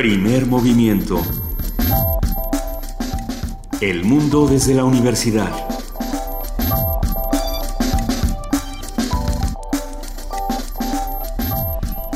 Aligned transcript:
Primer 0.00 0.46
movimiento. 0.46 1.20
El 3.82 4.02
mundo 4.02 4.46
desde 4.46 4.72
la 4.72 4.84
universidad. 4.84 5.52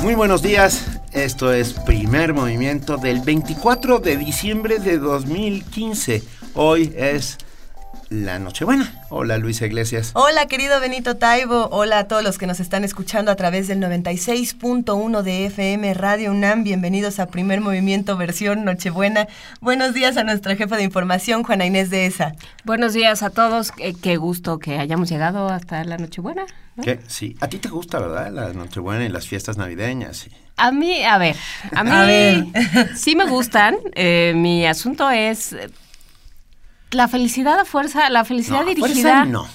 Muy 0.01 0.15
buenos 0.15 0.41
días. 0.41 0.87
Esto 1.13 1.53
es 1.53 1.75
Primer 1.75 2.33
Movimiento 2.33 2.97
del 2.97 3.21
24 3.21 3.99
de 3.99 4.17
diciembre 4.17 4.79
de 4.79 4.97
2015. 4.97 6.23
Hoy 6.55 6.91
es 6.97 7.37
la 8.09 8.39
Nochebuena. 8.39 8.93
Hola 9.11 9.39
Luisa 9.39 9.67
Iglesias. 9.67 10.13
Hola 10.15 10.47
querido 10.47 10.81
Benito 10.81 11.17
Taibo, 11.17 11.69
hola 11.71 12.01
a 12.01 12.09
todos 12.09 12.23
los 12.23 12.39
que 12.39 12.47
nos 12.47 12.61
están 12.61 12.85
escuchando 12.85 13.31
a 13.31 13.37
través 13.37 13.69
del 13.69 13.81
96.1 13.81 15.23
de 15.23 15.47
FM 15.47 15.95
Radio 15.95 16.31
UNAM. 16.31 16.65
Bienvenidos 16.65 17.19
a 17.19 17.27
Primer 17.27 17.61
Movimiento 17.61 18.17
versión 18.17 18.65
Nochebuena. 18.65 19.29
Buenos 19.61 19.95
días 19.95 20.17
a 20.17 20.25
nuestra 20.25 20.57
jefa 20.57 20.77
de 20.77 20.83
información, 20.83 21.43
Juana 21.43 21.67
Inés 21.67 21.91
de 21.91 22.07
ESA. 22.07 22.35
Buenos 22.65 22.93
días 22.93 23.23
a 23.23 23.31
todos. 23.31 23.73
Qué, 23.73 24.17
gusto 24.17 24.59
que 24.59 24.79
hayamos 24.79 25.09
llegado 25.09 25.49
hasta 25.49 25.85
la 25.85 25.99
Nochebuena. 25.99 26.45
¿Qué? 26.83 27.01
Sí, 27.07 27.37
a 27.41 27.49
ti 27.49 27.59
te 27.59 27.69
gusta, 27.69 27.99
¿verdad? 27.99 28.33
La 28.33 28.53
Nochebuena 28.53 29.05
y 29.05 29.09
las 29.09 29.27
fiestas 29.27 29.57
navideñas. 29.57 30.29
A 30.57 30.71
mí, 30.71 31.05
a 31.05 31.19
ver, 31.19 31.37
a 31.75 31.85
mí 32.07 32.53
sí 32.97 33.17
me 33.17 33.27
gustan. 33.27 33.77
Eh, 33.95 34.33
mi 34.37 34.67
asunto 34.67 35.11
es 35.11 35.57
la 36.95 37.09
felicidad 37.09 37.59
a 37.59 37.65
fuerza, 37.65 38.09
la 38.11 38.25
felicidad 38.25 38.65
dirigida. 38.65 39.25
no. 39.25 39.47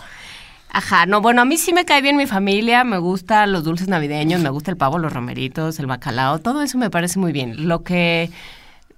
Ajá, 0.72 1.08
no, 1.08 1.20
bueno, 1.22 1.42
a 1.42 1.46
mí 1.46 1.58
sí 1.58 1.74
me 1.74 1.84
cae 1.84 2.02
bien 2.02 2.16
mi 2.16 2.28
familia, 2.28 2.84
me 2.84 3.00
gustan 3.00 3.52
los 3.52 3.64
dulces 3.64 3.88
navideños, 3.88 4.40
me 4.40 4.50
gusta 4.50 4.70
el 4.70 4.78
pavo, 4.78 5.00
los 5.00 5.12
romeritos, 5.12 5.80
el 5.80 5.88
bacalao, 5.88 6.40
todo 6.40 6.62
eso 6.62 6.78
me 6.78 6.92
parece 6.92 7.18
muy 7.18 7.32
bien. 7.32 7.68
Lo 7.68 7.84
que, 7.84 8.30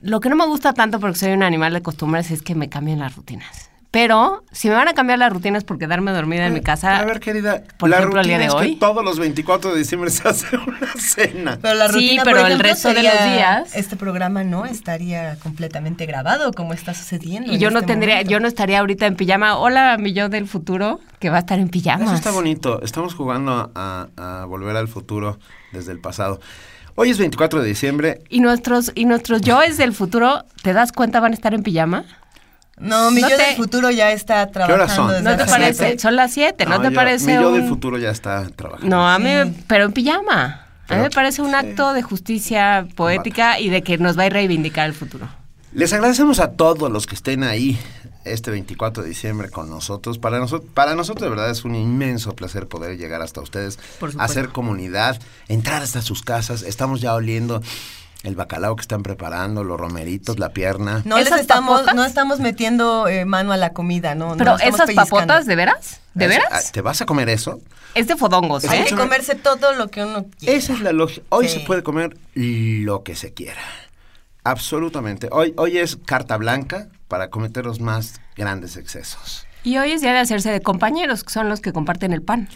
lo 0.01 0.19
que 0.19 0.29
no 0.29 0.35
me 0.35 0.45
gusta 0.45 0.73
tanto 0.73 0.99
porque 0.99 1.17
soy 1.17 1.31
un 1.31 1.43
animal 1.43 1.71
de 1.73 1.81
costumbres 1.81 2.29
es 2.29 2.41
que 2.41 2.55
me 2.55 2.67
cambien 2.67 2.99
las 2.99 3.15
rutinas. 3.15 3.70
Pero 3.91 4.45
si 4.53 4.69
me 4.69 4.75
van 4.75 4.87
a 4.87 4.93
cambiar 4.93 5.19
las 5.19 5.33
rutinas 5.33 5.65
por 5.65 5.77
quedarme 5.77 6.11
dormida 6.11 6.47
en 6.47 6.53
mi 6.53 6.61
casa. 6.61 6.97
A 6.97 7.03
ver, 7.03 7.19
querida, 7.19 7.61
por 7.77 7.89
la 7.89 7.97
ejemplo, 7.97 8.21
el 8.21 8.27
día 8.27 8.37
de 8.39 8.49
hoy. 8.49 8.75
Que 8.75 8.79
todos 8.79 9.03
los 9.03 9.19
24 9.19 9.73
de 9.73 9.79
diciembre 9.79 10.09
se 10.09 10.25
hace 10.29 10.55
una 10.67 10.93
cena. 10.97 11.59
Pero 11.61 11.75
la 11.75 11.89
rutina, 11.89 12.09
sí, 12.09 12.19
pero 12.23 12.47
el 12.47 12.57
resto 12.59 12.93
de 12.93 13.03
los 13.03 13.11
días. 13.11 13.75
Este 13.75 13.97
programa 13.97 14.45
no 14.45 14.65
estaría 14.65 15.35
completamente 15.43 16.05
grabado 16.05 16.53
como 16.53 16.71
está 16.71 16.93
sucediendo. 16.93 17.51
Y 17.51 17.57
yo 17.57 17.69
no 17.69 17.79
este 17.79 17.91
tendría, 17.91 18.21
yo 18.21 18.39
no 18.39 18.47
estaría 18.47 18.79
ahorita 18.79 19.07
en 19.07 19.17
pijama. 19.17 19.57
Hola, 19.57 19.97
mi 19.99 20.13
yo 20.13 20.29
del 20.29 20.47
futuro, 20.47 21.01
que 21.19 21.29
va 21.29 21.35
a 21.35 21.39
estar 21.41 21.59
en 21.59 21.67
pijama. 21.67 22.05
Eso 22.05 22.15
está 22.15 22.31
bonito. 22.31 22.81
Estamos 22.83 23.13
jugando 23.13 23.73
a, 23.75 24.07
a 24.15 24.45
volver 24.45 24.77
al 24.77 24.87
futuro 24.87 25.37
desde 25.73 25.91
el 25.91 25.99
pasado. 25.99 26.39
Hoy 26.95 27.09
es 27.09 27.17
24 27.17 27.61
de 27.61 27.67
diciembre. 27.67 28.21
¿Y 28.29 28.39
nuestros, 28.39 28.91
y 28.95 29.03
nuestros 29.03 29.41
yoes 29.41 29.75
del 29.77 29.93
futuro, 29.93 30.45
te 30.61 30.71
das 30.71 30.93
cuenta, 30.93 31.19
van 31.19 31.31
a 31.31 31.35
estar 31.35 31.53
en 31.53 31.63
pijama? 31.63 32.05
No, 32.81 33.11
mi 33.11 33.21
yo 33.21 33.37
del 33.37 33.55
futuro 33.55 33.91
ya 33.91 34.11
está 34.11 34.47
trabajando. 34.47 34.85
¿Qué 34.85 34.93
son? 34.93 35.23
¿No 35.23 35.37
te 35.37 35.45
parece? 35.45 35.99
Son 35.99 36.15
las 36.15 36.33
7, 36.33 36.65
¿no, 36.65 36.81
te 36.81 36.91
parece? 36.91 37.27
Mi 37.27 37.33
yo 37.33 37.51
del 37.51 37.67
futuro 37.67 37.97
ya 37.97 38.09
está 38.09 38.47
trabajando. 38.55 38.95
No, 38.95 39.07
a 39.07 39.19
mí, 39.19 39.29
pero 39.67 39.85
en 39.85 39.93
pijama. 39.93 40.65
a 40.89 40.95
mí 40.95 41.01
me 41.01 41.09
parece 41.11 41.41
un 41.41 41.53
acto 41.53 41.93
de 41.93 42.01
justicia 42.01 42.87
poética 42.95 43.59
y 43.59 43.69
de 43.69 43.83
que 43.83 43.97
nos 43.97 44.17
va 44.17 44.23
a 44.23 44.29
reivindicar 44.29 44.87
el 44.87 44.93
futuro. 44.93 45.27
Les 45.73 45.93
agradecemos 45.93 46.39
a 46.39 46.51
todos 46.51 46.91
los 46.91 47.07
que 47.07 47.15
estén 47.15 47.43
ahí 47.43 47.79
este 48.25 48.51
24 48.51 49.03
de 49.03 49.09
diciembre 49.09 49.49
con 49.49 49.69
nosotros. 49.69 50.17
Para, 50.17 50.39
nosotros 50.39 50.69
para 50.73 50.95
nosotros 50.95 51.23
de 51.23 51.29
verdad 51.29 51.49
es 51.49 51.63
un 51.63 51.75
inmenso 51.75 52.35
placer 52.35 52.67
poder 52.67 52.97
llegar 52.97 53.21
hasta 53.21 53.41
ustedes, 53.41 53.79
hacer 54.19 54.49
comunidad, 54.49 55.19
entrar 55.47 55.81
hasta 55.81 56.01
sus 56.01 56.23
casas. 56.23 56.63
Estamos 56.63 56.99
ya 56.99 57.13
oliendo 57.13 57.61
el 58.23 58.35
bacalao 58.35 58.75
que 58.75 58.81
están 58.81 59.03
preparando, 59.03 59.63
los 59.63 59.79
romeritos, 59.79 60.37
la 60.37 60.49
pierna. 60.49 61.01
No 61.05 61.17
les 61.17 61.31
estamos, 61.31 61.81
no 61.95 62.05
estamos 62.05 62.39
metiendo 62.39 63.07
eh, 63.07 63.25
mano 63.25 63.51
a 63.51 63.57
la 63.57 63.73
comida, 63.73 64.15
¿no? 64.15 64.35
Pero 64.37 64.57
esas 64.59 64.91
papotas, 64.93 65.45
¿de 65.45 65.55
veras? 65.55 66.01
¿De 66.13 66.27
veras? 66.27 66.71
¿Te 66.71 66.81
vas 66.81 67.01
a 67.01 67.05
comer 67.05 67.29
eso? 67.29 67.59
Es 67.95 68.07
de 68.07 68.15
fodongos, 68.15 68.63
¿eh? 68.63 68.69
Hay 68.69 68.85
que 68.85 68.95
comerse 68.95 69.35
todo 69.35 69.73
lo 69.73 69.89
que 69.89 70.03
uno 70.03 70.25
quiera. 70.37 70.55
Esa 70.55 70.73
es 70.73 70.81
la 70.81 70.91
lógica. 70.91 71.25
Hoy 71.29 71.47
se 71.47 71.61
puede 71.61 71.83
comer 71.83 72.17
lo 72.35 73.03
que 73.03 73.15
se 73.15 73.33
quiera. 73.33 73.61
Absolutamente. 74.43 75.29
Hoy, 75.31 75.53
hoy 75.57 75.77
es 75.77 75.97
carta 75.97 76.37
blanca 76.37 76.87
para 77.07 77.29
cometer 77.29 77.65
los 77.65 77.79
más 77.79 78.21
grandes 78.35 78.77
excesos. 78.77 79.45
Y 79.63 79.77
hoy 79.77 79.91
es 79.91 80.01
día 80.01 80.13
de 80.13 80.19
hacerse 80.19 80.51
de 80.51 80.61
compañeros, 80.61 81.23
que 81.23 81.31
son 81.31 81.49
los 81.49 81.61
que 81.61 81.73
comparten 81.73 82.13
el 82.13 82.23
pan. 82.23 82.49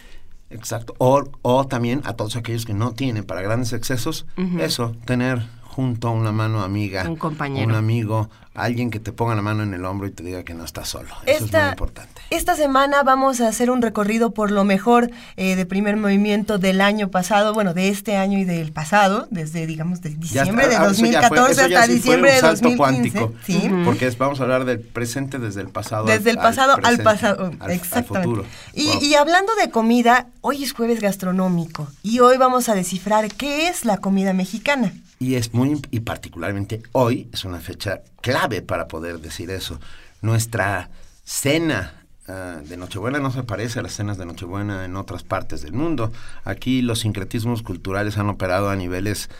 Exacto. 0.50 0.94
O, 0.98 1.24
o 1.42 1.66
también 1.66 2.02
a 2.04 2.14
todos 2.14 2.36
aquellos 2.36 2.66
que 2.66 2.74
no 2.74 2.92
tienen 2.92 3.24
para 3.24 3.42
grandes 3.42 3.72
excesos, 3.72 4.26
eso, 4.58 4.96
tener 5.04 5.46
junto 5.76 6.08
a 6.08 6.10
una 6.10 6.32
mano 6.32 6.62
amiga, 6.62 7.04
un 7.06 7.16
compañero, 7.16 7.68
un 7.68 7.74
amigo, 7.74 8.30
alguien 8.54 8.90
que 8.90 8.98
te 8.98 9.12
ponga 9.12 9.34
la 9.34 9.42
mano 9.42 9.62
en 9.62 9.74
el 9.74 9.84
hombro 9.84 10.08
y 10.08 10.10
te 10.10 10.22
diga 10.22 10.42
que 10.42 10.54
no 10.54 10.64
estás 10.64 10.88
solo. 10.88 11.10
Eso 11.26 11.44
es 11.44 11.52
muy 11.52 11.60
importante. 11.68 12.22
Esta 12.30 12.56
semana 12.56 13.02
vamos 13.02 13.42
a 13.42 13.48
hacer 13.48 13.70
un 13.70 13.82
recorrido 13.82 14.30
por 14.30 14.50
lo 14.50 14.64
mejor 14.64 15.10
eh, 15.36 15.54
de 15.54 15.66
primer 15.66 15.98
movimiento 15.98 16.56
del 16.56 16.80
año 16.80 17.10
pasado, 17.10 17.52
bueno, 17.52 17.74
de 17.74 17.90
este 17.90 18.16
año 18.16 18.38
y 18.38 18.44
del 18.44 18.72
pasado, 18.72 19.28
desde, 19.30 19.66
digamos, 19.66 20.00
de 20.00 20.14
diciembre 20.14 20.66
de 20.66 20.78
2014 20.78 21.60
ah, 21.60 21.64
hasta 21.66 21.86
diciembre 21.88 22.32
de 22.32 22.40
2015. 22.40 23.28
¿sí? 23.44 23.70
Porque 23.84 24.08
vamos 24.18 24.40
a 24.40 24.44
hablar 24.44 24.64
del 24.64 24.80
presente 24.80 25.38
desde 25.38 25.60
el 25.60 25.68
pasado. 25.68 26.06
Desde 26.06 26.30
el 26.30 26.38
pasado 26.38 26.78
al, 26.82 27.02
pasado, 27.02 27.50
exactamente. 27.68 28.48
Y, 28.72 29.04
y 29.04 29.14
hablando 29.14 29.54
de 29.56 29.68
comida, 29.68 30.28
hoy 30.40 30.64
es 30.64 30.72
jueves 30.72 31.02
gastronómico 31.02 31.86
y 32.02 32.20
hoy 32.20 32.38
vamos 32.38 32.70
a 32.70 32.74
descifrar 32.74 33.30
qué 33.30 33.68
es 33.68 33.84
la 33.84 33.98
comida 33.98 34.32
mexicana. 34.32 34.94
Y 35.18 35.36
es 35.36 35.54
muy, 35.54 35.80
y 35.90 36.00
particularmente 36.00 36.82
hoy, 36.92 37.28
es 37.32 37.44
una 37.44 37.60
fecha 37.60 38.02
clave 38.20 38.62
para 38.62 38.86
poder 38.88 39.20
decir 39.20 39.50
eso. 39.50 39.80
Nuestra 40.20 40.90
cena 41.24 42.04
ah, 42.28 42.58
de 42.62 42.76
Nochebuena 42.76 43.18
no 43.18 43.30
se 43.30 43.42
parece 43.42 43.78
a 43.78 43.82
las 43.82 43.94
cenas 43.94 44.18
de 44.18 44.26
Nochebuena 44.26 44.84
en 44.84 44.96
otras 44.96 45.22
partes 45.22 45.62
del 45.62 45.72
mundo. 45.72 46.12
Aquí 46.44 46.82
los 46.82 47.00
sincretismos 47.00 47.62
culturales 47.62 48.18
han 48.18 48.28
operado 48.28 48.68
a 48.68 48.76
niveles 48.76 49.30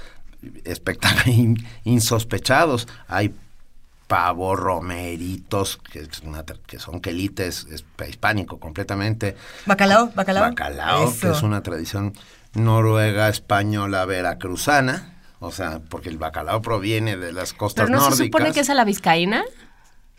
espectaculares, 0.65 1.63
insospechados. 1.85 2.89
Hay 3.09 3.35
pavo, 4.07 4.55
romeritos, 4.55 5.79
que, 5.79 6.09
que 6.67 6.79
son 6.79 7.01
quelites, 7.01 7.67
es 7.71 7.83
prehispánico 7.83 8.59
completamente. 8.59 9.37
Bacalao, 9.67 10.13
bacalao. 10.15 10.45
Bacalao, 10.45 11.15
que 11.21 11.31
es 11.31 11.43
una 11.43 11.63
tradición 11.63 12.13
noruega, 12.55 13.29
española, 13.29 14.05
veracruzana. 14.05 15.16
O 15.39 15.51
sea, 15.51 15.81
porque 15.89 16.09
el 16.09 16.19
bacalao 16.19 16.63
proviene 16.63 17.17
de 17.17 17.33
las 17.33 17.53
costas 17.53 17.87
¿Pero 17.87 17.99
no 17.99 18.11
se 18.11 18.25
supone 18.25 18.53
que 18.53 18.61
es 18.61 18.71
a 18.71 18.75
la 18.75 18.85
vizcaína? 18.85 19.45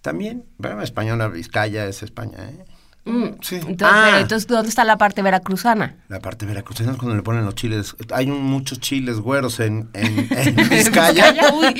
También, 0.02 0.46
bueno, 0.58 0.82
española, 0.84 1.28
Vizcaya 1.28 1.86
es 1.86 2.04
España, 2.04 2.38
¿eh? 2.50 2.66
Mm, 3.08 3.38
sí. 3.42 3.56
Entonces, 3.56 3.88
ah. 3.90 4.20
entonces, 4.20 4.48
¿dónde 4.48 4.68
está 4.68 4.84
la 4.84 4.98
parte 4.98 5.22
veracruzana? 5.22 5.96
La 6.10 6.20
parte 6.20 6.46
veracruzana 6.46 6.92
es 6.92 6.98
cuando 6.98 7.16
le 7.16 7.24
ponen 7.24 7.46
los 7.46 7.56
chiles. 7.56 7.96
Hay 8.14 8.28
muchos 8.28 8.80
chiles 8.82 9.20
güeros 9.20 9.62
en, 9.62 9.90
en, 9.94 10.28
en 10.38 10.70
Vizcaya. 10.70 11.34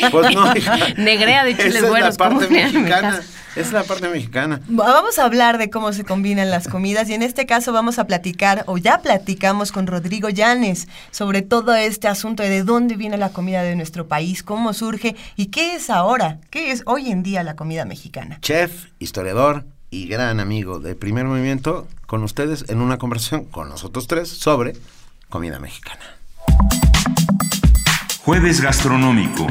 pues 0.10 0.34
no, 0.34 0.54
Negrea 0.98 1.44
de 1.44 1.58
chiles 1.58 1.76
esa 1.76 1.90
güeros. 1.90 2.10
Es 2.10 2.20
la 2.20 2.30
parte 2.30 2.48
mexicana. 2.48 3.22
Es 3.58 3.74
la 3.74 3.84
parte 3.84 4.08
mexicana. 4.08 4.62
Vamos 4.68 5.18
a 5.18 5.26
hablar 5.26 5.58
de 5.58 5.70
cómo 5.70 5.92
se 5.92 6.06
combinan 6.06 6.50
las 6.50 6.68
comidas 6.68 7.10
y 7.10 7.16
en 7.16 7.24
este 7.24 7.46
caso 7.48 7.74
vamos 7.74 7.98
a 7.98 8.06
platicar, 8.06 8.64
o 8.68 8.78
ya 8.78 9.02
platicamos 9.02 9.72
con 9.72 9.88
Rodrigo 9.88 10.30
Llanes 10.30 10.88
sobre 11.10 11.42
todo 11.42 11.74
este 11.74 12.08
asunto 12.08 12.44
de, 12.44 12.50
de 12.50 12.64
dónde 12.64 12.96
viene 12.96 13.18
la 13.18 13.30
comida 13.30 13.64
de 13.64 13.76
nuestro 13.76 14.08
país, 14.08 14.44
cómo 14.44 14.74
surge 14.74 15.16
y 15.36 15.48
qué 15.48 15.76
es 15.76 15.90
ahora, 15.90 16.40
qué 16.52 16.72
es 16.72 16.84
hoy 16.86 17.10
en 17.10 17.24
día 17.24 17.42
la 17.44 17.56
comida 17.56 17.84
mexicana. 17.84 18.38
Chef, 18.42 18.90
historiador, 19.00 19.66
y 19.90 20.08
gran 20.08 20.40
amigo 20.40 20.80
de 20.80 20.96
Primer 20.96 21.26
Movimiento, 21.26 21.88
con 22.06 22.24
ustedes 22.24 22.66
en 22.70 22.82
una 22.82 22.98
conversación 22.98 23.46
con 23.46 23.70
nosotros 23.70 24.08
tres 24.08 24.30
sobre 24.30 24.74
comida 25.30 25.60
mexicana. 25.60 26.18
Jueves 28.20 28.60
Gastronómico. 28.62 29.48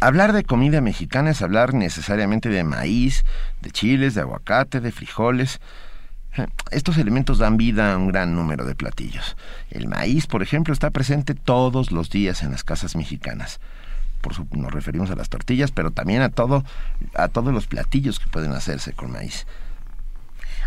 Hablar 0.00 0.32
de 0.32 0.44
comida 0.44 0.80
mexicana 0.80 1.30
es 1.30 1.42
hablar 1.42 1.74
necesariamente 1.74 2.48
de 2.48 2.64
maíz, 2.64 3.24
de 3.60 3.70
chiles, 3.70 4.14
de 4.14 4.22
aguacate, 4.22 4.80
de 4.80 4.92
frijoles. 4.92 5.60
Estos 6.70 6.98
elementos 6.98 7.38
dan 7.38 7.56
vida 7.56 7.92
a 7.92 7.96
un 7.96 8.08
gran 8.08 8.34
número 8.34 8.64
de 8.64 8.76
platillos. 8.76 9.36
El 9.70 9.88
maíz, 9.88 10.26
por 10.26 10.42
ejemplo, 10.42 10.72
está 10.72 10.90
presente 10.90 11.34
todos 11.34 11.90
los 11.90 12.10
días 12.10 12.42
en 12.42 12.52
las 12.52 12.64
casas 12.64 12.94
mexicanas 12.96 13.60
por 14.20 14.34
su, 14.34 14.46
nos 14.52 14.72
referimos 14.72 15.10
a 15.10 15.16
las 15.16 15.28
tortillas, 15.28 15.70
pero 15.70 15.90
también 15.90 16.22
a 16.22 16.28
todo, 16.28 16.64
a 17.14 17.28
todos 17.28 17.52
los 17.52 17.66
platillos 17.66 18.18
que 18.18 18.28
pueden 18.28 18.52
hacerse 18.52 18.92
con 18.92 19.12
maíz. 19.12 19.46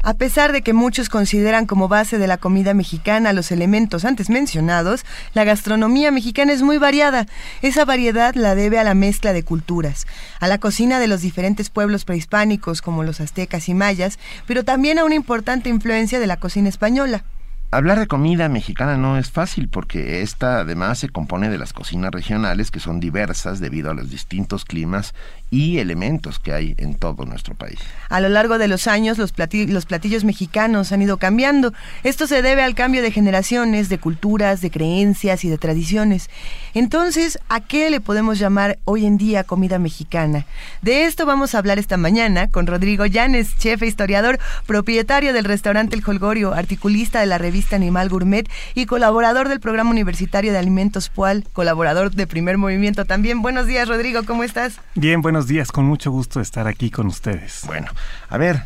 A 0.03 0.15
pesar 0.15 0.51
de 0.51 0.63
que 0.63 0.73
muchos 0.73 1.09
consideran 1.09 1.67
como 1.67 1.87
base 1.87 2.17
de 2.17 2.25
la 2.25 2.37
comida 2.37 2.73
mexicana 2.73 3.33
los 3.33 3.51
elementos 3.51 4.03
antes 4.03 4.31
mencionados, 4.31 5.05
la 5.35 5.43
gastronomía 5.43 6.09
mexicana 6.11 6.53
es 6.53 6.63
muy 6.63 6.79
variada. 6.79 7.27
Esa 7.61 7.85
variedad 7.85 8.33
la 8.33 8.55
debe 8.55 8.79
a 8.79 8.83
la 8.83 8.95
mezcla 8.95 9.31
de 9.31 9.43
culturas, 9.43 10.07
a 10.39 10.47
la 10.47 10.57
cocina 10.57 10.97
de 10.97 11.07
los 11.07 11.21
diferentes 11.21 11.69
pueblos 11.69 12.03
prehispánicos 12.03 12.81
como 12.81 13.03
los 13.03 13.21
aztecas 13.21 13.69
y 13.69 13.75
mayas, 13.75 14.17
pero 14.47 14.63
también 14.63 14.97
a 14.97 15.05
una 15.05 15.15
importante 15.15 15.69
influencia 15.69 16.19
de 16.19 16.27
la 16.27 16.37
cocina 16.37 16.69
española. 16.69 17.23
Hablar 17.71 17.99
de 17.99 18.07
comida 18.07 18.49
mexicana 18.49 18.97
no 18.97 19.17
es 19.17 19.31
fácil 19.31 19.69
porque 19.69 20.21
esta 20.21 20.59
además 20.59 20.99
se 20.99 21.07
compone 21.07 21.49
de 21.49 21.57
las 21.57 21.71
cocinas 21.71 22.11
regionales 22.11 22.69
que 22.69 22.81
son 22.81 22.99
diversas 22.99 23.61
debido 23.61 23.89
a 23.89 23.93
los 23.93 24.09
distintos 24.09 24.65
climas 24.65 25.15
y 25.49 25.79
elementos 25.79 26.39
que 26.39 26.53
hay 26.53 26.75
en 26.77 26.95
todo 26.95 27.25
nuestro 27.25 27.55
país. 27.55 27.79
A 28.09 28.19
lo 28.19 28.27
largo 28.27 28.57
de 28.57 28.67
los 28.67 28.87
años 28.87 29.17
los, 29.17 29.33
los 29.37 29.85
platillos 29.85 30.23
mexicanos 30.23 30.91
han 30.91 31.01
ido 31.01 31.17
cambiando. 31.17 31.73
Esto 32.03 32.27
se 32.27 32.41
debe 32.41 32.61
al 32.61 32.75
cambio 32.75 33.01
de 33.01 33.11
generaciones, 33.11 33.87
de 33.87 33.97
culturas, 33.99 34.61
de 34.61 34.69
creencias 34.69 35.43
y 35.45 35.49
de 35.49 35.57
tradiciones. 35.57 36.29
Entonces, 36.73 37.39
¿a 37.47 37.61
qué 37.61 37.89
le 37.89 38.01
podemos 38.01 38.37
llamar 38.37 38.79
hoy 38.85 39.05
en 39.05 39.17
día 39.17 39.43
comida 39.43 39.79
mexicana? 39.79 40.45
De 40.81 41.05
esto 41.05 41.25
vamos 41.25 41.55
a 41.55 41.59
hablar 41.59 41.79
esta 41.79 41.97
mañana 41.97 42.49
con 42.49 42.67
Rodrigo 42.67 43.05
Llanes, 43.05 43.57
chef 43.57 43.81
e 43.81 43.87
historiador, 43.87 44.39
propietario 44.65 45.31
del 45.31 45.45
restaurante 45.45 45.95
El 45.95 46.03
Holgorio, 46.05 46.53
articulista 46.53 47.21
de 47.21 47.25
la 47.25 47.37
revista 47.37 47.60
Animal 47.71 48.09
Gourmet 48.09 48.49
y 48.73 48.85
colaborador 48.85 49.49
del 49.49 49.59
programa 49.59 49.91
universitario 49.91 50.51
de 50.51 50.57
alimentos 50.57 51.09
PUAL, 51.09 51.45
colaborador 51.53 52.11
de 52.11 52.27
Primer 52.27 52.57
Movimiento 52.57 53.05
también. 53.05 53.41
Buenos 53.41 53.67
días, 53.67 53.87
Rodrigo, 53.87 54.23
¿cómo 54.23 54.43
estás? 54.43 54.79
Bien, 54.95 55.21
buenos 55.21 55.47
días, 55.47 55.71
con 55.71 55.85
mucho 55.85 56.11
gusto 56.11 56.41
estar 56.41 56.67
aquí 56.67 56.89
con 56.89 57.07
ustedes. 57.07 57.61
Bueno, 57.65 57.87
a 58.29 58.37
ver, 58.37 58.63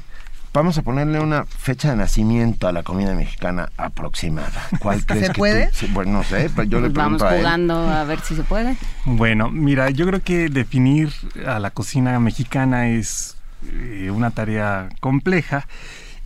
vamos 0.53 0.77
a 0.77 0.81
ponerle 0.81 1.19
una 1.19 1.45
fecha 1.45 1.89
de 1.89 1.97
nacimiento 1.97 2.67
a 2.67 2.71
la 2.71 2.83
comida 2.83 3.13
mexicana 3.13 3.69
aproximada. 3.77 4.67
¿Cuál 4.79 5.05
crees 5.05 5.27
¿Se 5.27 5.33
puede? 5.33 5.69
bueno, 5.91 6.13
no 6.13 6.23
sé, 6.23 6.49
pero 6.55 6.63
yo 6.63 6.79
le 6.79 6.89
pregunto 6.89 7.25
Vamos 7.25 7.39
jugando 7.39 7.75
a, 7.75 8.03
ver 8.05 8.21
si 8.21 8.35
se 8.35 8.43
puede. 8.43 8.77
Bueno, 9.03 9.51
mira, 9.51 9.89
yo 9.89 10.07
creo 10.07 10.21
que 10.21 10.49
definir 10.49 11.11
a 11.45 11.59
la 11.59 11.71
cocina 11.71 12.17
mexicana 12.19 12.87
es 12.87 13.35
eh, 13.71 14.09
una 14.11 14.31
tarea 14.31 14.89
compleja 14.99 15.67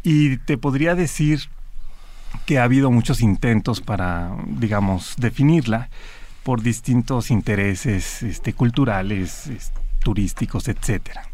y 0.04 0.38
te 0.38 0.58
podría 0.58 0.96
decir 0.96 1.50
que 2.46 2.60
ha 2.60 2.64
habido 2.64 2.92
muchos 2.92 3.22
intentos 3.22 3.82
para, 3.82 4.36
digamos, 4.46 5.16
definirla 5.18 5.90
por 6.44 6.62
distintos 6.62 7.32
intereses 7.32 8.24
este, 8.24 8.54
culturales, 8.54 9.52
turísticos, 10.00 10.68
etcétera. 10.68 11.30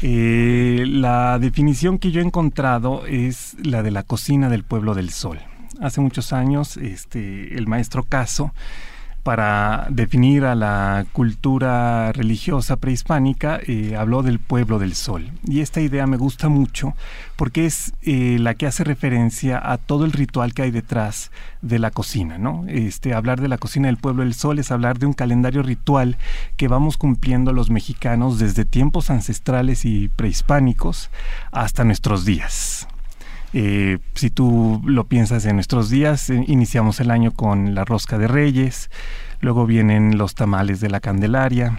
Eh, 0.00 0.84
la 0.86 1.38
definición 1.38 1.98
que 1.98 2.12
yo 2.12 2.20
he 2.20 2.24
encontrado 2.24 3.04
es 3.06 3.56
la 3.60 3.82
de 3.82 3.90
la 3.90 4.04
cocina 4.04 4.48
del 4.48 4.62
pueblo 4.62 4.94
del 4.94 5.10
sol. 5.10 5.40
Hace 5.80 6.00
muchos 6.00 6.32
años, 6.32 6.76
este, 6.76 7.56
el 7.56 7.66
maestro 7.66 8.04
Caso 8.04 8.52
para 9.28 9.86
definir 9.90 10.46
a 10.46 10.54
la 10.54 11.04
cultura 11.12 12.12
religiosa 12.12 12.76
prehispánica, 12.76 13.60
eh, 13.62 13.94
habló 13.94 14.22
del 14.22 14.38
pueblo 14.38 14.78
del 14.78 14.94
sol. 14.94 15.30
Y 15.46 15.60
esta 15.60 15.82
idea 15.82 16.06
me 16.06 16.16
gusta 16.16 16.48
mucho 16.48 16.94
porque 17.36 17.66
es 17.66 17.92
eh, 18.00 18.38
la 18.40 18.54
que 18.54 18.66
hace 18.66 18.84
referencia 18.84 19.60
a 19.62 19.76
todo 19.76 20.06
el 20.06 20.12
ritual 20.12 20.54
que 20.54 20.62
hay 20.62 20.70
detrás 20.70 21.30
de 21.60 21.78
la 21.78 21.90
cocina. 21.90 22.38
¿no? 22.38 22.64
Este, 22.68 23.12
hablar 23.12 23.42
de 23.42 23.48
la 23.48 23.58
cocina 23.58 23.88
del 23.88 23.98
pueblo 23.98 24.22
del 24.22 24.32
sol 24.32 24.60
es 24.60 24.70
hablar 24.70 24.98
de 24.98 25.04
un 25.04 25.12
calendario 25.12 25.62
ritual 25.62 26.16
que 26.56 26.68
vamos 26.68 26.96
cumpliendo 26.96 27.52
los 27.52 27.68
mexicanos 27.68 28.38
desde 28.38 28.64
tiempos 28.64 29.10
ancestrales 29.10 29.84
y 29.84 30.08
prehispánicos 30.08 31.10
hasta 31.52 31.84
nuestros 31.84 32.24
días. 32.24 32.87
Eh, 33.52 33.98
si 34.14 34.30
tú 34.30 34.82
lo 34.84 35.04
piensas 35.04 35.46
en 35.46 35.56
nuestros 35.56 35.88
días, 35.90 36.28
eh, 36.30 36.44
iniciamos 36.46 37.00
el 37.00 37.10
año 37.10 37.32
con 37.32 37.74
la 37.74 37.84
rosca 37.84 38.18
de 38.18 38.28
reyes, 38.28 38.90
luego 39.40 39.66
vienen 39.66 40.18
los 40.18 40.34
tamales 40.34 40.80
de 40.80 40.90
la 40.90 41.00
Candelaria, 41.00 41.78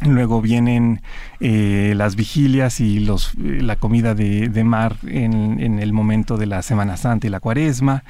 Luego 0.00 0.42
vienen 0.42 1.00
eh, 1.40 1.94
las 1.96 2.16
vigilias 2.16 2.80
y 2.80 3.00
los, 3.00 3.34
la 3.36 3.76
comida 3.76 4.14
de, 4.14 4.64
mar 4.64 4.96
en, 5.06 5.78
el 5.78 5.92
momento 5.92 6.36
de 6.36 6.46
la 6.46 6.62
Semana 6.62 6.96
Santa 6.96 7.26
y 7.26 7.30
la 7.30 7.40
Cuaresma. 7.40 8.04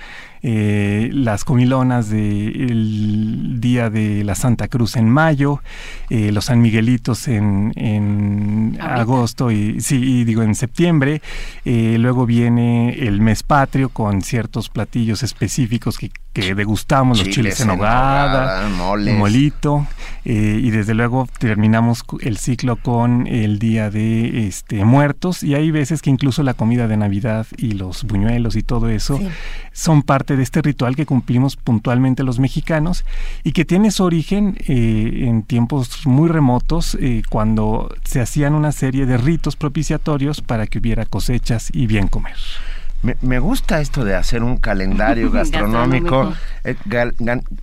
Eh, 0.47 1.09
las 1.11 1.43
comilonas 1.43 2.11
del 2.11 3.63
día 3.63 3.89
de 3.89 4.23
la 4.25 4.35
Santa 4.35 4.69
Cruz 4.69 4.97
en 4.97 5.09
mayo, 5.09 5.63
eh, 6.11 6.33
los 6.33 6.45
San 6.45 6.61
Miguelitos 6.61 7.29
en, 7.29 8.77
agosto 8.79 9.51
y 9.51 9.81
sí, 9.81 10.25
digo 10.25 10.43
en 10.43 10.55
septiembre. 10.55 11.23
Eh, 11.65 11.97
luego 11.99 12.27
viene 12.27 12.91
el 13.07 13.23
mes 13.23 13.43
patrio 13.43 13.89
con 13.89 14.21
ciertos 14.21 14.69
platillos 14.69 15.23
específicos 15.23 15.97
que, 15.97 16.11
degustamos, 16.55 17.21
los 17.21 17.29
chiles 17.31 17.61
en 17.61 17.71
hogada, 17.71 18.69
molito, 18.69 19.87
y 20.25 20.69
desde 20.71 20.93
luego 20.93 21.29
terminamos 21.39 22.03
el 22.21 22.39
ciclo 22.39 22.75
con 22.75 23.29
el 23.29 23.61
día 23.61 23.89
de 23.89 24.49
este 24.49 24.85
muertos 24.85 25.45
y 25.45 25.55
hay 25.55 25.71
veces 25.71 26.03
que 26.03 26.11
incluso 26.11 26.43
la 26.43 26.55
comida 26.55 26.89
de 26.89 26.97
Navidad 26.97 27.47
y 27.57 27.73
los 27.73 28.03
buñuelos 28.03 28.57
y 28.57 28.65
todo 28.65 28.89
eso 28.89 29.21
son 29.73 30.03
parte 30.03 30.34
de 30.37 30.43
este 30.43 30.63
ritual 30.63 30.97
que 30.97 31.07
cumplimos 31.07 31.57
puntualmente 31.57 32.23
los 32.23 32.39
mexicanos 32.39 33.05
y 33.43 33.53
que 33.53 33.65
tiene 33.65 33.91
su 33.91 34.05
origen 34.05 34.57
eh, 34.67 35.25
en 35.27 35.43
tiempos 35.43 36.07
muy 36.07 36.29
remotos 36.29 36.97
eh, 37.01 37.23
cuando 37.29 37.95
se 38.05 38.21
hacían 38.21 38.55
una 38.55 38.73
serie 38.73 39.07
de 39.07 39.17
ritos 39.17 39.57
propiciatorios 39.57 40.41
para 40.41 40.67
que 40.67 40.79
hubiera 40.79 41.07
cosechas 41.07 41.71
y 41.73 41.87
bien 41.87 42.09
comer. 42.09 42.37
Me, 43.21 43.39
gusta 43.39 43.81
esto 43.81 44.05
de 44.05 44.15
hacer 44.15 44.43
un 44.43 44.57
calendario 44.57 45.31
gastronómico, 45.33 46.33
eh, 46.65 46.75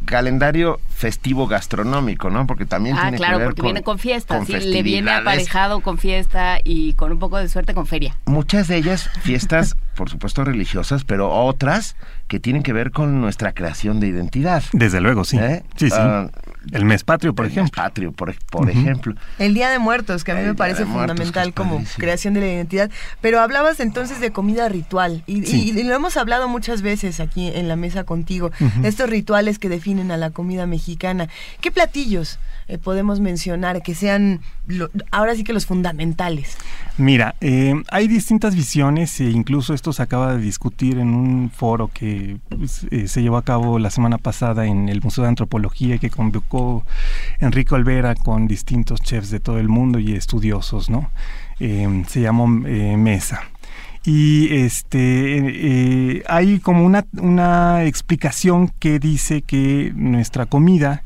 calendario 0.06 0.80
festivo 0.90 1.48
gastronómico, 1.48 2.30
¿no? 2.30 2.46
Porque 2.46 2.66
también 2.66 2.96
ah, 2.98 3.04
tiene 3.04 3.18
claro, 3.18 3.34
que 3.34 3.40
ver 3.40 3.48
porque 3.48 3.62
viene 3.64 3.82
con 3.82 3.98
fiesta, 3.98 4.46
sí, 4.46 4.54
le 4.54 4.84
viene 4.84 5.12
aparejado 5.12 5.82
con 5.82 5.98
fiesta 5.98 6.60
y 6.64 6.94
con 6.94 7.12
un 7.12 7.20
poco 7.20 7.38
de 7.38 7.50
suerte 7.50 7.74
con 7.74 7.88
feria. 7.88 8.16
Muchas 8.26 8.68
de 8.68 8.78
ellas 8.78 9.10
fiestas, 9.22 9.76
por 9.96 10.10
supuesto, 10.10 10.44
religiosas, 10.44 11.04
pero 11.04 11.32
otras 11.32 11.96
que 12.28 12.40
tienen 12.40 12.62
que 12.62 12.72
ver 12.72 12.92
con 12.92 13.20
nuestra 13.20 13.54
creación 13.54 14.00
de 14.00 14.08
identidad. 14.08 14.64
Desde 14.74 15.02
luego, 15.02 15.24
sí. 15.24 15.38
¿Eh? 15.38 15.64
Sí, 15.76 15.90
sí. 15.90 15.96
Ah, 15.98 16.30
el 16.72 16.86
mes 16.86 17.04
patrio, 17.04 17.34
por 17.34 17.46
ejemplo. 17.46 17.72
patrio, 17.84 18.12
por, 18.12 18.30
ejemplo. 18.70 19.16
El 19.40 19.54
Día 19.54 19.70
de 19.70 19.80
Muertos, 19.80 20.24
que 20.24 20.32
a 20.32 20.36
mí 20.36 20.42
me 20.42 20.54
parece 20.54 20.86
fundamental 20.86 21.54
como 21.54 21.84
creación 21.98 22.34
de 22.34 22.42
la 22.42 22.48
identidad. 22.48 22.92
Pero 23.20 23.40
hablabas 23.40 23.80
entonces 23.80 24.20
de 24.20 24.32
comida 24.32 24.70
ritual 24.70 25.24
y, 25.26 25.72
lo 25.84 25.96
hemos 25.96 26.18
hablado 26.18 26.48
muchas 26.48 26.82
veces 26.82 27.20
aquí 27.20 27.48
en 27.48 27.68
la 27.68 27.76
mesa 27.76 28.04
contigo. 28.04 28.52
Estos 28.84 29.10
rituales 29.10 29.60
que 29.60 29.70
definen 29.70 30.12
a 30.12 30.18
la 30.18 30.30
comida 30.30 30.68
mexicana. 30.68 31.28
¿Qué 31.62 31.72
platillos 31.72 32.40
eh, 32.72 32.78
podemos 32.78 33.20
mencionar 33.20 33.82
que 33.82 33.94
sean 33.94 34.40
ahora 35.12 35.36
sí 35.36 35.44
que 35.44 35.52
los 35.52 35.66
fundamentales? 35.66 36.58
Mira, 36.98 37.36
eh, 37.42 37.74
hay 37.90 38.08
distintas 38.08 38.56
visiones 38.56 39.20
e 39.20 39.26
incluso 39.26 39.74
esto 39.74 39.92
se 39.92 40.02
acaba 40.02 40.36
de 40.36 40.42
discutir 40.42 40.98
en 40.98 41.14
un 41.14 41.50
foro 41.50 41.90
que 41.94 42.38
pues, 42.48 42.88
eh, 42.90 43.10
se 43.10 43.22
llevó 43.22 43.36
a 43.36 43.44
cabo 43.44 43.78
la 43.78 43.90
semana 43.90 44.18
pasada 44.18 44.68
en 44.68 44.88
el 44.88 45.02
Museo 45.02 45.26
de 45.26 45.30
Antropología 45.30 45.98
que 45.98 46.10
convocó 46.10 46.86
Enrico 47.42 47.76
Olvera 47.76 48.16
con 48.16 48.48
distintos 48.48 49.02
chefs 49.02 49.32
de 49.32 49.42
todo 49.42 49.60
el 49.60 49.68
mundo 49.68 50.00
y 50.00 50.14
estudiosos, 50.14 50.90
¿no? 50.90 51.12
Eh, 51.60 52.04
se 52.08 52.22
llamó 52.22 52.48
Mesa 52.48 53.42
y 54.06 54.48
este 54.56 56.24
hay 56.28 56.60
como 56.60 56.86
una, 56.86 57.06
una 57.20 57.84
explicación 57.84 58.72
que 58.80 58.98
dice 58.98 59.42
que 59.42 59.92
nuestra 59.94 60.46
comida 60.46 61.04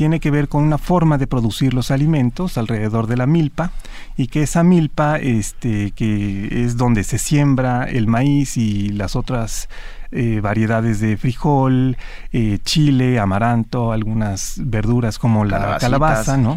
tiene 0.00 0.18
que 0.18 0.30
ver 0.30 0.48
con 0.48 0.64
una 0.64 0.78
forma 0.78 1.18
de 1.18 1.26
producir 1.26 1.74
los 1.74 1.90
alimentos 1.90 2.56
alrededor 2.56 3.06
de 3.06 3.18
la 3.18 3.26
milpa 3.26 3.70
y 4.16 4.28
que 4.28 4.42
esa 4.44 4.62
milpa 4.62 5.18
este 5.18 5.90
que 5.90 6.64
es 6.64 6.78
donde 6.78 7.04
se 7.04 7.18
siembra 7.18 7.84
el 7.84 8.06
maíz 8.06 8.56
y 8.56 8.88
las 8.88 9.14
otras 9.14 9.68
eh, 10.10 10.40
variedades 10.42 11.00
de 11.00 11.18
frijol, 11.18 11.98
eh, 12.32 12.60
chile, 12.64 13.18
amaranto, 13.18 13.92
algunas 13.92 14.54
verduras 14.64 15.18
como 15.18 15.44
la 15.44 15.76
calabaza, 15.76 16.38
¿no? 16.38 16.56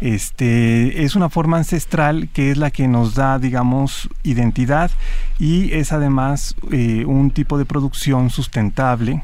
Este 0.00 1.02
es 1.02 1.16
una 1.16 1.28
forma 1.28 1.56
ancestral 1.56 2.28
que 2.32 2.52
es 2.52 2.56
la 2.56 2.70
que 2.70 2.86
nos 2.86 3.16
da, 3.16 3.40
digamos, 3.40 4.08
identidad 4.22 4.92
y 5.40 5.72
es 5.72 5.92
además 5.92 6.54
eh, 6.70 7.04
un 7.04 7.32
tipo 7.32 7.58
de 7.58 7.64
producción 7.64 8.30
sustentable 8.30 9.22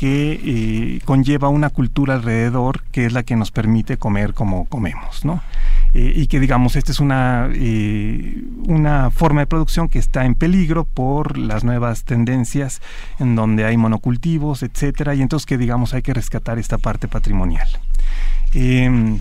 que 0.00 0.40
eh, 0.42 1.00
conlleva 1.04 1.50
una 1.50 1.68
cultura 1.68 2.14
alrededor 2.14 2.82
que 2.84 3.04
es 3.04 3.12
la 3.12 3.22
que 3.22 3.36
nos 3.36 3.50
permite 3.50 3.98
comer 3.98 4.32
como 4.32 4.64
comemos, 4.64 5.26
¿no? 5.26 5.42
Eh, 5.92 6.14
y 6.16 6.26
que 6.26 6.40
digamos, 6.40 6.74
esta 6.74 6.90
es 6.90 7.00
una, 7.00 7.50
eh, 7.52 8.42
una 8.66 9.10
forma 9.10 9.42
de 9.42 9.46
producción 9.46 9.90
que 9.90 9.98
está 9.98 10.24
en 10.24 10.36
peligro 10.36 10.84
por 10.84 11.36
las 11.36 11.64
nuevas 11.64 12.04
tendencias 12.04 12.80
en 13.18 13.36
donde 13.36 13.66
hay 13.66 13.76
monocultivos, 13.76 14.62
etcétera, 14.62 15.14
y 15.14 15.20
entonces 15.20 15.44
que 15.44 15.58
digamos 15.58 15.92
hay 15.92 16.00
que 16.00 16.14
rescatar 16.14 16.58
esta 16.58 16.78
parte 16.78 17.06
patrimonial. 17.06 17.68
Em, 18.54 19.20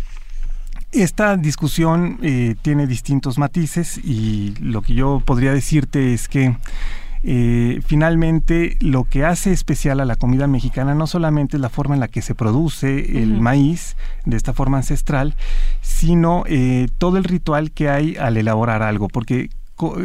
esta 0.94 1.36
discusión 1.36 2.20
tiene 2.62 2.88
distintos 2.88 3.38
matices 3.38 3.98
y 3.98 4.54
lo 4.62 4.82
que 4.82 4.94
yo 4.94 5.22
podría 5.26 5.52
decirte 5.52 6.14
es 6.14 6.30
que 6.30 6.56
eh, 7.24 7.82
finalmente 7.86 8.78
lo 8.80 9.04
que 9.04 9.26
hace 9.26 9.52
especial 9.52 10.00
a 10.00 10.06
la 10.06 10.16
comida 10.16 10.48
mexicana 10.48 10.96
no 10.96 11.08
solamente 11.08 11.58
es 11.58 11.62
la 11.62 11.70
forma 11.70 11.94
en 11.94 12.00
la 12.00 12.08
que 12.08 12.22
se 12.22 12.36
produce 12.36 13.22
el 13.22 13.42
maíz 13.42 13.98
de 14.26 14.38
esta 14.38 14.54
forma 14.54 14.78
ancestral, 14.78 15.36
sino 15.82 16.44
eh, 16.48 16.88
todo 16.98 17.18
el 17.18 17.24
ritual 17.24 17.72
que 17.72 17.90
hay 17.90 18.16
al 18.16 18.38
elaborar 18.38 18.84
algo, 18.84 19.08
porque 19.08 19.50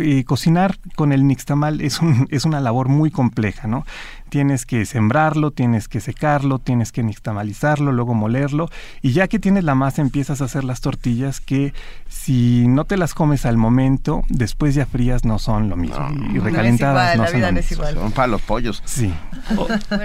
eh, 0.00 0.24
cocinar 0.24 0.76
con 0.96 1.12
el 1.12 1.26
nixtamal 1.26 1.80
es, 1.80 2.00
un, 2.00 2.28
es 2.30 2.44
una 2.44 2.60
labor 2.60 2.88
muy 2.88 3.10
compleja, 3.10 3.66
¿no? 3.66 3.84
Tienes 4.28 4.66
que 4.66 4.84
sembrarlo, 4.84 5.52
tienes 5.52 5.86
que 5.86 6.00
secarlo, 6.00 6.58
tienes 6.58 6.90
que 6.90 7.02
nixtamalizarlo, 7.02 7.92
luego 7.92 8.14
molerlo 8.14 8.68
y 9.00 9.12
ya 9.12 9.28
que 9.28 9.38
tienes 9.38 9.62
la 9.62 9.76
masa 9.76 10.02
empiezas 10.02 10.40
a 10.40 10.46
hacer 10.46 10.64
las 10.64 10.80
tortillas 10.80 11.40
que 11.40 11.72
si 12.08 12.66
no 12.66 12.84
te 12.84 12.96
las 12.96 13.14
comes 13.14 13.46
al 13.46 13.56
momento, 13.56 14.22
después 14.28 14.74
ya 14.74 14.86
frías 14.86 15.24
no 15.24 15.38
son 15.38 15.68
lo 15.68 15.76
mismo 15.76 16.08
y 16.32 16.38
recalentadas 16.38 17.16
no, 17.16 17.26
son 17.28 17.40
lo 17.40 17.52
mismo. 17.52 17.84
Son 17.84 18.12
para 18.12 18.26
los 18.26 18.42
pollos. 18.42 18.82
Sí. 18.84 19.12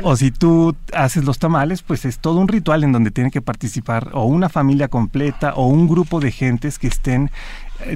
O, 0.03 0.15
si 0.15 0.31
tú 0.31 0.75
haces 0.93 1.23
los 1.23 1.39
tamales, 1.39 1.81
pues 1.81 2.05
es 2.05 2.19
todo 2.19 2.39
un 2.39 2.47
ritual 2.47 2.83
en 2.83 2.91
donde 2.91 3.11
tiene 3.11 3.31
que 3.31 3.41
participar 3.41 4.09
o 4.13 4.25
una 4.25 4.49
familia 4.49 4.88
completa 4.88 5.53
o 5.55 5.67
un 5.67 5.88
grupo 5.88 6.19
de 6.19 6.31
gentes 6.31 6.77
que 6.77 6.88
estén 6.88 7.31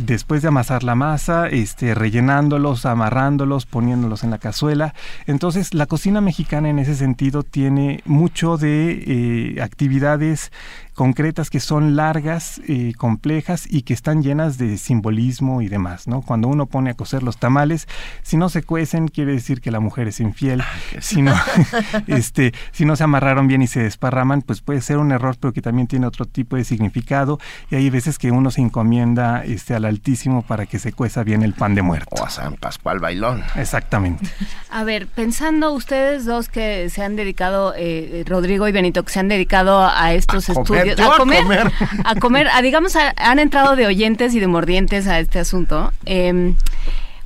después 0.01 0.41
de 0.41 0.47
amasar 0.47 0.83
la 0.83 0.95
masa, 0.95 1.47
este, 1.47 1.95
rellenándolos, 1.95 2.85
amarrándolos, 2.85 3.65
poniéndolos 3.65 4.23
en 4.23 4.31
la 4.31 4.37
cazuela. 4.37 4.93
Entonces, 5.25 5.73
la 5.73 5.85
cocina 5.85 6.21
mexicana 6.21 6.69
en 6.69 6.79
ese 6.79 6.95
sentido 6.95 7.43
tiene 7.43 8.01
mucho 8.05 8.57
de 8.57 9.03
eh, 9.05 9.61
actividades 9.61 10.51
concretas 10.93 11.49
que 11.49 11.59
son 11.59 11.95
largas, 11.95 12.61
eh, 12.67 12.93
complejas 12.97 13.65
y 13.69 13.81
que 13.81 13.93
están 13.93 14.21
llenas 14.21 14.57
de 14.57 14.77
simbolismo 14.77 15.61
y 15.61 15.67
demás, 15.67 16.07
¿no? 16.07 16.21
Cuando 16.21 16.47
uno 16.47 16.67
pone 16.67 16.91
a 16.91 16.93
cocer 16.93 17.23
los 17.23 17.37
tamales, 17.37 17.87
si 18.21 18.37
no 18.37 18.49
se 18.49 18.63
cuecen, 18.63 19.07
quiere 19.07 19.33
decir 19.33 19.61
que 19.61 19.71
la 19.71 19.79
mujer 19.79 20.07
es 20.07 20.19
infiel. 20.19 20.63
Si 20.99 21.21
no, 21.21 21.33
este, 22.07 22.53
si 22.71 22.85
no 22.85 22.95
se 22.95 23.03
amarraron 23.03 23.47
bien 23.47 23.61
y 23.61 23.67
se 23.67 23.81
desparraman, 23.81 24.41
pues 24.41 24.61
puede 24.61 24.81
ser 24.81 24.97
un 24.97 25.11
error, 25.11 25.35
pero 25.39 25.53
que 25.53 25.61
también 25.61 25.87
tiene 25.87 26.05
otro 26.05 26.25
tipo 26.25 26.55
de 26.55 26.63
significado. 26.63 27.39
Y 27.69 27.75
hay 27.75 27.89
veces 27.89 28.19
que 28.19 28.31
uno 28.31 28.51
se 28.51 28.61
encomienda 28.61 29.43
este, 29.43 29.73
al 29.73 29.85
Altísimo 29.85 30.43
para 30.43 30.65
que 30.65 30.79
se 30.79 30.93
cueza 30.93 31.23
bien 31.23 31.41
el 31.43 31.53
pan 31.53 31.75
de 31.75 31.81
muerto. 31.81 32.21
O 32.21 32.25
a 32.25 32.29
San 32.29 32.55
Pascual 32.55 32.99
Bailón. 32.99 33.43
Exactamente. 33.55 34.29
A 34.69 34.83
ver, 34.83 35.07
pensando 35.07 35.71
ustedes 35.71 36.25
dos 36.25 36.49
que 36.49 36.89
se 36.89 37.03
han 37.03 37.15
dedicado, 37.15 37.73
eh, 37.75 38.23
Rodrigo 38.27 38.67
y 38.67 38.71
Benito, 38.71 39.03
que 39.03 39.11
se 39.11 39.19
han 39.19 39.27
dedicado 39.27 39.87
a 39.87 40.13
estos 40.13 40.49
estudios 40.49 40.82
a, 40.91 41.17
comer, 41.17 41.71
a 42.03 42.15
comer, 42.15 42.47
a 42.49 42.61
digamos, 42.61 42.95
han 42.95 43.39
entrado 43.39 43.75
de 43.75 43.87
oyentes 43.87 44.33
y 44.35 44.39
de 44.39 44.47
mordientes 44.47 45.07
a 45.07 45.19
este 45.19 45.39
asunto. 45.39 45.91
Em, 46.05 46.55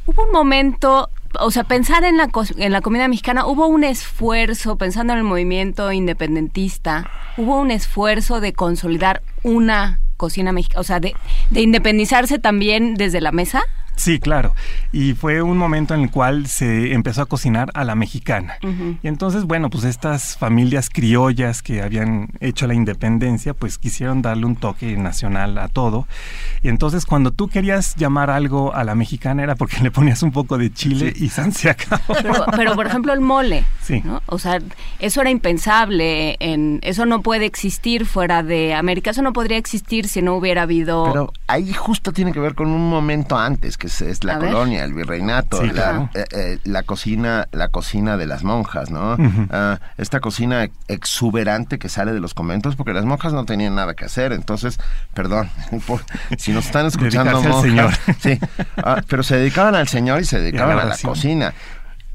hubo 0.06 0.24
un 0.24 0.32
momento 0.32 1.10
o 1.40 1.52
sea, 1.52 1.64
pensar 1.64 2.04
en 2.04 2.18
la, 2.18 2.30
en 2.58 2.72
la 2.72 2.82
comida 2.82 3.08
mexicana, 3.08 3.46
hubo 3.46 3.68
un 3.68 3.84
esfuerzo, 3.84 4.78
pensando 4.78 5.14
en 5.14 5.20
el 5.20 5.26
movimiento 5.26 5.92
independentista, 5.92 7.10
hubo 7.38 7.60
un 7.60 7.72
esfuerzo 7.72 8.40
de 8.40 8.54
consolidar 8.54 9.22
una 9.44 10.00
cocina 10.16 10.52
mexicana, 10.52 10.82
o 10.82 10.84
sea, 10.84 11.00
de, 11.00 11.16
de 11.52 11.62
independizarse 11.62 12.40
también 12.40 12.96
desde 12.96 13.22
la 13.22 13.32
mesa. 13.32 13.64
Sí, 13.98 14.20
claro. 14.20 14.54
Y 14.92 15.13
fue 15.13 15.42
un 15.42 15.58
momento 15.58 15.94
en 15.94 16.01
el 16.01 16.12
cual 16.12 16.48
se 16.48 16.94
empezó 16.94 17.24
a 17.24 17.25
cocinar 17.25 17.70
a 17.74 17.84
la 17.84 17.96
mexicana. 17.96 18.58
Y 19.04 19.08
entonces, 19.08 19.44
bueno, 19.44 19.70
pues 19.70 19.84
estas 19.84 20.38
familias 20.38 20.89
criollas 20.89 21.62
que 21.62 21.82
habían 21.82 22.30
hecho 22.39 22.68
la 22.68 22.74
independencia, 22.74 23.54
pues 23.54 23.77
quisieron 23.77 24.22
darle 24.22 24.46
un 24.46 24.56
toque 24.56 24.96
nacional 24.98 25.58
a 25.58 25.68
todo. 25.68 26.08
Y 26.62 26.70
entonces 26.70 27.06
cuando 27.06 27.32
tú 27.32 27.48
querías 27.48 27.96
llamar 27.96 28.30
algo 28.30 28.74
a 28.74 28.84
la 28.84 28.96
mexicana 28.96 29.44
era 29.44 29.56
porque 29.56 29.80
le 29.82 29.92
ponías 29.92 30.24
un 30.24 30.32
poco 30.32 30.58
de 30.58 30.72
chile 30.72 31.13
y 31.16 31.30
san 31.30 31.51
se 31.51 31.70
acabó. 31.70 32.16
Pero, 32.56 32.75
por 32.75 32.88
ejemplo 32.88 33.13
el 33.13 33.22
mole, 33.22 33.63
sí. 33.82 34.04
O 34.27 34.38
sea, 34.38 34.60
eso 35.00 35.22
era 35.22 35.30
impensable, 35.30 36.38
en, 36.39 36.80
eso 36.84 37.06
no 37.06 37.22
puede 37.22 37.46
existir 37.46 38.06
fuera 38.06 38.44
de 38.44 38.74
América, 38.74 39.12
eso 39.12 39.22
no 39.22 39.34
podría 39.34 39.58
existir 39.58 40.08
si 40.08 40.22
no 40.22 40.36
hubiera 40.36 40.63
habido... 40.63 41.06
Pero 41.06 41.34
ahí 41.48 41.74
justo 41.74 42.12
tiene 42.12 42.32
que 42.32 42.39
ver 42.39 42.56
con 42.56 42.68
un 42.68 42.89
momento 42.89 43.38
antes, 43.38 43.77
que 43.77 43.87
es, 43.88 44.24
la 44.24 44.38
colonia, 44.38 44.84
el 44.84 44.94
virreinato, 44.94 45.63
la, 45.63 46.10
eh, 46.13 46.25
eh, 46.32 46.60
la, 46.63 46.84
cocina, 46.84 47.48
la 47.51 47.70
cocina 47.70 48.17
de 48.17 48.25
las 48.25 48.44
monjas, 48.44 48.91
¿no? 48.91 49.17
Ah, 49.50 49.79
esta 49.98 50.20
cocina 50.20 50.70
exuberante 50.88 51.79
que 51.79 51.89
sale 51.89 52.13
de 52.13 52.20
los 52.20 52.34
conventos, 52.34 52.75
porque 52.75 52.94
las 52.94 53.06
monjas 53.06 53.34
no 53.34 53.46
tenían 53.46 53.75
nada 53.75 53.94
que 53.94 54.06
hacer, 54.06 54.34
entonces, 54.34 54.79
perdón, 55.13 55.50
si 56.38 56.51
nos 56.51 56.65
están 56.65 56.86
escuchando 56.86 57.41
monjas, 57.41 58.00
sí, 58.20 58.39
ah, 58.77 59.01
pero 59.08 59.24
se 59.24 59.38
dedicaban 59.38 59.75
al 59.75 59.88
Señor 59.88 60.22
y 60.22 60.25
se 60.25 60.39
dedicaban 60.39 60.79
a 60.79 60.86
la 60.86 60.98
cocina 60.98 61.53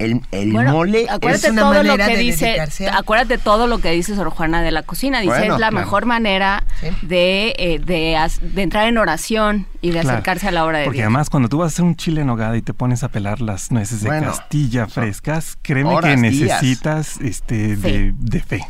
el, 0.05 0.21
el 0.31 0.53
mole 0.53 1.07
acuérdate 1.09 1.47
es 1.47 1.51
una 1.53 1.61
todo 1.61 1.73
manera 1.73 1.95
lo 1.95 2.05
que 2.05 2.17
de 2.17 2.23
dice 2.23 2.59
acuérdate 2.91 3.37
todo 3.37 3.67
lo 3.67 3.79
que 3.79 3.91
dice 3.91 4.15
Sor 4.15 4.29
Juana 4.29 4.61
de 4.61 4.71
la 4.71 4.83
cocina. 4.83 5.19
Dice 5.21 5.47
es 5.47 5.59
la 5.59 5.71
mejor 5.71 6.05
manera 6.05 6.63
de, 7.01 7.53
eh, 7.57 7.79
de, 7.79 8.17
de, 8.41 8.61
entrar 8.61 8.87
en 8.87 8.97
oración 8.97 9.67
y 9.81 9.91
de 9.91 9.99
acercarse 9.99 10.47
a 10.47 10.51
la 10.51 10.65
hora 10.65 10.79
de 10.79 10.85
porque 10.85 11.01
además 11.01 11.29
cuando 11.29 11.49
tú 11.49 11.59
vas 11.59 11.65
a 11.65 11.69
hacer 11.73 11.85
un 11.85 11.95
chile 11.95 12.21
en 12.21 12.27
nogada 12.27 12.55
y 12.57 12.61
te 12.61 12.73
pones 12.73 13.03
a 13.03 13.09
pelar 13.09 13.41
las 13.41 13.71
nueces 13.71 14.01
de 14.01 14.09
Castilla 14.09 14.87
frescas 14.87 15.57
créeme 15.61 15.99
que 16.01 16.17
necesitas 16.17 17.19
este 17.21 17.75
de, 17.75 18.13
de 18.17 18.39
fe 18.41 18.65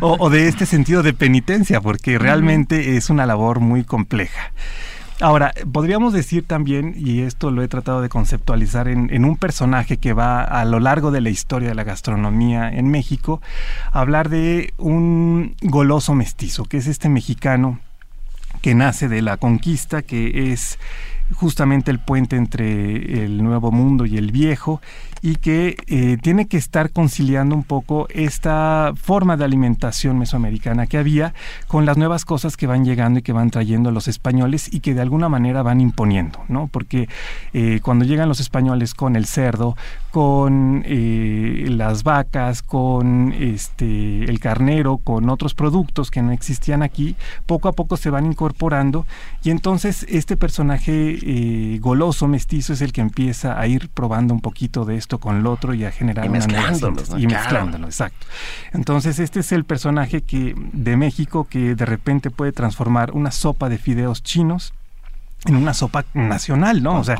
o, 0.00 0.16
o 0.18 0.30
de 0.30 0.48
este 0.48 0.66
sentido 0.66 1.02
de 1.02 1.12
penitencia 1.12 1.80
porque 1.80 2.18
realmente 2.18 2.96
es 2.96 3.10
una 3.10 3.26
labor 3.26 3.60
muy 3.60 3.84
compleja 3.84 4.52
Ahora, 5.20 5.54
podríamos 5.72 6.12
decir 6.12 6.44
también, 6.44 6.94
y 6.96 7.20
esto 7.20 7.52
lo 7.52 7.62
he 7.62 7.68
tratado 7.68 8.02
de 8.02 8.08
conceptualizar 8.08 8.88
en, 8.88 9.24
un 9.24 9.36
personaje 9.36 9.98
que 9.98 10.12
va 10.12 10.42
a 10.42 10.64
lo 10.64 10.80
largo 10.80 11.12
de 11.12 11.20
la 11.20 11.30
historia 11.30 11.68
de 11.68 11.74
la 11.76 11.84
gastronomía 11.84 12.68
en 12.68 12.88
México, 12.88 13.40
hablar 13.92 14.28
de 14.28 14.74
un 14.76 15.54
goloso 15.62 16.14
mestizo, 16.14 16.64
que 16.64 16.78
es 16.78 16.88
este 16.88 17.08
mexicano 17.08 17.78
que 18.60 18.74
nace 18.74 19.08
de 19.08 19.22
la 19.22 19.36
conquista, 19.36 20.02
que 20.02 20.52
es 20.52 20.78
justamente 21.32 21.92
el 21.92 22.00
puente 22.00 22.36
entre 22.36 23.24
el 23.24 23.42
nuevo 23.42 23.70
mundo 23.70 24.06
y 24.06 24.18
el 24.18 24.32
viejo 24.32 24.80
y 25.24 25.36
que 25.36 25.78
eh, 25.86 26.18
tiene 26.20 26.48
que 26.48 26.58
estar 26.58 26.90
conciliando 26.90 27.54
un 27.54 27.64
poco 27.64 28.06
esta 28.10 28.92
forma 28.94 29.38
de 29.38 29.46
alimentación 29.46 30.18
mesoamericana 30.18 30.86
que 30.86 30.98
había 30.98 31.32
con 31.66 31.86
las 31.86 31.96
nuevas 31.96 32.26
cosas 32.26 32.58
que 32.58 32.66
van 32.66 32.84
llegando 32.84 33.20
y 33.20 33.22
que 33.22 33.32
van 33.32 33.48
trayendo 33.48 33.90
los 33.90 34.06
españoles 34.06 34.68
y 34.70 34.80
que 34.80 34.92
de 34.92 35.00
alguna 35.00 35.30
manera 35.30 35.62
van 35.62 35.80
imponiendo, 35.80 36.40
¿no? 36.48 36.66
Porque 36.66 37.08
eh, 37.54 37.80
cuando 37.82 38.04
llegan 38.04 38.28
los 38.28 38.38
españoles 38.38 38.92
con 38.92 39.16
el 39.16 39.24
cerdo, 39.24 39.78
con 40.10 40.82
eh, 40.84 41.68
las 41.70 42.02
vacas, 42.02 42.60
con 42.60 43.32
este 43.32 44.24
el 44.24 44.38
carnero, 44.40 44.98
con 44.98 45.30
otros 45.30 45.54
productos 45.54 46.10
que 46.10 46.20
no 46.20 46.32
existían 46.32 46.82
aquí, 46.82 47.16
poco 47.46 47.68
a 47.68 47.72
poco 47.72 47.96
se 47.96 48.10
van 48.10 48.26
incorporando 48.26 49.06
y 49.42 49.48
entonces 49.48 50.04
este 50.10 50.36
personaje 50.36 51.78
goloso 51.80 52.28
mestizo 52.28 52.74
es 52.74 52.82
el 52.82 52.92
que 52.92 53.00
empieza 53.00 53.58
a 53.58 53.66
ir 53.66 53.88
probando 53.88 54.34
un 54.34 54.42
poquito 54.42 54.84
de 54.84 54.96
esto 54.96 55.13
con 55.18 55.42
lo 55.42 55.52
otro 55.52 55.74
y 55.74 55.84
a 55.84 55.90
generar 55.90 56.26
y 56.26 56.28
una 56.28 56.38
Y 57.18 57.26
mezclándolo, 57.26 57.86
exacto. 57.86 58.26
Entonces, 58.72 59.18
este 59.18 59.40
es 59.40 59.52
el 59.52 59.64
personaje 59.64 60.22
que 60.22 60.54
de 60.56 60.96
México 60.96 61.46
que 61.48 61.74
de 61.74 61.86
repente 61.86 62.30
puede 62.30 62.52
transformar 62.52 63.12
una 63.12 63.30
sopa 63.30 63.68
de 63.68 63.78
fideos 63.78 64.22
chinos 64.22 64.72
en 65.46 65.56
una 65.56 65.74
sopa 65.74 66.04
nacional, 66.14 66.82
¿no? 66.82 67.00
o 67.00 67.04
sea, 67.04 67.16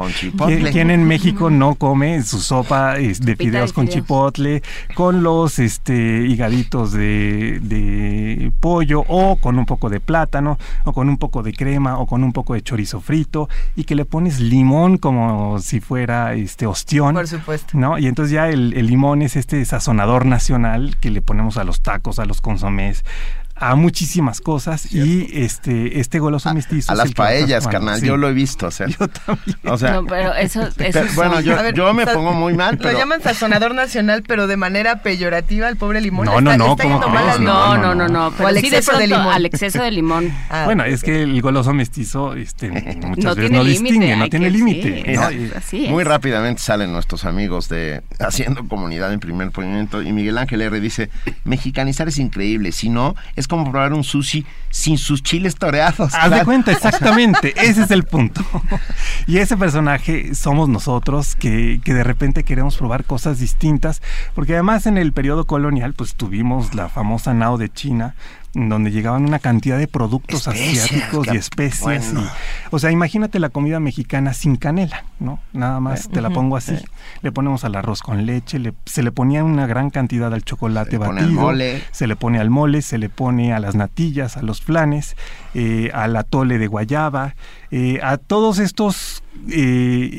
¿quién, 0.72 0.90
en 0.90 1.04
México 1.04 1.50
no 1.50 1.74
come 1.74 2.22
su 2.22 2.40
sopa 2.40 2.94
de 2.94 3.36
fideos 3.36 3.72
con 3.72 3.88
chipotle, 3.88 4.62
con 4.94 5.22
los 5.22 5.58
este 5.58 6.26
higaditos 6.26 6.92
de, 6.92 7.60
de, 7.60 8.52
pollo 8.60 9.04
o 9.08 9.36
con 9.36 9.58
un 9.58 9.66
poco 9.66 9.90
de 9.90 10.00
plátano 10.00 10.58
o 10.84 10.92
con 10.92 11.08
un 11.08 11.18
poco 11.18 11.42
de 11.42 11.52
crema 11.52 11.98
o 11.98 12.06
con 12.06 12.24
un 12.24 12.32
poco 12.32 12.54
de 12.54 12.62
chorizo 12.62 13.00
frito 13.00 13.48
y 13.76 13.84
que 13.84 13.94
le 13.94 14.04
pones 14.04 14.40
limón 14.40 14.98
como 14.98 15.58
si 15.58 15.80
fuera 15.80 16.34
este 16.34 16.66
ostión. 16.66 17.14
Por 17.14 17.28
supuesto. 17.28 17.76
¿No? 17.76 17.98
Y 17.98 18.06
entonces 18.06 18.32
ya 18.32 18.48
el, 18.48 18.74
el 18.74 18.86
limón 18.86 19.22
es 19.22 19.36
este 19.36 19.62
sazonador 19.64 20.26
nacional 20.26 20.96
que 21.00 21.10
le 21.10 21.20
ponemos 21.20 21.58
a 21.58 21.64
los 21.64 21.82
tacos, 21.82 22.18
a 22.18 22.24
los 22.24 22.40
consomés, 22.40 23.04
a 23.56 23.76
muchísimas 23.76 24.40
cosas 24.40 24.92
y 24.92 25.28
este 25.32 26.00
este 26.00 26.18
goloso 26.18 26.52
mestizo 26.52 26.90
a, 26.90 26.96
las 26.96 27.12
paellas 27.12 27.68
carnal 27.68 28.02
yo 28.02 28.16
lo 28.16 28.28
he 28.28 28.32
visto 28.32 28.66
o 28.66 28.70
sea 28.72 28.88
yo 28.88 29.06
también. 29.06 29.56
O 29.64 29.78
sea 29.78 29.92
no, 29.92 30.06
pero 30.06 30.34
eso, 30.34 30.68
eso 30.78 31.00
bueno 31.14 31.40
yo, 31.40 31.70
yo 31.70 31.94
me 31.94 32.04
pongo 32.04 32.32
muy 32.32 32.54
mal 32.54 32.78
pero... 32.78 32.92
lo 32.92 32.98
llaman 32.98 33.22
sazonador 33.22 33.72
nacional 33.72 34.24
pero 34.26 34.48
de 34.48 34.56
manera 34.56 35.02
peyorativa 35.02 35.68
al 35.68 35.76
pobre 35.76 36.00
limón. 36.00 36.26
No 36.26 36.40
no 36.40 36.56
no 36.56 36.76
no, 36.76 37.38
no, 37.38 37.78
no 37.78 37.94
no 37.94 38.08
no 38.08 38.32
pero 38.36 38.48
al 38.48 38.56
exceso 38.56 38.98
de 38.98 39.06
limón. 39.06 39.28
al 39.28 39.46
exceso 39.46 39.82
de 39.82 39.90
limón. 39.92 40.32
Ah, 40.50 40.64
bueno 40.64 40.84
es 40.84 41.02
que 41.02 41.22
el 41.22 41.40
goloso 41.40 41.72
mestizo 41.72 42.34
este 42.34 42.70
muchas 43.06 43.36
veces 43.36 43.52
no 43.52 43.62
distingue 43.62 44.16
no 44.16 44.28
tiene 44.28 44.50
límite 44.50 45.16
muy 45.88 46.02
rápidamente 46.02 46.60
salen 46.60 46.92
nuestros 46.92 47.24
amigos 47.24 47.68
de 47.68 48.02
haciendo 48.18 48.66
comunidad 48.66 49.12
en 49.12 49.20
primer 49.20 49.52
movimiento 49.56 50.02
y 50.02 50.12
Miguel 50.12 50.38
Ángel 50.38 50.60
R 50.60 50.80
dice 50.80 51.10
mexicanizar 51.44 52.08
es 52.08 52.18
increíble 52.18 52.72
si 52.72 52.88
no 52.88 53.14
es 53.36 53.43
es 53.44 53.48
como 53.48 53.70
probar 53.70 53.92
un 53.92 54.04
sushi 54.04 54.46
sin 54.70 54.96
sus 54.96 55.22
chiles 55.22 55.54
toreados. 55.56 56.14
Haz 56.14 56.30
de 56.30 56.44
cuenta, 56.44 56.72
exactamente. 56.72 57.52
ese 57.56 57.82
es 57.82 57.90
el 57.90 58.04
punto. 58.04 58.42
y 59.26 59.38
ese 59.38 59.56
personaje 59.56 60.34
somos 60.34 60.68
nosotros 60.68 61.36
que, 61.36 61.80
que, 61.84 61.92
de 61.92 62.04
repente 62.04 62.42
queremos 62.42 62.76
probar 62.76 63.04
cosas 63.04 63.38
distintas, 63.38 64.00
porque 64.34 64.54
además 64.54 64.86
en 64.86 64.96
el 64.96 65.12
periodo 65.12 65.46
colonial, 65.46 65.92
pues 65.92 66.14
tuvimos 66.14 66.74
la 66.74 66.88
famosa 66.88 67.34
nao 67.34 67.58
de 67.58 67.68
China, 67.70 68.14
donde 68.54 68.90
llegaban 68.90 69.24
una 69.24 69.38
cantidad 69.40 69.76
de 69.78 69.88
productos 69.88 70.46
Especias, 70.46 70.84
asiáticos 70.84 71.26
y 71.32 71.36
especias. 71.36 71.82
bueno. 72.14 72.20
y- 72.22 72.28
o 72.70 72.78
sea, 72.78 72.90
imagínate 72.90 73.38
la 73.38 73.48
comida 73.50 73.80
mexicana 73.80 74.32
sin 74.34 74.56
canela, 74.56 75.04
¿no? 75.20 75.40
Nada 75.52 75.80
más 75.80 76.08
te 76.08 76.20
la 76.20 76.30
pongo 76.30 76.56
así. 76.56 76.76
Le 77.22 77.32
ponemos 77.32 77.64
al 77.64 77.74
arroz 77.74 78.00
con 78.02 78.24
leche, 78.26 78.58
le- 78.58 78.74
se 78.86 79.02
le 79.02 79.12
ponía 79.12 79.42
una 79.44 79.66
gran 79.66 79.90
cantidad 79.90 80.32
al 80.32 80.44
chocolate 80.44 80.92
Se 80.92 80.98
le 80.98 81.04
pone 81.04 81.20
al 81.20 81.26
batido, 81.26 81.40
mole. 81.42 81.82
se 81.92 82.06
le 82.06 82.16
pone 82.16 82.38
al 82.38 82.50
mole, 82.50 82.82
se 82.82 82.98
le 82.98 83.08
pone 83.08 83.52
a 83.52 83.58
las 83.60 83.74
natillas, 83.74 84.36
a 84.36 84.42
los 84.42 84.60
flanes, 84.62 85.16
eh, 85.54 85.90
al 85.94 86.16
atole 86.16 86.58
de 86.58 86.66
guayaba, 86.66 87.34
eh, 87.70 88.00
a 88.02 88.16
todos 88.16 88.58
estos 88.58 89.22
eh, 89.48 90.10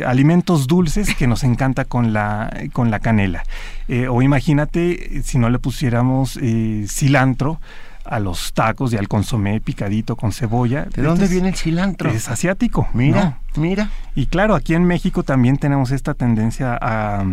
eh, 0.00 0.04
alimentos 0.06 0.66
dulces 0.66 1.14
que 1.14 1.26
nos 1.26 1.44
encanta 1.44 1.84
con 1.84 2.12
la, 2.12 2.50
con 2.72 2.90
la 2.90 3.00
canela. 3.00 3.44
Eh, 3.88 4.08
o 4.08 4.22
imagínate 4.22 5.22
si 5.22 5.38
no 5.38 5.50
le 5.50 5.58
pusiéramos 5.58 6.38
eh, 6.40 6.86
cilantro 6.88 7.60
a 8.04 8.18
los 8.18 8.52
tacos 8.52 8.92
y 8.92 8.96
al 8.96 9.08
consomé 9.08 9.60
picadito 9.60 10.16
con 10.16 10.32
cebolla. 10.32 10.84
¿De 10.84 11.02
dónde 11.02 11.24
Entonces, 11.24 11.30
viene 11.30 11.48
el 11.50 11.54
cilantro? 11.54 12.10
Es 12.10 12.28
asiático. 12.28 12.88
Mira, 12.94 13.38
¿no? 13.54 13.62
mira. 13.62 13.90
Y 14.14 14.26
claro, 14.26 14.54
aquí 14.54 14.74
en 14.74 14.84
México 14.84 15.22
también 15.22 15.56
tenemos 15.56 15.92
esta 15.92 16.14
tendencia 16.14 16.76
a, 16.80 17.24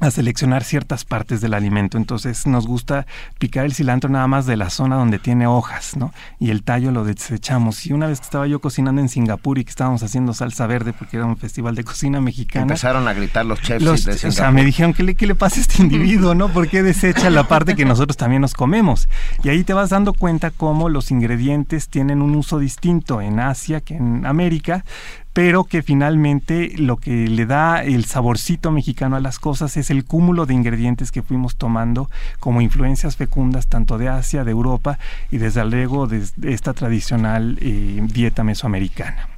a 0.00 0.10
seleccionar 0.10 0.64
ciertas 0.64 1.04
partes 1.04 1.40
del 1.40 1.54
alimento. 1.54 1.98
Entonces 1.98 2.46
nos 2.46 2.66
gusta 2.66 3.06
picar 3.38 3.64
el 3.66 3.74
cilantro 3.74 4.10
nada 4.10 4.26
más 4.26 4.46
de 4.46 4.56
la 4.56 4.70
zona 4.70 4.96
donde 4.96 5.18
tiene 5.18 5.46
hojas, 5.46 5.96
¿no? 5.96 6.12
Y 6.38 6.50
el 6.50 6.62
tallo 6.62 6.90
lo 6.90 7.04
desechamos. 7.04 7.86
Y 7.86 7.92
una 7.92 8.06
vez 8.06 8.20
que 8.20 8.24
estaba 8.24 8.46
yo 8.46 8.60
cocinando 8.60 9.00
en 9.00 9.08
Singapur 9.08 9.58
y 9.58 9.64
que 9.64 9.70
estábamos 9.70 10.02
haciendo 10.02 10.32
salsa 10.34 10.66
verde 10.66 10.92
porque 10.92 11.16
era 11.18 11.26
un 11.26 11.36
festival 11.36 11.74
de 11.74 11.84
cocina 11.84 12.20
mexicana. 12.20 12.62
Empezaron 12.62 13.06
a 13.08 13.12
gritar 13.12 13.44
los 13.46 13.60
chefs 13.60 13.84
Los- 13.84 14.04
de 14.04 14.28
o 14.28 14.32
sea, 14.32 14.50
me 14.50 14.64
dijeron, 14.64 14.92
¿qué 14.94 15.02
le, 15.02 15.14
¿qué 15.14 15.26
le 15.26 15.34
pasa 15.34 15.58
a 15.58 15.60
este 15.60 15.82
individuo? 15.82 16.34
¿no? 16.34 16.48
¿Por 16.48 16.68
qué 16.68 16.82
desecha 16.82 17.30
la 17.30 17.46
parte 17.46 17.76
que 17.76 17.84
nosotros 17.84 18.16
también 18.16 18.42
nos 18.42 18.54
comemos? 18.54 19.08
Y 19.42 19.48
ahí 19.50 19.64
te 19.64 19.72
vas 19.74 19.90
dando 19.90 20.12
cuenta 20.14 20.50
cómo 20.50 20.88
los 20.88 21.10
ingredientes 21.10 21.88
tienen 21.88 22.22
un 22.22 22.34
uso 22.34 22.58
distinto 22.58 23.20
en 23.20 23.40
Asia 23.40 23.80
que 23.80 23.96
en 23.96 24.26
América, 24.26 24.84
pero 25.32 25.64
que 25.64 25.82
finalmente 25.82 26.72
lo 26.76 26.96
que 26.96 27.28
le 27.28 27.46
da 27.46 27.84
el 27.84 28.04
saborcito 28.04 28.72
mexicano 28.72 29.16
a 29.16 29.20
las 29.20 29.38
cosas 29.38 29.76
es 29.76 29.90
el 29.90 30.04
cúmulo 30.04 30.46
de 30.46 30.54
ingredientes 30.54 31.12
que 31.12 31.22
fuimos 31.22 31.56
tomando 31.56 32.10
como 32.40 32.60
influencias 32.60 33.16
fecundas 33.16 33.68
tanto 33.68 33.96
de 33.96 34.08
Asia, 34.08 34.44
de 34.44 34.50
Europa 34.50 34.98
y 35.30 35.38
desde 35.38 35.64
luego 35.64 36.06
de 36.06 36.24
esta 36.42 36.72
tradicional 36.74 37.58
eh, 37.60 38.00
dieta 38.12 38.42
mesoamericana. 38.42 39.28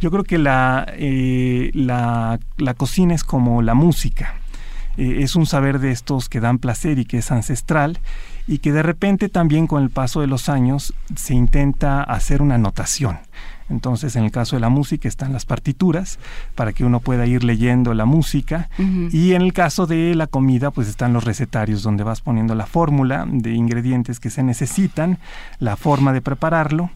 Yo 0.00 0.10
creo 0.10 0.24
que 0.24 0.38
la, 0.38 0.86
eh, 0.96 1.70
la, 1.74 2.38
la 2.56 2.74
cocina 2.74 3.14
es 3.14 3.24
como 3.24 3.62
la 3.62 3.74
música. 3.74 4.34
Eh, 4.96 5.22
es 5.22 5.36
un 5.36 5.46
saber 5.46 5.78
de 5.78 5.92
estos 5.92 6.28
que 6.28 6.40
dan 6.40 6.58
placer 6.58 6.98
y 6.98 7.04
que 7.04 7.18
es 7.18 7.30
ancestral 7.30 7.98
y 8.48 8.58
que 8.58 8.72
de 8.72 8.82
repente 8.82 9.28
también 9.28 9.66
con 9.66 9.82
el 9.82 9.90
paso 9.90 10.20
de 10.20 10.26
los 10.26 10.48
años 10.48 10.94
se 11.14 11.34
intenta 11.34 12.02
hacer 12.02 12.42
una 12.42 12.58
notación. 12.58 13.18
Entonces, 13.70 14.16
en 14.16 14.24
el 14.24 14.30
caso 14.30 14.56
de 14.56 14.60
la 14.60 14.68
música 14.68 15.08
están 15.08 15.32
las 15.32 15.44
partituras 15.44 16.18
para 16.54 16.72
que 16.72 16.84
uno 16.84 17.00
pueda 17.00 17.26
ir 17.26 17.44
leyendo 17.44 17.94
la 17.94 18.04
música 18.04 18.70
y 18.78 19.32
en 19.32 19.42
el 19.42 19.52
caso 19.52 19.86
de 19.86 20.14
la 20.14 20.26
comida, 20.26 20.70
pues 20.70 20.88
están 20.88 21.12
los 21.12 21.24
recetarios 21.24 21.82
donde 21.82 22.04
vas 22.04 22.20
poniendo 22.20 22.54
la 22.54 22.66
fórmula 22.66 23.26
de 23.28 23.52
ingredientes 23.52 24.20
que 24.20 24.30
se 24.30 24.42
necesitan, 24.42 25.18
la 25.58 25.76
forma 25.76 26.12
de 26.12 26.22
prepararlo, 26.22 26.90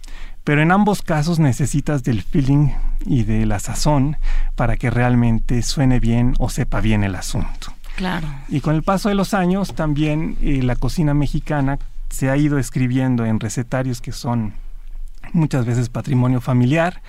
pero 0.45 0.63
en 0.63 0.73
ambos 0.73 1.03
casos 1.03 1.39
necesitas 1.39 2.03
del 2.03 2.23
feeling 2.23 2.71
y 3.07 3.25
de 3.25 3.47
la 3.47 3.59
sazón 3.59 4.17
para 4.57 4.77
que 4.77 4.91
realmente 4.91 5.63
suene 5.63 6.01
bien 6.01 6.35
o 6.39 6.49
sepa 6.49 6.81
bien 6.81 7.05
el 7.05 7.15
asunto. 7.15 7.73
Claro. 7.97 8.27
Y 8.49 8.61
con 8.61 8.75
el 8.75 8.83
paso 8.83 9.09
de 9.09 9.15
los 9.15 9.35
años 9.35 9.75
también 9.75 10.37
eh, 10.41 10.63
la 10.63 10.77
cocina 10.77 11.15
mexicana 11.15 11.79
se 12.09 12.31
ha 12.31 12.37
ido 12.37 12.59
escribiendo 12.59 13.25
en 13.25 13.41
recetarios 13.41 14.01
que 14.01 14.13
son 14.13 14.55
muchas 15.33 15.67
veces 15.67 15.89
patrimonio 15.89 16.41
familiar, 16.41 17.03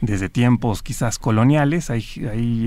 desde 0.00 0.28
tiempos 0.28 0.82
quizás 0.82 1.18
coloniales. 1.18 1.90
Hay, 1.90 2.04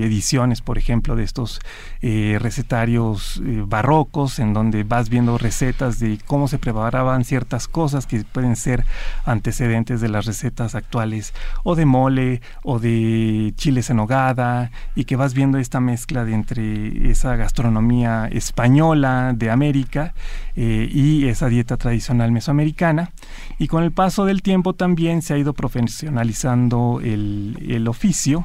ediciones, 0.02 0.60
por 0.60 0.78
ejemplo, 0.78 1.16
de 1.16 1.24
estos 1.24 1.60
eh, 2.00 2.38
recetarios 2.40 3.40
eh, 3.44 3.62
barrocos, 3.66 4.38
en 4.38 4.52
donde 4.52 4.84
vas 4.84 5.08
viendo 5.08 5.38
recetas 5.38 5.98
de 5.98 6.18
cómo 6.26 6.48
se 6.48 6.58
preparaban 6.58 7.24
ciertas 7.24 7.68
cosas 7.68 8.06
que 8.06 8.24
pueden 8.24 8.56
ser 8.56 8.84
antecedentes 9.24 10.00
de 10.00 10.08
las 10.08 10.26
recetas 10.26 10.74
actuales, 10.74 11.32
o 11.62 11.74
de 11.74 11.86
mole, 11.86 12.42
o 12.62 12.78
de 12.78 13.52
chiles 13.56 13.90
en 13.90 13.96
nogada, 13.96 14.70
y 14.94 15.04
que 15.04 15.16
vas 15.16 15.34
viendo 15.34 15.58
esta 15.58 15.80
mezcla 15.80 16.24
de 16.24 16.34
entre 16.34 17.10
esa 17.10 17.36
gastronomía 17.36 18.28
española 18.30 19.32
de 19.34 19.50
América 19.50 20.14
eh, 20.54 20.88
y 20.92 21.28
esa 21.28 21.48
dieta 21.48 21.76
tradicional 21.76 22.32
mesoamericana. 22.32 23.10
Y 23.58 23.68
con 23.68 23.84
el 23.84 23.92
paso 23.92 24.24
del 24.24 24.42
tiempo 24.42 24.74
también 24.74 25.01
se 25.22 25.34
ha 25.34 25.38
ido 25.38 25.52
profesionalizando 25.52 27.00
el, 27.02 27.58
el 27.68 27.88
oficio. 27.88 28.44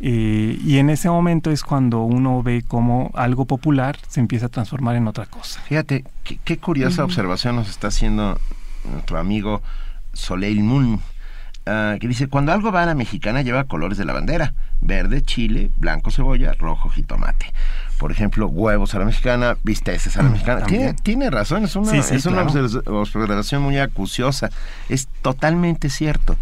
eh, 0.00 0.58
y 0.62 0.76
en 0.76 0.90
ese 0.90 1.08
momento 1.08 1.50
es 1.50 1.62
cuando 1.62 2.02
uno 2.02 2.42
ve 2.42 2.62
cómo 2.66 3.10
algo 3.14 3.46
popular 3.46 3.96
se 4.08 4.20
empieza 4.20 4.46
a 4.46 4.48
transformar 4.50 4.96
en 4.96 5.08
otra 5.08 5.26
cosa. 5.26 5.60
Fíjate, 5.62 6.04
qué, 6.22 6.38
qué 6.44 6.58
curiosa 6.58 7.02
observación 7.04 7.56
nos 7.56 7.68
está 7.68 7.88
haciendo 7.88 8.38
nuestro 8.92 9.18
amigo 9.18 9.62
Soleil 10.12 10.62
Moon, 10.62 11.00
ah, 11.66 11.96
que 12.00 12.08
dice, 12.08 12.28
cuando 12.28 12.52
algo 12.52 12.70
va 12.72 12.82
a 12.82 12.86
la 12.86 12.94
mexicana 12.94 13.42
lleva 13.42 13.64
colores 13.64 13.98
de 13.98 14.04
la 14.04 14.12
bandera, 14.12 14.54
verde, 14.80 15.22
chile, 15.22 15.70
blanco, 15.78 16.10
cebolla, 16.10 16.52
rojo, 16.54 16.90
jitomate. 16.90 17.52
Por 17.98 18.12
ejemplo, 18.12 18.46
huevos 18.48 18.94
a 18.94 18.98
la 18.98 19.04
mexicana, 19.06 19.56
bisteces 19.62 20.16
a 20.18 20.22
la 20.22 20.28
mexicana. 20.28 20.66
Tiene, 20.66 20.94
tiene 20.94 21.30
razón, 21.30 21.64
es 21.64 21.76
una, 21.76 21.90
Sí, 21.90 22.02
sí, 22.02 22.14
es 22.16 22.26
una 22.26 22.44
claro. 22.46 22.82
observación 23.00 23.62
muy 23.62 23.78
acuciosa. 23.78 24.50
Es 24.88 25.08
totalmente 25.22 25.88
cierto. 25.88 26.36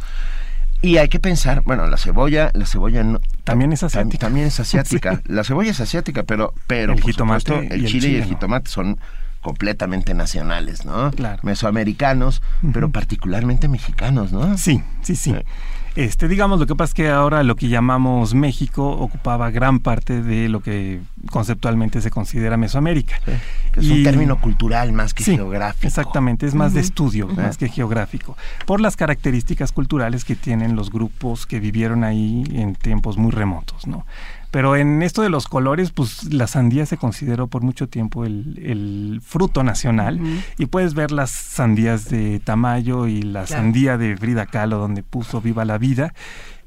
Y 0.83 0.99
hay 0.99 1.09
que 1.09 1.19
pensar, 1.21 1.63
bueno, 1.63 1.87
la 1.87 1.97
cebolla, 1.97 2.51
la 2.53 2.67
cebolla 2.67 3.03
no, 3.05 3.19
También 3.45 3.73
es 3.73 3.83
tam- 3.83 3.87
asiática. 3.87 4.27
También 4.27 4.47
es 4.49 4.61
asiática. 4.61 5.15
Sí. 5.27 5.33
La 5.33 5.45
cebolla 5.45 5.71
es 5.71 5.81
asiática, 5.81 6.25
pero, 6.25 6.53
pero 6.67 6.93
El 6.93 7.01
por 7.01 7.11
jitomate 7.11 7.41
supuesto, 7.53 7.75
el 7.75 7.87
chile 7.87 8.09
y 8.09 8.17
el 8.17 8.25
jitomate 8.25 8.69
son 8.71 8.99
completamente 9.41 10.13
nacionales, 10.15 10.85
¿no? 10.85 11.11
Claro. 11.13 11.39
Mesoamericanos, 11.43 12.43
pero 12.73 12.91
particularmente 12.91 13.69
mexicanos, 13.69 14.33
¿no? 14.33 14.57
Sí, 14.59 14.83
sí, 15.03 15.17
sí. 15.17 15.35
Este, 15.97 16.27
digamos, 16.27 16.59
lo 16.59 16.67
que 16.67 16.75
pasa 16.75 16.91
es 16.91 16.95
que 16.95 17.09
ahora 17.09 17.45
lo 17.45 17.55
que 17.55 17.69
llamamos 17.69 18.35
México 18.35 18.89
ocupaba 18.91 19.51
gran 19.53 19.79
parte 19.79 20.23
de 20.23 20.49
lo 20.49 20.61
que 20.61 21.01
conceptualmente 21.31 22.01
se 22.01 22.11
considera 22.11 22.57
Mesoamérica. 22.57 23.17
Sí, 23.25 23.33
es 23.81 23.91
un 23.91 23.99
Y- 23.99 24.03
término 24.03 24.41
cultural 24.41 24.93
más 24.93 25.15
que 25.15 25.23
Sí, 25.23 25.37
geográfico. 25.37 25.87
Exactamente, 25.87 26.47
es 26.47 26.55
más 26.57 26.75
de 26.75 26.81
estudio, 26.81 27.29
más 27.29 27.57
que 27.59 27.69
geográfico, 27.69 28.37
por 28.67 28.81
las 28.81 28.97
características 28.97 29.71
culturales 29.71 30.25
que 30.25 30.35
tienen 30.35 30.75
los 30.75 30.91
grupos 30.91 31.47
que 31.47 31.61
vivieron 31.61 32.03
ahí 32.03 32.43
en 32.55 32.75
tiempos 32.75 33.17
muy 33.17 33.31
remotos, 33.31 33.87
¿no? 33.87 34.05
Pero 34.55 34.77
en 34.77 35.03
esto 35.03 35.21
de 35.23 35.31
los 35.31 35.49
colores, 35.49 35.91
pues 35.91 36.33
la 36.33 36.47
sandía 36.47 36.87
se 36.87 36.97
consideró 36.97 37.49
por 37.49 37.63
mucho 37.63 37.89
tiempo 37.89 38.25
el, 38.25 38.57
el 38.65 39.21
fruto 39.21 39.65
nacional 39.65 40.21
y 40.59 40.67
puedes 40.67 40.95
ver 40.95 41.11
las 41.11 41.31
sandías 41.33 42.09
de 42.09 42.39
Tamayo 42.39 43.09
y 43.09 43.23
la 43.23 43.43
Claro. 43.47 43.63
sandía 43.63 43.99
de 43.99 44.17
Frida 44.17 44.47
Kahlo 44.47 44.79
donde 44.79 45.03
puso 45.03 45.41
Viva 45.41 45.65
la 45.65 45.77
Vida 45.77 46.15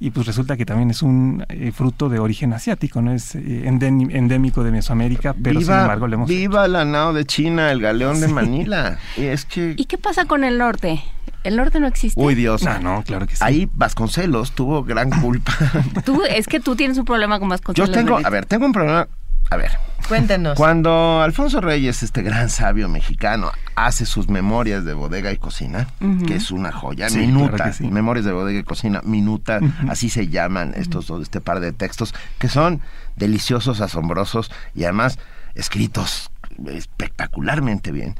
y 0.01 0.11
pues 0.11 0.27
resulta 0.27 0.57
que 0.57 0.65
también 0.65 0.89
es 0.91 1.01
un 1.01 1.45
eh, 1.47 1.71
fruto 1.71 2.09
de 2.09 2.19
origen 2.19 2.51
asiático, 2.51 3.01
no 3.01 3.13
es 3.13 3.35
eh, 3.35 3.63
endémi- 3.65 4.13
endémico 4.13 4.65
de 4.65 4.71
Mesoamérica, 4.71 5.33
pero 5.41 5.61
sin 5.61 5.71
embargo 5.71 6.07
le 6.07 6.15
hemos 6.15 6.27
viva 6.27 6.67
la 6.67 6.83
nao 6.83 7.13
de 7.13 7.23
China, 7.23 7.71
el 7.71 7.79
galeón 7.79 8.19
de 8.19 8.27
Manila. 8.27 8.99
Y 9.17 9.21
es 9.23 9.45
que... 9.45 9.75
¿Y 9.77 9.85
qué 9.85 9.97
pasa 9.97 10.25
con 10.25 10.43
el 10.43 10.57
norte? 10.57 11.01
¿El 11.43 11.55
norte 11.55 11.79
no 11.79 11.87
existe? 11.87 12.19
Uy, 12.19 12.35
Dios. 12.35 12.65
Ah, 12.65 12.79
no, 12.81 13.03
claro 13.03 13.25
que 13.27 13.35
sí. 13.35 13.41
Ahí 13.43 13.69
Vasconcelos 13.73 14.51
tuvo 14.53 14.83
gran 14.83 15.09
culpa. 15.09 15.53
Tú, 16.05 16.21
es 16.29 16.47
que 16.47 16.59
tú 16.59 16.75
tienes 16.75 16.97
un 16.97 17.05
problema 17.05 17.39
con 17.39 17.47
más 17.47 17.61
cosas. 17.61 17.77
Yo 17.77 17.91
tengo, 17.91 18.17
a 18.23 18.29
ver, 18.29 18.45
tengo 18.45 18.65
un 18.65 18.73
problema. 18.73 19.07
A 19.49 19.55
ver, 19.55 19.71
Cuéntenos. 20.09 20.57
Cuando 20.57 21.21
Alfonso 21.21 21.59
Reyes, 21.61 22.03
este 22.03 22.21
gran 22.21 22.49
sabio 22.49 22.87
mexicano, 22.87 23.51
hace 23.75 24.05
sus 24.05 24.29
memorias 24.29 24.85
de 24.85 24.93
bodega 24.93 25.31
y 25.31 25.37
cocina, 25.37 25.87
que 26.25 26.35
es 26.35 26.51
una 26.51 26.71
joya, 26.71 27.09
Sí, 27.09 27.19
minuta, 27.19 27.55
claro 27.55 27.73
sí. 27.73 27.87
memorias 27.87 28.25
de 28.25 28.31
bodega 28.31 28.59
y 28.59 28.63
cocina, 28.63 29.01
minuta, 29.03 29.59
así 29.89 30.09
se 30.09 30.27
llaman 30.29 30.73
estos 30.77 31.07
dos, 31.07 31.21
este 31.23 31.41
par 31.41 31.59
de 31.59 31.71
textos, 31.73 32.13
que 32.39 32.47
son 32.49 32.81
deliciosos, 33.15 33.81
asombrosos 33.81 34.51
y 34.75 34.83
además 34.83 35.17
escritos 35.55 36.29
espectacularmente 36.67 37.91
bien. 37.91 38.15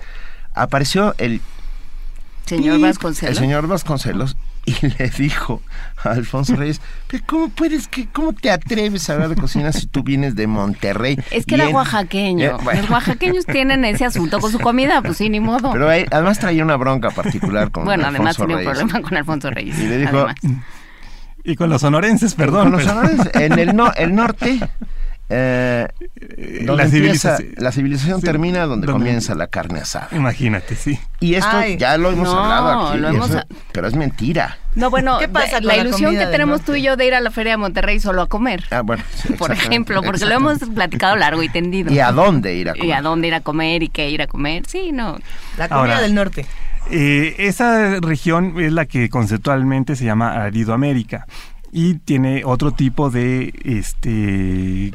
Apareció 0.54 1.14
el 1.18 1.42
Señor 2.48 2.80
Vasconcelos. 2.80 3.38
El 3.38 3.44
señor 3.44 3.68
Vasconcelos 3.68 4.38
y 4.66 4.74
le 4.98 5.10
dijo 5.18 5.62
a 6.04 6.10
Alfonso 6.12 6.56
Reyes, 6.56 6.82
"Pero 7.08 7.24
¿cómo 7.28 7.50
puedes, 7.50 7.88
que, 7.88 8.08
cómo 8.08 8.34
te 8.34 8.50
atreves 8.52 9.10
a 9.10 9.14
hablar 9.14 9.30
de 9.30 9.36
cocina 9.36 9.72
si 9.72 9.86
tú 9.88 10.04
vienes 10.04 10.36
de 10.36 10.48
Monterrey? 10.48 11.18
Es 11.32 11.46
que 11.46 11.56
Y 11.56 11.60
era 11.60 11.70
en- 11.70 11.76
oaxaqueño. 11.76 12.58
Bueno. 12.64 12.82
Los 12.82 12.90
oaxaqueños 12.90 13.46
tienen 13.46 13.86
ese 13.86 14.06
asunto 14.06 14.40
con 14.40 14.52
su 14.52 14.60
comida, 14.60 15.02
pues 15.02 15.18
sí, 15.18 15.30
ni 15.30 15.40
modo. 15.40 15.72
Pero 15.72 15.90
ahí- 15.90 16.06
además 16.12 16.40
traía 16.40 16.64
una 16.64 16.76
bronca 16.76 17.12
particular 17.12 17.72
con 17.72 17.86
bueno, 17.86 18.04
además 18.08 18.38
Alfonso 18.38 18.42
tenía 18.44 18.56
un 18.58 18.64
Reyes. 18.64 18.78
problema 18.80 19.08
con 19.08 19.18
Alfonso 19.18 19.52
Reyes. 19.52 19.80
Y 19.80 19.88
le 19.88 19.98
dijo- 20.00 20.18
además. 20.18 20.36
Y 21.44 21.56
con 21.56 21.70
los 21.70 21.80
sonorenses, 21.82 22.34
perdón. 22.36 22.64
Con 22.64 22.72
los 22.74 22.84
pero- 22.84 23.00
honores, 23.00 23.20
en 23.36 23.58
el, 23.60 23.76
no, 23.76 23.94
el 23.94 24.14
norte, 24.14 24.60
eh, 25.30 25.88
Donde 26.66 26.76
la, 26.76 26.84
empieza- 26.84 27.38
la 27.58 27.72
civilización 27.72 28.22
Sí, 28.22 28.26
termina 28.26 28.66
donde, 28.66 28.88
donde- 28.88 28.94
comienza 29.00 29.36
la 29.36 29.48
carne 29.48 29.80
asada. 29.80 30.08
Imagínate, 30.14 30.76
sí. 30.76 30.98
Y 31.20 31.36
esto 31.36 31.50
Ay. 31.58 31.78
ya 31.78 31.98
lo 31.98 32.12
hemos 32.12 32.30
No, 32.30 32.40
hablado 32.40 32.88
aquí, 32.90 32.98
hemos 33.16 33.30
eso- 33.30 33.40
a- 33.40 33.46
pero 33.74 33.88
es 33.88 33.96
mentira. 33.96 34.58
No, 34.76 34.90
bueno, 34.90 35.18
¿Qué 35.20 35.28
pasa 35.28 35.60
la 35.60 35.76
la 35.76 35.78
ilusión 35.78 36.16
que 36.16 36.26
tenemos 36.28 36.60
norte? 36.60 36.66
tú 36.66 36.76
y 36.76 36.84
yo 36.84 36.96
de 36.96 37.06
ir 37.08 37.14
a 37.16 37.20
la 37.20 37.32
Feria 37.32 37.54
de 37.54 37.58
Monterrey 37.58 38.00
solo 38.00 38.22
a 38.22 38.28
comer. 38.28 38.64
Ah, 38.72 38.82
bueno, 38.82 39.04
sí, 39.16 39.34
por 39.38 39.52
ejemplo, 39.52 40.02
porque 40.04 40.26
lo 40.26 40.34
hemos 40.36 40.60
platicado 40.60 41.16
largo 41.16 41.44
y 41.44 41.50
tendido. 41.50 41.92
¿Y 41.92 42.00
a 42.00 42.12
dónde 42.12 42.56
ir 42.56 42.70
a 42.70 42.74
comer? 42.74 42.88
Y 42.88 42.92
a 42.94 43.02
dónde 43.02 43.28
ir 43.28 43.34
a 43.34 43.42
comer 43.42 43.84
y 43.84 43.90
qué 43.90 44.10
ir 44.10 44.22
a 44.22 44.28
comer. 44.28 44.64
Sí, 44.68 44.92
no. 44.94 45.18
La 45.58 45.68
comida 45.68 45.96
Ahora- 45.96 46.02
del 46.02 46.14
norte. 46.16 46.46
Eh, 46.90 47.36
esa 47.40 48.00
región 48.00 48.62
es 48.62 48.72
la 48.72 48.86
que 48.86 49.10
conceptualmente 49.10 49.98
se 49.98 50.06
llama 50.06 50.42
Aridoamérica 50.44 51.28
y 51.74 51.96
tiene 51.96 52.44
otro 52.46 52.72
tipo 52.72 53.10
de 53.10 53.52
este, 53.66 54.94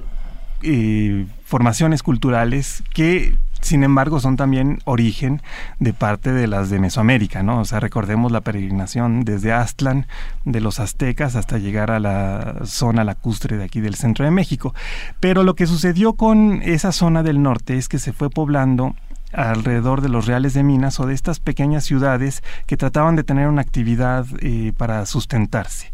eh, 0.62 1.27
formaciones 1.44 2.03
culturales 2.03 2.83
que 2.92 3.35
sin 3.62 3.85
embargo 3.85 4.20
son 4.20 4.37
también 4.37 4.81
origen 4.85 5.40
de 5.79 5.92
parte 5.92 6.33
de 6.33 6.48
las 6.48 6.68
de 6.68 6.81
Mesoamérica, 6.81 7.42
¿no? 7.42 7.61
O 7.61 7.64
sea, 7.64 7.81
recordemos 7.81 8.33
la 8.33 8.40
peregrinación 8.40 9.25
desde 9.25 9.53
Aztlán 9.53 10.07
de 10.44 10.61
los 10.61 10.81
aztecas 10.81 11.37
hasta 11.37 11.59
llegar 11.59 11.90
a 11.90 12.01
la 12.01 12.57
zona 12.64 13.05
lacustre 13.05 13.57
de 13.57 13.64
aquí 13.64 13.81
del 13.81 13.94
centro 13.94 14.25
de 14.25 14.33
México. 14.33 14.75
Pero 15.20 15.44
lo 15.44 15.55
que 15.55 15.66
sucedió 15.66 16.14
con 16.14 16.61
esa 16.62 16.92
zona 16.92 17.22
del 17.22 17.40
norte 17.40 17.79
es 17.79 17.88
que 17.88 17.98
se 17.98 18.12
fue 18.12 18.31
poblando 18.31 18.94
alrededor 19.33 20.03
de 20.03 20.09
los 20.09 20.27
reales 20.27 20.55
de 20.55 20.62
minas 20.62 21.01
o 21.01 21.07
de 21.07 21.14
estas 21.14 21.40
pequeñas 21.40 21.85
ciudades 21.85 22.42
que 22.66 22.77
trataban 22.77 23.16
de 23.16 23.25
tener 23.25 23.48
una 23.48 23.62
actividad 23.62 24.27
eh, 24.40 24.72
para 24.77 25.07
sustentarse. 25.07 25.92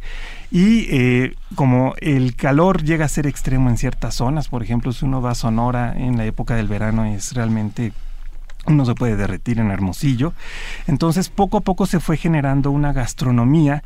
Y 0.50 0.86
eh, 0.90 1.34
como 1.54 1.94
el 2.00 2.34
calor 2.34 2.82
llega 2.82 3.04
a 3.04 3.08
ser 3.08 3.26
extremo 3.26 3.68
en 3.68 3.76
ciertas 3.76 4.14
zonas, 4.14 4.48
por 4.48 4.62
ejemplo, 4.62 4.92
si 4.92 5.04
uno 5.04 5.20
va 5.20 5.32
a 5.32 5.34
Sonora 5.34 5.94
en 5.96 6.16
la 6.16 6.24
época 6.24 6.56
del 6.56 6.68
verano 6.68 7.04
es 7.04 7.32
realmente 7.34 7.92
uno 8.66 8.84
se 8.84 8.94
puede 8.94 9.16
derretir 9.16 9.58
en 9.60 9.70
Hermosillo. 9.70 10.32
Entonces, 10.86 11.28
poco 11.28 11.58
a 11.58 11.60
poco 11.62 11.86
se 11.86 12.00
fue 12.00 12.16
generando 12.16 12.70
una 12.70 12.92
gastronomía 12.92 13.82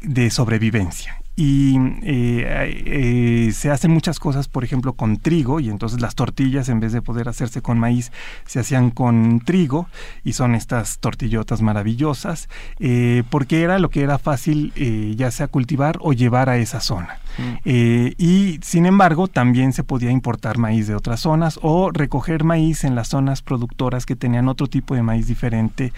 de 0.00 0.30
sobrevivencia. 0.30 1.20
Y 1.36 1.76
eh, 2.02 2.82
eh, 2.86 3.52
se 3.52 3.70
hacen 3.70 3.90
muchas 3.90 4.18
cosas, 4.18 4.48
por 4.48 4.64
ejemplo, 4.64 4.94
con 4.94 5.18
trigo, 5.18 5.60
y 5.60 5.68
entonces 5.68 6.00
las 6.00 6.14
tortillas, 6.14 6.68
en 6.70 6.80
vez 6.80 6.92
de 6.92 7.02
poder 7.02 7.28
hacerse 7.28 7.60
con 7.60 7.78
maíz, 7.78 8.10
se 8.46 8.58
hacían 8.58 8.90
con 8.90 9.40
trigo, 9.40 9.86
y 10.24 10.32
son 10.32 10.54
estas 10.54 10.98
tortillotas 10.98 11.60
maravillosas, 11.60 12.48
eh, 12.80 13.22
porque 13.30 13.62
era 13.62 13.78
lo 13.78 13.90
que 13.90 14.02
era 14.02 14.18
fácil, 14.18 14.72
eh, 14.76 15.14
ya 15.16 15.30
sea 15.30 15.48
cultivar 15.48 15.98
o 16.00 16.12
llevar 16.12 16.48
a 16.48 16.56
esa 16.56 16.80
zona. 16.80 17.18
Eh, 17.64 18.14
y 18.16 18.58
sin 18.62 18.86
embargo, 18.86 19.28
también 19.28 19.72
se 19.72 19.84
podía 19.84 20.10
importar 20.10 20.58
maíz 20.58 20.86
de 20.86 20.94
otras 20.94 21.20
zonas 21.20 21.58
o 21.62 21.90
recoger 21.90 22.44
maíz 22.44 22.84
en 22.84 22.94
las 22.94 23.08
zonas 23.08 23.42
productoras 23.42 24.06
que 24.06 24.16
tenían 24.16 24.48
otro 24.48 24.66
tipo 24.68 24.94
de 24.94 25.02
maíz 25.02 25.26
diferente 25.26 25.92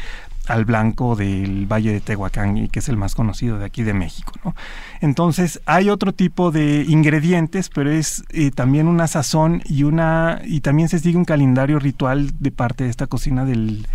al 0.48 0.64
blanco 0.64 1.14
del 1.14 1.66
Valle 1.66 1.92
de 1.92 2.00
Tehuacán, 2.00 2.56
y 2.56 2.68
que 2.68 2.80
es 2.80 2.88
el 2.88 2.96
más 2.96 3.14
conocido 3.14 3.58
de 3.58 3.64
aquí 3.64 3.82
de 3.82 3.94
México. 3.94 4.32
¿no? 4.44 4.54
Entonces, 5.00 5.61
hay 5.66 5.90
otro 5.90 6.12
tipo 6.12 6.50
de 6.50 6.84
ingredientes, 6.88 7.68
pero 7.68 7.90
es 7.90 8.24
eh, 8.30 8.50
también 8.50 8.88
una 8.88 9.06
sazón 9.06 9.62
y 9.64 9.84
una 9.84 10.40
y 10.44 10.61
también 10.61 10.88
se 10.88 10.98
sigue 10.98 11.16
un 11.16 11.24
calendario 11.24 11.78
ritual 11.78 12.32
de 12.38 12.50
parte 12.50 12.84
de 12.84 12.90
esta 12.90 13.06
cocina 13.06 13.44
del 13.44 13.87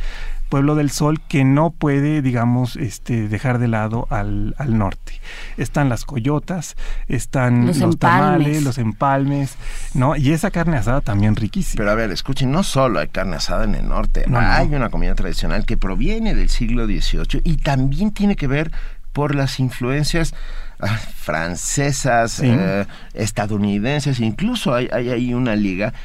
Pueblo 0.53 0.75
del 0.75 0.91
Sol 0.91 1.19
que 1.19 1.43
no 1.45 1.71
puede, 1.71 2.21
digamos, 2.21 2.75
este, 2.75 3.27
dejar 3.27 3.57
de 3.57 3.67
lado 3.67 4.05
al, 4.11 4.53
al 4.59 4.77
norte. 4.77 5.13
Están 5.57 5.89
las 5.89 6.05
coyotas, 6.05 6.75
están 7.07 7.65
Los 7.65 7.77
los, 7.79 7.97
tamales, 7.97 8.61
los 8.61 8.77
empalmes, 8.77 9.55
¿no? 9.95 10.15
Y 10.15 10.31
esa 10.31 10.51
carne 10.51 10.77
asada 10.77 11.01
también 11.01 11.35
riquísima. 11.35 11.79
Pero 11.79 11.89
a 11.89 11.95
ver, 11.95 12.11
escuchen, 12.11 12.51
no 12.51 12.61
solo 12.61 12.99
hay 12.99 13.07
carne 13.07 13.37
asada 13.37 13.63
en 13.63 13.73
el 13.73 13.87
norte, 13.89 14.25
No, 14.27 14.39
no. 14.39 14.47
hay 14.47 14.67
una 14.75 14.91
comida 14.91 15.15
tradicional 15.15 15.65
que 15.65 15.75
proviene 15.75 16.35
del 16.35 16.49
siglo 16.49 16.85
XVIII 16.85 17.41
y 17.43 17.57
también 17.57 18.11
tiene 18.11 18.35
que 18.35 18.45
ver 18.45 18.71
por 19.11 19.33
las 19.33 19.59
influencias 19.59 20.35
ah, 20.79 20.99
francesas, 21.15 22.31
Sí. 22.33 22.45
eh, 22.47 22.85
estadounidenses, 23.15 24.19
incluso 24.19 24.75
hay, 24.75 24.87
hay 24.93 25.09
ahí 25.09 25.33
una 25.33 25.55
liga. 25.55 25.95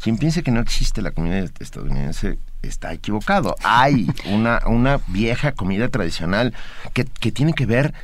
Quien 0.00 0.16
piense 0.16 0.44
que 0.44 0.52
no 0.52 0.60
existe 0.60 1.02
la 1.02 1.10
comida 1.10 1.40
estadounidense 1.58 2.38
está 2.62 2.92
equivocado. 2.92 3.54
Hay 3.62 4.06
una, 4.26 4.60
una 4.66 5.00
vieja 5.08 5.52
comida 5.52 5.88
tradicional 5.88 6.54
que, 6.92 7.04
que 7.04 7.32
tiene 7.32 7.52
que 7.52 7.66
ver 7.66 7.94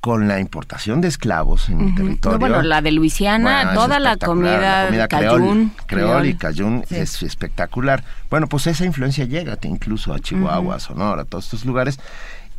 con 0.00 0.26
la 0.26 0.40
importación 0.40 1.00
de 1.00 1.06
esclavos 1.06 1.68
en 1.68 1.80
el 1.80 1.94
territorio. 1.94 2.36
No, 2.36 2.40
bueno, 2.40 2.62
la 2.62 2.82
de 2.82 2.90
Luisiana, 2.90 3.62
Bueno, 3.66 3.80
toda 3.80 4.00
la 4.00 4.16
comida, 4.16 4.80
La 4.82 4.86
comida 4.86 5.08
creol, 5.08 5.70
creol 5.86 6.26
y 6.26 6.34
Sí. 6.88 6.96
es 6.96 7.22
espectacular. 7.22 8.02
Bueno, 8.28 8.48
pues 8.48 8.66
esa 8.66 8.84
influencia 8.84 9.26
llega 9.26 9.56
incluso 9.62 10.12
a 10.12 10.18
Chihuahua, 10.18 10.80
Sonora, 10.80 11.22
a 11.22 11.24
todos 11.24 11.44
estos 11.44 11.64
lugares. 11.64 12.00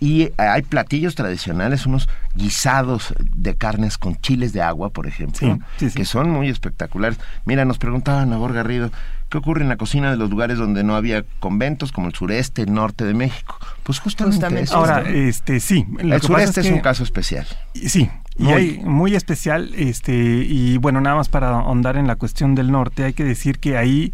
Y 0.03 0.23
eh, 0.23 0.33
hay 0.37 0.63
platillos 0.63 1.15
tradicionales, 1.15 1.85
unos 1.85 2.09
guisados 2.35 3.13
de 3.19 3.55
carnes 3.55 3.97
con 3.97 4.15
chiles 4.17 4.51
de 4.51 4.61
agua, 4.61 4.89
por 4.89 5.07
ejemplo, 5.07 5.37
Sí, 5.39 5.61
sí, 5.77 5.89
sí. 5.91 5.95
que 5.95 6.03
son 6.05 6.29
muy 6.29 6.49
espectaculares. 6.49 7.17
Mira, 7.45 7.63
nos 7.63 7.77
preguntaba 7.77 8.25
Nabor 8.25 8.51
Garrido, 8.53 8.91
¿qué 9.29 9.37
ocurre 9.37 9.61
en 9.61 9.69
la 9.69 9.77
cocina 9.77 10.11
de 10.11 10.17
los 10.17 10.29
lugares 10.29 10.57
donde 10.57 10.83
no 10.83 10.95
había 10.95 11.23
conventos, 11.39 11.93
como 11.93 12.07
el 12.07 12.13
sureste, 12.15 12.63
el 12.63 12.73
norte 12.73 13.05
de 13.05 13.13
México? 13.13 13.57
Pues 13.83 13.99
justamente, 13.99 14.35
Justamente. 14.35 14.63
eso. 14.65 14.75
Ahora, 14.77 15.01
este, 15.09 15.59
sí. 15.61 15.85
el 15.99 16.21
sureste 16.21 16.59
es, 16.61 16.67
que- 16.67 16.73
un 16.73 16.81
caso 16.81 17.03
especial. 17.03 17.47
Sí, 17.73 18.09
y 18.37 18.43
Muy. 18.43 18.53
hay 18.53 18.79
muy 18.83 19.15
especial, 19.15 19.73
este, 19.75 20.13
y 20.15 20.77
bueno, 20.79 20.99
nada 21.01 21.15
más 21.15 21.29
para 21.29 21.49
ahondar 21.49 21.95
en 21.97 22.07
la 22.07 22.15
cuestión 22.17 22.55
del 22.55 22.71
norte, 22.71 23.05
hay 23.05 23.13
que 23.13 23.23
decir 23.23 23.59
que 23.59 23.77
ahí 23.77 24.11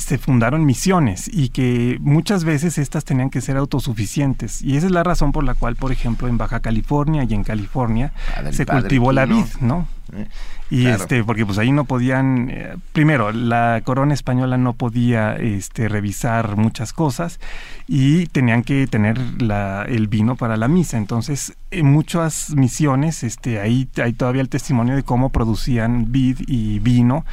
se 0.00 0.18
fundaron 0.18 0.64
misiones 0.64 1.28
y 1.32 1.50
que 1.50 1.98
muchas 2.00 2.44
veces 2.44 2.78
estas 2.78 3.04
tenían 3.04 3.30
que 3.30 3.40
ser 3.40 3.56
autosuficientes. 3.56 4.62
Y 4.62 4.76
esa 4.76 4.86
es 4.86 4.92
la 4.92 5.02
razón 5.04 5.32
por 5.32 5.44
la 5.44 5.54
cual, 5.54 5.76
por 5.76 5.92
ejemplo, 5.92 6.26
en 6.28 6.38
Baja 6.38 6.60
California 6.60 7.24
y 7.24 7.34
en 7.34 7.44
California 7.44 8.12
Padre- 8.34 8.52
se 8.52 8.66
padre 8.66 8.80
cultivó 8.82 9.12
la 9.12 9.26
vid, 9.26 9.44
¿no? 9.60 9.86
¿eh? 10.16 10.26
Y 10.72 10.82
Claro. 10.84 11.02
este, 11.02 11.24
porque 11.24 11.44
pues 11.44 11.58
ahí 11.58 11.72
no 11.72 11.84
podían, 11.84 12.48
eh, 12.48 12.76
primero, 12.92 13.32
la 13.32 13.80
corona 13.84 14.14
española 14.14 14.56
no 14.56 14.72
podía 14.74 15.34
este, 15.34 15.88
revisar 15.88 16.56
muchas 16.56 16.92
cosas 16.92 17.40
y 17.88 18.26
tenían 18.26 18.62
que 18.62 18.86
tener 18.86 19.18
la, 19.42 19.82
el 19.88 20.06
vino 20.06 20.36
para 20.36 20.56
la 20.56 20.68
misa. 20.68 20.96
Entonces, 20.96 21.54
en 21.72 21.86
muchas 21.86 22.50
misiones, 22.54 23.24
este, 23.24 23.60
ahí 23.60 23.88
hay 24.00 24.12
todavía 24.12 24.42
el 24.42 24.48
testimonio 24.48 24.94
de 24.94 25.02
cómo 25.02 25.30
producían 25.30 26.12
vid 26.12 26.38
y 26.46 26.78
vino. 26.78 27.24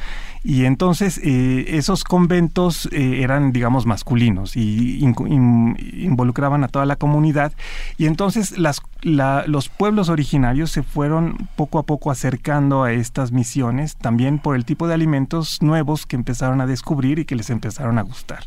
Y 0.48 0.64
entonces 0.64 1.20
eh, 1.22 1.76
esos 1.76 2.04
conventos 2.04 2.88
eh, 2.90 3.20
eran, 3.22 3.52
digamos, 3.52 3.84
masculinos 3.84 4.56
y 4.56 4.98
involucraban 4.98 6.64
a 6.64 6.68
toda 6.68 6.86
la 6.86 6.96
comunidad. 6.96 7.52
Y 7.98 8.06
entonces 8.06 8.56
las, 8.56 8.80
los 9.02 9.68
pueblos 9.68 10.08
originarios 10.08 10.70
se 10.70 10.82
fueron 10.82 11.48
poco 11.56 11.78
a 11.78 11.84
poco 11.84 12.10
acercando 12.10 12.82
a 12.82 12.92
estas 12.92 13.30
misiones, 13.30 13.96
también 13.96 14.38
por 14.38 14.56
el 14.56 14.64
tipo 14.64 14.88
de 14.88 14.94
alimentos 14.94 15.62
nuevos 15.62 16.06
que 16.06 16.16
empezaron 16.16 16.60
a 16.60 16.66
descubrir 16.66 17.18
y 17.18 17.24
que 17.24 17.36
les 17.36 17.50
empezaron 17.50 17.98
a 17.98 18.02
gustar. 18.02 18.44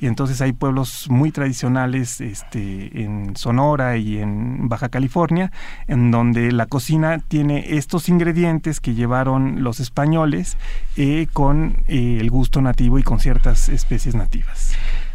Y 0.00 0.06
entonces 0.06 0.40
hay 0.40 0.52
pueblos 0.52 1.06
muy 1.08 1.30
tradicionales 1.30 2.20
este, 2.20 3.02
en 3.02 3.36
Sonora 3.36 3.96
y 3.96 4.18
en 4.18 4.68
Baja 4.68 4.88
California, 4.88 5.52
en 5.86 6.10
donde 6.10 6.50
la 6.52 6.66
cocina 6.66 7.18
tiene 7.18 7.76
estos 7.76 8.08
ingredientes 8.08 8.80
que 8.80 8.94
llevaron 8.94 9.62
los 9.62 9.78
españoles 9.78 10.56
eh, 10.96 11.28
con 11.32 11.84
eh, 11.86 12.18
el 12.20 12.30
gusto 12.30 12.60
nativo 12.60 12.98
y 12.98 13.02
con 13.02 13.20
ciertas 13.20 13.68
especies 13.68 14.14
nativas. 14.14 14.72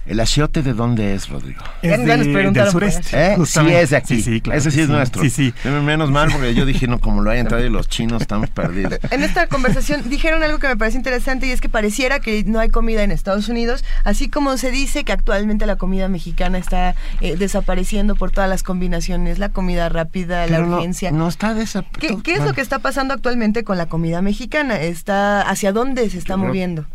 ¿El 0.07 0.19
achiote 0.19 0.63
de 0.63 0.73
dónde 0.73 1.13
es, 1.15 1.27
Rodrigo? 1.29 1.61
Es 1.81 1.97
de- 2.03 2.17
del 2.51 2.71
sureste. 2.71 3.33
¿Eh? 3.33 3.37
Sí 3.45 3.59
es 3.69 3.89
de 3.89 3.97
aquí. 3.97 4.15
Sí, 4.15 4.21
sí, 4.21 4.41
claro 4.41 4.57
Ese 4.59 4.71
sí 4.71 4.81
es 4.81 4.89
nuestro. 4.89 5.21
Sí, 5.21 5.29
sí. 5.29 5.53
Menos 5.65 6.09
mal 6.11 6.29
porque 6.31 6.53
yo 6.55 6.65
dije, 6.65 6.87
no, 6.87 6.99
como 6.99 7.21
lo 7.21 7.29
hayan 7.29 7.47
traído 7.47 7.69
los 7.69 7.89
chinos, 7.89 8.21
estamos 8.21 8.49
perdidos. 8.49 8.99
En 9.11 9.23
esta 9.23 9.47
conversación 9.47 10.09
dijeron 10.09 10.43
algo 10.43 10.59
que 10.59 10.67
me 10.67 10.77
parece 10.77 10.97
interesante 10.97 11.47
y 11.47 11.51
es 11.51 11.59
que 11.61 11.69
pareciera 11.69 12.19
que 12.19 12.43
no 12.45 12.59
hay 12.59 12.69
comida 12.69 13.03
en 13.03 13.11
Estados 13.11 13.49
Unidos, 13.49 13.83
así 14.03 14.29
como 14.29 14.57
se 14.57 14.71
dice 14.71 15.03
que 15.03 15.11
actualmente 15.11 15.65
la 15.65 15.75
comida 15.75 16.07
mexicana 16.07 16.57
está 16.57 16.95
eh, 17.21 17.35
desapareciendo 17.37 18.15
por 18.15 18.31
todas 18.31 18.49
las 18.49 18.63
combinaciones, 18.63 19.39
la 19.39 19.49
comida 19.49 19.89
rápida, 19.89 20.47
la 20.47 20.59
no- 20.59 20.77
urgencia. 20.77 21.11
No, 21.11 21.27
está 21.27 21.53
de 21.53 21.63
esa... 21.63 21.83
¿Qué, 21.99 22.17
qué 22.23 22.33
es 22.35 22.43
lo 22.43 22.53
que 22.53 22.61
está 22.61 22.79
pasando 22.79 23.13
actualmente 23.13 23.63
con 23.63 23.77
la 23.77 23.87
comida 23.87 24.21
mexicana? 24.21 24.79
Está 24.79 25.41
¿Hacia 25.41 25.71
dónde 25.73 26.09
se 26.09 26.17
está 26.17 26.33
Yo 26.33 26.37
creo- 26.39 26.47
moviendo? 26.47 26.85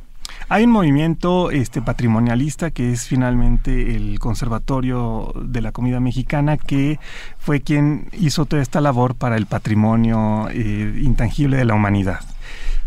Hay 0.49 0.65
un 0.65 0.71
movimiento 0.71 1.51
este, 1.51 1.81
patrimonialista 1.81 2.71
que 2.71 2.93
es 2.93 3.07
finalmente 3.07 3.97
el 3.97 4.19
Conservatorio 4.19 5.33
de 5.43 5.63
la 5.63 5.73
Comida 5.73 6.01
Mexicana 6.01 6.57
que 6.57 6.99
fue 7.39 7.61
quien 7.61 8.09
hizo 8.13 8.45
toda 8.45 8.61
esta 8.61 8.81
labor 8.81 9.15
para 9.15 9.37
el 9.37 9.47
patrimonio 9.47 10.49
eh, 10.51 11.01
intangible 11.03 11.57
de 11.57 11.65
la 11.65 11.75
humanidad. 11.75 12.21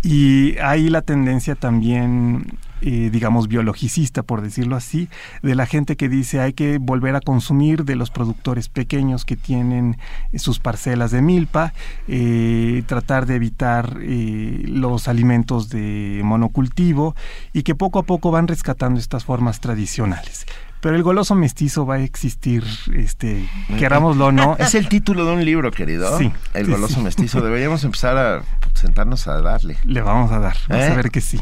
Y 0.04 0.58
hay 0.60 0.90
la 0.90 1.02
tendencia 1.02 1.56
también 1.56 2.60
eh, 2.82 3.10
digamos, 3.12 3.48
biologicista, 3.48 4.24
por 4.24 4.42
decirlo 4.42 4.76
así, 4.76 5.10
de 5.42 5.56
la 5.56 5.66
gente 5.66 5.96
que 5.96 6.10
dice 6.10 6.42
hay 6.42 6.54
que 6.54 6.78
volver 6.78 7.16
a 7.16 7.22
consumir 7.22 7.86
de 7.86 7.96
los 7.96 8.12
productores 8.12 8.70
pequeños 8.70 9.26
que 9.26 9.36
tienen 9.36 9.98
sus 10.36 10.60
parcelas 10.60 11.12
de 11.12 11.22
milpa, 11.22 11.74
eh, 12.08 12.84
tratar 12.86 13.26
de 13.26 13.36
evitar 13.36 13.98
eh, 14.02 14.64
los 14.68 15.08
alimentos 15.08 15.70
de 15.70 16.22
monocultivo 16.24 17.16
y 17.54 17.64
que 17.64 17.76
poco 17.76 18.00
a 18.00 18.04
poco 18.04 18.32
van 18.32 18.48
rescatando 18.48 19.00
estas 19.00 19.24
formas 19.24 19.60
tradicionales 19.60 20.46
pero 20.86 20.98
el 20.98 21.02
goloso 21.02 21.34
mestizo 21.34 21.84
va 21.88 21.96
a 21.96 22.00
existir, 22.02 22.64
este, 22.94 23.50
querámoslo 23.80 24.28
o 24.28 24.32
no. 24.32 24.56
Es 24.60 24.76
el 24.76 24.88
título 24.88 25.26
de 25.26 25.32
un 25.32 25.44
libro, 25.44 25.72
querido. 25.72 26.16
Sí. 26.20 26.32
El 26.54 26.70
goloso 26.70 27.02
mestizo. 27.02 27.42
Deberíamos 27.42 27.84
empezar 27.84 28.16
a 28.16 28.44
sentarnos 28.76 29.28
a 29.28 29.42
darle. 29.42 29.78
Le 29.84 30.04
vamos 30.04 30.32
a 30.32 30.38
dar, 30.38 30.56
vamos 30.70 30.86
¿Eh? 30.86 30.92
a 30.92 30.96
ver 30.96 31.10
que 31.10 31.22
sí. 31.22 31.42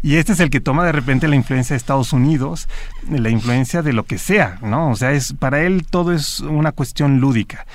Y 0.00 0.14
este 0.14 0.34
es 0.34 0.38
el 0.38 0.48
que 0.48 0.60
toma 0.60 0.86
de 0.86 0.92
repente 0.92 1.26
la 1.26 1.34
influencia 1.34 1.74
de 1.74 1.78
Estados 1.78 2.12
Unidos, 2.12 2.68
la 3.10 3.30
influencia 3.30 3.82
de 3.82 3.92
lo 3.92 4.04
que 4.04 4.16
sea, 4.16 4.58
¿no? 4.62 4.90
O 4.90 4.94
sea, 4.94 5.10
es 5.10 5.32
para 5.32 5.62
él 5.62 5.86
todo 5.90 6.12
es 6.12 6.38
una 6.38 6.70
cuestión 6.70 7.18
lúdica. 7.18 7.66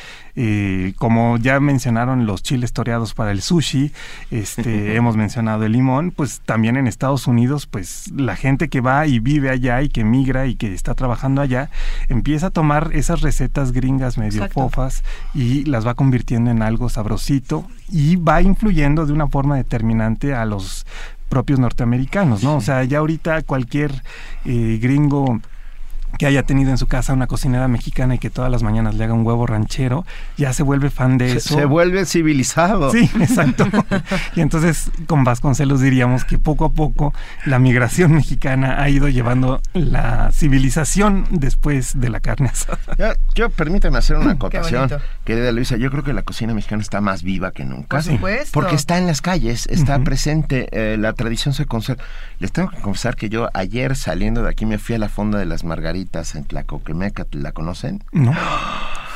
Eh, 0.42 0.94
como 0.98 1.36
ya 1.36 1.60
mencionaron 1.60 2.26
los 2.26 2.42
chiles 2.44 2.72
toreados 2.72 3.14
para 3.14 3.32
el 3.32 3.42
sushi, 3.42 3.92
este, 4.32 4.96
hemos 4.96 5.18
mencionado 5.18 5.66
el 5.66 5.74
limón, 5.74 6.12
pues 6.12 6.40
también 6.46 6.78
en 6.78 6.88
Estados 6.88 7.28
Unidos, 7.28 7.66
pues 7.66 8.10
la 8.16 8.38
gente 8.38 8.70
que 8.70 8.80
va 8.80 9.06
y 9.06 9.20
vive 9.20 9.50
allá 9.50 9.82
y 9.82 9.90
que 9.90 10.06
migra 10.06 10.48
y 10.48 10.56
que 10.56 10.74
está 10.74 10.96
trabajando 10.96 11.42
allá, 11.42 11.70
empieza 12.08 12.48
a 12.48 12.50
tomar 12.52 12.92
esas 12.94 13.20
recetas 13.20 13.74
gringas 13.74 14.18
medio 14.18 14.44
Exacto. 14.44 14.62
fofas 14.62 15.04
y 15.34 15.66
las 15.66 15.86
va 15.86 15.94
convirtiendo 15.96 16.52
en 16.52 16.62
algo 16.62 16.88
sabrosito 16.88 17.68
y 17.90 18.16
va 18.16 18.42
influyendo 18.42 19.06
de 19.06 19.12
una 19.12 19.28
forma 19.28 19.58
determinante 19.58 20.34
a 20.34 20.46
los 20.46 20.86
propios 21.28 21.60
norteamericanos, 21.60 22.44
¿no? 22.44 22.56
O 22.56 22.62
sea, 22.62 22.86
ya 22.86 23.00
ahorita 23.00 23.42
cualquier 23.42 23.92
eh, 24.46 24.80
gringo 24.82 25.42
que 26.18 26.26
haya 26.26 26.44
tenido 26.44 26.72
en 26.72 26.78
su 26.78 26.88
casa 26.88 27.14
una 27.14 27.28
cocinera 27.28 27.68
mexicana 27.68 28.16
y 28.16 28.20
que 28.20 28.30
todas 28.30 28.52
las 28.52 28.64
mañanas 28.64 28.96
le 28.96 29.04
haga 29.04 29.14
un 29.14 29.26
huevo 29.26 29.46
ranchero, 29.48 30.06
ya 30.38 30.54
se 30.54 30.64
vuelve 30.64 30.90
fan 30.90 31.18
de 31.18 31.30
Se, 31.32 31.38
eso. 31.38 31.56
se 31.56 31.66
vuelve 31.66 32.06
civilizado. 32.06 32.92
Sí, 32.92 33.10
exacto. 33.20 33.68
y 34.36 34.42
entonces 34.42 34.92
con 35.06 35.24
Vasconcelos 35.24 35.82
diríamos 35.82 36.26
que 36.26 36.38
poco 36.38 36.66
a 36.66 36.70
poco 36.70 37.14
la 37.46 37.60
migración 37.60 38.14
mexicana 38.14 38.82
ha 38.82 38.90
ido 38.90 39.08
llevando 39.08 39.62
la 39.74 40.32
civilización 40.32 41.26
después 41.30 42.00
de 42.00 42.10
la 42.10 42.20
carne 42.20 42.50
asada. 42.50 42.80
Yo, 42.98 43.08
yo 43.36 43.50
permíteme 43.50 43.98
hacer 43.98 44.18
una 44.18 44.32
acotación, 44.32 44.90
querida 45.24 45.52
Luisa. 45.52 45.78
Yo 45.78 45.92
creo 45.92 46.04
que 46.04 46.14
la 46.14 46.24
cocina 46.24 46.54
mexicana 46.54 46.82
está 46.82 47.02
más 47.02 47.24
viva 47.24 47.52
que 47.52 47.66
nunca. 47.66 47.98
Por 47.98 48.04
supuesto. 48.04 48.52
Porque 48.54 48.76
está 48.76 48.98
en 48.98 49.08
las 49.08 49.22
calles, 49.22 49.68
está 49.70 50.00
presente, 50.00 50.68
eh, 50.72 50.98
la 50.98 51.14
tradición 51.14 51.54
se 51.54 51.66
conserva. 51.66 52.04
Les 52.40 52.52
tengo 52.52 52.70
que 52.70 52.78
confesar 52.78 53.16
que 53.16 53.30
yo 53.30 53.50
ayer 53.54 53.96
saliendo 53.96 54.44
de 54.44 54.50
aquí 54.50 54.66
me 54.66 54.78
fui 54.78 54.96
a 54.96 55.00
la 55.00 55.10
fonda 55.10 55.38
de 55.40 55.46
las 55.46 55.64
Margaritas 55.64 55.99
en 56.36 56.46
Tlacoquemeca, 56.46 57.26
¿la 57.32 57.52
conocen? 57.52 58.04
¿No? 58.12 58.34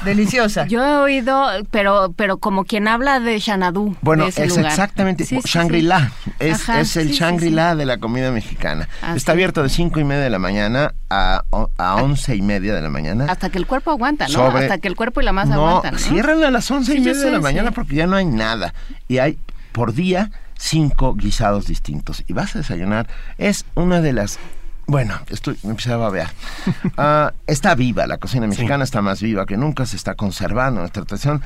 Deliciosa. 0.03 0.65
Yo 0.67 0.83
he 0.83 0.95
oído, 0.97 1.47
pero 1.71 2.13
pero 2.17 2.37
como 2.37 2.65
quien 2.65 2.89
habla 2.89 3.21
de 3.21 3.39
Xanadu. 3.39 3.95
Bueno, 4.01 4.23
de 4.25 4.31
ese 4.31 4.43
es 4.43 4.49
lugar. 4.49 4.65
exactamente 4.65 5.23
Sí, 5.23 5.37
sí, 5.37 5.41
sí. 5.43 5.49
Shangri-La. 5.57 6.11
Es, 6.39 6.63
Ajá, 6.67 6.81
es 6.81 6.97
el 6.97 7.07
sí, 7.07 7.13
sí, 7.13 7.19
Shangri-La 7.19 7.75
de 7.77 7.85
la 7.85 7.97
comida 7.99 8.29
mexicana. 8.31 8.89
Ah, 9.01 9.13
Está 9.15 9.31
sí. 9.31 9.35
abierto 9.35 9.63
de 9.63 9.69
cinco 9.69 10.01
y 10.01 10.03
media 10.03 10.23
de 10.23 10.29
la 10.29 10.39
mañana 10.39 10.93
a, 11.09 11.43
a 11.77 11.95
once 12.03 12.35
y 12.35 12.41
media 12.41 12.73
de 12.75 12.81
la 12.81 12.89
mañana. 12.89 13.27
Hasta 13.29 13.49
que 13.49 13.57
el 13.57 13.65
cuerpo 13.65 13.91
aguanta, 13.91 14.27
¿no? 14.27 14.33
Sobre- 14.33 14.63
Hasta 14.63 14.77
que 14.79 14.89
el 14.89 14.95
cuerpo 14.97 15.21
y 15.21 15.23
la 15.23 15.31
masa 15.31 15.55
no, 15.55 15.67
aguantan, 15.69 15.93
¿no? 15.93 15.99
cierran 15.99 16.43
a 16.43 16.51
las 16.51 16.69
once 16.69 16.93
y 16.95 16.99
media 16.99 17.21
de 17.21 17.31
la 17.31 17.39
mañana 17.39 17.71
porque 17.71 17.95
ya 17.95 18.05
no 18.05 18.17
hay 18.17 18.25
nada. 18.25 18.73
Y 19.07 19.19
hay 19.19 19.37
por 19.71 19.93
día 19.93 20.31
cinco 20.57 21.13
guisados 21.15 21.65
distintos. 21.67 22.25
Y 22.27 22.33
vas 22.33 22.53
a 22.55 22.59
desayunar. 22.59 23.07
Es 23.37 23.65
una 23.75 24.01
de 24.01 24.11
las... 24.11 24.37
Bueno, 24.85 25.15
estoy, 25.29 25.57
me 25.63 25.71
empecé 25.71 25.91
a 25.93 25.97
babear. 25.97 26.29
Ah, 26.97 27.33
está 27.47 27.73
viva, 27.75 28.05
la 28.07 28.17
cocina 28.17 28.47
mexicana 28.47 28.83
está 28.83 29.01
más 29.01 29.21
viva 29.21 29.45
que 29.45 29.57
nunca, 29.57 29.85
se 29.85 29.95
está 29.95 30.15
conservando 30.15 30.81
nuestra 30.81 31.03
tradición. 31.05 31.41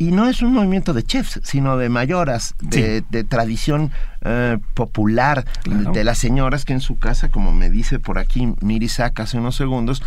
Y 0.00 0.12
no 0.12 0.28
es 0.28 0.42
un 0.42 0.52
movimiento 0.52 0.92
de 0.94 1.02
chefs, 1.02 1.40
sino 1.42 1.76
de 1.76 1.88
mayoras, 1.88 2.54
de, 2.60 3.02
de 3.10 3.24
tradición 3.24 3.90
eh, 4.22 4.58
popular, 4.74 5.44
Claro. 5.64 5.90
de 5.92 6.04
las 6.04 6.18
señoras 6.18 6.64
que 6.64 6.72
en 6.72 6.80
su 6.80 6.98
casa, 6.98 7.30
como 7.30 7.52
me 7.52 7.68
dice 7.68 7.98
por 7.98 8.18
aquí 8.18 8.54
Miri 8.60 8.88
Sack 8.88 9.18
hace 9.20 9.38
unos 9.38 9.56
segundos, 9.56 10.02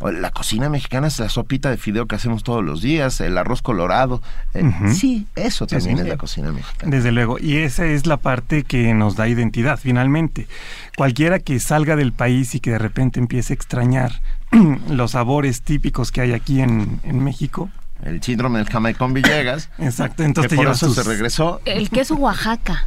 la 0.00 0.30
cocina 0.30 0.68
mexicana 0.68 1.08
es 1.08 1.18
la 1.18 1.28
sopita 1.28 1.70
de 1.70 1.76
fideo 1.76 2.06
que 2.06 2.14
hacemos 2.14 2.44
todos 2.44 2.64
los 2.64 2.80
días, 2.80 3.20
el 3.20 3.36
arroz 3.36 3.62
colorado. 3.62 4.22
eh. 4.54 4.70
Sí, 4.94 5.26
eso 5.34 5.66
también 5.66 5.96
sí. 5.96 6.02
es 6.02 6.08
la 6.08 6.16
cocina 6.16 6.52
mexicana. 6.52 6.90
Desde 6.94 7.10
luego, 7.10 7.38
y 7.40 7.56
esa 7.56 7.84
es 7.84 8.06
la 8.06 8.16
parte 8.16 8.62
que 8.62 8.94
nos 8.94 9.16
da 9.16 9.26
identidad 9.28 9.78
finalmente. 9.78 10.46
Cualquiera 10.96 11.40
que 11.40 11.58
salga 11.58 11.96
del 11.96 12.12
país 12.12 12.54
y 12.54 12.60
que 12.60 12.70
de 12.70 12.78
repente 12.78 13.18
empiece 13.18 13.52
a 13.52 13.56
extrañar 13.56 14.20
los 14.88 15.10
sabores 15.12 15.62
típicos 15.62 16.12
que 16.12 16.20
hay 16.20 16.32
aquí 16.32 16.60
en, 16.60 17.00
en 17.02 17.22
México, 17.24 17.68
El 18.04 18.22
síndrome 18.22 18.58
del 18.60 18.68
Jamaicón 18.68 19.12
Villegas, 19.12 19.68
exacto, 19.78 20.18
que 20.18 20.24
entonces 20.26 20.50
te 20.50 20.56
por 20.56 20.68
eso 20.68 20.94
se 20.94 21.02
regresó. 21.02 21.60
El 21.64 21.90
queso 21.90 22.14
Oaxaca. 22.14 22.86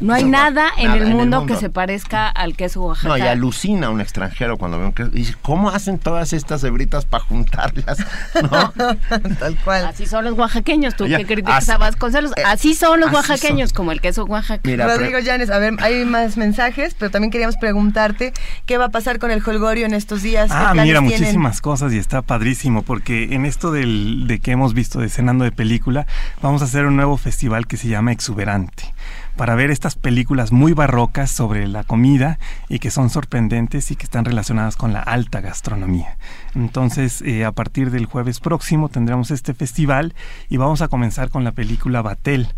No 0.00 0.14
hay 0.14 0.24
nada 0.24 0.70
en 0.78 0.86
nada 0.88 0.96
el 0.96 1.02
en 1.02 1.08
el 1.08 1.14
mundo 1.16 1.46
que 1.46 1.56
se 1.56 1.70
parezca 1.70 2.28
al 2.28 2.56
queso 2.56 2.82
Oaxaca. 2.82 3.08
No, 3.08 3.16
y 3.16 3.22
alucina 3.22 3.90
un 3.90 4.00
extranjero 4.00 4.56
cuando 4.58 4.78
ve 4.78 4.86
un 4.86 4.92
queso. 4.92 5.10
Y 5.12 5.18
dice, 5.18 5.34
¿cómo 5.42 5.70
hacen 5.70 5.98
todas 5.98 6.32
estas 6.32 6.62
hebritas 6.64 7.04
para 7.04 7.24
juntarlas? 7.24 7.98
¿No? 8.50 8.72
Tal 9.38 9.56
cual. 9.64 9.86
Así 9.86 10.06
son 10.06 10.24
los 10.24 10.36
oaxaqueños, 10.38 10.96
tú 10.96 11.04
Oye, 11.04 11.16
que 11.18 11.26
criticas 11.26 11.58
así- 11.64 11.70
a 11.72 11.78
Vasconcelos. 11.78 12.32
eh, 12.36 12.42
Así 12.44 12.74
son 12.74 13.00
los 13.00 13.08
así 13.08 13.16
oaxaqueños, 13.16 13.72
como 13.72 13.92
el 13.92 14.00
queso 14.00 14.24
Oaxaca. 14.24 14.60
Mira, 14.64 14.86
Rodrigo 14.86 15.18
Llanes, 15.18 15.50
a 15.50 15.58
ver, 15.58 15.74
hay 15.80 16.04
más 16.04 16.36
mensajes, 16.36 16.94
pero 16.98 17.10
también 17.10 17.30
queríamos 17.30 17.56
preguntarte 17.56 18.32
qué 18.66 18.78
va 18.78 18.86
a 18.86 18.90
pasar 18.90 19.18
con 19.18 19.30
el 19.30 19.42
Holgorio 19.46 19.86
en 19.86 19.94
estos 19.94 20.22
días. 20.22 20.50
¿Qué 20.50 20.56
Ah, 20.56 20.72
mira, 20.74 21.00
tienen? 21.00 21.04
muchísimas 21.04 21.60
cosas 21.60 21.92
y 21.92 21.98
está 21.98 22.22
padrísimo 22.22 22.82
porque 22.82 23.34
en 23.34 23.46
esto 23.46 23.72
del, 23.72 24.26
de 24.26 24.38
que 24.38 24.52
hemos 24.52 24.74
visto 24.74 25.00
de 25.00 25.08
cenando 25.08 25.44
de 25.44 25.52
película, 25.52 26.06
vamos 26.40 26.62
a 26.62 26.64
hacer 26.66 26.86
un 26.86 26.96
nuevo 26.96 27.16
festival 27.16 27.66
que 27.66 27.76
se 27.76 27.88
llama 27.88 28.12
Exuberante 28.12 28.92
para 29.36 29.54
ver 29.54 29.70
estas 29.70 29.96
películas 29.96 30.52
muy 30.52 30.72
barrocas 30.72 31.30
sobre 31.30 31.66
la 31.66 31.84
comida 31.84 32.38
y 32.68 32.78
que 32.78 32.90
son 32.90 33.10
sorprendentes 33.10 33.90
y 33.90 33.96
que 33.96 34.04
están 34.04 34.24
relacionadas 34.24 34.76
con 34.76 34.92
la 34.92 35.00
alta 35.00 35.40
gastronomía. 35.40 36.16
Entonces, 36.54 37.22
eh, 37.22 37.44
a 37.44 37.52
partir 37.52 37.90
del 37.90 38.06
jueves 38.06 38.40
próximo 38.40 38.88
tendremos 38.88 39.30
este 39.30 39.54
festival 39.54 40.14
y 40.48 40.56
vamos 40.56 40.82
a 40.82 40.88
comenzar 40.88 41.30
con 41.30 41.44
la 41.44 41.52
película 41.52 42.02
Batel 42.02 42.48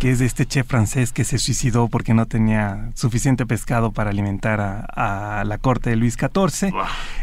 que 0.00 0.10
es 0.10 0.18
de 0.18 0.24
este 0.24 0.46
chef 0.46 0.66
francés 0.66 1.12
que 1.12 1.24
se 1.24 1.38
suicidó 1.38 1.88
porque 1.88 2.14
no 2.14 2.24
tenía 2.24 2.90
suficiente 2.94 3.44
pescado 3.44 3.92
para 3.92 4.08
alimentar 4.08 4.58
a, 4.58 5.44
la 5.44 5.58
corte 5.58 5.90
de 5.90 5.96
Luis 5.96 6.14
XIV 6.14 6.72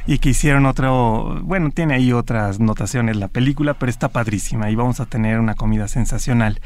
y 0.06 0.20
que 0.20 0.30
hicieron 0.30 0.68
otro, 0.68 1.42
bueno, 1.42 1.72
tiene 1.72 1.96
ahí 1.96 2.14
otras 2.14 2.60
notaciones 2.60 3.16
la 3.16 3.30
película, 3.30 3.74
pero 3.74 3.90
está 3.90 4.10
padrísima 4.10 4.70
y 4.70 4.76
vamos 4.76 5.00
a 5.00 5.08
tener 5.08 5.40
una 5.40 5.56
comida 5.56 5.88
sensacional. 5.88 6.62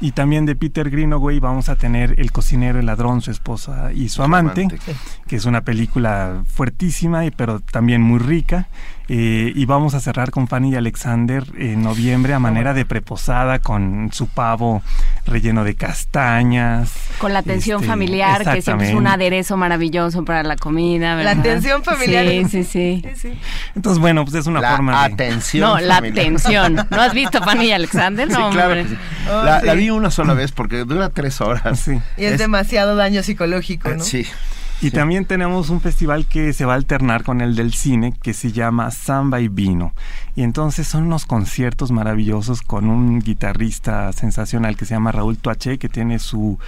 Y 0.00 0.12
también 0.12 0.46
de 0.46 0.56
Peter 0.56 0.88
Greenaway 0.88 1.40
vamos 1.40 1.68
a 1.68 1.76
tener 1.76 2.14
El 2.18 2.32
cocinero, 2.32 2.78
el 2.80 2.86
ladrón, 2.86 3.20
su 3.20 3.30
esposa 3.30 3.92
y 3.92 4.08
su 4.08 4.22
amante, 4.22 4.62
amante. 4.62 4.78
que 5.26 5.36
es 5.36 5.44
una 5.44 5.60
película 5.60 6.42
fuertísima, 6.46 7.26
y, 7.26 7.30
pero 7.30 7.60
también 7.60 8.00
muy 8.00 8.18
rica. 8.18 8.68
Eh, 9.12 9.52
y 9.56 9.64
vamos 9.66 9.94
a 9.94 10.00
cerrar 10.00 10.30
con 10.30 10.46
Fanny 10.46 10.70
y 10.70 10.76
Alexander 10.76 11.42
en 11.58 11.82
noviembre 11.82 12.32
a 12.32 12.38
manera 12.38 12.74
de 12.74 12.84
preposada 12.84 13.58
con 13.58 14.10
su 14.12 14.28
pavo 14.28 14.82
relleno 15.26 15.64
de 15.64 15.74
castañas. 15.74 16.92
Con 17.18 17.32
la 17.32 17.40
atención 17.40 17.80
Este, 17.80 17.88
familiar, 17.88 18.44
que 18.54 18.62
siempre 18.62 18.88
es 18.90 18.94
un 18.94 19.08
aderezo 19.08 19.56
maravilloso 19.56 20.24
para 20.24 20.44
la 20.44 20.54
comida. 20.56 21.10
La 21.10 21.16
¿verdad? 21.16 21.38
atención 21.40 21.82
familiar. 21.82 22.24
Sí, 22.24 22.44
sí, 22.44 22.64
sí. 22.64 23.02
Sí, 23.04 23.10
sí. 23.16 23.38
Entonces, 23.74 24.00
bueno, 24.00 24.24
pues 24.24 24.36
es 24.36 24.46
una 24.46 24.60
la 24.60 24.76
forma 24.76 24.92
de... 25.08 25.14
atención. 25.14 25.68
No, 25.68 25.80
la 25.80 25.96
atención. 25.96 26.76
¿No 26.90 27.00
has 27.00 27.12
visto 27.12 27.42
Fanny 27.42 27.66
y 27.66 27.72
Alexander? 27.72 28.28
Sí, 28.28 28.34
No, 28.38 28.50
claro 28.50 28.74
que 28.74 28.84
sí. 28.90 28.96
Oh, 29.28 29.42
la, 29.42 29.60
sí. 29.60 29.66
la 29.66 29.74
vi 29.74 29.89
una 29.94 30.10
sola 30.10 30.34
vez 30.34 30.52
porque 30.52 30.84
dura 30.84 31.08
tres 31.10 31.40
horas. 31.40 31.80
Sí. 31.80 32.00
Y 32.16 32.24
es, 32.24 32.32
Es- 32.34 32.38
demasiado 32.38 32.96
daño 32.96 33.22
psicológico, 33.22 33.88
¿no? 33.90 34.02
Sí. 34.04 34.26
Y 34.82 34.92
también 34.92 35.26
tenemos 35.26 35.68
un 35.68 35.82
festival 35.82 36.24
que 36.24 36.54
se 36.54 36.64
va 36.64 36.72
a 36.72 36.76
alternar 36.76 37.22
con 37.22 37.42
el 37.42 37.54
del 37.54 37.74
cine, 37.74 38.14
que 38.22 38.32
se 38.32 38.50
llama 38.50 38.90
Samba 38.90 39.38
y 39.42 39.48
Vino. 39.48 39.92
Y 40.34 40.42
entonces 40.42 40.88
son 40.88 41.02
unos 41.04 41.26
conciertos 41.26 41.90
maravillosos 41.90 42.62
con 42.62 42.88
un 42.88 43.18
guitarrista 43.20 44.10
sensacional 44.14 44.78
que 44.78 44.86
se 44.86 44.94
llama 44.94 45.12
Raúl 45.12 45.36
Tuache, 45.36 45.76
que 45.76 45.90
tiene 45.90 46.18
su 46.18 46.58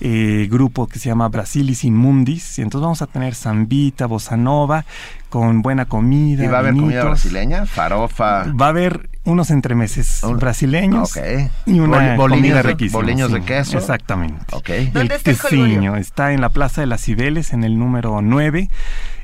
eh, 0.00 0.46
grupo 0.48 0.86
que 0.86 1.00
se 1.00 1.08
llama 1.08 1.28
Brasilis 1.28 1.82
Inmundis. 1.82 2.56
Y 2.60 2.62
entonces 2.62 2.82
vamos 2.84 3.02
a 3.02 3.08
tener 3.08 3.34
zambita, 3.34 4.06
bossa 4.06 4.36
nova, 4.36 4.84
con 5.28 5.62
buena 5.62 5.86
comida. 5.86 6.44
¿Y 6.44 6.46
va 6.46 6.58
a 6.58 6.60
haber 6.60 6.74
comida 6.74 7.04
brasileña? 7.04 7.66
Farofa. 7.66 8.44
Va 8.52 8.66
a 8.66 8.68
haber 8.68 9.08
unos 9.26 9.50
entremeses 9.50 10.22
Un- 10.22 10.38
brasileños 10.38 11.16
Ok. 11.16 11.22
y 11.66 11.80
una 11.80 12.16
Bol- 12.16 12.30
comida 12.30 12.56
de- 12.56 12.62
riquísima. 12.62 13.00
boliños 13.00 13.30
de 13.32 13.40
sí, 13.40 13.44
queso. 13.46 13.78
Exactamente. 13.78 14.44
Ok. 14.52 14.70
¿Dónde 14.92 15.00
el 15.00 15.10
está 15.12 15.30
el? 15.30 15.36
Teciño 15.74 15.96
está 15.96 16.32
en 16.32 16.40
la 16.40 16.48
Plaza 16.48 16.80
de 16.80 16.86
las 16.86 17.02
Cibeles, 17.02 17.52
en 17.52 17.64
el 17.64 17.78
número 17.78 18.20
9. 18.22 18.70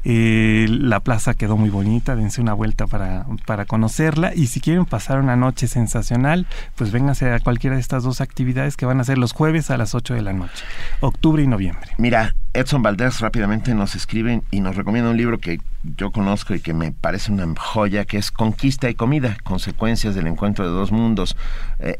Eh, 0.04 0.66
la 0.68 1.00
plaza 1.00 1.34
quedó 1.34 1.56
muy 1.56 1.70
bonita, 1.70 2.16
dense 2.16 2.40
una 2.40 2.54
vuelta 2.54 2.86
para, 2.86 3.26
para 3.46 3.64
conocerla. 3.66 4.34
Y 4.34 4.48
si 4.48 4.60
quieren 4.60 4.84
pasar 4.84 5.20
una 5.20 5.36
noche 5.36 5.68
sensacional, 5.68 6.46
pues 6.76 6.90
vénganse 6.92 7.30
a 7.30 7.40
cualquiera 7.40 7.76
de 7.76 7.80
estas 7.80 8.02
dos 8.02 8.20
actividades 8.20 8.76
que 8.76 8.86
van 8.86 9.00
a 9.00 9.04
ser 9.04 9.18
los 9.18 9.32
jueves 9.32 9.70
a 9.70 9.76
las 9.76 9.94
8 9.94 10.14
de 10.14 10.22
la 10.22 10.32
noche, 10.32 10.64
octubre 11.00 11.42
y 11.42 11.46
noviembre. 11.46 11.90
Mira, 11.98 12.34
Edson 12.54 12.82
Valdés 12.82 13.20
rápidamente 13.20 13.74
nos 13.74 13.94
escribe 13.94 14.42
y 14.50 14.60
nos 14.60 14.76
recomienda 14.76 15.10
un 15.10 15.16
libro 15.16 15.38
que 15.38 15.58
yo 15.82 16.10
conozco 16.10 16.54
y 16.54 16.60
que 16.60 16.74
me 16.74 16.92
parece 16.92 17.32
una 17.32 17.46
joya, 17.56 18.04
que 18.04 18.18
es 18.18 18.30
Conquista 18.30 18.90
y 18.90 18.94
Comida, 18.94 19.36
Consecuencias 19.42 20.14
del 20.14 20.26
Encuentro 20.26 20.64
de 20.64 20.70
Dos 20.70 20.92
Mundos, 20.92 21.36
eh, 21.78 21.98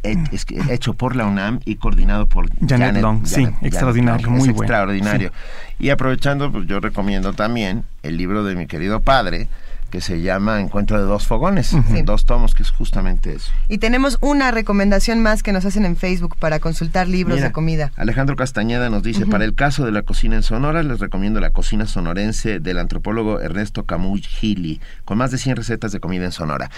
hecho 0.69 0.95
por 0.95 1.17
la 1.17 1.27
UNAM 1.27 1.61
y 1.65 1.77
coordinado 1.77 2.27
por 2.27 2.49
Janet, 2.67 3.03
Long. 3.03 3.27
sí, 3.27 3.49
extraordinario, 3.63 4.31
muy 4.31 4.51
bueno. 4.51 4.63
Extraordinario. 4.63 5.33
Y 5.79 5.89
aprovechando, 5.91 6.53
pues 6.53 6.67
yo 6.67 6.81
recomiendo 6.81 7.33
también 7.33 7.85
el 8.03 8.17
libro 8.17 8.45
de 8.45 8.57
mi 8.57 8.67
querido 8.67 9.01
padre, 9.01 9.49
que 9.93 10.01
se 10.01 10.23
llama 10.23 10.59
Encuentro 10.59 10.99
de 10.99 11.05
dos 11.05 11.27
fogones, 11.27 11.75
en 11.75 12.07
dos 12.07 12.25
tomos, 12.25 12.55
que 12.55 12.63
es 12.63 12.71
justamente 12.71 13.35
eso. 13.35 13.53
Y 13.69 13.77
tenemos 13.77 14.17
una 14.23 14.51
recomendación 14.51 15.21
más 15.21 15.43
que 15.43 15.53
nos 15.53 15.67
hacen 15.67 15.85
en 15.85 15.97
Facebook 15.97 16.35
para 16.39 16.61
consultar 16.61 17.07
libros 17.07 17.43
de 17.43 17.53
comida. 17.53 17.93
Alejandro 17.97 18.35
Castañeda 18.35 18.89
nos 18.89 19.03
dice, 19.03 19.27
para 19.27 19.45
el 19.45 19.55
caso 19.55 19.85
de 19.85 19.93
la 19.93 20.01
cocina 20.01 20.37
en 20.37 20.43
Sonora, 20.43 20.83
les 20.83 20.99
recomiendo 20.99 21.41
la 21.41 21.51
cocina 21.51 21.87
sonorense 21.87 22.59
del 22.59 22.79
antropólogo 22.79 23.41
Ernesto 23.41 23.85
Camus 23.85 24.27
Gili, 24.27 24.81
con 25.05 25.19
más 25.19 25.31
de 25.31 25.37
100 25.37 25.57
recetas 25.57 25.93
de 25.93 26.01
comida 26.01 26.25
en 26.25 26.33
Sonora. 26.33 26.71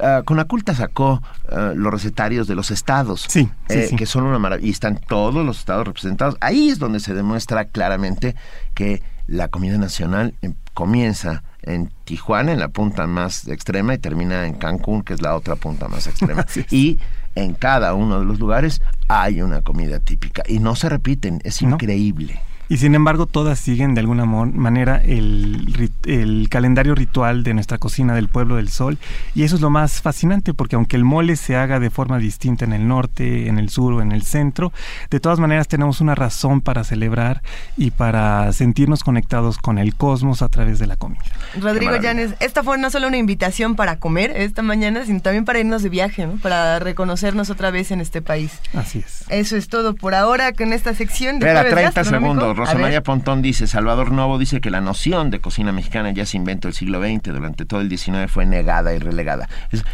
Uh, 0.00 0.24
Conaculta 0.24 0.74
sacó 0.74 1.22
ah, 1.48 1.72
los 1.74 1.92
recetarios 1.92 2.48
de 2.48 2.56
los 2.56 2.72
estados, 2.72 3.26
sí, 3.28 3.48
eh, 3.68 3.90
que 3.96 4.06
son 4.06 4.24
una 4.24 4.40
maravilla, 4.40 4.66
y 4.66 4.72
están 4.72 4.98
todos 4.98 5.46
los 5.46 5.60
estados 5.60 5.86
representados. 5.86 6.36
Ahí 6.40 6.68
es 6.68 6.80
donde 6.80 6.98
se 6.98 7.14
demuestra 7.14 7.66
claramente 7.66 8.34
que 8.74 9.02
la 9.26 9.48
comida 9.48 9.78
nacional 9.78 10.34
em, 10.42 10.54
comienza 10.74 11.42
en 11.62 11.90
Tijuana, 12.04 12.52
en 12.52 12.60
la 12.60 12.68
punta 12.68 13.06
más 13.06 13.48
extrema, 13.48 13.94
y 13.94 13.98
termina 13.98 14.46
en 14.46 14.54
Cancún, 14.54 15.02
que 15.02 15.14
es 15.14 15.22
la 15.22 15.34
otra 15.34 15.56
punta 15.56 15.88
más 15.88 16.06
extrema. 16.06 16.46
y 16.70 16.98
en 17.34 17.54
cada 17.54 17.94
uno 17.94 18.20
de 18.20 18.24
los 18.24 18.38
lugares 18.38 18.80
hay 19.08 19.42
una 19.42 19.62
comida 19.62 19.98
típica. 20.00 20.42
Y 20.46 20.58
no 20.58 20.76
se 20.76 20.88
repiten, 20.88 21.40
es 21.44 21.62
increíble. 21.62 22.40
Y 22.68 22.78
sin 22.78 22.94
embargo, 22.94 23.26
todas 23.26 23.58
siguen 23.58 23.94
de 23.94 24.00
alguna 24.00 24.24
manera 24.24 25.00
el, 25.04 25.90
el, 26.04 26.48
calendario 26.50 26.94
ritual 26.94 27.44
de 27.44 27.54
nuestra 27.54 27.78
cocina 27.78 28.14
del 28.14 28.28
pueblo 28.28 28.56
del 28.56 28.68
sol. 28.68 28.98
Y 29.34 29.44
eso 29.44 29.54
es 29.56 29.60
lo 29.60 29.70
más 29.70 30.02
fascinante, 30.02 30.52
porque 30.52 30.76
aunque 30.76 30.96
el 30.96 31.04
mole 31.04 31.36
se 31.36 31.56
haga 31.56 31.78
de 31.78 31.90
forma 31.90 32.18
distinta 32.18 32.64
en 32.64 32.72
el 32.72 32.88
norte, 32.88 33.48
en 33.48 33.58
el 33.58 33.68
sur 33.68 33.92
o 33.94 34.02
en 34.02 34.10
el 34.10 34.22
centro, 34.22 34.72
de 35.10 35.20
todas 35.20 35.38
maneras 35.38 35.68
tenemos 35.68 36.00
una 36.00 36.14
razón 36.14 36.60
para 36.60 36.82
celebrar 36.82 37.42
y 37.76 37.92
para 37.92 38.52
sentirnos 38.52 39.04
conectados 39.04 39.58
con 39.58 39.78
el 39.78 39.94
cosmos 39.94 40.42
a 40.42 40.48
través 40.48 40.78
de 40.78 40.86
la 40.86 40.96
comida. 40.96 41.22
Rodrigo 41.60 41.96
Llanes, 41.96 42.34
esta 42.40 42.62
fue 42.62 42.78
no 42.78 42.90
solo 42.90 43.06
una 43.06 43.16
invitación 43.16 43.76
para 43.76 43.98
comer 43.98 44.32
esta 44.34 44.62
mañana, 44.62 45.04
sino 45.04 45.20
también 45.20 45.44
para 45.44 45.60
irnos 45.60 45.82
de 45.82 45.88
viaje, 45.88 46.26
¿no? 46.26 46.36
para 46.38 46.78
reconocernos 46.80 47.50
otra 47.50 47.70
vez 47.70 47.90
en 47.90 48.00
este 48.00 48.22
país. 48.22 48.52
Así 48.74 48.98
es. 48.98 49.24
Eso 49.28 49.56
es 49.56 49.68
todo 49.68 49.94
por 49.94 50.14
ahora 50.14 50.52
con 50.52 50.72
esta 50.72 50.94
sección 50.94 51.38
de 51.38 51.46
Espera, 51.46 51.68
30 51.68 52.04
segundos. 52.04 52.55
Rosa 52.56 52.78
María 52.78 53.02
Pontón 53.02 53.42
dice, 53.42 53.66
Salvador 53.66 54.12
Novo 54.12 54.38
dice 54.38 54.60
que 54.60 54.70
la 54.70 54.80
noción 54.80 55.30
de 55.30 55.40
cocina 55.40 55.72
mexicana 55.72 56.10
ya 56.10 56.26
se 56.26 56.36
inventó 56.36 56.68
el 56.68 56.74
siglo 56.74 57.00
XX, 57.00 57.32
durante 57.32 57.64
todo 57.64 57.80
el 57.80 57.88
XIX 57.88 58.30
fue 58.30 58.46
negada 58.46 58.94
y 58.94 58.98
relegada. 58.98 59.48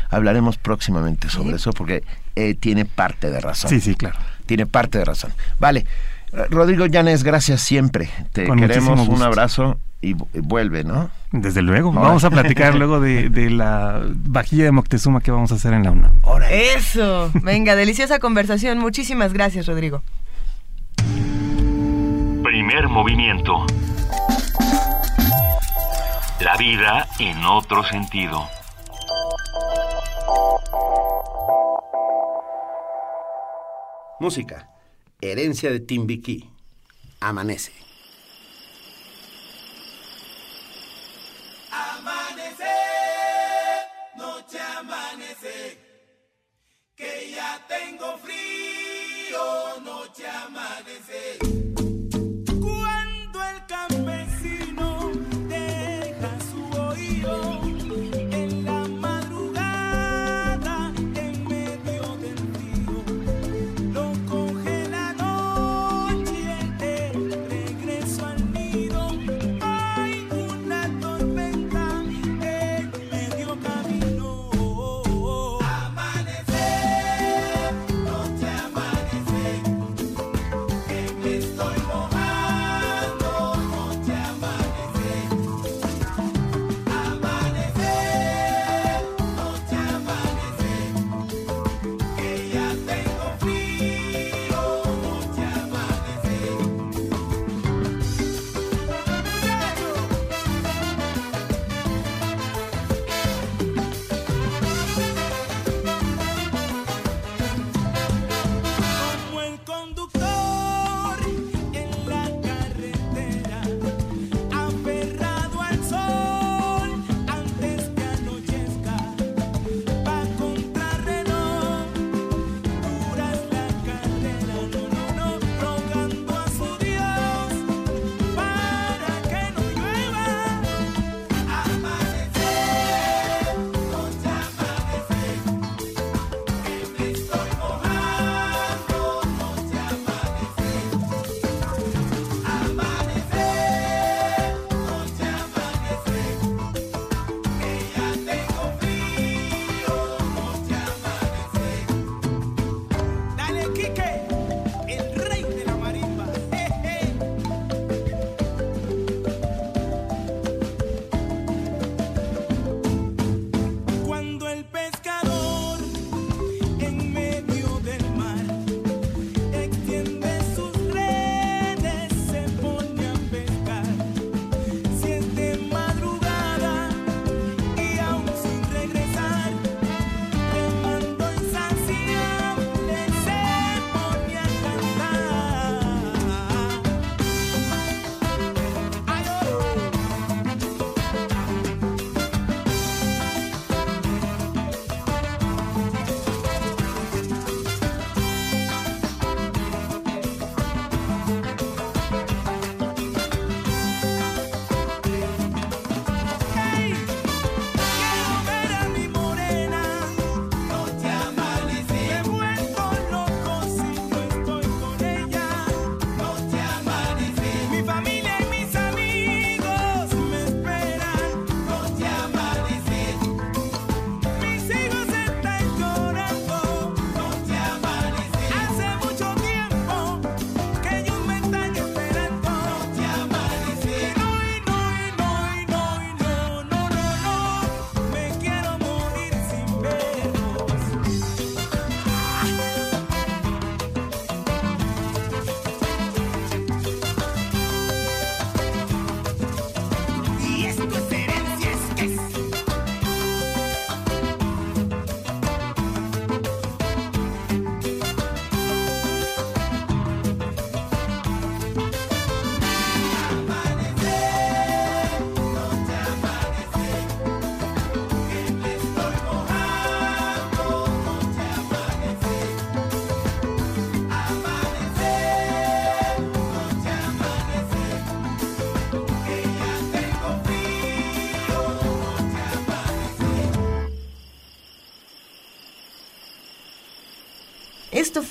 hablaremos 0.09 0.57
próximamente 0.57 1.29
sobre 1.29 1.57
eso 1.57 1.73
porque 1.73 2.03
eh, 2.37 2.55
tiene 2.55 2.85
parte 2.85 3.31
de 3.31 3.41
razón. 3.41 3.71
Sí, 3.71 3.81
sí, 3.81 3.95
claro. 3.95 4.17
Tiene 4.47 4.67
parte 4.67 4.99
de 4.99 5.05
razón. 5.05 5.33
Vale. 5.59 5.87
Rodrigo 6.51 6.87
Llanes, 6.87 7.25
gracias 7.25 7.61
siempre. 7.61 8.09
Te 8.33 8.45
queremos 8.45 9.07
un 9.07 9.23
abrazo 9.23 9.79
y, 10.01 10.15
vuelve, 10.15 10.83
¿no? 10.83 11.11
Desde 11.31 11.63
luego. 11.63 11.93
Vamos 11.93 12.25
a 12.25 12.31
platicar 12.31 12.75
luego 12.79 13.01
de, 13.01 13.29
de, 13.29 13.51
la 13.51 14.01
vajilla 14.25 14.65
de 14.65 14.73
Moctezuma 14.73 15.21
que 15.21 15.31
vamos 15.31 15.53
a 15.53 15.57
hacer 15.57 15.75
en 15.75 15.85
la 15.85 15.91
UNAM. 15.91 16.13
Eso. 16.51 17.31
Venga, 17.43 17.77
deliciosa 17.77 18.19
conversación. 18.19 18.79
Muchísimas 18.79 19.33
gracias, 19.33 19.67
Rodrigo. 19.67 20.03
Primer 22.65 22.89
movimiento. 22.89 23.67
La 26.39 26.57
vida 26.57 27.09
en 27.19 27.45
otro 27.45 27.83
sentido. 27.83 28.49
Música. 34.21 34.71
Herencia 35.21 35.73
de 35.73 35.81
Timbiquí. 35.81 36.49
Amanece. 37.19 37.73
Amanece, 41.73 42.65
noche 44.15 44.61
amanece, 44.79 45.79
que 46.95 47.33
ya 47.35 47.61
tengo 47.67 48.17
frío, 48.19 49.81
noche 49.83 50.29
amanece. 50.29 51.72
기록 57.23 57.62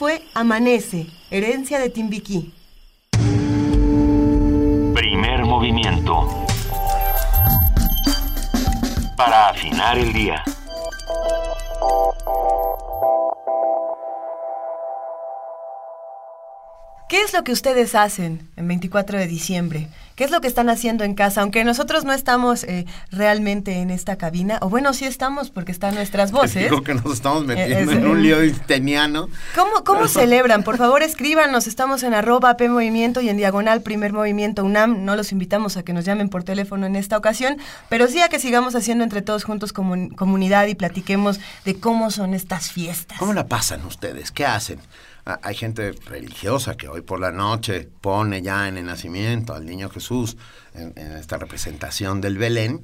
fue 0.01 0.23
Amanece, 0.33 1.05
herencia 1.29 1.77
de 1.77 1.91
Timbiquí. 1.91 2.51
Primer 4.95 5.45
movimiento. 5.45 6.27
Para 9.15 9.49
afinar 9.49 9.99
el 9.99 10.11
día. 10.11 10.43
¿Qué 17.07 17.21
es 17.21 17.31
lo 17.33 17.43
que 17.43 17.51
ustedes 17.51 17.93
hacen 17.93 18.49
en 18.55 18.67
24 18.67 19.19
de 19.19 19.27
diciembre? 19.27 19.87
¿Qué 20.21 20.25
es 20.25 20.31
lo 20.31 20.39
que 20.39 20.47
están 20.47 20.69
haciendo 20.69 21.03
en 21.03 21.15
casa? 21.15 21.41
Aunque 21.41 21.63
nosotros 21.63 22.05
no 22.05 22.13
estamos 22.13 22.63
eh, 22.65 22.85
realmente 23.11 23.79
en 23.79 23.89
esta 23.89 24.17
cabina, 24.17 24.59
o 24.61 24.69
bueno, 24.69 24.93
sí 24.93 25.05
estamos 25.05 25.49
porque 25.49 25.71
están 25.71 25.95
nuestras 25.95 26.31
voces. 26.39 26.69
Digo 26.69 26.83
que 26.83 26.93
nos 26.93 27.11
estamos 27.13 27.43
metiendo 27.43 27.75
Eh, 27.75 27.81
es- 27.85 27.89
en 27.89 28.05
un 28.05 28.21
lío 28.21 28.37
teniano. 28.67 29.29
¿Cómo, 29.55 29.83
cómo 29.83 30.07
celebran? 30.07 30.61
Por 30.61 30.77
favor, 30.77 31.01
escríbanos. 31.11 31.65
Estamos 31.65 32.03
en 32.03 32.13
arroba 32.13 32.55
P 32.55 32.69
Movimiento 32.69 33.19
y 33.21 33.29
en 33.29 33.37
diagonal 33.37 33.81
Primer 33.81 34.13
Movimiento 34.13 34.63
UNAM. 34.63 35.05
No 35.05 35.15
los 35.15 35.31
invitamos 35.31 35.75
a 35.77 35.81
que 35.81 35.91
nos 35.91 36.05
llamen 36.05 36.29
por 36.29 36.43
teléfono 36.43 36.85
en 36.85 36.95
esta 36.95 37.17
ocasión, 37.17 37.57
pero 37.89 38.07
sí 38.07 38.21
a 38.21 38.29
que 38.29 38.37
sigamos 38.37 38.75
haciendo 38.75 39.03
entre 39.03 39.23
todos 39.23 39.43
juntos 39.43 39.73
comun- 39.73 40.13
comunidad 40.13 40.67
y 40.67 40.75
platiquemos 40.75 41.39
de 41.65 41.79
cómo 41.79 42.11
son 42.11 42.35
estas 42.35 42.71
fiestas. 42.71 43.17
¿Cómo 43.17 43.33
la 43.33 43.47
pasan 43.47 43.83
ustedes? 43.87 44.29
¿Qué 44.31 44.45
hacen? 44.45 44.79
Ah, 45.35 45.39
Hay 45.43 45.55
gente 45.55 45.93
religiosa 46.07 46.75
que 46.75 46.87
hoy 46.87 47.01
por 47.01 47.19
la 47.19 47.31
noche 47.31 47.87
pone 48.01 48.41
ya 48.41 48.67
en 48.67 48.77
el 48.77 48.85
nacimiento 48.85 49.53
al 49.53 49.65
niño 49.65 49.89
Jesús 49.89 50.37
en, 50.75 50.93
en 50.95 51.13
esta 51.13 51.37
representación 51.37 52.21
del 52.21 52.37
Belén. 52.37 52.81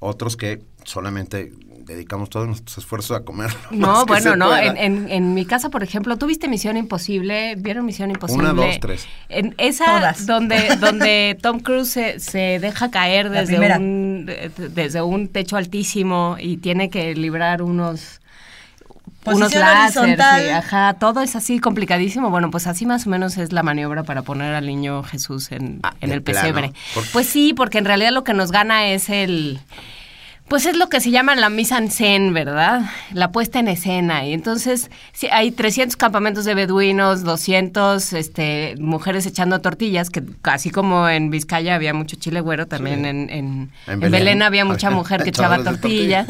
Otros 0.00 0.36
que 0.36 0.62
solamente 0.84 1.52
dedicamos 1.80 2.28
todos 2.30 2.46
nuestros 2.46 2.78
esfuerzos 2.78 3.16
a 3.16 3.24
comer. 3.24 3.50
No, 3.70 4.04
que 4.04 4.12
bueno, 4.12 4.32
se 4.32 4.36
no. 4.36 4.46
pueda. 4.46 4.64
En, 4.64 4.76
en, 4.76 5.10
en 5.10 5.34
mi 5.34 5.44
casa, 5.46 5.70
por 5.70 5.82
ejemplo, 5.82 6.16
¿tuviste 6.18 6.46
Misión 6.46 6.76
Imposible? 6.76 7.56
¿Vieron 7.56 7.84
Misión 7.86 8.10
Imposible? 8.10 8.50
Una, 8.50 8.52
dos, 8.66 8.78
tres. 8.78 9.06
En 9.28 9.54
esa 9.58 9.86
Todas. 9.86 10.26
donde 10.26 10.76
donde 10.80 11.36
Tom 11.42 11.60
Cruise 11.60 11.88
se, 11.90 12.20
se 12.20 12.58
deja 12.60 12.90
caer 12.90 13.30
desde 13.30 13.58
un 13.76 14.26
de- 14.26 14.50
desde 14.68 15.02
un 15.02 15.28
techo 15.28 15.56
altísimo 15.56 16.36
y 16.38 16.58
tiene 16.58 16.90
que 16.90 17.14
librar 17.16 17.62
unos 17.62 18.20
unos 19.24 19.54
horizontal. 19.54 20.46
y, 20.46 20.48
ajá, 20.50 20.94
todo 20.94 21.20
es 21.20 21.36
así 21.36 21.58
complicadísimo. 21.58 22.30
Bueno, 22.30 22.50
pues 22.50 22.66
así 22.66 22.86
más 22.86 23.06
o 23.06 23.10
menos 23.10 23.36
es 23.38 23.52
la 23.52 23.62
maniobra 23.62 24.02
para 24.04 24.22
poner 24.22 24.54
al 24.54 24.66
niño 24.66 25.02
Jesús 25.02 25.52
en, 25.52 25.80
Ah, 25.82 25.94
en 26.00 26.12
el 26.12 26.22
pesebre. 26.22 26.72
Pues 27.12 27.26
sí, 27.28 27.52
porque 27.54 27.78
en 27.78 27.84
realidad 27.84 28.12
lo 28.12 28.24
que 28.24 28.34
nos 28.34 28.50
gana 28.52 28.86
es 28.88 29.10
el 29.10 29.60
pues 30.48 30.64
es 30.64 30.76
lo 30.78 30.88
que 30.88 31.00
se 31.00 31.10
llama 31.10 31.34
la 31.36 31.50
mise 31.50 31.74
en 31.76 31.90
scène, 31.90 32.32
¿verdad? 32.32 32.82
La 33.12 33.30
puesta 33.32 33.58
en 33.58 33.68
escena. 33.68 34.24
Y 34.26 34.32
entonces 34.32 34.90
sí, 35.12 35.28
hay 35.30 35.50
300 35.50 35.96
campamentos 35.96 36.44
de 36.46 36.54
beduinos, 36.54 37.22
200 37.22 38.14
este, 38.14 38.74
mujeres 38.78 39.26
echando 39.26 39.60
tortillas, 39.60 40.08
que 40.08 40.22
así 40.44 40.70
como 40.70 41.06
en 41.08 41.30
Vizcaya 41.30 41.74
había 41.74 41.92
mucho 41.92 42.16
chile 42.16 42.40
güero, 42.40 42.66
también 42.66 43.02
Sí. 43.02 43.06
en, 43.08 43.16
en, 43.18 43.30
En 43.30 43.70
en 43.86 44.00
Belén. 44.00 44.10
Belén. 44.10 44.42
había 44.42 44.64
mucha 44.64 44.90
mujer 44.90 45.22
que 45.22 45.28
echaba 45.30 45.56
Echadores 45.56 45.80
de 45.82 45.88
tortilla. 45.88 46.26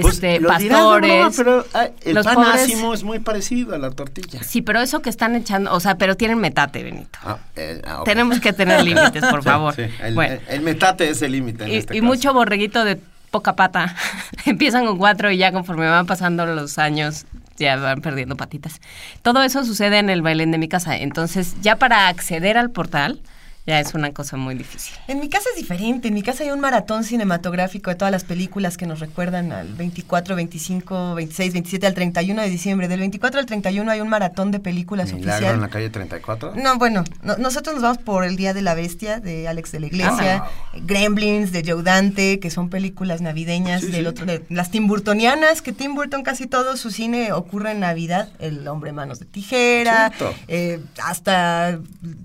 Pues, 0.00 0.14
Este, 0.14 0.38
broma, 0.38 0.54
pastores. 0.58 1.36
pero 1.36 1.66
ah, 1.74 1.88
el 2.04 2.14
los 2.14 2.24
pan 2.24 2.36
pobres- 2.36 2.54
ácimo 2.64 2.94
es 2.94 3.04
muy 3.04 3.18
parecido 3.18 3.74
a 3.74 3.78
la 3.78 3.90
tortilla. 3.90 4.42
Sí, 4.42 4.62
pero 4.62 4.80
eso 4.80 5.02
que 5.02 5.10
están 5.10 5.36
echando, 5.36 5.72
o 5.74 5.80
sea, 5.80 5.96
pero 5.98 6.16
tienen 6.16 6.38
metate, 6.38 6.82
Benito. 6.82 7.18
Ah, 7.22 7.36
eh, 7.56 7.82
ah. 7.86 8.00
Tenemos 8.06 8.40
que 8.40 8.54
tener 8.54 8.82
límites, 8.82 9.22
por 9.26 9.42
favor. 9.44 9.74
sí, 9.74 9.82
el, 10.02 10.14
Bueno. 10.14 10.34
el- 10.48 10.54
el 10.54 10.60
metate 10.62 11.10
es 11.10 11.20
el 11.20 11.32
límite 11.32 11.68
Y, 11.68 11.76
este 11.76 11.96
y 11.96 12.00
mucho 12.00 12.32
borreguito 12.32 12.84
de 12.84 12.98
poca 13.32 13.56
pata. 13.56 13.96
Empiezan 14.46 14.86
con 14.86 14.98
cuatro 14.98 15.32
y 15.32 15.38
ya 15.38 15.50
conforme 15.50 15.88
van 15.88 16.06
pasando 16.06 16.46
los 16.46 16.78
años 16.78 17.26
ya 17.56 17.76
van 17.76 18.00
perdiendo 18.00 18.36
patitas. 18.36 18.80
Todo 19.22 19.42
eso 19.42 19.64
sucede 19.64 19.98
en 19.98 20.10
el 20.10 20.22
Belén 20.22 20.52
de 20.52 20.58
mi 20.58 20.68
casa. 20.68 20.96
Entonces, 20.96 21.56
ya 21.60 21.76
para 21.76 22.08
acceder 22.08 22.56
al 22.56 22.70
portal, 22.70 23.20
ya 23.66 23.78
es 23.78 23.94
una 23.94 24.12
cosa 24.12 24.36
muy 24.36 24.54
difícil. 24.56 24.94
En 25.06 25.20
mi 25.20 25.28
casa 25.28 25.48
es 25.54 25.56
diferente. 25.60 26.08
En 26.08 26.14
mi 26.14 26.22
casa 26.22 26.42
hay 26.42 26.50
un 26.50 26.58
maratón 26.60 27.04
cinematográfico 27.04 27.90
de 27.90 27.96
todas 27.96 28.10
las 28.10 28.24
películas 28.24 28.76
que 28.76 28.86
nos 28.86 28.98
recuerdan 29.00 29.52
al 29.52 29.68
24, 29.74 30.34
25, 30.34 31.14
26, 31.14 31.52
27, 31.52 31.86
al 31.86 31.94
31 31.94 32.42
de 32.42 32.48
diciembre. 32.50 32.88
Del 32.88 32.98
24 33.00 33.38
al 33.38 33.46
31 33.46 33.88
hay 33.90 34.00
un 34.00 34.08
maratón 34.08 34.50
de 34.50 34.58
películas 34.58 35.12
Milagro 35.12 35.32
oficial. 35.34 35.54
en 35.54 35.60
la 35.60 35.68
calle 35.68 35.90
34. 35.90 36.54
No, 36.56 36.76
bueno, 36.78 37.04
no- 37.22 37.36
nosotros 37.36 37.74
nos 37.76 37.82
vamos 37.84 37.98
por 37.98 38.24
El 38.24 38.34
Día 38.36 38.52
de 38.52 38.62
la 38.62 38.74
Bestia 38.74 39.20
de 39.20 39.46
Alex 39.46 39.70
de 39.72 39.80
la 39.80 39.86
Iglesia, 39.86 40.42
Ah. 40.44 40.50
Gremlins 40.82 41.52
de 41.52 41.62
Joe 41.64 41.82
Dante, 41.84 42.40
que 42.40 42.50
son 42.50 42.68
películas 42.68 43.20
navideñas 43.20 43.82
Sí, 43.82 43.92
del 43.92 44.00
sí. 44.02 44.06
otro, 44.06 44.26
de 44.26 44.44
las 44.48 44.70
Tim 44.72 44.88
Burtonianas, 44.88 45.62
que 45.62 45.72
Tim 45.72 45.94
Burton 45.94 46.22
casi 46.24 46.46
todo 46.46 46.76
su 46.76 46.90
cine 46.90 47.32
ocurre 47.32 47.70
en 47.72 47.80
Navidad, 47.80 48.28
El 48.40 48.66
Hombre 48.66 48.92
Manos 48.92 49.20
de 49.20 49.26
Tijera, 49.26 50.10
eh, 50.48 50.80
hasta 51.04 51.78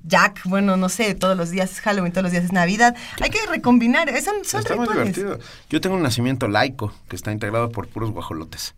Jack, 0.06 0.42
bueno, 0.46 0.78
no 0.78 0.90
sé, 0.90 1.14
todos 1.28 1.38
los 1.38 1.50
días 1.50 1.70
es 1.72 1.82
Halloween, 1.82 2.14
todos 2.14 2.24
los 2.24 2.32
días 2.32 2.46
es 2.46 2.54
Navidad. 2.54 2.96
Hay 3.22 3.30
que 3.30 3.40
recombinar, 3.50 4.08
son, 4.22 4.46
son 4.46 4.62
Está 4.62 4.76
muy 4.78 4.88
divertido. 4.88 5.38
Yo 5.70 5.82
tengo 5.82 5.96
un 5.98 6.04
nacimiento 6.04 6.48
laico 6.48 6.94
que 7.10 7.18
está 7.18 7.34
integrado 7.34 7.70
por 7.70 7.88
puros 7.90 8.12
guajolotes. 8.12 8.76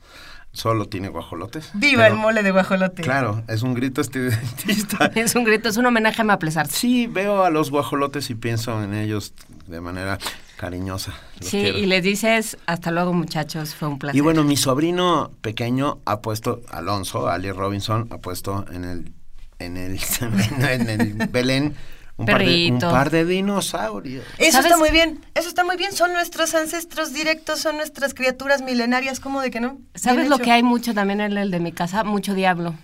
Solo 0.52 0.88
tiene 0.88 1.10
guajolotes. 1.10 1.70
Viva 1.76 2.04
pero- 2.06 2.16
el 2.16 2.20
mole 2.20 2.42
de 2.42 2.50
guajolote. 2.50 3.04
Claro, 3.04 3.44
es 3.48 3.62
un 3.62 3.76
grito 3.76 4.02
estridentista. 4.02 5.06
Es 5.16 5.36
un 5.36 5.44
grito, 5.44 5.70
es 5.70 5.78
un 5.78 5.86
homenaje 5.86 6.22
a 6.24 6.26
Maplesarse. 6.26 6.76
Sí, 6.76 7.06
veo 7.06 7.44
a 7.44 7.52
los 7.52 7.70
guajolotes 7.70 8.32
y 8.32 8.36
pienso 8.36 8.84
en 8.84 8.96
ellos 8.96 9.34
de 9.68 9.80
manera 9.80 10.18
cariñosa. 10.58 11.14
Los 11.40 11.50
Sí, 11.50 11.62
quiero. 11.62 11.78
y 11.78 11.86
les 11.86 12.02
dices, 12.04 12.58
hasta 12.66 12.90
luego 12.90 13.14
muchachos, 13.14 13.76
fue 13.76 13.88
un 13.90 14.00
placer. 14.00 14.18
Y 14.18 14.22
bueno, 14.22 14.44
mi 14.44 14.58
sobrino 14.58 15.32
pequeño 15.42 16.00
ha 16.06 16.22
puesto, 16.22 16.62
Alonso, 16.72 17.30
Ali 17.30 17.52
Robinson, 17.52 18.08
ha 18.10 18.18
puesto 18.18 18.66
en 18.74 18.86
el, 18.86 19.12
en 19.60 19.78
el, 19.78 20.00
en 20.62 20.90
el 20.90 21.14
Belén 21.28 21.76
un 22.20 22.26
par, 22.26 22.38
de, 22.40 22.44
un 22.44 22.48
Perrito. 22.80 22.92
par 22.92 23.10
de 23.10 23.26
dinosaurios. 23.26 24.24
Eso 24.38 24.52
¿Sabes? 24.52 24.66
está 24.66 24.78
muy 24.78 24.92
bien, 24.92 25.26
eso 25.36 25.48
está 25.50 25.64
muy 25.64 25.78
bien. 25.78 25.92
Son 25.94 26.12
nuestros 26.14 26.54
ancestros 26.54 27.14
directos, 27.14 27.60
son 27.60 27.78
nuestras 27.78 28.14
criaturas 28.14 28.62
milenarias. 28.62 29.20
¿Cómo 29.20 29.42
de 29.42 29.50
que 29.50 29.60
no? 29.60 29.80
¿Sabes 29.96 30.30
lo 30.30 30.38
que 30.38 30.52
hay 30.52 30.62
mucho 30.62 30.94
también 30.94 31.22
en 31.22 31.38
el 31.38 31.50
de 31.50 31.60
mi 31.60 31.72
casa? 31.72 32.04
Mucho 32.04 32.34
diablo. 32.36 32.76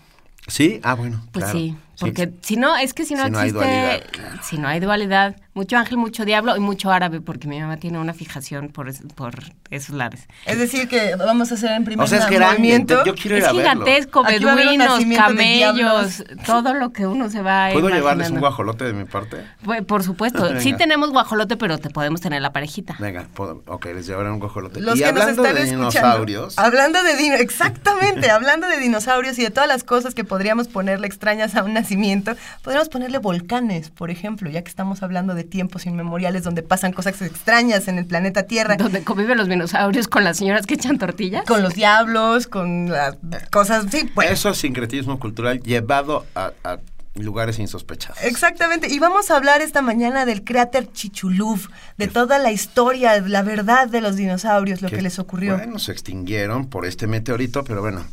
¿Sí? 0.48 0.80
Ah, 0.84 0.94
bueno, 0.96 1.22
Pues 1.32 1.46
claro. 1.46 1.60
sí, 1.60 1.76
porque 2.00 2.32
si 2.42 2.56
no, 2.58 2.76
es 2.78 2.94
que 2.94 3.06
si 3.06 3.16
no 3.16 3.26
Si 3.26 3.32
no 3.32 3.40
hay 3.40 3.50
existe, 3.50 3.66
dualidad, 3.68 4.04
claro. 4.12 4.38
si 4.44 4.58
no 4.58 4.68
hay 4.68 4.80
dualidad, 4.80 5.36
mucho 5.54 5.78
ángel, 5.78 5.98
mucho 5.98 6.26
diablo 6.26 6.56
y 6.58 6.60
mucho 6.60 6.92
árabe, 6.92 7.22
porque 7.22 7.48
mi 7.48 7.60
mamá 7.62 7.78
tiene 7.78 7.98
una 8.00 8.14
fijación 8.14 8.70
por, 8.70 8.90
es- 8.90 9.02
por 9.16 9.36
esos 9.72 9.96
lares. 9.96 10.28
Es 10.46 10.58
decir, 10.60 10.88
que 10.90 11.16
vamos 11.16 11.52
a 11.52 11.56
hacer 11.56 11.72
en 11.72 11.86
primer 11.86 12.04
O 12.04 12.08
sea, 12.08 12.20
es 12.20 12.40
movimiento. 12.40 13.04
yo 13.06 13.16
quiero 13.16 13.38
ir 13.38 13.44
Es 13.44 13.50
a 13.50 13.54
verlo. 13.54 13.70
gigantesco, 13.72 14.22
va 14.24 14.28
a 14.30 14.32
beduinos, 14.32 15.00
camellos, 15.16 16.24
todo 16.46 16.74
lo 16.74 16.92
que 16.92 17.08
uno 17.08 17.30
se 17.30 17.42
va 17.42 17.70
¿Puedo 17.72 17.90
llevarles 17.90 18.30
un 18.32 18.40
guajolote 18.40 18.84
de 18.86 18.94
mi 18.94 19.06
parte? 19.06 19.38
Pues, 19.64 19.84
Por 19.86 20.04
supuesto, 20.04 20.60
sí 20.60 20.74
tenemos 20.74 21.12
guajolote, 21.12 21.58
pero 21.58 21.78
te 21.78 21.90
podemos 21.90 22.22
tener 22.22 22.42
la 22.42 22.52
parejita. 22.52 22.96
Venga, 23.00 23.28
puedo- 23.34 23.64
ok, 23.68 23.86
les 23.96 24.08
llevaré 24.08 24.30
un 24.32 24.40
guajolote. 24.40 24.82
Los 24.82 24.98
y 24.98 25.04
que 25.04 25.12
nos 25.14 25.22
hablando 25.22 25.46
están 25.46 25.56
de 25.56 25.62
escuchando, 25.70 25.90
dinosaurios, 25.92 26.58
hablando 26.60 27.04
de 27.04 27.16
dino, 27.16 27.36
exactamente, 27.36 28.30
hablando 28.32 28.68
de 28.68 28.78
dinosaurios 28.80 29.38
y 29.40 29.44
de 29.44 29.52
todas 29.52 29.70
las 29.70 29.84
cosas 29.84 30.14
que 30.16 30.24
podríamos 30.24 30.68
ponerle 30.68 31.08
extrañas 31.08 31.56
a 31.56 31.64
un 31.64 31.78
nacimiento, 31.86 32.36
podríamos 32.64 32.90
ponerle 32.90 33.20
volcanes, 33.20 33.92
por 33.92 34.10
ejemplo, 34.10 34.50
ya 34.50 34.64
que 34.64 34.70
estamos 34.70 35.04
hablando 35.04 35.36
de 35.36 35.44
tiempos 35.44 35.86
inmemoriales 35.86 36.44
donde 36.44 36.64
pasan 36.64 36.92
cosas 36.92 37.22
extrañas 37.22 37.88
en 37.88 37.98
el 37.98 38.06
planeta 38.06 38.44
Tierra. 38.44 38.76
Donde 38.76 39.04
conviven 39.04 39.38
los 39.38 39.48
dinosaurios 39.48 40.08
con 40.08 40.24
las 40.24 40.38
señoras 40.38 40.66
que 40.66 40.74
echan 40.74 40.98
tortillas. 40.98 41.46
Con 41.46 41.62
los 41.62 41.74
diablos, 41.76 42.48
con 42.48 42.90
las 42.90 43.16
cosas, 43.52 43.86
sí, 43.92 44.10
bueno. 44.16 44.32
eso 44.32 44.50
es 44.50 44.58
sincretismo 44.58 45.20
cultural 45.20 45.62
llevado 45.62 46.26
a, 46.36 46.52
a 46.64 46.80
lugares 47.16 47.60
insospechados. 47.60 48.22
Exactamente, 48.24 48.88
y 48.92 49.00
vamos 49.00 49.32
a 49.32 49.38
hablar 49.38 49.62
esta 49.62 49.82
mañana 49.82 50.26
del 50.26 50.44
cráter 50.44 50.92
Chichuluf, 50.92 51.68
de 51.98 52.08
toda 52.08 52.40
la 52.40 52.52
historia, 52.52 53.22
la 53.22 53.44
verdad 53.44 53.88
de 53.88 54.02
los 54.02 54.16
dinosaurios, 54.16 54.82
lo 54.82 54.90
que, 54.90 55.02
les 55.02 55.20
ocurrió. 55.20 55.58
Bueno, 55.58 55.80
se 55.80 55.92
extinguieron 55.92 56.68
por 56.68 56.86
este 56.86 57.08
meteorito, 57.08 57.64
pero 57.64 57.82
bueno, 57.82 58.06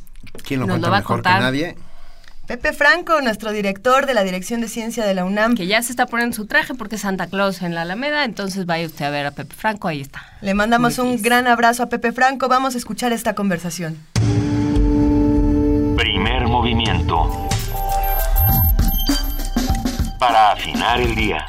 ¿quién 0.45 0.61
lo 0.61 0.67
Nos 0.67 0.75
cuenta 0.75 0.87
lo 0.87 0.91
va 0.93 0.97
a 0.99 1.01
mejor 1.01 1.17
contar. 1.17 1.39
que 1.39 1.43
nadie? 1.43 1.77
Pepe 2.53 2.75
Franco, 2.75 3.19
nuestro 3.23 3.51
director 3.51 4.05
de 4.05 4.13
la 4.13 4.23
Dirección 4.25 4.61
de 4.61 4.69
Ciencia 4.69 5.07
de 5.07 5.15
la 5.15 5.25
UNAM, 5.25 5.55
Que 5.55 5.67
ya 5.67 5.81
se 5.81 5.91
está 5.91 6.05
poniendo 6.05 6.37
su 6.37 6.45
traje 6.45 6.75
porque 6.75 6.97
es 6.97 7.01
Santa 7.01 7.27
Claus 7.27 7.63
en 7.63 7.75
la 7.75 7.81
Alameda, 7.81 8.25
entonces 8.25 8.67
vaya 8.67 8.85
usted 8.87 9.07
a 9.07 9.09
ver 9.11 9.25
a 9.25 9.31
Pepe 9.31 9.55
Franco, 9.55 9.89
ahí 9.89 10.03
está. 10.03 10.23
le 10.43 10.53
mandamos 10.53 10.99
Muy 10.99 11.07
un 11.07 11.13
feliz. 11.13 11.25
gran 11.25 11.47
abrazo 11.47 11.83
a 11.83 11.87
Pepe 11.87 12.13
Franco, 12.13 12.49
vamos 12.49 12.75
a 12.75 12.79
escuchar 12.79 13.11
esta 13.15 13.35
conversación. 13.35 13.97
Primer 15.97 16.47
movimiento. 16.47 17.49
Para 20.19 20.53
afinar 20.53 21.01
el 21.01 21.15
día. 21.15 21.47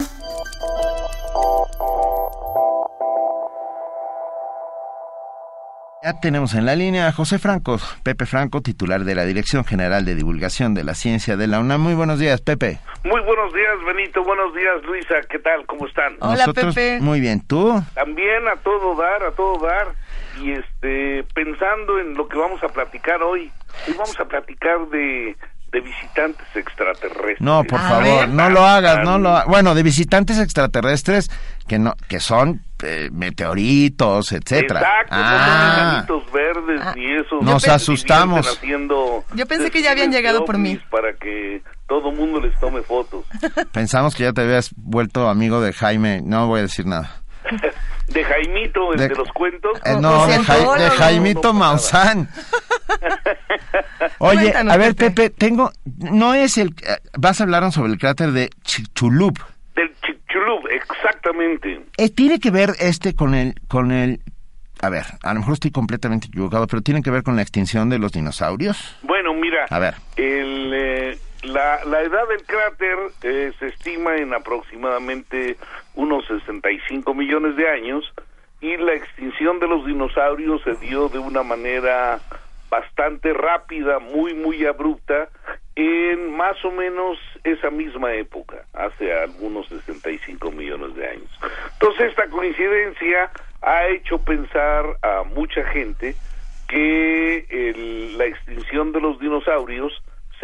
Ya 6.04 6.20
tenemos 6.20 6.54
en 6.54 6.66
la 6.66 6.76
línea 6.76 7.08
a 7.08 7.14
José 7.14 7.40
Franco, 7.40 7.78
Pepe 8.04 8.26
Franco, 8.26 8.60
titular 8.60 9.06
de 9.06 9.16
la 9.16 9.24
Dirección 9.24 9.64
General 9.64 10.04
de 10.04 10.16
Divulgación 10.16 10.74
de 10.74 10.84
la 10.84 10.96
Ciencia 10.96 11.38
de 11.38 11.48
la 11.48 11.62
UNAM. 11.62 11.80
Muy 11.80 11.94
buenos 11.94 12.20
días, 12.20 12.42
Pepe. 12.42 12.80
Muy 13.06 13.22
buenos 13.22 13.54
días, 13.54 13.72
Benito. 13.86 14.22
Buenos 14.22 14.54
días, 14.54 14.84
Luisa. 14.84 15.16
¿Qué 15.30 15.40
tal? 15.40 15.66
¿Cómo 15.66 15.88
están? 15.88 16.18
Hola, 16.20 16.34
Nosotros, 16.34 16.76
Pepe. 16.76 17.00
Muy 17.00 17.22
bien, 17.22 17.40
¿tú? 17.48 17.82
También 17.96 18.46
a 18.50 18.58
todo 18.58 18.98
dar, 18.98 19.24
a 19.24 19.32
todo 19.32 19.66
dar. 19.66 19.94
Y 20.42 20.52
este, 20.52 21.24
pensando 21.34 21.98
en 21.98 22.16
lo 22.16 22.28
que 22.28 22.38
vamos 22.38 22.62
a 22.64 22.68
platicar 22.68 23.24
hoy. 23.24 23.50
Hoy 23.88 23.94
vamos 23.98 24.20
a 24.20 24.26
platicar 24.26 24.86
de 24.90 25.38
de 25.74 25.82
visitantes 25.82 26.46
extraterrestres. 26.56 27.42
No, 27.42 27.64
por 27.64 27.80
favor, 27.80 28.30
no 28.30 28.50
lo 28.50 28.64
hagas, 28.66 29.04
no 29.04 29.18
lo 29.18 29.36
ha- 29.36 29.46
Bueno, 29.46 29.74
de 29.76 29.84
visitantes 29.84 30.38
extraterrestres 30.40 31.30
que 31.68 31.80
no 31.80 31.96
que 32.08 32.20
son 32.20 32.62
eh, 32.86 33.10
meteoritos, 33.14 34.32
etcétera. 34.34 34.82
Exacto, 34.82 35.16
no 35.16 35.22
Ah, 35.24 35.74
son 35.76 35.88
enanitos 36.14 36.32
verdes 36.34 36.82
Ah. 36.84 36.94
ni 36.96 37.12
esos. 37.14 37.42
Nos 37.42 37.68
asustamos. 37.68 38.48
Haciendo 38.48 39.24
Yo 39.34 39.46
pensé 39.48 39.72
que 39.72 39.82
ya 39.82 39.92
habían 39.92 40.12
de 40.12 40.18
llegado 40.18 40.46
por 40.46 40.58
mí. 40.58 40.80
Para 40.92 41.14
que 41.14 41.62
todo 41.88 42.12
mundo 42.12 42.40
les 42.42 42.58
tome 42.60 42.82
fotos. 42.82 43.26
pensamos 43.72 44.16
que 44.16 44.24
ya 44.24 44.34
te 44.34 44.42
habías 44.42 44.70
vuelto 44.76 45.28
amigo 45.30 45.62
de 45.62 45.74
Jaime, 45.74 46.22
no 46.24 46.48
voy 46.48 46.60
a 46.60 46.64
decir 46.64 46.86
nada. 46.86 47.23
De 48.08 48.24
Jaimito, 48.24 48.94
el 48.94 49.00
De- 49.00 49.08
de, 49.10 49.16
los 49.16 49.30
cuentos. 49.32 49.72
Eh, 49.86 49.96
no, 50.00 50.26
de, 50.28 50.34
cientólogo. 50.34 50.76
de 50.76 50.90
Jaimito 50.90 51.54
Maussan. 51.54 52.30
Oye, 54.20 54.42
Cuéntanos, 54.42 54.74
a 54.74 54.78
ver, 54.78 54.96
Pepe. 54.96 55.12
Pepe, 55.12 55.30
tengo, 55.38 55.72
no 55.98 56.34
es 56.34 56.58
el, 56.58 56.70
eh, 56.70 56.98
vas 57.18 57.40
a 57.40 57.44
hablar 57.44 57.72
sobre 57.72 57.92
el 57.94 57.98
cráter 57.98 58.32
de 58.32 58.50
Chicxulub. 58.64 59.38
Del 59.76 59.92
Chicxulub, 60.06 60.68
exactamente. 60.70 61.82
Eh, 61.98 62.10
¿Tiene 62.10 62.40
que 62.40 62.52
ver 62.52 62.72
este 62.80 63.16
con 63.16 63.34
el, 63.36 63.56
con 63.68 63.92
el, 63.92 64.22
a 64.82 64.90
ver, 64.90 65.06
a 65.24 65.34
lo 65.34 65.40
mejor 65.40 65.54
estoy 65.54 65.72
completamente 65.72 66.28
equivocado, 66.28 66.68
pero 66.68 66.82
tiene 66.82 67.02
que 67.02 67.10
ver 67.12 67.24
con 67.24 67.36
la 67.36 67.42
extinción 67.42 67.90
de 67.90 68.00
los 68.00 68.12
dinosaurios? 68.12 68.98
Bueno, 69.04 69.34
mira, 69.34 69.66
A 69.70 69.80
ver. 69.80 69.96
el, 70.18 70.72
eh, 70.76 71.18
la, 71.44 71.84
la 71.86 72.02
edad 72.02 72.28
del 72.28 72.44
cráter 72.46 72.98
eh, 73.24 73.52
se 73.60 73.68
estima 73.68 74.16
en 74.18 74.34
aproximadamente 74.34 75.58
unos 75.96 76.26
65 76.28 77.14
millones 77.14 77.56
de 77.56 77.70
años 77.70 78.12
y 78.62 78.78
la 78.78 78.94
extinción 78.94 79.60
de 79.60 79.68
los 79.68 79.86
dinosaurios 79.86 80.62
se 80.64 80.74
dio 80.76 81.10
de 81.10 81.20
una 81.20 81.44
manera 81.44 82.20
bastante 82.70 83.34
rápida, 83.34 84.00
muy, 84.00 84.34
muy 84.34 84.66
abrupta, 84.66 85.30
en 85.76 86.36
más 86.36 86.64
o 86.66 86.72
menos 86.72 87.18
esa 87.44 87.70
misma 87.70 88.14
época, 88.14 88.64
hace 88.74 89.14
algunos 89.14 89.68
65 89.68 90.52
millones 90.52 90.96
de 90.96 91.08
años. 91.08 91.30
Entonces 91.74 92.10
esta 92.10 92.28
coincidencia 92.30 93.30
ha 93.62 93.88
hecho 93.88 94.18
pensar 94.20 94.86
a 95.02 95.24
mucha 95.24 95.64
gente 95.66 96.16
que 96.68 97.46
el- 97.50 98.18
la 98.18 98.26
extinción 98.26 98.92
de 98.92 99.02
los 99.02 99.20
dinosaurios 99.20 99.94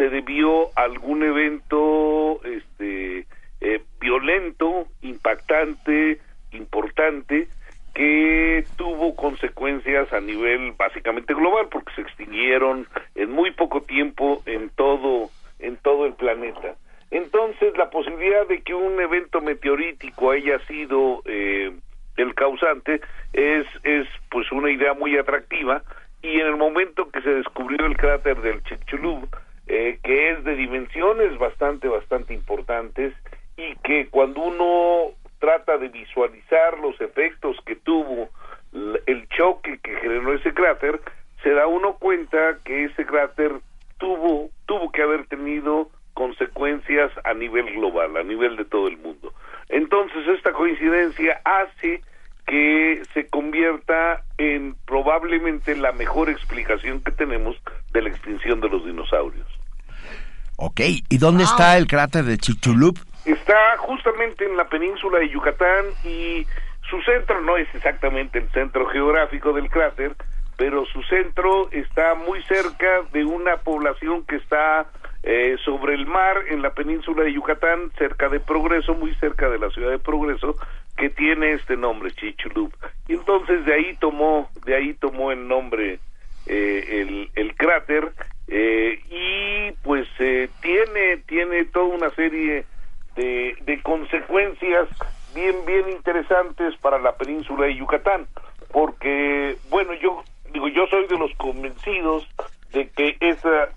se 0.00 0.08
debió 0.08 0.68
a 0.78 0.84
algún 0.84 1.22
evento 1.22 2.40
este 2.42 3.26
eh, 3.60 3.82
violento, 4.00 4.86
impactante, 5.02 6.18
importante 6.52 7.48
que 7.92 8.64
tuvo 8.78 9.14
consecuencias 9.14 10.10
a 10.14 10.20
nivel 10.20 10.72
básicamente 10.72 11.34
global 11.34 11.68
porque 11.70 11.92
se 11.96 12.00
extinguieron 12.00 12.86
en 13.14 13.30
muy 13.30 13.50
poco 13.50 13.82
tiempo 13.82 14.42
en 14.46 14.70
todo 14.70 15.28
en 15.58 15.76
todo 15.76 16.06
el 16.06 16.14
planeta. 16.14 16.76
Entonces 17.10 17.76
la 17.76 17.90
posibilidad 17.90 18.48
de 18.48 18.62
que 18.62 18.72
un 18.72 18.98
evento 19.02 19.42
meteorítico 19.42 20.30
haya 20.30 20.60
sido 20.60 21.20
eh, 21.26 21.72
el 22.16 22.34
causante 22.34 23.02
es 23.34 23.66
es 23.82 24.08
pues 24.30 24.50
una 24.50 24.70
idea 24.70 24.94
muy 24.94 25.18
atractiva 25.18 25.82
y 26.22 26.40
en 26.40 26.46
el 26.46 26.56
momento 26.56 27.10
que 27.10 27.20
se 27.20 27.34
descubrió 27.34 27.84
el 27.84 27.98
cráter 27.98 28.40
del 28.40 28.62
Chicxulub 28.62 29.28
eh, 29.72 30.00
que 30.02 30.30
es 30.30 30.42
de 30.42 30.56
dimensiones 30.56 31.38
bastante 31.38 31.86
bastante 31.86 32.34
importantes 32.34 33.14
y 33.56 33.76
que 33.84 34.08
cuando 34.08 34.40
uno 34.40 35.12
trata 35.38 35.78
de 35.78 35.86
visualizar 35.86 36.76
los 36.80 37.00
efectos 37.00 37.56
que 37.64 37.76
tuvo 37.76 38.30
el 39.06 39.28
choque 39.28 39.78
que 39.78 39.94
generó 39.98 40.34
ese 40.34 40.52
cráter 40.54 41.00
se 41.44 41.50
da 41.50 41.68
uno 41.68 41.94
cuenta 42.00 42.58
que 42.64 42.86
ese 42.86 43.06
cráter 43.06 43.60
tuvo 43.98 44.50
tuvo 44.66 44.90
que 44.90 45.02
haber 45.02 45.26
tenido 45.26 45.88
consecuencias 46.14 47.12
a 47.22 47.32
nivel 47.34 47.72
global, 47.72 48.16
a 48.16 48.24
nivel 48.24 48.56
de 48.56 48.64
todo 48.64 48.88
el 48.88 48.96
mundo. 48.96 49.32
Entonces 49.68 50.26
esta 50.26 50.52
coincidencia 50.52 51.40
hace 51.44 52.02
que 52.44 53.02
se 53.14 53.28
convierta 53.28 54.24
en 54.36 54.74
probablemente 54.84 55.76
la 55.76 55.92
mejor 55.92 56.28
explicación 56.28 57.04
que 57.04 57.12
tenemos 57.12 57.56
de 57.92 58.02
la 58.02 58.08
extinción 58.08 58.60
de 58.60 58.68
los 58.68 58.84
dinosaurios. 58.84 59.59
Ok, 60.62 60.80
¿y 61.08 61.16
dónde 61.16 61.44
está 61.44 61.78
el 61.78 61.86
cráter 61.86 62.24
de 62.24 62.36
Chicxulub? 62.36 62.98
Está 63.24 63.78
justamente 63.78 64.44
en 64.44 64.58
la 64.58 64.68
península 64.68 65.18
de 65.18 65.30
Yucatán 65.30 65.86
y 66.04 66.46
su 66.90 67.00
centro 67.00 67.40
no 67.40 67.56
es 67.56 67.66
exactamente 67.74 68.40
el 68.40 68.50
centro 68.50 68.84
geográfico 68.88 69.54
del 69.54 69.70
cráter, 69.70 70.14
pero 70.58 70.84
su 70.84 71.02
centro 71.04 71.70
está 71.70 72.14
muy 72.14 72.42
cerca 72.42 73.00
de 73.10 73.24
una 73.24 73.56
población 73.56 74.26
que 74.26 74.36
está 74.36 74.86
eh, 75.22 75.56
sobre 75.64 75.94
el 75.94 76.04
mar 76.04 76.36
en 76.50 76.60
la 76.60 76.74
península 76.74 77.22
de 77.22 77.32
Yucatán, 77.32 77.90
cerca 77.96 78.28
de 78.28 78.38
Progreso, 78.38 78.92
muy 78.92 79.14
cerca 79.14 79.48
de 79.48 79.58
la 79.58 79.70
ciudad 79.70 79.90
de 79.90 79.98
Progreso, 79.98 80.56
que 80.94 81.08
tiene 81.08 81.52
este 81.52 81.78
nombre, 81.78 82.10
Chichulub. 82.10 82.70
Y 83.08 83.14
entonces 83.14 83.64
de 83.64 83.72
ahí 83.72 83.96
tomó, 83.98 84.50
de 84.66 84.76
ahí 84.76 84.92
tomó 84.92 85.32
el 85.32 85.48
nombre 85.48 86.00
eh, 86.46 87.00
el, 87.00 87.30
el 87.34 87.54
cráter 87.54 88.12
eh, 88.50 88.98
y 89.08 89.72
pues 89.82 90.08
eh, 90.18 90.48
tiene 90.60 91.18
tiene 91.28 91.64
toda 91.66 91.86
una 91.86 92.10
serie 92.10 92.64
de, 93.14 93.56
de 93.62 93.82
consecuencias 93.82 94.88
bien 95.34 95.54
bien 95.64 95.88
interesantes 95.88 96.76
para 96.78 96.98
la 96.98 97.16
península 97.16 97.66
de 97.66 97.76
Yucatán 97.76 98.26
porque 98.72 99.56
bueno 99.68 99.94
yo 99.94 100.24
digo 100.52 100.66
yo 100.66 100.84
soy 100.88 101.06
de 101.06 101.16
los 101.16 101.32
convencidos 101.36 102.28
de 102.72 102.88
que 102.90 103.16
esa 103.20 103.68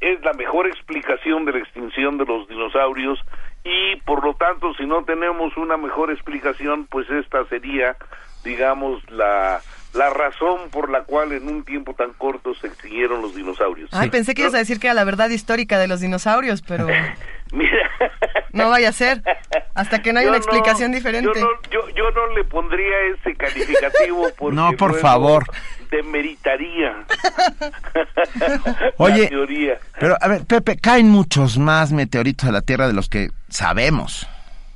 es 0.00 0.22
la 0.24 0.32
mejor 0.32 0.66
explicación 0.66 1.44
de 1.44 1.52
la 1.52 1.58
extinción 1.58 2.16
de 2.16 2.24
los 2.24 2.48
dinosaurios 2.48 3.18
y 3.64 3.96
por 4.06 4.24
lo 4.24 4.32
tanto 4.34 4.72
si 4.74 4.86
no 4.86 5.04
tenemos 5.04 5.54
una 5.58 5.76
mejor 5.76 6.10
explicación 6.10 6.86
pues 6.86 7.08
esta 7.10 7.44
sería 7.46 7.96
digamos 8.44 9.02
la 9.10 9.60
la 9.96 10.10
razón 10.10 10.70
por 10.70 10.90
la 10.90 11.02
cual 11.04 11.32
en 11.32 11.48
un 11.48 11.64
tiempo 11.64 11.94
tan 11.94 12.12
corto 12.12 12.54
se 12.54 12.66
extinguieron 12.66 13.22
los 13.22 13.34
dinosaurios. 13.34 13.90
Ay, 13.92 14.10
pensé 14.10 14.34
que 14.34 14.42
ibas 14.42 14.54
a 14.54 14.58
decir 14.58 14.78
que 14.78 14.86
era 14.88 14.94
la 14.94 15.04
verdad 15.04 15.28
histórica 15.30 15.78
de 15.78 15.88
los 15.88 16.00
dinosaurios, 16.00 16.62
pero 16.62 16.86
Mira, 17.52 17.90
no 18.52 18.68
vaya 18.70 18.88
a 18.88 18.92
ser. 18.92 19.22
Hasta 19.74 20.02
que 20.02 20.12
no 20.12 20.18
hay 20.18 20.24
yo 20.24 20.30
una 20.30 20.38
explicación 20.38 20.90
no- 20.90 20.96
diferente. 20.96 21.30
Yo 21.34 21.40
no, 21.40 21.48
yo, 21.70 21.88
yo 21.94 22.10
no 22.10 22.26
le 22.34 22.44
pondría 22.44 22.94
ese 23.14 23.34
calificativo 23.36 24.26
porque 24.38 24.56
No, 24.56 24.72
por 24.72 24.98
favor. 24.98 25.44
Demeritaría 25.90 27.04
Oye. 28.98 29.22
la 29.24 29.28
teoría. 29.28 29.78
Pero, 30.00 30.16
a 30.20 30.28
ver, 30.28 30.44
Pepe, 30.46 30.76
caen 30.76 31.08
muchos 31.08 31.58
más 31.58 31.92
meteoritos 31.92 32.48
a 32.48 32.52
la 32.52 32.62
Tierra 32.62 32.86
de 32.88 32.92
los 32.94 33.08
que 33.08 33.28
sabemos. 33.48 34.26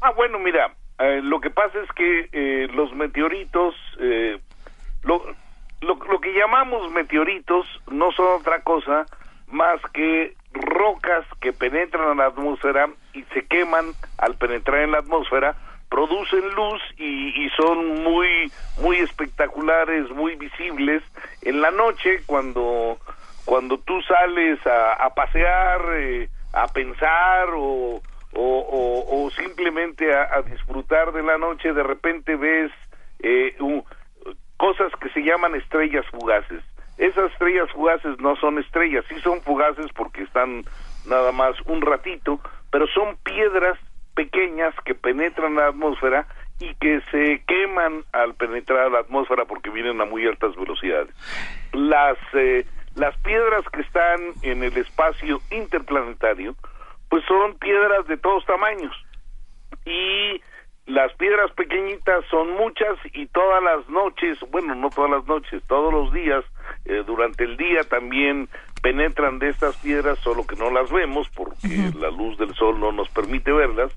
Ah, 0.00 0.12
bueno, 0.16 0.38
mira, 0.38 0.72
eh, 1.00 1.20
lo 1.22 1.40
que 1.40 1.50
pasa 1.50 1.78
es 1.82 1.90
que 1.96 2.28
eh, 2.32 2.68
los 2.72 2.92
meteoritos, 2.94 3.74
eh, 4.00 4.38
lo, 5.02 5.24
lo, 5.80 5.94
lo 5.96 6.20
que 6.20 6.32
llamamos 6.32 6.90
meteoritos 6.92 7.66
no 7.90 8.12
son 8.12 8.40
otra 8.40 8.62
cosa 8.62 9.08
más 9.46 9.80
que 9.92 10.36
rocas 10.52 11.24
que 11.40 11.52
penetran 11.52 12.12
en 12.12 12.18
la 12.18 12.26
atmósfera 12.26 12.90
y 13.12 13.22
se 13.34 13.46
queman 13.46 13.94
al 14.18 14.36
penetrar 14.36 14.80
en 14.82 14.92
la 14.92 14.98
atmósfera, 14.98 15.56
producen 15.88 16.54
luz 16.54 16.80
y, 16.96 17.44
y 17.46 17.50
son 17.50 18.02
muy 18.04 18.52
muy 18.76 18.98
espectaculares, 18.98 20.08
muy 20.10 20.36
visibles. 20.36 21.02
En 21.42 21.60
la 21.60 21.70
noche 21.70 22.22
cuando 22.26 22.98
cuando 23.44 23.78
tú 23.80 24.00
sales 24.02 24.64
a, 24.66 24.92
a 24.94 25.14
pasear, 25.14 25.80
eh, 25.94 26.28
a 26.52 26.72
pensar 26.72 27.48
o, 27.54 28.02
o, 28.32 28.42
o- 28.42 29.24
o 29.26 29.30
simplemente 29.30 30.14
a, 30.14 30.28
a 30.36 30.42
disfrutar 30.42 31.12
de 31.12 31.22
la 31.22 31.38
noche, 31.38 31.72
de 31.72 31.82
repente 31.82 32.36
ves 32.36 32.70
eh, 33.20 33.56
un- 33.60 33.84
cosas 34.60 34.92
que 35.00 35.08
se 35.08 35.22
llaman 35.22 35.54
estrellas 35.54 36.04
fugaces. 36.10 36.62
Esas 36.98 37.32
estrellas 37.32 37.70
fugaces 37.72 38.20
no 38.20 38.36
son 38.36 38.58
estrellas, 38.58 39.06
sí 39.08 39.18
son 39.20 39.40
fugaces 39.40 39.86
porque 39.96 40.22
están 40.22 40.64
nada 41.06 41.32
más 41.32 41.56
un 41.64 41.80
ratito, 41.80 42.38
pero 42.70 42.86
son 42.88 43.16
piedras 43.24 43.78
pequeñas 44.14 44.74
que 44.84 44.94
penetran 44.94 45.54
la 45.54 45.68
atmósfera 45.68 46.26
y 46.58 46.74
que 46.74 47.00
se 47.10 47.42
queman 47.48 48.04
al 48.12 48.34
penetrar 48.34 48.90
la 48.92 48.98
atmósfera 48.98 49.46
porque 49.46 49.70
vienen 49.70 49.98
a 50.02 50.04
muy 50.04 50.26
altas 50.26 50.54
velocidades. 50.56 51.14
Las 51.72 52.18
eh, 52.34 52.66
las 52.96 53.16
piedras 53.20 53.62
que 53.72 53.80
están 53.80 54.20
en 54.42 54.62
el 54.62 54.76
espacio 54.76 55.40
interplanetario, 55.50 56.54
pues 57.08 57.24
son 57.24 57.56
piedras 57.56 58.06
de 58.08 58.18
todos 58.18 58.44
tamaños 58.44 58.94
y 59.86 60.42
las 60.90 61.12
piedras 61.14 61.50
pequeñitas 61.52 62.24
son 62.30 62.50
muchas 62.56 62.96
y 63.12 63.26
todas 63.26 63.62
las 63.62 63.88
noches, 63.88 64.38
bueno, 64.50 64.74
no 64.74 64.90
todas 64.90 65.10
las 65.10 65.26
noches, 65.26 65.62
todos 65.68 65.92
los 65.92 66.12
días, 66.12 66.44
eh, 66.84 67.02
durante 67.06 67.44
el 67.44 67.56
día 67.56 67.82
también 67.84 68.48
penetran 68.82 69.38
de 69.38 69.48
estas 69.50 69.76
piedras, 69.76 70.18
solo 70.20 70.46
que 70.46 70.56
no 70.56 70.70
las 70.70 70.90
vemos 70.90 71.28
porque 71.30 71.68
la 71.98 72.10
luz 72.10 72.38
del 72.38 72.54
sol 72.54 72.78
no 72.80 72.92
nos 72.92 73.08
permite 73.10 73.52
verlas, 73.52 73.92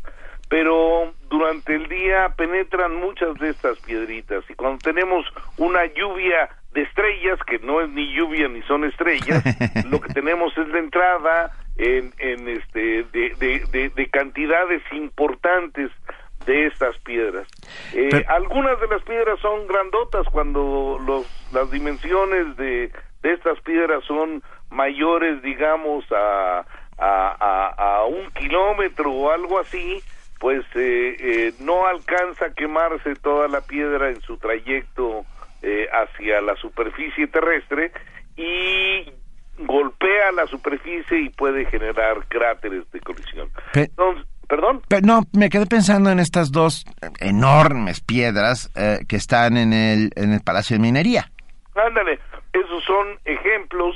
pero 0.50 1.14
durante 1.30 1.76
el 1.76 1.88
día 1.88 2.30
penetran 2.38 2.96
muchas 2.96 3.34
de 3.40 3.50
estas 3.50 3.80
piedritas. 3.80 4.44
Y 4.50 4.54
cuando 4.54 4.78
tenemos 4.80 5.26
una 5.58 5.86
lluvia 5.86 6.50
de 6.74 6.82
estrellas, 6.84 7.40
que 7.48 7.60
no 7.60 7.82
es 7.82 7.90
ni 7.90 8.14
lluvia 8.14 8.48
ni 8.50 8.62
son 8.64 8.84
estrellas, 8.84 9.44
lo 9.90 10.00
que 10.02 10.14
tenemos 10.14 10.56
es 10.58 10.68
la 10.68 10.80
entrada 10.80 11.52
en, 11.78 12.12
en 12.20 12.48
este 12.50 13.04
de, 13.04 13.34
de- 13.40 13.66
de- 13.72 13.90
de 13.90 14.10
cantidades 14.10 14.84
importantes 14.92 15.90
de 16.46 16.68
estas 16.68 16.98
piedras. 17.00 17.48
Eh, 17.94 18.10
Pero- 18.12 18.30
algunas 18.30 18.80
de 18.82 18.88
las 18.88 19.02
piedras 19.04 19.40
son 19.40 19.68
grandotas 19.68 20.26
cuando 20.32 21.00
los, 21.06 21.26
las 21.54 21.70
dimensiones 21.72 22.56
de, 22.58 22.92
de 23.22 23.34
estas 23.34 23.60
piedras 23.62 24.04
son 24.06 24.42
mayores, 24.70 25.42
digamos, 25.42 26.04
a, 26.12 26.66
a, 26.98 27.36
a- 27.40 27.98
a 28.00 28.06
un 28.06 28.30
kilómetro 28.32 29.12
o 29.12 29.32
algo 29.32 29.60
así, 29.60 30.02
pues 30.40 30.66
eh, 30.76 31.16
eh, 31.20 31.54
no 31.60 31.88
alcanza 31.88 32.48
a 32.48 32.54
quemarse 32.54 33.16
toda 33.16 33.48
la 33.48 33.62
piedra 33.62 34.10
en 34.10 34.20
su 34.22 34.38
trayecto 34.38 35.26
eh, 35.62 35.88
hacia 35.92 36.42
la 36.42 36.56
superficie 36.58 37.28
terrestre 37.28 37.92
y 38.36 39.12
golpea 39.60 40.32
la 40.34 40.48
superficie 40.48 41.20
y 41.20 41.30
puede 41.30 41.66
generar 41.66 42.26
cráteres 42.28 42.90
de 42.92 43.00
colisión. 43.00 43.50
Entonces, 43.76 44.26
¿Perdón? 44.54 44.84
Pero 44.88 45.02
no, 45.04 45.22
me 45.34 45.50
quedé 45.50 45.66
pensando 45.66 46.12
en 46.12 46.20
estas 46.20 46.52
dos 46.52 46.86
enormes 47.20 48.02
piedras 48.02 48.70
eh, 48.76 49.00
que 49.10 49.16
están 49.16 49.58
en 49.58 49.74
el, 49.74 50.12
en 50.16 50.32
el 50.32 50.42
Palacio 50.42 50.76
de 50.76 50.80
Minería. 50.84 51.32
Ándale, 51.74 52.20
esos 52.54 52.84
son 52.84 53.18
ejemplos 53.26 53.96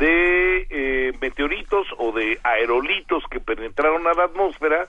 de 0.00 0.66
eh, 0.70 1.12
meteoritos 1.20 1.86
o 1.98 2.10
de 2.10 2.36
aerolitos 2.42 3.22
que 3.30 3.38
penetraron 3.38 4.04
a 4.08 4.14
la 4.14 4.24
atmósfera 4.24 4.88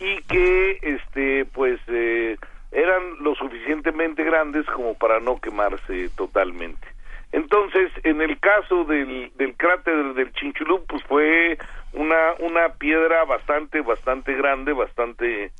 y 0.00 0.22
que, 0.22 0.78
este, 0.80 1.44
pues, 1.44 1.78
eh, 1.88 2.38
eran 2.72 3.02
lo 3.20 3.34
suficientemente 3.34 4.24
grandes 4.24 4.64
como 4.64 4.94
para 4.94 5.20
no 5.20 5.42
quemarse 5.42 6.08
totalmente. 6.16 6.88
Entonces, 7.32 7.92
en 8.02 8.22
el 8.22 8.40
caso 8.40 8.84
del, 8.84 9.30
del 9.36 9.54
cráter 9.56 10.14
del 10.14 10.32
Chinchulub, 10.32 10.86
pues 10.86 11.02
fue 11.02 11.58
una, 11.94 12.34
una 12.40 12.74
piedra 12.74 13.24
bastante, 13.24 13.80
bastante 13.80 14.34
grande, 14.34 14.72
bastante, 14.72 15.52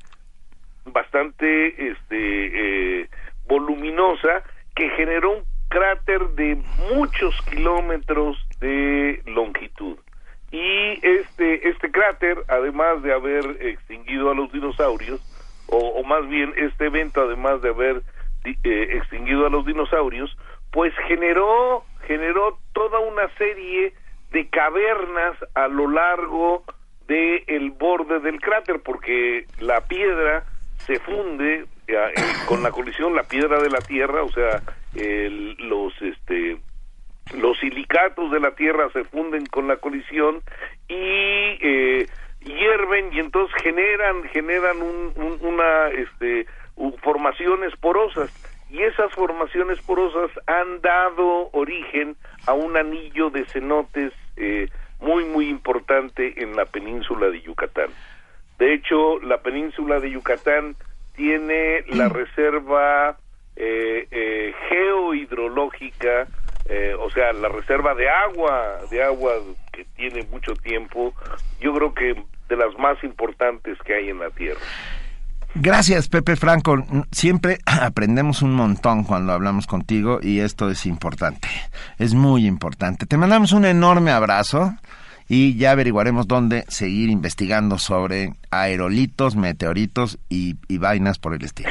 bastante, 0.84 1.90
este, 1.90 3.00
eh, 3.00 3.08
voluminosa, 3.46 4.42
que 4.74 4.90
generó 4.90 5.38
un 5.38 5.44
cráter 5.68 6.28
de 6.30 6.56
muchos 6.94 7.34
kilómetros 7.50 8.36
de 8.60 9.22
longitud. 9.26 9.96
Y 10.50 11.04
este, 11.04 11.68
este 11.68 11.90
cráter, 11.90 12.38
además 12.48 13.02
de 13.02 13.12
haber 13.12 13.44
extinguido 13.60 14.30
a 14.30 14.34
los 14.34 14.52
dinosaurios, 14.52 15.20
o, 15.68 15.78
o 15.78 16.04
más 16.04 16.28
bien 16.28 16.52
este 16.56 16.86
evento, 16.86 17.22
además 17.22 17.60
de 17.62 17.70
haber 17.70 18.02
eh, 18.44 18.88
extinguido 18.92 19.46
a 19.46 19.50
los 19.50 19.64
dinosaurios, 19.64 20.36
pues 20.70 20.92
generó, 21.08 21.84
generó 22.06 22.58
toda 22.72 22.98
una 22.98 23.28
serie 23.38 23.94
de 24.34 24.48
cavernas 24.50 25.36
a 25.54 25.68
lo 25.68 25.88
largo 25.88 26.64
del 27.06 27.44
el 27.46 27.70
borde 27.70 28.18
del 28.20 28.40
cráter, 28.40 28.80
porque 28.84 29.46
la 29.60 29.80
piedra 29.82 30.44
se 30.86 30.98
funde 30.98 31.64
eh, 31.86 31.96
con 32.48 32.62
la 32.62 32.70
colisión, 32.70 33.14
la 33.14 33.22
piedra 33.22 33.62
de 33.62 33.70
la 33.70 33.78
Tierra, 33.80 34.22
o 34.22 34.30
sea, 34.32 34.60
el- 34.94 35.56
los 35.58 35.94
este 36.02 36.58
los 37.38 37.58
silicatos 37.60 38.30
de 38.32 38.40
la 38.40 38.50
Tierra 38.54 38.90
se 38.92 39.04
funden 39.04 39.46
con 39.46 39.66
la 39.66 39.76
colisión 39.76 40.42
y 40.88 41.56
eh, 41.62 42.06
hierven 42.40 43.12
y 43.14 43.20
entonces 43.20 43.54
generan 43.62 44.24
generan 44.24 44.82
un- 44.82 45.12
un- 45.16 45.38
una 45.40 45.88
este 45.88 46.46
formaciones 47.02 47.74
porosas. 47.76 48.30
Y 48.70 48.82
esas 48.82 49.12
formaciones 49.14 49.80
porosas 49.82 50.30
han 50.46 50.80
dado 50.80 51.48
origen 51.52 52.16
a 52.46 52.54
un 52.54 52.76
anillo 52.76 53.30
de 53.30 53.44
cenotes 53.46 54.12
eh, 54.36 54.68
muy 55.00 55.24
muy 55.24 55.48
importante 55.48 56.42
en 56.42 56.56
la 56.56 56.64
península 56.64 57.28
de 57.28 57.40
Yucatán. 57.42 57.90
De 58.58 58.72
hecho, 58.72 59.20
la 59.20 59.38
península 59.38 60.00
de 60.00 60.10
Yucatán 60.10 60.76
tiene 61.16 61.84
la 61.88 62.08
reserva 62.08 63.16
eh, 63.56 64.08
eh, 64.10 64.54
geohidrológica, 64.68 66.26
eh, 66.66 66.94
o 66.98 67.10
sea, 67.10 67.32
la 67.32 67.48
reserva 67.48 67.94
de 67.94 68.08
agua, 68.08 68.80
de 68.90 69.02
agua 69.02 69.34
que 69.72 69.84
tiene 69.96 70.22
mucho 70.24 70.56
tiempo, 70.56 71.14
yo 71.60 71.74
creo 71.74 71.94
que 71.94 72.24
de 72.48 72.56
las 72.56 72.76
más 72.78 73.02
importantes 73.04 73.78
que 73.84 73.94
hay 73.94 74.10
en 74.10 74.18
la 74.18 74.30
Tierra. 74.30 74.60
Gracias, 75.56 76.08
Pepe 76.08 76.34
Franco. 76.34 76.84
Siempre 77.12 77.58
aprendemos 77.66 78.42
un 78.42 78.54
montón 78.54 79.04
cuando 79.04 79.32
hablamos 79.32 79.66
contigo 79.66 80.18
y 80.20 80.40
esto 80.40 80.70
es 80.70 80.84
importante. 80.86 81.48
Es 81.98 82.14
muy 82.14 82.46
importante. 82.46 83.06
Te 83.06 83.16
mandamos 83.16 83.52
un 83.52 83.64
enorme 83.64 84.10
abrazo 84.10 84.74
y 85.28 85.56
ya 85.56 85.70
averiguaremos 85.70 86.26
dónde 86.26 86.64
seguir 86.68 87.08
investigando 87.08 87.78
sobre 87.78 88.34
aerolitos, 88.50 89.36
meteoritos 89.36 90.18
y, 90.28 90.56
y 90.68 90.78
vainas 90.78 91.18
por 91.18 91.34
el 91.34 91.44
estilo. 91.44 91.70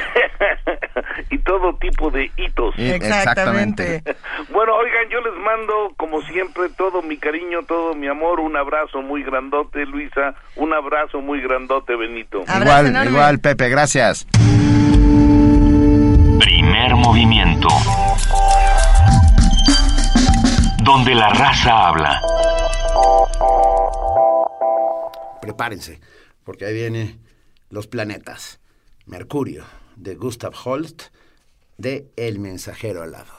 Y 1.30 1.38
todo 1.40 1.76
tipo 1.78 2.10
de 2.12 2.32
hitos. 2.38 2.74
Exactamente. 2.78 4.04
Bueno, 4.50 4.76
oigan, 4.76 5.10
yo 5.10 5.20
les 5.22 5.34
mando, 5.44 5.94
como 5.98 6.22
siempre, 6.24 6.70
todo 6.78 7.02
mi 7.02 7.18
cariño, 7.18 7.64
todo 7.64 7.96
mi 7.96 8.08
amor, 8.08 8.40
un 8.40 8.56
abrazo 8.56 9.02
muy 9.02 9.24
grandote, 9.24 9.86
Luisa, 9.86 10.36
un 10.56 10.74
abrazo 10.74 11.22
muy 11.22 11.42
grandote, 11.42 11.96
Benito. 11.96 12.42
Abrazo 12.48 12.62
igual, 12.64 12.86
enorme. 12.88 13.12
igual, 13.12 13.40
Pepe, 13.40 13.70
gracias. 13.70 14.28
Primer 16.40 16.96
movimiento. 16.96 17.68
Donde 20.84 21.16
la 21.16 21.30
raza 21.30 21.88
habla. 21.88 22.22
Prepárense, 25.42 26.00
porque 26.44 26.66
ahí 26.66 26.74
viene 26.74 27.18
Los 27.70 27.88
planetas. 27.88 28.60
Mercurio, 29.06 29.64
de 30.04 30.16
Gustav 30.16 30.54
Holst, 30.66 31.04
de 31.78 32.12
El 32.18 32.40
mensajero 32.40 33.04
alado. 33.04 33.32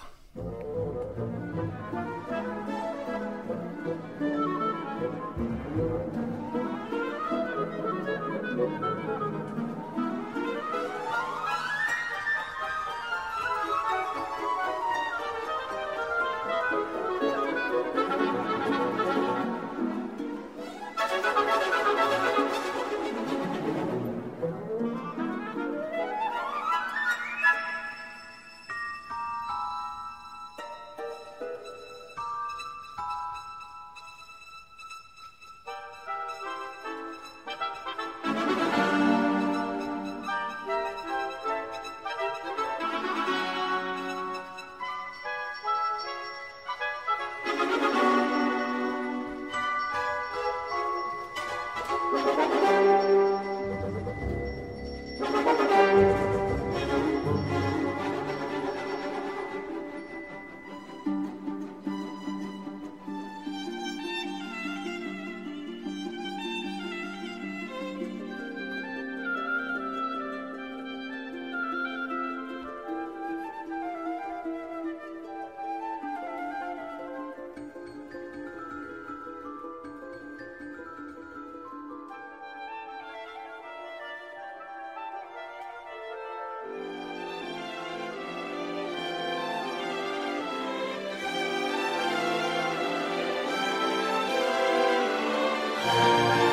Bye. 95.85 96.44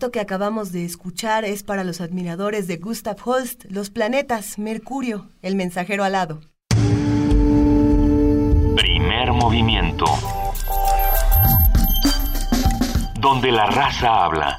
Esto 0.00 0.12
que 0.12 0.20
acabamos 0.20 0.72
de 0.72 0.86
escuchar 0.86 1.44
es 1.44 1.62
para 1.62 1.84
los 1.84 2.00
admiradores 2.00 2.66
de 2.66 2.78
Gustav 2.78 3.18
Holst, 3.22 3.66
Los 3.68 3.90
planetas, 3.90 4.58
Mercurio, 4.58 5.28
el 5.42 5.56
mensajero 5.56 6.04
alado. 6.04 6.40
Primer 8.76 9.32
movimiento. 9.34 10.06
Donde 13.20 13.52
la 13.52 13.66
raza 13.66 14.24
habla. 14.24 14.56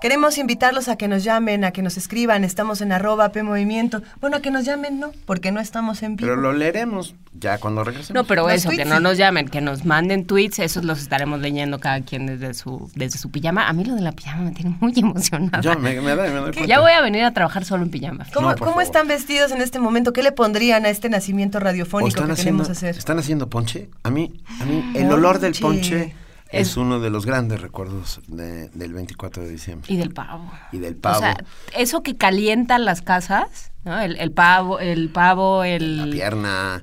Queremos 0.00 0.38
invitarlos 0.38 0.86
a 0.86 0.94
que 0.94 1.08
nos 1.08 1.24
llamen, 1.24 1.64
a 1.64 1.72
que 1.72 1.82
nos 1.82 1.96
escriban. 1.96 2.44
Estamos 2.44 2.82
en 2.82 2.92
arroba 2.92 3.30
P 3.30 3.42
Movimiento. 3.42 4.00
Bueno, 4.20 4.36
a 4.36 4.40
que 4.40 4.52
nos 4.52 4.64
llamen, 4.64 5.00
no, 5.00 5.10
porque 5.26 5.50
no 5.50 5.58
estamos 5.58 6.04
en 6.04 6.14
vivo. 6.14 6.28
Pero 6.28 6.40
lo 6.40 6.52
leeremos 6.52 7.16
ya 7.42 7.58
cuando 7.58 7.84
regresemos. 7.84 8.14
No, 8.22 8.24
pero 8.26 8.44
Los 8.44 8.52
eso, 8.54 8.70
que 8.70 8.84
no 8.86 9.00
nos 9.00 9.18
llamen, 9.18 9.48
que 9.48 9.60
nos 9.60 9.84
manden 9.84 10.24
tweets, 10.26 10.60
esos 10.60 10.84
los 10.84 11.00
estaremos 11.00 11.40
leyendo 11.40 11.78
cada 11.80 12.00
quien 12.00 12.24
desde 12.26 12.54
su, 12.54 12.90
desde 12.94 13.18
su 13.18 13.30
pijama. 13.30 13.68
A 13.68 13.72
mí 13.74 13.84
lo 13.84 13.94
de 13.94 14.00
la 14.00 14.12
pijama 14.12 14.44
me 14.44 14.52
tiene 14.52 14.74
muy 14.80 14.92
emocionada. 14.96 15.60
Yo 15.60 15.78
me, 15.78 16.00
me 16.00 16.14
doy, 16.14 16.28
me 16.28 16.34
doy 16.36 16.52
cuenta. 16.52 16.64
ya 16.66 16.80
voy 16.80 16.92
a 16.92 17.02
venir 17.02 17.24
a 17.24 17.32
trabajar 17.32 17.64
solo 17.64 17.82
en 17.82 17.90
pijama. 17.90 18.24
¿Cómo, 18.32 18.50
No, 18.50 18.56
cómo 18.56 18.80
están 18.80 19.08
vestidos 19.08 19.50
en 19.52 19.60
este 19.60 19.78
momento? 19.78 20.12
¿Qué 20.12 20.22
le 20.22 20.32
pondrían 20.32 20.86
a 20.86 20.88
este 20.88 21.08
nacimiento 21.10 21.58
¿O 21.58 21.60
radiofónico 21.60 22.14
que 22.14 22.20
haciendo, 22.32 22.36
queremos 22.36 22.70
hacer? 22.70 22.96
¿Están 22.96 23.18
haciendo 23.18 23.50
ponche? 23.50 23.90
A 24.04 24.10
mí, 24.10 24.42
a 24.60 24.64
mí 24.64 24.92
el 24.94 25.10
olor 25.12 25.38
del 25.40 25.54
Ponche. 25.60 26.14
es 26.50 26.76
uno 26.76 27.00
de 27.00 27.08
los 27.10 27.24
grandes 27.26 27.60
recuerdos 27.60 28.20
de- 28.28 28.68
del 28.70 28.92
24 28.92 29.42
de 29.42 29.48
diciembre. 29.50 29.92
Y 29.92 29.96
del 29.96 30.12
pavo. 30.12 30.50
Y 30.70 30.78
del 30.78 30.94
pavo. 30.96 31.16
O 31.16 31.20
sea, 31.20 31.36
eso 31.76 32.02
que 32.02 32.16
calienta 32.16 32.78
las 32.78 33.00
casas, 33.02 33.72
¿no? 33.84 33.98
El, 34.00 34.16
el 34.16 34.30
pavo, 34.32 34.78
el 34.78 35.08
pavo, 35.08 35.62
la 35.62 35.68
el... 35.68 36.10
pierna, 36.12 36.82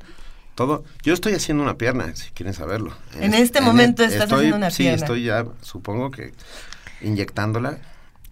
todo. 0.59 0.83
Yo 1.03 1.13
estoy 1.13 1.33
haciendo 1.35 1.63
una 1.63 1.77
pierna, 1.77 2.13
si 2.17 2.31
quieren 2.31 2.53
saberlo. 2.53 2.91
En 3.17 3.33
este 3.33 3.61
momento 3.61 4.03
estás 4.03 4.23
estoy- 4.23 4.37
haciendo 4.39 4.57
una 4.57 4.69
sí, 4.71 4.83
pierna. 4.83 4.97
estoy 5.05 5.23
ya, 5.23 5.45
supongo 5.61 6.11
que 6.11 6.33
inyectándola 7.01 7.77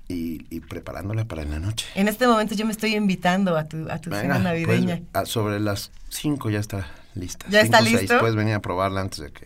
y, 0.10 0.46
y 0.50 0.60
preparándola 0.60 1.24
para 1.24 1.46
la 1.46 1.60
noche. 1.60 1.86
En 1.96 2.10
este 2.10 2.28
momento 2.28 2.54
yo 2.54 2.66
me 2.66 2.74
estoy 2.74 2.96
invitando 2.96 3.56
a 3.58 3.64
tu, 3.70 3.90
a 3.90 4.00
tu 4.00 4.10
Venga, 4.10 4.22
cena 4.24 4.40
navideña. 4.40 4.98
pues, 5.12 5.24
a- 5.24 5.26
sobre 5.26 5.62
las 5.62 5.92
5 6.10 6.50
ya 6.50 6.60
está 6.60 6.88
lista. 7.16 7.46
¿Ya 7.50 7.62
está 7.62 7.78
Cinco, 7.78 7.90
seis. 7.92 8.02
listo? 8.02 8.20
Puedes 8.20 8.36
venir 8.36 8.56
a 8.56 8.60
probarla 8.62 9.00
antes 9.02 9.20
de 9.20 9.32
que... 9.32 9.46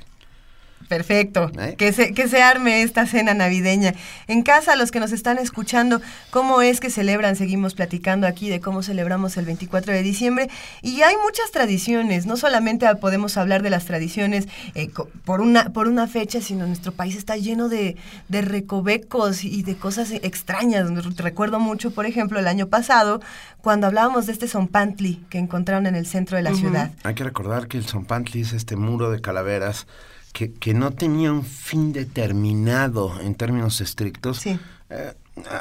Perfecto. 0.88 1.52
¿Eh? 1.60 1.76
Que, 1.78 1.94
se, 1.94 2.14
que 2.14 2.28
se 2.28 2.42
arme 2.42 2.82
esta 2.82 3.06
cena 3.06 3.34
navideña. 3.34 3.94
En 4.28 4.44
casa, 4.44 4.76
los 4.76 4.92
que 4.92 5.00
nos 5.00 5.12
están 5.12 5.38
escuchando, 5.38 6.02
¿cómo 6.30 6.62
es 6.62 6.80
que 6.80 6.90
celebran? 6.90 7.36
Seguimos 7.36 7.74
platicando 7.74 8.28
aquí 8.28 8.50
de 8.50 8.60
cómo 8.60 8.84
celebramos 8.84 9.38
el 9.38 9.46
24 9.46 9.94
de 9.94 10.04
diciembre. 10.04 10.50
Y 10.82 11.02
hay 11.02 11.16
muchas 11.24 11.52
tradiciones. 11.52 12.26
No 12.26 12.38
solamente 12.38 12.88
podemos 12.96 13.38
hablar 13.38 13.64
de 13.64 13.70
las 13.70 13.86
tradiciones 13.86 14.48
eh, 14.76 14.90
por, 15.26 15.42
una, 15.42 15.72
por 15.74 15.88
una 15.88 16.08
fecha, 16.08 16.42
sino 16.42 16.68
nuestro 16.68 16.92
país 16.92 17.16
está 17.16 17.38
lleno 17.38 17.70
de, 17.70 17.96
de 18.28 18.42
recovecos 18.42 19.44
y 19.44 19.64
de 19.64 19.76
cosas 19.76 20.12
extrañas. 20.12 20.90
Recuerdo 21.18 21.60
mucho, 21.60 21.92
por 21.92 22.06
ejemplo, 22.06 22.40
el 22.40 22.48
año 22.48 22.68
pasado, 22.68 23.22
cuando 23.62 23.88
hablábamos 23.88 24.26
de 24.26 24.34
este 24.34 24.48
Zompantli 24.48 25.24
que 25.30 25.38
encontraron 25.38 25.86
en 25.86 25.96
el 25.96 26.06
centro 26.06 26.38
de 26.38 26.44
la 26.44 26.54
ciudad. 26.54 26.92
Hay 27.04 27.16
que 27.16 27.24
recordar 27.24 27.68
que 27.68 27.78
el 27.78 27.86
Zompantli 27.86 28.42
es 28.42 28.54
este 28.54 28.76
muro 28.76 29.12
de 29.12 29.22
calaveras 29.22 29.88
que, 30.32 30.54
que 30.54 30.74
no 30.74 30.92
tenía 30.92 31.32
un 31.32 31.44
fin 31.44 31.94
determinado 31.94 33.20
en 33.22 33.36
términos 33.36 33.82
estrictos. 33.82 34.40
Sí. 34.40 34.60
Eh, 34.90 35.14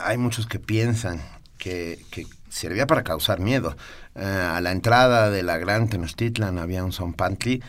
hay 0.02 0.18
muchos 0.18 0.46
que 0.46 0.58
piensan 0.58 1.20
que, 1.58 2.04
que 2.10 2.26
servía 2.48 2.86
para 2.86 3.02
causar 3.02 3.40
miedo. 3.40 3.76
Eh, 4.14 4.24
a 4.24 4.60
la 4.60 4.72
entrada 4.72 5.30
de 5.30 5.42
la 5.42 5.58
Gran 5.58 5.88
Tenochtitlan 5.88 6.58
había 6.58 6.84
un 6.84 6.92
Zompantli 6.92 7.62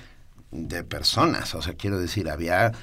de 0.52 0.84
personas, 0.84 1.56
o 1.56 1.62
sea, 1.62 1.76
quiero 1.76 1.98
decir, 1.98 2.30
había 2.30 2.74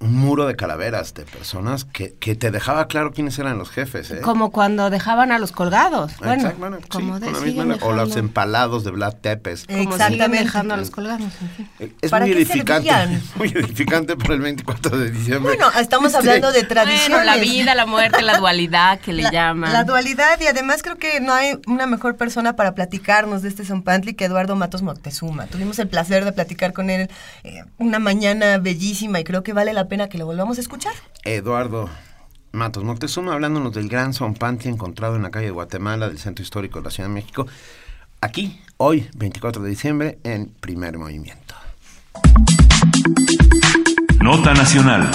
un 0.00 0.16
muro 0.16 0.46
de 0.46 0.56
calaveras 0.56 1.14
de 1.14 1.24
personas 1.24 1.84
que, 1.84 2.14
que 2.14 2.34
te 2.34 2.50
dejaba 2.50 2.86
claro 2.88 3.12
quiénes 3.12 3.38
eran 3.38 3.58
los 3.58 3.70
jefes. 3.70 4.10
¿eh? 4.10 4.20
Como 4.22 4.50
cuando 4.50 4.90
dejaban 4.90 5.32
a 5.32 5.38
los 5.38 5.52
colgados. 5.52 6.12
Bueno, 6.18 6.50
sí, 6.50 6.88
como 6.88 7.20
de, 7.20 7.30
la 7.30 7.76
o 7.82 7.92
los 7.92 8.16
empalados 8.16 8.84
de 8.84 8.90
Vlad 8.92 9.14
Tepes. 9.14 9.66
Exactamente. 9.68 10.44
dejando 10.44 10.74
a 10.74 10.76
los 10.76 10.90
colgados. 10.90 11.30
Eh, 11.78 11.92
Es 12.00 12.10
¿Para 12.10 12.24
muy 12.24 12.34
qué 12.34 12.40
edificante, 12.42 13.20
muy 13.36 13.48
edificante 13.48 14.16
para 14.16 14.34
el 14.34 14.40
24 14.40 14.98
de 14.98 15.10
diciembre. 15.10 15.56
Bueno, 15.56 15.70
estamos 15.78 16.14
hablando 16.14 16.52
de 16.52 16.62
tradiciones. 16.62 17.08
Bueno, 17.10 17.24
la 17.24 17.36
vida, 17.36 17.74
la 17.74 17.86
muerte, 17.86 18.22
la 18.22 18.38
dualidad 18.38 19.00
que 19.00 19.12
le 19.12 19.24
la, 19.24 19.30
llaman. 19.30 19.72
la 19.72 19.84
dualidad 19.84 20.40
y 20.40 20.46
además 20.46 20.82
creo 20.82 20.96
que 20.96 21.20
no 21.20 21.32
hay 21.34 21.58
una 21.66 21.86
mejor 21.86 22.16
persona 22.16 22.56
para 22.56 22.74
platicarnos 22.74 23.42
de 23.42 23.48
este 23.48 23.64
Zompantli 23.64 24.14
que 24.14 24.24
Eduardo 24.24 24.56
Matos 24.56 24.82
Moctezuma. 24.82 25.46
Tuvimos 25.46 25.78
el 25.78 25.88
placer 25.88 26.24
de 26.24 26.32
platicar 26.32 26.72
con 26.72 26.90
él 26.90 27.10
eh, 27.44 27.64
una 27.78 27.98
mañana 27.98 28.58
bellísima 28.58 29.20
y 29.20 29.24
creo 29.24 29.42
que 29.42 29.52
vale 29.58 29.72
la 29.72 29.88
pena 29.88 30.08
que 30.08 30.18
lo 30.18 30.24
volvamos 30.24 30.56
a 30.58 30.60
escuchar. 30.60 30.92
Eduardo 31.24 31.90
Matos 32.52 32.84
Moctezuma 32.84 33.32
hablándonos 33.32 33.72
del 33.72 33.88
gran 33.88 34.14
Zompantli 34.14 34.70
encontrado 34.70 35.16
en 35.16 35.22
la 35.22 35.32
calle 35.32 35.46
de 35.46 35.50
Guatemala 35.50 36.06
del 36.08 36.20
Centro 36.20 36.44
Histórico 36.44 36.78
de 36.78 36.84
la 36.84 36.90
Ciudad 36.92 37.08
de 37.08 37.14
México. 37.14 37.48
Aquí, 38.20 38.60
hoy, 38.76 39.08
24 39.16 39.60
de 39.60 39.68
diciembre, 39.68 40.18
en 40.22 40.46
Primer 40.60 40.96
Movimiento. 40.96 41.56
Nota 44.20 44.54
Nacional. 44.54 45.10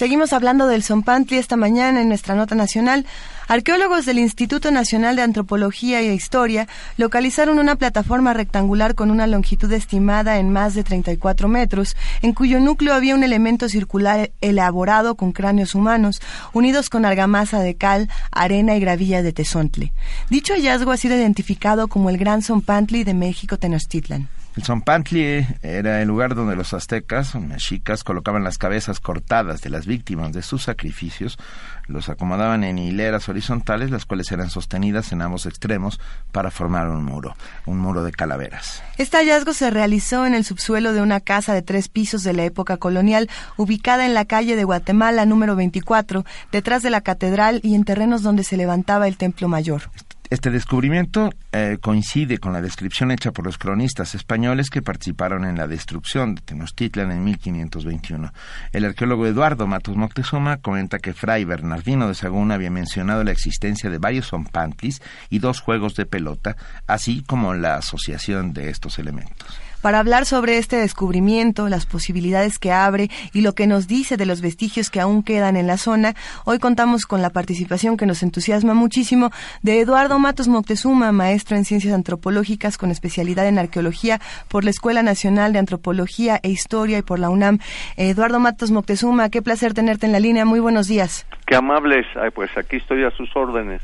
Seguimos 0.00 0.32
hablando 0.32 0.66
del 0.66 0.82
Zompantli 0.82 1.36
esta 1.36 1.58
mañana 1.58 2.00
en 2.00 2.08
nuestra 2.08 2.34
nota 2.34 2.54
nacional. 2.54 3.04
Arqueólogos 3.48 4.06
del 4.06 4.18
Instituto 4.18 4.70
Nacional 4.70 5.14
de 5.14 5.20
Antropología 5.20 6.00
e 6.00 6.14
Historia 6.14 6.68
localizaron 6.96 7.58
una 7.58 7.76
plataforma 7.76 8.32
rectangular 8.32 8.94
con 8.94 9.10
una 9.10 9.26
longitud 9.26 9.70
estimada 9.70 10.38
en 10.38 10.48
más 10.48 10.72
de 10.72 10.84
34 10.84 11.48
metros, 11.48 11.98
en 12.22 12.32
cuyo 12.32 12.60
núcleo 12.60 12.94
había 12.94 13.14
un 13.14 13.24
elemento 13.24 13.68
circular 13.68 14.30
elaborado 14.40 15.16
con 15.16 15.32
cráneos 15.32 15.74
humanos, 15.74 16.22
unidos 16.54 16.88
con 16.88 17.04
argamasa 17.04 17.60
de 17.60 17.74
cal, 17.74 18.08
arena 18.32 18.76
y 18.76 18.80
gravilla 18.80 19.22
de 19.22 19.34
tezontle. 19.34 19.92
Dicho 20.30 20.54
hallazgo 20.54 20.92
ha 20.92 20.96
sido 20.96 21.14
identificado 21.14 21.88
como 21.88 22.08
el 22.08 22.16
Gran 22.16 22.40
Zompantli 22.40 23.04
de 23.04 23.12
México 23.12 23.58
Tenochtitlan. 23.58 24.30
El 24.60 24.66
Zompantli 24.66 25.46
era 25.62 26.02
el 26.02 26.08
lugar 26.08 26.34
donde 26.34 26.54
los 26.54 26.74
aztecas 26.74 27.34
mexicas 27.34 28.04
colocaban 28.04 28.44
las 28.44 28.58
cabezas 28.58 29.00
cortadas 29.00 29.62
de 29.62 29.70
las 29.70 29.86
víctimas 29.86 30.34
de 30.34 30.42
sus 30.42 30.64
sacrificios, 30.64 31.38
los 31.86 32.10
acomodaban 32.10 32.62
en 32.64 32.76
hileras 32.76 33.30
horizontales, 33.30 33.90
las 33.90 34.04
cuales 34.04 34.30
eran 34.30 34.50
sostenidas 34.50 35.12
en 35.12 35.22
ambos 35.22 35.46
extremos 35.46 35.98
para 36.30 36.50
formar 36.50 36.90
un 36.90 37.02
muro, 37.02 37.34
un 37.64 37.78
muro 37.78 38.04
de 38.04 38.12
calaveras. 38.12 38.82
Este 38.98 39.16
hallazgo 39.16 39.54
se 39.54 39.70
realizó 39.70 40.26
en 40.26 40.34
el 40.34 40.44
subsuelo 40.44 40.92
de 40.92 41.00
una 41.00 41.20
casa 41.20 41.54
de 41.54 41.62
tres 41.62 41.88
pisos 41.88 42.22
de 42.22 42.34
la 42.34 42.44
época 42.44 42.76
colonial, 42.76 43.30
ubicada 43.56 44.04
en 44.04 44.12
la 44.12 44.26
calle 44.26 44.56
de 44.56 44.64
Guatemala 44.64 45.24
número 45.24 45.56
24, 45.56 46.26
detrás 46.52 46.82
de 46.82 46.90
la 46.90 47.00
catedral 47.00 47.60
y 47.62 47.76
en 47.76 47.84
terrenos 47.84 48.20
donde 48.20 48.44
se 48.44 48.58
levantaba 48.58 49.08
el 49.08 49.16
templo 49.16 49.48
mayor. 49.48 49.84
Este 50.30 50.52
descubrimiento 50.52 51.30
eh, 51.50 51.78
coincide 51.80 52.38
con 52.38 52.52
la 52.52 52.62
descripción 52.62 53.10
hecha 53.10 53.32
por 53.32 53.44
los 53.44 53.58
cronistas 53.58 54.14
españoles 54.14 54.70
que 54.70 54.80
participaron 54.80 55.44
en 55.44 55.58
la 55.58 55.66
destrucción 55.66 56.36
de 56.36 56.42
Tenochtitlan 56.42 57.10
en 57.10 57.24
1521. 57.24 58.32
El 58.72 58.84
arqueólogo 58.84 59.26
Eduardo 59.26 59.66
Matos 59.66 59.96
Moctezuma 59.96 60.58
comenta 60.58 61.00
que 61.00 61.14
Fray 61.14 61.44
Bernardino 61.44 62.06
de 62.06 62.14
Sagún 62.14 62.52
había 62.52 62.70
mencionado 62.70 63.24
la 63.24 63.32
existencia 63.32 63.90
de 63.90 63.98
varios 63.98 64.28
zompantlis 64.28 65.02
y 65.30 65.40
dos 65.40 65.58
juegos 65.58 65.96
de 65.96 66.06
pelota, 66.06 66.56
así 66.86 67.24
como 67.26 67.54
la 67.54 67.74
asociación 67.74 68.52
de 68.52 68.70
estos 68.70 69.00
elementos. 69.00 69.58
Para 69.82 69.98
hablar 69.98 70.26
sobre 70.26 70.58
este 70.58 70.76
descubrimiento, 70.76 71.68
las 71.68 71.86
posibilidades 71.86 72.58
que 72.58 72.70
abre 72.70 73.08
y 73.32 73.40
lo 73.40 73.54
que 73.54 73.66
nos 73.66 73.88
dice 73.88 74.18
de 74.18 74.26
los 74.26 74.42
vestigios 74.42 74.90
que 74.90 75.00
aún 75.00 75.22
quedan 75.22 75.56
en 75.56 75.66
la 75.66 75.78
zona, 75.78 76.14
hoy 76.44 76.58
contamos 76.58 77.06
con 77.06 77.22
la 77.22 77.30
participación 77.30 77.96
que 77.96 78.04
nos 78.04 78.22
entusiasma 78.22 78.74
muchísimo 78.74 79.30
de 79.62 79.80
Eduardo 79.80 80.18
Matos 80.18 80.48
Moctezuma, 80.48 81.12
maestro 81.12 81.56
en 81.56 81.64
ciencias 81.64 81.94
antropológicas 81.94 82.76
con 82.76 82.90
especialidad 82.90 83.46
en 83.46 83.58
arqueología 83.58 84.20
por 84.48 84.64
la 84.64 84.70
Escuela 84.70 85.02
Nacional 85.02 85.54
de 85.54 85.60
Antropología 85.60 86.38
e 86.42 86.50
Historia 86.50 86.98
y 86.98 87.02
por 87.02 87.18
la 87.18 87.30
UNAM. 87.30 87.58
Eduardo 87.96 88.38
Matos 88.38 88.70
Moctezuma, 88.70 89.30
qué 89.30 89.40
placer 89.40 89.72
tenerte 89.72 90.04
en 90.04 90.12
la 90.12 90.20
línea. 90.20 90.44
Muy 90.44 90.60
buenos 90.60 90.88
días. 90.88 91.26
Qué 91.46 91.56
amables. 91.56 92.06
Ay, 92.16 92.30
pues 92.30 92.50
aquí 92.58 92.76
estoy 92.76 93.04
a 93.04 93.10
sus 93.12 93.34
órdenes. 93.34 93.80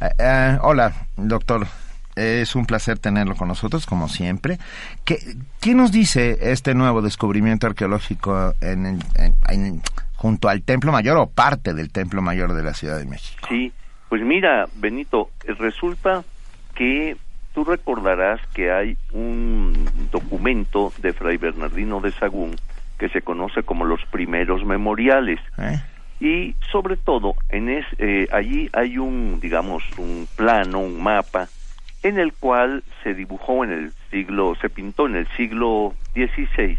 Eh, 0.00 0.08
eh, 0.18 0.58
hola, 0.62 0.92
doctor. 1.16 1.66
Es 2.16 2.56
un 2.56 2.64
placer 2.64 2.98
tenerlo 2.98 3.34
con 3.36 3.48
nosotros, 3.48 3.84
como 3.86 4.08
siempre. 4.08 4.58
¿Qué, 5.04 5.18
qué 5.60 5.74
nos 5.74 5.92
dice 5.92 6.38
este 6.50 6.74
nuevo 6.74 7.02
descubrimiento 7.02 7.66
arqueológico 7.66 8.54
en 8.62 8.86
el- 8.86 9.02
en- 9.16 9.34
en- 9.48 9.82
junto 10.14 10.48
al 10.48 10.62
Templo 10.62 10.92
Mayor 10.92 11.18
o 11.18 11.26
parte 11.28 11.74
del 11.74 11.92
Templo 11.92 12.22
Mayor 12.22 12.54
de 12.54 12.62
la 12.62 12.72
Ciudad 12.72 12.98
de 12.98 13.04
México? 13.04 13.46
Sí, 13.50 13.70
pues 14.08 14.22
mira, 14.22 14.66
Benito, 14.76 15.30
resulta 15.58 16.24
que 16.74 17.18
tú 17.52 17.64
recordarás 17.64 18.40
que 18.54 18.70
hay 18.72 18.96
un 19.12 19.74
documento 20.10 20.94
de 21.02 21.12
Fray 21.12 21.36
Bernardino 21.36 22.00
de 22.00 22.12
Sagún 22.12 22.56
que 22.98 23.10
se 23.10 23.20
conoce 23.20 23.62
como 23.62 23.84
los 23.84 24.00
primeros 24.06 24.64
memoriales 24.64 25.38
¿Eh? 25.58 25.80
y 26.20 26.54
sobre 26.72 26.96
todo 26.96 27.34
en 27.50 27.68
es, 27.68 27.84
eh, 27.98 28.26
allí 28.32 28.70
hay 28.72 28.96
un 28.96 29.38
digamos 29.40 29.82
un 29.98 30.26
plano 30.34 30.78
un 30.80 31.02
mapa 31.02 31.48
en 32.08 32.18
el 32.18 32.32
cual 32.32 32.82
se 33.02 33.14
dibujó 33.14 33.64
en 33.64 33.72
el 33.72 33.92
siglo, 34.10 34.54
se 34.60 34.70
pintó 34.70 35.06
en 35.06 35.16
el 35.16 35.28
siglo 35.36 35.94
XVI 36.14 36.78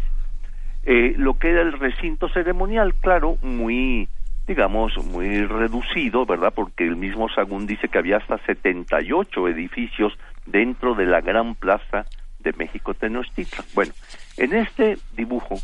eh, 0.90 1.14
lo 1.18 1.34
que 1.34 1.50
era 1.50 1.60
el 1.60 1.72
recinto 1.72 2.30
ceremonial, 2.30 2.94
claro, 2.94 3.36
muy, 3.42 4.08
digamos, 4.46 4.96
muy 5.04 5.44
reducido, 5.44 6.24
¿verdad? 6.24 6.50
Porque 6.54 6.84
el 6.84 6.96
mismo 6.96 7.28
Sagún 7.28 7.66
dice 7.66 7.90
que 7.90 7.98
había 7.98 8.16
hasta 8.16 8.38
78 8.38 9.48
edificios 9.48 10.16
dentro 10.46 10.94
de 10.94 11.04
la 11.04 11.20
gran 11.20 11.54
plaza 11.56 12.06
de 12.38 12.54
México 12.54 12.94
Tenochtitlan. 12.94 13.66
Bueno, 13.74 13.92
en 14.38 14.54
este 14.54 14.96
dibujo 15.14 15.56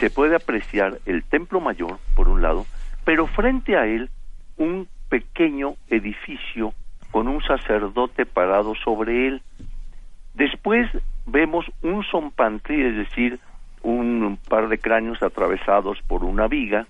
se 0.00 0.10
puede 0.10 0.34
apreciar 0.34 0.98
el 1.06 1.22
templo 1.22 1.60
mayor, 1.60 2.00
por 2.16 2.28
un 2.28 2.42
lado, 2.42 2.66
pero 3.04 3.28
frente 3.28 3.76
a 3.76 3.86
él 3.86 4.10
un 4.56 4.88
pequeño 5.08 5.74
edificio 5.90 6.74
con 7.12 7.28
un 7.28 7.42
sacerdote 7.42 8.26
parado 8.26 8.74
sobre 8.74 9.28
él. 9.28 9.42
Después 10.34 10.90
vemos 11.26 11.66
un 11.82 12.02
zompantli, 12.02 12.82
es 12.82 12.96
decir, 12.96 13.38
un 13.82 14.38
par 14.48 14.68
de 14.68 14.78
cráneos 14.78 15.22
atravesados 15.22 16.00
por 16.08 16.24
una 16.24 16.48
viga, 16.48 16.86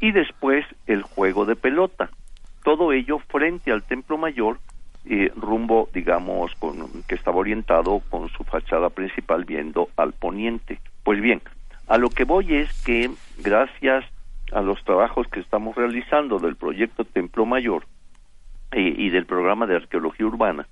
y 0.00 0.10
después 0.12 0.64
el 0.86 1.02
juego 1.02 1.44
de 1.44 1.54
pelota. 1.54 2.10
Todo 2.64 2.92
ello 2.92 3.18
frente 3.18 3.70
al 3.70 3.82
templo 3.82 4.16
mayor, 4.16 4.58
eh, 5.04 5.30
rumbo, 5.36 5.88
digamos, 5.92 6.54
con, 6.56 7.02
que 7.06 7.14
estaba 7.14 7.36
orientado 7.36 8.00
con 8.08 8.28
su 8.30 8.44
fachada 8.44 8.88
principal 8.88 9.44
viendo 9.44 9.90
al 9.96 10.12
poniente. 10.12 10.80
Pues 11.04 11.20
bien, 11.20 11.42
a 11.88 11.98
lo 11.98 12.08
que 12.08 12.24
voy 12.24 12.54
es 12.54 12.72
que 12.84 13.10
gracias 13.38 14.04
a 14.52 14.62
los 14.62 14.82
trabajos 14.84 15.28
que 15.28 15.40
estamos 15.40 15.76
realizando 15.76 16.38
del 16.38 16.56
proyecto 16.56 17.04
Templo 17.04 17.44
Mayor 17.44 17.84
eh, 18.72 18.94
y 18.96 19.10
del 19.10 19.26
programa 19.26 19.66
de 19.66 19.76
arqueología 19.76 20.26
urbana, 20.26 20.66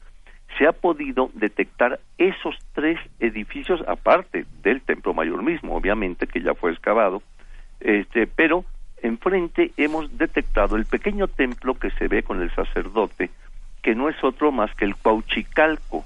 se 0.58 0.66
ha 0.66 0.72
podido 0.72 1.30
detectar 1.34 2.00
esos 2.18 2.56
tres 2.72 2.98
edificios 3.20 3.82
aparte 3.86 4.46
del 4.62 4.80
templo 4.80 5.12
mayor 5.12 5.42
mismo, 5.42 5.76
obviamente 5.76 6.26
que 6.26 6.40
ya 6.40 6.54
fue 6.54 6.72
excavado, 6.72 7.22
este, 7.80 8.26
pero 8.26 8.64
enfrente 9.02 9.72
hemos 9.76 10.16
detectado 10.16 10.76
el 10.76 10.86
pequeño 10.86 11.28
templo 11.28 11.74
que 11.74 11.90
se 11.90 12.08
ve 12.08 12.22
con 12.22 12.42
el 12.42 12.50
sacerdote, 12.54 13.30
que 13.82 13.94
no 13.94 14.08
es 14.08 14.22
otro 14.24 14.50
más 14.50 14.74
que 14.74 14.84
el 14.84 14.96
Cuauchicalco, 14.96 16.04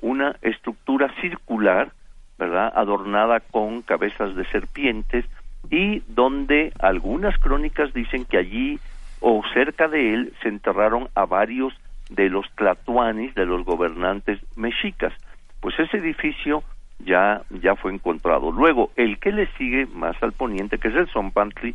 una 0.00 0.36
estructura 0.42 1.12
circular, 1.20 1.92
¿verdad?, 2.38 2.72
adornada 2.74 3.40
con 3.40 3.82
cabezas 3.82 4.34
de 4.34 4.46
serpientes 4.46 5.26
y 5.70 6.02
donde 6.08 6.72
algunas 6.80 7.36
crónicas 7.38 7.92
dicen 7.92 8.24
que 8.24 8.38
allí 8.38 8.80
o 9.20 9.42
cerca 9.52 9.88
de 9.88 10.14
él 10.14 10.32
se 10.42 10.48
enterraron 10.48 11.08
a 11.14 11.26
varios 11.26 11.74
de 12.10 12.28
los 12.28 12.46
tlatuanis, 12.56 13.34
de 13.34 13.46
los 13.46 13.64
gobernantes 13.64 14.40
mexicas. 14.56 15.12
Pues 15.60 15.78
ese 15.78 15.98
edificio 15.98 16.62
ya, 16.98 17.42
ya 17.50 17.76
fue 17.76 17.92
encontrado. 17.92 18.50
Luego, 18.50 18.90
el 18.96 19.18
que 19.18 19.32
le 19.32 19.46
sigue 19.58 19.86
más 19.86 20.20
al 20.22 20.32
poniente, 20.32 20.78
que 20.78 20.88
es 20.88 20.94
el 20.94 21.08
Zompantli, 21.08 21.74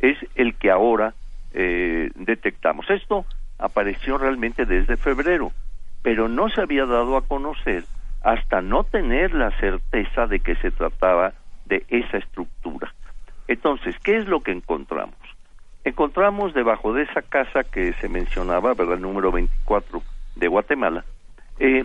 es 0.00 0.18
el 0.34 0.54
que 0.54 0.70
ahora 0.70 1.14
eh, 1.52 2.10
detectamos. 2.14 2.88
Esto 2.90 3.24
apareció 3.58 4.18
realmente 4.18 4.64
desde 4.66 4.96
febrero, 4.96 5.52
pero 6.02 6.28
no 6.28 6.48
se 6.48 6.60
había 6.60 6.86
dado 6.86 7.16
a 7.16 7.26
conocer 7.26 7.84
hasta 8.22 8.60
no 8.60 8.84
tener 8.84 9.34
la 9.34 9.50
certeza 9.58 10.26
de 10.26 10.40
que 10.40 10.54
se 10.56 10.70
trataba 10.70 11.32
de 11.66 11.84
esa 11.88 12.18
estructura. 12.18 12.92
Entonces, 13.48 13.96
¿qué 14.02 14.18
es 14.18 14.26
lo 14.26 14.40
que 14.40 14.52
encontramos? 14.52 15.16
Encontramos 15.84 16.54
debajo 16.54 16.92
de 16.92 17.02
esa 17.02 17.22
casa 17.22 17.64
que 17.64 17.92
se 17.94 18.08
mencionaba, 18.08 18.74
¿verdad? 18.74 18.96
El 18.96 19.02
número 19.02 19.32
24 19.32 20.02
de 20.36 20.48
Guatemala, 20.48 21.04
eh, 21.58 21.84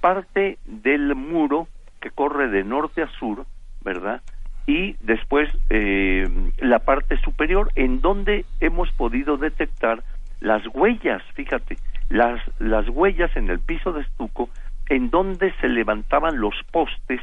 parte 0.00 0.58
del 0.64 1.14
muro 1.14 1.68
que 2.00 2.10
corre 2.10 2.48
de 2.48 2.64
norte 2.64 3.02
a 3.02 3.08
sur, 3.18 3.46
¿verdad? 3.82 4.22
Y 4.66 4.96
después 5.00 5.48
eh, 5.70 6.28
la 6.58 6.80
parte 6.80 7.16
superior 7.18 7.70
en 7.74 8.00
donde 8.00 8.44
hemos 8.60 8.90
podido 8.92 9.36
detectar 9.36 10.02
las 10.40 10.66
huellas, 10.74 11.22
fíjate, 11.34 11.76
las, 12.08 12.40
las 12.58 12.88
huellas 12.88 13.34
en 13.36 13.50
el 13.50 13.60
piso 13.60 13.92
de 13.92 14.02
estuco 14.02 14.50
en 14.88 15.10
donde 15.10 15.52
se 15.60 15.68
levantaban 15.68 16.40
los 16.40 16.54
postes 16.70 17.20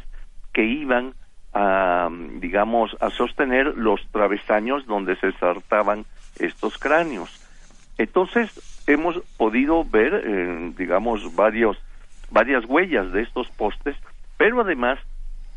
que 0.53 0.63
iban 0.63 1.13
a, 1.55 2.09
digamos, 2.41 2.95
a 2.99 3.09
sostener 3.09 3.77
los 3.77 4.05
travesaños 4.11 4.85
donde 4.85 5.15
se 5.15 5.31
saltaban 5.33 6.05
estos 6.37 6.77
cráneos. 6.77 7.41
Entonces, 7.97 8.83
hemos 8.87 9.17
podido 9.37 9.85
ver, 9.85 10.21
eh, 10.25 10.73
digamos, 10.77 11.33
varios, 11.33 11.77
varias 12.29 12.65
huellas 12.65 13.13
de 13.13 13.21
estos 13.21 13.47
postes, 13.51 13.95
pero 14.37 14.61
además 14.61 14.99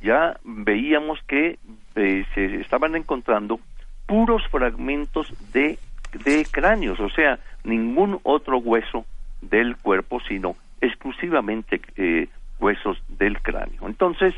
ya 0.01 0.39
veíamos 0.45 1.19
que 1.27 1.59
eh, 1.97 2.25
se 2.33 2.61
estaban 2.61 2.95
encontrando 2.95 3.59
puros 4.07 4.47
fragmentos 4.53 5.35
de, 5.53 5.81
de 6.25 6.47
cráneos, 6.49 7.01
o 7.01 7.11
sea, 7.11 7.41
ningún 7.65 8.21
otro 8.23 8.59
hueso 8.59 9.05
del 9.43 9.77
cuerpo, 9.77 10.21
sino 10.29 10.55
exclusivamente 10.81 11.81
eh, 11.97 12.29
huesos 12.61 13.03
del 13.09 13.41
cráneo. 13.41 13.89
Entonces, 13.89 14.33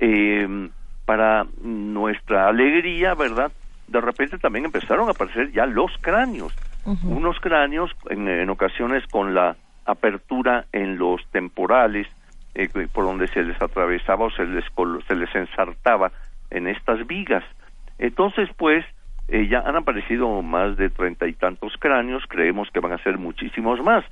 eh, 0.00 0.68
para 1.06 1.46
nuestra 1.62 2.48
alegría, 2.48 3.14
¿verdad? 3.14 3.50
De 3.86 4.00
repente 4.00 4.38
también 4.38 4.66
empezaron 4.66 5.08
a 5.08 5.12
aparecer 5.12 5.52
ya 5.52 5.64
los 5.64 5.92
cráneos, 6.00 6.52
unos 7.04 7.40
cráneos 7.40 7.90
en, 8.10 8.48
ocasiones 8.50 9.04
con 9.08 9.34
la 9.34 9.56
apertura 9.86 10.66
en 10.72 10.98
los 10.98 11.24
temporales, 11.30 12.06
eh, 12.54 12.68
por 12.92 13.04
donde 13.04 13.28
se 13.28 13.42
les 13.42 13.60
atravesaba 13.60 14.26
o 14.26 14.30
se 14.30 14.44
les, 14.44 14.64
se 15.08 15.14
les 15.14 15.34
ensartaba 15.34 16.12
en 16.50 16.68
estas 16.68 17.06
vigas. 17.06 17.44
Entonces, 17.98 18.48
pues, 18.56 18.84
eh, 19.28 19.48
ya 19.48 19.60
han 19.60 19.76
aparecido 19.76 20.42
más 20.42 20.76
de 20.76 20.90
treinta 20.90 21.26
y 21.26 21.32
tantos 21.32 21.74
cráneos, 21.78 22.24
creemos 22.28 22.68
que 22.70 22.80
van 22.80 22.92
a 22.92 23.02
ser 23.02 23.18
muchísimos 23.18 23.82
más, 23.82 24.04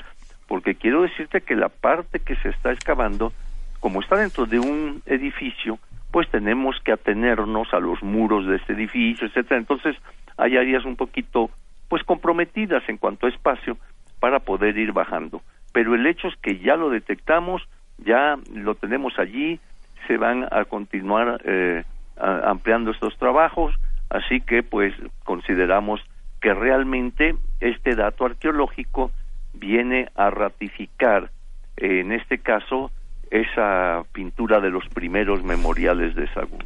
porque 0.49 0.75
quiero 0.75 1.03
decirte 1.03 1.41
que 1.41 1.55
la 1.55 1.69
parte 1.69 2.21
que 2.21 2.37
se 2.37 2.49
está 2.49 2.73
excavando, 2.73 3.33
como 3.81 4.01
está 4.01 4.17
dentro 4.17 4.47
de 4.47 4.59
un 4.59 5.03
edificio, 5.07 5.79
pues 6.15 6.31
tenemos 6.31 6.77
que 6.85 6.93
atenernos 6.93 7.75
a 7.75 7.81
los 7.81 8.01
muros 8.05 8.47
de 8.47 8.55
este 8.55 8.75
edificio, 8.75 9.27
etcétera. 9.27 9.59
Entonces, 9.59 9.97
hay 10.37 10.57
áreas 10.57 10.85
un 10.85 10.95
poquito 10.95 11.51
pues 11.89 12.05
comprometidas 12.05 12.89
en 12.89 12.99
cuanto 12.99 13.27
a 13.27 13.31
espacio 13.31 13.77
para 14.21 14.39
poder 14.39 14.79
ir 14.79 14.93
bajando. 14.93 15.43
Pero 15.73 15.97
el 15.97 16.07
hecho 16.07 16.29
es 16.29 16.37
que 16.37 16.61
ya 16.61 16.77
lo 16.77 16.89
detectamos, 16.89 17.69
ya 17.99 18.39
lo 18.55 18.77
tenemos 18.77 19.19
allí, 19.19 19.59
se 20.07 20.17
van 20.17 20.47
a 20.53 20.65
continuar 20.67 21.43
eh, 21.47 21.83
ampliando 22.17 22.93
estos 22.93 23.19
trabajos, 23.19 23.75
así 24.09 24.41
que 24.41 24.63
pues 24.63 24.95
consideramos 25.25 26.01
que 26.41 26.55
realmente 26.55 27.35
este 27.59 27.97
dato 27.97 28.25
arqueológico 28.25 29.11
viene 29.53 30.11
a 30.15 30.31
ratificar 30.31 31.33
en 31.77 32.13
este 32.13 32.39
caso 32.39 32.93
esa 33.31 34.03
pintura 34.13 34.61
de 34.61 34.71
los 34.71 34.87
primeros 34.89 35.43
memoriales 35.43 36.15
de 36.15 36.27
Sagún. 36.33 36.65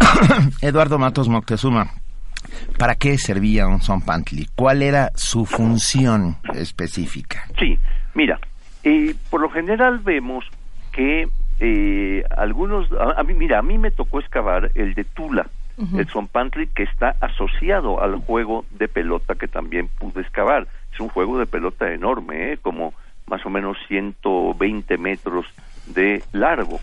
Eduardo 0.62 0.98
Matos 0.98 1.28
Moctezuma, 1.28 1.90
¿para 2.78 2.94
qué 2.94 3.18
servía 3.18 3.66
un 3.66 3.80
son 3.80 4.02
pantli? 4.02 4.46
¿Cuál 4.54 4.82
era 4.82 5.10
su 5.14 5.44
función 5.44 6.36
específica? 6.54 7.44
Sí, 7.58 7.78
mira, 8.14 8.38
eh, 8.82 9.14
por 9.30 9.40
lo 9.40 9.50
general 9.50 9.98
vemos 10.00 10.44
que 10.92 11.28
eh, 11.60 12.24
algunos, 12.36 12.88
a, 12.92 13.22
mí, 13.22 13.34
mira, 13.34 13.58
a 13.58 13.62
mí 13.62 13.76
me 13.76 13.90
tocó 13.90 14.20
excavar 14.20 14.70
el 14.74 14.94
de 14.94 15.04
Tula, 15.04 15.46
el 15.96 16.06
son 16.08 16.28
pantli 16.28 16.66
que 16.66 16.82
está 16.82 17.16
asociado 17.20 18.02
al 18.02 18.16
juego 18.16 18.66
de 18.70 18.86
pelota 18.86 19.34
que 19.34 19.48
también 19.48 19.88
pude 19.88 20.20
excavar. 20.20 20.68
Es 20.92 21.00
un 21.00 21.08
juego 21.08 21.38
de 21.38 21.46
pelota 21.46 21.90
enorme, 21.90 22.52
¿eh? 22.52 22.58
como 22.60 22.92
más 23.30 23.46
o 23.46 23.50
menos 23.50 23.78
120 23.88 24.98
metros 24.98 25.46
de 25.86 26.22
largo 26.32 26.80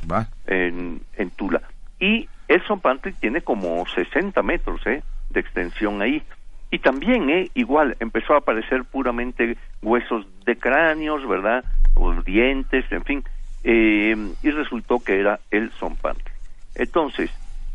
en, 0.47 1.01
en 1.17 1.29
Tula. 1.31 1.61
Y 1.99 2.27
Elson 2.47 2.79
Pantry 2.79 3.13
tiene 3.13 3.41
como 3.41 3.85
60 3.87 4.41
metros 4.41 4.85
¿eh? 4.87 5.03
de 5.29 5.39
extensión 5.39 6.01
ahí. 6.01 6.23
Y 6.71 6.79
también, 6.79 7.29
¿eh? 7.29 7.49
igual, 7.53 7.95
empezó 7.99 8.33
a 8.33 8.39
aparecer 8.39 8.83
puramente 8.83 9.57
huesos 9.81 10.25
de 10.45 10.57
cráneos, 10.57 11.27
¿verdad? 11.27 11.63
O 11.93 12.13
dientes, 12.13 12.85
en 12.91 13.03
fin. 13.03 13.23
Eh, 13.63 14.15
y 14.43 14.51
resultó 14.51 14.99
que 14.99 15.19
era 15.19 15.39
el 15.51 15.71
Pantry. 16.01 16.33
Entonces, 16.75 17.31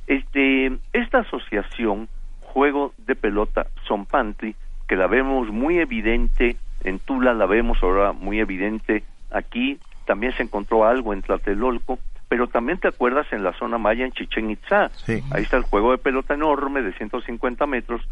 este, 0.07 0.73
esta 0.93 1.21
asociación, 1.21 2.09
juego 2.41 2.93
de 2.99 3.15
pelota 3.15 3.67
Pantry, 4.11 4.55
que 4.89 4.97
la 4.97 5.07
vemos 5.07 5.49
muy 5.49 5.79
evidente 5.79 6.57
en 6.85 6.99
Tula 6.99 7.35
la 7.35 7.47
vemos 7.47 7.79
ahora 7.83 8.13
muy 8.13 8.41
evidente 8.41 9.05
aquí, 9.31 9.79
también 10.07 10.33
se 10.35 10.43
encontró 10.43 10.85
algo 10.85 11.13
en 11.13 11.23
Tlatelolco, 11.23 11.99
pero 12.29 12.47
también 12.47 12.79
te 12.79 12.89
acuerdas 12.89 13.27
en 13.33 13.45
la 13.45 13.53
zona 13.53 13.79
maya 13.79 14.05
en 14.05 14.13
Chichen 14.13 14.51
Itzá, 14.51 14.91
ahí 15.07 15.43
está 15.43 15.57
el 15.57 15.65
juego 15.65 15.93
de 15.93 15.99
pelota 15.99 16.35
enorme 16.35 16.83
de 16.83 16.93
150 16.93 17.67
metros 17.67 18.03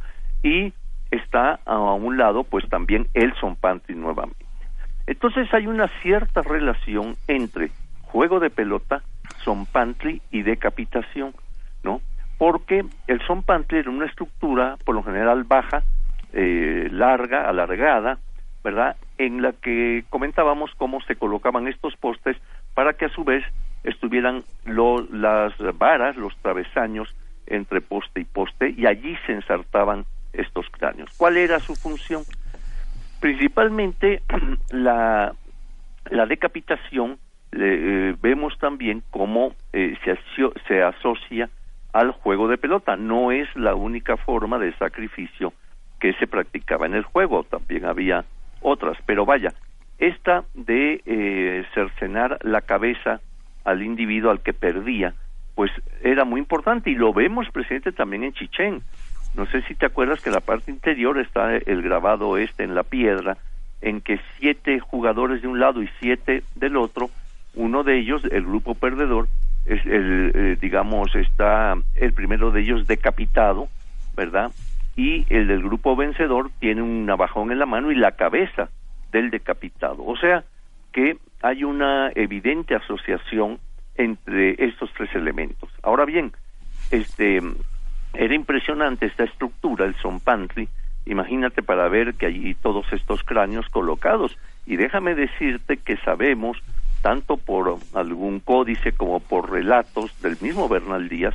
y 0.43 0.73
está 1.11 1.61
a 1.65 1.79
un 1.79 2.19
lado 2.19 2.45
pues 2.45 2.69
también 2.69 3.09
el 3.15 3.33
Zompantli 3.35 3.95
nuevamente. 3.95 4.45
Entonces 5.07 5.53
hay 5.53 5.67
una 5.67 5.89
cierta 6.03 6.43
relación 6.43 7.17
entre 7.27 7.71
juego 8.03 8.41
de 8.41 8.51
pelota, 8.51 9.03
zompantli 9.43 10.21
y 10.31 10.43
decapitación, 10.43 11.33
¿no? 11.83 12.01
Porque 12.39 12.85
el 13.07 13.21
zompantli 13.27 13.79
era 13.79 13.91
una 13.91 14.07
estructura, 14.07 14.77
por 14.85 14.95
lo 14.95 15.03
general 15.03 15.45
baja, 15.45 15.83
eh, 16.33 16.89
larga, 16.93 17.49
alargada, 17.49 18.19
¿verdad? 18.63 18.97
En 19.19 19.43
la 19.43 19.53
que 19.53 20.05
comentábamos 20.11 20.71
cómo 20.77 21.01
se 21.03 21.17
colocaban 21.17 21.67
estos 21.69 21.97
postes 21.97 22.37
para 22.75 22.93
que 22.95 23.07
a 23.07 23.11
su 23.11 23.25
vez 23.25 23.45
estuvieran 23.85 24.45
lo- 24.65 25.07
las 25.11 25.55
varas, 25.79 26.17
los 26.17 26.37
travesaños 26.39 27.15
entre 27.47 27.81
poste 27.81 28.21
y 28.21 28.25
poste 28.25 28.75
y 28.77 28.87
allí 28.87 29.17
se 29.27 29.33
ensartaban 29.33 30.05
estos 30.33 30.67
cráneos. 30.71 31.11
¿Cuál 31.17 31.37
era 31.37 31.59
su 31.61 31.75
función? 31.75 32.25
Principalmente 33.21 34.23
la, 34.71 35.35
la 36.11 36.27
decapitación 36.27 37.19
eh, 37.53 38.15
vemos 38.23 38.57
también 38.59 39.03
cómo 39.11 39.55
eh, 39.73 39.97
se, 40.05 40.19
se 40.69 40.83
asocia 40.83 41.51
al 41.93 42.13
juego 42.13 42.47
de 42.49 42.59
pelota. 42.59 42.97
No 42.97 43.33
es 43.33 43.49
la 43.57 43.75
única 43.75 44.17
forma 44.17 44.59
de 44.59 44.73
sacrificio 44.77 45.53
que 45.99 46.13
se 46.15 46.27
practicaba 46.27 46.87
en 46.87 46.95
el 46.95 47.03
juego, 47.03 47.43
también 47.45 47.85
había 47.85 48.25
otras, 48.61 48.99
pero 49.07 49.25
vaya, 49.25 49.53
esta 49.99 50.45
de 50.55 51.03
eh, 51.05 51.65
cercenar 51.75 52.39
la 52.43 52.63
cabeza 52.63 53.21
al 53.65 53.83
individuo 53.83 54.31
al 54.31 54.41
que 54.41 54.53
perdía, 54.53 55.15
pues 55.55 55.71
era 56.03 56.25
muy 56.25 56.41
importante 56.41 56.91
y 56.91 56.95
lo 56.95 57.13
vemos 57.13 57.51
presente 57.51 57.93
también 57.93 58.25
en 58.25 58.33
Chichén. 58.33 58.83
No 59.35 59.47
sé 59.47 59.63
si 59.63 59.75
te 59.75 59.87
acuerdas 59.87 60.21
que 60.21 60.31
la 60.31 60.41
parte 60.41 60.71
interior 60.71 61.19
está 61.19 61.55
el 61.57 61.83
grabado 61.83 62.37
este 62.39 62.65
en 62.65 62.75
la 62.75 62.83
piedra, 62.83 63.37
en 63.81 64.01
que 64.01 64.21
siete 64.39 64.81
jugadores 64.81 65.43
de 65.43 65.49
un 65.49 65.61
lado 65.61 65.83
y 65.83 65.89
siete 66.01 66.43
del 66.55 66.77
otro, 66.77 67.11
uno 67.55 67.83
de 67.85 67.99
ellos, 67.99 68.23
el 68.31 68.45
grupo 68.45 68.75
perdedor, 68.75 69.29
es 69.67 69.85
el, 69.87 70.33
eh, 70.35 70.57
digamos, 70.61 71.15
está 71.15 71.77
el 71.95 72.13
primero 72.13 72.51
de 72.51 72.63
ellos 72.63 72.87
decapitado, 72.87 73.69
¿verdad? 74.17 74.51
Y 74.97 75.25
el 75.33 75.47
del 75.47 75.63
grupo 75.63 75.97
vencedor 75.97 76.51
tiene 76.59 76.83
un 76.83 77.07
navajón 77.07 77.53
en 77.53 77.59
la 77.59 77.67
mano 77.67 77.91
y 77.93 77.95
la 77.95 78.13
cabeza 78.13 78.69
del 79.13 79.31
decapitado. 79.31 80.05
O 80.05 80.17
sea 80.17 80.45
que 80.93 81.17
hay 81.43 81.65
una 81.65 82.11
evidente 82.15 82.75
asociación 82.75 83.59
entre 83.97 84.57
estos 84.65 84.91
tres 84.95 85.15
elementos. 85.15 85.71
Ahora 85.83 86.05
bien, 86.05 86.33
este 86.91 87.41
era 88.15 88.35
impresionante 88.35 89.07
esta 89.07 89.25
estructura, 89.25 89.85
el 89.87 89.95
zompantli. 89.95 90.69
Imagínate 91.07 91.63
para 91.63 91.89
ver 91.89 92.15
que 92.15 92.27
hay 92.27 92.55
todos 92.55 92.93
estos 92.93 93.23
cráneos 93.23 93.69
colocados. 93.71 94.37
Y 94.67 94.77
déjame 94.77 95.15
decirte 95.15 95.77
que 95.79 95.97
sabemos, 95.99 96.59
tanto 97.03 97.37
por 97.37 97.79
algún 97.95 98.41
códice 98.41 98.93
como 98.93 99.21
por 99.21 99.51
relatos 99.51 100.21
del 100.23 100.37
mismo 100.41 100.69
Bernal 100.69 101.09
Díaz, 101.09 101.35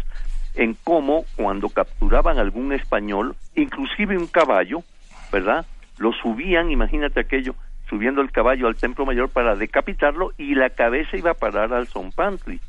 en 0.56 0.76
cómo 0.84 1.26
cuando 1.36 1.70
capturaban 1.70 2.38
algún 2.38 2.74
español, 2.74 3.36
inclusive 3.56 4.18
un 4.18 4.28
caballo, 4.28 4.84
¿verdad? 5.32 5.66
Lo 5.98 6.12
subían, 6.14 6.72
imagínate 6.72 7.20
aquello, 7.20 7.56
subiendo 7.90 8.22
el 8.22 8.32
caballo 8.32 8.68
al 8.68 8.76
templo 8.76 9.06
mayor 9.06 9.30
para 9.30 9.56
decapitarlo 9.56 10.32
y 10.38 10.56
la 10.56 10.70
cabeza 10.70 11.18
iba 11.18 11.32
a 11.32 11.36
parar 11.36 11.74
al 11.74 11.88
zompantli. 11.88 12.60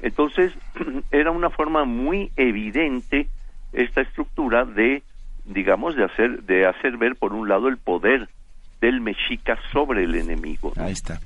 Entonces, 0.00 0.52
era 1.10 1.30
una 1.30 1.50
forma 1.50 1.84
muy 1.84 2.30
evidente 2.36 3.28
esta 3.72 4.02
estructura 4.02 4.64
de, 4.64 5.02
digamos, 5.44 5.96
de 5.96 6.04
hacer, 6.04 6.42
de 6.42 6.66
hacer 6.66 6.96
ver 6.96 7.16
por 7.16 7.32
un 7.32 7.48
lado 7.48 7.68
el 7.68 7.78
poder 7.78 8.28
del 8.82 9.00
mexica 9.00 9.56
sobre 9.72 10.04
el 10.04 10.16
enemigo. 10.16 10.72
Ahí 10.76 10.92
está. 10.92 11.20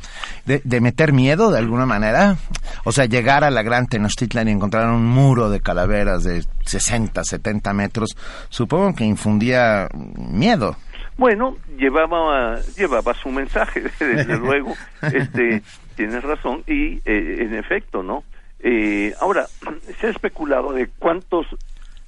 De, 0.44 0.60
de 0.62 0.80
meter 0.82 1.12
miedo 1.12 1.50
de 1.50 1.58
alguna 1.58 1.86
manera. 1.86 2.36
O 2.84 2.92
sea, 2.92 3.06
llegar 3.06 3.44
a 3.44 3.50
la 3.50 3.62
gran 3.62 3.86
Tenochtitlan 3.86 4.46
y 4.46 4.52
encontrar 4.52 4.88
un 4.90 5.06
muro 5.06 5.48
de 5.48 5.60
calaveras 5.60 6.22
de 6.22 6.44
60, 6.66 7.24
70 7.24 7.72
metros, 7.72 8.10
supongo 8.50 8.94
que 8.94 9.04
infundía 9.04 9.88
miedo. 9.94 10.76
Bueno, 11.16 11.56
llevaba 11.78 12.60
llevaba 12.76 13.14
su 13.14 13.30
mensaje, 13.30 13.80
desde 14.00 14.36
luego, 14.36 14.74
este, 15.00 15.62
tienes 15.96 16.22
razón 16.22 16.62
y 16.66 16.96
eh, 17.06 17.38
en 17.40 17.54
efecto, 17.54 18.02
¿no? 18.02 18.22
Eh, 18.60 19.14
ahora 19.18 19.46
se 19.98 20.08
ha 20.08 20.10
especulado 20.10 20.74
de 20.74 20.90
cuántos 20.98 21.46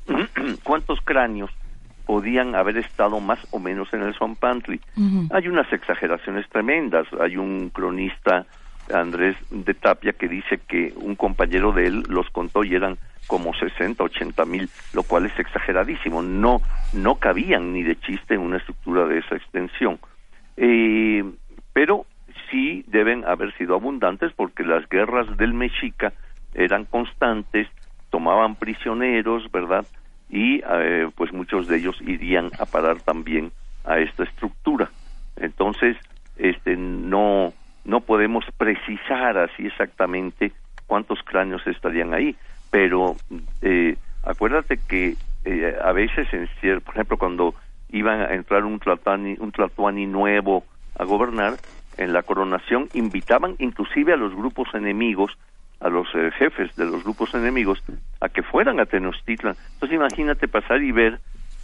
cuántos 0.63 0.99
cráneos 1.03 1.51
podían 2.09 2.55
haber 2.55 2.79
estado 2.79 3.21
más 3.21 3.39
o 3.51 3.59
menos 3.59 3.93
en 3.93 4.01
el 4.03 4.15
Zompantli. 4.15 4.81
Hay 5.31 5.47
unas 5.47 5.71
exageraciones 5.71 6.49
tremendas. 6.49 7.07
Hay 7.21 7.37
un 7.37 7.69
cronista, 7.69 8.47
Andrés 8.91 9.37
de 9.51 9.75
Tapia, 9.75 10.15
que 10.15 10.27
dice 10.27 10.59
que 10.67 10.95
un 10.97 11.17
compañero 11.17 11.71
de 11.71 11.87
él 11.87 12.05
los 12.09 12.31
contó 12.31 12.65
y 12.65 12.75
eran 12.75 12.97
como 13.27 13.53
60, 13.53 14.03
80 14.03 14.43
mil, 14.47 14.71
lo 14.95 15.03
cual 15.03 15.27
es 15.27 15.39
exageradísimo. 15.39 16.23
No, 16.23 16.63
no 16.95 17.17
cabían 17.17 17.75
ni 17.75 17.83
de 17.83 18.01
chiste 18.01 18.37
en 18.37 18.41
una 18.41 18.57
estructura 18.57 19.05
de 19.07 19.19
esa 19.19 19.37
extensión. 19.37 19.99
Eh, 20.57 21.23
pero 21.75 22.07
sí 22.51 22.87
deben 22.87 23.27
haber 23.27 23.55
sido 23.59 23.75
abundantes 23.75 24.33
porque 24.33 24.63
las 24.65 24.89
guerras 24.89 25.37
del 25.37 25.53
Mexica 25.53 26.15
eran 26.55 26.87
constantes, 26.87 27.69
tomaban 28.09 28.55
prisioneros, 28.55 29.53
¿verdad? 29.53 29.85
Y 30.29 30.61
eh, 30.69 31.11
pues 31.17 31.33
muchos 31.33 31.67
de 31.69 31.79
ellos 31.79 31.97
irían 32.01 32.53
a 32.59 32.67
parar 32.67 33.01
también 33.01 33.53
a 33.85 33.99
esta 33.99 34.25
estructura. 34.25 34.91
Entonces, 35.37 35.97
este 36.37 36.77
no 36.77 37.55
no 37.85 38.01
podemos 38.01 38.45
precisar 38.59 39.39
así 39.39 39.67
exactamente 39.67 40.53
cuántos 40.87 41.23
cráneos 41.23 41.67
estarían 41.67 42.13
ahí, 42.13 42.37
pero 42.71 43.17
eh, 43.63 43.97
acuérdate 44.23 44.81
que 44.87 45.17
eh, 45.45 45.77
a 45.83 45.93
veces, 45.93 46.29
en 46.33 46.49
cier- 46.61 46.83
por 46.83 46.95
ejemplo, 46.95 47.17
cuando 47.17 47.55
iban 47.89 48.21
a 48.21 48.35
entrar 48.35 48.65
un 48.65 48.79
tlatoani, 48.79 49.37
un 49.41 49.53
tlatoani 49.53 50.07
nuevo 50.07 50.65
a 50.99 51.05
gobernar, 51.05 51.59
en 51.97 52.13
la 52.13 52.23
coronación 52.23 52.91
invitaban 52.93 53.57
inclusive 53.59 54.13
a 54.13 54.17
los 54.17 54.35
grupos 54.35 54.69
enemigos, 54.75 55.37
a 55.81 55.89
los 55.89 56.09
eh, 56.15 56.31
jefes 56.39 56.75
de 56.77 56.85
los 56.85 57.05
grupos 57.05 57.35
enemigos, 57.35 57.83
a 58.21 58.29
que 58.29 58.43
fueran 58.43 58.81
a 58.81 58.87
Tenochtitlan. 58.87 59.57
Entonces 59.75 59.97
imagínate 59.97 60.49
pasar 60.49 60.83
y 60.83 60.93
ver 60.93 61.21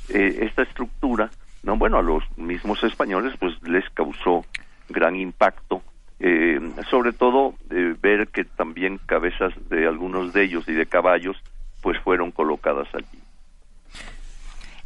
eh, 0.08 0.38
esta 0.42 0.62
estructura, 0.62 1.30
no 1.62 1.76
bueno, 1.76 1.98
a 1.98 2.02
los 2.02 2.22
mismos 2.36 2.82
españoles 2.84 3.34
pues 3.38 3.54
les 3.62 3.88
causó 3.90 4.44
gran 4.88 5.16
impacto, 5.16 5.82
eh, 6.20 6.60
sobre 6.90 7.12
todo 7.12 7.54
eh, 7.70 7.94
ver 8.00 8.28
que 8.28 8.44
también 8.44 8.98
cabezas 9.06 9.52
de 9.68 9.86
algunos 9.86 10.32
de 10.32 10.44
ellos 10.44 10.68
y 10.68 10.72
de 10.72 10.86
caballos 10.86 11.36
pues 11.82 11.98
fueron 12.00 12.30
colocadas 12.30 12.88
allí. 12.94 13.18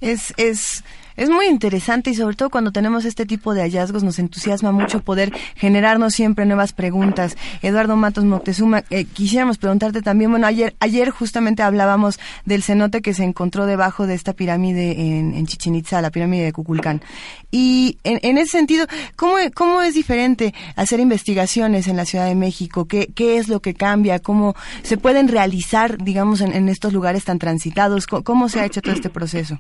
Es, 0.00 0.32
es, 0.36 0.84
es 1.18 1.30
muy 1.30 1.46
interesante 1.46 2.10
y 2.10 2.14
sobre 2.14 2.36
todo 2.36 2.48
cuando 2.48 2.70
tenemos 2.70 3.04
este 3.04 3.26
tipo 3.26 3.52
de 3.52 3.62
hallazgos 3.62 4.04
nos 4.04 4.18
entusiasma 4.18 4.70
mucho 4.72 5.00
poder 5.00 5.32
generarnos 5.56 6.14
siempre 6.14 6.46
nuevas 6.46 6.72
preguntas. 6.72 7.36
Eduardo 7.60 7.96
Matos 7.96 8.24
Moctezuma, 8.24 8.84
eh, 8.90 9.04
quisiéramos 9.04 9.58
preguntarte 9.58 10.00
también, 10.00 10.30
bueno, 10.30 10.46
ayer, 10.46 10.76
ayer 10.80 11.10
justamente 11.10 11.62
hablábamos 11.62 12.20
del 12.44 12.62
cenote 12.62 13.02
que 13.02 13.14
se 13.14 13.24
encontró 13.24 13.66
debajo 13.66 14.06
de 14.06 14.14
esta 14.14 14.32
pirámide 14.32 14.92
en, 14.92 15.34
en 15.34 15.46
Chichen 15.46 15.82
la 15.90 16.10
pirámide 16.10 16.44
de 16.44 16.52
Cuculcán. 16.52 17.02
Y 17.50 17.98
en, 18.04 18.20
en 18.22 18.38
ese 18.38 18.52
sentido, 18.52 18.86
¿cómo, 19.16 19.36
¿cómo 19.54 19.82
es 19.82 19.94
diferente 19.94 20.54
hacer 20.76 21.00
investigaciones 21.00 21.88
en 21.88 21.96
la 21.96 22.04
Ciudad 22.04 22.26
de 22.26 22.34
México? 22.34 22.86
¿Qué, 22.86 23.08
qué 23.14 23.38
es 23.38 23.48
lo 23.48 23.60
que 23.60 23.74
cambia? 23.74 24.20
¿Cómo 24.20 24.54
se 24.82 24.98
pueden 24.98 25.28
realizar, 25.28 25.98
digamos, 25.98 26.40
en, 26.40 26.52
en 26.52 26.68
estos 26.68 26.92
lugares 26.92 27.24
tan 27.24 27.38
transitados? 27.38 28.06
¿Cómo, 28.06 28.22
cómo 28.22 28.48
se 28.48 28.60
ha 28.60 28.66
hecho 28.66 28.82
todo 28.82 28.94
este 28.94 29.10
proceso? 29.10 29.58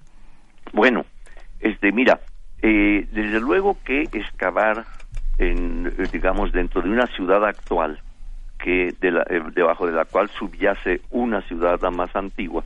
Bueno, 0.72 1.04
este, 1.60 1.92
mira, 1.92 2.20
eh, 2.62 3.06
desde 3.12 3.40
luego 3.40 3.78
que 3.84 4.08
excavar, 4.12 4.86
en, 5.38 5.92
eh, 5.98 6.08
digamos, 6.12 6.52
dentro 6.52 6.82
de 6.82 6.90
una 6.90 7.06
ciudad 7.08 7.44
actual, 7.46 8.00
que 8.58 8.94
de 9.00 9.10
la- 9.12 9.26
eh, 9.30 9.40
debajo 9.54 9.86
de 9.86 9.92
la 9.92 10.04
cual 10.04 10.30
subyace 10.38 11.02
una 11.10 11.42
ciudad 11.42 11.80
más 11.90 12.14
antigua, 12.16 12.64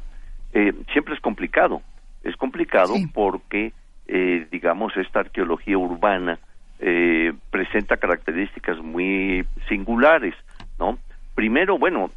eh, 0.52 0.72
siempre 0.92 1.14
es 1.14 1.20
complicado. 1.20 1.82
Es 2.22 2.36
complicado 2.36 2.94
porque, 3.12 3.72
eh, 4.06 4.46
digamos, 4.50 4.96
esta 4.96 5.20
arqueología 5.20 5.76
urbana 5.78 6.38
eh, 6.84 7.32
presenta 7.50 7.96
características 7.96 8.78
muy 8.78 9.46
singulares, 9.68 10.34
¿no? 10.80 10.98
Primero, 11.34 11.78
bueno, 11.78 12.10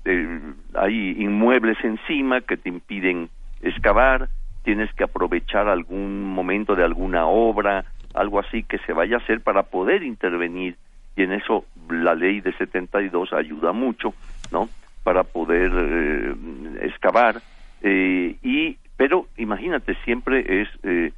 hay 0.73 1.15
inmuebles 1.19 1.77
encima 1.83 2.41
que 2.41 2.57
te 2.57 2.69
impiden 2.69 3.29
excavar, 3.61 4.29
tienes 4.65 4.93
que 4.93 5.05
aprovechar 5.05 5.69
algún 5.69 6.23
momento 6.23 6.75
de 6.75 6.83
alguna 6.83 7.27
obra, 7.27 7.85
algo 8.13 8.39
así 8.39 8.63
que 8.63 8.79
se 8.79 8.91
vaya 8.91 9.17
a 9.17 9.19
hacer 9.19 9.41
para 9.41 9.63
poder 9.63 10.03
intervenir 10.03 10.75
y 11.15 11.23
en 11.23 11.31
eso 11.31 11.65
la 11.89 12.15
ley 12.15 12.41
de 12.41 12.51
72 12.53 13.31
ayuda 13.31 13.71
mucho, 13.71 14.13
¿no? 14.51 14.67
Para 15.03 15.23
poder 15.23 15.71
eh, 15.73 16.35
excavar 16.81 17.41
eh, 17.81 18.35
y 18.43 18.77
pero 18.97 19.27
imagínate 19.37 19.95
siempre 20.03 20.61
es 20.61 20.69
eh, 20.83 21.11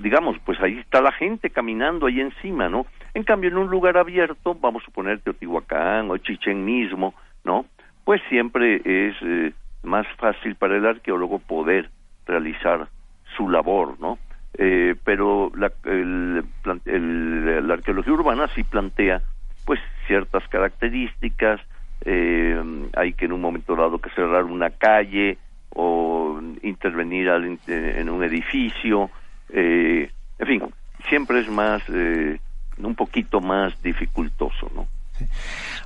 digamos, 0.00 0.36
pues 0.44 0.60
ahí 0.60 0.78
está 0.78 1.00
la 1.00 1.12
gente 1.12 1.50
caminando 1.50 2.06
ahí 2.06 2.20
encima, 2.20 2.68
¿no? 2.68 2.86
En 3.14 3.24
cambio, 3.24 3.50
en 3.50 3.58
un 3.58 3.70
lugar 3.70 3.96
abierto, 3.96 4.54
vamos 4.54 4.82
a 4.82 4.86
suponer 4.86 5.20
Teotihuacán 5.20 6.10
o 6.10 6.16
Chichén 6.18 6.64
mismo, 6.64 7.14
¿no? 7.44 7.66
Pues 8.04 8.20
siempre 8.28 8.76
es 8.76 9.16
eh, 9.22 9.52
más 9.82 10.06
fácil 10.18 10.54
para 10.54 10.76
el 10.76 10.86
arqueólogo 10.86 11.38
poder 11.38 11.90
realizar 12.32 12.88
su 13.36 13.48
labor, 13.48 13.96
¿no? 14.00 14.18
Eh, 14.58 14.94
pero 15.04 15.50
la, 15.56 15.72
el, 15.84 17.70
arqueología 17.70 18.12
urbana 18.12 18.48
sí 18.54 18.64
plantea 18.64 19.22
pues 19.64 19.80
ciertas 20.06 20.42
características 20.48 21.60
eh, 22.04 22.60
hay 22.94 23.14
que 23.14 23.24
en 23.24 23.32
un 23.32 23.40
momento 23.40 23.74
dado 23.76 23.98
que 23.98 24.10
cerrar 24.10 24.44
una 24.44 24.68
calle 24.70 25.38
o 25.70 26.38
intervenir 26.62 27.30
al 27.30 27.44
eh, 27.66 27.94
en 27.98 28.10
un 28.10 28.22
edificio 28.24 29.08
eh, 29.50 30.10
en 30.38 30.46
fin 30.46 30.62
siempre 31.08 31.40
es 31.40 31.48
más 31.48 31.80
eh, 31.88 32.38
un 32.76 32.94
poquito 32.94 33.40
más 33.40 33.80
dificultoso 33.82 34.70
no 34.74 34.86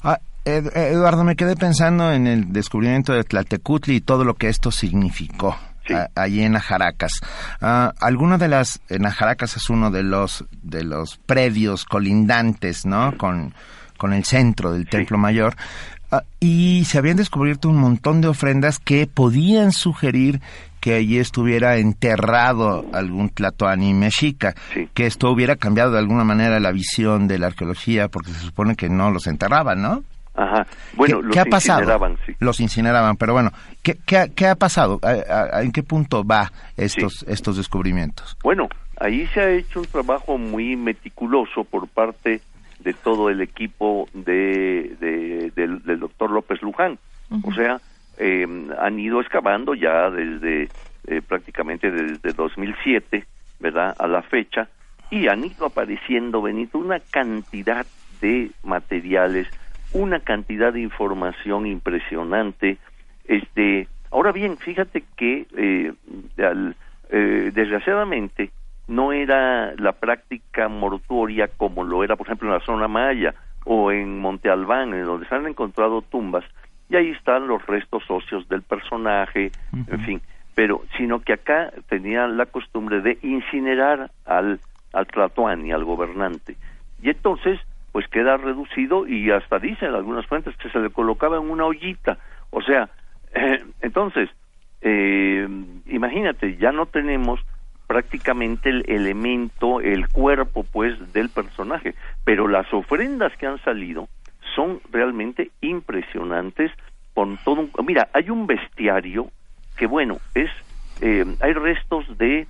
Ah, 0.03 0.19
Ed- 0.45 0.75
Eduardo, 0.75 1.23
me 1.23 1.37
quedé 1.37 1.55
pensando 1.55 2.11
en 2.13 2.27
el 2.27 2.53
descubrimiento 2.53 3.13
de 3.13 3.23
Tlaltecutli 3.25 3.97
y 3.97 4.01
todo 4.01 4.25
lo 4.25 4.35
que 4.35 4.49
esto 4.49 4.71
significó 4.73 5.57
a- 5.95 6.09
allí 6.15 6.43
en 6.43 6.57
Ajaracas. 6.57 7.21
Ah, 7.61 7.93
alguno 8.01 8.39
de 8.39 8.49
las, 8.49 8.81
en 8.89 9.07
Ajaracas 9.07 9.57
es 9.57 9.69
uno 9.71 9.91
de 9.91 10.03
los, 10.03 10.45
de 10.63 10.85
los 10.85 11.19
predios 11.27 11.85
colindantes, 11.85 12.87
¿no? 12.87 13.17
Con, 13.17 13.55
con 13.97 14.13
el 14.13 14.25
centro 14.25 14.73
del 14.73 14.89
Templo 14.89 15.19
Mayor. 15.19 15.57
Ah, 16.11 16.23
y 16.41 16.85
se 16.87 16.99
habían 16.99 17.17
descubierto 17.17 17.69
un 17.69 17.79
montón 17.79 18.21
de 18.21 18.29
ofrendas 18.29 18.79
que 18.79 19.07
podían 19.07 19.73
sugerir 19.73 20.41
que 20.81 20.95
allí 20.95 21.19
estuviera 21.19 21.79
enterrado 21.79 22.87
algún 22.93 23.29
tlatoani 23.31 23.93
mexica, 23.93 24.55
que 24.95 25.07
esto 25.07 25.31
hubiera 25.33 25.57
cambiado 25.57 25.91
de 25.91 25.99
alguna 25.99 26.23
manera 26.23 26.61
la 26.61 26.71
visión 26.71 27.27
de 27.27 27.41
la 27.41 27.49
arqueología, 27.49 28.07
porque 28.07 28.31
se 28.33 28.39
supone 28.39 28.77
que 28.77 28.89
no 28.89 29.11
los 29.11 29.27
enterraban, 29.27 29.83
¿no? 29.83 30.05
Ajá. 30.37 30.67
Bueno, 30.95 31.19
¿Qué, 31.21 31.23
los 31.27 31.33
qué 31.35 31.41
ha 31.41 31.45
pasado? 31.47 31.81
incineraban, 31.81 32.19
sí. 32.27 32.33
Los 32.41 32.61
incineraban, 32.61 33.17
pero 33.17 33.33
bueno, 33.33 33.51
¿qué, 33.83 33.97
qué, 34.07 34.19
ha- 34.19 34.29
qué 34.29 34.47
ha 34.47 34.55
pasado? 34.55 35.01
¿A, 35.03 35.63
en 35.63 35.73
qué 35.73 35.83
punto 35.83 36.25
va 36.25 36.53
estos, 36.77 37.25
estos 37.27 37.57
descubrimientos? 37.57 38.37
Bueno, 38.43 38.69
ahí 39.01 39.27
se 39.29 39.41
ha 39.41 39.51
hecho 39.51 39.81
un 39.81 39.87
trabajo 39.87 40.37
muy 40.37 40.77
meticuloso 40.77 41.65
por 41.65 41.89
parte 41.89 42.43
de 42.81 42.93
todo 42.93 43.31
el 43.31 43.41
equipo 43.41 44.09
de, 44.13 44.95
de- 45.01 45.53
del, 45.57 45.83
del 45.83 46.01
doctor 46.01 46.31
López 46.31 46.61
Luján. 46.63 46.99
O 47.43 47.53
sea, 47.53 47.81
eh, 48.19 48.47
han 48.79 48.99
ido 49.01 49.21
excavando 49.21 49.75
ya 49.75 50.11
desde 50.11 50.69
eh, 51.07 51.23
prácticamente 51.27 51.91
desde 51.91 52.33
2007, 52.35 53.25
¿verdad? 53.59 53.97
A 53.99 54.07
la 54.07 54.23
fecha, 54.23 54.69
y 55.11 55.29
han 55.29 55.45
ido 55.45 55.67
apareciendo, 55.67 56.43
Benito, 56.43 56.79
una 56.79 57.01
cantidad 57.11 57.87
de 58.21 58.51
materiales, 58.63 59.47
una 59.93 60.21
cantidad 60.21 60.73
de 60.73 60.81
información 60.81 61.67
impresionante. 61.67 62.79
Este, 63.25 63.89
ahora 64.11 64.33
bien, 64.33 64.59
fíjate 64.59 65.05
que 65.17 65.47
eh, 65.57 65.93
al- 66.39 66.77
eh, 67.11 67.51
desgraciadamente 67.55 68.51
no 68.89 69.13
era 69.13 69.75
la 69.77 69.93
práctica 69.93 70.69
mortuoria 70.69 71.49
como 71.49 71.85
lo 71.85 72.05
era, 72.05 72.17
por 72.17 72.27
ejemplo, 72.27 72.49
en 72.49 72.55
la 72.55 72.65
zona 72.65 72.89
maya 72.89 73.35
o 73.65 73.91
en 73.91 74.21
Monte 74.21 74.49
Albán, 74.49 74.95
en 74.95 75.05
donde 75.05 75.27
se 75.27 75.35
han 75.35 75.47
encontrado 75.47 76.03
tumbas, 76.03 76.45
y 76.89 76.95
ahí 76.95 77.11
están 77.11 77.49
los 77.49 77.67
restos 77.67 78.05
óseos 78.09 78.49
del 78.49 78.63
personaje, 78.63 79.51
en 79.89 80.01
fin, 80.01 80.23
pero 80.55 80.85
sino 80.97 81.21
que 81.21 81.33
acá 81.33 81.73
tenían 81.89 82.37
la 82.37 82.47
costumbre 82.47 83.01
de 83.01 83.19
incinerar 83.23 84.11
al, 84.25 84.61
al 84.93 85.07
tlatoani, 85.09 85.73
al 85.73 85.85
gobernante. 85.85 86.57
Y 87.03 87.11
entonces, 87.11 87.59
pues 87.97 88.09
queda 88.09 88.37
reducido 88.37 89.07
y 89.09 89.31
hasta 89.31 89.59
dicen 89.59 89.95
algunas 89.95 90.27
fuentes 90.27 90.55
que 90.59 90.69
se 90.69 90.81
le 90.81 90.91
colocaba 90.91 91.39
en 91.39 91.49
una 91.49 91.65
ollita. 91.65 92.19
O 92.51 92.61
sea, 92.61 92.91
entonces, 93.81 94.29
eh, 94.83 95.49
imagínate, 95.87 96.59
ya 96.59 96.73
no 96.73 96.85
tenemos 96.85 97.41
prácticamente 97.87 98.69
el 98.69 98.85
elemento, 98.87 99.81
el 99.81 100.09
cuerpo, 100.09 100.67
pues, 100.71 100.93
del 101.15 101.31
personaje. 101.31 101.95
Pero 102.23 102.49
las 102.49 102.71
ofrendas 102.75 103.33
que 103.39 103.47
han 103.47 103.59
salido 103.65 104.09
son 104.55 104.79
realmente 104.93 105.51
impresionantes. 105.63 106.71
Con 107.15 107.39
todo 107.47 107.63
un, 107.63 107.71
mira, 107.87 108.09
hay 108.13 108.29
un 108.29 108.47
bestiario 108.47 109.29
que, 109.79 109.87
bueno, 109.87 110.19
es, 110.35 110.51
eh, 111.01 111.25
hay 111.41 111.53
restos 111.55 112.05
de 112.19 112.41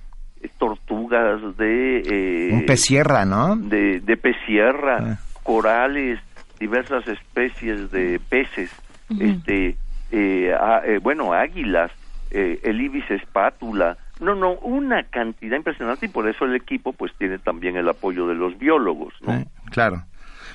eh, 0.41 0.49
tortugas, 0.59 1.55
de... 1.57 1.99
eh, 1.99 2.49
Un 2.51 2.65
pez 2.65 2.81
sierra, 2.81 3.23
¿no? 3.23 3.55
de, 3.55 4.01
de 4.01 4.17
pez 4.17 4.35
sierra, 4.45 5.17
corales, 5.47 6.19
diversas 6.59 7.07
especies 7.07 7.89
de 7.89 8.19
peces, 8.29 8.69
este, 9.17 9.77
eh, 10.11 10.53
a- 10.53 10.81
eh, 10.85 10.99
bueno, 11.01 11.31
águilas, 11.31 11.89
eh, 12.31 12.59
el 12.63 12.81
ibis 12.81 13.09
espátula, 13.09 13.97
no, 14.19 14.35
no, 14.35 14.55
una 14.55 15.03
cantidad 15.03 15.55
impresionante 15.55 16.07
y 16.07 16.09
por 16.09 16.27
eso 16.27 16.43
el 16.43 16.55
equipo 16.55 16.91
pues 16.91 17.13
tiene 17.17 17.37
también 17.39 17.77
el 17.77 17.87
apoyo 17.87 18.27
de 18.27 18.35
los 18.35 18.57
biólogos, 18.59 19.13
¿no? 19.21 19.31
Claro. 19.71 20.03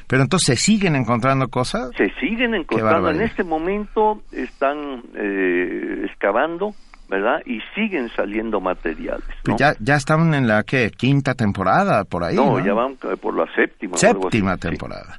Pero 0.08 0.22
entonces 0.22 0.58
se 0.58 0.62
siguen 0.62 0.94
encontrando 0.94 1.48
cosas. 1.48 1.90
Se 1.96 2.10
siguen 2.20 2.54
encontrando, 2.54 3.08
en 3.08 3.22
este 3.22 3.44
momento 3.44 4.20
están 4.32 5.02
eh, 5.14 6.02
excavando, 6.04 6.74
¿verdad? 7.12 7.42
Y 7.44 7.60
siguen 7.74 8.08
saliendo 8.16 8.58
materiales, 8.58 9.28
¿no? 9.28 9.34
Pues 9.44 9.56
ya, 9.58 9.74
ya 9.80 9.96
estaban 9.96 10.32
en 10.32 10.48
la 10.48 10.62
¿qué? 10.62 10.90
quinta 10.90 11.34
temporada, 11.34 12.04
por 12.04 12.24
ahí. 12.24 12.34
no, 12.34 12.58
No, 12.58 12.64
ya 12.64 12.72
van 12.72 12.92
eh, 12.92 13.18
por 13.20 13.36
la 13.36 13.44
séptima. 13.54 13.98
Séptima 13.98 14.56
temporada. 14.56 15.18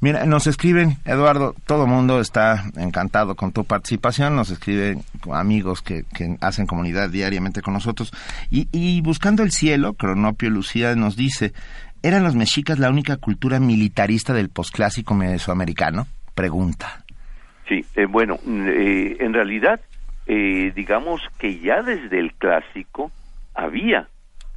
Mira, 0.00 0.24
nos 0.24 0.46
escriben, 0.46 0.96
Eduardo, 1.04 1.54
todo 1.66 1.86
mundo 1.86 2.20
está 2.20 2.64
encantado 2.78 3.34
con 3.34 3.52
tu 3.52 3.64
participación, 3.64 4.34
nos 4.34 4.50
escriben 4.50 5.02
amigos 5.30 5.82
que, 5.82 6.04
que 6.14 6.38
hacen 6.40 6.66
comunidad 6.66 7.10
diariamente 7.10 7.60
con 7.60 7.74
nosotros, 7.74 8.12
y, 8.50 8.68
y 8.72 9.02
buscando 9.02 9.42
el 9.42 9.52
cielo, 9.52 9.92
Cronopio 9.92 10.48
Lucía 10.48 10.94
nos 10.94 11.16
dice, 11.16 11.52
¿eran 12.02 12.24
los 12.24 12.34
mexicas 12.34 12.78
la 12.78 12.88
única 12.88 13.18
cultura 13.18 13.60
militarista 13.60 14.32
del 14.32 14.48
posclásico 14.48 15.14
mesoamericano? 15.14 16.06
Pregunta. 16.34 17.04
Sí, 17.68 17.84
eh, 17.94 18.06
bueno, 18.06 18.38
eh, 18.46 19.18
en 19.20 19.34
realidad, 19.34 19.80
eh, 20.26 20.72
digamos 20.74 21.22
que 21.38 21.58
ya 21.60 21.82
desde 21.82 22.18
el 22.18 22.34
clásico 22.34 23.12
había 23.54 24.08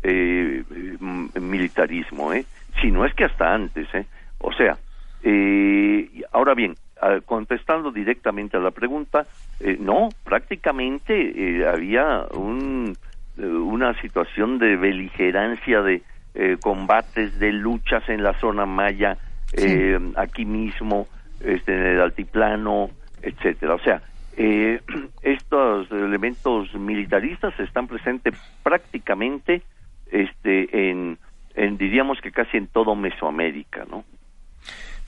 eh, 0.01 0.63
eh, 0.69 0.97
m- 0.99 1.29
militarismo, 1.39 2.33
¿eh? 2.33 2.45
Si 2.81 2.91
no 2.91 3.05
es 3.05 3.13
que 3.13 3.25
hasta 3.25 3.53
antes, 3.53 3.87
¿eh? 3.93 4.05
O 4.39 4.51
sea, 4.53 4.77
eh, 5.23 6.09
ahora 6.31 6.53
bien, 6.53 6.77
contestando 7.25 7.91
directamente 7.91 8.57
a 8.57 8.59
la 8.59 8.71
pregunta, 8.71 9.25
eh, 9.59 9.77
no, 9.79 10.15
prácticamente 10.23 11.13
eh, 11.59 11.67
había 11.67 12.25
un, 12.31 12.97
una 13.37 13.93
situación 14.01 14.59
de 14.59 14.75
beligerancia, 14.75 15.81
de 15.81 16.01
eh, 16.35 16.57
combates, 16.61 17.37
de 17.39 17.51
luchas 17.51 18.07
en 18.09 18.23
la 18.23 18.33
zona 18.39 18.65
maya, 18.65 19.17
eh, 19.53 19.99
aquí 20.15 20.45
mismo, 20.45 21.07
este, 21.41 21.73
en 21.73 21.85
el 21.85 22.01
altiplano, 22.01 22.91
etcétera. 23.21 23.73
O 23.75 23.79
sea, 23.79 24.01
eh, 24.41 24.79
estos 25.21 25.91
elementos 25.91 26.73
militaristas 26.73 27.53
están 27.59 27.87
presentes 27.87 28.35
prácticamente, 28.63 29.61
este, 30.09 30.89
en, 30.89 31.17
en 31.55 31.77
diríamos 31.77 32.19
que 32.21 32.31
casi 32.31 32.55
en 32.55 32.67
todo 32.67 32.95
Mesoamérica, 32.95 33.85
¿no? 33.91 34.05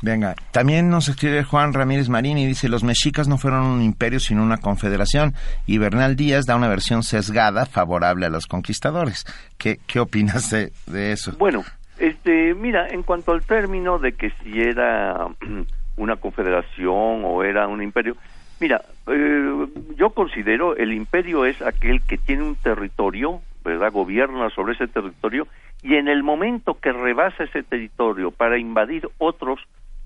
Venga, 0.03 0.35
también 0.51 0.89
nos 0.89 1.07
escribe 1.07 1.43
Juan 1.43 1.73
Ramírez 1.73 2.09
Marín 2.09 2.39
y 2.39 2.47
dice, 2.47 2.67
los 2.67 2.83
mexicas 2.83 3.27
no 3.27 3.37
fueron 3.37 3.67
un 3.67 3.81
imperio 3.83 4.19
sino 4.19 4.43
una 4.43 4.57
confederación. 4.57 5.33
Y 5.67 5.77
Bernal 5.77 6.15
Díaz 6.15 6.45
da 6.45 6.55
una 6.55 6.67
versión 6.67 7.03
sesgada 7.03 7.67
favorable 7.67 8.25
a 8.25 8.29
los 8.29 8.47
conquistadores. 8.47 9.25
¿Qué, 9.59 9.77
qué 9.87 9.99
opinas 9.99 10.49
de, 10.49 10.71
de 10.87 11.11
eso? 11.11 11.33
Bueno, 11.37 11.63
este, 11.99 12.55
mira, 12.55 12.87
en 12.89 13.03
cuanto 13.03 13.31
al 13.31 13.43
término 13.43 13.99
de 13.99 14.13
que 14.13 14.31
si 14.41 14.59
era 14.59 15.27
una 15.97 16.15
confederación 16.15 17.21
o 17.23 17.43
era 17.43 17.67
un 17.67 17.83
imperio, 17.83 18.17
mira, 18.61 18.81
eh, 19.07 19.67
yo 19.97 20.11
considero 20.11 20.77
el 20.77 20.93
imperio 20.93 21.45
es 21.45 21.61
aquel 21.61 22.01
que 22.03 22.17
tiene 22.17 22.43
un 22.43 22.55
territorio, 22.55 23.41
¿verdad? 23.65 23.91
Gobierna 23.91 24.49
sobre 24.51 24.73
ese 24.73 24.87
territorio 24.87 25.47
y 25.81 25.95
en 25.95 26.07
el 26.07 26.21
momento 26.21 26.79
que 26.79 26.93
rebasa 26.93 27.43
ese 27.43 27.63
territorio 27.63 28.29
para 28.29 28.59
invadir 28.59 29.09
otros 29.17 29.59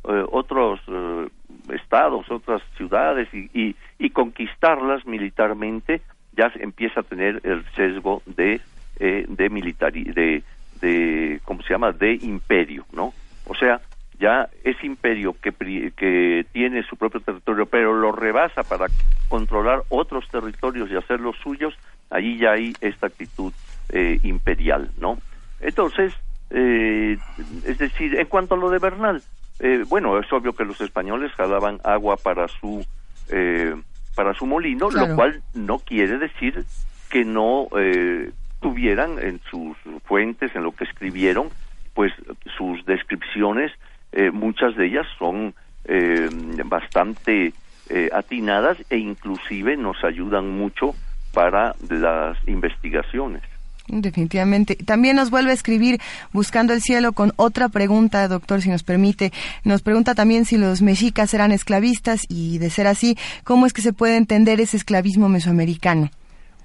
eh, 0.07 0.23
otros 0.31 0.79
eh, 0.87 1.27
estados, 1.73 2.31
otras 2.31 2.61
ciudades 2.77 3.27
y, 3.33 3.49
y, 3.53 3.75
y 3.99 4.11
conquistarlas 4.11 5.05
militarmente, 5.05 6.01
ya 6.37 6.51
empieza 6.55 7.01
a 7.01 7.03
tener 7.03 7.41
el 7.43 7.65
sesgo 7.75 8.21
de 8.25 8.61
eh, 8.99 9.25
de 9.27 9.49
militari 9.49 10.05
de 10.05 10.43
de 10.79 11.41
cómo 11.43 11.61
se 11.63 11.73
llama 11.73 11.91
de 11.91 12.13
imperio, 12.13 12.85
¿no? 12.93 13.13
O 13.47 13.55
sea, 13.55 13.81
ya 14.19 14.49
ese 14.63 14.85
imperio 14.85 15.35
que 15.41 15.51
que 15.95 16.45
tiene 16.51 16.83
su 16.83 16.95
propio 16.97 17.19
territorio, 17.21 17.65
pero 17.65 17.93
lo 17.93 18.11
rebasa 18.11 18.63
para 18.63 18.87
controlar 19.27 19.81
otros 19.89 20.27
territorios 20.29 20.89
y 20.91 20.95
hacerlos 20.95 21.35
suyos, 21.43 21.73
allí 22.09 22.37
ya 22.37 22.51
hay 22.51 22.73
esta 22.81 23.07
actitud 23.07 23.53
eh, 23.89 24.19
imperial, 24.23 24.89
¿no? 24.99 25.17
Entonces, 25.61 26.13
eh, 26.51 27.17
es 27.65 27.77
decir, 27.77 28.19
en 28.19 28.27
cuanto 28.27 28.55
a 28.55 28.57
lo 28.57 28.69
de 28.69 28.79
Bernal, 28.79 29.21
eh, 29.59 29.83
bueno, 29.87 30.19
es 30.19 30.31
obvio 30.33 30.53
que 30.53 30.65
los 30.65 30.79
españoles 30.81 31.31
jalaban 31.33 31.79
agua 31.83 32.17
para 32.17 32.47
su 32.47 32.85
eh, 33.29 33.75
para 34.15 34.33
su 34.33 34.45
molino, 34.45 34.87
Claro. 34.89 35.07
lo 35.07 35.15
cual 35.15 35.41
no 35.53 35.79
quiere 35.79 36.17
decir 36.19 36.63
que 37.09 37.25
no 37.25 37.67
eh, 37.77 38.31
tuvieran 38.61 39.19
en 39.19 39.41
sus 39.51 39.75
fuentes, 40.05 40.55
en 40.55 40.63
lo 40.63 40.71
que 40.71 40.85
escribieron, 40.85 41.49
pues 41.93 42.13
sus 42.57 42.85
descripciones, 42.85 43.71
eh, 44.15 44.31
muchas 44.31 44.75
de 44.77 44.87
ellas 44.87 45.05
son 45.19 45.53
eh, 45.83 46.29
bastante 46.65 47.53
eh, 47.89 48.09
atinadas 48.13 48.77
e 48.89 48.97
inclusive 48.97 49.75
nos 49.75 50.01
ayudan 50.05 50.49
mucho 50.57 50.95
para 51.33 51.75
las 51.89 52.37
investigaciones. 52.47 53.43
Definitivamente. 53.87 54.75
También 54.77 55.17
nos 55.17 55.29
vuelve 55.29 55.51
a 55.51 55.53
escribir 55.53 55.99
Buscando 56.31 56.73
el 56.73 56.81
Cielo 56.81 57.11
con 57.11 57.33
otra 57.35 57.67
pregunta, 57.67 58.27
doctor, 58.27 58.61
si 58.61 58.69
nos 58.69 58.83
permite. 58.83 59.31
Nos 59.65 59.81
pregunta 59.83 60.15
también 60.15 60.45
si 60.45 60.57
los 60.57 60.81
mexicas 60.81 61.33
eran 61.33 61.51
esclavistas 61.51 62.21
y, 62.29 62.57
de 62.57 62.69
ser 62.69 62.87
así, 62.87 63.17
¿cómo 63.43 63.65
es 63.65 63.73
que 63.73 63.81
se 63.81 63.93
puede 63.93 64.15
entender 64.15 64.61
ese 64.61 64.77
esclavismo 64.77 65.27
mesoamericano? 65.27 66.09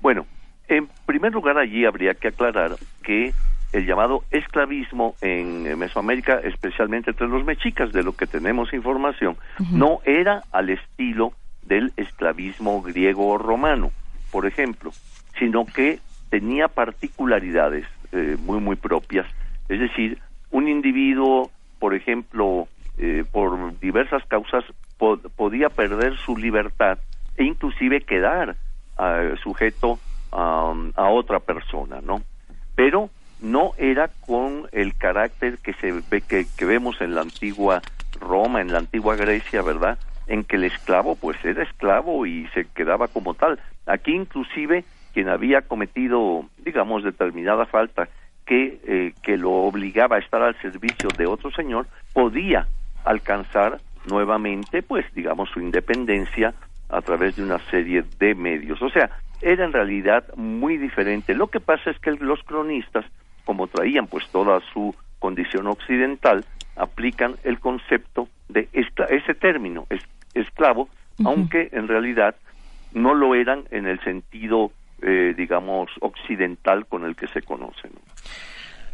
Bueno, 0.00 0.24
en 0.68 0.88
primer 1.04 1.32
lugar 1.32 1.58
allí 1.58 1.84
habría 1.84 2.14
que 2.14 2.28
aclarar 2.28 2.76
que 3.02 3.34
el 3.72 3.86
llamado 3.86 4.24
esclavismo 4.30 5.14
en 5.20 5.66
eh, 5.66 5.76
Mesoamérica, 5.76 6.40
especialmente 6.40 7.10
entre 7.10 7.28
los 7.28 7.44
mexicas, 7.44 7.92
de 7.92 8.02
lo 8.02 8.12
que 8.14 8.26
tenemos 8.26 8.72
información, 8.72 9.36
no 9.72 10.00
era 10.04 10.42
al 10.52 10.70
estilo 10.70 11.32
del 11.62 11.92
esclavismo 11.96 12.82
griego 12.82 13.28
o 13.28 13.38
romano, 13.38 13.92
por 14.32 14.46
ejemplo, 14.46 14.92
sino 15.38 15.66
que 15.66 16.00
tenía 16.30 16.68
particularidades 16.68 17.86
eh, 18.12 18.36
muy, 18.40 18.60
muy 18.60 18.76
propias. 18.76 19.26
Es 19.68 19.78
decir, 19.80 20.18
un 20.50 20.68
individuo, 20.68 21.50
por 21.78 21.94
ejemplo, 21.94 22.66
eh, 22.98 23.24
por 23.30 23.78
diversas 23.80 24.24
causas, 24.26 24.64
po- 24.98 25.18
podía 25.36 25.68
perder 25.68 26.16
su 26.24 26.36
libertad 26.36 26.98
e 27.36 27.44
inclusive 27.44 28.00
quedar 28.02 28.56
ah, 28.98 29.22
sujeto 29.42 30.00
a, 30.32 30.74
a 30.96 31.08
otra 31.10 31.40
persona, 31.40 32.00
¿no? 32.02 32.22
Pero 32.74 33.10
no 33.40 33.72
era 33.78 34.08
con 34.26 34.68
el 34.72 34.96
carácter 34.96 35.58
que 35.58 35.72
se 35.74 35.92
ve 36.10 36.20
que, 36.20 36.46
que 36.56 36.64
vemos 36.64 37.00
en 37.00 37.14
la 37.14 37.22
antigua 37.22 37.82
Roma, 38.20 38.60
en 38.60 38.72
la 38.72 38.78
antigua 38.78 39.16
Grecia, 39.16 39.62
¿verdad? 39.62 39.98
En 40.26 40.44
que 40.44 40.56
el 40.56 40.64
esclavo 40.64 41.16
pues 41.16 41.42
era 41.44 41.62
esclavo 41.62 42.26
y 42.26 42.46
se 42.48 42.66
quedaba 42.66 43.08
como 43.08 43.34
tal. 43.34 43.58
Aquí 43.86 44.14
inclusive 44.14 44.84
quien 45.12 45.28
había 45.28 45.62
cometido, 45.62 46.46
digamos, 46.58 47.02
determinada 47.02 47.66
falta 47.66 48.08
que, 48.46 48.80
eh, 48.84 49.12
que 49.22 49.36
lo 49.36 49.50
obligaba 49.50 50.16
a 50.16 50.18
estar 50.20 50.42
al 50.42 50.60
servicio 50.60 51.08
de 51.16 51.26
otro 51.26 51.50
señor, 51.50 51.86
podía 52.12 52.66
alcanzar 53.04 53.80
nuevamente, 54.08 54.82
pues, 54.82 55.04
digamos, 55.14 55.50
su 55.50 55.60
independencia 55.60 56.54
a 56.88 57.00
través 57.00 57.36
de 57.36 57.42
una 57.42 57.58
serie 57.70 58.04
de 58.18 58.34
medios. 58.34 58.80
O 58.82 58.90
sea, 58.90 59.10
era 59.40 59.64
en 59.64 59.72
realidad 59.72 60.24
muy 60.36 60.76
diferente. 60.76 61.34
Lo 61.34 61.48
que 61.48 61.60
pasa 61.60 61.90
es 61.90 61.98
que 61.98 62.12
los 62.12 62.42
cronistas, 62.42 63.04
como 63.44 63.66
traían 63.66 64.06
pues 64.06 64.24
toda 64.30 64.60
su 64.72 64.94
condición 65.18 65.66
occidental, 65.66 66.44
aplican 66.76 67.36
el 67.44 67.58
concepto 67.60 68.28
de 68.48 68.68
escla- 68.72 69.08
ese 69.10 69.34
término, 69.34 69.86
es- 69.90 70.02
esclavo, 70.34 70.88
aunque 71.24 71.68
en 71.72 71.88
realidad 71.88 72.34
no 72.92 73.14
lo 73.14 73.34
eran 73.34 73.64
en 73.70 73.86
el 73.86 74.00
sentido, 74.00 74.72
eh, 75.02 75.34
digamos, 75.36 75.90
occidental 76.00 76.86
con 76.86 77.04
el 77.04 77.14
que 77.16 77.28
se 77.28 77.42
conocen. 77.42 77.90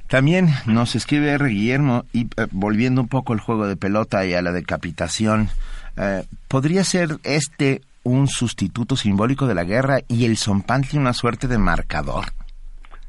También 0.09 0.49
nos 0.67 0.95
escribe 0.95 1.31
R. 1.31 1.49
Guillermo, 1.49 2.05
y 2.13 2.23
eh, 2.37 2.47
volviendo 2.53 3.01
un 3.01 3.09
poco 3.09 3.33
al 3.33 3.41
juego 3.41 3.67
de 3.67 3.77
pelota 3.77 4.25
y 4.25 4.35
a 4.35 4.43
la 4.43 4.53
decapitación, 4.53 5.49
eh, 5.97 6.25
¿podría 6.49 6.85
ser 6.85 7.09
este 7.25 7.81
un 8.05 8.29
sustituto 8.29 8.95
simbólico 8.97 9.49
de 9.49 9.55
la 9.57 9.65
guerra 9.65 9.99
y 10.07 10.27
el 10.27 10.37
zompantli 10.37 10.99
una 10.99 11.13
suerte 11.13 11.49
de 11.49 11.59
marcador? 11.59 12.27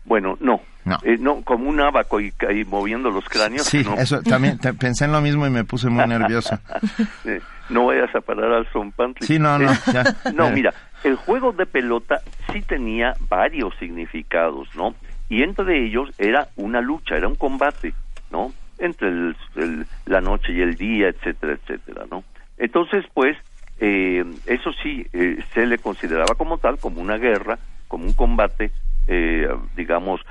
Bueno, 0.05 0.37
no. 0.39 0.59
No. 0.87 0.97
Eh, 1.03 1.17
no, 1.19 1.41
como 1.43 1.69
un 1.69 1.79
abaco 1.81 2.19
y, 2.21 2.33
y 2.55 2.63
moviendo 2.65 3.09
los 3.11 3.25
cráneos. 3.27 3.65
Sí, 3.67 3.83
no. 3.83 3.95
eso 3.95 4.21
también 4.21 4.57
te- 4.57 4.73
pensé 4.73 5.05
en 5.05 5.11
lo 5.11 5.21
mismo 5.21 5.45
y 5.45 5.49
me 5.49 5.63
puse 5.63 5.89
muy 5.89 6.05
nervioso. 6.07 6.57
Eh, 7.25 7.41
no 7.69 7.87
vayas 7.87 8.13
a 8.15 8.21
parar 8.21 8.51
al 8.53 8.65
Zompantli. 8.67 9.27
Sí, 9.27 9.37
no, 9.39 9.59
no, 9.59 9.69
ya. 9.93 10.03
no, 10.33 10.49
mira, 10.51 10.73
el 11.03 11.15
juego 11.17 11.51
de 11.51 11.65
pelota 11.65 12.21
sí 12.53 12.61
tenía 12.61 13.13
varios 13.27 13.75
significados, 13.77 14.69
¿no? 14.75 14.95
Y 15.29 15.43
entre 15.43 15.85
ellos 15.85 16.09
era 16.17 16.47
una 16.55 16.79
lucha, 16.79 17.17
era 17.17 17.27
un 17.27 17.35
combate, 17.35 17.93
¿no? 18.31 18.53
Entre 18.79 19.09
el- 19.09 19.35
el- 19.57 19.85
la 20.05 20.21
noche 20.21 20.53
y 20.53 20.61
el 20.61 20.75
día, 20.75 21.09
etcétera, 21.09 21.53
etcétera, 21.53 22.05
¿no? 22.09 22.23
Entonces, 22.57 23.03
pues, 23.13 23.35
eh, 23.79 24.23
eso 24.45 24.71
sí, 24.81 25.05
eh, 25.11 25.43
se 25.53 25.65
le 25.65 25.77
consideraba 25.79 26.35
como 26.37 26.57
tal, 26.59 26.77
como 26.79 27.01
una 27.01 27.17
guerra, 27.17 27.59
como 27.89 28.05
un 28.05 28.13
combate, 28.13 28.71
eh, 29.07 29.47
digamos, 29.75 30.21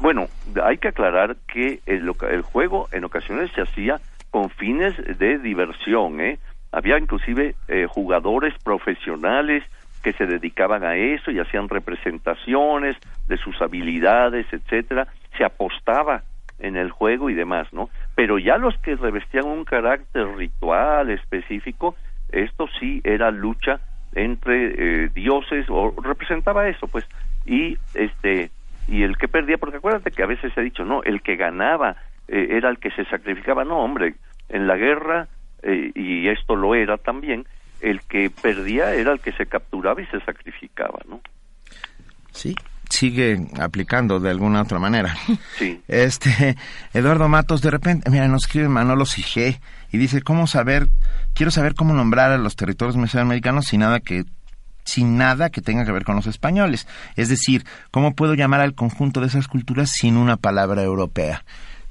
bueno, 0.00 0.28
hay 0.62 0.78
que 0.78 0.88
aclarar 0.88 1.36
que 1.46 1.80
el, 1.86 2.12
el 2.30 2.42
juego 2.42 2.88
en 2.92 3.04
ocasiones 3.04 3.50
se 3.52 3.62
hacía 3.62 4.00
con 4.30 4.50
fines 4.50 4.94
de 5.18 5.38
diversión, 5.38 6.20
¿eh? 6.20 6.38
Había 6.72 6.98
inclusive 6.98 7.54
eh, 7.68 7.86
jugadores 7.88 8.54
profesionales 8.62 9.64
que 10.02 10.12
se 10.12 10.26
dedicaban 10.26 10.84
a 10.84 10.96
eso 10.96 11.30
y 11.30 11.38
hacían 11.38 11.68
representaciones 11.68 12.96
de 13.28 13.38
sus 13.38 13.60
habilidades, 13.62 14.46
etcétera. 14.52 15.08
Se 15.36 15.44
apostaba 15.44 16.22
en 16.58 16.76
el 16.76 16.90
juego 16.90 17.30
y 17.30 17.34
demás, 17.34 17.72
¿no? 17.72 17.88
Pero 18.14 18.38
ya 18.38 18.58
los 18.58 18.76
que 18.78 18.96
revestían 18.96 19.46
un 19.46 19.64
carácter 19.64 20.26
ritual 20.36 21.10
específico, 21.10 21.96
esto 22.30 22.66
sí 22.78 23.00
era 23.04 23.30
lucha 23.30 23.80
entre 24.14 25.04
eh, 25.04 25.08
dioses 25.14 25.66
o 25.68 25.94
representaba 26.02 26.68
eso, 26.68 26.86
pues. 26.88 27.04
Y 27.46 27.78
este 27.94 28.50
y 28.88 29.02
el 29.02 29.16
que 29.16 29.28
perdía, 29.28 29.58
porque 29.58 29.78
acuérdate 29.78 30.10
que 30.10 30.22
a 30.22 30.26
veces 30.26 30.52
se 30.52 30.60
ha 30.60 30.62
dicho, 30.62 30.84
no, 30.84 31.02
el 31.02 31.22
que 31.22 31.36
ganaba 31.36 31.96
eh, 32.28 32.48
era 32.50 32.70
el 32.70 32.78
que 32.78 32.90
se 32.92 33.04
sacrificaba, 33.06 33.64
no, 33.64 33.78
hombre, 33.78 34.14
en 34.48 34.66
la 34.66 34.76
guerra 34.76 35.28
eh, 35.62 35.90
y 35.94 36.28
esto 36.28 36.54
lo 36.54 36.74
era 36.74 36.96
también, 36.96 37.46
el 37.80 38.00
que 38.02 38.30
perdía 38.30 38.94
era 38.94 39.12
el 39.12 39.20
que 39.20 39.32
se 39.32 39.46
capturaba 39.46 40.00
y 40.00 40.06
se 40.06 40.20
sacrificaba, 40.20 41.00
¿no? 41.08 41.20
Sí, 42.30 42.54
sigue 42.88 43.48
aplicando 43.58 44.20
de 44.20 44.30
alguna 44.30 44.62
otra 44.62 44.78
manera. 44.78 45.16
Sí. 45.56 45.80
Este, 45.88 46.54
Eduardo 46.92 47.28
Matos, 47.28 47.62
de 47.62 47.70
repente, 47.70 48.10
mira, 48.10 48.28
nos 48.28 48.44
escribe 48.44 48.68
Manolo 48.68 49.06
Sige 49.06 49.58
y 49.90 49.96
dice, 49.96 50.20
¿cómo 50.20 50.46
saber, 50.46 50.88
quiero 51.34 51.50
saber 51.50 51.74
cómo 51.74 51.94
nombrar 51.94 52.30
a 52.30 52.38
los 52.38 52.56
territorios 52.56 52.96
mesoamericanos 52.96 53.66
sin 53.66 53.80
nada 53.80 54.00
que 54.00 54.24
sin 54.86 55.18
nada 55.18 55.50
que 55.50 55.60
tenga 55.60 55.84
que 55.84 55.92
ver 55.92 56.04
con 56.04 56.16
los 56.16 56.26
españoles. 56.26 56.88
Es 57.16 57.28
decir, 57.28 57.66
¿cómo 57.90 58.14
puedo 58.14 58.32
llamar 58.32 58.62
al 58.62 58.74
conjunto 58.74 59.20
de 59.20 59.26
esas 59.26 59.46
culturas 59.48 59.90
sin 59.90 60.16
una 60.16 60.38
palabra 60.38 60.82
europea? 60.82 61.44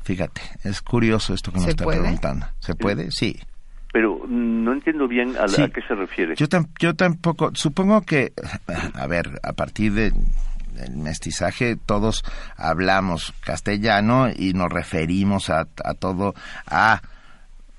Fíjate, 0.03 0.41
es 0.63 0.81
curioso 0.81 1.33
esto 1.35 1.51
que 1.51 1.57
nos 1.57 1.65
¿Se 1.65 1.71
está 1.71 1.83
puede? 1.83 1.99
preguntando. 1.99 2.47
¿Se 2.59 2.73
puede? 2.73 3.11
Sí. 3.11 3.39
Pero 3.93 4.19
mm, 4.27 4.63
no 4.63 4.73
entiendo 4.73 5.07
bien 5.07 5.35
a, 5.37 5.41
la- 5.41 5.47
Sí. 5.49 5.61
a 5.61 5.69
qué 5.69 5.81
se 5.87 5.93
refiere. 5.95 6.35
Yo, 6.35 6.47
tam- 6.47 6.67
yo 6.79 6.95
tampoco, 6.95 7.51
supongo 7.53 8.01
que, 8.01 8.33
a 8.95 9.07
ver, 9.07 9.39
a 9.43 9.53
partir 9.53 9.93
de 9.93 10.13
el 10.77 10.97
mestizaje 10.97 11.77
todos 11.77 12.23
hablamos 12.57 13.33
castellano 13.45 14.27
y 14.35 14.53
nos 14.53 14.69
referimos 14.71 15.49
a, 15.49 15.67
a 15.83 15.93
todo, 15.93 16.35
a 16.67 17.01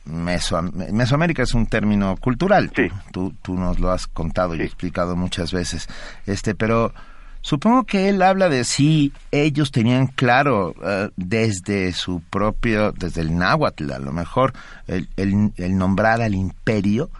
Mesoam- 0.06 0.72
Mesoamérica 0.92 1.42
es 1.42 1.54
un 1.54 1.66
término 1.66 2.16
cultural, 2.16 2.70
tú, 2.70 2.82
Sí. 2.82 2.88
tú, 3.12 3.34
tú 3.42 3.54
nos 3.54 3.78
lo 3.80 3.90
has 3.90 4.06
contado 4.06 4.54
y 4.54 4.62
explicado 4.62 5.16
muchas 5.16 5.52
veces, 5.52 5.88
este, 6.26 6.54
pero 6.54 6.92
supongo 7.40 7.84
que 7.84 8.08
él 8.08 8.22
habla 8.22 8.48
de 8.48 8.64
si 8.64 9.12
ellos 9.30 9.70
tenían 9.70 10.06
claro 10.08 10.74
eh, 10.84 11.10
desde 11.16 11.92
su 11.92 12.20
propio, 12.22 12.92
desde 12.92 13.20
el 13.20 13.36
náhuatl 13.36 13.90
a 13.92 13.98
lo 13.98 14.12
mejor, 14.12 14.52
el, 14.86 15.08
el- 15.16 15.52
el 15.56 15.76
nombrar 15.78 16.22
al 16.22 16.34
imperio, 16.34 17.10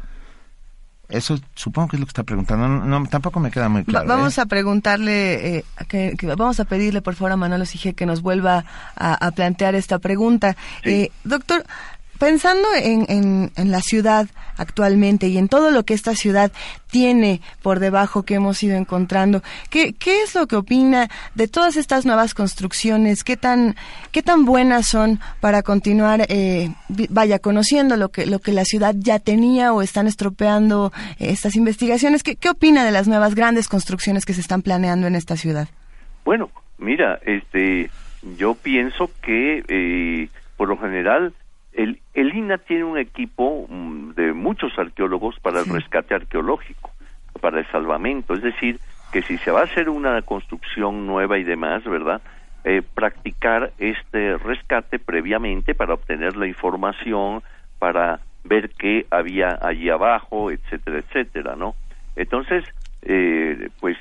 eso 1.09 1.39
supongo 1.55 1.87
que 1.89 1.97
es 1.97 2.01
lo 2.01 2.07
que 2.07 2.11
está 2.11 2.25
preguntando. 2.25 2.67
No, 2.67 2.85
no, 2.85 3.07
tampoco 3.07 3.39
me 3.39 3.53
queda 3.53 3.69
muy 3.69 3.83
Va- 3.83 3.87
claro. 3.87 4.09
vamos 4.09 4.39
¿eh? 4.39 4.41
a 4.41 4.47
preguntarle, 4.47 5.59
eh, 5.59 5.65
a 5.77 5.85
que, 5.85 6.17
que- 6.19 6.27
vamos 6.35 6.59
a 6.59 6.65
pedirle 6.65 7.01
por 7.01 7.15
favor 7.15 7.31
a 7.31 7.37
Manolo 7.37 7.65
Sige 7.65 7.95
que 7.95 8.07
nos 8.07 8.23
vuelva 8.23 8.65
a, 8.97 9.15
a 9.27 9.31
plantear 9.31 9.77
esta 9.77 10.01
pregunta. 10.01 10.57
Sí. 10.83 10.91
Eh, 10.91 11.13
doctor, 11.23 11.65
pensando 12.19 12.69
en, 12.75 13.07
en, 13.09 13.53
en 13.57 13.71
la 13.71 13.81
ciudad 13.81 14.29
actualmente 14.57 15.29
y 15.29 15.39
en 15.39 15.49
todo 15.49 15.71
lo 15.71 15.85
que 15.85 15.95
esta 15.95 16.15
ciudad 16.15 16.51
tiene 16.91 17.41
por 17.63 17.79
debajo 17.79 18.23
que 18.23 18.35
hemos 18.35 18.63
ido 18.63 18.77
encontrando, 18.77 19.43
¿qué, 19.71 19.93
qué 19.93 20.23
es 20.23 20.35
lo 20.35 20.47
que 20.47 20.57
opina 20.57 21.09
de 21.35 21.49
todas 21.49 21.77
estas 21.77 22.07
nuevas 22.07 22.35
construcciones? 22.35 23.25
¿Qué 23.25 23.37
tan, 23.37 23.77
qué 24.13 24.23
tan 24.23 24.45
buenas 24.45 24.87
son 24.87 25.21
para 25.41 25.63
continuar, 25.63 26.27
eh, 26.29 26.71
vaya, 27.11 27.39
conociendo 27.39 27.97
lo 27.97 28.09
que, 28.09 28.27
lo 28.27 28.39
que 28.39 28.53
la 28.53 28.65
ciudad 28.65 28.95
ya 28.97 29.19
tenía 29.19 29.73
o 29.73 29.83
están 29.83 30.07
estropeando 30.07 30.93
eh, 31.19 31.31
estas 31.31 31.57
investigaciones? 31.57 32.23
¿Qué, 32.23 32.37
¿Qué 32.37 32.49
opina 32.49 32.85
de 32.85 32.93
las 32.93 33.09
nuevas 33.09 33.35
grandes 33.35 33.69
construcciones 33.69 34.25
que 34.25 34.35
se 34.35 34.41
están 34.41 34.63
planeando 34.63 35.07
en 35.07 35.17
esta 35.17 35.37
ciudad? 35.37 35.69
Bueno, 36.25 36.51
mira, 36.79 37.21
este, 37.25 37.91
yo 38.37 38.55
pienso 38.55 39.11
que 39.23 39.65
eh, 39.69 40.29
por 40.57 40.69
lo 40.69 40.79
general 40.79 41.35
el, 41.77 42.01
el 42.15 42.35
INA 42.35 42.59
tiene 42.59 42.85
un 42.85 42.99
equipo 42.99 43.67
mm, 43.69 44.13
de 44.13 44.33
muchos 44.33 44.77
arqueólogos 44.79 45.39
para 45.41 45.61
el 45.61 45.67
rescate 45.67 46.15
arqueológico, 46.15 46.91
para 47.41 47.61
el 47.61 47.67
salvamento, 47.67 48.35
es 48.35 48.43
decir, 48.43 48.81
que 49.13 49.23
si 49.23 49.37
se 49.39 49.51
va 49.51 49.61
a 49.61 49.65
hacer 49.65 49.91
una 49.91 50.21
construcción 50.23 51.07
nueva 51.07 51.39
y 51.39 51.45
demás, 51.45 51.85
¿verdad? 51.85 52.23
Eh, 52.65 52.83
practicar 52.83 53.73
este 53.79 54.39
rescate 54.39 54.99
previamente 54.99 55.75
para 55.75 55.95
obtener 55.95 56.37
la 56.37 56.47
información, 56.47 57.43
para 57.79 58.21
ver 58.43 58.71
qué 58.71 59.07
había 59.11 59.59
allí 59.61 59.91
abajo, 59.91 60.51
etcétera, 60.51 60.99
etcétera, 60.99 61.57
¿no? 61.57 61.75
Entonces, 62.17 62.65
eh, 63.03 63.69
pues 63.81 63.99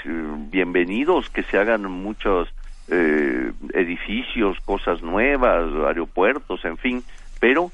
bienvenidos 0.49 1.30
que 1.30 1.43
se 1.43 1.57
hagan 1.57 1.84
muchos 1.91 2.47
eh, 2.88 3.52
edificios, 3.73 4.60
cosas 4.61 5.02
nuevas, 5.02 5.65
aeropuertos, 5.88 6.64
en 6.65 6.77
fin, 6.77 7.03
pero 7.45 7.72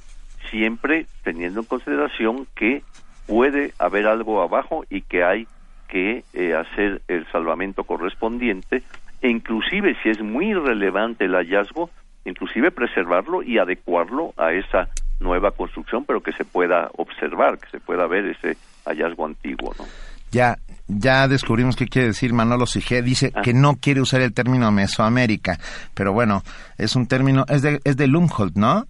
siempre 0.49 1.06
teniendo 1.23 1.61
en 1.61 1.65
consideración 1.65 2.45
que 2.56 2.84
puede 3.26 3.72
haber 3.80 4.06
algo 4.06 4.41
abajo 4.41 4.84
y 4.89 4.99
que 5.02 5.23
hay 5.23 5.48
que 5.88 6.26
eh, 6.34 6.53
hacer 6.53 7.02
el 7.07 7.26
salvamento 7.31 7.85
correspondiente 7.85 8.84
e 9.22 9.30
inclusive 9.30 9.95
si 10.03 10.10
es 10.10 10.22
muy 10.22 10.53
relevante 10.53 11.23
el 11.23 11.35
hallazgo, 11.35 11.89
inclusive 12.26 12.72
preservarlo 12.72 13.43
y 13.43 13.60
adecuarlo 13.60 14.34
a 14.35 14.52
esa 14.52 14.89
nueva 15.22 15.52
construcción, 15.52 16.03
pero 16.03 16.22
que 16.22 16.34
se 16.34 16.43
pueda 16.43 16.89
observar, 16.98 17.57
que 17.57 17.69
se 17.69 17.80
pueda 17.80 18.07
ver 18.07 18.26
ese 18.26 18.57
hallazgo 18.84 19.26
antiguo, 19.26 19.73
¿no? 19.80 19.85
Ya, 20.34 20.57
ya 20.89 21.30
descubrimos 21.30 21.77
qué 21.77 21.88
quiere 21.88 22.10
decir 22.10 22.34
Manolo 22.34 22.65
Sige. 22.65 23.02
Dice 23.02 23.31
Ah. 23.34 23.41
que 23.41 23.53
no 23.53 23.76
quiere 23.76 24.02
usar 24.02 24.19
el 24.19 24.34
término 24.34 24.69
Mesoamérica, 24.69 25.60
pero 25.93 26.11
bueno, 26.11 26.43
es 26.77 26.98
un 26.98 27.07
término, 27.07 27.45
es 27.48 27.61
de, 27.61 27.80
es 27.85 27.95
de 27.95 28.07
Lumholt, 28.07 28.56
¿no? 28.57 28.85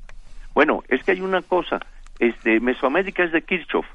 Bueno, 0.53 0.83
es 0.89 1.03
que 1.03 1.11
hay 1.11 1.21
una 1.21 1.41
cosa, 1.41 1.79
este 2.19 2.59
Mesoamérica 2.59 3.23
es 3.23 3.31
de 3.31 3.41
Kirchhoff. 3.41 3.85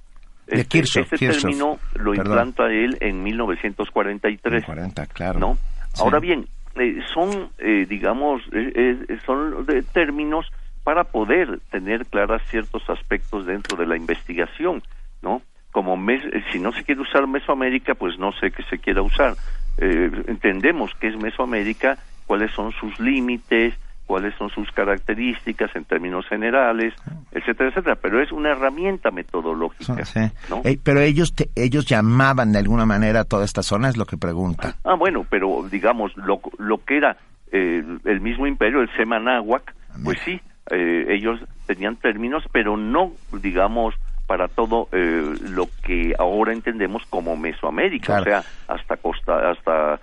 De 0.46 0.60
Este, 0.60 0.68
Kirchhoff, 0.78 1.04
este 1.12 1.16
Kirchhoff. 1.18 1.42
término 1.42 1.78
lo 1.94 2.12
Perdón. 2.12 2.26
implanta 2.26 2.66
él 2.70 2.96
en 3.00 3.22
1943. 3.22 4.64
40, 4.64 5.06
claro. 5.06 5.38
¿no? 5.38 5.54
Sí. 5.94 6.02
Ahora 6.02 6.18
bien, 6.20 6.46
eh, 6.76 6.98
son, 7.12 7.50
eh, 7.58 7.86
digamos, 7.88 8.42
eh, 8.52 8.72
eh, 9.08 9.18
son 9.26 9.66
de 9.66 9.82
términos 9.82 10.50
para 10.84 11.04
poder 11.04 11.58
tener 11.70 12.06
claras 12.06 12.42
ciertos 12.48 12.88
aspectos 12.88 13.44
dentro 13.46 13.76
de 13.76 13.86
la 13.86 13.96
investigación, 13.96 14.82
¿no? 15.22 15.42
Como 15.72 15.96
mes- 15.96 16.22
si 16.52 16.58
no 16.60 16.72
se 16.72 16.84
quiere 16.84 17.00
usar 17.00 17.26
Mesoamérica, 17.26 17.94
pues 17.94 18.18
no 18.18 18.32
sé 18.32 18.50
qué 18.52 18.62
se 18.64 18.78
quiera 18.78 19.02
usar. 19.02 19.34
Entendemos 19.78 20.92
qué 21.00 21.08
es 21.08 21.16
Mesoamérica, 21.16 21.98
cuáles 22.26 22.50
son 22.52 22.72
sus 22.72 22.98
límites, 23.00 23.74
cuáles 24.06 24.34
son 24.36 24.48
sus 24.50 24.70
características 24.72 25.74
en 25.74 25.84
términos 25.84 26.26
generales, 26.28 26.94
etcétera, 27.32 27.70
etcétera. 27.70 27.96
Pero 28.00 28.22
es 28.22 28.32
una 28.32 28.52
herramienta 28.52 29.10
metodológica, 29.10 30.04
Sí. 30.04 30.20
¿no? 30.48 30.62
Eh, 30.64 30.78
pero 30.82 31.00
ellos, 31.00 31.34
te- 31.34 31.50
ellos 31.56 31.86
llamaban 31.86 32.52
de 32.52 32.58
alguna 32.60 32.86
manera 32.86 33.20
a 33.20 33.24
toda 33.24 33.44
esta 33.44 33.62
zona, 33.62 33.88
es 33.88 33.96
lo 33.96 34.06
que 34.06 34.16
pregunta. 34.16 34.76
Ah, 34.84 34.94
bueno, 34.94 35.26
pero 35.28 35.66
digamos, 35.70 36.16
lo, 36.16 36.40
lo 36.58 36.78
que 36.84 36.96
era 36.98 37.16
eh, 37.52 37.82
el 38.04 38.20
mismo 38.20 38.46
imperio, 38.46 38.80
el 38.80 38.90
Semanáhuac, 38.96 39.74
pues 40.04 40.18
sí, 40.24 40.40
eh, 40.70 41.06
ellos 41.10 41.40
tenían 41.66 41.96
términos, 41.96 42.44
pero 42.52 42.76
no, 42.76 43.12
digamos, 43.42 43.94
para 44.26 44.48
todo 44.48 44.88
eh, 44.92 45.22
lo 45.50 45.68
que 45.84 46.12
ahora 46.18 46.52
entendemos 46.52 47.02
como 47.08 47.36
Mesoamérica, 47.36 48.06
Claro. 48.20 48.22
o 48.22 48.24
sea, 48.42 48.42
hasta 48.74 48.96
Costa, 48.96 49.50
hasta 49.50 50.00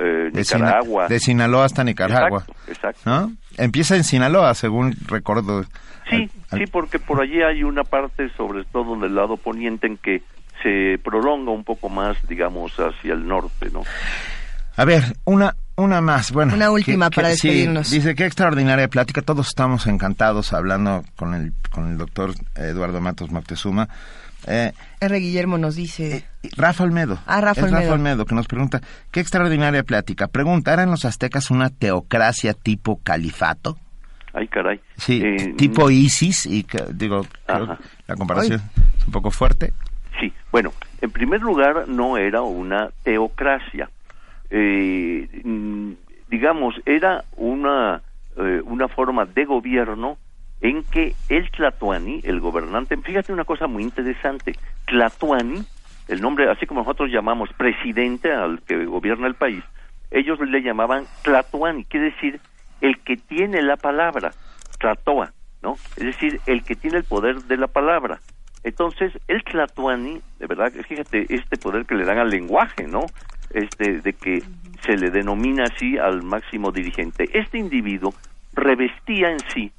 eh, 0.00 0.30
De, 0.32 0.40
Nicaragua. 0.40 1.06
de 1.08 1.18
Sinaloa 1.20 1.66
hasta 1.66 1.84
Nicaragua. 1.84 2.40
Exacto, 2.46 2.70
exacto. 2.72 3.00
¿No? 3.10 3.32
Empieza 3.56 3.96
en 3.96 4.04
Sinaloa, 4.04 4.54
según 4.54 4.94
recuerdo. 5.06 5.64
Sí, 6.10 6.30
Al- 6.50 6.58
sí, 6.60 6.66
porque 6.70 6.98
por 6.98 7.20
allí 7.20 7.42
hay 7.42 7.62
una 7.64 7.82
parte, 7.84 8.28
sobre 8.36 8.64
todo 8.64 8.98
del 9.00 9.14
lado 9.14 9.36
poniente, 9.36 9.86
en 9.86 9.96
que 9.96 10.22
se 10.62 10.98
prolonga 11.02 11.50
un 11.52 11.64
poco 11.64 11.88
más, 11.88 12.16
digamos, 12.28 12.72
hacia 12.78 13.12
el 13.14 13.26
norte, 13.26 13.68
¿no? 13.72 13.82
A 14.76 14.84
ver, 14.84 15.02
una, 15.24 15.54
una 15.76 16.00
más. 16.00 16.32
Bueno, 16.32 16.54
Una 16.54 16.70
última 16.70 17.08
para 17.10 17.28
sí, 17.30 17.48
despedirnos. 17.48 17.90
dice, 17.90 18.14
qué 18.14 18.26
extraordinaria 18.26 18.88
plática. 18.88 19.22
Todos 19.22 19.48
estamos 19.48 19.86
encantados 19.86 20.52
hablando 20.52 21.02
con 21.16 21.34
el, 21.34 21.52
con 21.70 21.88
el 21.90 21.98
doctor 21.98 22.34
Eduardo 22.54 23.00
Matos 23.00 23.30
Moctezuma. 23.30 23.88
Eh, 24.46 24.72
R. 25.00 25.18
Guillermo 25.18 25.58
nos 25.58 25.74
dice... 25.76 26.24
y 26.42 26.48
Rafa 26.56 26.84
Olmedo. 26.84 27.18
Ah, 27.26 27.40
Rafa 27.40 27.62
Es 27.62 27.70
Rafa 27.70 27.76
Olmedo. 27.78 27.94
Olmedo 27.94 28.24
que 28.26 28.34
nos 28.34 28.46
pregunta, 28.46 28.80
qué 29.10 29.20
extraordinaria 29.20 29.82
plática. 29.82 30.28
Pregunta, 30.28 30.72
¿eran 30.72 30.90
los 30.90 31.04
aztecas 31.04 31.50
una 31.50 31.70
teocracia 31.70 32.54
tipo 32.54 33.00
califato? 33.02 33.76
Ay, 34.32 34.48
caray. 34.48 34.80
Sí, 34.96 35.20
Eh, 35.24 35.54
tipo 35.56 35.90
ISIS, 35.90 36.46
y 36.46 36.64
que, 36.64 36.78
digo, 36.92 37.26
creo 37.46 37.78
la 38.06 38.16
comparación 38.16 38.60
es 38.98 39.06
un 39.06 39.12
poco 39.12 39.30
fuerte. 39.30 39.72
Sí, 40.20 40.32
bueno, 40.52 40.72
en 41.00 41.10
primer 41.10 41.40
lugar 41.40 41.88
no 41.88 42.16
era 42.18 42.42
una 42.42 42.90
teocracia. 43.02 43.90
Eh, 44.50 45.28
mm, 45.44 45.92
digamos, 46.30 46.74
era 46.84 47.24
una, 47.36 48.02
eh, 48.36 48.60
una 48.64 48.88
forma 48.88 49.24
de 49.24 49.44
gobierno 49.44 50.18
en 50.60 50.82
que 50.84 51.14
el 51.28 51.50
Tlatoani, 51.50 52.20
el 52.24 52.40
gobernante, 52.40 52.96
fíjate 52.96 53.32
una 53.32 53.44
cosa 53.44 53.66
muy 53.66 53.82
interesante, 53.82 54.52
Tlatoani, 54.86 55.64
el 56.08 56.20
nombre, 56.20 56.50
así 56.50 56.66
como 56.66 56.80
nosotros 56.80 57.10
llamamos 57.10 57.50
presidente 57.52 58.32
al 58.32 58.62
que 58.62 58.86
gobierna 58.86 59.26
el 59.26 59.34
país, 59.34 59.62
ellos 60.10 60.38
le 60.40 60.62
llamaban 60.62 61.04
Tlatoani, 61.22 61.84
quiere 61.84 62.10
decir 62.10 62.40
el 62.80 62.98
que 63.00 63.16
tiene 63.16 63.62
la 63.62 63.76
palabra, 63.76 64.32
Tlatoa, 64.78 65.32
¿no? 65.62 65.74
Es 65.96 66.04
decir, 66.04 66.40
el 66.46 66.62
que 66.62 66.76
tiene 66.76 66.98
el 66.98 67.04
poder 67.04 67.42
de 67.42 67.56
la 67.56 67.66
palabra. 67.66 68.20
Entonces, 68.62 69.12
el 69.28 69.42
Tlatoani, 69.44 70.20
de 70.38 70.46
verdad, 70.46 70.72
fíjate, 70.72 71.26
este 71.34 71.56
poder 71.56 71.86
que 71.86 71.94
le 71.94 72.04
dan 72.04 72.18
al 72.18 72.30
lenguaje, 72.30 72.86
¿no? 72.86 73.06
Este, 73.50 74.00
de 74.00 74.12
que 74.12 74.42
se 74.82 74.96
le 74.96 75.10
denomina 75.10 75.64
así 75.64 75.98
al 75.98 76.22
máximo 76.22 76.72
dirigente. 76.72 77.28
Este 77.32 77.58
individuo 77.58 78.14
revestía 78.54 79.30
en 79.30 79.40
sí 79.52 79.72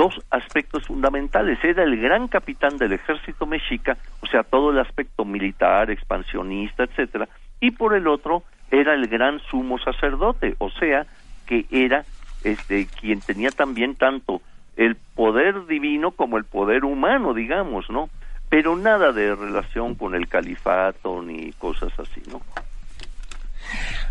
dos 0.00 0.18
aspectos 0.30 0.84
fundamentales. 0.86 1.62
Era 1.62 1.82
el 1.82 2.00
gran 2.00 2.26
capitán 2.26 2.78
del 2.78 2.94
ejército 2.94 3.44
mexica, 3.44 3.98
o 4.20 4.26
sea, 4.26 4.42
todo 4.42 4.70
el 4.70 4.78
aspecto 4.78 5.26
militar, 5.26 5.90
expansionista, 5.90 6.84
etcétera, 6.84 7.28
y 7.60 7.72
por 7.72 7.94
el 7.94 8.08
otro 8.08 8.42
era 8.70 8.94
el 8.94 9.08
gran 9.08 9.40
sumo 9.50 9.78
sacerdote, 9.78 10.54
o 10.56 10.70
sea, 10.70 11.04
que 11.44 11.66
era 11.70 12.06
este 12.44 12.86
quien 12.86 13.20
tenía 13.20 13.50
también 13.50 13.94
tanto 13.94 14.40
el 14.78 14.96
poder 14.96 15.66
divino 15.66 16.12
como 16.12 16.38
el 16.38 16.44
poder 16.44 16.86
humano, 16.86 17.34
digamos, 17.34 17.90
¿no? 17.90 18.08
Pero 18.48 18.76
nada 18.76 19.12
de 19.12 19.34
relación 19.34 19.96
con 19.96 20.14
el 20.14 20.28
califato 20.28 21.20
ni 21.20 21.52
cosas 21.52 21.92
así, 21.98 22.22
¿no? 22.32 22.40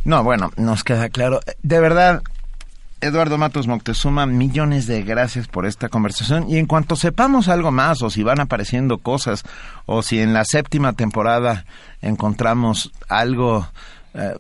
No, 0.06 0.24
bueno, 0.24 0.52
nos 0.56 0.84
queda 0.84 1.10
claro. 1.10 1.40
De 1.64 1.80
verdad, 1.80 2.22
Eduardo 3.02 3.38
Matos 3.38 3.68
Moctezuma, 3.68 4.26
millones 4.26 4.86
de 4.86 5.04
gracias 5.04 5.48
por 5.48 5.66
esta 5.66 5.90
conversación. 5.90 6.50
Y 6.50 6.58
en 6.58 6.66
cuanto 6.66 6.96
sepamos 6.96 7.48
algo 7.48 7.72
más, 7.72 8.02
o 8.02 8.10
si 8.10 8.24
van 8.24 8.40
apareciendo 8.40 8.98
cosas, 8.98 9.44
o 9.86 10.02
si 10.02 10.20
en 10.20 10.34
la 10.34 10.44
séptima 10.46 10.94
temporada 10.94 11.66
encontramos 12.02 12.92
algo 13.08 13.68
eh, 14.14 14.36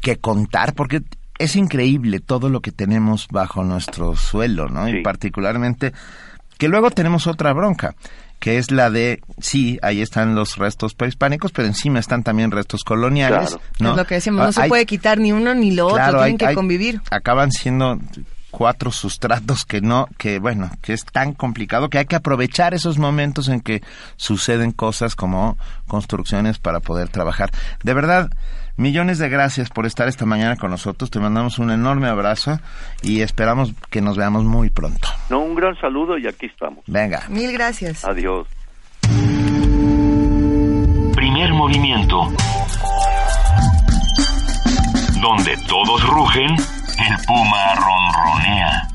que 0.00 0.16
contar, 0.16 0.74
porque 0.74 1.02
es 1.38 1.56
increíble 1.56 2.20
todo 2.20 2.48
lo 2.48 2.60
que 2.60 2.70
tenemos 2.70 3.26
bajo 3.30 3.64
nuestro 3.64 4.14
suelo, 4.14 4.68
¿no? 4.68 4.88
Y 4.88 5.02
particularmente 5.02 5.92
que 6.58 6.68
luego 6.68 6.90
tenemos 6.90 7.26
otra 7.26 7.52
bronca, 7.52 7.94
que 8.44 8.58
es 8.58 8.70
la 8.70 8.90
de, 8.90 9.22
sí, 9.40 9.78
ahí 9.80 10.02
están 10.02 10.34
los 10.34 10.58
restos 10.58 10.92
prehispánicos, 10.92 11.50
pero 11.50 11.66
encima 11.66 11.98
están 11.98 12.22
también 12.22 12.50
restos 12.50 12.84
coloniales. 12.84 13.52
Claro. 13.56 13.62
¿no? 13.78 13.90
Es 13.92 13.96
lo 13.96 14.04
que 14.06 14.16
decíamos, 14.16 14.44
no 14.44 14.52
se 14.52 14.60
hay- 14.64 14.68
puede 14.68 14.84
quitar 14.84 15.16
ni 15.18 15.32
uno 15.32 15.54
ni 15.54 15.70
lo 15.70 15.86
otro, 15.86 16.04
tienen 16.04 16.22
hay- 16.24 16.36
que 16.36 16.46
hay- 16.48 16.54
convivir. 16.54 17.00
Acaban 17.10 17.52
siendo 17.52 17.98
cuatro 18.50 18.90
sustratos 18.92 19.64
que 19.64 19.80
no, 19.80 20.08
que 20.18 20.40
bueno, 20.40 20.70
que 20.82 20.92
es 20.92 21.06
tan 21.06 21.32
complicado 21.32 21.88
que 21.88 21.96
hay 21.96 22.04
que 22.04 22.16
aprovechar 22.16 22.74
esos 22.74 22.98
momentos 22.98 23.48
en 23.48 23.62
que 23.62 23.82
suceden 24.16 24.72
cosas 24.72 25.16
como 25.16 25.56
construcciones 25.88 26.58
para 26.58 26.80
poder 26.80 27.08
trabajar. 27.08 27.50
De 27.82 27.94
verdad, 27.94 28.28
millones 28.76 29.18
de 29.18 29.28
gracias 29.28 29.70
por 29.70 29.86
estar 29.86 30.08
esta 30.08 30.26
mañana 30.26 30.56
con 30.56 30.70
nosotros. 30.70 31.10
Te 31.10 31.20
mandamos 31.20 31.58
un 31.58 31.70
enorme 31.70 32.08
abrazo 32.08 32.58
y 33.02 33.20
esperamos 33.20 33.72
que 33.90 34.00
nos 34.00 34.16
veamos 34.16 34.44
muy 34.44 34.70
pronto. 34.70 35.08
No, 35.30 35.40
un 35.40 35.54
gran 35.54 35.78
saludo 35.80 36.18
y 36.18 36.26
aquí 36.26 36.46
estamos. 36.46 36.84
Venga. 36.86 37.24
Mil 37.28 37.52
gracias. 37.52 38.04
Adiós. 38.04 38.46
Primer 41.14 41.52
movimiento. 41.52 42.32
Donde 45.20 45.56
todos 45.66 46.06
rugen, 46.08 46.50
el 46.50 47.26
puma 47.26 47.74
ronronea. 47.76 48.88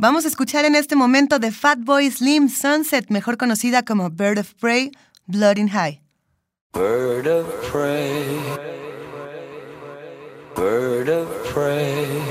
Vamos 0.00 0.24
a 0.24 0.28
escuchar 0.28 0.64
en 0.64 0.76
este 0.76 0.94
momento 0.94 1.40
de 1.40 1.50
Fatboy 1.50 2.08
Slim 2.08 2.48
Sunset, 2.48 3.10
mejor 3.10 3.36
conocida 3.36 3.82
como 3.82 4.10
Bird 4.10 4.38
of 4.38 4.54
Prey, 4.54 4.92
Blood 5.30 5.58
in 5.58 5.68
High. 5.68 6.00
Bird 6.72 7.26
of 7.26 7.44
prey, 7.64 8.40
bird 10.56 11.10
of 11.10 11.28
prey, 11.44 12.22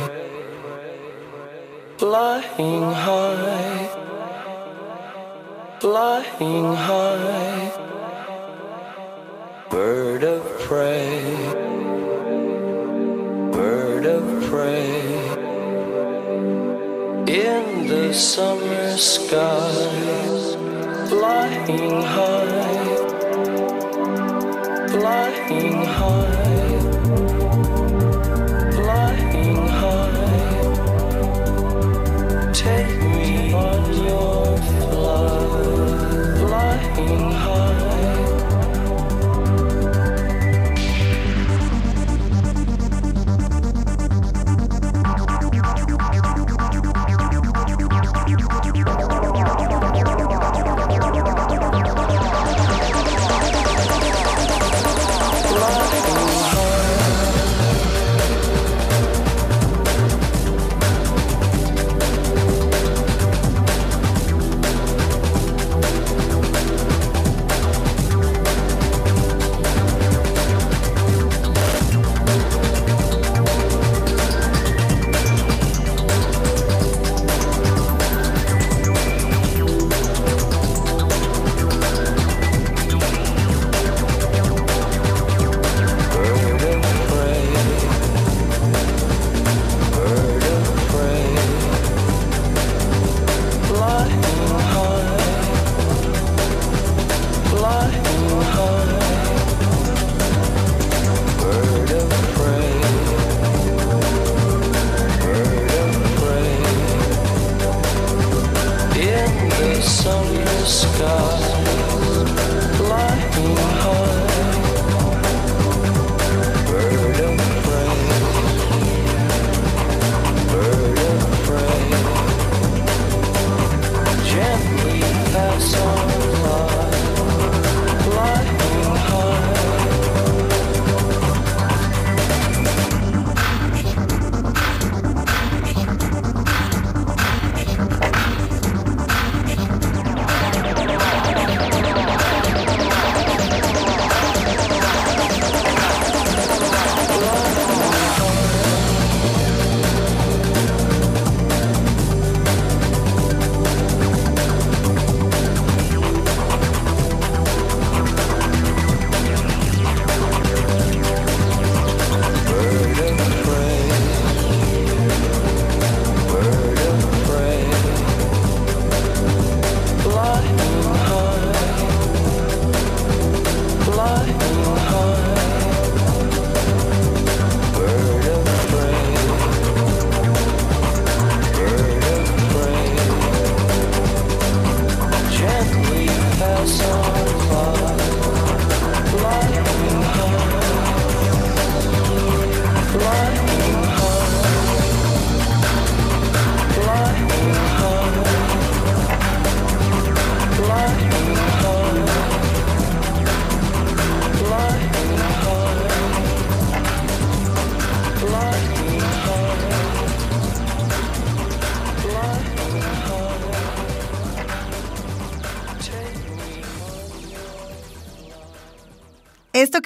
flying 1.99 2.82
high, 2.91 3.88
flying 5.80 6.74
high, 6.74 7.72
bird 9.69 10.24
of 10.24 10.41
prey, 10.61 11.22
bird 13.52 14.06
of 14.07 14.26
prey, 14.49 14.98
in 17.28 17.86
the 17.86 18.11
summer 18.11 18.98
sky, 18.98 20.57
flying 21.10 22.02
high, 22.14 22.96
flying 24.90 25.86
high 25.86 26.68
flying 28.88 29.68
high. 29.80 30.62
Take 32.54 32.98
me 33.14 33.54
on 33.54 33.84
your 34.08 34.58
flight, 34.68 36.38
flying 36.40 37.32
high. 37.44 37.97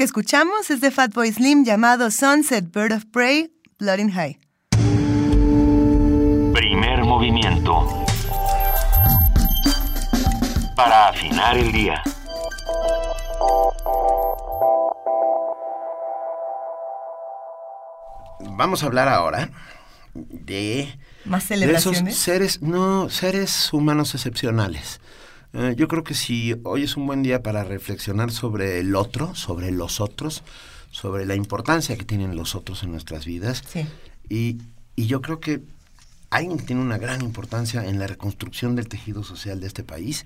Que 0.02 0.06
escuchamos 0.06 0.72
es 0.72 0.82
de 0.82 0.90
Fatboy 0.90 1.32
Slim 1.32 1.64
llamado 1.64 2.10
Sunset 2.10 2.74
Bird 2.74 2.92
of 2.92 3.06
Prey, 3.06 3.54
Blooding 3.78 4.10
High. 4.10 4.40
Primer 6.52 7.04
movimiento. 7.04 8.04
Para 10.76 11.10
afinar 11.10 11.56
el 11.56 11.72
día. 11.72 12.02
Vamos 18.40 18.82
a 18.82 18.88
hablar 18.88 19.08
ahora 19.08 19.52
de, 20.16 20.98
¿Más 21.26 21.48
de 21.48 21.54
esos 21.58 21.60
celebraciones? 21.60 22.18
seres, 22.18 22.62
no, 22.64 23.08
seres 23.12 23.72
humanos 23.72 24.16
excepcionales. 24.16 25.00
Yo 25.76 25.88
creo 25.88 26.04
que 26.04 26.14
si 26.14 26.56
hoy 26.64 26.84
es 26.84 26.98
un 26.98 27.08
buen 27.08 27.24
día 27.24 27.44
para 27.44 27.64
reflexionar 27.64 28.32
sobre 28.32 28.80
el 28.80 28.96
otro, 28.96 29.36
sobre 29.36 29.72
los 29.72 30.00
otros, 30.00 30.44
sobre 30.92 31.26
la 31.26 31.36
importancia 31.36 31.98
que 31.98 32.06
tienen 32.06 32.36
los 32.36 32.56
otros 32.56 32.84
en 32.84 32.92
nuestras 32.92 33.26
vidas. 33.26 33.64
Sí. 33.68 33.86
Y, 34.30 34.62
y 34.96 35.08
yo 35.08 35.22
creo 35.22 35.40
que 35.40 35.62
alguien 36.30 36.58
que 36.58 36.66
tiene 36.66 36.82
una 36.82 36.98
gran 36.98 37.22
importancia 37.22 37.86
en 37.86 38.00
la 38.00 38.08
reconstrucción 38.08 38.76
del 38.76 38.88
tejido 38.88 39.24
social 39.24 39.60
de 39.60 39.68
este 39.68 39.84
país, 39.84 40.26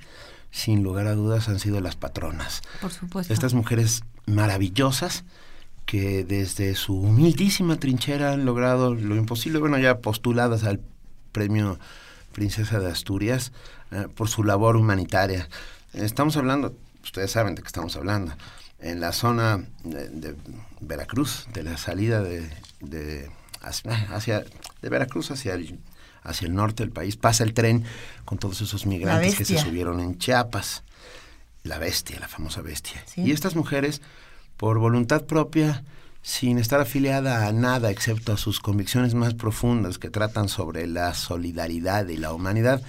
sin 0.52 0.84
lugar 0.84 1.08
a 1.08 1.16
dudas, 1.16 1.50
han 1.50 1.60
sido 1.60 1.82
las 1.82 1.96
patronas. 1.96 2.62
Por 2.82 2.92
supuesto. 2.92 3.34
Estas 3.34 3.54
mujeres 3.54 4.04
maravillosas 4.26 5.26
que 5.86 6.24
desde 6.24 6.76
su 6.76 6.96
humildísima 6.96 7.78
trinchera 7.78 8.32
han 8.34 8.46
logrado 8.46 8.96
lo 8.96 9.16
imposible, 9.16 9.60
bueno, 9.60 9.78
ya 9.78 10.00
postuladas 10.00 10.64
al 10.64 10.80
premio 11.32 11.80
Princesa 12.36 12.80
de 12.82 12.92
Asturias 12.92 13.54
eh, 13.92 14.08
por 14.14 14.28
su 14.28 14.44
labor 14.44 14.76
humanitaria. 14.76 15.48
Estamos 15.94 16.36
hablando, 16.36 16.76
ustedes 17.02 17.32
saben 17.32 17.56
de 17.56 17.62
qué 17.62 17.68
estamos 17.68 17.96
hablando, 17.96 18.36
en 18.80 19.00
la 19.00 19.14
zona 19.14 19.64
de, 19.86 20.10
de 20.10 20.36
Veracruz, 20.82 21.48
de 21.54 21.64
la 21.64 21.78
salida 21.78 22.22
de, 22.22 22.50
de 22.82 23.32
hacia, 23.62 24.44
de 24.82 24.90
Veracruz 24.90 25.32
hacia 25.32 25.54
el, 25.54 25.80
hacia 26.24 26.48
el 26.48 26.54
norte 26.54 26.84
del 26.84 26.92
país, 26.92 27.16
pasa 27.16 27.46
el 27.46 27.54
tren 27.54 27.86
con 28.26 28.38
todos 28.38 28.60
esos 28.60 28.86
migrantes 28.86 29.36
que 29.36 29.46
se 29.46 29.58
subieron 29.58 30.02
en 30.02 30.18
Chiapas. 30.18 30.84
La 31.64 31.80
bestia, 31.80 32.20
la 32.20 32.28
famosa 32.28 32.62
bestia. 32.62 33.02
Sí. 33.06 33.22
Y 33.22 33.32
estas 33.32 33.56
mujeres, 33.56 34.02
por 34.58 34.78
voluntad 34.78 35.24
propia, 35.24 35.86
sin 36.26 36.58
estar 36.58 36.82
afiliada 36.82 37.46
a 37.46 37.54
nada 37.54 37.92
excepto 37.92 38.34
a 38.34 38.38
sus 38.38 38.60
convicciones 38.60 39.14
más 39.14 39.36
profundas 39.36 40.00
que 40.00 40.10
tratan 40.10 40.50
sobre 40.50 40.88
la 40.88 41.14
solidaridad 41.14 42.08
y 42.08 42.18
la 42.18 42.34
humanidad, 42.34 42.82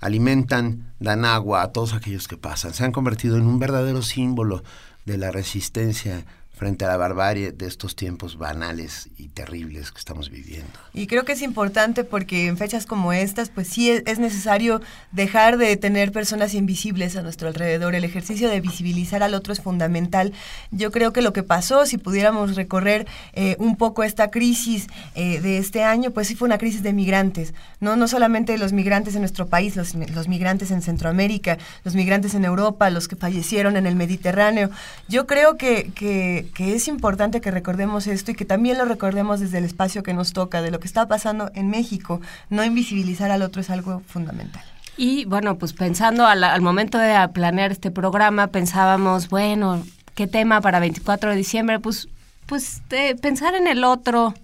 alimentan, 0.00 0.92
dan 0.98 1.24
agua 1.24 1.62
a 1.62 1.70
todos 1.70 1.94
aquellos 1.94 2.26
que 2.26 2.36
pasan. 2.36 2.74
Se 2.74 2.84
han 2.84 2.90
convertido 2.90 3.36
en 3.36 3.46
un 3.46 3.60
verdadero 3.60 4.02
símbolo 4.02 4.64
de 5.04 5.16
la 5.16 5.30
resistencia 5.30 6.26
frente 6.62 6.84
a 6.84 6.88
la 6.88 6.96
barbarie 6.96 7.50
de 7.50 7.66
estos 7.66 7.96
tiempos 7.96 8.38
banales 8.38 9.08
y 9.18 9.30
terribles 9.30 9.90
que 9.90 9.98
estamos 9.98 10.30
viviendo. 10.30 10.70
Y 10.94 11.08
creo 11.08 11.24
que 11.24 11.32
es 11.32 11.42
importante 11.42 12.04
porque 12.04 12.46
en 12.46 12.56
fechas 12.56 12.86
como 12.86 13.12
estas, 13.12 13.48
pues 13.48 13.66
sí 13.66 13.90
es, 13.90 14.04
es 14.06 14.20
necesario 14.20 14.80
dejar 15.10 15.58
de 15.58 15.76
tener 15.76 16.12
personas 16.12 16.54
invisibles 16.54 17.16
a 17.16 17.22
nuestro 17.22 17.48
alrededor. 17.48 17.96
El 17.96 18.04
ejercicio 18.04 18.48
de 18.48 18.60
visibilizar 18.60 19.24
al 19.24 19.34
otro 19.34 19.52
es 19.52 19.60
fundamental. 19.60 20.32
Yo 20.70 20.92
creo 20.92 21.12
que 21.12 21.20
lo 21.20 21.32
que 21.32 21.42
pasó, 21.42 21.84
si 21.84 21.98
pudiéramos 21.98 22.54
recorrer 22.54 23.08
eh, 23.32 23.56
un 23.58 23.74
poco 23.74 24.04
esta 24.04 24.30
crisis 24.30 24.86
eh, 25.16 25.40
de 25.40 25.58
este 25.58 25.82
año, 25.82 26.12
pues 26.12 26.28
sí 26.28 26.36
fue 26.36 26.46
una 26.46 26.58
crisis 26.58 26.84
de 26.84 26.92
migrantes. 26.92 27.54
No, 27.80 27.96
no 27.96 28.06
solamente 28.06 28.56
los 28.56 28.72
migrantes 28.72 29.16
en 29.16 29.22
nuestro 29.22 29.48
país, 29.48 29.74
los, 29.74 29.96
los 29.96 30.28
migrantes 30.28 30.70
en 30.70 30.80
Centroamérica, 30.80 31.58
los 31.82 31.96
migrantes 31.96 32.34
en 32.34 32.44
Europa, 32.44 32.88
los 32.90 33.08
que 33.08 33.16
fallecieron 33.16 33.76
en 33.76 33.86
el 33.88 33.96
Mediterráneo. 33.96 34.70
Yo 35.08 35.26
creo 35.26 35.56
que, 35.56 35.90
que, 35.96 36.46
que 36.54 36.74
es 36.74 36.88
importante 36.88 37.40
que 37.40 37.50
recordemos 37.50 38.06
esto 38.06 38.30
y 38.30 38.34
que 38.34 38.44
también 38.44 38.78
lo 38.78 38.84
recordemos 38.84 39.40
desde 39.40 39.58
el 39.58 39.64
espacio 39.64 40.02
que 40.02 40.14
nos 40.14 40.32
toca, 40.32 40.62
de 40.62 40.70
lo 40.70 40.80
que 40.80 40.86
está 40.86 41.08
pasando 41.08 41.50
en 41.54 41.70
México. 41.70 42.20
No 42.50 42.64
invisibilizar 42.64 43.30
al 43.30 43.42
otro 43.42 43.60
es 43.60 43.70
algo 43.70 44.02
fundamental. 44.06 44.62
Y 44.96 45.24
bueno, 45.24 45.56
pues 45.56 45.72
pensando 45.72 46.26
al, 46.26 46.60
momento 46.60 46.98
de 46.98 47.16
planear 47.32 47.72
este 47.72 47.90
programa, 47.90 48.48
pensábamos, 48.48 49.28
bueno, 49.28 49.82
¿qué 50.14 50.26
tema 50.26 50.60
para 50.60 50.80
24 50.80 51.30
de 51.30 51.36
diciembre? 51.36 51.80
Pues, 51.80 52.08
pues 52.46 52.82
de 52.90 53.16
pensar 53.16 53.54
en 53.54 53.66
el 53.66 53.84
otro 53.84 54.34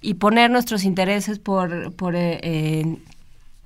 y 0.00 0.14
poner 0.14 0.50
nuestros 0.50 0.84
intereses 0.84 1.38
por, 1.38 1.92
por 1.92 2.16
eh, 2.16 2.40
eh, 2.42 2.96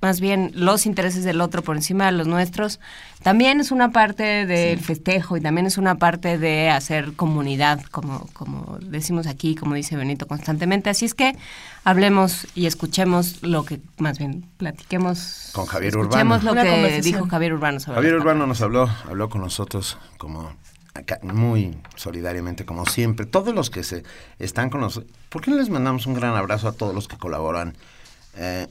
más 0.05 0.21
bien 0.21 0.51
los 0.53 0.85
intereses 0.85 1.23
del 1.23 1.41
otro 1.41 1.63
por 1.63 1.75
encima 1.75 2.05
de 2.05 2.11
los 2.11 2.27
nuestros, 2.27 2.79
también 3.23 3.59
es 3.59 3.71
una 3.71 3.89
parte 3.91 4.45
del 4.45 4.79
festejo 4.79 5.35
y 5.35 5.41
también 5.41 5.65
es 5.65 5.79
una 5.79 5.95
parte 5.95 6.37
de 6.37 6.69
hacer 6.69 7.13
comunidad, 7.13 7.81
como, 7.89 8.27
como 8.33 8.77
decimos 8.81 9.25
aquí, 9.25 9.55
como 9.55 9.73
dice 9.73 9.95
Benito 9.95 10.27
constantemente. 10.27 10.91
Así 10.91 11.05
es 11.05 11.15
que 11.15 11.35
hablemos 11.83 12.45
y 12.53 12.67
escuchemos 12.67 13.41
lo 13.41 13.65
que, 13.65 13.81
más 13.97 14.19
bien 14.19 14.45
platiquemos. 14.57 15.49
Con 15.53 15.65
Javier 15.65 15.95
escuchemos 15.97 16.43
Urbano. 16.43 16.61
lo 16.61 16.61
Una 16.61 16.87
que 16.87 17.01
dijo 17.01 17.25
Javier 17.25 17.53
Urbano 17.53 17.79
sobre 17.79 17.95
Javier 17.95 18.15
Urbano 18.17 18.45
nos 18.45 18.61
habló, 18.61 18.87
habló 19.09 19.27
con 19.27 19.41
nosotros 19.41 19.97
como 20.19 20.53
acá, 20.93 21.17
muy 21.23 21.75
solidariamente, 21.95 22.63
como 22.63 22.85
siempre. 22.85 23.25
Todos 23.25 23.55
los 23.55 23.71
que 23.71 23.81
se 23.81 24.03
están 24.37 24.69
con 24.69 24.81
nosotros, 24.81 25.11
¿por 25.29 25.41
qué 25.41 25.49
no 25.49 25.57
les 25.57 25.71
mandamos 25.71 26.05
un 26.05 26.13
gran 26.13 26.35
abrazo 26.35 26.67
a 26.67 26.73
todos 26.73 26.93
los 26.93 27.07
que 27.07 27.17
colaboran? 27.17 27.75
Eh, 28.37 28.67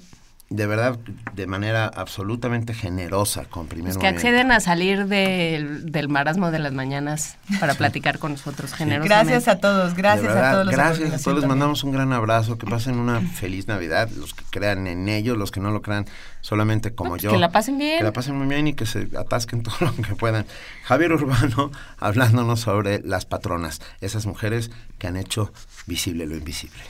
de 0.50 0.66
verdad, 0.66 0.98
de 1.34 1.46
manera 1.46 1.86
absolutamente 1.86 2.74
generosa 2.74 3.44
con 3.46 3.66
Primer 3.66 3.94
Los 3.94 3.98
que 3.98 4.06
Movimiento. 4.06 4.28
acceden 4.28 4.52
a 4.52 4.60
salir 4.60 5.06
del, 5.06 5.90
del 5.90 6.08
marasmo 6.08 6.50
de 6.50 6.58
las 6.58 6.72
mañanas 6.72 7.38
para 7.60 7.74
platicar 7.74 8.18
con 8.18 8.32
nosotros 8.32 8.74
generosamente. 8.74 9.08
Gracias 9.08 9.48
a 9.48 9.58
todos, 9.58 9.94
gracias 9.94 10.28
De 10.28 10.34
verdad, 10.34 10.48
a 10.48 10.52
todos 10.52 10.66
los 10.66 10.70
de 10.72 10.76
Gracias 10.76 11.12
a 11.12 11.24
todos, 11.24 11.40
les 11.40 11.48
mandamos 11.48 11.82
un 11.82 11.92
gran 11.92 12.12
abrazo, 12.12 12.58
que 12.58 12.66
pasen 12.66 12.98
una 12.98 13.20
feliz 13.20 13.68
Navidad, 13.68 14.10
los 14.10 14.34
que 14.34 14.44
crean 14.50 14.86
en 14.86 15.08
ello, 15.08 15.34
los 15.34 15.50
que 15.50 15.60
no 15.60 15.70
lo 15.70 15.82
crean 15.82 16.06
solamente 16.42 16.94
como 16.94 17.10
pues 17.10 17.22
yo. 17.22 17.30
que 17.30 17.38
la 17.38 17.50
pasen 17.50 17.78
bien. 17.78 17.98
Que 17.98 18.04
la 18.04 18.12
pasen 18.12 18.36
muy 18.36 18.46
bien 18.46 18.66
y 18.66 18.74
que 18.74 18.86
se 18.86 19.08
atasquen 19.18 19.62
todo 19.64 19.76
lo 19.80 19.96
que 19.96 20.14
puedan. 20.14 20.44
Javier 20.84 21.12
Urbano 21.12 21.70
hablándonos 21.98 22.60
sobre 22.60 23.00
las 23.00 23.24
patronas, 23.24 23.80
esas 24.00 24.26
mujeres 24.26 24.70
que 24.98 25.06
han 25.06 25.16
hecho 25.16 25.52
visible 25.86 26.26
lo 26.26 26.36
invisible. 26.36 26.82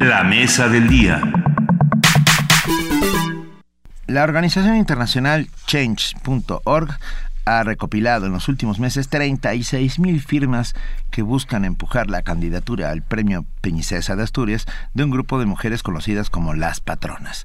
La 0.00 0.24
mesa 0.24 0.68
del 0.68 0.88
día. 0.88 1.20
La 4.06 4.24
organización 4.24 4.76
internacional 4.76 5.48
Change.org 5.66 6.98
ha 7.44 7.62
recopilado 7.62 8.26
en 8.26 8.32
los 8.32 8.48
últimos 8.48 8.78
meses 8.78 9.08
36 9.08 9.98
mil 9.98 10.20
firmas 10.20 10.74
que 11.10 11.22
buscan 11.22 11.64
empujar 11.64 12.08
la 12.08 12.22
candidatura 12.22 12.90
al 12.90 13.02
premio 13.02 13.44
Peñicesa 13.60 14.16
de 14.16 14.22
Asturias 14.22 14.66
de 14.94 15.04
un 15.04 15.10
grupo 15.10 15.38
de 15.38 15.46
mujeres 15.46 15.82
conocidas 15.82 16.30
como 16.30 16.54
las 16.54 16.80
patronas, 16.80 17.44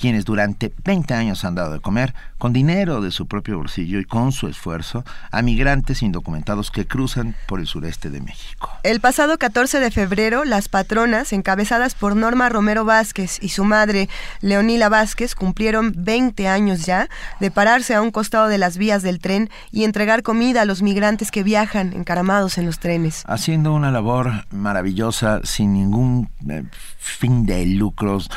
quienes 0.00 0.24
durante 0.24 0.72
20 0.82 1.12
años 1.12 1.44
han 1.44 1.54
dado 1.54 1.74
de 1.74 1.80
comer 1.80 2.14
con 2.38 2.54
dinero 2.54 3.02
de 3.02 3.10
su 3.10 3.26
propio 3.26 3.58
bolsillo 3.58 4.00
y 4.00 4.06
con 4.06 4.32
su 4.32 4.48
esfuerzo 4.48 5.04
a 5.30 5.42
migrantes 5.42 6.02
indocumentados 6.02 6.70
que 6.70 6.86
cruzan 6.86 7.36
por 7.46 7.60
el 7.60 7.66
sureste 7.66 8.08
de 8.08 8.22
México. 8.22 8.70
El 8.82 9.00
pasado 9.00 9.36
14 9.36 9.78
de 9.78 9.90
febrero, 9.90 10.46
las 10.46 10.70
patronas, 10.70 11.34
encabezadas 11.34 11.94
por 11.94 12.16
Norma 12.16 12.48
Romero 12.48 12.86
Vázquez 12.86 13.38
y 13.42 13.50
su 13.50 13.64
madre, 13.64 14.08
Leonila 14.40 14.88
Vázquez, 14.88 15.34
cumplieron 15.34 15.92
20 15.94 16.48
años 16.48 16.86
ya 16.86 17.10
de 17.38 17.50
pararse 17.50 17.94
a 17.94 18.00
un 18.00 18.10
costado 18.10 18.48
de 18.48 18.56
las 18.56 18.78
vías 18.78 19.02
del 19.02 19.18
tren 19.18 19.50
y 19.70 19.84
entregar 19.84 20.22
comida 20.22 20.62
a 20.62 20.64
los 20.64 20.80
migrantes 20.80 21.30
que 21.30 21.42
viajan 21.42 21.92
encaramados 21.92 22.56
en 22.56 22.64
los 22.64 22.78
trenes. 22.78 23.22
haciendo 23.26 23.74
una 23.74 23.90
labor 23.90 24.46
maravillosa 24.50 25.40
sin 25.44 25.74
ningún 25.74 26.30
eh, 26.48 26.64
fin 26.96 27.44
de 27.44 27.66
lucros 27.66 28.30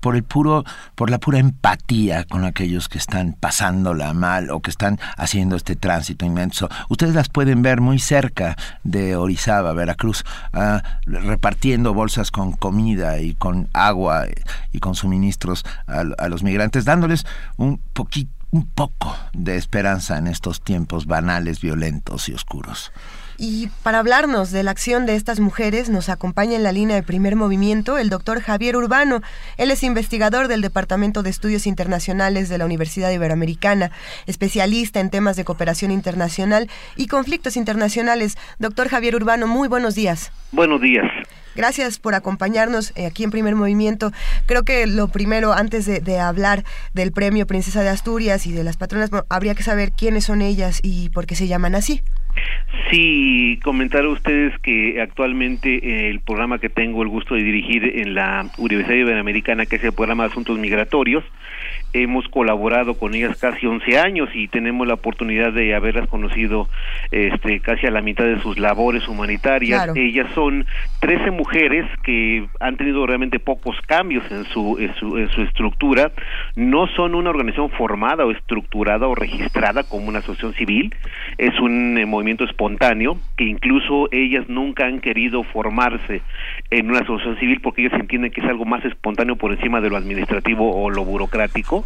por 0.00 0.16
el 0.16 0.24
puro 0.24 0.64
por 0.96 1.03
la 1.10 1.18
pura 1.18 1.38
empatía 1.38 2.24
con 2.24 2.44
aquellos 2.44 2.88
que 2.88 2.98
están 2.98 3.34
pasándola 3.38 4.12
mal 4.14 4.50
o 4.50 4.60
que 4.60 4.70
están 4.70 4.98
haciendo 5.16 5.56
este 5.56 5.76
tránsito 5.76 6.24
inmenso 6.24 6.68
ustedes 6.88 7.14
las 7.14 7.28
pueden 7.28 7.62
ver 7.62 7.80
muy 7.80 7.98
cerca 7.98 8.56
de 8.82 9.16
Orizaba 9.16 9.72
Veracruz 9.72 10.24
ah, 10.52 10.82
repartiendo 11.06 11.94
bolsas 11.94 12.30
con 12.30 12.52
comida 12.52 13.20
y 13.20 13.34
con 13.34 13.68
agua 13.72 14.26
y 14.72 14.78
con 14.80 14.94
suministros 14.94 15.64
a, 15.86 16.04
a 16.18 16.28
los 16.28 16.42
migrantes 16.42 16.84
dándoles 16.84 17.26
un 17.56 17.78
poquito 17.92 18.32
un 18.54 18.66
poco 18.66 19.16
de 19.32 19.56
esperanza 19.56 20.16
en 20.16 20.28
estos 20.28 20.60
tiempos 20.60 21.06
banales, 21.06 21.60
violentos 21.60 22.28
y 22.28 22.34
oscuros. 22.34 22.92
Y 23.36 23.68
para 23.82 23.98
hablarnos 23.98 24.52
de 24.52 24.62
la 24.62 24.70
acción 24.70 25.06
de 25.06 25.16
estas 25.16 25.40
mujeres, 25.40 25.88
nos 25.88 26.08
acompaña 26.08 26.56
en 26.56 26.62
la 26.62 26.72
línea 26.72 26.96
de 26.96 27.02
primer 27.02 27.36
movimiento 27.36 27.98
el 27.98 28.08
doctor 28.08 28.40
Javier 28.40 28.76
Urbano. 28.76 29.22
Él 29.56 29.70
es 29.70 29.82
investigador 29.82 30.48
del 30.48 30.60
Departamento 30.60 31.22
de 31.22 31.30
Estudios 31.30 31.66
Internacionales 31.66 32.48
de 32.48 32.58
la 32.58 32.64
Universidad 32.64 33.10
Iberoamericana, 33.10 33.90
especialista 34.26 35.00
en 35.00 35.10
temas 35.10 35.36
de 35.36 35.44
cooperación 35.44 35.90
internacional 35.90 36.70
y 36.96 37.08
conflictos 37.08 37.56
internacionales. 37.56 38.36
Doctor 38.58 38.88
Javier 38.88 39.16
Urbano, 39.16 39.46
muy 39.46 39.68
buenos 39.68 39.94
días. 39.94 40.30
Buenos 40.52 40.80
días. 40.80 41.06
Gracias 41.56 41.98
por 41.98 42.14
acompañarnos 42.14 42.92
eh, 42.96 43.06
aquí 43.06 43.22
en 43.22 43.30
Primer 43.30 43.54
Movimiento. 43.54 44.12
Creo 44.46 44.64
que 44.64 44.86
lo 44.86 45.08
primero, 45.08 45.52
antes 45.52 45.86
de, 45.86 46.00
de 46.00 46.18
hablar 46.18 46.64
del 46.94 47.12
premio 47.12 47.46
Princesa 47.46 47.82
de 47.82 47.88
Asturias 47.88 48.46
y 48.46 48.52
de 48.52 48.64
las 48.64 48.76
patronas, 48.76 49.10
bueno, 49.10 49.26
habría 49.28 49.54
que 49.54 49.62
saber 49.62 49.92
quiénes 49.92 50.24
son 50.24 50.42
ellas 50.42 50.80
y 50.82 51.10
por 51.10 51.26
qué 51.26 51.36
se 51.36 51.46
llaman 51.46 51.74
así. 51.74 52.02
Sí, 52.90 53.58
comentar 53.62 54.04
a 54.04 54.08
ustedes 54.08 54.58
que 54.60 55.00
actualmente 55.00 55.74
eh, 55.74 56.10
el 56.10 56.20
programa 56.20 56.58
que 56.58 56.68
tengo 56.68 57.02
el 57.02 57.08
gusto 57.08 57.34
de 57.34 57.42
dirigir 57.42 58.00
en 58.00 58.14
la 58.14 58.50
Universidad 58.58 58.96
Iberoamericana, 58.96 59.66
que 59.66 59.76
es 59.76 59.84
el 59.84 59.92
programa 59.92 60.24
de 60.24 60.30
Asuntos 60.30 60.58
Migratorios, 60.58 61.24
hemos 61.94 62.28
colaborado 62.28 62.94
con 62.94 63.14
ellas 63.14 63.38
casi 63.40 63.66
11 63.66 63.98
años 63.98 64.28
y 64.34 64.48
tenemos 64.48 64.86
la 64.86 64.94
oportunidad 64.94 65.52
de 65.52 65.74
haberlas 65.74 66.08
conocido 66.08 66.68
este, 67.12 67.60
casi 67.60 67.86
a 67.86 67.90
la 67.90 68.02
mitad 68.02 68.24
de 68.24 68.40
sus 68.40 68.58
labores 68.58 69.06
humanitarias. 69.08 69.84
Claro. 69.84 69.98
Ellas 69.98 70.26
son 70.34 70.66
13 71.00 71.30
mujeres 71.30 71.86
que 72.02 72.46
han 72.58 72.76
tenido 72.76 73.06
realmente 73.06 73.38
pocos 73.38 73.76
cambios 73.86 74.24
en 74.32 74.44
su, 74.46 74.76
en 74.80 74.92
su, 74.96 75.16
en 75.18 75.28
su 75.30 75.42
estructura. 75.42 76.10
No 76.56 76.88
son 76.88 77.14
una 77.14 77.30
organización 77.30 77.70
formada 77.70 78.26
o 78.26 78.32
estructurada 78.32 79.06
o 79.06 79.14
registrada 79.14 79.84
como 79.84 80.08
una 80.08 80.18
asociación 80.18 80.54
civil. 80.54 80.94
Es 81.38 81.58
un 81.60 81.96
eh, 81.96 82.06
movimiento 82.06 82.44
espontáneo 82.44 83.18
que 83.36 83.44
incluso 83.44 84.08
ellas 84.10 84.48
nunca 84.48 84.86
han 84.86 85.00
querido 85.00 85.44
formarse 85.44 86.22
en 86.70 86.90
una 86.90 87.00
asociación 87.00 87.38
civil 87.38 87.60
porque 87.60 87.82
ellas 87.86 88.00
entienden 88.00 88.32
que 88.32 88.40
es 88.40 88.48
algo 88.48 88.64
más 88.64 88.84
espontáneo 88.84 89.36
por 89.36 89.52
encima 89.52 89.80
de 89.80 89.90
lo 89.90 89.96
administrativo 89.96 90.74
o 90.74 90.90
lo 90.90 91.04
burocrático. 91.04 91.83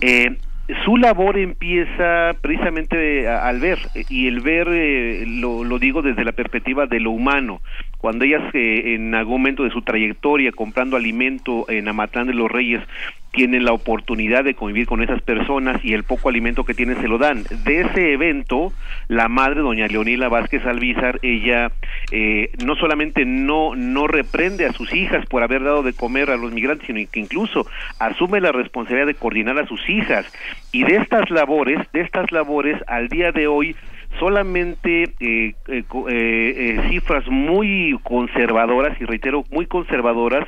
Eh, 0.00 0.38
su 0.84 0.96
labor 0.96 1.38
empieza 1.38 2.36
precisamente 2.40 3.28
a- 3.28 3.46
al 3.46 3.60
ver, 3.60 3.90
eh, 3.94 4.04
y 4.08 4.26
el 4.26 4.40
ver 4.40 4.66
eh, 4.68 5.24
lo, 5.26 5.62
lo 5.62 5.78
digo 5.78 6.02
desde 6.02 6.24
la 6.24 6.32
perspectiva 6.32 6.86
de 6.86 6.98
lo 7.00 7.12
humano. 7.12 7.62
Cuando 7.98 8.24
ellas 8.24 8.42
eh, 8.52 8.94
en 8.94 9.14
algún 9.14 9.40
momento 9.40 9.62
de 9.64 9.70
su 9.70 9.82
trayectoria 9.82 10.50
comprando 10.52 10.96
alimento 10.96 11.66
en 11.68 11.86
Amatlán 11.88 12.26
de 12.26 12.34
los 12.34 12.50
Reyes 12.50 12.82
tienen 13.32 13.64
la 13.64 13.72
oportunidad 13.72 14.44
de 14.44 14.54
convivir 14.54 14.86
con 14.86 15.02
esas 15.02 15.20
personas 15.22 15.84
y 15.84 15.92
el 15.92 16.04
poco 16.04 16.28
alimento 16.28 16.64
que 16.64 16.74
tienen 16.74 17.00
se 17.00 17.08
lo 17.08 17.18
dan. 17.18 17.44
De 17.64 17.82
ese 17.82 18.12
evento, 18.12 18.72
la 19.08 19.28
madre, 19.28 19.60
doña 19.60 19.86
Leonila 19.86 20.28
Vázquez 20.28 20.64
Alvízar, 20.64 21.18
ella 21.22 21.70
eh, 22.10 22.50
no 22.64 22.76
solamente 22.76 23.24
no, 23.24 23.76
no 23.76 24.06
reprende 24.06 24.66
a 24.66 24.72
sus 24.72 24.94
hijas 24.94 25.26
por 25.26 25.42
haber 25.42 25.62
dado 25.62 25.82
de 25.82 25.92
comer 25.92 26.30
a 26.30 26.36
los 26.36 26.52
migrantes, 26.52 26.86
sino 26.86 27.00
que 27.10 27.20
incluso 27.20 27.66
asume 27.98 28.40
la 28.40 28.52
responsabilidad 28.52 29.06
de 29.06 29.14
coordinar 29.14 29.58
a 29.58 29.66
sus 29.66 29.88
hijas. 29.88 30.26
Y 30.72 30.84
de 30.84 30.96
estas 30.96 31.30
labores, 31.30 31.80
de 31.92 32.00
estas 32.00 32.32
labores, 32.32 32.80
al 32.86 33.08
día 33.08 33.32
de 33.32 33.46
hoy 33.46 33.76
solamente 34.18 35.04
eh, 35.04 35.08
eh, 35.20 35.54
eh, 35.68 35.84
eh, 36.08 36.80
cifras 36.88 37.26
muy 37.28 37.98
conservadoras, 38.02 39.00
y 39.00 39.04
reitero, 39.04 39.44
muy 39.50 39.66
conservadoras, 39.66 40.46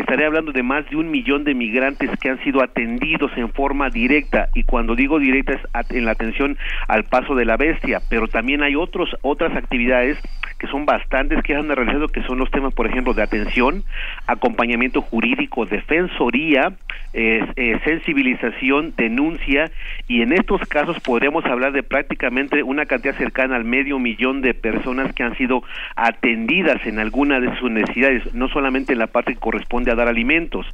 estaré 0.00 0.26
hablando 0.26 0.52
de 0.52 0.62
más 0.62 0.88
de 0.90 0.96
un 0.96 1.10
millón 1.10 1.44
de 1.44 1.54
migrantes 1.54 2.10
que 2.20 2.30
han 2.30 2.42
sido 2.44 2.62
atendidos 2.62 3.30
en 3.36 3.50
forma 3.52 3.90
directa, 3.90 4.48
y 4.54 4.64
cuando 4.64 4.94
digo 4.94 5.18
directa 5.18 5.54
es 5.54 5.90
en 5.90 6.04
la 6.04 6.12
atención 6.12 6.58
al 6.88 7.04
paso 7.04 7.34
de 7.34 7.44
la 7.44 7.56
bestia, 7.56 8.00
pero 8.08 8.28
también 8.28 8.62
hay 8.62 8.76
otros, 8.76 9.16
otras 9.22 9.54
actividades 9.56 10.18
que 10.58 10.66
son 10.68 10.86
bastantes 10.86 11.42
que 11.42 11.54
han 11.54 11.68
realizado, 11.68 12.08
que 12.08 12.22
son 12.22 12.38
los 12.38 12.50
temas, 12.50 12.72
por 12.72 12.86
ejemplo, 12.86 13.12
de 13.12 13.22
atención, 13.22 13.84
acompañamiento 14.26 15.02
jurídico, 15.02 15.66
defensoría, 15.66 16.72
eh, 17.12 17.78
sensibilización, 17.84 18.94
denuncia, 18.96 19.70
y 20.08 20.22
en 20.22 20.32
estos 20.32 20.60
casos 20.68 20.98
podríamos 21.00 21.44
hablar 21.44 21.72
de 21.72 21.82
prácticamente 21.82 22.62
una 22.62 22.86
cantidad 22.86 23.16
cercana 23.16 23.56
al 23.56 23.64
medio 23.64 23.98
millón 23.98 24.40
de 24.40 24.54
personas 24.54 25.12
que 25.14 25.22
han 25.22 25.36
sido 25.36 25.62
atendidas 25.94 26.84
en 26.86 26.98
alguna 26.98 27.40
de 27.40 27.54
sus 27.58 27.70
necesidades, 27.70 28.34
no 28.34 28.48
solamente 28.48 28.92
en 28.92 28.98
la 28.98 29.06
parte 29.08 29.34
que 29.34 29.40
corresponde 29.40 29.85
a 29.90 29.94
dar 29.94 30.08
alimentos. 30.08 30.66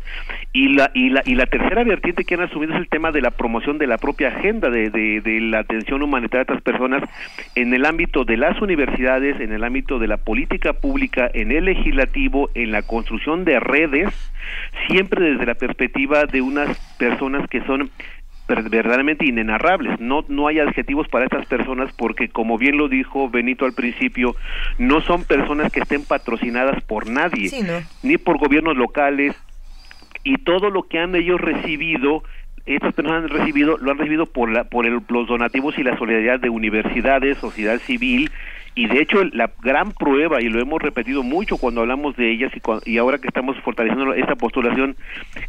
Y 0.52 0.68
la, 0.68 0.90
y 0.94 1.10
la, 1.10 1.22
y 1.24 1.34
la 1.34 1.46
tercera 1.46 1.84
vertiente 1.84 2.24
que 2.24 2.34
han 2.34 2.42
asumido 2.42 2.74
es 2.74 2.80
el 2.80 2.88
tema 2.88 3.12
de 3.12 3.20
la 3.20 3.30
promoción 3.30 3.78
de 3.78 3.86
la 3.86 3.98
propia 3.98 4.28
agenda 4.28 4.70
de, 4.70 4.90
de, 4.90 5.20
de 5.20 5.40
la 5.40 5.60
atención 5.60 6.02
humanitaria 6.02 6.40
a 6.40 6.42
estas 6.42 6.62
personas 6.62 7.02
en 7.54 7.72
el 7.74 7.84
ámbito 7.84 8.24
de 8.24 8.36
las 8.36 8.60
universidades, 8.60 9.40
en 9.40 9.52
el 9.52 9.64
ámbito 9.64 9.98
de 9.98 10.08
la 10.08 10.18
política 10.18 10.72
pública, 10.74 11.30
en 11.32 11.52
el 11.52 11.64
legislativo, 11.64 12.50
en 12.54 12.72
la 12.72 12.82
construcción 12.82 13.44
de 13.44 13.60
redes, 13.60 14.12
siempre 14.88 15.32
desde 15.32 15.46
la 15.46 15.54
perspectiva 15.54 16.26
de 16.26 16.42
unas 16.42 16.78
personas 16.98 17.48
que 17.48 17.62
son 17.62 17.90
verdaderamente 18.48 19.24
inenarrables. 19.26 19.98
No, 20.00 20.24
no 20.28 20.46
hay 20.48 20.58
adjetivos 20.58 21.08
para 21.08 21.24
estas 21.24 21.46
personas 21.46 21.92
porque, 21.96 22.28
como 22.28 22.58
bien 22.58 22.76
lo 22.76 22.88
dijo 22.88 23.28
Benito 23.30 23.64
al 23.64 23.72
principio, 23.72 24.36
no 24.78 25.00
son 25.00 25.24
personas 25.24 25.70
que 25.70 25.80
estén 25.80 26.04
patrocinadas 26.04 26.82
por 26.84 27.06
nadie, 27.06 27.48
Sí, 27.48 27.62
¿no? 27.62 27.80
ni 28.02 28.18
por 28.18 28.38
gobiernos 28.38 28.76
locales, 28.76 29.34
y 30.24 30.36
todo 30.38 30.70
lo 30.70 30.84
que 30.84 30.98
han 30.98 31.14
ellos 31.14 31.40
recibido 31.40 32.22
estas 32.64 32.94
personas 32.94 33.24
han 33.24 33.28
recibido 33.28 33.76
lo 33.78 33.90
han 33.90 33.98
recibido 33.98 34.26
por 34.26 34.48
la 34.48 34.64
por 34.64 34.86
el- 34.86 35.00
los 35.08 35.26
donativos 35.26 35.76
y 35.78 35.82
la 35.82 35.96
solidaridad 35.98 36.38
de 36.38 36.48
universidades 36.48 37.38
sociedad 37.38 37.80
civil 37.80 38.30
y 38.74 38.86
de 38.86 39.00
hecho 39.00 39.22
la 39.24 39.50
gran 39.62 39.92
prueba 39.92 40.40
y 40.40 40.48
lo 40.48 40.60
hemos 40.60 40.80
repetido 40.80 41.22
mucho 41.22 41.56
cuando 41.58 41.82
hablamos 41.82 42.16
de 42.16 42.30
ellas 42.32 42.52
y, 42.54 42.90
y 42.90 42.98
ahora 42.98 43.18
que 43.18 43.28
estamos 43.28 43.56
fortaleciendo 43.58 44.14
esta 44.14 44.36
postulación 44.36 44.96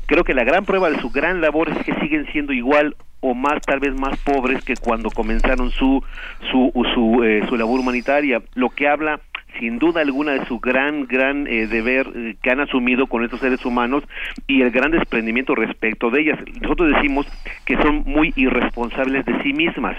creo 0.05 0.23
que 0.23 0.33
la 0.33 0.43
gran 0.43 0.65
prueba 0.65 0.89
de 0.89 0.99
su 0.99 1.09
gran 1.09 1.41
labor 1.41 1.69
es 1.69 1.77
que 1.85 1.93
siguen 1.95 2.25
siendo 2.31 2.53
igual 2.53 2.95
o 3.21 3.33
más 3.33 3.61
tal 3.61 3.79
vez 3.79 3.93
más 3.93 4.17
pobres 4.19 4.63
que 4.65 4.75
cuando 4.75 5.09
comenzaron 5.09 5.71
su 5.71 6.03
su 6.51 6.71
su, 6.93 7.23
eh, 7.23 7.43
su 7.47 7.55
labor 7.55 7.79
humanitaria 7.79 8.41
lo 8.55 8.69
que 8.69 8.87
habla 8.87 9.19
sin 9.59 9.79
duda 9.79 10.01
alguna 10.01 10.33
de 10.33 10.45
su 10.45 10.59
gran, 10.59 11.05
gran 11.05 11.47
eh, 11.47 11.67
deber 11.67 12.07
eh, 12.15 12.35
que 12.41 12.49
han 12.49 12.59
asumido 12.59 13.07
con 13.07 13.23
estos 13.23 13.39
seres 13.39 13.63
humanos 13.65 14.03
y 14.47 14.61
el 14.61 14.71
gran 14.71 14.91
desprendimiento 14.91 15.55
respecto 15.55 16.09
de 16.09 16.21
ellas. 16.21 16.39
Nosotros 16.61 16.91
decimos 16.95 17.27
que 17.65 17.77
son 17.77 18.03
muy 18.05 18.33
irresponsables 18.35 19.25
de 19.25 19.43
sí 19.43 19.53
mismas 19.53 19.97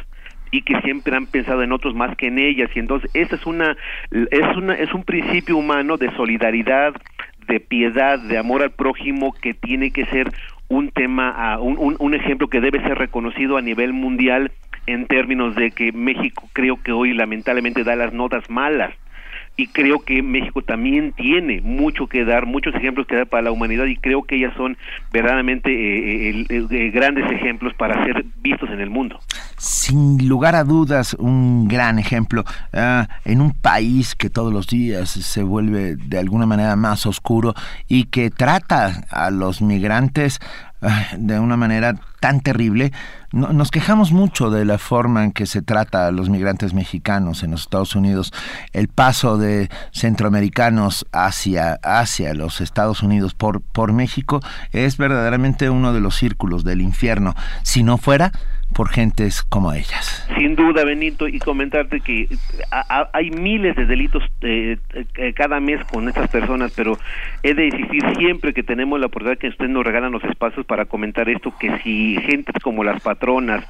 y 0.55 0.63
que 0.63 0.81
siempre 0.83 1.17
han 1.17 1.27
pensado 1.27 1.65
en 1.65 1.73
otros 1.73 1.97
más 1.97 2.17
que 2.17 2.29
en 2.29 2.39
ellas. 2.39 2.71
Y 2.77 2.79
entonces 2.79 3.11
esa 3.13 3.35
es 3.35 3.45
una 3.45 3.77
es 4.13 4.57
una 4.57 4.75
es 4.75 4.95
un 4.95 5.03
principio 5.03 5.57
humano 5.57 5.97
de 5.97 6.15
solidaridad 6.15 6.95
de 7.49 7.59
piedad 7.59 8.21
de 8.21 8.39
amor 8.39 8.63
al 8.63 8.71
prójimo 8.71 9.33
que 9.33 9.53
tiene 9.53 9.91
que 9.91 10.07
ser 10.07 10.33
un 10.69 10.91
tema 10.91 11.35
ah, 11.37 11.59
un, 11.59 11.77
un, 11.77 11.97
un 11.99 12.15
ejemplo 12.15 12.47
que 12.47 12.61
debe 12.61 12.81
ser 12.83 12.97
reconocido 12.99 13.57
a 13.57 13.63
nivel 13.63 13.93
mundial 13.93 14.53
en 14.87 15.07
términos 15.07 15.57
de 15.57 15.73
que 15.73 15.91
México 15.91 16.49
creo 16.53 16.81
que 16.81 16.93
hoy 16.93 17.15
lamentablemente 17.15 17.83
da 17.83 17.97
las 17.97 18.13
notas 18.13 18.49
malas 18.49 18.95
y 19.57 19.69
creo 19.69 20.01
que 20.01 20.23
México 20.23 20.63
también 20.63 21.13
tiene 21.13 21.61
mucho 21.61 22.07
que 22.09 22.25
dar, 22.25 22.47
muchos 22.47 22.75
ejemplos 22.75 23.07
que 23.07 23.17
dar 23.17 23.27
para 23.29 23.45
la 23.45 23.53
humanidad 23.53 23.85
y 23.87 23.97
creo 23.97 24.23
que 24.23 24.37
ellas 24.37 24.53
son 24.57 24.77
verdaderamente 25.13 25.71
eh, 25.71 26.47
eh, 26.49 26.67
eh, 26.71 26.91
grandes 26.91 27.31
ejemplos 27.31 27.73
para 27.75 28.05
ser 28.05 28.25
vistos 28.43 28.69
en 28.71 28.81
el 28.81 28.91
mundo. 28.91 29.21
Sin 29.57 30.29
lugar 30.29 30.57
a 30.57 30.65
dudas, 30.65 31.15
un 31.15 31.69
gran 31.69 31.99
ejemplo. 31.99 32.45
Ah, 32.73 33.09
en 33.25 33.41
un 33.41 33.53
país 33.53 34.15
que 34.17 34.29
todos 34.29 34.53
los 34.53 34.67
días 34.67 35.11
se 35.11 35.43
vuelve 35.43 35.95
de 35.97 36.19
alguna 36.19 36.47
manera 36.47 36.75
más 36.75 37.07
oscuro 37.07 37.55
y 37.87 38.05
que 38.05 38.31
trata 38.31 39.05
a 39.11 39.31
los 39.31 39.63
migrantes 39.63 40.41
de 41.17 41.39
una 41.39 41.57
manera 41.57 41.95
tan 42.21 42.41
terrible, 42.41 42.93
no- 43.33 43.53
nos 43.53 43.71
quejamos 43.71 44.13
mucho 44.13 44.51
de 44.51 44.65
la 44.65 44.79
forma 44.79 45.25
en 45.25 45.33
que 45.33 45.47
se 45.47 45.61
trata 45.63 46.07
a 46.07 46.11
los 46.11 46.31
migrantes 46.31 46.73
mexicanos 46.75 47.43
en 47.43 47.51
los 47.51 47.63
Estados 47.63 47.95
Unidos. 47.97 48.33
El 48.73 48.89
paso 48.89 49.37
de 49.39 49.69
centroamericanos 49.93 51.07
hacia, 51.13 51.79
hacia 51.83 52.35
los 52.35 52.61
Estados 52.61 53.03
Unidos 53.03 53.35
por, 53.35 53.61
por 53.61 53.93
México 53.93 54.41
es 54.73 54.97
verdaderamente 54.97 55.69
uno 55.71 55.93
de 55.93 56.01
los 56.01 56.17
círculos 56.17 56.65
del 56.65 56.81
infierno. 56.81 57.35
Si 57.63 57.83
no 57.83 57.99
fuera 57.99 58.33
por 58.75 58.91
gentes 58.91 59.43
como 59.43 59.73
ellas. 59.73 60.29
Sin 60.37 60.57
duda, 60.57 60.85
Benito, 60.85 61.29
y 61.29 61.39
comentarte 61.39 62.01
que 62.01 62.29
hay 63.13 63.31
miles 63.31 63.77
de 63.77 63.87
delitos 63.87 64.23
eh, 64.43 64.77
eh, 65.15 65.33
cada 65.33 65.61
mes 65.61 65.85
con 65.87 66.09
estas 66.09 66.29
personas, 66.29 66.73
pero 66.77 66.99
he 67.43 67.55
de 67.55 67.67
insistir 67.67 68.03
siempre 68.17 68.53
que 68.53 68.63
tenemos 68.63 69.01
la 69.01 69.07
oportunidad 69.07 69.39
que 69.39 69.49
ustedes 69.49 69.71
nos 69.71 69.85
regalan 69.85 70.13
los 70.13 70.25
espacios 70.25 70.67
para 70.67 70.85
comentar 70.85 71.29
esto, 71.29 71.55
que 71.59 71.79
si 71.79 72.17
gentes 72.27 72.63
como 72.63 72.85
las 72.85 73.01
patronas 73.01 73.65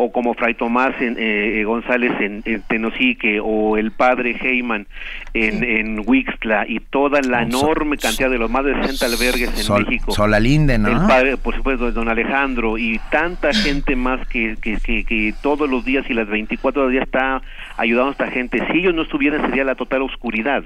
o 0.00 0.12
como 0.12 0.32
Fray 0.34 0.54
Tomás 0.54 0.94
en, 1.00 1.16
eh, 1.18 1.64
González 1.64 2.12
en, 2.20 2.42
en 2.44 2.62
Tenosique 2.62 3.40
o 3.42 3.76
el 3.76 3.90
padre 3.90 4.36
Heyman 4.40 4.86
en, 5.34 5.64
en 5.64 6.02
Huixtla 6.06 6.66
y 6.68 6.78
toda 6.78 7.20
la 7.20 7.42
enorme 7.42 7.96
cantidad 7.96 8.30
de 8.30 8.38
los 8.38 8.48
más 8.48 8.64
de 8.64 8.74
60 8.74 9.06
albergues 9.06 9.48
en 9.50 9.56
Sol- 9.64 9.84
México. 9.84 10.12
Solalinde, 10.12 10.78
¿no? 10.78 10.88
El 10.88 10.98
padre, 11.08 11.36
por 11.36 11.56
supuesto, 11.56 11.90
don 11.90 12.08
Alejandro 12.08 12.78
y 12.78 13.00
tanta 13.10 13.52
gente 13.52 13.96
más 13.96 14.24
que, 14.28 14.56
que, 14.62 14.76
que, 14.78 15.02
que 15.04 15.34
todos 15.42 15.68
los 15.68 15.84
días 15.84 16.08
y 16.08 16.14
las 16.14 16.28
24 16.28 16.84
horas 16.86 17.02
está 17.02 17.42
ayudando 17.76 18.10
a 18.10 18.12
esta 18.12 18.30
gente. 18.30 18.62
Si 18.70 18.78
ellos 18.78 18.94
no 18.94 19.02
estuvieran 19.02 19.42
sería 19.48 19.64
la 19.64 19.74
total 19.74 20.02
oscuridad. 20.02 20.62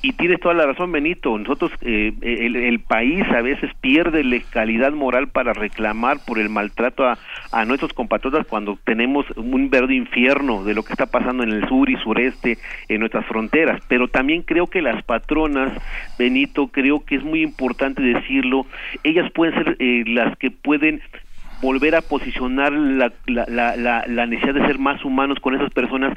Y 0.00 0.12
tienes 0.12 0.38
toda 0.38 0.54
la 0.54 0.64
razón, 0.64 0.92
Benito. 0.92 1.36
Nosotros, 1.36 1.72
eh, 1.82 2.12
el, 2.22 2.54
el 2.54 2.78
país 2.78 3.24
a 3.36 3.40
veces 3.42 3.70
pierde 3.80 4.22
la 4.22 4.38
calidad 4.50 4.92
moral 4.92 5.26
para 5.26 5.52
reclamar 5.52 6.18
por 6.24 6.38
el 6.38 6.48
maltrato 6.50 7.04
a, 7.04 7.18
a 7.50 7.64
nuestros 7.64 7.92
compatriotas 7.92 8.46
cuando 8.46 8.75
tenemos 8.84 9.26
un 9.36 9.70
verde 9.70 9.94
infierno 9.94 10.64
de 10.64 10.74
lo 10.74 10.82
que 10.82 10.92
está 10.92 11.06
pasando 11.06 11.42
en 11.42 11.50
el 11.50 11.68
sur 11.68 11.88
y 11.90 11.96
sureste, 11.96 12.58
en 12.88 13.00
nuestras 13.00 13.26
fronteras. 13.26 13.80
Pero 13.88 14.08
también 14.08 14.42
creo 14.42 14.66
que 14.66 14.82
las 14.82 15.02
patronas, 15.04 15.72
Benito, 16.18 16.68
creo 16.68 17.04
que 17.04 17.16
es 17.16 17.24
muy 17.24 17.42
importante 17.42 18.02
decirlo, 18.02 18.66
ellas 19.04 19.30
pueden 19.32 19.54
ser 19.54 19.76
eh, 19.78 20.04
las 20.06 20.36
que 20.38 20.50
pueden 20.50 21.00
volver 21.60 21.94
a 21.94 22.02
posicionar 22.02 22.72
la, 22.72 23.12
la, 23.26 23.46
la, 23.48 23.76
la, 23.76 24.04
la 24.06 24.26
necesidad 24.26 24.54
de 24.54 24.66
ser 24.66 24.78
más 24.78 25.04
humanos 25.04 25.40
con 25.40 25.54
esas 25.54 25.72
personas 25.72 26.16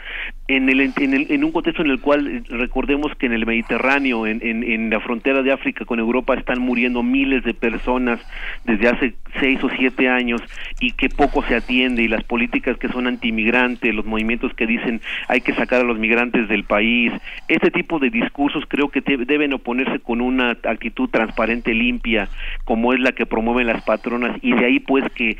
en, 0.50 0.68
el, 0.68 0.82
en, 0.82 1.14
el, 1.14 1.28
en 1.30 1.44
un 1.44 1.52
contexto 1.52 1.84
en 1.84 1.92
el 1.92 2.02
cual 2.02 2.28
eh, 2.28 2.44
recordemos 2.50 3.16
que 3.16 3.28
en 3.28 3.34
el 3.34 3.46
Mediterráneo, 3.46 4.26
en, 4.26 4.90
la 4.90 5.00
frontera 5.00 5.44
de 5.44 5.52
África 5.52 5.86
con 5.86 6.00
Europa 6.00 6.34
están 6.34 6.60
muriendo 6.60 7.04
miles 7.04 7.44
de 7.44 7.54
personas 7.54 8.20
desde 8.66 8.88
hace 8.90 9.14
seis 9.40 9.64
o 9.64 9.70
siete 9.70 10.10
años 10.10 10.42
y 10.80 10.94
que 10.94 11.08
poco 11.08 11.44
se 11.44 11.56
atiende 11.56 12.02
y 12.02 12.08
las 12.08 12.24
políticas 12.24 12.78
que 12.78 12.88
son 12.90 13.06
antimigrantes, 13.06 13.94
los 13.94 14.06
movimientos 14.06 14.52
que 14.56 14.66
dicen 14.66 15.02
hay 15.28 15.42
que 15.42 15.54
sacar 15.54 15.82
a 15.82 15.84
los 15.84 16.00
migrantes 16.00 16.50
del 16.50 16.64
país, 16.64 17.14
este 17.48 17.70
tipo 17.70 18.00
de 18.00 18.10
discursos 18.10 18.64
creo 18.68 18.90
que 18.90 19.02
deben 19.02 19.54
oponerse 19.54 20.00
con 20.00 20.20
una 20.20 20.58
actitud 20.64 21.10
transparente, 21.10 21.76
limpia, 21.76 22.28
como 22.66 22.94
es 22.94 23.00
la 23.00 23.12
que 23.12 23.28
promueven 23.28 23.68
las 23.68 23.84
patronas 23.84 24.36
y 24.42 24.54
de 24.54 24.66
ahí 24.66 24.80
pues 24.80 25.06
que 25.14 25.38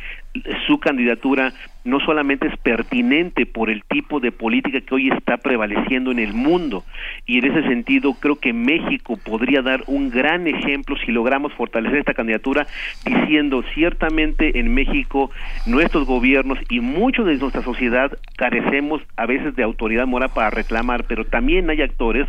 su 0.68 0.80
candidatura 0.80 1.54
no 1.84 2.00
solamente 2.00 2.48
es 2.48 2.58
pertinente 2.58 3.46
por 3.46 3.70
el 3.70 3.84
tipo 3.84 4.20
de 4.20 4.32
política 4.32 4.82
que 4.82 4.94
hoy 4.96 5.10
está 5.10 5.38
prevaleciendo 5.38 6.12
en 6.12 6.20
el 6.20 6.34
mundo. 6.34 6.86
Y 7.26 7.40
en 7.40 7.46
ese 7.46 7.68
sentido 7.68 8.14
creo 8.20 8.40
que 8.40 8.54
México 8.54 9.18
podría 9.18 9.62
dar 9.62 9.84
un 9.88 10.10
gran 10.10 10.48
ejemplo 10.48 10.96
si 10.98 11.12
logramos 11.12 11.54
fortalecer 11.54 12.00
esta 12.00 12.14
candidatura 12.14 12.68
diciendo 13.04 13.64
ciertamente 13.74 14.60
en 14.60 14.74
México 14.74 15.32
nuestros 15.66 16.06
gobiernos 16.06 16.60
y 16.70 16.80
mucho 16.80 17.24
de 17.24 17.38
nuestra 17.38 17.64
sociedad 17.64 18.12
carecemos 18.38 19.02
a 19.16 19.26
veces 19.26 19.56
de 19.56 19.64
autoridad 19.64 20.06
moral 20.06 20.32
para 20.34 20.50
reclamar, 20.50 21.06
pero 21.06 21.26
también 21.26 21.70
hay 21.70 21.82
actores 21.82 22.28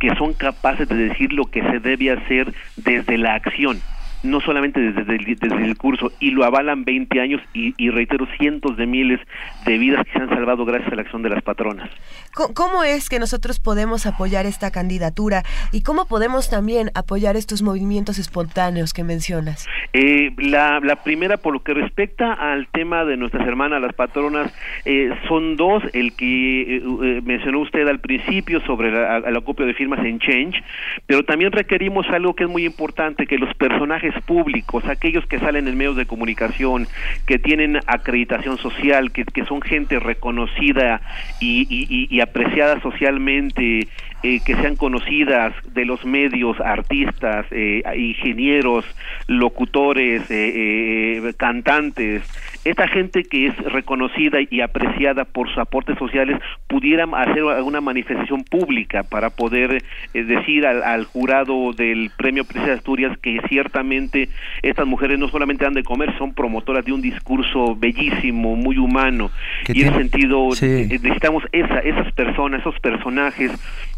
que 0.00 0.14
son 0.16 0.34
capaces 0.34 0.88
de 0.88 0.94
decir 0.94 1.32
lo 1.32 1.44
que 1.46 1.62
se 1.62 1.80
debe 1.80 2.12
hacer 2.12 2.54
desde 2.76 3.18
la 3.18 3.34
acción 3.34 3.82
no 4.24 4.40
solamente 4.40 4.80
desde 4.80 5.16
el, 5.16 5.24
desde 5.36 5.64
el 5.64 5.76
curso, 5.76 6.12
y 6.18 6.30
lo 6.30 6.44
avalan 6.44 6.84
20 6.84 7.20
años 7.20 7.40
y, 7.52 7.74
y 7.76 7.90
reitero, 7.90 8.26
cientos 8.38 8.76
de 8.76 8.86
miles 8.86 9.20
de 9.66 9.78
vidas 9.78 10.04
que 10.04 10.12
se 10.12 10.18
han 10.18 10.28
salvado 10.30 10.64
gracias 10.64 10.92
a 10.92 10.96
la 10.96 11.02
acción 11.02 11.22
de 11.22 11.30
las 11.30 11.42
patronas. 11.42 11.90
¿Cómo 12.34 12.82
es 12.82 13.08
que 13.08 13.18
nosotros 13.20 13.60
podemos 13.60 14.06
apoyar 14.06 14.44
esta 14.46 14.70
candidatura 14.72 15.44
y 15.72 15.82
cómo 15.82 16.06
podemos 16.06 16.50
también 16.50 16.90
apoyar 16.94 17.36
estos 17.36 17.62
movimientos 17.62 18.18
espontáneos 18.18 18.92
que 18.92 19.04
mencionas? 19.04 19.66
Eh, 19.92 20.32
la, 20.38 20.80
la 20.80 20.96
primera, 21.04 21.36
por 21.36 21.52
lo 21.52 21.62
que 21.62 21.74
respecta 21.74 22.32
al 22.32 22.66
tema 22.68 23.04
de 23.04 23.16
nuestras 23.16 23.46
hermanas, 23.46 23.80
las 23.80 23.94
patronas, 23.94 24.52
eh, 24.84 25.10
son 25.28 25.56
dos. 25.56 25.82
El 25.92 26.14
que 26.16 26.76
eh, 26.78 26.82
eh, 27.02 27.20
mencionó 27.24 27.60
usted 27.60 27.86
al 27.86 28.00
principio 28.00 28.60
sobre 28.66 28.90
la- 28.90 29.18
el 29.18 29.36
acopio 29.36 29.64
de 29.66 29.74
firmas 29.74 30.00
en 30.04 30.18
Change, 30.18 30.62
pero 31.06 31.22
también 31.24 31.52
requerimos 31.52 32.06
algo 32.08 32.34
que 32.34 32.44
es 32.44 32.50
muy 32.50 32.64
importante, 32.64 33.26
que 33.28 33.38
los 33.38 33.54
personajes 33.54 34.12
públicos, 34.26 34.84
aquellos 34.86 35.24
que 35.26 35.38
salen 35.38 35.68
en 35.68 35.76
medios 35.76 35.94
de 35.96 36.06
comunicación, 36.06 36.88
que 37.26 37.38
tienen 37.38 37.78
acreditación 37.86 38.58
social, 38.58 39.12
que, 39.12 39.24
son 39.44 39.60
gente 39.62 40.00
reconocida 40.00 41.00
y- 41.38 41.66
y- 41.70 42.08
y 42.10 42.20
apreciada 42.24 42.80
socialmente, 42.80 43.88
eh, 44.24 44.40
que 44.44 44.56
sean 44.56 44.74
conocidas 44.74 45.54
de 45.74 45.84
los 45.84 46.04
medios, 46.04 46.58
artistas, 46.60 47.46
eh, 47.52 47.82
ingenieros, 47.96 48.84
locutores, 49.28 50.22
eh, 50.30 51.18
eh, 51.26 51.32
cantantes, 51.36 52.22
esta 52.64 52.88
gente 52.88 53.24
que 53.24 53.48
es 53.48 53.56
reconocida 53.58 54.38
y 54.50 54.62
apreciada 54.62 55.24
por 55.26 55.48
sus 55.48 55.58
aportes 55.58 55.98
sociales 55.98 56.40
pudiera 56.66 57.04
hacer 57.04 57.42
alguna 57.44 57.80
manifestación 57.82 58.42
pública 58.44 59.02
para 59.02 59.28
poder 59.30 59.82
eh, 60.14 60.22
decir 60.24 60.66
al, 60.66 60.82
al 60.82 61.04
jurado 61.04 61.72
del 61.74 62.10
Premio 62.16 62.44
Princesa 62.44 62.72
de 62.72 62.78
Asturias 62.78 63.18
que 63.18 63.38
ciertamente 63.48 64.30
estas 64.62 64.86
mujeres 64.86 65.18
no 65.18 65.28
solamente 65.28 65.64
dan 65.64 65.74
de 65.74 65.82
comer, 65.82 66.16
son 66.16 66.32
promotoras 66.32 66.84
de 66.86 66.92
un 66.92 67.02
discurso 67.02 67.76
bellísimo, 67.76 68.56
muy 68.56 68.78
humano. 68.78 69.30
Y 69.68 69.82
en 69.82 69.88
ese 69.88 69.90
tiene- 69.90 69.98
sentido 69.98 70.50
Sí. 70.52 70.64
eh, 70.66 70.88
necesitamos 70.90 71.44
esa, 71.52 71.80
esas 71.80 72.10
personas, 72.14 72.60
esos 72.60 72.78
personajes 72.80 73.50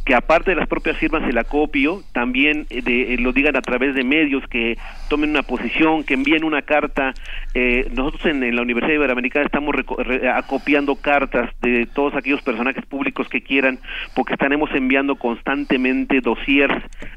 que 0.07 0.15
aparte 0.15 0.53
de 0.53 0.57
las 0.57 0.69
propias 0.69 0.97
firmas 0.99 1.27
del 1.27 1.37
acopio, 1.37 2.01
también 2.13 2.67
eh, 2.71 2.81
de- 2.81 3.15
eh, 3.15 3.19
lo 3.19 3.33
digan 3.33 3.57
a 3.57 3.61
través 3.61 3.93
de 3.97 4.05
medios, 4.05 4.45
que 4.49 4.79
tomen 5.11 5.31
una 5.31 5.43
posición, 5.43 6.05
que 6.05 6.15
envíen 6.15 6.45
una 6.45 6.63
carta. 6.63 7.13
Eh, 7.55 7.91
nosotros 7.93 8.25
en, 8.27 8.55
la 8.55 8.63
Universidad 8.63 8.95
Iberoamericana 8.95 9.45
estamos 9.47 9.75
re- 9.75 10.31
acopiando 10.31 10.95
cartas 10.95 11.51
de 11.61 11.87
todos 11.87 12.15
aquellos 12.15 12.41
personajes 12.43 12.87
públicos 12.87 13.29
que 13.29 13.43
quieran, 13.43 13.81
porque 14.15 14.35
estaremos 14.35 14.71
enviando 14.75 15.17
constantemente 15.17 16.21
dossiers 16.21 16.75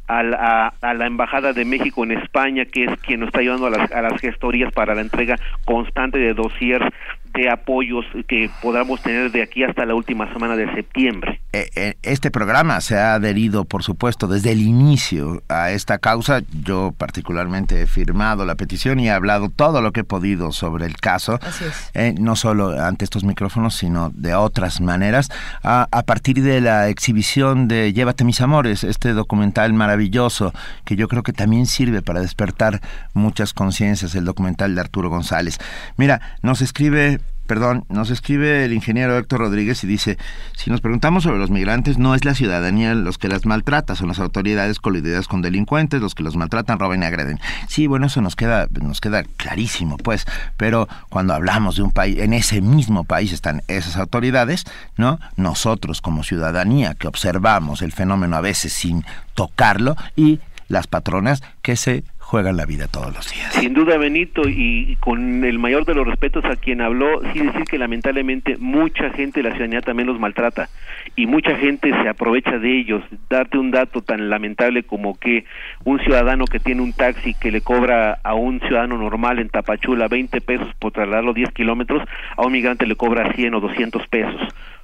a 0.07 0.23
la, 0.23 0.73
a 0.81 0.93
la 0.95 1.05
Embajada 1.05 1.53
de 1.53 1.65
México 1.65 2.03
en 2.03 2.13
España, 2.13 2.65
que 2.65 2.85
es 2.85 2.99
quien 3.01 3.19
nos 3.19 3.27
está 3.27 3.41
ayudando 3.41 3.67
a 3.67 3.69
las, 3.69 3.91
a 3.91 4.01
las 4.01 4.19
gestorías 4.19 4.73
para 4.73 4.95
la 4.95 5.01
entrega 5.01 5.35
constante 5.63 6.17
de 6.17 6.33
dossiers 6.33 6.85
de 7.34 7.49
apoyos 7.49 8.06
que 8.27 8.49
podamos 8.61 9.01
tener 9.01 9.31
de 9.31 9.41
aquí 9.43 9.64
hasta 9.64 9.85
la 9.85 9.95
última 9.95 10.31
semana 10.34 10.56
de 10.56 10.72
septiembre. 10.73 11.41
Eh, 11.53 11.69
eh, 11.76 11.95
Este 12.03 12.31
programa 12.31 12.81
se 12.81 12.97
ha 12.97 13.14
adherido, 13.15 13.65
por 13.65 13.84
supuesto, 13.84 14.27
desde 14.27 14.51
el 14.51 14.61
inicio 14.61 15.41
a 15.49 15.72
esta 15.72 15.97
causa. 15.97 16.41
Yo 16.64 16.93
particularmente 16.97 17.81
he 17.81 17.88
firmado 17.88 18.45
la 18.45 18.56
petición 18.56 18.99
y 18.99 19.07
he 19.07 19.11
hablado 19.11 19.49
todo 19.49 19.81
lo 19.81 19.91
que 19.91 20.01
he 20.01 20.03
podido 20.03 20.51
sobre 20.51 20.85
el 20.85 20.97
caso, 20.97 21.39
Así 21.41 21.65
es. 21.65 21.91
eh, 21.93 22.15
no 22.19 22.35
solo 22.35 22.80
ante 22.84 23.06
estos 23.06 23.23
micrófonos, 23.23 23.76
sino 23.76 24.11
de 24.14 24.34
otras 24.35 24.81
maneras, 24.81 25.30
a, 25.64 25.88
a 25.91 26.03
partir 26.03 26.41
de 26.41 26.61
la 26.61 26.89
exhibición 26.89 27.68
de 27.68 27.93
Llévate 27.93 28.23
mis 28.23 28.41
amores, 28.41 28.84
este 28.84 29.14
documental 29.14 29.73
maravilloso 29.73 30.53
que 30.85 30.95
yo 30.95 31.07
creo 31.07 31.23
que 31.23 31.34
también 31.34 31.65
sirve 31.65 32.01
para 32.01 32.22
despertar 32.22 32.81
muchas 33.14 33.53
conciencias, 33.53 34.15
el 34.15 34.26
documental 34.26 34.76
de 34.76 34.81
Arturo 34.81 35.10
González. 35.10 35.57
Mira, 35.97 36.22
nos 36.41 36.61
escribe 36.61 37.19
Perdón, 37.49 37.84
nos 37.89 38.11
escribe 38.11 38.63
el 38.63 38.73
ingeniero 38.73 39.17
Héctor 39.17 39.39
Rodríguez 39.39 39.84
y 39.84 39.88
dice, 39.88 40.19
si 40.55 40.69
nos 40.69 40.81
preguntamos 40.81 41.23
sobre 41.23 41.39
los 41.39 41.49
migrantes, 41.49 41.97
no 41.97 42.13
es 42.13 42.23
la 42.23 42.35
ciudadanía 42.35 42.93
los 42.93 43.17
que 43.17 43.27
las 43.27 43.47
maltrata, 43.47 43.95
son 43.95 44.09
las 44.09 44.19
autoridades 44.19 44.77
colididas 44.77 45.27
con 45.27 45.41
delincuentes, 45.41 45.99
los 45.99 46.13
que 46.13 46.21
los 46.21 46.35
maltratan, 46.35 46.77
roban 46.77 47.01
y 47.01 47.07
agreden. 47.07 47.39
Sí, 47.67 47.88
bueno, 47.88 48.05
eso 48.05 48.21
nos 48.21 48.35
queda, 48.35 48.67
nos 48.80 49.01
queda 49.01 49.23
clarísimo, 49.23 49.97
pues, 49.97 50.27
pero 50.57 50.88
cuando 51.09 51.34
hablamos 51.34 51.77
de 51.77 51.81
un 51.81 51.91
país, 51.91 52.19
en 52.19 52.34
ese 52.34 52.61
mismo 52.61 53.03
país 53.03 53.34
están 53.34 53.63
esas 53.67 53.97
autoridades, 53.97 54.65
¿no? 54.95 55.19
Nosotros 55.35 56.01
como 56.01 56.23
ciudadanía 56.23 56.93
que 56.93 57.07
observamos 57.07 57.81
el 57.81 57.93
fenómeno 57.93 58.35
a 58.35 58.41
veces 58.41 58.73
sin 58.73 59.03
tocarlo 59.34 59.97
y 60.15 60.39
las 60.67 60.85
patronas 60.85 61.41
que 61.63 61.76
se 61.76 62.03
juegan 62.30 62.57
la 62.57 62.68
vida 62.68 62.88
todos 62.88 63.11
los 63.11 63.34
días. 63.34 63.51
Sin 63.53 63.73
duda, 63.73 63.97
Benito, 63.97 64.43
y 64.45 64.95
con 64.99 65.43
el 65.43 65.57
mayor 65.57 65.84
de 65.85 65.95
los 65.95 66.06
respetos 66.06 66.45
a 66.45 66.57
quien 66.57 66.80
habló, 66.80 67.22
sí 67.34 67.39
decir 67.39 67.64
que 67.64 67.80
lamentablemente 67.80 68.56
mucha 68.60 69.10
gente 69.10 69.39
de 69.41 69.49
la 69.49 69.56
ciudadanía 69.56 69.81
también 69.81 70.06
los 70.06 70.19
maltrata 70.19 70.69
y 71.15 71.26
mucha 71.26 71.56
gente 71.56 71.89
se 71.89 72.07
aprovecha 72.07 72.60
de 72.60 72.81
ellos. 72.81 73.03
Darte 73.31 73.57
un 73.57 73.72
dato 73.72 74.01
tan 74.01 74.30
lamentable 74.30 74.84
como 74.84 75.18
que 75.18 75.45
un 75.85 75.99
ciudadano 76.01 76.45
que 76.45 76.60
tiene 76.60 76.84
un 76.84 76.93
taxi 76.93 77.34
que 77.34 77.51
le 77.51 77.61
cobra 77.61 78.19
a 78.23 78.35
un 78.35 78.60
ciudadano 78.60 78.99
normal 78.99 79.39
en 79.39 79.49
Tapachula 79.49 80.07
20 80.07 80.39
pesos 80.41 80.68
por 80.77 80.91
trasladarlo 80.91 81.34
10 81.34 81.51
kilómetros, 81.51 82.07
a 82.38 82.45
un 82.45 82.51
migrante 82.51 82.85
le 82.85 82.95
cobra 82.95 83.34
100 83.34 83.56
o 83.56 83.60
200 83.60 84.07
pesos. 84.07 84.41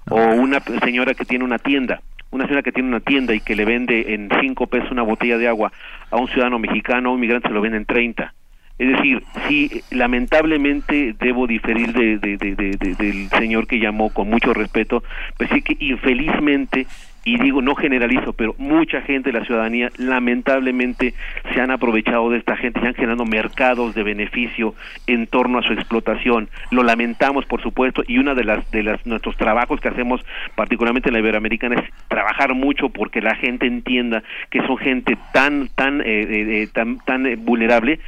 O 0.10 0.18
una 0.18 0.62
señora 0.84 1.14
que 1.14 1.26
tiene 1.26 1.46
una 1.46 1.60
tienda 1.60 2.02
una 2.36 2.45
señora 2.45 2.64
que 2.64 2.72
tiene 2.72 2.90
una 2.90 2.99
tienda 2.99 3.34
y 3.34 3.40
que 3.40 3.56
le 3.56 3.66
vende 3.66 4.14
en 4.14 4.30
cinco 4.41 4.68
pesos 4.68 4.91
una 4.91 5.02
botella 5.03 5.38
de 5.38 5.48
agua 5.48 5.72
a 6.12 6.18
un 6.18 6.28
ciudadano 6.28 6.60
mexicano, 6.60 7.14
un 7.14 7.20
migrante 7.20 7.48
se 7.48 7.53
lo 7.53 7.62
vende 7.62 7.78
en 7.78 7.86
30. 7.86 8.34
Es 8.78 8.90
decir, 8.90 9.24
sí, 9.48 9.82
lamentablemente 9.91 11.16
debo 11.20 11.48
diferir 11.48 11.94
de, 11.94 12.18
de- 12.18 12.36
de- 12.38 12.56
de- 12.56 12.72
de- 12.78 12.95
del 12.95 13.30
señor 13.30 13.68
que 13.68 13.80
llamó 13.80 14.10
con 14.10 14.30
mucho 14.30 14.53
respeto, 14.53 15.02
pues 15.38 15.49
sí 15.53 15.62
que 15.62 15.78
infelizmente, 15.80 16.86
y 17.26 17.40
digo 17.40 17.62
no 17.62 17.76
generalizo, 17.76 18.34
pero 18.34 18.56
mucha 18.58 19.02
gente 19.02 19.32
de 19.32 19.40
la 19.40 19.46
ciudadanía 19.46 19.92
lamentablemente 19.98 21.16
se 21.54 21.60
han 21.60 21.72
aprovechado 21.72 22.30
de 22.30 22.38
esta 22.38 22.56
gente, 22.56 22.80
se 22.80 22.88
han 22.88 22.94
generado 22.94 23.26
mercados 23.26 23.96
de 23.96 24.04
beneficio 24.04 24.76
en 25.08 25.26
torno 25.28 25.58
a 25.58 25.64
su 25.64 25.74
explotación. 25.74 26.50
Lo 26.70 26.84
lamentamos, 26.84 27.46
por 27.46 27.62
supuesto, 27.62 28.04
y 28.08 28.20
una 28.20 28.36
de 28.36 28.44
las 28.44 28.70
de 28.72 28.84
las 28.84 29.06
nuestros 29.08 29.36
trabajos 29.38 29.82
que 29.82 29.90
hacemos, 29.90 30.22
particularmente 30.56 31.10
en 31.10 31.14
la 31.14 31.20
Iberoamericana, 31.20 31.76
es 31.76 31.90
trabajar 32.08 32.54
mucho 32.54 32.90
porque 32.90 33.22
la 33.22 33.36
gente 33.36 33.66
entienda 33.66 34.24
que 34.52 34.62
son 34.66 34.78
gente 34.78 35.18
tan 35.34 35.68
tan 35.70 36.02
eh, 36.02 36.06
eh, 36.06 36.62
eh, 36.62 36.68
tan 36.72 37.00
tan 37.00 37.26
eh, 37.26 37.36
vulnerable 37.36 38.00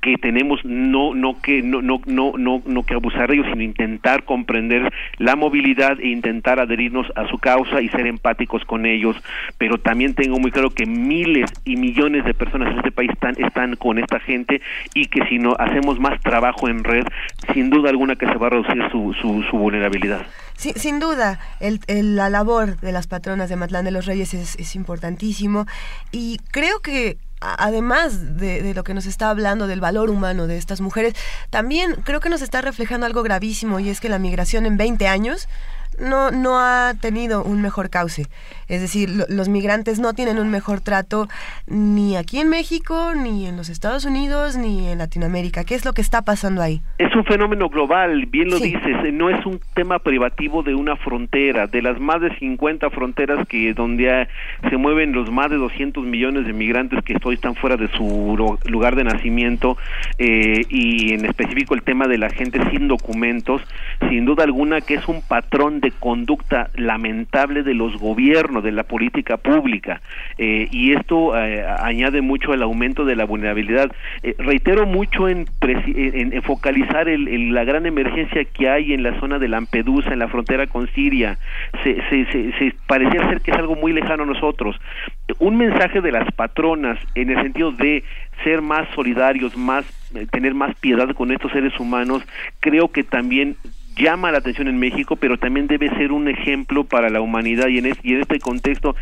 que 0.00 0.16
tenemos 0.16 0.60
no 0.64 1.14
no 1.14 1.40
que 1.40 1.62
no 1.62 1.82
no 1.82 2.00
no 2.06 2.62
no 2.64 2.82
que 2.84 2.94
abusar 2.94 3.28
de 3.28 3.34
ellos 3.36 3.46
sino 3.50 3.62
intentar 3.62 4.24
comprender 4.24 4.92
la 5.18 5.36
movilidad 5.36 5.98
e 6.00 6.08
intentar 6.08 6.60
adherirnos 6.60 7.06
a 7.16 7.26
su 7.28 7.38
causa 7.38 7.80
y 7.82 7.88
ser 7.88 8.06
empáticos 8.06 8.64
con 8.64 8.86
ellos. 8.86 9.16
Pero 9.58 9.78
también 9.78 10.14
tengo 10.14 10.38
muy 10.38 10.50
claro 10.50 10.70
que 10.70 10.86
miles 10.86 11.50
y 11.64 11.76
millones 11.76 12.24
de 12.24 12.34
personas 12.34 12.70
en 12.72 12.78
este 12.78 12.92
país 12.92 13.10
están 13.10 13.34
están 13.38 13.76
con 13.76 13.98
esta 13.98 14.20
gente 14.20 14.60
y 14.94 15.06
que 15.06 15.24
si 15.28 15.38
no 15.38 15.54
hacemos 15.58 15.98
más 16.00 16.20
trabajo 16.20 16.68
en 16.68 16.84
red 16.84 17.04
sin 17.54 17.70
duda 17.70 17.90
alguna 17.90 18.16
que 18.16 18.26
se 18.26 18.34
va 18.34 18.48
a 18.48 18.50
reducir 18.50 18.82
su 18.90 19.14
su, 19.20 19.42
su 19.50 19.56
vulnerabilidad. 19.58 20.26
Sin 20.56 20.98
duda, 20.98 21.38
el, 21.60 21.78
el- 21.86 22.16
la 22.16 22.30
labor 22.30 22.80
de 22.80 22.90
las 22.90 23.06
patronas 23.06 23.48
de 23.48 23.54
Matlán 23.54 23.84
de 23.84 23.92
los 23.92 24.06
Reyes 24.06 24.34
es, 24.34 24.56
es 24.58 24.74
importantísimo. 24.74 25.66
Y 26.10 26.38
creo 26.50 26.80
que 26.80 27.16
además 27.40 28.36
de, 28.36 28.72
lo 28.74 28.84
que 28.84 28.94
nos 28.94 29.06
está 29.06 29.30
hablando 29.30 29.66
del 29.66 29.80
valor 29.80 30.10
humano 30.10 30.46
de 30.46 30.56
estas 30.56 30.80
mujeres, 30.80 31.14
también 31.50 31.94
creo 32.04 32.20
que 32.20 32.28
nos 32.28 32.42
está 32.42 32.60
reflejando 32.60 33.06
algo 33.06 33.22
gravísimo 33.22 33.80
y 33.80 33.88
es 33.88 34.00
que 34.00 34.08
la 34.08 34.18
migración 34.18 34.66
en 34.66 34.76
20 34.76 35.08
años 35.08 35.48
no, 36.00 36.30
no 36.30 36.58
ha 36.60 36.94
tenido 37.00 37.42
un 37.42 37.62
mejor 37.62 37.90
cauce. 37.90 38.26
Es 38.68 38.80
decir, 38.80 39.08
lo- 39.10 39.24
los 39.28 39.48
migrantes 39.48 39.98
no 39.98 40.12
tienen 40.12 40.38
un 40.38 40.50
mejor 40.50 40.80
trato 40.80 41.28
ni 41.66 42.16
aquí 42.16 42.38
en 42.38 42.48
México, 42.48 43.12
ni 43.14 43.46
en 43.46 43.56
los 43.56 43.68
Estados 43.68 44.04
Unidos, 44.04 44.56
ni 44.56 44.88
en 44.88 44.98
Latinoamérica. 44.98 45.64
¿Qué 45.64 45.74
es 45.74 45.84
lo 45.84 45.92
que 45.94 46.02
está 46.02 46.22
pasando 46.22 46.60
ahí? 46.62 46.82
Es 46.98 47.14
un 47.14 47.24
fenómeno 47.24 47.68
global, 47.68 48.26
bien 48.26 48.50
lo 48.50 48.58
Sí. 48.58 48.64
dices, 48.74 49.04
eh, 49.04 49.12
no 49.12 49.30
es 49.30 49.44
un 49.46 49.60
tema 49.74 49.98
privativo 49.98 50.62
de 50.62 50.74
una 50.74 50.96
frontera, 50.96 51.66
de 51.66 51.82
las 51.82 51.98
más 52.00 52.20
de 52.20 52.36
50 52.38 52.90
fronteras 52.90 53.46
que 53.48 53.72
donde 53.74 54.28
se 54.68 54.76
mueven 54.76 55.12
los 55.12 55.30
más 55.30 55.50
de 55.50 55.56
200 55.56 56.04
millones 56.04 56.46
de 56.46 56.52
migrantes 56.52 57.02
que 57.04 57.16
hoy 57.24 57.34
están 57.34 57.54
fuera 57.54 57.76
de 57.76 57.88
su 57.88 58.56
lugar 58.66 58.96
de 58.96 59.04
nacimiento 59.04 59.76
eh, 60.18 60.62
y 60.68 61.12
en 61.14 61.24
específico 61.24 61.74
el 61.74 61.82
tema 61.82 62.06
de 62.06 62.18
la 62.18 62.30
gente 62.30 62.58
sin 62.70 62.88
documentos, 62.88 63.62
sin 64.08 64.24
duda 64.24 64.44
alguna 64.44 64.80
que 64.80 64.94
es 64.94 65.08
un 65.08 65.20
patrón 65.22 65.80
de 65.80 65.87
conducta 65.92 66.70
lamentable 66.74 67.62
de 67.62 67.74
los 67.74 67.96
gobiernos, 67.98 68.62
de 68.64 68.72
la 68.72 68.82
política 68.84 69.36
pública, 69.36 70.00
eh, 70.38 70.68
y 70.70 70.92
esto 70.92 71.36
eh, 71.38 71.64
añade 71.66 72.20
mucho 72.20 72.52
al 72.52 72.62
aumento 72.62 73.04
de 73.04 73.16
la 73.16 73.24
vulnerabilidad. 73.24 73.90
Eh, 74.22 74.34
reitero 74.38 74.86
mucho 74.86 75.28
en, 75.28 75.46
en- 75.62 76.42
focalizar 76.42 77.08
el- 77.08 77.52
la 77.54 77.64
gran 77.64 77.86
emergencia 77.86 78.44
que 78.44 78.68
hay 78.68 78.92
en 78.92 79.02
la 79.02 79.18
zona 79.20 79.38
de 79.38 79.48
Lampedusa, 79.48 80.12
en 80.12 80.18
la 80.20 80.28
frontera 80.28 80.66
con 80.66 80.88
Siria. 80.94 81.38
Se, 81.82 81.96
se, 82.08 82.26
se, 82.32 82.52
se- 82.58 82.74
parecía 82.86 83.28
ser 83.28 83.40
que 83.40 83.50
es 83.50 83.56
algo 83.56 83.74
muy 83.76 83.92
lejano 83.92 84.22
a 84.22 84.26
nosotros. 84.26 84.76
Un 85.38 85.56
mensaje 85.56 86.00
de 86.00 86.12
las 86.12 86.30
patronas 86.32 86.98
en 87.14 87.30
el 87.30 87.42
sentido 87.42 87.72
de 87.72 88.02
ser 88.44 88.62
más 88.62 88.88
solidarios, 88.94 89.56
más 89.56 89.84
tener 90.30 90.54
más 90.54 90.74
piedad 90.76 91.10
con 91.14 91.30
estos 91.32 91.52
seres 91.52 91.78
humanos, 91.78 92.22
creo 92.60 92.88
que 92.88 93.02
también 93.04 93.56
llama 93.98 94.32
la 94.32 94.38
atención 94.38 94.68
en 94.68 94.78
México, 94.78 95.16
pero 95.16 95.38
también 95.38 95.66
debe 95.66 95.88
ser 95.96 96.12
un 96.12 96.28
ejemplo 96.28 96.84
para 96.84 97.10
la 97.10 97.20
humanidad. 97.20 97.68
Y 97.68 97.78
en, 97.78 97.92
y 98.02 98.14
en 98.14 98.20
este 98.20 98.38
contexto 98.38 98.94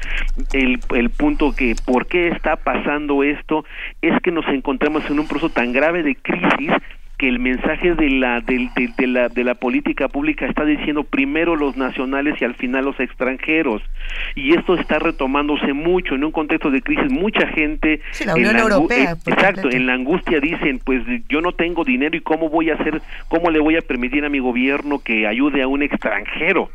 el, 0.52 0.80
el 0.94 1.10
punto 1.10 1.54
que 1.54 1.74
por 1.84 2.06
qué 2.06 2.28
está 2.28 2.56
pasando 2.56 3.22
esto 3.22 3.64
es 4.02 4.12
que 4.22 4.32
nos 4.32 4.46
encontramos 4.48 5.08
en 5.10 5.20
un 5.20 5.28
proceso 5.28 5.50
tan 5.50 5.72
grave 5.72 6.02
de 6.02 6.16
crisis 6.16 6.72
que 7.18 7.28
el 7.28 7.38
mensaje 7.38 7.94
de 7.94 8.10
la, 8.10 8.40
de, 8.42 8.68
de 8.98 9.06
la 9.06 9.28
de 9.30 9.42
la 9.42 9.54
política 9.54 10.08
pública 10.08 10.44
está 10.46 10.64
diciendo 10.66 11.02
primero 11.04 11.56
los 11.56 11.76
nacionales 11.76 12.34
y 12.40 12.44
al 12.44 12.54
final 12.54 12.84
los 12.84 13.00
extranjeros 13.00 13.80
y 14.34 14.52
esto 14.54 14.74
está 14.74 14.98
retomándose 14.98 15.72
mucho 15.72 16.14
en 16.14 16.24
un 16.24 16.30
contexto 16.32 16.70
de 16.70 16.82
crisis 16.82 17.10
mucha 17.10 17.46
gente 17.48 18.00
Sí, 18.10 18.24
la 18.26 18.32
en 18.32 18.38
Unión 18.40 18.56
angu- 18.56 18.72
Europea, 18.72 19.12
eh, 19.12 19.16
exacto 19.26 19.62
completo. 19.62 19.70
en 19.76 19.86
la 19.86 19.94
angustia 19.94 20.40
dicen 20.40 20.78
pues 20.84 21.02
yo 21.28 21.40
no 21.40 21.52
tengo 21.52 21.84
dinero 21.84 22.16
y 22.16 22.20
cómo 22.20 22.50
voy 22.50 22.68
a 22.68 22.74
hacer 22.74 23.00
cómo 23.28 23.50
le 23.50 23.60
voy 23.60 23.76
a 23.76 23.80
permitir 23.82 24.24
a 24.24 24.28
mi 24.28 24.38
gobierno 24.38 24.98
que 24.98 25.26
ayude 25.26 25.62
a 25.62 25.68
un 25.68 25.82
extranjero 25.82 26.70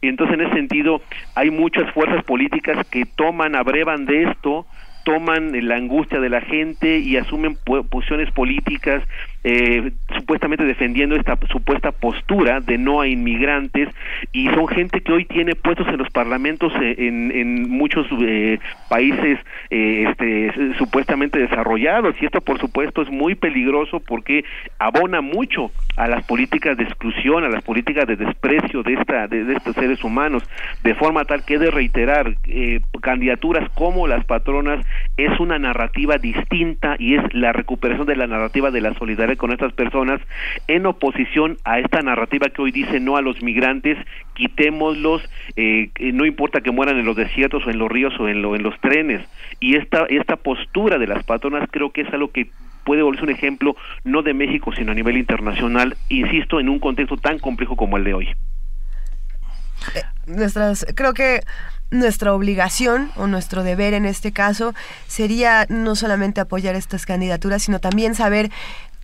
y 0.00 0.08
entonces 0.08 0.34
en 0.38 0.46
ese 0.46 0.54
sentido 0.54 1.02
hay 1.34 1.50
muchas 1.50 1.92
fuerzas 1.92 2.24
políticas 2.24 2.86
que 2.88 3.04
toman, 3.04 3.54
abrevan 3.54 4.04
de 4.06 4.24
esto, 4.24 4.66
toman 5.04 5.52
la 5.68 5.76
angustia 5.76 6.18
de 6.18 6.28
la 6.28 6.40
gente 6.40 6.98
y 6.98 7.16
asumen 7.18 7.56
posiciones 7.90 8.30
políticas 8.32 9.02
eh, 9.44 9.92
supuestamente 10.16 10.64
defendiendo 10.64 11.16
esta 11.16 11.36
supuesta 11.50 11.90
postura 11.90 12.60
de 12.60 12.78
no 12.78 13.00
a 13.00 13.08
inmigrantes 13.08 13.88
y 14.32 14.48
son 14.48 14.68
gente 14.68 15.00
que 15.00 15.12
hoy 15.12 15.24
tiene 15.24 15.54
puestos 15.54 15.88
en 15.88 15.98
los 15.98 16.08
parlamentos 16.10 16.72
eh, 16.80 16.94
en, 16.98 17.32
en 17.32 17.68
muchos 17.68 18.06
eh, 18.20 18.58
países 18.88 19.38
eh, 19.70 20.06
este, 20.08 20.74
supuestamente 20.78 21.38
desarrollados. 21.38 22.14
Y 22.20 22.26
esto 22.26 22.40
por 22.40 22.60
supuesto 22.60 23.02
es 23.02 23.10
muy 23.10 23.34
peligroso 23.34 24.00
porque 24.00 24.44
abona 24.78 25.20
mucho 25.20 25.72
a 25.96 26.06
las 26.06 26.24
políticas 26.24 26.76
de 26.76 26.84
exclusión, 26.84 27.44
a 27.44 27.48
las 27.48 27.64
políticas 27.64 28.06
de 28.06 28.16
desprecio 28.16 28.82
de 28.82 28.94
esta 28.94 29.26
de, 29.26 29.52
estos 29.52 29.74
seres 29.74 30.04
humanos, 30.04 30.44
de 30.84 30.94
forma 30.94 31.24
tal 31.24 31.44
que 31.44 31.54
he 31.54 31.58
de 31.58 31.70
reiterar 31.70 32.34
candidaturas 33.00 33.68
como 33.70 34.06
las 34.06 34.24
patronas 34.24 34.84
es 35.16 35.38
una 35.40 35.58
narrativa 35.58 36.18
distinta 36.18 36.96
y 36.98 37.14
es 37.14 37.34
la 37.34 37.52
recuperación 37.52 38.06
de 38.06 38.16
la 38.16 38.26
narrativa 38.26 38.70
de 38.70 38.80
la 38.80 38.94
solidaridad 38.94 39.31
con 39.36 39.52
estas 39.52 39.72
personas 39.72 40.20
en 40.68 40.86
oposición 40.86 41.56
a 41.64 41.78
esta 41.78 42.00
narrativa 42.02 42.48
que 42.48 42.62
hoy 42.62 42.70
dice 42.72 43.00
no 43.00 43.16
a 43.16 43.22
los 43.22 43.42
migrantes, 43.42 43.98
quitémoslos, 44.34 45.22
eh, 45.56 45.90
no 46.12 46.24
importa 46.24 46.60
que 46.60 46.70
mueran 46.70 46.98
en 46.98 47.04
los 47.04 47.16
desiertos 47.16 47.66
o 47.66 47.70
en 47.70 47.78
los 47.78 47.90
ríos 47.90 48.14
o 48.18 48.28
en, 48.28 48.42
lo- 48.42 48.54
en 48.56 48.62
los 48.62 48.78
trenes. 48.80 49.26
Y 49.60 49.76
esta, 49.76 50.06
esta 50.08 50.36
postura 50.36 50.98
de 50.98 51.06
las 51.06 51.22
patronas 51.24 51.68
creo 51.70 51.92
que 51.92 52.02
es 52.02 52.12
algo 52.12 52.30
que 52.30 52.50
puede 52.84 53.02
volverse 53.02 53.24
un 53.24 53.30
ejemplo 53.30 53.76
no 54.02 54.22
de 54.22 54.34
México 54.34 54.72
sino 54.76 54.90
a 54.92 54.94
nivel 54.94 55.16
internacional, 55.16 55.96
insisto, 56.08 56.58
en 56.58 56.68
un 56.68 56.80
contexto 56.80 57.16
tan 57.16 57.38
complejo 57.38 57.76
como 57.76 57.96
el 57.96 58.04
de 58.04 58.14
hoy. 58.14 58.28
nuestras 60.26 60.86
creo 60.94 61.12
que 61.12 61.40
nuestra 61.90 62.32
obligación 62.32 63.10
o 63.16 63.26
nuestro 63.26 63.62
deber 63.62 63.92
en 63.94 64.06
este 64.06 64.32
caso 64.32 64.74
sería 65.06 65.66
no 65.68 65.94
solamente 65.94 66.40
apoyar 66.40 66.74
estas 66.74 67.04
candidaturas, 67.06 67.62
sino 67.62 67.80
también 67.80 68.14
saber 68.14 68.50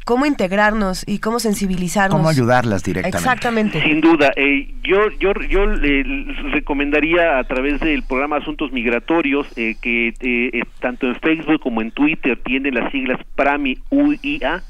cómo 0.08 0.24
integrarnos 0.24 1.04
y 1.06 1.18
cómo 1.18 1.38
sensibilizarnos. 1.38 2.16
¿Cómo 2.16 2.30
ayudarlas 2.30 2.82
directamente? 2.82 3.18
Exactamente. 3.18 3.82
Sin 3.82 4.00
duda, 4.00 4.32
eh, 4.36 4.72
yo 4.82 5.10
yo 5.20 5.34
yo 5.50 5.66
le 5.66 6.02
recomendaría 6.50 7.38
a 7.38 7.44
través 7.44 7.78
del 7.80 8.02
programa 8.04 8.38
Asuntos 8.38 8.72
Migratorios 8.72 9.46
eh, 9.58 9.76
que 9.82 10.08
eh, 10.08 10.14
eh, 10.22 10.62
tanto 10.80 11.08
en 11.08 11.14
Facebook 11.16 11.60
como 11.60 11.82
en 11.82 11.90
Twitter 11.90 12.38
tiene 12.42 12.72
las 12.72 12.90
siglas 12.90 13.20
PRAMI 13.34 13.76
UIA, 13.90 14.62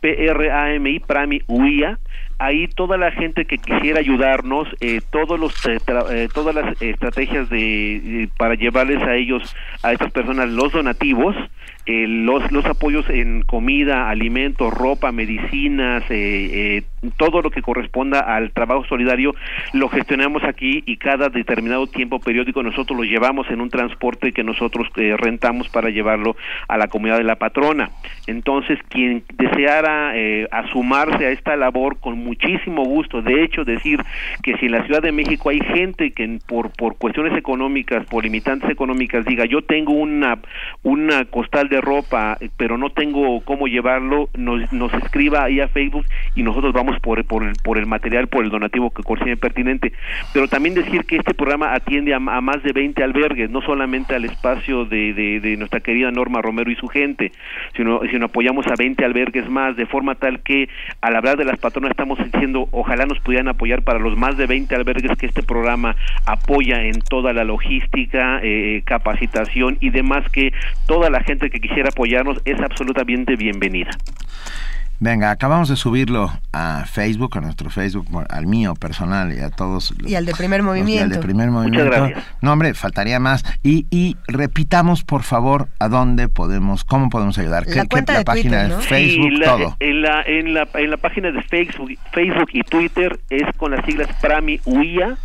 P 0.00 0.28
R 0.30 0.50
A 0.50 0.72
M 0.72 0.88
I 0.88 0.98
PRAMI 0.98 1.42
UIA. 1.46 1.98
Ahí 2.38 2.68
toda 2.68 2.98
la 2.98 3.12
gente 3.12 3.46
que 3.46 3.56
quisiera 3.56 3.98
ayudarnos, 3.98 4.68
eh, 4.80 5.00
todos 5.10 5.40
los 5.40 5.52
eh, 5.66 5.78
tra- 5.86 6.10
eh, 6.10 6.28
todas 6.32 6.54
las 6.54 6.80
estrategias 6.82 7.48
de 7.48 7.96
eh, 7.96 8.28
para 8.38 8.54
llevarles 8.54 9.02
a 9.02 9.14
ellos 9.14 9.56
a 9.82 9.92
estas 9.92 10.10
personas 10.12 10.48
los 10.50 10.70
donativos, 10.72 11.34
eh, 11.86 12.06
los 12.08 12.50
los 12.50 12.64
apoyos 12.64 13.08
en 13.08 13.42
comida, 13.42 14.10
alimentos, 14.10 14.72
ropa, 14.72 15.12
medicinas, 15.12 16.02
eh, 16.10 16.80
eh, 16.80 17.10
todo 17.16 17.42
lo 17.42 17.50
que 17.50 17.62
corresponda 17.62 18.20
al 18.20 18.50
trabajo 18.50 18.84
solidario 18.84 19.34
lo 19.72 19.88
gestionamos 19.88 20.42
aquí 20.44 20.82
y 20.86 20.96
cada 20.96 21.28
determinado 21.28 21.86
tiempo 21.86 22.18
periódico 22.18 22.62
nosotros 22.62 22.96
lo 22.98 23.04
llevamos 23.04 23.48
en 23.50 23.60
un 23.60 23.70
transporte 23.70 24.32
que 24.32 24.42
nosotros 24.42 24.88
eh, 24.96 25.16
rentamos 25.16 25.68
para 25.68 25.90
llevarlo 25.90 26.36
a 26.68 26.76
la 26.76 26.88
comunidad 26.88 27.18
de 27.18 27.24
la 27.24 27.36
patrona. 27.36 27.90
Entonces, 28.26 28.78
quien 28.88 29.24
deseara 29.34 30.16
eh, 30.16 30.48
asumarse 30.50 31.26
a 31.26 31.30
esta 31.30 31.56
labor 31.56 31.98
con 32.00 32.18
muchísimo 32.18 32.84
gusto, 32.84 33.22
de 33.22 33.44
hecho, 33.44 33.64
decir 33.64 34.00
que 34.42 34.56
si 34.58 34.66
en 34.66 34.72
la 34.72 34.84
Ciudad 34.84 35.02
de 35.02 35.12
México 35.12 35.50
hay 35.50 35.60
gente 35.60 36.10
que 36.12 36.38
por 36.46 36.70
por 36.70 36.96
cuestiones 36.96 37.36
económicas, 37.36 38.04
por 38.06 38.24
limitantes 38.24 38.68
económicas 38.70 39.24
diga, 39.24 39.44
yo 39.44 39.62
tengo 39.62 39.92
una 39.92 40.38
una 40.82 41.24
de 41.64 41.80
ropa, 41.80 42.36
eh, 42.40 42.50
pero 42.56 42.76
no 42.76 42.90
tengo 42.90 43.40
cómo 43.40 43.66
llevarlo, 43.66 44.28
nos, 44.36 44.72
nos 44.72 44.92
escriba 44.94 45.44
ahí 45.44 45.60
a 45.60 45.68
Facebook 45.68 46.04
y 46.34 46.42
nosotros 46.42 46.72
vamos 46.72 47.00
por, 47.00 47.24
por, 47.24 47.42
el, 47.42 47.54
por 47.64 47.78
el 47.78 47.86
material, 47.86 48.28
por 48.28 48.44
el 48.44 48.50
donativo 48.50 48.90
que 48.90 49.02
considere 49.02 49.36
pertinente. 49.36 49.92
Pero 50.32 50.48
también 50.48 50.74
decir 50.74 51.04
que 51.06 51.16
este 51.16 51.34
programa 51.34 51.74
atiende 51.74 52.14
a, 52.14 52.18
más 52.18 52.62
de 52.62 52.72
20 52.72 53.02
albergues, 53.02 53.50
no 53.50 53.62
solamente 53.62 54.14
al 54.14 54.24
espacio 54.24 54.84
de, 54.84 55.14
de, 55.14 55.40
de 55.40 55.56
nuestra 55.56 55.80
querida 55.80 56.10
Norma 56.10 56.42
Romero 56.42 56.70
y 56.70 56.76
su 56.76 56.88
gente, 56.88 57.32
sino, 57.76 58.00
sino 58.10 58.26
apoyamos 58.26 58.66
a 58.66 58.74
20 58.76 59.04
albergues 59.04 59.48
más, 59.48 59.76
de 59.76 59.86
forma 59.86 60.14
tal 60.14 60.40
que 60.40 60.68
al 61.00 61.16
hablar 61.16 61.36
de 61.36 61.44
las 61.44 61.58
patronas 61.58 61.90
estamos 61.90 62.18
diciendo, 62.18 62.68
ojalá 62.72 63.06
nos 63.06 63.18
pudieran 63.20 63.48
apoyar 63.48 63.82
para 63.82 63.98
los 63.98 64.16
más 64.16 64.36
de 64.36 64.46
20 64.46 64.74
albergues 64.74 65.16
que 65.16 65.26
este 65.26 65.42
programa 65.42 65.96
apoya 66.26 66.82
en 66.82 67.00
toda 67.00 67.32
la 67.32 67.44
logística, 67.44 68.40
eh, 68.42 68.82
capacitación 68.84 69.78
y 69.80 69.90
demás, 69.90 70.28
que 70.30 70.52
toda 70.86 71.10
la 71.10 71.22
gente 71.22 71.45
que 71.50 71.60
quisiera 71.60 71.88
apoyarnos 71.90 72.38
es 72.44 72.60
absolutamente 72.60 73.36
bienvenida. 73.36 73.90
Venga, 74.98 75.30
acabamos 75.30 75.68
de 75.68 75.76
subirlo 75.76 76.32
a 76.54 76.86
Facebook, 76.86 77.36
a 77.36 77.42
nuestro 77.42 77.68
Facebook, 77.68 78.06
al 78.30 78.46
mío 78.46 78.72
personal 78.74 79.30
y 79.30 79.40
a 79.40 79.50
todos. 79.50 79.92
los- 79.98 80.10
Y 80.10 80.14
al 80.14 80.24
de 80.24 80.32
primer 80.32 80.62
los- 80.62 80.68
y 80.68 80.78
al 80.78 80.84
movimiento. 80.84 81.14
de 81.16 81.22
primer 81.22 81.50
movimiento. 81.50 81.90
gracias. 81.90 82.24
No, 82.40 82.52
hombre, 82.54 82.72
faltaría 82.72 83.20
más. 83.20 83.44
Y, 83.62 83.84
y 83.90 84.16
repitamos, 84.26 85.04
por 85.04 85.22
favor, 85.22 85.68
a 85.80 85.88
dónde 85.88 86.28
podemos, 86.30 86.84
cómo 86.84 87.10
podemos 87.10 87.36
ayudar. 87.36 87.64
La 87.66 87.84
cuenta 87.84 88.16
de 88.16 88.24
página 88.24 88.62
Twitter, 88.62 88.68
de 88.70 88.74
¿no? 88.76 88.80
Facebook, 88.80 89.28
Sí, 89.28 89.36
la- 89.36 89.44
todo. 89.46 89.76
En 89.80 90.00
la, 90.00 90.22
en, 90.22 90.54
la, 90.54 90.66
en 90.72 90.90
la 90.90 90.96
página 90.96 91.30
de 91.30 91.42
Facebook, 91.42 91.90
Facebook 92.12 92.48
y 92.54 92.62
Twitter 92.62 93.20
es 93.28 93.44
con 93.58 93.72
las 93.72 93.84
siglas 93.84 94.08
PRAMI 94.22 94.60
UIA. 94.64 95.18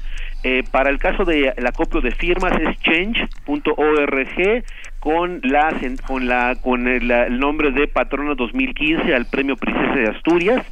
Eh, 0.43 0.63
para 0.71 0.89
el 0.89 0.97
caso 0.97 1.23
de 1.23 1.53
el 1.55 1.67
acopio 1.67 2.01
de 2.01 2.09
firmas 2.11 2.51
es 2.59 2.75
change.org 2.81 4.63
con 5.01 5.41
la 5.43 5.75
con 6.05 6.27
la 6.27 6.55
con 6.61 6.87
el, 6.87 7.39
nombre 7.39 7.71
de 7.71 7.87
Patrona 7.87 8.35
2015 8.35 9.13
al 9.15 9.25
Premio 9.25 9.57
Princesa 9.57 9.95
de 9.95 10.07
Asturias. 10.07 10.63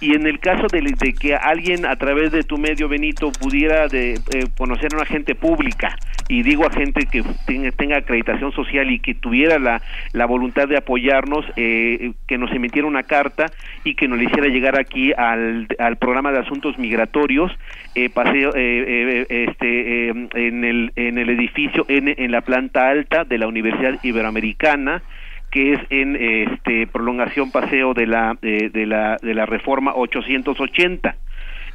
Y 0.00 0.14
en 0.14 0.26
el 0.26 0.38
caso 0.38 0.66
de, 0.70 1.14
que 1.20 1.34
alguien 1.34 1.84
a 1.84 1.96
través 1.96 2.30
de 2.30 2.44
tu 2.44 2.56
medio 2.56 2.88
Benito 2.88 3.32
pudiera 3.32 3.88
de 3.88 4.14
eh, 4.14 4.44
conocer 4.56 4.92
a 4.92 4.98
una 4.98 5.06
gente 5.06 5.34
pública 5.34 5.96
y 6.28 6.42
digo 6.42 6.64
a 6.64 6.70
gente 6.70 7.06
que 7.10 7.24
tenga, 7.46 7.72
tenga 7.72 7.96
acreditación 7.96 8.52
social 8.52 8.90
y 8.90 9.00
que 9.00 9.14
tuviera 9.14 9.58
la, 9.58 9.82
la 10.12 10.26
voluntad 10.26 10.68
de 10.68 10.76
apoyarnos 10.76 11.44
eh, 11.56 12.12
que 12.28 12.38
nos 12.38 12.52
emitiera 12.52 12.86
una 12.86 13.02
carta 13.02 13.46
y 13.82 13.96
que 13.96 14.06
nos 14.06 14.18
le 14.18 14.24
hiciera 14.24 14.46
llegar 14.46 14.78
aquí 14.78 15.12
al, 15.12 15.66
al 15.78 15.96
programa 15.96 16.30
de 16.30 16.38
asuntos 16.38 16.78
migratorios 16.78 17.50
eh, 17.94 18.08
paseo 18.08 18.50
eh, 18.54 19.26
eh, 19.28 19.46
este 19.48 20.08
eh, 20.08 20.28
en 20.34 20.64
el 20.64 20.92
en 20.96 21.18
el 21.18 21.28
edificio 21.30 21.84
N 21.88 22.14
en 22.16 22.30
la 22.30 22.40
planta 22.42 22.88
alta 22.88 23.24
de 23.24 23.38
la 23.38 23.46
Universidad 23.46 23.71
Iberoamericana 24.02 25.02
que 25.50 25.74
es 25.74 25.80
en 25.90 26.16
este 26.16 26.86
prolongación 26.86 27.50
paseo 27.50 27.92
de 27.92 28.06
la 28.06 28.38
eh, 28.42 28.70
de 28.72 28.86
la 28.86 29.18
de 29.20 29.34
la 29.34 29.44
Reforma 29.46 29.92
880 29.94 31.16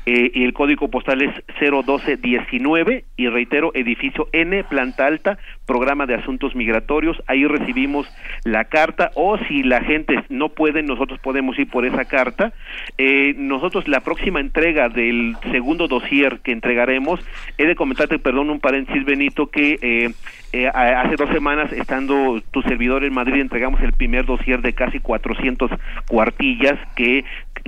eh, 0.08 0.32
y 0.34 0.46
el 0.46 0.54
código 0.54 0.88
postal 0.88 1.22
es 1.22 1.34
01219 1.60 3.04
y 3.18 3.28
reitero, 3.28 3.72
edificio 3.74 4.30
N, 4.32 4.64
planta 4.64 5.06
alta, 5.06 5.38
programa 5.66 6.06
de 6.06 6.16
asuntos 6.16 6.56
migratorios, 6.56 7.22
ahí 7.28 7.46
recibimos 7.46 8.08
la 8.46 8.66
carta 8.66 9.12
o 9.16 9.38
si 9.38 9.64
la 9.64 9.82
gente 9.82 10.24
no 10.30 10.48
puede, 10.48 10.82
nosotros 10.82 11.20
podemos 11.20 11.60
ir 11.60 11.70
por 11.70 11.86
esa 11.86 12.06
carta. 12.06 12.54
Eh, 12.98 13.36
nosotros 13.38 13.90
la 13.90 14.00
próxima 14.00 14.40
entrega 14.40 14.88
del 14.88 15.36
segundo 15.52 15.90
dossier 15.90 16.40
que 16.40 16.54
entregaremos, 16.54 17.20
he 17.58 17.66
de 17.66 17.76
comentarte, 17.76 18.18
perdón, 18.18 18.50
un 18.50 18.62
paréntesis 18.62 19.04
Benito, 19.04 19.48
que 19.48 19.78
eh, 19.82 20.14
eh, 20.54 20.68
hace 20.68 21.18
dos 21.18 21.30
semanas, 21.32 21.72
estando 21.74 22.42
tu 22.52 22.62
servidor 22.62 23.04
en 23.04 23.14
Madrid, 23.14 23.42
entregamos 23.42 23.82
el 23.82 23.92
primer 23.92 24.26
dossier 24.26 24.62
de 24.62 24.72
casi 24.72 25.00
400 25.00 25.70
cuartillas 26.08 26.80
que 26.96 27.26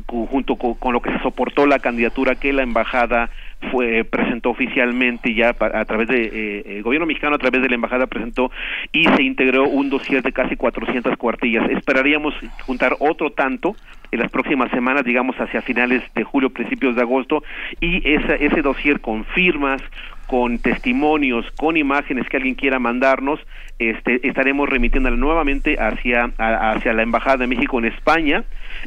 junto 0.10 0.56
co- 0.58 0.76
con, 0.76 0.94
lo 0.94 1.02
que 1.02 1.12
se 1.12 1.20
soportó 1.20 1.66
la 1.66 1.80
candidatura 1.80 2.36
que 2.36 2.54
la 2.54 2.64
embajada 2.64 3.30
fue 3.72 4.04
presentó 4.04 4.50
oficialmente 4.52 5.34
ya 5.34 5.50
a 5.60 5.86
través 5.86 6.08
de 6.08 6.64
eh, 6.66 6.82
gobierno 6.82 7.06
mexicano 7.06 7.36
a 7.36 7.40
través 7.40 7.62
de 7.62 7.70
la 7.70 7.76
embajada 7.76 8.08
presentó 8.08 8.52
y 8.92 9.06
se 9.06 9.24
integró 9.24 9.68
un 9.68 9.90
dossier 9.90 10.22
de 10.24 10.32
casi 10.32 10.56
400 10.56 11.16
cuartillas. 11.18 11.70
Esperaríamos 11.70 12.34
juntar 12.66 12.96
otro 13.00 13.32
tanto 13.32 13.78
en 14.12 14.20
las 14.20 14.32
próximas 14.32 14.72
semanas 14.72 15.04
digamos 15.04 15.36
hacia 15.38 15.62
finales 15.62 16.02
de 16.16 16.24
julio 16.24 16.50
principios 16.50 16.96
de 16.96 17.02
agosto 17.02 17.44
y 17.80 18.10
esa, 18.10 18.36
ese 18.36 18.62
dossier 18.62 19.02
con 19.02 19.26
firmas 19.26 19.82
con 20.30 20.60
testimonios, 20.60 21.44
con 21.58 21.76
imágenes 21.76 22.30
que 22.30 22.38
alguien 22.38 22.54
quiera 22.54 22.78
mandarnos, 22.78 23.40
este, 23.80 24.28
estaremos 24.28 24.70
remitiéndola 24.70 25.16
nuevamente 25.18 25.78
hacia, 25.80 26.26
hacia 26.38 26.94
la 26.94 27.02
Embajada 27.02 27.38
de 27.38 27.48
México 27.48 27.80
en 27.80 27.86
España 27.86 28.44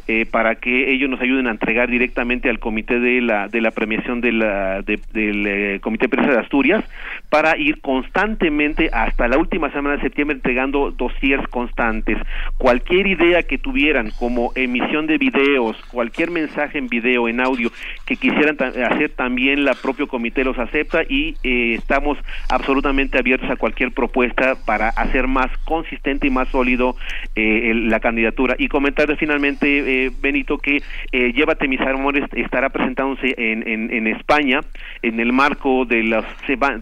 eh, 0.07 0.25
para 0.29 0.55
que 0.55 0.93
ellos 0.93 1.09
nos 1.09 1.19
ayuden 1.19 1.47
a 1.47 1.51
entregar 1.51 1.89
directamente 1.89 2.49
al 2.49 2.59
comité 2.59 2.99
de 2.99 3.19
la, 3.19 3.47
de 3.49 3.59
la 3.59 3.71
premiación 3.71 4.21
de 4.21 4.31
la, 4.31 4.81
de- 4.83 4.99
del 5.11 5.45
eh, 5.47 5.79
Comité 5.81 6.05
de 6.05 6.09
Prensa 6.09 6.31
de 6.31 6.39
Asturias 6.39 6.85
para 7.29 7.57
ir 7.57 7.81
constantemente 7.81 8.89
hasta 8.93 9.27
la 9.27 9.37
última 9.37 9.69
semana 9.71 9.97
de 9.97 10.01
septiembre 10.03 10.35
entregando 10.37 10.91
dossiers 10.91 11.45
constantes. 11.49 12.17
Cualquier 12.57 13.07
idea 13.07 13.43
que 13.43 13.57
tuvieran 13.57 14.11
como 14.17 14.51
emisión 14.55 15.07
de 15.07 15.17
videos, 15.17 15.75
cualquier 15.91 16.31
mensaje 16.31 16.77
en 16.77 16.87
video, 16.87 17.27
en 17.27 17.41
audio 17.41 17.69
que 18.05 18.15
quisieran 18.15 18.55
hacer 18.61 19.09
también 19.09 19.65
la 19.65 19.73
propio 19.73 20.07
comité 20.07 20.43
los 20.45 20.57
acepta 20.59 21.01
y 21.03 21.32
eh, 21.43 21.75
estamos 21.77 22.17
absolutamente 22.49 23.17
abiertos 23.17 23.49
a 23.49 23.55
cualquier 23.55 23.91
propuesta 23.91 24.55
para 24.65 24.89
hacer 24.89 25.27
más 25.27 25.49
consistente 25.65 26.27
y 26.27 26.29
más 26.29 26.47
sólido 26.49 26.95
eh, 27.35 27.71
el- 27.71 27.89
la 27.89 27.99
candidatura. 27.99 28.55
Y 28.57 28.67
comentar 28.67 29.15
finalmente 29.17 30.05
eh, 30.05 30.11
Benito 30.21 30.57
que 30.57 30.81
eh, 31.11 31.33
Llévate 31.33 31.67
mis 31.67 31.79
amores 31.81 32.23
estará 32.33 32.69
presentándose 32.69 33.33
en, 33.37 33.67
en, 33.67 34.07
España 34.07 34.59
en 35.01 35.19
el 35.19 35.33
marco 35.33 35.85
de 35.85 36.03
los 36.03 36.25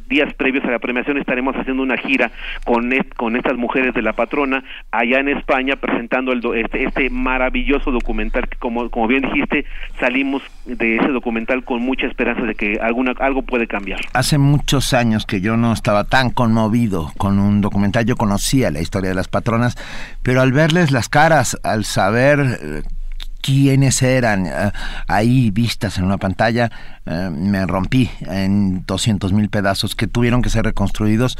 días 0.07 0.33
previos 0.33 0.63
a 0.65 0.71
la 0.71 0.79
premiación 0.79 1.17
estaremos 1.17 1.55
haciendo 1.55 1.83
una 1.83 1.97
gira 1.97 2.31
con 2.65 2.91
con 3.15 3.35
estas 3.35 3.57
mujeres 3.57 3.93
de 3.93 4.01
la 4.01 4.13
patrona 4.13 4.63
allá 4.91 5.19
en 5.19 5.29
España 5.29 5.75
presentando 5.75 6.31
el 6.31 6.41
este, 6.55 6.83
este 6.83 7.09
maravilloso 7.09 7.91
documental 7.91 8.47
que 8.49 8.57
como 8.57 8.89
como 8.89 9.07
bien 9.07 9.21
dijiste 9.23 9.65
salimos 9.99 10.41
de 10.65 10.97
ese 10.97 11.07
documental 11.09 11.63
con 11.63 11.81
mucha 11.81 12.07
esperanza 12.07 12.43
de 12.43 12.55
que 12.55 12.79
alguna 12.81 13.13
algo 13.19 13.41
puede 13.43 13.67
cambiar. 13.67 13.99
Hace 14.13 14.37
muchos 14.41 14.93
años 14.93 15.25
que 15.25 15.41
yo 15.41 15.57
no 15.57 15.73
estaba 15.73 16.03
tan 16.03 16.29
conmovido 16.31 17.11
con 17.17 17.39
un 17.39 17.61
documental. 17.61 18.05
Yo 18.05 18.15
conocía 18.15 18.71
la 18.71 18.81
historia 18.81 19.09
de 19.09 19.15
las 19.15 19.27
patronas, 19.27 19.77
pero 20.23 20.41
al 20.41 20.51
verles 20.51 20.91
las 20.91 21.09
caras, 21.09 21.57
al 21.63 21.85
saber 21.85 22.59
eh, 22.61 22.83
quiénes 23.41 24.01
eran 24.01 24.45
eh, 24.45 24.71
ahí 25.07 25.51
vistas 25.51 25.97
en 25.97 26.05
una 26.05 26.17
pantalla, 26.17 26.71
eh, 27.05 27.29
me 27.31 27.65
rompí 27.65 28.09
en 28.21 28.85
200 28.85 29.33
mil 29.33 29.49
pedazos 29.49 29.95
que 29.95 30.07
tuvieron 30.07 30.41
que 30.41 30.49
ser 30.49 30.65
reconstruidos 30.65 31.37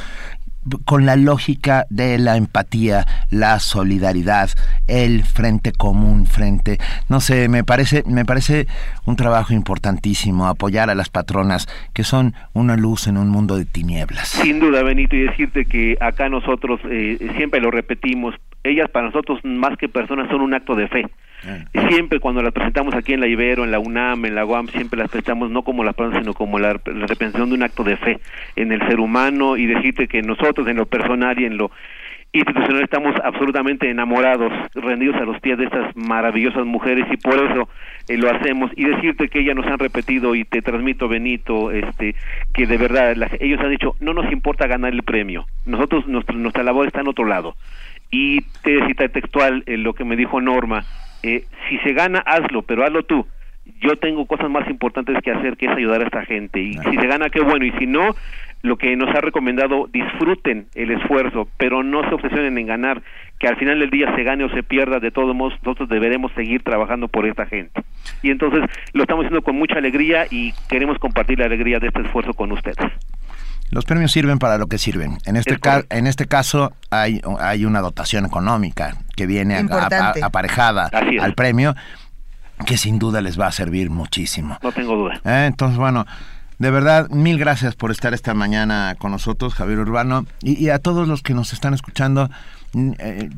con 0.85 1.05
la 1.05 1.15
lógica 1.15 1.85
de 1.89 2.17
la 2.17 2.37
empatía, 2.37 3.05
la 3.29 3.59
solidaridad, 3.59 4.49
el 4.87 5.23
frente 5.23 5.71
común, 5.71 6.25
frente, 6.25 6.77
no 7.09 7.19
sé, 7.19 7.49
me 7.49 7.63
parece, 7.63 8.03
me 8.05 8.25
parece 8.25 8.67
un 9.05 9.15
trabajo 9.15 9.53
importantísimo 9.53 10.47
apoyar 10.47 10.89
a 10.89 10.95
las 10.95 11.09
patronas 11.09 11.67
que 11.93 12.03
son 12.03 12.33
una 12.53 12.77
luz 12.77 13.07
en 13.07 13.17
un 13.17 13.29
mundo 13.29 13.57
de 13.57 13.65
tinieblas. 13.65 14.27
Sin 14.27 14.59
duda, 14.59 14.83
Benito, 14.83 15.15
y 15.15 15.21
decirte 15.21 15.65
que 15.65 15.97
acá 15.99 16.29
nosotros 16.29 16.79
eh, 16.89 17.17
siempre 17.37 17.59
lo 17.59 17.71
repetimos, 17.71 18.35
ellas 18.63 18.89
para 18.89 19.07
nosotros 19.07 19.39
más 19.43 19.77
que 19.77 19.89
personas 19.89 20.29
son 20.29 20.41
un 20.41 20.53
acto 20.53 20.75
de 20.75 20.87
fe. 20.87 21.05
Siempre 21.89 22.19
cuando 22.19 22.41
las 22.41 22.53
presentamos 22.53 22.93
aquí 22.93 23.13
en 23.13 23.19
la 23.19 23.27
Ibero, 23.27 23.63
en 23.63 23.71
la 23.71 23.79
UNAM, 23.79 24.25
en 24.25 24.35
la 24.35 24.45
UAM, 24.45 24.67
siempre 24.67 24.99
las 24.99 25.09
presentamos 25.09 25.49
no 25.51 25.63
como 25.63 25.83
las 25.83 25.95
personas, 25.95 26.21
sino 26.21 26.33
como 26.33 26.59
la, 26.59 26.73
la 26.73 27.07
representación 27.07 27.49
de 27.49 27.55
un 27.55 27.63
acto 27.63 27.83
de 27.83 27.97
fe 27.97 28.19
en 28.55 28.71
el 28.71 28.79
ser 28.87 28.99
humano 28.99 29.57
y 29.57 29.65
decirte 29.65 30.07
que 30.07 30.21
nosotros 30.21 30.67
en 30.67 30.77
lo 30.77 30.85
personal 30.85 31.39
y 31.39 31.45
en 31.45 31.57
lo 31.57 31.71
institucional 32.33 32.83
estamos 32.83 33.13
absolutamente 33.25 33.89
enamorados, 33.89 34.53
rendidos 34.73 35.17
a 35.17 35.25
los 35.25 35.37
pies 35.41 35.57
de 35.57 35.65
estas 35.65 35.93
maravillosas 35.97 36.65
mujeres 36.65 37.05
y 37.11 37.17
por 37.17 37.33
eso 37.35 37.67
eh, 38.07 38.15
lo 38.17 38.29
hacemos. 38.31 38.71
Y 38.77 38.85
decirte 38.85 39.27
que 39.27 39.39
ellas 39.41 39.55
nos 39.55 39.65
han 39.67 39.79
repetido 39.79 40.33
y 40.35 40.45
te 40.45 40.61
transmito 40.61 41.09
Benito, 41.09 41.71
este 41.71 42.15
que 42.53 42.67
de 42.67 42.77
verdad 42.77 43.15
la- 43.17 43.29
ellos 43.41 43.59
han 43.59 43.71
dicho 43.71 43.95
no 43.99 44.13
nos 44.13 44.31
importa 44.31 44.65
ganar 44.67 44.93
el 44.93 45.03
premio, 45.03 45.45
nosotros 45.65 46.07
nuestra, 46.07 46.35
nuestra 46.37 46.63
labor 46.63 46.87
está 46.87 47.01
en 47.01 47.09
otro 47.09 47.25
lado 47.25 47.55
y 48.11 48.39
te 48.63 48.75
voy 48.75 48.83
a 48.83 48.87
citar 48.87 49.09
textual 49.09 49.63
eh, 49.65 49.75
lo 49.75 49.93
que 49.93 50.05
me 50.05 50.15
dijo 50.15 50.39
Norma, 50.39 50.85
eh, 51.23 51.45
si 51.69 51.77
se 51.79 51.93
gana 51.93 52.19
hazlo, 52.25 52.61
pero 52.63 52.85
hazlo 52.85 53.03
tú. 53.03 53.25
Yo 53.79 53.95
tengo 53.97 54.25
cosas 54.25 54.49
más 54.49 54.67
importantes 54.69 55.15
que 55.23 55.31
hacer 55.31 55.55
que 55.55 55.67
es 55.67 55.71
ayudar 55.71 56.01
a 56.01 56.05
esta 56.05 56.25
gente 56.25 56.59
y 56.59 56.73
si 56.73 56.95
se 56.97 57.07
gana 57.07 57.29
qué 57.29 57.41
bueno 57.41 57.63
y 57.63 57.71
si 57.73 57.85
no 57.85 58.15
lo 58.63 58.77
que 58.77 58.95
nos 58.95 59.09
ha 59.15 59.21
recomendado 59.21 59.87
disfruten 59.91 60.65
el 60.75 60.91
esfuerzo, 60.91 61.47
pero 61.57 61.83
no 61.83 62.01
se 62.07 62.13
obsesionen 62.13 62.57
en 62.57 62.67
ganar, 62.67 63.01
que 63.39 63.47
al 63.47 63.57
final 63.57 63.79
del 63.79 63.89
día 63.89 64.13
se 64.15 64.23
gane 64.23 64.43
o 64.43 64.49
se 64.49 64.61
pierda, 64.63 64.99
de 64.99 65.09
todos 65.11 65.35
modos 65.35 65.53
nosotros 65.63 65.89
deberemos 65.89 66.31
seguir 66.33 66.63
trabajando 66.63 67.07
por 67.07 67.25
esta 67.27 67.45
gente. 67.45 67.81
Y 68.23 68.29
entonces 68.31 68.61
lo 68.93 69.03
estamos 69.03 69.25
haciendo 69.25 69.43
con 69.43 69.55
mucha 69.57 69.75
alegría 69.77 70.25
y 70.29 70.53
queremos 70.69 70.97
compartir 70.99 71.39
la 71.39 71.45
alegría 71.45 71.79
de 71.79 71.87
este 71.87 72.01
esfuerzo 72.01 72.33
con 72.33 72.51
ustedes. 72.51 72.77
Los 73.71 73.85
premios 73.85 74.11
sirven 74.11 74.37
para 74.37 74.57
lo 74.57 74.67
que 74.67 74.77
sirven. 74.77 75.17
En 75.25 75.37
este, 75.37 75.53
Es 75.53 75.59
ca- 75.59 75.83
en 75.89 76.05
este 76.05 76.25
caso 76.25 76.73
hay, 76.89 77.21
hay 77.39 77.63
una 77.65 77.79
dotación 77.79 78.25
económica 78.25 78.95
que 79.21 79.27
viene 79.27 79.53
a- 79.53 79.57
a- 79.57 79.61
Importante. 79.61 80.23
a- 80.23 80.25
aparejada 80.25 80.89
al 81.21 81.33
premio 81.35 81.75
que 82.65 82.77
sin 82.77 82.97
duda 82.97 83.21
les 83.21 83.39
va 83.39 83.47
a 83.47 83.51
servir 83.51 83.89
muchísimo. 83.91 84.57
No 84.63 84.71
tengo 84.71 84.95
duda. 84.95 85.19
Eh, 85.25 85.45
Entonces, 85.47 85.77
bueno, 85.77 86.05
de 86.57 86.71
verdad, 86.71 87.07
mil 87.09 87.37
gracias 87.37 87.75
por 87.75 87.91
estar 87.91 88.13
esta 88.15 88.33
mañana 88.33 88.95
con 88.97 89.11
nosotros, 89.11 89.53
Javier 89.53 89.79
Urbano, 89.79 90.25
y, 90.41 90.63
y 90.63 90.69
a 90.69 90.79
todos 90.79 91.07
los 91.07 91.21
que 91.21 91.33
nos 91.35 91.53
están 91.53 91.73
escuchando. 91.75 92.29
mm, 92.73 92.91
eh, 92.99 93.29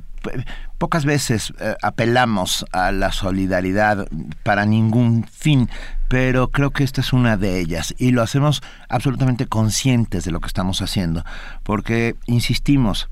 pocas 0.77 1.03
veces 1.03 1.51
eh, 1.59 1.75
apelamos 1.81 2.65
a 2.71 2.93
la 2.93 3.11
solidaridad 3.11 4.07
para 4.43 4.65
ningún 4.65 5.25
fin, 5.29 5.69
pero 6.07 6.47
creo 6.49 6.71
que 6.71 6.83
esta 6.85 7.01
es 7.01 7.11
una 7.11 7.35
de 7.35 7.59
ellas 7.59 7.93
y 7.97 8.11
lo 8.11 8.21
hacemos 8.21 8.61
absolutamente 8.87 9.47
conscientes 9.47 10.23
de 10.23 10.31
lo 10.31 10.39
que 10.39 10.47
estamos 10.47 10.81
haciendo, 10.81 11.25
porque 11.63 12.15
insistimos, 12.25 13.09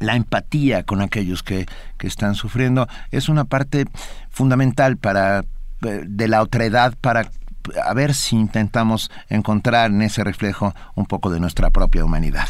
la 0.00 0.16
empatía 0.16 0.82
con 0.82 1.00
aquellos 1.02 1.42
que, 1.42 1.66
que 1.98 2.06
están 2.08 2.34
sufriendo 2.34 2.88
es 3.12 3.28
una 3.28 3.44
parte 3.44 3.84
fundamental 4.30 4.96
para 4.96 5.40
eh, 5.82 6.02
de 6.04 6.28
la 6.28 6.42
otredad 6.42 6.94
para 7.00 7.30
a 7.86 7.94
ver 7.94 8.14
si 8.14 8.36
intentamos 8.36 9.10
encontrar 9.28 9.90
en 9.90 10.00
ese 10.02 10.24
reflejo 10.24 10.74
un 10.94 11.04
poco 11.06 11.30
de 11.30 11.38
nuestra 11.40 11.70
propia 11.70 12.04
humanidad. 12.04 12.48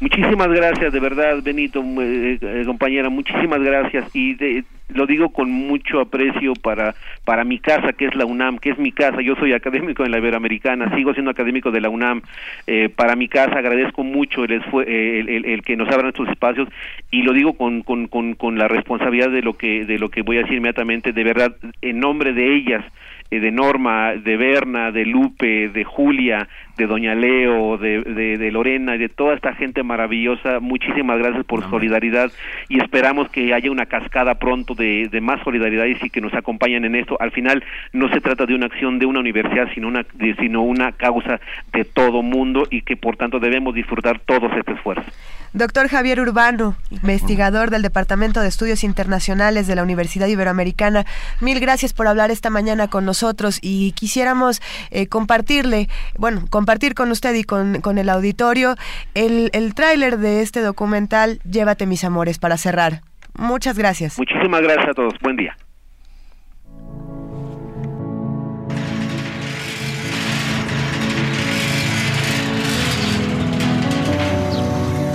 Muchísimas 0.00 0.48
gracias, 0.48 0.92
de 0.92 0.98
verdad, 1.00 1.36
Benito, 1.42 1.80
eh, 2.00 2.38
eh, 2.42 2.62
compañera, 2.66 3.08
muchísimas 3.08 3.60
gracias 3.60 4.04
y 4.12 4.34
de- 4.34 4.64
lo 4.94 5.06
digo 5.06 5.30
con 5.30 5.50
mucho 5.50 6.00
aprecio 6.00 6.54
para 6.54 6.94
para 7.24 7.44
mi 7.44 7.58
casa, 7.58 7.92
que 7.92 8.06
es 8.06 8.14
la 8.14 8.26
UNAM, 8.26 8.58
que 8.58 8.70
es 8.70 8.78
mi 8.78 8.92
casa. 8.92 9.20
Yo 9.22 9.34
soy 9.36 9.52
académico 9.52 10.04
en 10.04 10.10
la 10.10 10.18
Iberoamericana, 10.18 10.94
sigo 10.96 11.12
siendo 11.12 11.30
académico 11.30 11.70
de 11.70 11.80
la 11.80 11.88
UNAM. 11.88 12.22
Eh, 12.66 12.88
para 12.94 13.16
mi 13.16 13.28
casa 13.28 13.58
agradezco 13.58 14.02
mucho 14.04 14.44
el, 14.44 14.52
el, 14.52 15.28
el- 15.28 15.44
el 15.44 15.62
que 15.62 15.76
nos 15.76 15.88
abran 15.88 16.08
estos 16.08 16.28
espacios 16.28 16.68
y 17.10 17.22
lo 17.22 17.32
digo 17.32 17.54
con, 17.54 17.82
con, 17.82 18.08
con, 18.08 18.34
con 18.34 18.58
la 18.58 18.68
responsabilidad 18.68 19.30
de 19.30 19.42
lo 19.42 19.54
que 19.54 19.84
de 19.84 19.98
lo 19.98 20.08
que 20.10 20.22
voy 20.22 20.36
a 20.38 20.40
decir 20.42 20.56
inmediatamente. 20.56 21.12
De 21.12 21.24
verdad, 21.24 21.54
en 21.80 22.00
nombre 22.00 22.32
de 22.32 22.54
ellas 22.54 22.84
eh, 23.32 23.40
de 23.40 23.50
Norma, 23.50 24.12
de 24.14 24.36
Berna, 24.36 24.92
de 24.92 25.06
Lupe, 25.06 25.68
de 25.70 25.84
Julia, 25.84 26.46
de 26.76 26.86
Doña 26.86 27.14
Leo, 27.14 27.76
de, 27.78 28.00
de, 28.02 28.38
de 28.38 28.50
Lorena 28.50 28.94
y 28.94 28.98
de 28.98 29.08
toda 29.08 29.34
esta 29.34 29.54
gente 29.54 29.82
maravillosa. 29.82 30.60
Muchísimas 30.60 31.18
gracias 31.18 31.44
por 31.44 31.62
su 31.62 31.70
solidaridad 31.70 32.30
y 32.68 32.80
esperamos 32.80 33.28
que 33.30 33.52
haya 33.54 33.70
una 33.70 33.86
cascada 33.86 34.36
pronto 34.36 34.74
de, 34.74 35.08
de 35.10 35.20
más 35.20 35.42
solidaridad 35.42 35.86
y 35.86 35.94
sí 35.96 36.10
que 36.10 36.20
nos 36.20 36.34
acompañen 36.34 36.84
en 36.84 36.94
esto. 36.94 37.16
Al 37.20 37.30
final 37.32 37.62
no 37.92 38.08
se 38.10 38.20
trata 38.20 38.46
de 38.46 38.54
una 38.54 38.66
acción 38.66 38.98
de 38.98 39.06
una 39.06 39.20
universidad, 39.20 39.68
sino 39.74 39.88
una, 39.88 40.04
de- 40.14 40.34
sino 40.36 40.62
una 40.62 40.92
causa 40.92 41.40
de 41.72 41.84
todo 41.84 42.22
mundo 42.22 42.66
y 42.70 42.82
que 42.82 42.96
por 42.96 43.16
tanto 43.16 43.38
debemos 43.40 43.74
disfrutar 43.74 44.20
todos 44.20 44.50
este 44.56 44.72
esfuerzo. 44.72 45.10
Doctor 45.52 45.88
Javier 45.88 46.20
Urbano, 46.20 46.76
investigador 46.90 47.70
del 47.70 47.82
Departamento 47.82 48.40
de 48.40 48.48
Estudios 48.48 48.84
Internacionales 48.84 49.66
de 49.66 49.74
la 49.74 49.82
Universidad 49.82 50.26
Iberoamericana, 50.26 51.04
mil 51.40 51.60
gracias 51.60 51.92
por 51.92 52.06
hablar 52.06 52.30
esta 52.30 52.48
mañana 52.48 52.88
con 52.88 53.04
nosotros 53.04 53.58
y 53.60 53.92
quisiéramos 53.92 54.62
eh, 54.90 55.08
compartirle, 55.08 55.88
bueno, 56.16 56.44
compartir 56.48 56.94
con 56.94 57.10
usted 57.10 57.34
y 57.34 57.44
con, 57.44 57.80
con 57.80 57.98
el 57.98 58.08
auditorio 58.08 58.76
el, 59.14 59.50
el 59.52 59.74
tráiler 59.74 60.18
de 60.18 60.42
este 60.42 60.60
documental 60.60 61.40
Llévate 61.44 61.86
mis 61.86 62.04
amores 62.04 62.38
para 62.38 62.56
cerrar. 62.56 63.02
Muchas 63.34 63.78
gracias. 63.78 64.18
Muchísimas 64.18 64.62
gracias 64.62 64.88
a 64.88 64.94
todos. 64.94 65.14
Buen 65.20 65.36
día. 65.36 65.56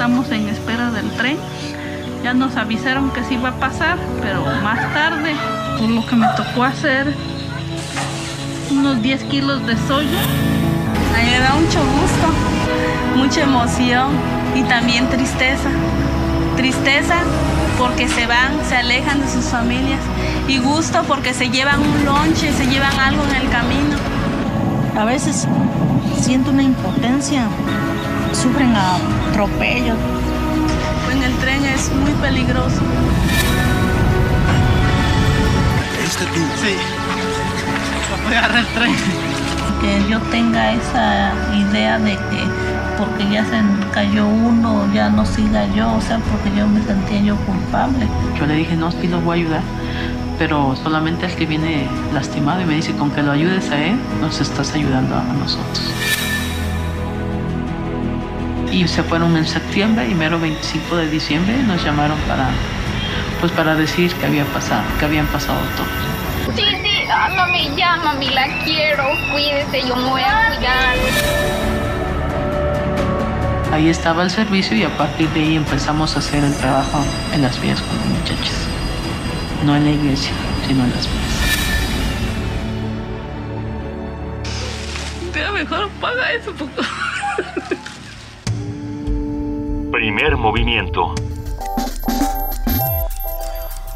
Estamos 0.08 0.32
en 0.32 0.48
espera 0.48 0.90
del 0.90 1.12
tren. 1.18 1.36
Ya 2.24 2.34
nos 2.34 2.56
avisaron 2.56 3.10
que 3.10 3.26
sí 3.26 3.34
iba 3.34 3.50
a 3.50 3.60
pasar, 3.60 3.98
pero 4.22 4.42
más 4.64 4.80
tarde, 4.94 5.36
por 5.78 5.90
lo 5.90 6.06
que 6.06 6.16
me 6.16 6.28
tocó 6.38 6.64
hacer 6.64 7.14
unos 8.72 9.02
10 9.02 9.24
kilos 9.26 9.68
de 9.68 9.76
soya. 9.86 10.22
Me 11.14 11.40
da 11.40 11.56
mucho 11.56 11.80
gusto, 11.80 13.18
mucha 13.18 13.42
emoción 13.42 14.12
y 14.56 14.64
también 14.64 15.10
tristeza. 15.10 15.68
Tristeza 16.56 17.18
porque 17.78 18.08
se 18.08 18.28
van, 18.28 18.64
se 18.66 18.78
alejan 18.78 19.20
de 19.20 19.28
sus 19.28 19.44
familias 19.48 20.00
y 20.48 20.60
gusto 20.60 21.04
porque 21.06 21.34
se 21.34 21.50
llevan 21.50 21.82
un 21.82 22.06
lonche, 22.06 22.54
se 22.54 22.66
llevan 22.68 22.98
algo 22.98 23.26
en 23.26 23.36
el 23.36 23.50
camino. 23.50 23.98
A 24.98 25.04
veces 25.04 25.46
siento 26.22 26.52
una 26.52 26.64
impotencia, 26.64 27.44
sufren 28.38 28.76
atropellos. 28.76 29.98
En 31.12 31.24
el 31.24 31.34
tren 31.38 31.66
es 31.66 31.92
muy 31.92 32.12
peligroso. 32.22 32.82
¿Este 36.04 36.26
tú? 36.26 36.42
Sí. 36.62 36.76
Voy 38.26 38.36
a 38.36 38.40
agarrar 38.40 38.60
el 38.60 38.68
tren. 38.68 38.96
Que 39.82 40.10
yo 40.10 40.20
tenga 40.30 40.74
esa 40.74 41.34
idea 41.56 41.98
de 41.98 42.12
que 42.12 42.44
porque 42.98 43.30
ya 43.30 43.44
se 43.46 43.60
cayó 43.92 44.28
uno, 44.28 44.88
ya 44.94 45.10
no 45.10 45.26
siga 45.26 45.66
yo, 45.76 45.94
o 45.94 46.02
sea, 46.02 46.20
porque 46.20 46.56
yo 46.56 46.68
me 46.68 46.82
sentía 46.84 47.22
yo 47.22 47.36
culpable. 47.38 48.08
Yo 48.40 48.46
le 48.46 48.56
dije, 48.56 48.76
no, 48.76 48.92
sí 48.92 49.08
los 49.08 49.24
voy 49.24 49.40
a 49.40 49.42
ayudar, 49.42 49.62
pero 50.40 50.76
solamente 50.76 51.26
el 51.26 51.36
que 51.36 51.46
viene 51.46 51.88
lastimado 52.14 52.62
y 52.62 52.66
me 52.66 52.76
dice, 52.76 52.94
con 52.94 53.12
que 53.12 53.22
lo 53.22 53.32
ayudes 53.32 53.70
a 53.72 53.78
él, 53.78 53.98
nos 54.20 54.42
estás 54.42 54.74
ayudando 54.74 55.16
a 55.16 55.24
nosotros. 55.24 55.94
Y 58.78 58.88
se 58.88 59.02
fueron 59.02 59.36
en 59.36 59.48
septiembre 59.48 60.08
y 60.08 60.14
mero 60.14 60.40
25 60.40 60.98
de 60.98 61.10
diciembre 61.10 61.58
nos 61.64 61.84
llamaron 61.84 62.16
para, 62.28 62.48
pues 63.42 63.52
para 63.52 63.76
decir 63.76 64.14
que 64.14 64.28
había 64.28 64.46
pasado, 64.46 64.84
que 65.00 65.06
habían 65.06 65.26
pasado 65.26 65.58
todos. 65.76 66.56
Sí, 66.56 66.64
sí, 66.84 67.08
ah, 67.12 67.28
mami, 67.36 67.72
ya, 67.76 67.96
mami, 67.96 68.30
la 68.30 68.46
quiero, 68.64 69.04
cuídese, 69.32 69.82
yo 69.88 69.96
me 69.96 70.10
voy 70.10 70.22
a 70.22 70.54
cuidar. 70.58 70.96
Ahí 73.74 73.90
estaba 73.90 74.22
el 74.22 74.30
servicio 74.30 74.78
y 74.78 74.84
a 74.84 74.96
partir 74.96 75.28
de 75.30 75.40
ahí 75.40 75.56
empezamos 75.56 76.16
a 76.16 76.20
hacer 76.20 76.44
el 76.44 76.56
trabajo 76.58 77.04
en 77.34 77.42
las 77.42 77.60
vías 77.60 77.82
con 77.82 77.98
los 77.98 78.06
muchachos. 78.06 78.58
No 79.66 79.76
en 79.76 79.86
la 79.86 79.92
iglesia, 79.92 80.34
sino 80.68 80.84
en 80.84 80.92
las 80.92 81.08
vías. 81.08 81.58
Pero 85.34 85.52
mejor 85.52 85.90
paga 86.00 86.32
eso 86.34 86.54
poco. 86.54 86.84
Primer 89.98 90.38
movimiento. 90.38 91.16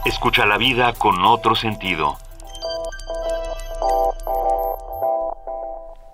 Escucha 0.04 0.48
la 0.48 0.58
vida 0.58 0.94
con 0.94 1.24
otro 1.24 1.54
sentido. 1.54 2.18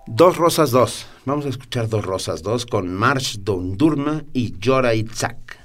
Dos 0.06 0.36
Rosas 0.36 0.72
2. 0.72 1.06
Vamos 1.24 1.46
a 1.46 1.48
escuchar 1.48 1.88
Dos 1.88 2.04
Rosas 2.04 2.42
2 2.42 2.66
con 2.66 2.92
Marsh 2.92 3.38
Dondurma 3.38 4.24
y 4.34 4.58
Yora 4.58 4.92
Itzak. 4.92 5.58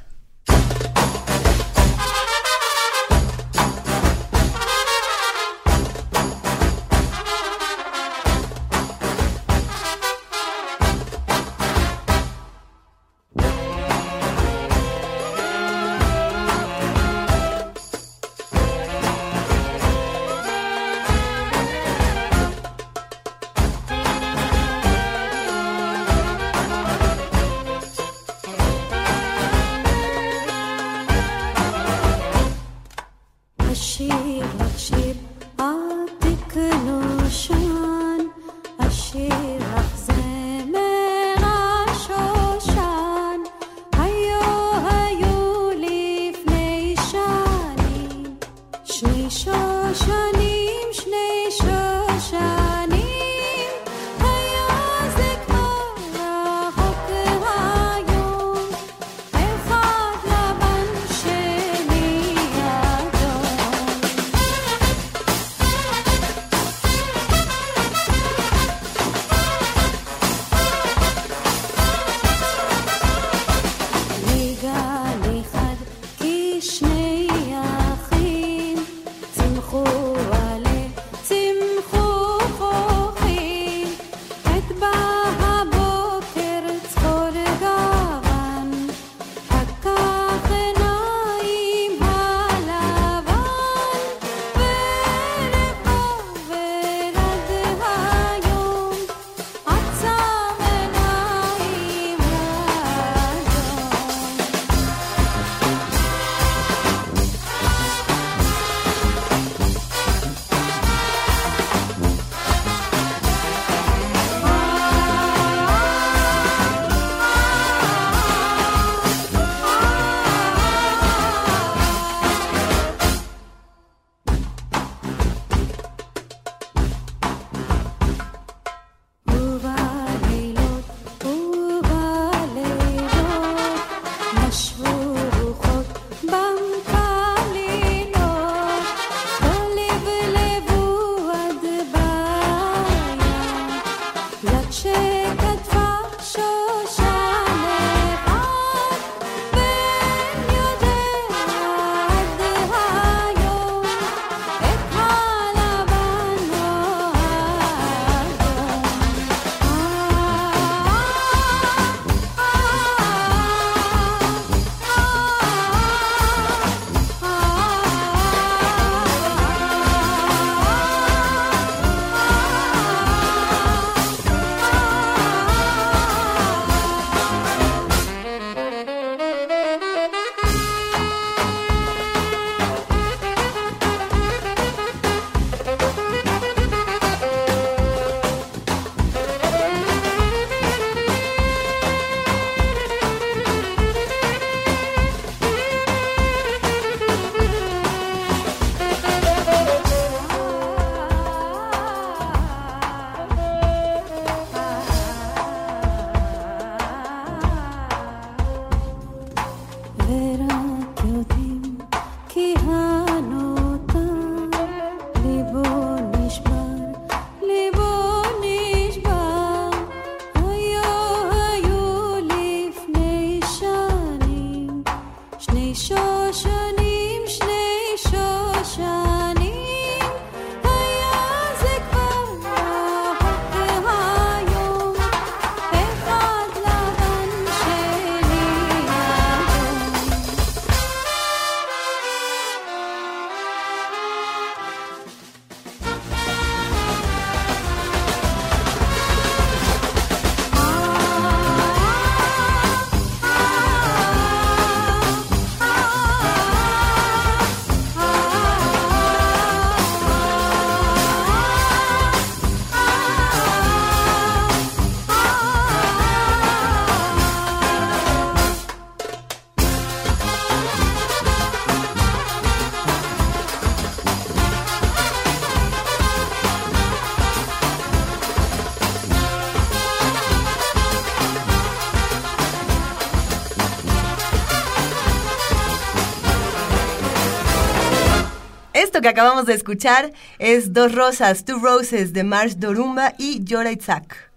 Que 289.03 289.09
acabamos 289.09 289.45
de 289.45 289.53
escuchar 289.53 290.13
es 290.39 290.71
Dos 290.71 290.95
Rosas, 290.95 291.43
Two 291.43 291.59
Roses 291.59 292.13
de 292.13 292.23
Mars 292.23 292.59
Dorumba 292.59 293.13
y 293.19 293.43
Yora 293.43 293.71
Itzhak. 293.71 294.31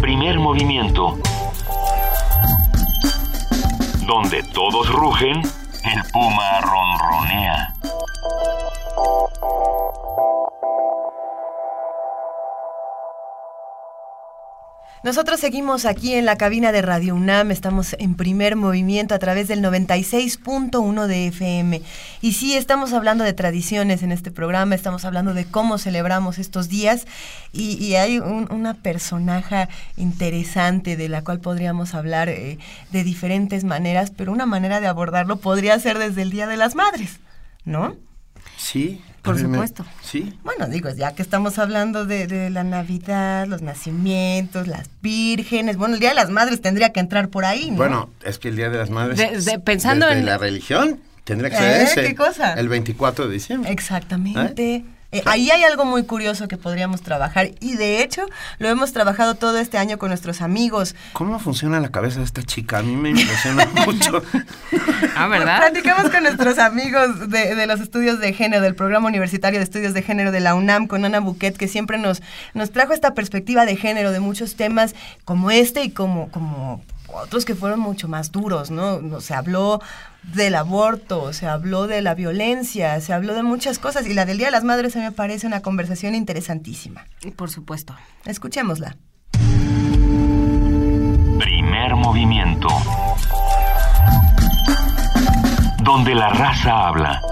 Primer 0.00 0.38
movimiento. 0.38 1.18
Donde 4.06 4.42
todos 4.54 4.88
rugen, 4.92 5.42
el 5.42 6.02
puma 6.12 6.60
ronronea. 6.60 7.74
Nosotros 15.04 15.38
seguimos 15.38 15.84
aquí 15.84 16.14
en 16.14 16.24
la 16.26 16.36
cabina 16.36 16.72
de 16.72 16.82
Radio 16.82 17.14
UNAM, 17.14 17.52
estamos 17.52 17.94
en 18.00 18.16
primer 18.16 18.56
movimiento 18.56 19.14
a 19.14 19.18
través 19.20 19.46
del 19.46 19.62
96.1 19.62 21.06
de 21.06 21.28
FM. 21.28 21.82
Y 22.20 22.32
sí, 22.32 22.54
estamos 22.56 22.92
hablando 22.92 23.22
de 23.22 23.32
tradiciones 23.32 24.02
en 24.02 24.10
este 24.10 24.32
programa, 24.32 24.74
estamos 24.74 25.04
hablando 25.04 25.34
de 25.34 25.44
cómo 25.44 25.78
celebramos 25.78 26.38
estos 26.38 26.68
días 26.68 27.06
y, 27.52 27.94
hay 27.94 28.18
un- 28.18 28.50
una 28.52 28.74
personaje 28.74 29.68
interesante 29.96 30.96
de 30.96 31.08
la 31.08 31.22
cual 31.22 31.38
podríamos 31.40 31.94
hablar 31.94 32.28
eh, 32.28 32.58
de 32.90 33.04
diferentes 33.04 33.62
maneras, 33.64 34.10
pero 34.14 34.32
una 34.32 34.46
manera 34.46 34.80
de 34.80 34.88
abordarlo 34.88 35.36
podría 35.36 35.78
ser 35.78 35.98
desde 35.98 36.22
el 36.22 36.30
Día 36.30 36.48
de 36.48 36.56
las 36.56 36.74
Madres, 36.74 37.20
¿no? 37.64 37.94
Sí. 38.56 39.00
Por 39.32 39.34
a 39.36 39.38
mí 39.42 39.48
me- 39.48 39.54
supuesto. 39.56 39.84
Sí. 40.02 40.38
Bueno, 40.44 40.66
digo, 40.68 40.90
ya 40.90 41.12
que 41.14 41.22
estamos 41.22 41.58
hablando 41.58 42.04
de, 42.04 42.26
de 42.26 42.50
la 42.50 42.64
Navidad, 42.64 43.46
los 43.46 43.62
nacimientos, 43.62 44.66
las 44.66 44.88
vírgenes, 45.02 45.76
bueno, 45.76 45.94
el 45.94 46.00
Día 46.00 46.10
de 46.10 46.14
las 46.16 46.30
Madres 46.30 46.60
tendría 46.60 46.92
que 46.92 47.00
entrar 47.00 47.28
por 47.28 47.44
ahí, 47.44 47.70
¿no? 47.70 47.76
Bueno, 47.76 48.10
es 48.24 48.38
que 48.38 48.48
el 48.48 48.56
Día 48.56 48.70
de 48.70 48.78
las 48.78 48.90
Madres. 48.90 49.16
De- 49.18 49.38
de- 49.52 49.58
pensando 49.58 50.06
desde 50.06 50.20
en- 50.20 50.26
la 50.26 50.38
religión, 50.38 51.00
tendría 51.24 51.50
que 51.50 51.56
ser 51.56 51.80
¿Eh? 51.80 51.82
ese. 51.84 52.02
¿Qué 52.04 52.14
cosa? 52.14 52.54
El 52.54 52.68
24 52.68 53.26
de 53.28 53.34
diciembre. 53.34 53.70
Exactamente. 53.72 54.74
Eh, 54.76 54.84
ahí 55.24 55.50
hay 55.50 55.64
algo 55.64 55.84
muy 55.84 56.04
curioso 56.04 56.48
que 56.48 56.56
podríamos 56.56 57.00
trabajar 57.00 57.50
y 57.60 57.76
de 57.76 58.02
hecho 58.02 58.26
lo 58.58 58.68
hemos 58.68 58.92
trabajado 58.92 59.34
todo 59.34 59.58
este 59.58 59.78
año 59.78 59.98
con 59.98 60.10
nuestros 60.10 60.42
amigos. 60.42 60.94
¿Cómo 61.14 61.38
funciona 61.38 61.80
la 61.80 61.90
cabeza 61.90 62.18
de 62.18 62.24
esta 62.24 62.42
chica? 62.42 62.78
A 62.78 62.82
mí 62.82 62.94
me 62.94 63.10
impresiona 63.10 63.66
mucho. 63.86 64.22
Ah, 65.16 65.26
¿verdad? 65.28 65.70
Platicamos 65.70 66.10
con 66.10 66.22
nuestros 66.22 66.58
amigos 66.58 67.30
de, 67.30 67.54
de 67.54 67.66
los 67.66 67.80
estudios 67.80 68.20
de 68.20 68.32
género, 68.32 68.62
del 68.62 68.74
programa 68.74 69.08
universitario 69.08 69.58
de 69.58 69.64
estudios 69.64 69.94
de 69.94 70.02
género 70.02 70.30
de 70.30 70.40
la 70.40 70.54
UNAM, 70.54 70.86
con 70.86 71.04
Ana 71.04 71.20
Buquet, 71.20 71.56
que 71.56 71.68
siempre 71.68 71.98
nos, 71.98 72.22
nos 72.54 72.70
trajo 72.70 72.92
esta 72.92 73.14
perspectiva 73.14 73.64
de 73.64 73.76
género 73.76 74.12
de 74.12 74.20
muchos 74.20 74.56
temas 74.56 74.94
como 75.24 75.50
este 75.50 75.82
y 75.84 75.90
como, 75.90 76.30
como 76.30 76.82
otros 77.08 77.44
que 77.44 77.54
fueron 77.54 77.80
mucho 77.80 78.08
más 78.08 78.32
duros, 78.32 78.70
¿no? 78.70 79.00
No, 79.00 79.20
Se 79.20 79.34
habló 79.34 79.80
del 80.22 80.54
aborto, 80.54 81.32
se 81.32 81.46
habló 81.46 81.86
de 81.86 82.02
la 82.02 82.14
violencia, 82.14 83.00
se 83.00 83.12
habló 83.12 83.34
de 83.34 83.42
muchas 83.42 83.78
cosas 83.78 84.06
y 84.06 84.14
la 84.14 84.26
del 84.26 84.38
Día 84.38 84.48
de 84.48 84.52
las 84.52 84.64
Madres 84.64 84.94
a 84.96 84.98
mí 84.98 85.04
me 85.06 85.12
parece 85.12 85.46
una 85.46 85.62
conversación 85.62 86.14
interesantísima. 86.14 87.06
Por 87.36 87.50
supuesto. 87.50 87.94
Escuchémosla. 88.24 88.96
Primer 91.38 91.94
movimiento. 91.96 92.68
Donde 95.82 96.14
la 96.14 96.28
raza 96.28 96.88
habla. 96.88 97.22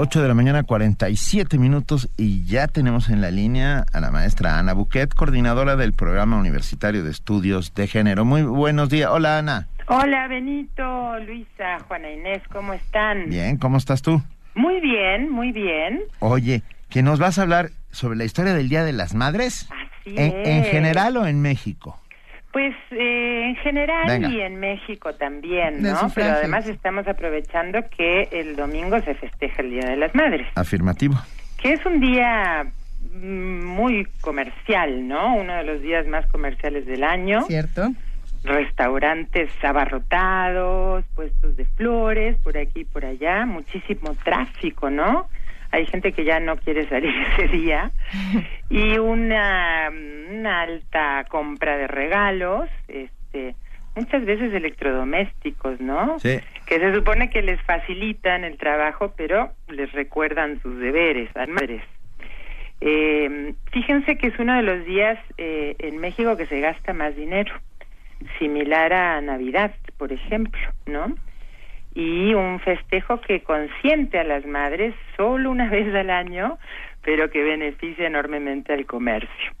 8 0.00 0.22
de 0.22 0.28
la 0.28 0.34
mañana, 0.34 0.62
47 0.62 1.58
minutos 1.58 2.08
y 2.16 2.44
ya 2.44 2.68
tenemos 2.68 3.08
en 3.08 3.20
la 3.20 3.32
línea 3.32 3.84
a 3.92 3.98
la 3.98 4.12
maestra 4.12 4.56
Ana 4.56 4.72
Buquet, 4.72 5.12
coordinadora 5.12 5.74
del 5.74 5.92
Programa 5.92 6.36
Universitario 6.38 7.02
de 7.02 7.10
Estudios 7.10 7.74
de 7.74 7.88
Género. 7.88 8.24
Muy 8.24 8.42
buenos 8.42 8.90
días. 8.90 9.10
Hola 9.10 9.38
Ana. 9.38 9.66
Hola 9.88 10.28
Benito, 10.28 11.18
Luisa, 11.26 11.80
Juana 11.88 12.12
Inés, 12.12 12.42
¿cómo 12.52 12.74
están? 12.74 13.28
Bien, 13.28 13.56
¿cómo 13.56 13.76
estás 13.76 14.00
tú? 14.00 14.22
Muy 14.54 14.80
bien, 14.80 15.30
muy 15.32 15.50
bien. 15.50 15.98
Oye, 16.20 16.62
que 16.90 17.02
nos 17.02 17.18
vas 17.18 17.40
a 17.40 17.42
hablar 17.42 17.70
sobre 17.90 18.16
la 18.18 18.24
historia 18.24 18.54
del 18.54 18.68
Día 18.68 18.84
de 18.84 18.92
las 18.92 19.14
Madres. 19.16 19.68
Así 20.00 20.14
¿En, 20.16 20.32
en 20.46 20.62
es. 20.62 20.68
general 20.70 21.16
o 21.16 21.26
en 21.26 21.42
México? 21.42 21.98
Pues 22.52 22.74
eh, 22.90 23.48
en 23.48 23.56
general 23.56 24.06
Venga. 24.06 24.28
y 24.28 24.40
en 24.40 24.58
México 24.58 25.14
también, 25.14 25.82
¿no? 25.82 26.10
Pero 26.14 26.30
además 26.30 26.66
estamos 26.66 27.06
aprovechando 27.06 27.80
que 27.96 28.28
el 28.32 28.56
domingo 28.56 28.98
se 29.00 29.14
festeja 29.14 29.62
el 29.62 29.70
Día 29.70 29.86
de 29.90 29.96
las 29.96 30.14
Madres, 30.14 30.46
Afirmativo. 30.54 31.16
que 31.60 31.74
es 31.74 31.84
un 31.84 32.00
día 32.00 32.64
mm, 33.12 33.64
muy 33.64 34.06
comercial, 34.22 35.06
¿no? 35.06 35.36
Uno 35.36 35.54
de 35.56 35.64
los 35.64 35.82
días 35.82 36.06
más 36.06 36.26
comerciales 36.26 36.86
del 36.86 37.04
año. 37.04 37.42
¿Cierto? 37.42 37.90
Restaurantes 38.44 39.50
abarrotados, 39.62 41.04
puestos 41.14 41.56
de 41.56 41.64
flores 41.66 42.36
por 42.38 42.56
aquí 42.56 42.80
y 42.80 42.84
por 42.84 43.04
allá, 43.04 43.44
muchísimo 43.44 44.14
tráfico, 44.24 44.88
¿no? 44.90 45.28
Hay 45.70 45.86
gente 45.86 46.12
que 46.12 46.24
ya 46.24 46.40
no 46.40 46.56
quiere 46.56 46.88
salir 46.88 47.14
ese 47.38 47.48
día 47.48 47.90
y 48.70 48.98
una, 48.98 49.90
una 50.30 50.62
alta 50.62 51.24
compra 51.28 51.76
de 51.76 51.86
regalos, 51.86 52.70
este, 52.88 53.54
muchas 53.94 54.24
veces 54.24 54.52
electrodomésticos, 54.54 55.80
¿no? 55.80 56.18
Sí. 56.18 56.40
Que 56.66 56.78
se 56.78 56.94
supone 56.94 57.30
que 57.30 57.42
les 57.42 57.60
facilitan 57.62 58.44
el 58.44 58.56
trabajo, 58.56 59.12
pero 59.16 59.52
les 59.68 59.92
recuerdan 59.92 60.60
sus 60.62 60.78
deberes 60.78 61.30
madres. 61.48 61.82
Eh, 62.80 63.54
fíjense 63.72 64.16
que 64.16 64.28
es 64.28 64.38
uno 64.38 64.54
de 64.54 64.62
los 64.62 64.84
días 64.84 65.18
eh, 65.36 65.74
en 65.80 65.98
México 65.98 66.36
que 66.36 66.46
se 66.46 66.60
gasta 66.60 66.92
más 66.92 67.16
dinero, 67.16 67.52
similar 68.38 68.92
a 68.92 69.20
Navidad, 69.20 69.74
por 69.96 70.12
ejemplo, 70.12 70.60
¿no? 70.86 71.14
Y 71.98 72.32
un 72.32 72.60
festejo 72.60 73.20
que 73.20 73.40
consiente 73.40 74.20
a 74.20 74.22
las 74.22 74.46
madres 74.46 74.94
solo 75.16 75.50
una 75.50 75.68
vez 75.76 75.92
al 75.96 76.10
año, 76.10 76.56
pero 77.02 77.28
que 77.28 77.42
beneficia 77.42 78.06
enormemente 78.06 78.72
al 78.72 78.86
comercio. 78.86 79.52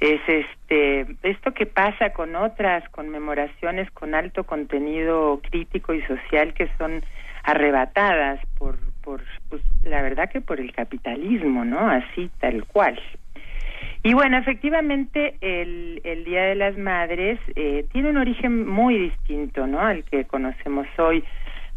Es 0.00 0.20
este 0.26 1.06
esto 1.22 1.52
que 1.52 1.66
pasa 1.66 2.10
con 2.14 2.36
otras 2.36 2.88
conmemoraciones 2.88 3.90
con 3.90 4.14
alto 4.14 4.44
contenido 4.44 5.42
crítico 5.50 5.92
y 5.92 6.00
social 6.02 6.54
que 6.54 6.70
son 6.78 7.02
arrebatadas 7.42 8.40
por 8.56 8.78
por 9.02 9.20
pues, 9.50 9.60
la 9.84 10.00
verdad 10.00 10.30
que 10.30 10.40
por 10.40 10.60
el 10.60 10.72
capitalismo, 10.72 11.66
¿no? 11.66 11.90
Así 11.90 12.30
tal 12.40 12.64
cual. 12.64 12.98
Y 14.02 14.14
bueno, 14.14 14.38
efectivamente 14.38 15.36
el, 15.40 16.00
el 16.04 16.24
Día 16.24 16.44
de 16.44 16.54
las 16.54 16.78
Madres 16.78 17.38
eh, 17.56 17.84
tiene 17.92 18.10
un 18.10 18.16
origen 18.16 18.66
muy 18.66 18.96
distinto, 18.96 19.66
¿no? 19.66 19.80
Al 19.80 20.04
que 20.04 20.24
conocemos 20.24 20.86
hoy 20.98 21.24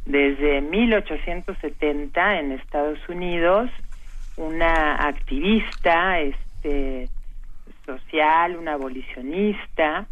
desde 0.06 0.62
1870 0.62 2.40
en 2.40 2.52
Estados 2.54 3.00
Unidos, 3.08 3.70
una 4.38 4.96
activista, 5.08 6.20
este, 6.20 7.10
social, 7.86 8.58
una 8.58 8.74
abolicionista, 8.74 10.08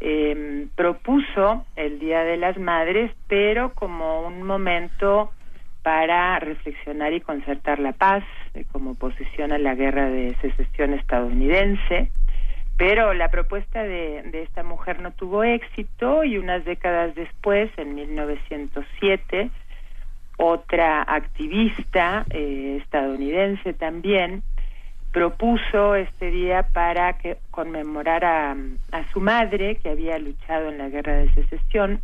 eh, 0.00 0.66
propuso 0.74 1.64
el 1.76 1.98
Día 1.98 2.22
de 2.22 2.36
las 2.36 2.58
Madres, 2.58 3.12
pero 3.28 3.72
como 3.72 4.26
un 4.26 4.42
momento 4.42 5.32
para 5.82 6.38
reflexionar 6.40 7.12
y 7.12 7.20
concertar 7.20 7.78
la 7.78 7.92
paz, 7.92 8.24
eh, 8.54 8.64
como 8.72 8.90
oposición 8.90 9.52
a 9.52 9.58
la 9.58 9.74
guerra 9.74 10.10
de 10.10 10.34
secesión 10.40 10.94
estadounidense. 10.94 12.10
Pero 12.76 13.14
la 13.14 13.30
propuesta 13.30 13.82
de, 13.82 14.22
de 14.22 14.42
esta 14.42 14.62
mujer 14.62 15.00
no 15.00 15.10
tuvo 15.12 15.44
éxito 15.44 16.24
y 16.24 16.36
unas 16.36 16.64
décadas 16.64 17.14
después, 17.14 17.70
en 17.78 17.94
1907, 17.94 19.50
otra 20.36 21.02
activista 21.02 22.26
eh, 22.30 22.78
estadounidense 22.82 23.72
también 23.72 24.42
propuso 25.12 25.94
este 25.94 26.30
día 26.30 26.64
para 26.74 27.14
que 27.14 27.38
conmemorar 27.50 28.22
a, 28.26 28.54
a 28.92 29.10
su 29.12 29.20
madre 29.20 29.76
que 29.76 29.88
había 29.88 30.18
luchado 30.18 30.68
en 30.68 30.76
la 30.76 30.90
guerra 30.90 31.14
de 31.14 31.32
secesión. 31.32 32.02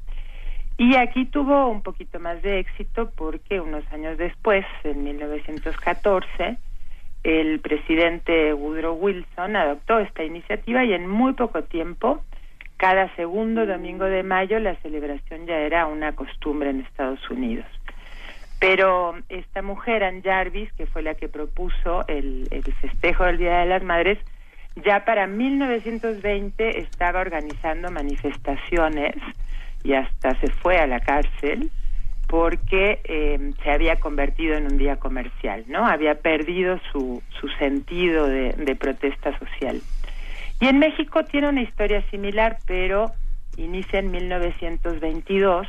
Y 0.78 0.97
aquí 0.97 1.27
tuvo 1.27 1.69
un 1.69 1.82
poquito 1.82 2.19
más 2.19 2.40
de 2.40 2.61
éxito 2.61 3.11
porque 3.15 3.61
unos 3.61 3.85
años 3.93 4.16
después, 4.16 4.65
en 4.85 5.05
1914, 5.05 6.57
el 7.24 7.61
presidente 7.61 8.53
Woodrow 8.53 8.94
Wilson 8.94 9.57
adoptó 9.57 9.99
esta 10.01 10.24
iniciativa 10.24 10.85
y 10.85 10.93
en 10.93 11.09
muy 11.09 11.35
poco 11.35 11.62
tiempo, 11.62 12.23
cada 12.77 13.15
segundo 13.15 13.65
domingo 13.65 14.05
de 14.07 14.23
mayo, 14.23 14.59
la 14.59 14.74
celebración 14.77 15.47
ya 15.47 15.59
era 15.59 15.86
una 15.86 16.16
costumbre 16.16 16.70
en 16.70 16.81
Estados 16.81 17.31
Unidos. 17.31 17.66
Pero 18.59 19.15
esta 19.28 19.62
mujer, 19.62 20.05
Ann 20.05 20.23
Jarvis, 20.23 20.73
que 20.73 20.86
fue 20.86 21.03
la 21.03 21.15
que 21.15 21.28
propuso 21.28 22.05
el, 22.09 22.49
el 22.51 22.62
festejo 22.74 23.24
del 23.24 23.39
Día 23.39 23.59
de 23.59 23.66
las 23.66 23.82
Madres, 23.82 24.19
ya 24.85 25.05
para 25.05 25.27
1920 25.27 26.78
estaba 26.78 27.20
organizando 27.20 27.90
manifestaciones 27.90 29.15
y 29.85 29.93
hasta 29.93 30.35
se 30.40 30.49
fue 30.49 30.78
a 30.78 30.86
la 30.86 31.01
cárcel 31.01 31.70
porque 32.33 33.03
eh, 33.05 33.53
se 33.63 33.71
había 33.71 34.01
convertido 34.01 34.57
en 34.57 34.65
un 34.65 34.79
día 34.79 34.97
comercial, 34.97 35.67
¿no? 35.69 35.87
Había 35.87 36.15
perdido 36.15 36.81
su, 36.91 37.23
su 37.39 37.49
sentido 37.59 38.27
de, 38.27 38.55
de 38.55 38.75
protesta 38.75 39.39
social. 39.39 39.83
Y 40.59 40.67
en 40.67 40.79
México 40.79 41.27
tiene 41.27 41.51
una 41.51 41.61
historia 41.61 42.03
similar, 42.11 42.57
pero 42.67 43.13
inicia 43.59 43.99
en 43.99 44.11
1922 44.13 45.67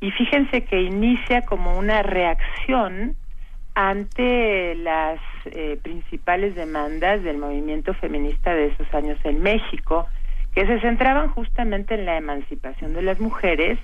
y 0.00 0.12
fíjense 0.12 0.62
que 0.62 0.80
inicia 0.80 1.42
como 1.42 1.76
una 1.76 2.04
reacción 2.04 3.16
ante 3.74 4.76
las 4.76 5.18
eh, 5.46 5.76
principales 5.82 6.54
demandas 6.54 7.24
del 7.24 7.38
movimiento 7.38 7.94
feminista 7.94 8.54
de 8.54 8.66
esos 8.66 8.94
años 8.94 9.18
en 9.24 9.42
México, 9.42 10.06
que 10.54 10.68
se 10.68 10.78
centraban 10.78 11.30
justamente 11.30 11.94
en 11.94 12.06
la 12.06 12.16
emancipación 12.16 12.94
de 12.94 13.02
las 13.02 13.18
mujeres 13.18 13.76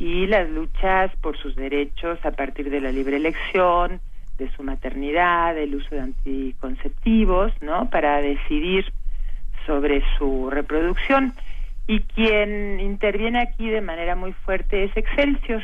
y 0.00 0.26
las 0.26 0.48
luchas 0.48 1.14
por 1.20 1.36
sus 1.36 1.54
derechos 1.54 2.18
a 2.24 2.30
partir 2.30 2.70
de 2.70 2.80
la 2.80 2.90
libre 2.90 3.18
elección, 3.18 4.00
de 4.38 4.50
su 4.56 4.62
maternidad, 4.62 5.54
del 5.54 5.74
uso 5.74 5.94
de 5.94 6.00
anticonceptivos, 6.00 7.52
¿no? 7.60 7.90
Para 7.90 8.22
decidir 8.22 8.90
sobre 9.66 10.02
su 10.16 10.48
reproducción. 10.48 11.34
Y 11.86 12.00
quien 12.00 12.80
interviene 12.80 13.42
aquí 13.42 13.68
de 13.68 13.82
manera 13.82 14.16
muy 14.16 14.32
fuerte 14.32 14.84
es 14.84 14.96
Excelsior. 14.96 15.62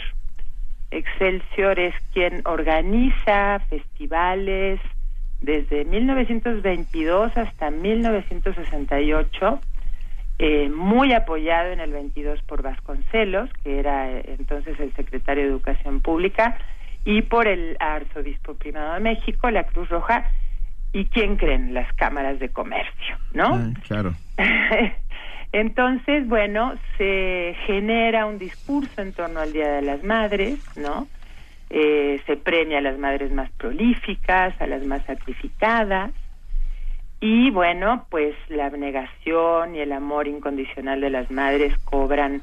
Excelsior 0.91 1.81
es 1.81 1.95
quien 2.13 2.43
organiza 2.45 3.61
festivales 3.71 4.81
desde 5.41 5.87
1922 5.87 7.35
hasta 7.39 7.71
1968 7.71 9.61
eh, 10.39 10.69
muy 10.69 11.13
apoyado 11.13 11.73
en 11.73 11.81
el 11.81 11.93
22 11.93 12.43
por 12.43 12.63
Vasconcelos, 12.63 13.51
que 13.65 13.79
era 13.79 14.11
eh, 14.11 14.37
entonces 14.39 14.79
el 14.81 14.93
secretario 14.95 15.45
de 15.45 15.51
Educación 15.51 16.01
Pública, 16.01 16.59
y 17.05 17.23
por 17.23 17.47
el 17.47 17.77
arzobispo 17.81 18.55
primado 18.55 18.95
de 18.95 19.01
México, 19.01 19.51
la 19.51 19.65
Cruz 19.65 19.89
Roja, 19.89 20.31
y 20.93 21.07
quién 21.07 21.37
creen, 21.37 21.75
las 21.75 21.93
cámaras 21.95 22.39
de 22.39 22.51
comercio, 22.51 23.17
¿no? 23.33 23.55
Ah, 23.55 23.71
claro. 23.87 24.15
Entonces, 25.53 26.27
bueno, 26.27 26.75
se 26.99 27.57
genera 27.67 28.27
un 28.27 28.39
discurso 28.39 29.01
en 29.01 29.13
torno 29.13 29.41
al 29.41 29.53
Día 29.53 29.69
de 29.73 29.83
las 29.83 30.03
Madres, 30.03 30.59
¿no? 30.77 31.09
Eh, 31.71 32.21
se 32.27 32.37
premia 32.37 32.79
a 32.79 32.81
las 32.81 32.99
madres 32.99 33.33
más 33.33 33.51
prolíficas, 33.53 34.55
a 34.61 34.67
las 34.67 34.85
más 34.85 35.05
sacrificadas, 35.05 36.13
y 37.21 37.51
bueno, 37.51 38.07
pues 38.11 38.35
la 38.49 38.67
abnegación 38.67 39.75
y 39.75 39.81
el 39.81 39.93
amor 39.93 40.29
incondicional 40.29 41.01
de 41.01 41.11
las 41.11 41.31
madres 41.31 41.77
cobran 41.85 42.43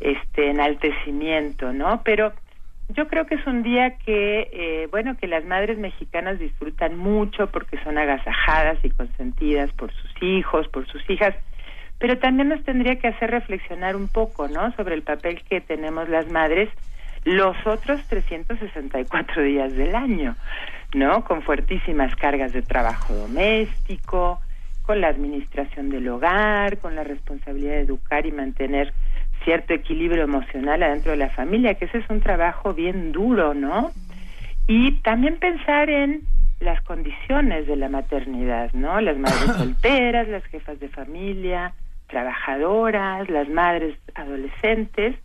este 0.00 0.50
enaltecimiento, 0.50 1.72
¿no? 1.72 2.02
Pero 2.04 2.32
yo 2.88 3.08
creo 3.08 3.26
que 3.26 3.34
es 3.34 3.46
un 3.46 3.62
día 3.62 3.96
que, 3.98 4.48
eh, 4.52 4.88
bueno, 4.90 5.16
que 5.16 5.26
las 5.26 5.44
madres 5.44 5.78
mexicanas 5.78 6.38
disfrutan 6.38 6.96
mucho 6.96 7.48
porque 7.48 7.82
son 7.82 7.98
agasajadas 7.98 8.78
y 8.84 8.90
consentidas 8.90 9.70
por 9.72 9.92
sus 9.92 10.22
hijos, 10.22 10.68
por 10.68 10.86
sus 10.86 11.08
hijas, 11.10 11.34
pero 11.98 12.18
también 12.18 12.48
nos 12.48 12.62
tendría 12.64 12.96
que 12.96 13.08
hacer 13.08 13.30
reflexionar 13.30 13.96
un 13.96 14.08
poco, 14.08 14.48
¿no? 14.48 14.72
Sobre 14.76 14.94
el 14.94 15.02
papel 15.02 15.42
que 15.48 15.60
tenemos 15.60 16.08
las 16.08 16.28
madres 16.30 16.68
los 17.24 17.56
otros 17.66 18.00
364 18.06 19.42
días 19.42 19.74
del 19.74 19.96
año, 19.96 20.36
¿no? 20.94 21.24
Con 21.24 21.42
fuertísimas 21.42 22.14
cargas 22.16 22.52
de 22.52 22.62
trabajo 22.62 23.14
doméstico, 23.14 24.40
con 24.82 25.00
la 25.00 25.08
administración 25.08 25.90
del 25.90 26.08
hogar, 26.08 26.78
con 26.78 26.94
la 26.94 27.04
responsabilidad 27.04 27.72
de 27.72 27.80
educar 27.80 28.24
y 28.24 28.32
mantener 28.32 28.92
cierto 29.44 29.74
equilibrio 29.74 30.24
emocional 30.24 30.82
adentro 30.82 31.12
de 31.12 31.18
la 31.18 31.30
familia, 31.30 31.74
que 31.74 31.86
ese 31.86 31.98
es 31.98 32.10
un 32.10 32.20
trabajo 32.20 32.72
bien 32.74 33.12
duro, 33.12 33.54
¿no? 33.54 33.90
Y 34.66 34.92
también 35.02 35.36
pensar 35.36 35.90
en 35.90 36.22
las 36.60 36.80
condiciones 36.82 37.66
de 37.66 37.76
la 37.76 37.88
maternidad, 37.88 38.72
¿no? 38.72 39.00
Las 39.00 39.18
madres 39.18 39.56
solteras, 39.56 40.28
las 40.28 40.44
jefas 40.44 40.80
de 40.80 40.88
familia, 40.88 41.72
trabajadoras, 42.08 43.28
las 43.28 43.48
madres 43.48 43.98
adolescentes, 44.14 45.16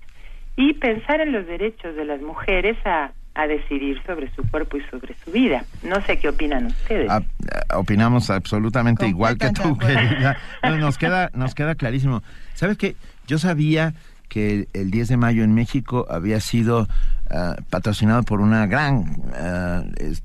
y 0.55 0.73
pensar 0.73 1.21
en 1.21 1.31
los 1.31 1.47
derechos 1.47 1.95
de 1.95 2.05
las 2.05 2.21
mujeres 2.21 2.77
a, 2.85 3.11
a 3.33 3.47
decidir 3.47 4.01
sobre 4.05 4.29
su 4.35 4.43
cuerpo 4.49 4.77
y 4.77 4.81
sobre 4.91 5.15
su 5.23 5.31
vida. 5.31 5.63
No 5.83 6.01
sé 6.05 6.17
qué 6.19 6.29
opinan 6.29 6.65
ustedes. 6.67 7.09
Ah, 7.09 7.21
ah, 7.69 7.77
opinamos 7.77 8.29
absolutamente 8.29 9.07
igual 9.07 9.37
que 9.37 9.51
tú. 9.51 9.77
querida. 9.77 10.37
No, 10.63 10.77
nos 10.77 10.97
queda 10.97 11.31
nos 11.33 11.55
queda 11.55 11.75
clarísimo. 11.75 12.23
¿Sabes 12.55 12.77
qué? 12.77 12.95
Yo 13.27 13.37
sabía 13.39 13.93
que 14.27 14.67
el 14.73 14.91
10 14.91 15.09
de 15.09 15.17
mayo 15.17 15.43
en 15.43 15.53
México 15.53 16.05
había 16.09 16.39
sido 16.41 16.87
ah, 17.29 17.55
patrocinado 17.69 18.23
por 18.23 18.41
una 18.41 18.65
gran 18.67 19.05
ah, 19.33 19.83
es- 19.97 20.23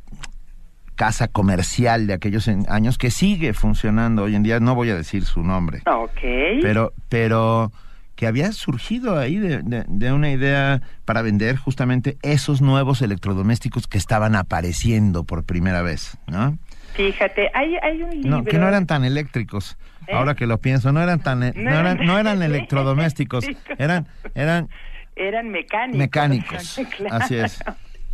casa 0.96 1.28
comercial 1.28 2.06
de 2.06 2.14
aquellos 2.14 2.48
en- 2.48 2.64
años 2.70 2.96
que 2.98 3.10
sigue 3.10 3.52
funcionando 3.52 4.22
hoy 4.24 4.34
en 4.34 4.42
día. 4.42 4.60
No 4.60 4.74
voy 4.74 4.90
a 4.90 4.96
decir 4.96 5.24
su 5.24 5.42
nombre. 5.42 5.82
Ok. 5.86 6.20
Pero, 6.62 6.92
pero 7.08 7.70
que 8.16 8.26
había 8.26 8.50
surgido 8.52 9.18
ahí 9.18 9.36
de, 9.36 9.58
de- 9.62 9.84
de 9.86 10.12
una 10.12 10.30
idea 10.30 10.80
para 11.04 11.22
vender 11.22 11.56
justamente 11.56 12.16
esos 12.22 12.60
nuevos 12.62 13.02
electrodomésticos 13.02 13.86
que 13.86 13.98
estaban 13.98 14.34
apareciendo 14.34 15.24
por 15.24 15.44
primera 15.44 15.82
vez, 15.82 16.18
¿no? 16.26 16.58
Fíjate, 16.94 17.50
hay, 17.52 17.76
hay 17.82 18.02
un 18.02 18.10
libro... 18.10 18.30
No, 18.30 18.44
que 18.44 18.58
no 18.58 18.66
eran 18.68 18.86
tan 18.86 19.04
eléctricos. 19.04 19.76
¿Eh? 20.06 20.12
Ahora 20.14 20.34
que 20.34 20.46
lo 20.46 20.58
pienso, 20.58 20.92
no 20.92 21.02
eran 21.02 21.20
tan, 21.20 21.40
no 21.40 21.52
No 21.54 21.78
eran, 21.78 21.98
no 22.06 22.18
eran 22.18 22.42
electrodomésticos, 22.42 23.44
eran, 23.78 24.06
eran 24.34 24.68
Eran 25.14 25.50
mecánicos. 25.50 25.98
mecánicos. 25.98 26.80
Claro. 26.96 27.16
Así 27.16 27.34
es, 27.36 27.62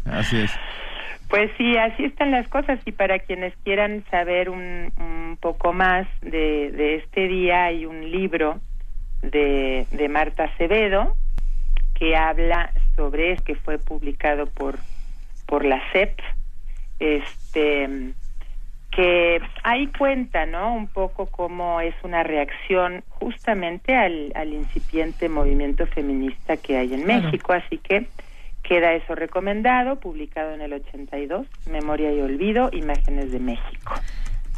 así 0.05 0.37
es. 0.39 0.51
Pues 1.29 1.51
sí, 1.57 1.77
así 1.79 2.05
están 2.05 2.31
las 2.31 2.47
cosas 2.49 2.79
y 2.85 2.93
para 2.93 3.19
quienes 3.21 3.55
quieran 3.65 4.05
saber 4.11 4.51
un, 4.51 4.93
un 4.99 5.39
poco 5.41 5.73
más 5.73 6.07
de, 6.21 6.71
de 6.73 6.97
este 6.97 7.27
día 7.29 7.65
hay 7.67 7.87
un 7.87 8.11
libro 8.11 8.61
de, 9.23 9.87
de 9.91 10.09
Marta 10.09 10.45
Acevedo 10.45 11.17
que 11.95 12.17
habla 12.17 12.73
sobre 12.97 13.37
que 13.37 13.55
fue 13.55 13.79
publicado 13.79 14.47
por 14.47 14.79
por 15.47 15.65
la 15.65 15.81
CEP 15.93 16.19
este 16.99 18.13
que 18.91 19.41
ahí 19.63 19.87
cuenta 19.87 20.45
no 20.45 20.75
un 20.75 20.87
poco 20.87 21.27
cómo 21.27 21.81
es 21.81 21.95
una 22.03 22.23
reacción 22.23 23.03
justamente 23.09 23.97
al, 23.97 24.33
al 24.35 24.53
incipiente 24.53 25.29
movimiento 25.31 25.87
feminista 25.87 26.59
que 26.59 26.77
hay 26.77 26.93
en 26.93 27.05
Claro. 27.05 27.23
México. 27.23 27.55
Así 27.55 27.79
que 27.79 28.07
queda 28.63 28.93
eso 28.93 29.15
recomendado 29.15 29.99
publicado 29.99 30.53
en 30.53 30.61
el 30.61 30.75
82 30.75 31.47
Memoria 31.71 32.13
y 32.13 32.21
Olvido 32.21 32.69
Imágenes 32.73 33.33
de 33.33 33.39
México 33.41 33.95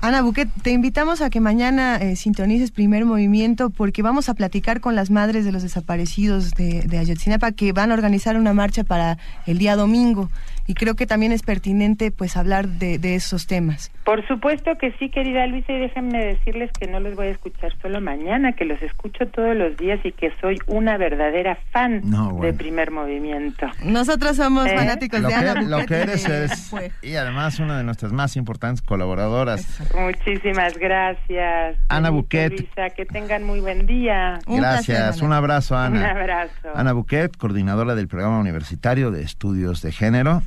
Ana 0.05 0.21
Buquet, 0.21 0.51
te 0.61 0.71
invitamos 0.71 1.23
a 1.23 1.31
que 1.31 1.41
mañana 1.41 1.97
eh, 1.97 2.15
sintonices 2.15 2.73
Primer 2.73 3.07
Movimiento 3.07 3.71
porque 3.71 4.03
vamos 4.03 4.29
a 4.29 4.35
platicar 4.35 4.83
con 4.83 4.95
las 4.95 5.11
madres 5.11 5.47
de 5.47 5.53
los 5.53 5.63
desaparecidos 5.63 6.51
de, 6.51 6.83
de 6.83 6.99
Ayotzinapa 6.99 7.53
que 7.53 7.73
van 7.73 7.91
a 7.91 7.95
organizar 7.95 8.37
una 8.37 8.53
marcha 8.53 8.85
para 8.85 9.17
el 9.47 9.57
día 9.57 9.77
domingo 9.77 10.29
y 10.67 10.75
creo 10.75 10.95
que 10.95 11.07
también 11.07 11.33
es 11.33 11.43
pertinente 11.43 12.11
pues 12.11 12.37
hablar 12.37 12.67
de, 12.69 12.99
de 12.99 13.15
esos 13.15 13.47
temas. 13.47 13.91
Por 14.05 14.27
supuesto 14.27 14.77
que 14.79 14.93
sí, 14.99 15.09
querida 15.09 15.47
Luisa, 15.47 15.73
y 15.73 15.79
déjenme 15.81 16.25
decirles 16.25 16.71
que 16.79 16.87
no 16.87 17.01
los 17.01 17.15
voy 17.17 17.29
a 17.29 17.31
escuchar 17.31 17.73
solo 17.81 18.01
mañana, 18.01 18.53
que 18.53 18.65
los 18.65 18.81
escucho 18.83 19.27
todos 19.29 19.57
los 19.57 19.77
días 19.77 19.99
y 20.05 20.13
que 20.13 20.31
soy 20.41 20.59
una 20.67 20.99
verdadera 20.99 21.57
fan 21.73 22.03
No, 22.05 22.31
bueno. 22.31 22.47
de 22.47 22.53
primer 22.53 22.91
movimiento. 22.91 23.67
Nosotros 23.83 24.37
somos 24.37 24.67
¿Eh? 24.67 24.77
fanáticos 24.77 25.21
Lo 25.21 25.29
de 25.29 25.35
que, 25.35 25.41
Ana 25.41 25.63
lo 25.63 25.77
Buquet 25.79 25.87
que 25.89 26.03
eres 26.03 26.29
es, 26.29 26.75
y 27.03 27.17
además 27.17 27.59
una 27.61 27.79
de 27.79 27.85
nuestras 27.85 28.13
más 28.13 28.37
importantes 28.37 28.83
colaboradoras. 28.83 29.81
Muchísimas 29.95 30.77
gracias. 30.79 31.79
Ana 31.89 32.11
Buquet. 32.11 32.51
Luisa, 32.51 32.91
que 32.91 33.07
tengan 33.07 33.45
muy 33.45 33.61
buen 33.61 33.87
día. 33.87 34.39
Gracias, 34.47 35.23
un 35.23 35.33
abrazo 35.33 35.77
Ana. 35.77 35.99
Un 36.01 36.05
abrazo. 36.05 36.69
Ana 36.75 36.93
Buquet, 36.93 37.37
coordinadora 37.37 37.95
del 37.95 38.09
programa 38.09 38.39
universitario 38.39 39.11
de 39.11 39.23
estudios 39.23 39.81
de 39.83 39.93
género, 39.93 40.43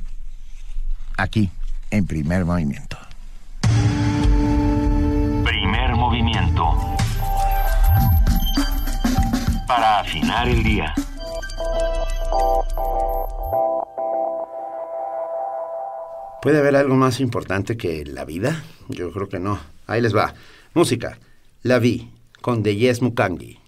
aquí, 1.18 1.50
en 1.90 2.06
primer 2.06 2.44
movimiento. 2.44 2.96
Primer 5.44 5.94
movimiento. 5.94 6.96
Para 9.66 10.00
afinar 10.00 10.48
el 10.48 10.62
día. 10.62 10.94
¿Puede 16.40 16.58
haber 16.58 16.76
algo 16.76 16.94
más 16.94 17.20
importante 17.20 17.76
que 17.76 18.04
la 18.06 18.24
vida? 18.24 18.62
Yo 18.88 19.10
creo 19.12 19.28
que 19.28 19.40
no. 19.40 19.58
Ahí 19.86 20.00
les 20.00 20.16
va. 20.16 20.32
Música. 20.72 21.18
La 21.62 21.78
vi 21.78 22.10
con 22.40 22.62
Deyes 22.62 23.02
Mukangi. 23.02 23.58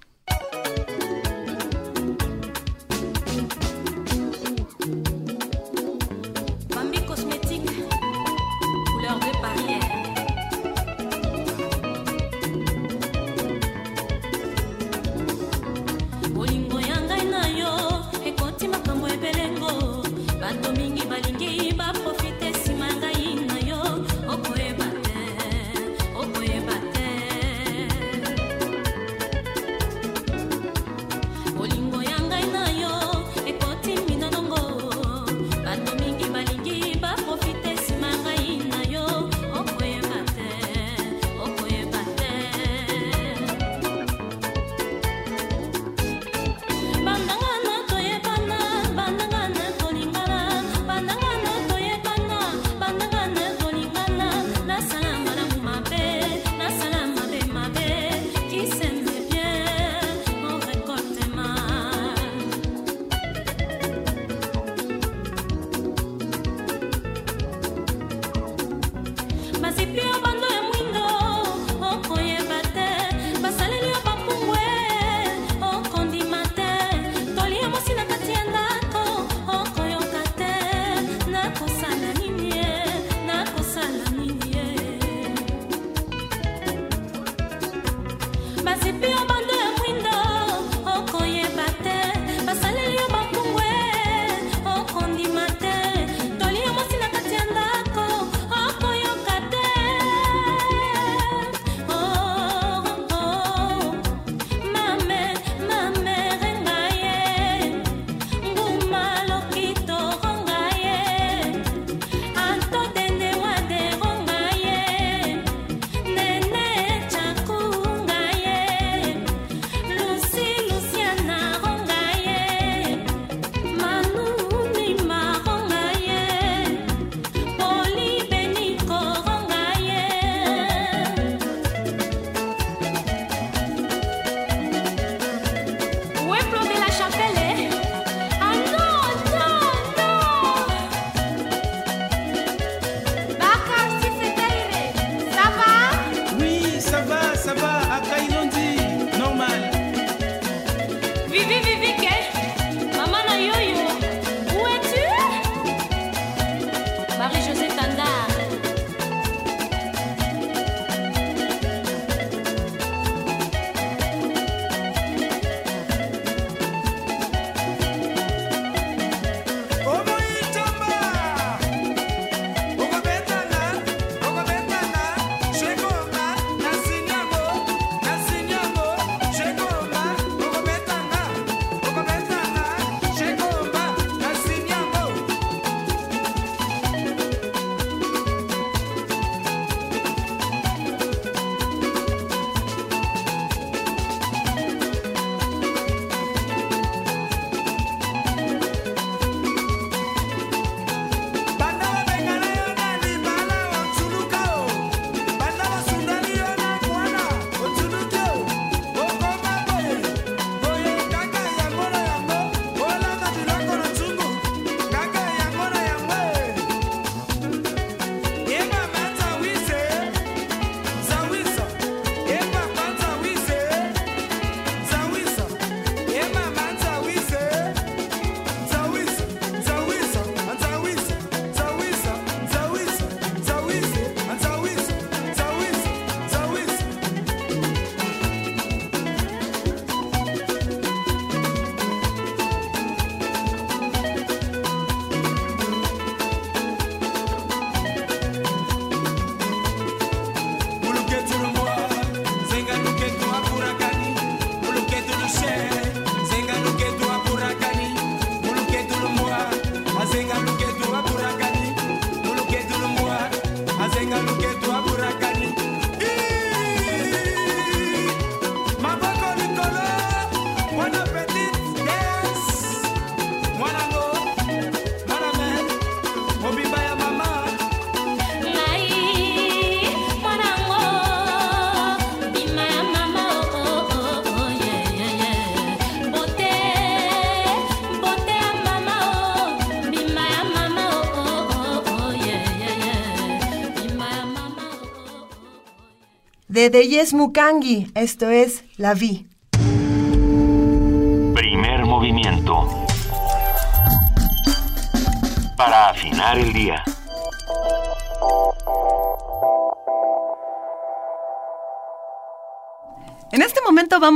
De 296.61 296.69
Deyes 296.69 297.15
Mukangi. 297.15 297.87
Esto 297.95 298.29
es 298.29 298.65
La 298.77 298.93
Vi. 298.93 299.30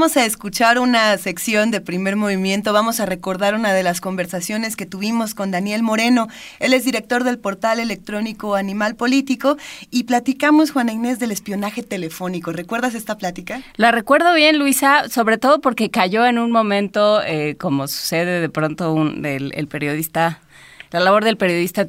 Vamos 0.05 0.19
a 0.19 0.27
escuchar 0.27 0.79
una 0.79 1.17
sección 1.17 1.71
de 1.71 1.81
primer 1.81 2.15
movimiento, 2.15 2.75
vamos 2.75 3.01
a 3.01 3.07
recordar 3.07 3.55
una 3.55 3.73
de 3.73 3.83
las 3.83 4.03
conversaciones 4.03 4.77
que 4.77 4.85
tuvimos 4.85 5.35
con 5.35 5.51
Daniel 5.51 5.83
Moreno. 5.83 6.29
Él 6.61 6.75
es 6.75 6.85
director 6.85 7.25
del 7.25 7.39
portal 7.39 7.81
electrónico 7.81 8.55
Animal 8.55 8.97
Político 8.97 9.57
y 9.91 10.05
platicamos, 10.05 10.73
Juana 10.73 10.93
Inés, 10.93 11.21
del 11.21 11.31
espionaje 11.31 11.83
telefónico. 11.83 12.53
¿Recuerdas 12.53 12.95
esta 12.95 13.17
plática? 13.17 13.63
La 13.77 13.93
recuerdo 13.93 14.35
bien, 14.35 14.59
Luisa, 14.59 15.09
sobre 15.09 15.39
todo 15.39 15.63
porque 15.63 15.89
cayó 15.89 16.27
en 16.27 16.39
un 16.39 16.53
momento, 16.53 17.23
eh, 17.23 17.57
como 17.59 17.89
sucede 17.89 18.43
de 18.43 18.51
pronto 18.51 19.11
el 19.25 19.69
periodista, 19.69 20.43
la 20.91 21.01
labor 21.01 21.25
del 21.25 21.39
periodista 21.39 21.89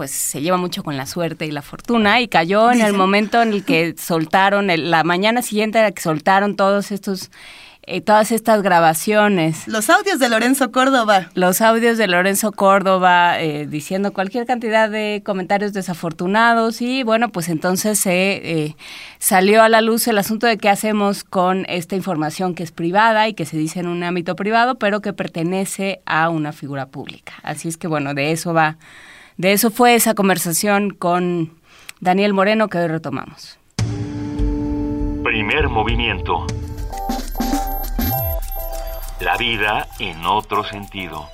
pues 0.00 0.12
se 0.12 0.40
lleva 0.40 0.56
mucho 0.56 0.82
con 0.82 0.96
la 0.96 1.04
suerte 1.04 1.44
y 1.44 1.50
la 1.50 1.60
fortuna 1.60 2.22
y 2.22 2.28
cayó 2.28 2.72
en 2.72 2.80
el 2.80 2.94
momento 2.94 3.42
en 3.42 3.52
el 3.52 3.64
que 3.66 3.94
soltaron, 3.98 4.70
el- 4.70 4.90
la 4.90 5.04
mañana 5.04 5.42
siguiente 5.42 5.78
era 5.78 5.90
que 5.92 6.00
soltaron 6.00 6.56
todos 6.56 6.90
estos, 6.90 7.30
eh, 7.82 8.00
todas 8.00 8.32
estas 8.32 8.62
grabaciones. 8.62 9.68
Los 9.68 9.90
audios 9.90 10.18
de 10.18 10.30
Lorenzo 10.30 10.72
Córdoba. 10.72 11.28
Los 11.34 11.60
audios 11.60 11.98
de 11.98 12.06
Lorenzo 12.06 12.50
Córdoba 12.52 13.42
eh, 13.42 13.66
diciendo 13.68 14.14
cualquier 14.14 14.46
cantidad 14.46 14.88
de 14.88 15.20
comentarios 15.22 15.74
desafortunados 15.74 16.80
y 16.80 17.02
bueno, 17.02 17.28
pues 17.28 17.50
entonces 17.50 17.98
se 18.00 18.12
eh, 18.64 18.76
salió 19.18 19.62
a 19.62 19.68
la 19.68 19.82
luz 19.82 20.08
el 20.08 20.16
asunto 20.16 20.46
de 20.46 20.56
qué 20.56 20.70
hacemos 20.70 21.24
con 21.24 21.66
esta 21.68 21.94
información 21.94 22.54
que 22.54 22.62
es 22.62 22.72
privada 22.72 23.28
y 23.28 23.34
que 23.34 23.44
se 23.44 23.58
dice 23.58 23.80
en 23.80 23.86
un 23.88 24.02
ámbito 24.02 24.34
privado, 24.34 24.76
pero 24.76 25.02
que 25.02 25.12
pertenece 25.12 26.00
a 26.06 26.30
una 26.30 26.52
figura 26.52 26.86
pública. 26.86 27.34
Así 27.42 27.68
es 27.68 27.76
que 27.76 27.86
bueno, 27.86 28.14
de 28.14 28.32
eso 28.32 28.54
va, 28.54 28.78
de 29.40 29.52
eso 29.52 29.70
fue 29.70 29.94
esa 29.94 30.12
conversación 30.12 30.90
con 30.90 31.54
Daniel 31.98 32.34
Moreno 32.34 32.68
que 32.68 32.76
hoy 32.76 32.88
retomamos. 32.88 33.58
Primer 35.24 35.68
movimiento. 35.70 36.46
La 39.18 39.38
vida 39.38 39.88
en 39.98 40.26
otro 40.26 40.62
sentido. 40.62 41.26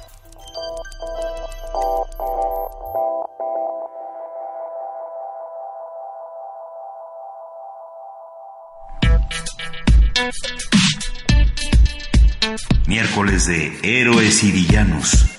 Miércoles 12.87 13.49
de 13.49 13.81
Héroes 13.83 14.45
y 14.45 14.53
Villanos. 14.53 15.36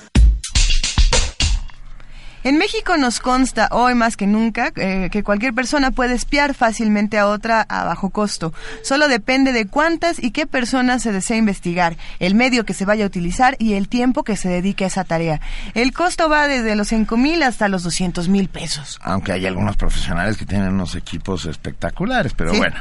En 2.48 2.58
México 2.58 2.96
nos 2.96 3.20
consta 3.20 3.68
hoy 3.72 3.94
más 3.94 4.16
que 4.16 4.26
nunca 4.26 4.72
eh, 4.78 5.10
que 5.12 5.22
cualquier 5.22 5.54
persona 5.54 5.92
puede 5.92 6.14
espiar 6.16 6.54
fácilmente 6.54 7.18
a 7.18 7.28
otra 7.28 7.60
a 7.68 7.84
bajo 7.84 8.10
costo. 8.10 8.54
Solo 8.84 9.10
depende 9.10 9.52
de 9.52 9.68
cuántas 9.68 10.18
y 10.24 10.32
qué 10.32 10.48
personas 10.48 11.02
se 11.02 11.12
desea 11.12 11.36
investigar, 11.36 11.98
el 12.20 12.36
medio 12.36 12.64
que 12.64 12.74
se 12.74 12.86
vaya 12.86 13.04
a 13.04 13.08
utilizar 13.08 13.58
y 13.60 13.74
el 13.74 13.90
tiempo 13.90 14.24
que 14.24 14.38
se 14.38 14.48
dedique 14.48 14.86
a 14.86 14.88
esa 14.88 15.04
tarea. 15.04 15.42
El 15.74 15.92
costo 15.92 16.30
va 16.30 16.48
desde 16.48 16.78
los 16.78 16.88
5 16.88 17.18
mil 17.18 17.44
hasta 17.44 17.68
los 17.68 17.84
200 17.84 18.30
mil 18.30 18.48
pesos. 18.48 18.98
Aunque 19.02 19.34
hay 19.34 19.46
algunos 19.46 19.76
profesionales 19.76 20.38
que 20.38 20.46
tienen 20.46 20.70
unos 20.70 20.96
equipos 20.96 21.46
espectaculares, 21.48 22.32
pero 22.34 22.54
Sí. 22.54 22.60
bueno, 22.60 22.78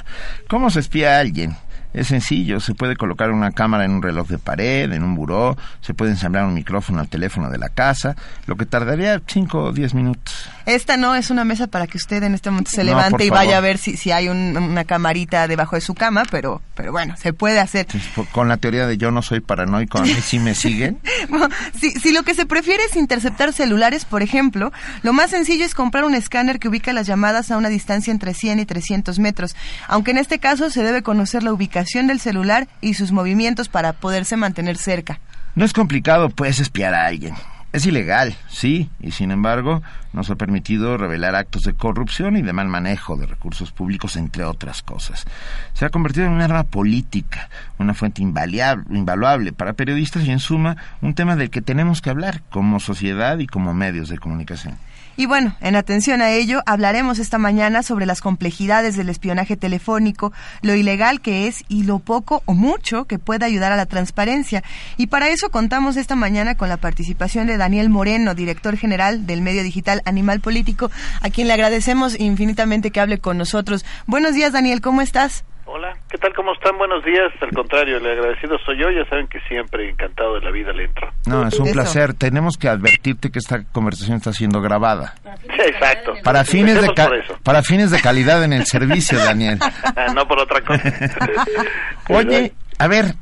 ¿cómo 0.48 0.70
se 0.70 0.78
espía 0.78 1.16
a 1.16 1.18
alguien? 1.18 1.56
Es 1.96 2.08
sencillo, 2.08 2.60
se 2.60 2.74
puede 2.74 2.94
colocar 2.94 3.30
una 3.30 3.52
cámara 3.52 3.86
en 3.86 3.90
un 3.92 4.02
reloj 4.02 4.28
de 4.28 4.38
pared, 4.38 4.92
en 4.92 5.02
un 5.02 5.14
buró, 5.14 5.56
se 5.80 5.94
puede 5.94 6.10
ensamblar 6.12 6.44
un 6.44 6.52
micrófono 6.52 7.00
al 7.00 7.08
teléfono 7.08 7.48
de 7.48 7.56
la 7.56 7.70
casa, 7.70 8.14
lo 8.46 8.54
que 8.56 8.66
tardaría 8.66 9.22
5 9.26 9.58
o 9.58 9.72
10 9.72 9.94
minutos. 9.94 10.48
Esta 10.66 10.96
no 10.98 11.14
es 11.14 11.30
una 11.30 11.44
mesa 11.44 11.68
para 11.68 11.86
que 11.86 11.96
usted 11.96 12.22
en 12.24 12.34
este 12.34 12.50
momento 12.50 12.70
se 12.72 12.84
levante 12.84 13.24
y 13.24 13.28
favor. 13.28 13.44
vaya 13.46 13.56
a 13.56 13.60
ver 13.60 13.78
si, 13.78 13.96
si 13.96 14.10
hay 14.12 14.28
un- 14.28 14.56
una 14.58 14.84
camarita 14.84 15.48
debajo 15.48 15.74
de 15.76 15.80
su 15.80 15.94
cama, 15.94 16.24
pero, 16.30 16.60
pero 16.74 16.92
bueno, 16.92 17.16
se 17.16 17.32
puede 17.32 17.60
hacer. 17.60 17.86
Con 18.32 18.48
la 18.48 18.58
teoría 18.58 18.86
de 18.86 18.98
yo 18.98 19.10
no 19.10 19.22
soy 19.22 19.40
paranoico, 19.40 19.96
a 19.98 20.02
mí 20.02 20.12
sí 20.22 20.38
me 20.38 20.54
siguen. 20.54 20.98
Bueno, 21.30 21.48
si, 21.80 21.90
si 21.92 22.12
lo 22.12 22.22
que 22.24 22.34
se 22.34 22.46
prefiere 22.46 22.84
es 22.84 22.94
interceptar 22.94 23.52
celulares, 23.52 24.04
por 24.04 24.22
ejemplo, 24.22 24.70
lo 25.02 25.12
más 25.12 25.30
sencillo 25.30 25.64
es 25.64 25.74
comprar 25.74 26.04
un 26.04 26.14
escáner 26.14 26.58
que 26.60 26.68
ubica 26.68 26.92
las 26.92 27.06
llamadas 27.06 27.50
a 27.50 27.56
una 27.56 27.68
distancia 27.68 28.12
entre 28.12 28.32
100 28.34 28.60
y 28.60 28.66
300 28.66 29.18
metros, 29.18 29.56
aunque 29.88 30.10
en 30.12 30.18
este 30.18 30.38
caso 30.38 30.68
se 30.70 30.82
debe 30.82 31.02
conocer 31.02 31.42
la 31.42 31.52
ubicación 31.52 31.85
del 31.86 32.20
celular 32.20 32.68
y 32.80 32.94
sus 32.94 33.12
movimientos 33.12 33.68
para 33.68 33.94
poderse 33.94 34.36
mantener 34.36 34.76
cerca. 34.76 35.20
No 35.54 35.64
es 35.64 35.72
complicado, 35.72 36.28
puedes 36.28 36.60
espiar 36.60 36.92
a 36.92 37.06
alguien. 37.06 37.34
Es 37.72 37.84
ilegal, 37.84 38.34
sí, 38.48 38.90
y 39.00 39.10
sin 39.10 39.30
embargo 39.30 39.82
nos 40.12 40.30
ha 40.30 40.36
permitido 40.36 40.96
revelar 40.96 41.34
actos 41.34 41.62
de 41.62 41.74
corrupción 41.74 42.36
y 42.36 42.42
de 42.42 42.54
mal 42.54 42.68
manejo 42.68 43.16
de 43.16 43.26
recursos 43.26 43.70
públicos, 43.70 44.16
entre 44.16 44.44
otras 44.44 44.82
cosas. 44.82 45.26
Se 45.74 45.84
ha 45.84 45.90
convertido 45.90 46.26
en 46.26 46.32
un 46.32 46.40
arma 46.40 46.64
política, 46.64 47.50
una 47.78 47.92
fuente 47.92 48.22
invaluable 48.22 49.52
para 49.52 49.74
periodistas 49.74 50.24
y, 50.24 50.30
en 50.30 50.38
suma, 50.38 50.76
un 51.02 51.14
tema 51.14 51.36
del 51.36 51.50
que 51.50 51.60
tenemos 51.60 52.00
que 52.00 52.10
hablar 52.10 52.40
como 52.50 52.80
sociedad 52.80 53.38
y 53.38 53.46
como 53.46 53.74
medios 53.74 54.08
de 54.08 54.18
comunicación. 54.18 54.78
Y 55.18 55.24
bueno, 55.24 55.56
en 55.60 55.76
atención 55.76 56.20
a 56.20 56.30
ello, 56.30 56.62
hablaremos 56.66 57.18
esta 57.18 57.38
mañana 57.38 57.82
sobre 57.82 58.04
las 58.04 58.20
complejidades 58.20 58.96
del 58.96 59.08
espionaje 59.08 59.56
telefónico, 59.56 60.32
lo 60.60 60.74
ilegal 60.74 61.22
que 61.22 61.46
es 61.46 61.64
y 61.68 61.84
lo 61.84 62.00
poco 62.00 62.42
o 62.44 62.52
mucho 62.52 63.06
que 63.06 63.18
puede 63.18 63.46
ayudar 63.46 63.72
a 63.72 63.76
la 63.76 63.86
transparencia. 63.86 64.62
Y 64.98 65.06
para 65.06 65.28
eso 65.28 65.50
contamos 65.50 65.96
esta 65.96 66.16
mañana 66.16 66.54
con 66.54 66.68
la 66.68 66.76
participación 66.76 67.46
de 67.46 67.56
Daniel 67.56 67.88
Moreno, 67.88 68.34
director 68.34 68.76
general 68.76 69.26
del 69.26 69.40
medio 69.40 69.62
digital 69.62 70.02
Animal 70.04 70.40
Político, 70.40 70.90
a 71.22 71.30
quien 71.30 71.48
le 71.48 71.54
agradecemos 71.54 72.20
infinitamente 72.20 72.90
que 72.90 73.00
hable 73.00 73.18
con 73.18 73.38
nosotros. 73.38 73.86
Buenos 74.06 74.34
días, 74.34 74.52
Daniel, 74.52 74.82
¿cómo 74.82 75.00
estás? 75.00 75.44
Hola, 75.68 75.92
¿qué 76.08 76.16
tal? 76.18 76.32
¿Cómo 76.34 76.52
están? 76.52 76.78
Buenos 76.78 77.04
días. 77.04 77.32
Al 77.40 77.50
contrario, 77.50 77.96
el 77.96 78.06
agradecido 78.06 78.56
soy 78.64 78.78
yo. 78.78 78.88
Ya 78.90 79.04
saben 79.10 79.26
que 79.26 79.40
siempre 79.48 79.90
encantado 79.90 80.34
de 80.34 80.40
la 80.42 80.50
vida 80.52 80.72
le 80.72 80.84
entro. 80.84 81.10
No, 81.26 81.46
es 81.46 81.58
un 81.58 81.66
Eso. 81.66 81.74
placer. 81.74 82.14
Tenemos 82.14 82.56
que 82.56 82.68
advertirte 82.68 83.30
que 83.30 83.40
esta 83.40 83.64
conversación 83.72 84.16
está 84.18 84.32
siendo 84.32 84.60
grabada. 84.62 85.14
Sí, 85.42 85.48
exacto. 85.66 86.12
Para 86.22 86.44
fines, 86.44 86.74
de 86.80 86.86
Empecemos 86.86 86.94
ca- 86.94 87.06
por 87.08 87.16
eso. 87.18 87.38
para 87.42 87.62
fines 87.64 87.90
de 87.90 88.00
calidad 88.00 88.44
en 88.44 88.52
el 88.52 88.64
servicio, 88.66 89.18
Daniel. 89.18 89.58
Ah, 89.60 90.12
no 90.14 90.26
por 90.28 90.38
otra 90.40 90.60
cosa. 90.60 90.82
Oye, 92.10 92.52
a 92.78 92.86
ver, 92.86 93.14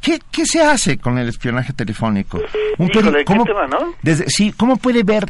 ¿qué, 0.00 0.20
qué 0.30 0.46
se 0.46 0.62
hace 0.62 0.98
con 0.98 1.18
el 1.18 1.28
espionaje 1.28 1.72
telefónico? 1.72 2.40
Un 2.78 2.88
peri- 2.88 3.00
Híjole, 3.00 3.18
qué 3.18 3.24
¿cómo- 3.24 3.44
tema, 3.44 3.66
¿no? 3.66 3.94
desde, 4.00 4.26
sí, 4.28 4.52
¿cómo 4.56 4.76
puede 4.76 5.02
ver, 5.02 5.24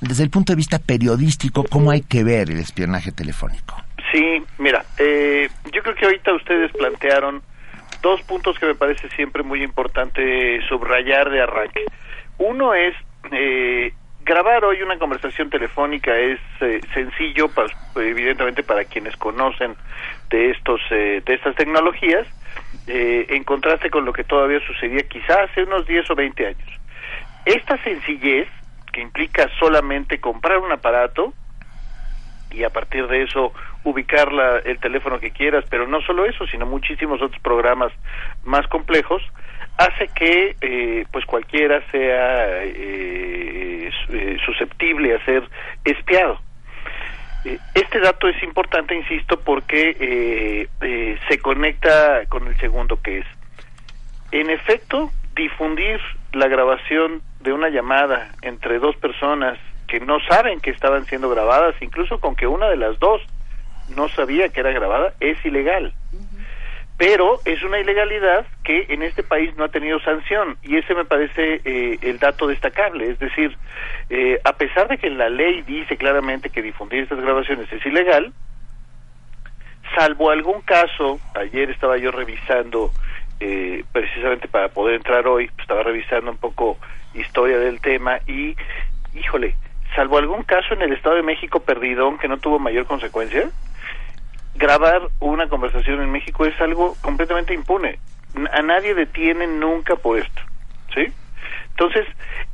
desde 0.00 0.24
el 0.24 0.30
punto 0.30 0.52
de 0.52 0.56
vista 0.56 0.80
periodístico, 0.80 1.64
cómo 1.70 1.92
hay 1.92 2.00
que 2.02 2.24
ver 2.24 2.50
el 2.50 2.58
espionaje 2.58 3.12
telefónico? 3.12 3.76
Sí, 4.14 4.46
mira, 4.58 4.86
eh, 4.96 5.50
yo 5.72 5.82
creo 5.82 5.96
que 5.96 6.04
ahorita 6.04 6.34
ustedes 6.34 6.70
plantearon 6.70 7.42
dos 8.00 8.22
puntos 8.22 8.56
que 8.60 8.66
me 8.66 8.76
parece 8.76 9.08
siempre 9.16 9.42
muy 9.42 9.60
importante 9.60 10.60
subrayar 10.68 11.30
de 11.30 11.40
arranque. 11.40 11.84
Uno 12.38 12.74
es, 12.74 12.94
eh, 13.32 13.92
grabar 14.24 14.64
hoy 14.66 14.82
una 14.82 15.00
conversación 15.00 15.50
telefónica 15.50 16.16
es 16.16 16.38
eh, 16.60 16.80
sencillo, 16.94 17.50
evidentemente 17.96 18.62
para 18.62 18.84
quienes 18.84 19.16
conocen 19.16 19.74
de, 20.30 20.50
estos, 20.50 20.80
eh, 20.90 21.20
de 21.26 21.34
estas 21.34 21.56
tecnologías, 21.56 22.24
eh, 22.86 23.26
en 23.30 23.42
contraste 23.42 23.90
con 23.90 24.04
lo 24.04 24.12
que 24.12 24.22
todavía 24.22 24.60
sucedía 24.64 25.02
quizás 25.08 25.50
hace 25.50 25.64
unos 25.64 25.88
10 25.88 26.08
o 26.10 26.14
20 26.14 26.46
años. 26.46 26.80
Esta 27.44 27.82
sencillez, 27.82 28.46
que 28.92 29.00
implica 29.00 29.50
solamente 29.58 30.20
comprar 30.20 30.58
un 30.58 30.70
aparato, 30.70 31.34
y 32.54 32.62
a 32.62 32.70
partir 32.70 33.08
de 33.08 33.24
eso 33.24 33.52
ubicar 33.84 34.32
la- 34.32 34.58
el 34.58 34.78
teléfono 34.78 35.20
que 35.20 35.30
quieras, 35.30 35.64
pero 35.70 35.86
no 35.86 36.00
solo 36.02 36.24
eso, 36.26 36.46
sino 36.46 36.66
muchísimos 36.66 37.20
otros 37.22 37.40
programas 37.42 37.92
más 38.44 38.66
complejos, 38.68 39.22
hace 39.78 40.08
que 40.14 40.56
eh, 40.60 41.04
pues 41.12 41.24
cualquiera 41.26 41.80
sea 41.90 42.62
eh, 42.64 43.90
eh, 44.10 44.36
susceptible 44.44 45.14
a 45.14 45.24
ser 45.24 45.42
espiado. 45.84 46.40
Eh, 47.44 47.58
Este 47.74 48.00
dato 48.00 48.28
es 48.28 48.42
importante, 48.42 48.94
insisto, 48.94 49.38
porque 49.40 49.96
eh, 50.80 51.18
se 51.28 51.38
conecta 51.38 52.24
con 52.28 52.46
el 52.46 52.56
segundo 52.58 53.00
que 53.02 53.18
es, 53.18 53.26
en 54.32 54.48
efecto, 54.50 55.10
difundir 55.36 56.00
la 56.32 56.48
grabación 56.48 57.20
de 57.40 57.52
una 57.52 57.68
llamada 57.68 58.30
entre 58.42 58.78
dos 58.78 58.96
personas 58.96 59.58
que 59.88 60.00
no 60.00 60.18
saben 60.28 60.60
que 60.60 60.70
estaban 60.70 61.04
siendo 61.04 61.28
grabadas, 61.28 61.74
incluso 61.82 62.18
con 62.18 62.34
que 62.34 62.46
una 62.46 62.68
de 62.68 62.76
las 62.76 62.98
dos 62.98 63.20
no 63.88 64.08
sabía 64.08 64.48
que 64.48 64.60
era 64.60 64.72
grabada, 64.72 65.14
es 65.20 65.42
ilegal. 65.44 65.92
Pero 66.96 67.40
es 67.44 67.62
una 67.64 67.80
ilegalidad 67.80 68.46
que 68.62 68.86
en 68.88 69.02
este 69.02 69.24
país 69.24 69.54
no 69.56 69.64
ha 69.64 69.68
tenido 69.68 69.98
sanción 70.00 70.56
y 70.62 70.76
ese 70.76 70.94
me 70.94 71.04
parece 71.04 71.60
eh, 71.64 71.98
el 72.02 72.20
dato 72.20 72.46
destacable. 72.46 73.10
Es 73.10 73.18
decir, 73.18 73.56
eh, 74.10 74.40
a 74.44 74.52
pesar 74.52 74.86
de 74.86 74.98
que 74.98 75.10
la 75.10 75.28
ley 75.28 75.62
dice 75.62 75.96
claramente 75.96 76.50
que 76.50 76.62
difundir 76.62 77.02
estas 77.02 77.20
grabaciones 77.20 77.72
es 77.72 77.84
ilegal, 77.84 78.32
salvo 79.96 80.30
algún 80.30 80.60
caso, 80.62 81.18
ayer 81.34 81.70
estaba 81.70 81.96
yo 81.98 82.12
revisando, 82.12 82.92
eh, 83.40 83.84
precisamente 83.92 84.46
para 84.46 84.68
poder 84.68 84.94
entrar 84.94 85.26
hoy, 85.26 85.48
pues, 85.48 85.60
estaba 85.60 85.82
revisando 85.82 86.30
un 86.30 86.38
poco 86.38 86.78
historia 87.14 87.58
del 87.58 87.80
tema 87.80 88.18
y, 88.26 88.56
híjole, 89.14 89.56
salvo 89.94 90.18
algún 90.18 90.42
caso 90.42 90.74
en 90.74 90.82
el 90.82 90.92
Estado 90.92 91.16
de 91.16 91.22
México 91.22 91.60
perdidón 91.60 92.18
que 92.18 92.28
no 92.28 92.38
tuvo 92.38 92.58
mayor 92.58 92.86
consecuencia, 92.86 93.50
grabar 94.54 95.08
una 95.20 95.48
conversación 95.48 96.02
en 96.02 96.12
México 96.12 96.44
es 96.44 96.58
algo 96.60 96.96
completamente 97.00 97.54
impune. 97.54 97.98
A 98.52 98.62
nadie 98.62 98.94
detiene 98.94 99.46
nunca 99.46 99.96
por 99.96 100.18
esto, 100.18 100.42
¿sí? 100.94 101.12
Entonces, 101.70 102.06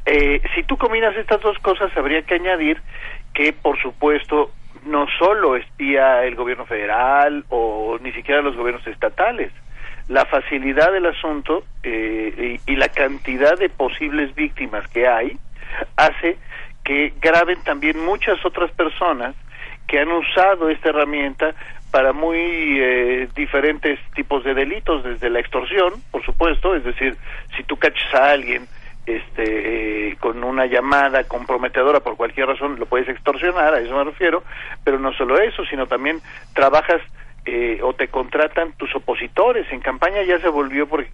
eh, 0.07 0.41
si 0.55 0.63
tú 0.63 0.77
combinas 0.77 1.17
estas 1.17 1.41
dos 1.41 1.59
cosas, 1.59 1.95
habría 1.97 2.23
que 2.23 2.35
añadir 2.35 2.81
que, 3.35 3.53
por 3.53 3.81
supuesto, 3.81 4.51
no 4.85 5.07
solo 5.19 5.57
espía 5.57 6.25
el 6.25 6.35
gobierno 6.37 6.65
federal 6.65 7.45
o 7.51 7.99
ni 8.01 8.13
siquiera 8.13 8.41
los 8.41 8.57
gobiernos 8.57 8.87
estatales. 8.87 9.53
La 10.09 10.25
facilidad 10.25 10.91
del 10.93 11.07
asunto 11.07 11.65
eh, 11.83 12.59
y, 12.67 12.73
y 12.73 12.77
la 12.77 12.89
cantidad 12.89 13.59
de 13.59 13.69
posibles 13.69 14.35
víctimas 14.35 14.89
que 14.89 15.07
hay 15.07 15.37
hace 15.97 16.39
que 16.83 17.13
graben 17.21 17.63
también 17.63 18.05
muchas 18.05 18.45
otras 18.45 18.71
personas 18.73 19.35
que 19.87 19.99
han 19.99 20.11
usado 20.11 20.71
esta 20.71 20.91
herramienta 20.91 21.55
para 21.91 22.13
muy 22.13 22.39
eh, 22.81 23.29
diferentes 23.35 23.99
tipos 24.15 24.45
de 24.45 24.55
delitos, 24.55 25.03
desde 25.03 25.31
la 25.31 25.41
extorsión, 25.41 26.03
por 26.11 26.25
supuesto, 26.25 26.75
es 26.75 26.85
decir, 26.85 27.17
si 27.57 27.65
tú 27.65 27.77
cachas 27.77 28.15
a 28.15 28.31
alguien 28.31 28.69
este, 29.07 30.09
eh, 30.11 30.17
con 30.21 30.45
una 30.45 30.67
llamada 30.67 31.25
comprometedora 31.25 32.01
por 32.01 32.17
cualquier 32.17 32.47
razón, 32.47 32.79
lo 32.79 32.87
puedes 32.87 33.09
extorsionar, 33.09 33.75
a 33.75 33.81
eso 33.81 33.97
me 33.97 34.05
refiero, 34.05 34.45
pero 34.85 34.99
no 34.99 35.13
solo 35.15 35.39
eso, 35.41 35.65
sino 35.65 35.87
también 35.87 36.21
trabajas 36.55 37.01
eh, 37.47 37.81
o 37.83 37.95
te 37.95 38.09
contratan 38.09 38.73
tus 38.75 38.95
opositores. 38.95 39.67
En 39.73 39.81
campaña 39.81 40.23
ya 40.23 40.39
se 40.39 40.49
volvió, 40.49 40.87
por, 40.87 41.01
eh, 41.01 41.09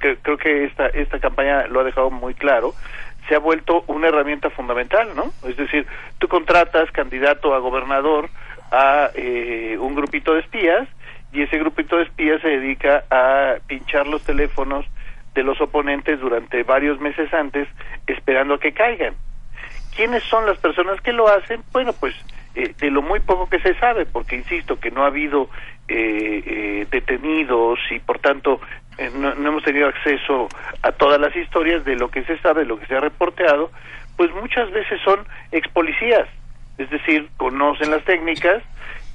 cre- 0.00 0.18
creo 0.22 0.38
que 0.38 0.64
esta, 0.64 0.86
esta 0.86 1.18
campaña 1.18 1.66
lo 1.66 1.80
ha 1.80 1.84
dejado 1.84 2.10
muy 2.10 2.34
claro, 2.34 2.74
se 3.28 3.34
ha 3.34 3.40
vuelto 3.40 3.82
una 3.88 4.06
herramienta 4.08 4.48
fundamental, 4.50 5.08
¿no? 5.16 5.32
Es 5.48 5.56
decir, 5.56 5.84
tú 6.18 6.28
contratas 6.28 6.90
candidato 6.92 7.54
a 7.54 7.58
gobernador 7.58 8.30
a 8.70 9.10
eh, 9.14 9.76
un 9.80 9.94
grupito 9.94 10.34
de 10.34 10.40
espías 10.40 10.88
y 11.32 11.42
ese 11.42 11.58
grupito 11.58 11.96
de 11.96 12.04
espías 12.04 12.40
se 12.40 12.48
dedica 12.48 13.04
a 13.10 13.56
pinchar 13.66 14.06
los 14.06 14.22
teléfonos 14.22 14.86
de 15.34 15.42
los 15.42 15.60
oponentes 15.60 16.18
durante 16.20 16.62
varios 16.62 17.00
meses 17.00 17.32
antes 17.34 17.68
esperando 18.06 18.54
a 18.54 18.60
que 18.60 18.72
caigan. 18.72 19.14
¿Quiénes 19.94 20.22
son 20.24 20.46
las 20.46 20.58
personas 20.58 21.00
que 21.00 21.12
lo 21.12 21.28
hacen? 21.28 21.62
Bueno, 21.72 21.92
pues 21.92 22.14
eh, 22.54 22.74
de 22.78 22.90
lo 22.90 23.02
muy 23.02 23.20
poco 23.20 23.48
que 23.48 23.60
se 23.60 23.74
sabe, 23.74 24.06
porque 24.06 24.36
insisto 24.36 24.80
que 24.80 24.90
no 24.90 25.04
ha 25.04 25.08
habido 25.08 25.48
eh, 25.88 26.42
eh, 26.44 26.86
detenidos 26.90 27.78
y 27.90 28.00
por 28.00 28.18
tanto 28.18 28.60
eh, 28.98 29.10
no, 29.14 29.34
no 29.34 29.50
hemos 29.50 29.62
tenido 29.62 29.86
acceso 29.86 30.48
a 30.82 30.90
todas 30.90 31.20
las 31.20 31.36
historias 31.36 31.84
de 31.84 31.96
lo 31.96 32.10
que 32.10 32.24
se 32.24 32.38
sabe, 32.38 32.64
lo 32.64 32.78
que 32.78 32.86
se 32.86 32.96
ha 32.96 33.00
reporteado, 33.00 33.70
pues 34.16 34.32
muchas 34.34 34.70
veces 34.72 35.00
son 35.04 35.20
ex 35.52 35.68
policías, 35.68 36.26
es 36.78 36.90
decir, 36.90 37.28
conocen 37.36 37.90
las 37.90 38.04
técnicas, 38.04 38.62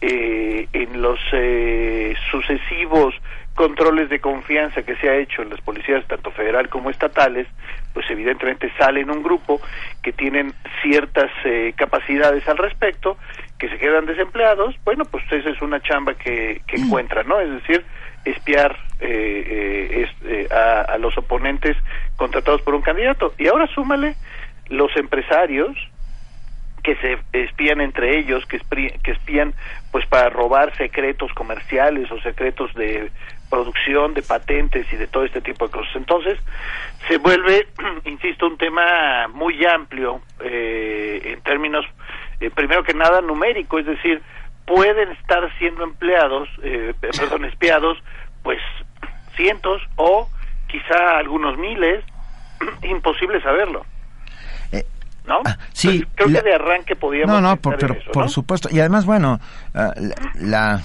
eh, 0.01 0.67
en 0.73 1.01
los 1.01 1.19
eh, 1.31 2.15
sucesivos 2.31 3.13
controles 3.53 4.09
de 4.09 4.19
confianza 4.19 4.81
que 4.81 4.95
se 4.95 5.07
ha 5.09 5.15
hecho 5.17 5.41
en 5.43 5.49
las 5.49 5.61
policías, 5.61 6.03
tanto 6.07 6.31
federal 6.31 6.69
como 6.69 6.89
estatales, 6.89 7.45
pues 7.93 8.09
evidentemente 8.09 8.71
salen 8.79 9.11
un 9.11 9.21
grupo 9.21 9.61
que 10.01 10.11
tienen 10.13 10.53
ciertas 10.81 11.29
eh, 11.43 11.73
capacidades 11.75 12.47
al 12.47 12.57
respecto, 12.57 13.17
que 13.59 13.69
se 13.69 13.77
quedan 13.77 14.05
desempleados, 14.07 14.75
bueno, 14.85 15.05
pues 15.05 15.23
esa 15.31 15.49
es 15.49 15.61
una 15.61 15.79
chamba 15.81 16.15
que, 16.15 16.61
que 16.65 16.77
encuentran, 16.77 17.27
¿no? 17.27 17.39
Es 17.39 17.51
decir, 17.51 17.85
espiar 18.25 18.75
eh, 19.01 19.43
eh, 19.47 20.07
es- 20.07 20.27
eh, 20.31 20.47
a, 20.51 20.81
a 20.93 20.97
los 20.97 21.15
oponentes 21.17 21.75
contratados 22.15 22.61
por 22.63 22.73
un 22.73 22.81
candidato. 22.81 23.33
Y 23.37 23.47
ahora 23.47 23.67
súmale 23.67 24.15
los 24.69 24.95
empresarios, 24.95 25.75
que 26.83 26.95
se 26.95 27.17
espían 27.33 27.81
entre 27.81 28.17
ellos, 28.19 28.45
que, 28.45 28.59
que 29.03 29.11
espían 29.11 29.53
pues 29.91 30.05
para 30.07 30.29
robar 30.29 30.75
secretos 30.77 31.31
comerciales 31.33 32.11
o 32.11 32.19
secretos 32.21 32.73
de 32.73 33.11
producción, 33.51 34.13
de 34.13 34.23
patentes 34.23 34.91
y 34.91 34.95
de 34.95 35.07
todo 35.07 35.25
este 35.25 35.41
tipo 35.41 35.67
de 35.67 35.71
cosas. 35.71 35.95
Entonces, 35.95 36.39
se 37.07 37.17
vuelve, 37.17 37.67
insisto, 38.05 38.47
un 38.47 38.57
tema 38.57 39.27
muy 39.27 39.63
amplio 39.65 40.21
eh, 40.39 41.21
en 41.25 41.41
términos, 41.41 41.85
eh, 42.39 42.49
primero 42.49 42.83
que 42.83 42.93
nada, 42.93 43.21
numérico, 43.21 43.77
es 43.77 43.85
decir, 43.85 44.21
pueden 44.65 45.11
estar 45.11 45.47
siendo 45.59 45.83
empleados, 45.83 46.49
eh, 46.63 46.93
perdón, 46.99 47.45
espiados, 47.45 48.01
pues 48.41 48.59
cientos 49.35 49.81
o 49.97 50.27
quizá 50.67 51.17
algunos 51.17 51.57
miles, 51.57 52.03
imposible 52.83 53.41
saberlo. 53.41 53.85
¿No? 55.25 55.41
sí, 55.71 56.05
Creo 56.15 56.29
la- 56.29 56.41
que 56.41 56.49
de 56.49 56.55
arranque 56.55 56.95
podíamos 56.95 57.29
No, 57.29 57.41
no, 57.41 57.55
por, 57.57 57.77
pero 57.77 57.93
eso, 57.93 58.11
por 58.11 58.23
¿no? 58.23 58.29
supuesto. 58.29 58.69
Y 58.71 58.79
además, 58.79 59.05
bueno, 59.05 59.39
ah, 59.75 59.93
la, 59.95 60.15
la- 60.39 60.81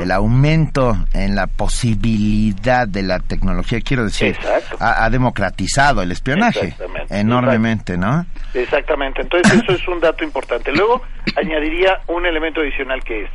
el 0.00 0.10
aumento 0.10 0.96
en 1.12 1.36
la 1.36 1.46
posibilidad 1.46 2.88
de 2.88 3.02
la 3.02 3.20
tecnología, 3.20 3.80
quiero 3.80 4.04
decir, 4.04 4.36
ha, 4.80 5.04
ha 5.04 5.10
democratizado 5.10 6.02
el 6.02 6.10
espionaje 6.10 6.74
enormemente, 7.10 7.96
¿no? 7.96 8.26
Exactamente, 8.54 9.22
entonces 9.22 9.52
eso 9.62 9.72
es 9.72 9.86
un 9.86 10.00
dato 10.00 10.24
importante. 10.24 10.72
Luego 10.72 11.02
añadiría 11.36 12.00
un 12.08 12.26
elemento 12.26 12.60
adicional 12.60 13.04
que 13.04 13.24
es, 13.24 13.30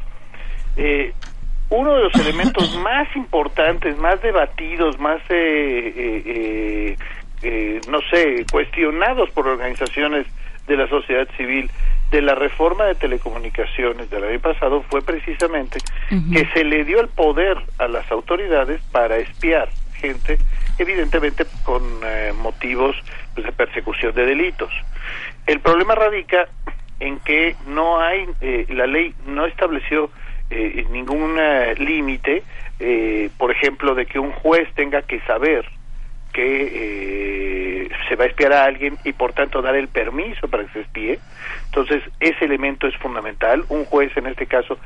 eh, 0.77 1.13
uno 1.69 1.93
de 1.95 2.03
los 2.03 2.15
elementos 2.15 2.77
más 2.79 3.07
importantes, 3.15 3.97
más 3.97 4.21
debatidos, 4.21 4.99
más, 4.99 5.21
eh, 5.29 5.93
eh, 6.25 6.97
eh, 7.43 7.81
no 7.89 7.99
sé, 8.09 8.45
cuestionados 8.51 9.29
por 9.31 9.47
organizaciones 9.47 10.25
de 10.67 10.77
la 10.77 10.87
sociedad 10.87 11.27
civil 11.35 11.69
de 12.11 12.21
la 12.21 12.35
reforma 12.35 12.85
de 12.85 12.95
telecomunicaciones 12.95 14.09
del 14.09 14.23
año 14.23 14.39
pasado 14.39 14.83
fue 14.89 15.01
precisamente 15.01 15.79
que 16.31 16.45
se 16.53 16.63
le 16.63 16.85
dio 16.85 17.01
el 17.01 17.07
poder 17.07 17.57
a 17.79 17.87
las 17.87 18.09
autoridades 18.11 18.81
para 18.91 19.17
espiar 19.17 19.69
gente, 19.95 20.37
evidentemente 20.77 21.45
con 21.63 21.81
eh, 22.05 22.31
motivos 22.37 22.95
pues, 23.33 23.45
de 23.45 23.51
persecución 23.51 24.13
de 24.13 24.25
delitos. 24.25 24.71
El 25.47 25.59
problema 25.59 25.95
radica 25.95 26.47
en 26.99 27.19
que 27.19 27.55
no 27.67 27.99
hay, 27.99 28.25
eh, 28.41 28.65
la 28.69 28.85
ley 28.85 29.13
no 29.25 29.45
estableció 29.45 30.11
eh, 30.49 30.85
ningún 30.91 31.37
eh, 31.39 31.73
límite, 31.77 32.43
eh, 32.79 33.29
por 33.37 33.49
ejemplo, 33.51 33.95
de 33.95 34.05
que 34.05 34.19
un 34.19 34.31
juez 34.31 34.67
tenga 34.75 35.01
que 35.01 35.19
saber 35.21 35.65
que 36.33 37.83
eh, 37.83 37.89
se 38.09 38.15
va 38.15 38.25
a 38.25 38.27
espiar 38.27 38.53
a 38.53 38.65
alguien 38.65 38.97
y 39.03 39.13
por 39.13 39.33
tanto 39.33 39.61
dar 39.61 39.75
el 39.75 39.87
permiso 39.87 40.47
para 40.47 40.65
que 40.65 40.73
se 40.73 40.79
espíe. 40.81 41.19
Entonces, 41.65 42.03
ese 42.19 42.45
elemento 42.45 42.87
es 42.87 42.95
fundamental. 42.97 43.63
Un 43.69 43.85
juez 43.85 44.11
en 44.17 44.25
este 44.27 44.47
caso 44.47 44.77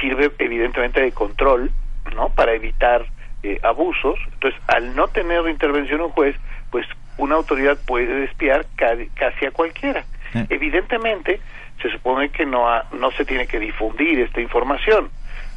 sirve 0.00 0.30
evidentemente 0.38 1.00
de 1.00 1.12
control, 1.12 1.70
¿no? 2.14 2.30
Para 2.30 2.52
evitar 2.54 3.06
eh, 3.42 3.58
abusos. 3.62 4.18
Entonces, 4.34 4.60
al 4.66 4.94
no 4.94 5.08
tener 5.08 5.46
intervención 5.48 6.00
un 6.00 6.10
juez, 6.10 6.34
pues 6.70 6.86
una 7.16 7.36
autoridad 7.36 7.78
puede 7.86 8.24
espiar 8.24 8.66
ca- 8.76 8.96
casi 9.14 9.46
a 9.46 9.50
cualquiera. 9.52 10.04
Evidentemente, 10.50 11.40
se 11.80 11.90
supone 11.90 12.30
que 12.30 12.44
no, 12.44 12.68
ha- 12.68 12.84
no 12.92 13.10
se 13.12 13.24
tiene 13.24 13.46
que 13.46 13.58
difundir 13.60 14.20
esta 14.20 14.40
información. 14.40 15.10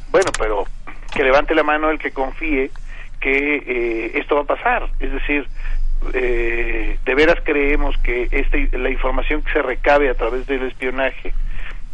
Bueno, 0.06 0.32
pero 0.38 0.68
que 1.14 1.24
levante 1.24 1.54
la 1.54 1.62
mano 1.62 1.90
el 1.90 1.98
que 1.98 2.12
confíe 2.12 2.70
que 3.22 3.56
eh, 3.56 4.18
esto 4.18 4.36
va 4.36 4.42
a 4.42 4.44
pasar. 4.44 4.90
Es 5.00 5.12
decir, 5.12 5.46
eh, 6.12 6.98
de 7.04 7.14
veras 7.14 7.38
creemos 7.44 7.96
que 7.98 8.28
este, 8.30 8.76
la 8.76 8.90
información 8.90 9.42
que 9.42 9.52
se 9.52 9.62
recabe 9.62 10.10
a 10.10 10.14
través 10.14 10.46
del 10.46 10.62
espionaje 10.62 11.32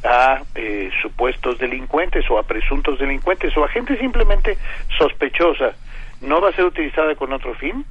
a 0.05 0.43
eh, 0.55 0.91
supuestos 1.03 1.59
delincuentes 1.59 2.25
o 2.31 2.39
a 2.39 2.45
presuntos 2.45 2.99
delincuentes 2.99 3.57
o 3.57 3.65
a 3.65 3.69
gente 3.69 3.97
simplemente 3.99 4.57
sospechosa 4.97 5.73
no 6.21 6.41
va 6.41 6.51
a 6.51 6.53
ser 6.53 6.67
utilizada 6.67 7.15
con 7.17 7.33
otro 7.33 7.55
fin 7.55 7.85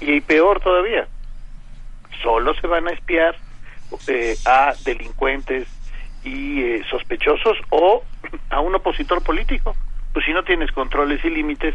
y 0.00 0.20
peor 0.22 0.60
todavía 0.60 1.06
solo 2.22 2.54
se 2.54 2.66
van 2.66 2.88
a 2.88 2.92
espiar 2.92 3.36
eh, 4.08 4.36
a 4.46 4.72
delincuentes 4.84 5.68
y 6.24 6.62
eh, 6.62 6.82
sospechosos 6.90 7.58
o 7.68 8.02
a 8.48 8.60
un 8.60 8.74
opositor 8.74 9.22
político 9.22 9.76
pues 10.14 10.24
si 10.24 10.32
no 10.32 10.42
tienes 10.44 10.72
controles 10.72 11.22
y 11.24 11.30
límites 11.30 11.74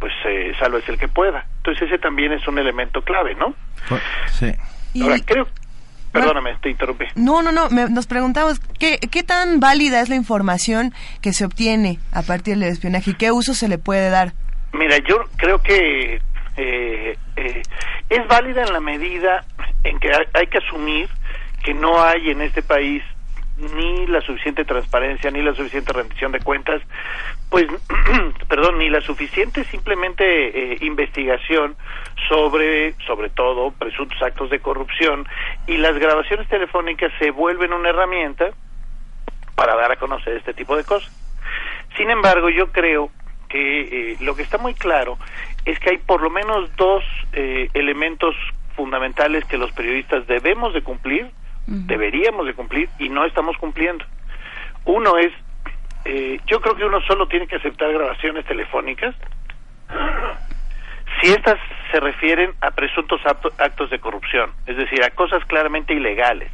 pues 0.00 0.12
eh, 0.26 0.52
salvo 0.58 0.78
es 0.78 0.88
el 0.88 0.98
que 0.98 1.08
pueda 1.08 1.46
entonces 1.58 1.84
ese 1.88 1.98
también 1.98 2.32
es 2.32 2.46
un 2.48 2.58
elemento 2.58 3.02
clave 3.02 3.34
no 3.34 3.54
Sí. 4.32 4.52
ahora 5.02 5.16
creo 5.24 5.46
perdóname 6.12 6.56
te 6.62 6.70
interrumpí 6.70 7.06
No, 7.16 7.42
no, 7.42 7.50
no, 7.52 7.68
me- 7.70 7.88
nos 7.88 8.06
preguntamos 8.06 8.60
¿qué, 8.78 8.98
qué 8.98 9.22
tan 9.22 9.60
válida 9.60 10.00
es 10.00 10.08
la 10.08 10.14
información 10.16 10.92
que 11.22 11.32
se 11.32 11.44
obtiene 11.44 11.98
a 12.12 12.22
partir 12.22 12.56
del 12.58 12.70
espionaje 12.70 13.10
y 13.10 13.14
qué 13.14 13.32
uso 13.32 13.54
se 13.54 13.68
le 13.68 13.78
puede 13.78 14.10
dar. 14.10 14.32
Mira, 14.72 14.98
yo 14.98 15.16
creo 15.36 15.60
que 15.62 16.20
eh, 16.56 17.16
eh, 17.36 17.62
es 18.10 18.28
válida 18.28 18.62
en 18.62 18.72
la 18.72 18.80
medida 18.80 19.44
en 19.84 19.98
que 19.98 20.08
hay, 20.08 20.24
hay 20.34 20.46
que 20.48 20.58
asumir 20.58 21.08
que 21.64 21.74
no 21.74 22.02
hay 22.02 22.30
en 22.30 22.40
este 22.42 22.62
país 22.62 23.02
ni 23.56 24.06
la 24.06 24.20
suficiente 24.20 24.64
transparencia, 24.64 25.30
ni 25.30 25.42
la 25.42 25.54
suficiente 25.54 25.92
rendición 25.92 26.32
de 26.32 26.40
cuentas, 26.40 26.82
pues, 27.50 27.66
perdón, 28.48 28.78
ni 28.78 28.88
la 28.88 29.00
suficiente 29.00 29.64
simplemente 29.64 30.24
eh, 30.72 30.78
investigación 30.80 31.76
sobre, 32.28 32.94
sobre 33.06 33.30
todo, 33.30 33.70
presuntos 33.72 34.20
actos 34.22 34.50
de 34.50 34.60
corrupción, 34.60 35.26
y 35.66 35.76
las 35.76 35.96
grabaciones 35.98 36.48
telefónicas 36.48 37.12
se 37.18 37.30
vuelven 37.30 37.72
una 37.72 37.90
herramienta 37.90 38.50
para 39.54 39.76
dar 39.76 39.92
a 39.92 39.96
conocer 39.96 40.36
este 40.36 40.52
tipo 40.54 40.76
de 40.76 40.84
cosas. 40.84 41.12
Sin 41.96 42.10
embargo, 42.10 42.48
yo 42.50 42.72
creo 42.72 43.10
que 43.48 44.12
eh, 44.12 44.16
lo 44.20 44.34
que 44.34 44.42
está 44.42 44.58
muy 44.58 44.74
claro 44.74 45.16
es 45.64 45.78
que 45.78 45.90
hay 45.90 45.98
por 45.98 46.22
lo 46.22 46.30
menos 46.30 46.74
dos 46.76 47.04
eh, 47.32 47.68
elementos 47.74 48.34
fundamentales 48.74 49.44
que 49.44 49.58
los 49.58 49.70
periodistas 49.72 50.26
debemos 50.26 50.74
de 50.74 50.82
cumplir, 50.82 51.30
deberíamos 51.66 52.46
de 52.46 52.54
cumplir 52.54 52.90
y 52.98 53.08
no 53.08 53.24
estamos 53.24 53.56
cumpliendo. 53.58 54.04
Uno 54.84 55.16
es, 55.18 55.32
eh, 56.04 56.40
yo 56.46 56.60
creo 56.60 56.76
que 56.76 56.84
uno 56.84 57.00
solo 57.02 57.26
tiene 57.28 57.46
que 57.46 57.56
aceptar 57.56 57.92
grabaciones 57.92 58.44
telefónicas 58.44 59.14
si 61.20 61.30
estas 61.30 61.58
se 61.92 62.00
refieren 62.00 62.54
a 62.60 62.70
presuntos 62.72 63.20
acto- 63.24 63.54
actos 63.58 63.90
de 63.90 64.00
corrupción, 64.00 64.52
es 64.66 64.76
decir, 64.76 65.02
a 65.04 65.10
cosas 65.10 65.44
claramente 65.46 65.92
ilegales, 65.94 66.50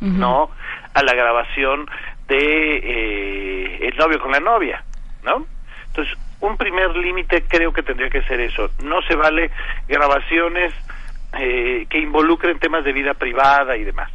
no 0.00 0.50
a 0.94 1.02
la 1.02 1.12
grabación 1.14 1.88
de 2.28 2.76
eh, 2.76 3.78
el 3.88 3.96
novio 3.96 4.20
con 4.20 4.32
la 4.32 4.40
novia, 4.40 4.84
¿no? 5.22 5.46
Entonces, 5.88 6.16
un 6.40 6.56
primer 6.56 6.96
límite 6.96 7.46
creo 7.48 7.72
que 7.72 7.82
tendría 7.82 8.10
que 8.10 8.22
ser 8.22 8.40
eso. 8.40 8.70
No 8.78 9.02
se 9.02 9.16
vale 9.16 9.50
grabaciones 9.88 10.72
eh, 11.32 11.86
que 11.90 11.98
involucren 11.98 12.58
temas 12.58 12.84
de 12.84 12.92
vida 12.92 13.14
privada 13.14 13.76
y 13.76 13.84
demás. 13.84 14.10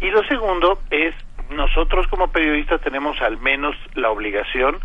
Y 0.00 0.10
lo 0.10 0.22
segundo 0.24 0.80
es, 0.90 1.14
nosotros 1.50 2.06
como 2.08 2.28
periodistas 2.28 2.80
tenemos 2.80 3.20
al 3.22 3.38
menos 3.38 3.76
la 3.94 4.10
obligación, 4.10 4.78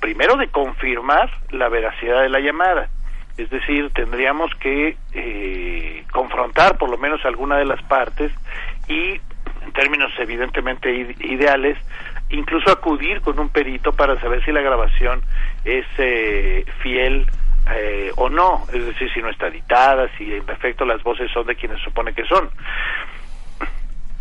primero, 0.00 0.36
de 0.36 0.48
confirmar 0.48 1.30
la 1.50 1.68
veracidad 1.68 2.22
de 2.22 2.28
la 2.28 2.40
llamada. 2.40 2.88
Es 3.36 3.48
decir, 3.48 3.90
tendríamos 3.94 4.54
que 4.56 4.96
eh, 5.14 6.04
confrontar 6.12 6.76
por 6.76 6.90
lo 6.90 6.98
menos 6.98 7.24
alguna 7.24 7.56
de 7.56 7.64
las 7.64 7.80
partes 7.82 8.32
y, 8.88 9.12
en 9.62 9.72
términos 9.72 10.12
evidentemente 10.18 10.90
ide- 10.92 11.16
ideales, 11.24 11.78
incluso 12.28 12.70
acudir 12.70 13.20
con 13.22 13.38
un 13.38 13.48
perito 13.48 13.92
para 13.92 14.20
saber 14.20 14.44
si 14.44 14.52
la 14.52 14.60
grabación 14.60 15.22
es 15.64 15.86
eh, 15.98 16.64
fiel 16.82 17.26
eh, 17.74 18.12
o 18.16 18.28
no, 18.28 18.66
es 18.72 18.84
decir, 18.84 19.12
si 19.12 19.20
no 19.20 19.30
está 19.30 19.48
editada, 19.48 20.08
si 20.16 20.34
en 20.34 20.48
efecto 20.48 20.84
las 20.84 21.02
voces 21.02 21.30
son 21.32 21.46
de 21.46 21.56
quienes 21.56 21.80
supone 21.82 22.12
que 22.12 22.24
son. 22.24 22.50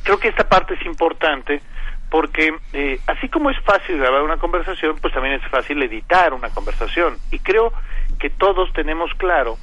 Creo 0.03 0.19
que 0.19 0.29
esta 0.29 0.47
parte 0.47 0.75
es 0.75 0.85
importante 0.85 1.61
porque 2.09 2.55
eh, 2.73 2.99
así 3.07 3.29
como 3.29 3.49
es 3.49 3.59
fácil 3.61 3.97
grabar 3.97 4.23
una 4.23 4.37
conversación, 4.37 4.97
pues 4.99 5.13
también 5.13 5.35
es 5.35 5.47
fácil 5.49 5.81
editar 5.83 6.33
una 6.33 6.49
conversación. 6.49 7.17
Y 7.31 7.39
creo 7.39 7.71
que 8.19 8.29
todos 8.29 8.71
tenemos 8.73 9.11
claro 9.15 9.57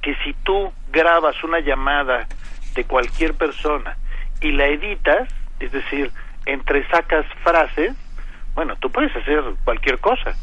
que 0.00 0.14
si 0.24 0.32
tú 0.42 0.72
grabas 0.90 1.42
una 1.44 1.60
llamada 1.60 2.26
de 2.74 2.84
cualquier 2.84 3.34
persona 3.34 3.96
y 4.40 4.52
la 4.52 4.66
editas, 4.66 5.28
es 5.60 5.70
decir, 5.70 6.10
entresacas 6.46 7.26
frases, 7.44 7.94
bueno, 8.54 8.76
tú 8.76 8.90
puedes 8.90 9.14
hacer 9.14 9.42
cualquier 9.64 9.98
cosa. 9.98 10.34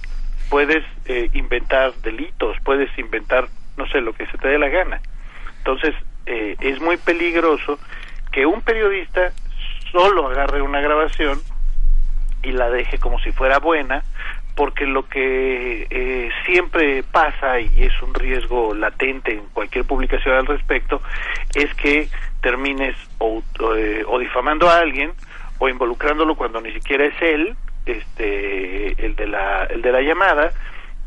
Puedes 0.50 0.84
eh, 1.06 1.30
inventar 1.34 1.94
delitos, 2.02 2.58
puedes 2.64 2.90
inventar, 2.98 3.48
no 3.78 3.88
sé, 3.88 4.02
lo 4.02 4.14
que 4.14 4.26
se 4.28 4.38
te 4.38 4.48
dé 4.48 4.58
la 4.58 4.70
gana. 4.70 5.02
Entonces, 5.60 5.94
eh, 6.26 6.56
es 6.60 6.80
muy 6.82 6.98
peligroso 6.98 7.80
que 8.32 8.46
un 8.46 8.62
periodista 8.62 9.32
solo 9.92 10.28
agarre 10.28 10.62
una 10.62 10.82
grabación 10.82 11.40
y 12.44 12.52
la 12.52 12.70
deje 12.70 13.00
como 13.00 13.20
si 13.20 13.32
fuera 13.32 13.60
buena, 13.60 14.04
porque 14.56 14.86
lo 14.86 15.08
que 15.08 15.88
eh, 15.90 16.30
siempre 16.46 17.04
pasa 17.04 17.60
y 17.60 17.84
es 17.84 18.02
un 18.02 18.14
riesgo 18.14 18.74
latente 18.74 19.34
en 19.34 19.46
cualquier 19.54 19.86
publicación 19.86 20.36
al 20.36 20.46
respecto 20.46 21.02
es 21.56 21.74
que 21.76 22.10
termines 22.42 22.96
o, 23.20 23.42
o, 23.60 23.76
eh, 23.76 24.04
o 24.06 24.20
difamando 24.20 24.70
a 24.70 24.80
alguien 24.80 25.14
o 25.60 25.70
involucrándolo 25.70 26.36
cuando 26.36 26.62
ni 26.62 26.74
siquiera 26.74 27.06
es 27.06 27.22
él 27.22 27.56
este 27.92 29.06
el 29.06 29.16
de 29.16 29.28
la 29.28 29.66
el 29.66 29.82
de 29.82 29.92
la 29.92 30.02
llamada 30.02 30.52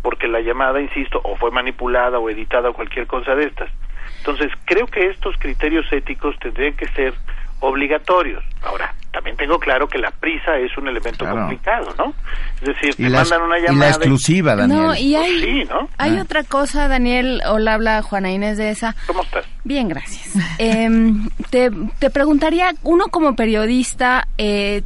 porque 0.03 0.27
la 0.29 0.41
llamada 0.41 0.81
insisto 0.81 1.21
o 1.25 1.37
fue 1.37 1.51
manipulada 1.51 2.19
o 2.19 2.29
editada 2.31 2.71
o 2.71 2.73
cualquier 2.75 3.07
cosa 3.07 3.35
de 3.35 3.45
estas 3.47 3.71
entonces 4.19 4.51
creo 4.65 4.87
que 4.87 5.07
estos 5.09 5.37
criterios 5.39 5.85
éticos 5.93 6.37
tendrían 6.41 6.75
que 6.75 6.87
ser 6.89 7.15
obligatorios 7.61 8.43
ahora 8.63 8.95
también 9.13 9.37
tengo 9.37 9.59
claro 9.59 9.87
que 9.89 9.99
la 9.99 10.11
prisa 10.11 10.57
es 10.59 10.77
un 10.79 10.89
elemento 10.89 11.25
Claro. 11.25 11.41
complicado 11.41 11.95
no 11.99 12.15
es 12.63 12.69
decir 12.69 12.91
Y 12.99 13.05
te 13.05 13.11
la, 13.11 13.19
mandan 13.21 13.43
una 13.43 13.59
y 13.59 13.63
la 13.63 13.69
llamada 13.69 13.91
exclusiva, 13.91 14.57
Daniel. 14.57 14.81
No, 14.81 14.95
y 14.97 15.15
hay, 15.15 15.41
sí 15.41 15.65
no 15.69 15.89
hay 15.99 16.17
Ah. 16.19 16.23
otra 16.23 16.45
cosa, 16.45 16.89
Daniel. 16.89 17.43
Hola, 17.49 17.75
habla 17.75 18.03
Juana 18.03 18.31
Inés 18.31 18.57
de 18.57 18.71
esa. 18.71 18.95
¿Cómo 19.07 19.23
estás? 19.23 19.45
Bien, 19.65 19.89
gracias. 19.89 20.33
Em, 20.59 21.29
te, 21.51 21.71
te 21.99 22.09
preguntaría, 22.11 22.71
uno 22.85 23.07
como 23.11 23.35
periodista, 23.37 24.29
eh, 24.39 24.83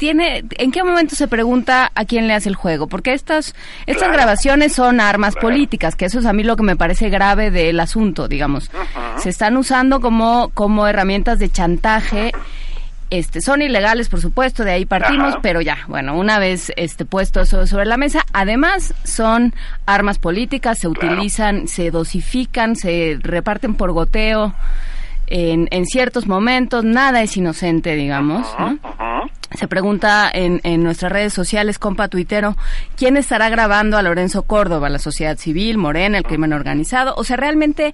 tiene, 0.00 0.42
¿en 0.56 0.72
qué 0.72 0.82
momento 0.82 1.14
se 1.14 1.28
pregunta 1.28 1.92
a 1.94 2.06
quién 2.06 2.26
le 2.26 2.32
hace 2.32 2.48
el 2.48 2.54
juego? 2.54 2.86
Porque 2.86 3.12
estas, 3.12 3.54
estas 3.84 4.04
Claro. 4.08 4.14
grabaciones 4.14 4.72
son 4.72 4.98
armas 4.98 5.36
políticas, 5.36 5.94
que 5.94 6.06
eso 6.06 6.20
es 6.20 6.24
a 6.26 6.32
mí 6.32 6.42
lo 6.42 6.56
que 6.56 6.62
me 6.62 6.74
parece 6.74 7.10
grave 7.10 7.50
del 7.50 7.78
asunto, 7.78 8.26
digamos. 8.26 8.70
Se 9.18 9.28
están 9.28 9.58
usando 9.58 10.00
como, 10.00 10.48
como 10.54 10.86
herramientas 10.86 11.38
de 11.38 11.50
chantaje. 11.50 12.32
Este, 13.10 13.42
son 13.42 13.60
ilegales, 13.60 14.08
por 14.08 14.22
supuesto, 14.22 14.64
de 14.64 14.70
ahí 14.70 14.86
partimos, 14.86 15.32
Ajá. 15.32 15.40
pero 15.42 15.60
ya, 15.60 15.78
bueno, 15.86 16.16
una 16.16 16.38
vez 16.38 16.72
este, 16.76 17.04
puesto 17.04 17.42
eso 17.42 17.66
sobre 17.66 17.84
la 17.84 17.98
mesa, 17.98 18.24
además 18.32 18.94
son 19.04 19.52
armas 19.84 20.18
políticas, 20.18 20.78
se 20.78 20.88
utilizan, 20.88 21.68
se 21.68 21.90
dosifican, 21.90 22.74
se 22.74 23.18
reparten 23.20 23.74
por 23.74 23.92
goteo 23.92 24.54
en, 25.30 25.68
en 25.70 25.86
ciertos 25.86 26.26
momentos, 26.26 26.84
nada 26.84 27.22
es 27.22 27.36
inocente, 27.36 27.94
digamos. 27.94 28.46
¿no? 28.58 28.78
Se 29.56 29.66
pregunta 29.66 30.30
en, 30.32 30.60
en 30.64 30.82
nuestras 30.84 31.10
redes 31.10 31.32
sociales, 31.32 31.78
compa 31.78 32.08
tuitero, 32.08 32.56
¿quién 32.96 33.16
estará 33.16 33.48
grabando 33.48 33.96
a 33.96 34.02
Lorenzo 34.02 34.42
Córdoba? 34.42 34.88
¿La 34.88 34.98
sociedad 34.98 35.36
civil, 35.38 35.78
Morena, 35.78 36.18
el 36.18 36.24
crimen 36.24 36.52
organizado? 36.52 37.14
O 37.16 37.24
sea, 37.24 37.36
realmente 37.36 37.92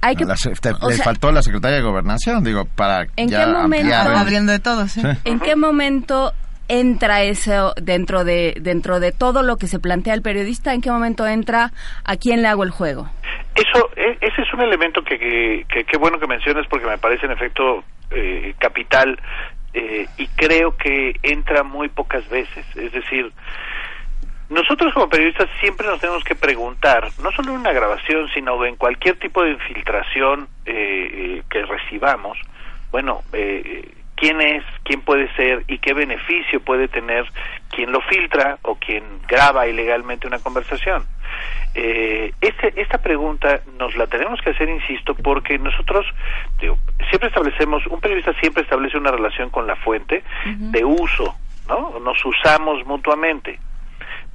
hay 0.00 0.16
que... 0.16 0.24
La 0.24 0.34
te- 0.36 0.70
o 0.80 0.88
le 0.90 0.96
sea, 0.96 1.04
faltó 1.04 1.32
la 1.32 1.42
secretaria 1.42 1.78
de 1.78 1.82
Gobernación, 1.82 2.44
digo, 2.44 2.64
para 2.66 3.06
¿En 3.16 3.28
ya 3.28 3.46
qué 3.46 3.52
momento- 3.52 3.94
ampliar. 3.94 4.12
Abriendo 4.16 4.52
de 4.52 4.58
todo, 4.58 4.86
sí. 4.86 5.00
Sí. 5.00 5.08
¿En 5.24 5.40
qué 5.40 5.56
momento 5.56 6.32
entra 6.68 7.22
eso 7.22 7.74
dentro 7.80 8.24
de 8.24 8.54
dentro 8.60 9.00
de 9.00 9.12
todo 9.12 9.42
lo 9.42 9.56
que 9.56 9.66
se 9.66 9.78
plantea 9.78 10.14
el 10.14 10.22
periodista? 10.22 10.72
¿En 10.74 10.80
qué 10.80 10.90
momento 10.90 11.26
entra 11.26 11.70
a 12.04 12.16
quién 12.16 12.42
le 12.42 12.48
hago 12.48 12.62
el 12.64 12.70
juego? 12.70 13.08
Eso, 13.54 13.90
e- 13.96 14.18
ese 14.20 14.42
es 14.42 14.52
un 14.52 14.62
elemento 14.62 15.02
que, 15.02 15.64
que, 15.68 15.84
que- 15.84 15.96
bueno 15.98 16.18
que 16.18 16.26
mencionas 16.26 16.66
porque 16.68 16.86
me 16.86 16.98
parece 16.98 17.26
en 17.26 17.32
efecto 17.32 17.84
eh, 18.10 18.54
capital 18.58 19.18
eh, 19.74 20.06
y 20.16 20.26
creo 20.28 20.76
que 20.76 21.14
entra 21.22 21.62
muy 21.62 21.88
pocas 21.88 22.28
veces. 22.28 22.64
Es 22.76 22.92
decir, 22.92 23.32
nosotros 24.48 24.92
como 24.92 25.08
periodistas 25.08 25.48
siempre 25.60 25.86
nos 25.86 26.00
tenemos 26.00 26.22
que 26.24 26.34
preguntar, 26.34 27.08
no 27.22 27.32
solo 27.32 27.52
en 27.52 27.60
una 27.60 27.72
grabación, 27.72 28.28
sino 28.34 28.64
en 28.64 28.76
cualquier 28.76 29.18
tipo 29.18 29.42
de 29.42 29.52
infiltración 29.52 30.48
eh, 30.66 30.74
eh, 31.38 31.42
que 31.50 31.64
recibamos, 31.64 32.38
bueno, 32.92 33.22
eh, 33.32 33.88
quién 34.16 34.40
es, 34.40 34.64
quién 34.84 35.00
puede 35.00 35.32
ser 35.34 35.64
y 35.66 35.78
qué 35.78 35.92
beneficio 35.92 36.60
puede 36.60 36.88
tener 36.88 37.26
quien 37.70 37.92
lo 37.92 38.00
filtra 38.02 38.58
o 38.62 38.76
quien 38.76 39.02
graba 39.26 39.66
ilegalmente 39.66 40.26
una 40.26 40.38
conversación. 40.38 41.04
Eh, 41.74 42.32
este, 42.40 42.80
esta 42.80 42.98
pregunta 42.98 43.60
nos 43.78 43.96
la 43.96 44.06
tenemos 44.06 44.40
que 44.40 44.50
hacer, 44.50 44.68
insisto, 44.68 45.14
porque 45.14 45.58
nosotros 45.58 46.06
digo, 46.60 46.78
siempre 47.08 47.28
establecemos, 47.28 47.86
un 47.88 48.00
periodista 48.00 48.32
siempre 48.34 48.62
establece 48.62 48.96
una 48.96 49.10
relación 49.10 49.50
con 49.50 49.66
la 49.66 49.74
fuente 49.76 50.22
de 50.46 50.84
uso, 50.84 51.34
¿no? 51.68 51.98
Nos 51.98 52.24
usamos 52.24 52.86
mutuamente, 52.86 53.58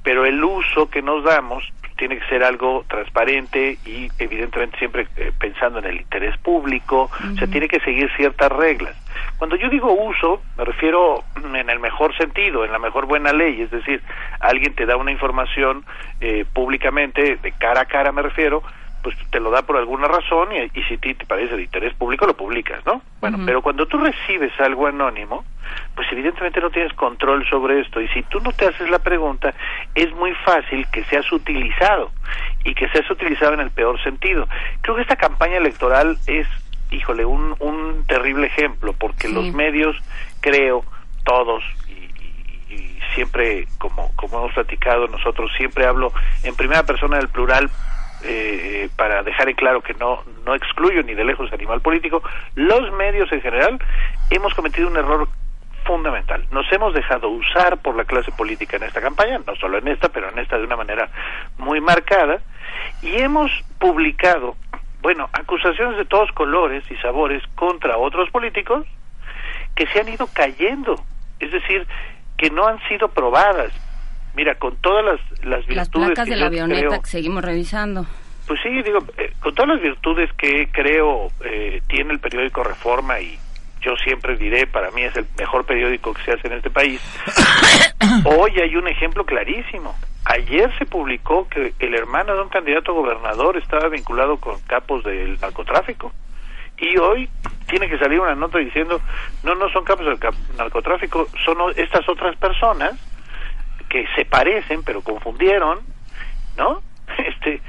pero 0.02 0.26
el 0.26 0.42
uso 0.44 0.90
que 0.90 1.00
nos 1.00 1.24
damos 1.24 1.64
tiene 2.00 2.18
que 2.18 2.26
ser 2.28 2.42
algo 2.42 2.82
transparente 2.88 3.76
y 3.84 4.08
evidentemente 4.18 4.78
siempre 4.78 5.06
eh, 5.18 5.32
pensando 5.38 5.80
en 5.80 5.84
el 5.84 6.00
interés 6.00 6.34
público, 6.38 7.10
o 7.12 7.36
sea, 7.36 7.46
tiene 7.46 7.68
que 7.68 7.78
seguir 7.80 8.10
ciertas 8.16 8.50
reglas. 8.50 8.96
Cuando 9.36 9.56
yo 9.56 9.68
digo 9.68 9.92
uso, 9.92 10.40
me 10.56 10.64
refiero 10.64 11.22
en 11.54 11.68
el 11.68 11.78
mejor 11.78 12.16
sentido, 12.16 12.64
en 12.64 12.72
la 12.72 12.78
mejor 12.78 13.04
buena 13.04 13.34
ley, 13.34 13.60
es 13.60 13.70
decir, 13.70 14.02
alguien 14.40 14.74
te 14.74 14.86
da 14.86 14.96
una 14.96 15.12
información 15.12 15.84
eh, 16.22 16.46
públicamente, 16.50 17.36
de 17.36 17.52
cara 17.52 17.82
a 17.82 17.84
cara 17.84 18.12
me 18.12 18.22
refiero, 18.22 18.62
pues 19.02 19.16
te 19.30 19.40
lo 19.40 19.50
da 19.50 19.62
por 19.62 19.76
alguna 19.76 20.08
razón 20.08 20.48
y, 20.52 20.78
y 20.78 20.82
si 20.84 20.98
ti 20.98 21.14
te 21.14 21.26
parece 21.26 21.56
de 21.56 21.62
interés 21.62 21.94
público 21.94 22.26
lo 22.26 22.36
publicas, 22.36 22.84
¿no? 22.86 23.02
Bueno, 23.20 23.38
pero 23.44 23.62
cuando 23.62 23.86
tú 23.86 23.98
recibes 23.98 24.52
algo 24.60 24.86
anónimo, 24.86 25.44
pues 25.94 26.06
evidentemente 26.10 26.60
no 26.60 26.70
tienes 26.70 26.92
control 26.94 27.46
sobre 27.48 27.80
esto 27.80 28.00
y 28.00 28.08
si 28.08 28.22
tú 28.24 28.40
no 28.40 28.52
te 28.52 28.66
haces 28.66 28.88
la 28.90 28.98
pregunta, 28.98 29.54
es 29.94 30.12
muy 30.14 30.32
fácil 30.44 30.86
que 30.92 31.04
seas 31.04 31.30
utilizado 31.32 32.10
y 32.64 32.74
que 32.74 32.88
seas 32.88 33.10
utilizado 33.10 33.54
en 33.54 33.60
el 33.60 33.70
peor 33.70 34.02
sentido. 34.02 34.48
Creo 34.80 34.96
que 34.96 35.02
esta 35.02 35.16
campaña 35.16 35.56
electoral 35.58 36.16
es 36.26 36.46
híjole, 36.90 37.24
un, 37.24 37.54
un 37.60 38.04
terrible 38.08 38.48
ejemplo, 38.48 38.92
porque 38.94 39.28
Sí. 39.28 39.32
los 39.34 39.52
medios, 39.54 39.96
creo, 40.40 40.82
todos, 41.24 41.62
y 42.68 42.98
siempre, 43.14 43.66
como, 43.78 44.10
como 44.16 44.38
hemos 44.38 44.52
platicado 44.52 45.06
nosotros, 45.08 45.50
siempre 45.56 45.86
hablo 45.86 46.12
en 46.42 46.54
primera 46.54 46.82
persona 46.84 47.16
del 47.18 47.28
plural, 47.28 47.70
eh, 48.22 48.88
para 48.96 49.22
dejar 49.22 49.48
en 49.48 49.56
claro 49.56 49.80
que 49.82 49.94
no, 49.94 50.22
no 50.44 50.54
excluyo 50.54 51.02
ni 51.02 51.14
de 51.14 51.24
lejos 51.24 51.52
animal 51.52 51.80
político, 51.80 52.22
los 52.54 52.92
medios 52.92 53.30
en 53.32 53.40
general 53.40 53.78
hemos 54.30 54.54
cometido 54.54 54.88
un 54.88 54.96
error 54.96 55.28
fundamental. 55.84 56.44
Nos 56.50 56.70
hemos 56.72 56.94
dejado 56.94 57.28
usar 57.28 57.78
por 57.78 57.96
la 57.96 58.04
clase 58.04 58.30
política 58.32 58.76
en 58.76 58.84
esta 58.84 59.00
campaña, 59.00 59.40
no 59.46 59.56
solo 59.56 59.78
en 59.78 59.88
esta, 59.88 60.08
pero 60.08 60.28
en 60.30 60.38
esta 60.38 60.58
de 60.58 60.64
una 60.64 60.76
manera 60.76 61.08
muy 61.58 61.80
marcada, 61.80 62.40
y 63.02 63.16
hemos 63.16 63.50
publicado, 63.78 64.56
bueno, 65.00 65.28
acusaciones 65.32 65.96
de 65.96 66.04
todos 66.04 66.30
colores 66.32 66.84
y 66.90 66.96
sabores 66.96 67.42
contra 67.54 67.96
otros 67.96 68.30
políticos 68.30 68.86
que 69.74 69.86
se 69.88 70.00
han 70.00 70.08
ido 70.08 70.28
cayendo, 70.32 71.02
es 71.38 71.50
decir, 71.50 71.86
que 72.36 72.50
no 72.50 72.66
han 72.66 72.78
sido 72.88 73.08
probadas. 73.08 73.72
Mira, 74.40 74.54
con 74.54 74.74
todas 74.78 75.04
las, 75.04 75.20
las 75.44 75.66
virtudes 75.66 75.76
Las 75.76 75.88
placas 75.90 76.24
que 76.24 76.30
de 76.30 76.36
la 76.38 76.46
avioneta 76.46 76.80
creo- 76.88 77.02
que 77.02 77.10
seguimos 77.10 77.44
revisando. 77.44 78.06
pues 78.46 78.58
sí, 78.62 78.70
digo, 78.82 79.00
eh, 79.18 79.34
con 79.40 79.54
todas 79.54 79.68
las 79.74 79.82
virtudes 79.82 80.30
que 80.38 80.66
creo 80.72 81.28
eh, 81.44 81.82
tiene 81.88 82.14
el 82.14 82.20
periódico 82.20 82.62
Reforma 82.64 83.20
y 83.20 83.38
yo 83.82 83.94
siempre 84.02 84.36
diré, 84.38 84.66
para 84.66 84.90
mí 84.92 85.02
es 85.02 85.14
el 85.14 85.26
mejor 85.38 85.66
periódico 85.66 86.14
que 86.14 86.22
se 86.22 86.32
hace 86.32 86.46
en 86.48 86.54
este 86.54 86.70
país, 86.70 87.02
hoy 88.24 88.52
hay 88.60 88.76
un 88.76 88.88
ejemplo 88.88 89.24
clarísimo. 89.24 89.94
Ayer 90.24 90.70
se 90.78 90.86
publicó 90.86 91.46
que 91.48 91.74
el 91.78 91.94
hermano 91.94 92.34
de 92.34 92.40
un 92.42 92.48
candidato 92.48 92.92
a 92.92 92.94
gobernador 92.94 93.58
estaba 93.58 93.88
vinculado 93.88 94.38
con 94.38 94.58
capos 94.62 95.04
del 95.04 95.38
narcotráfico. 95.40 96.12
Y 96.78 96.96
hoy 96.96 97.28
tiene 97.68 97.88
que 97.90 97.98
salir 97.98 98.20
una 98.20 98.34
nota 98.34 98.56
diciendo, 98.58 99.02
no, 99.42 99.54
no 99.54 99.68
son 99.70 99.84
capos 99.84 100.06
del 100.06 100.18
narcotráfico, 100.56 101.26
son 101.44 101.56
estas 101.76 102.08
otras 102.08 102.34
personas 102.36 102.92
que 103.90 104.06
se 104.16 104.24
parecen, 104.24 104.82
pero 104.84 105.02
confundieron, 105.02 105.80
¿no? 106.56 106.80
Este, 107.18 107.60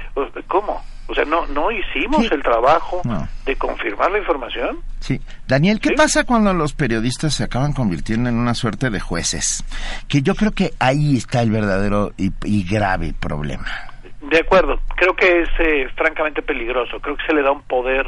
¿cómo? 0.46 0.80
O 1.08 1.14
sea, 1.14 1.24
no, 1.24 1.44
no 1.48 1.70
hicimos 1.72 2.30
el 2.30 2.42
trabajo 2.42 3.02
No. 3.04 3.26
de 3.44 3.56
confirmar 3.56 4.10
la 4.12 4.18
información. 4.18 4.78
Sí. 5.00 5.20
Daniel, 5.48 5.80
¿qué 5.80 5.90
pasa 5.90 6.22
cuando 6.24 6.54
los 6.54 6.72
periodistas 6.74 7.34
se 7.34 7.42
acaban 7.44 7.72
convirtiendo 7.72 8.30
en 8.30 8.36
una 8.36 8.54
suerte 8.54 8.88
de 8.88 9.00
jueces? 9.00 9.64
Que 10.08 10.22
yo 10.22 10.36
creo 10.36 10.52
que 10.52 10.70
ahí 10.78 11.16
está 11.16 11.42
el 11.42 11.50
verdadero 11.50 12.12
y, 12.16 12.30
y 12.44 12.62
grave 12.64 13.12
problema. 13.18 13.66
De 14.30 14.38
acuerdo, 14.38 14.78
creo 14.96 15.14
que 15.14 15.42
es 15.42 15.48
eh, 15.58 15.88
francamente 15.96 16.40
peligroso, 16.40 17.00
creo 17.00 17.16
que 17.16 17.26
se 17.26 17.34
le 17.34 17.42
da 17.42 17.50
un 17.50 17.62
poder 17.62 18.06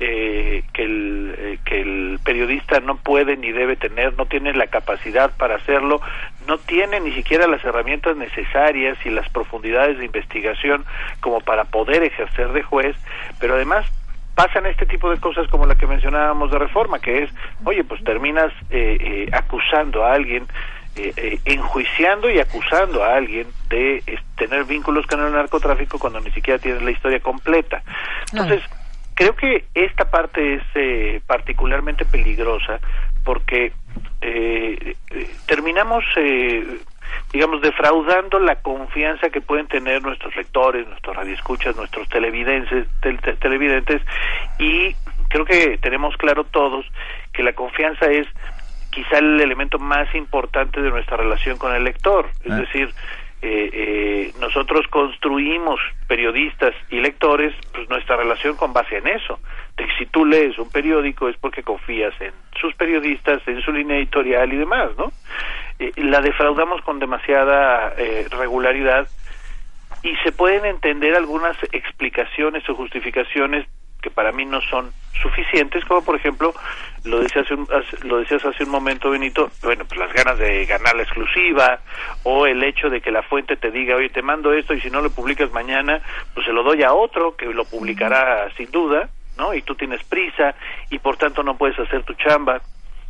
eh, 0.00 0.62
que, 0.72 0.82
el, 0.84 1.34
eh, 1.36 1.58
que 1.64 1.80
el 1.80 2.20
periodista 2.24 2.80
no 2.80 2.96
puede 2.96 3.36
ni 3.36 3.52
debe 3.52 3.76
tener, 3.76 4.16
no 4.16 4.26
tiene 4.26 4.52
la 4.52 4.66
capacidad 4.68 5.30
para 5.36 5.56
hacerlo, 5.56 6.00
no 6.46 6.58
tiene 6.58 7.00
ni 7.00 7.12
siquiera 7.12 7.46
las 7.46 7.64
herramientas 7.64 8.16
necesarias 8.16 8.98
y 9.04 9.10
las 9.10 9.28
profundidades 9.30 9.98
de 9.98 10.04
investigación 10.04 10.84
como 11.20 11.40
para 11.40 11.64
poder 11.64 12.02
ejercer 12.02 12.52
de 12.52 12.62
juez, 12.62 12.96
pero 13.40 13.54
además 13.54 13.86
pasan 14.34 14.66
este 14.66 14.86
tipo 14.86 15.10
de 15.10 15.18
cosas 15.18 15.48
como 15.48 15.66
la 15.66 15.74
que 15.74 15.88
mencionábamos 15.88 16.52
de 16.52 16.58
reforma, 16.58 17.00
que 17.00 17.24
es, 17.24 17.30
oye, 17.64 17.82
pues 17.82 18.02
terminas 18.04 18.52
eh, 18.70 18.96
eh, 19.00 19.28
acusando 19.32 20.04
a 20.04 20.12
alguien, 20.12 20.46
eh, 20.94 21.12
eh, 21.16 21.38
enjuiciando 21.44 22.30
y 22.30 22.38
acusando 22.38 23.02
a 23.02 23.16
alguien 23.16 23.48
de 23.68 23.96
eh, 24.06 24.18
tener 24.36 24.64
vínculos 24.64 25.06
con 25.06 25.24
el 25.24 25.32
narcotráfico 25.32 25.98
cuando 25.98 26.20
ni 26.20 26.30
siquiera 26.30 26.60
tienes 26.60 26.82
la 26.82 26.92
historia 26.92 27.18
completa. 27.18 27.82
Entonces, 28.32 28.62
creo 29.18 29.34
que 29.34 29.64
esta 29.74 30.08
parte 30.08 30.54
es 30.54 30.62
eh, 30.76 31.20
particularmente 31.26 32.04
peligrosa 32.04 32.78
porque 33.24 33.72
eh, 34.20 34.94
terminamos, 35.46 36.04
eh, 36.14 36.64
digamos, 37.32 37.60
defraudando 37.60 38.38
la 38.38 38.54
confianza 38.62 39.28
que 39.30 39.40
pueden 39.40 39.66
tener 39.66 40.02
nuestros 40.02 40.36
lectores, 40.36 40.86
nuestros 40.86 41.16
radioescuchas, 41.16 41.74
nuestros 41.74 42.08
televidentes, 42.10 42.86
tel- 43.00 43.20
tel- 43.20 43.36
televidentes 43.38 44.00
y 44.60 44.94
creo 45.30 45.44
que 45.44 45.78
tenemos 45.78 46.16
claro 46.16 46.44
todos 46.44 46.86
que 47.32 47.42
la 47.42 47.54
confianza 47.54 48.06
es 48.06 48.28
quizá 48.90 49.18
el 49.18 49.40
elemento 49.40 49.80
más 49.80 50.14
importante 50.14 50.80
de 50.80 50.90
nuestra 50.90 51.16
relación 51.16 51.58
con 51.58 51.74
el 51.74 51.82
lector, 51.82 52.30
es 52.44 52.52
Ah. 52.52 52.56
decir, 52.60 52.94
eh, 53.40 53.70
eh, 53.72 54.32
nosotros 54.40 54.86
construimos 54.88 55.80
periodistas 56.06 56.74
y 56.90 57.00
lectores 57.00 57.54
pues 57.72 57.88
nuestra 57.88 58.16
relación 58.16 58.56
con 58.56 58.72
base 58.72 58.98
en 58.98 59.06
eso. 59.08 59.38
De 59.76 59.86
que 59.86 59.92
si 59.98 60.06
tú 60.06 60.24
lees 60.24 60.58
un 60.58 60.70
periódico 60.70 61.28
es 61.28 61.36
porque 61.36 61.62
confías 61.62 62.14
en 62.20 62.32
sus 62.60 62.74
periodistas 62.74 63.40
en 63.46 63.60
su 63.62 63.72
línea 63.72 63.96
editorial 63.96 64.52
y 64.52 64.56
demás 64.56 64.90
no 64.96 65.12
Eh, 65.78 65.92
la 65.96 66.20
defraudamos 66.20 66.82
con 66.82 66.98
demasiada 66.98 67.94
eh, 67.96 68.26
regularidad 68.30 69.06
y 70.02 70.16
se 70.24 70.32
pueden 70.32 70.64
entender 70.64 71.14
algunas 71.14 71.56
explicaciones 71.70 72.68
o 72.68 72.74
justificaciones 72.74 73.66
que 74.02 74.10
para 74.10 74.32
mí 74.32 74.44
no 74.44 74.60
son 74.60 74.90
suficientes, 75.22 75.84
como 75.84 76.04
por 76.04 76.16
ejemplo, 76.16 76.52
lo 77.04 77.20
decías 77.20 77.44
hace 77.44 77.54
un, 77.54 77.68
lo 78.02 78.18
decías 78.18 78.44
hace 78.44 78.64
un 78.64 78.70
momento, 78.70 79.10
Benito, 79.10 79.50
bueno, 79.62 79.84
pues 79.86 79.98
las 79.98 80.12
ganas 80.12 80.38
de 80.38 80.64
ganar 80.66 80.96
la 80.96 81.02
exclusiva, 81.02 81.80
o 82.24 82.46
el 82.46 82.62
hecho 82.62 82.90
de 82.90 83.00
que 83.00 83.10
la 83.10 83.22
fuente 83.22 83.56
te 83.56 83.70
diga, 83.70 83.96
oye, 83.96 84.08
te 84.08 84.22
mando 84.22 84.52
esto 84.52 84.74
y 84.74 84.80
si 84.80 84.90
no 84.90 85.00
lo 85.00 85.10
publicas 85.10 85.52
mañana, 85.52 86.00
pues 86.34 86.46
se 86.46 86.52
lo 86.52 86.62
doy 86.62 86.82
a 86.82 86.92
otro 86.92 87.36
que 87.36 87.46
lo 87.46 87.64
publicará 87.64 88.48
sin 88.56 88.70
duda, 88.70 89.08
¿no? 89.36 89.54
Y 89.54 89.62
tú 89.62 89.74
tienes 89.74 90.02
prisa 90.04 90.54
y 90.90 90.98
por 90.98 91.16
tanto 91.16 91.42
no 91.42 91.56
puedes 91.56 91.78
hacer 91.78 92.02
tu 92.04 92.14
chamba. 92.14 92.60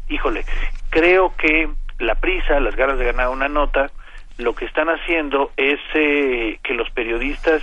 Híjole, 0.09 0.45
creo 0.91 1.35
que 1.37 1.69
la 1.99 2.15
prisa, 2.15 2.61
las 2.61 2.77
ganas 2.77 2.99
de 2.99 3.07
ganar 3.07 3.29
una 3.29 3.49
nota, 3.49 3.91
lo 4.37 4.55
que 4.55 4.67
están 4.67 4.89
haciendo 4.89 5.51
es 5.57 5.81
eh, 5.95 6.59
que 6.63 6.75
los 6.75 6.89
periodistas 6.91 7.63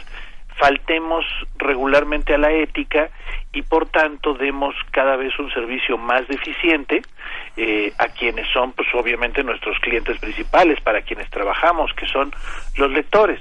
faltemos 0.57 1.25
regularmente 1.57 2.33
a 2.33 2.37
la 2.37 2.51
ética 2.51 3.09
y 3.55 3.61
por 3.63 3.87
tanto 3.87 4.33
demos 4.35 4.75
cada 4.91 5.15
vez 5.15 5.37
un 5.39 5.51
servicio 5.51 5.97
más 5.97 6.27
deficiente 6.27 7.01
eh, 7.57 7.91
a 7.97 8.07
quienes 8.09 8.47
son 8.51 8.73
pues 8.73 8.87
obviamente 8.93 9.43
nuestros 9.43 9.79
clientes 9.79 10.19
principales 10.19 10.79
para 10.81 11.01
quienes 11.01 11.29
trabajamos 11.29 11.91
que 11.93 12.05
son 12.07 12.31
los 12.77 12.91
lectores 12.91 13.39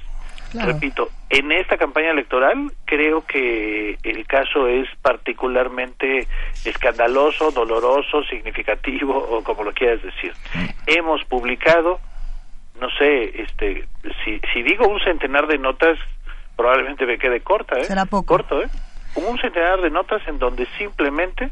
Claro. 0.52 0.72
repito 0.72 1.10
en 1.30 1.50
esta 1.50 1.76
campaña 1.76 2.12
electoral 2.12 2.70
creo 2.84 3.26
que 3.26 3.98
el 4.04 4.24
caso 4.24 4.68
es 4.68 4.88
particularmente 5.02 6.28
escandaloso 6.64 7.50
doloroso 7.50 8.22
significativo 8.22 9.18
o 9.18 9.42
como 9.42 9.64
lo 9.64 9.72
quieras 9.72 10.00
decir 10.00 10.32
hemos 10.86 11.24
publicado 11.24 11.98
no 12.80 12.88
sé, 12.98 13.40
este, 13.40 13.86
si, 14.24 14.40
si 14.52 14.62
digo 14.62 14.88
un 14.88 15.00
centenar 15.00 15.46
de 15.46 15.58
notas, 15.58 15.98
probablemente 16.56 17.06
me 17.06 17.18
quede 17.18 17.40
corta, 17.40 17.78
¿eh? 17.78 17.84
Será 17.84 18.04
poco. 18.04 18.26
Corto, 18.26 18.62
¿eh? 18.62 18.68
Un 19.16 19.38
centenar 19.38 19.80
de 19.80 19.90
notas 19.90 20.26
en 20.26 20.38
donde 20.38 20.66
simplemente 20.78 21.50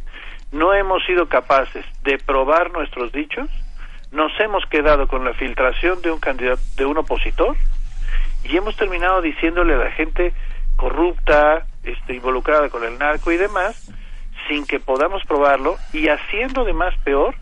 no 0.50 0.74
hemos 0.74 1.04
sido 1.04 1.28
capaces 1.28 1.84
de 2.02 2.18
probar 2.18 2.72
nuestros 2.72 3.12
dichos, 3.12 3.48
nos 4.10 4.32
hemos 4.40 4.64
quedado 4.66 5.06
con 5.08 5.24
la 5.24 5.32
filtración 5.34 6.02
de 6.02 6.10
un 6.10 6.20
candidato, 6.20 6.60
de 6.76 6.84
un 6.84 6.98
opositor, 6.98 7.56
y 8.44 8.56
hemos 8.56 8.76
terminado 8.76 9.22
diciéndole 9.22 9.74
a 9.74 9.78
la 9.78 9.90
gente 9.92 10.34
corrupta, 10.76 11.66
este, 11.84 12.14
involucrada 12.14 12.68
con 12.68 12.84
el 12.84 12.98
narco 12.98 13.32
y 13.32 13.36
demás, 13.36 13.90
sin 14.48 14.66
que 14.66 14.80
podamos 14.80 15.24
probarlo, 15.24 15.76
y 15.92 16.08
haciendo 16.08 16.64
de 16.64 16.72
más 16.72 16.94
peor 16.98 17.34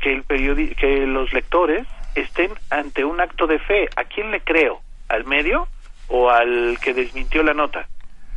que 0.00 0.12
el 0.12 0.22
periodi 0.22 0.74
que 0.74 1.06
los 1.06 1.32
lectores 1.32 1.86
estén 2.14 2.52
ante 2.70 3.04
un 3.04 3.20
acto 3.20 3.46
de 3.46 3.58
fe. 3.58 3.88
¿A 3.96 4.04
quién 4.04 4.30
le 4.30 4.40
creo? 4.40 4.80
¿Al 5.08 5.24
medio 5.24 5.66
o 6.08 6.30
al 6.30 6.78
que 6.80 6.94
desmintió 6.94 7.42
la 7.42 7.54
nota? 7.54 7.88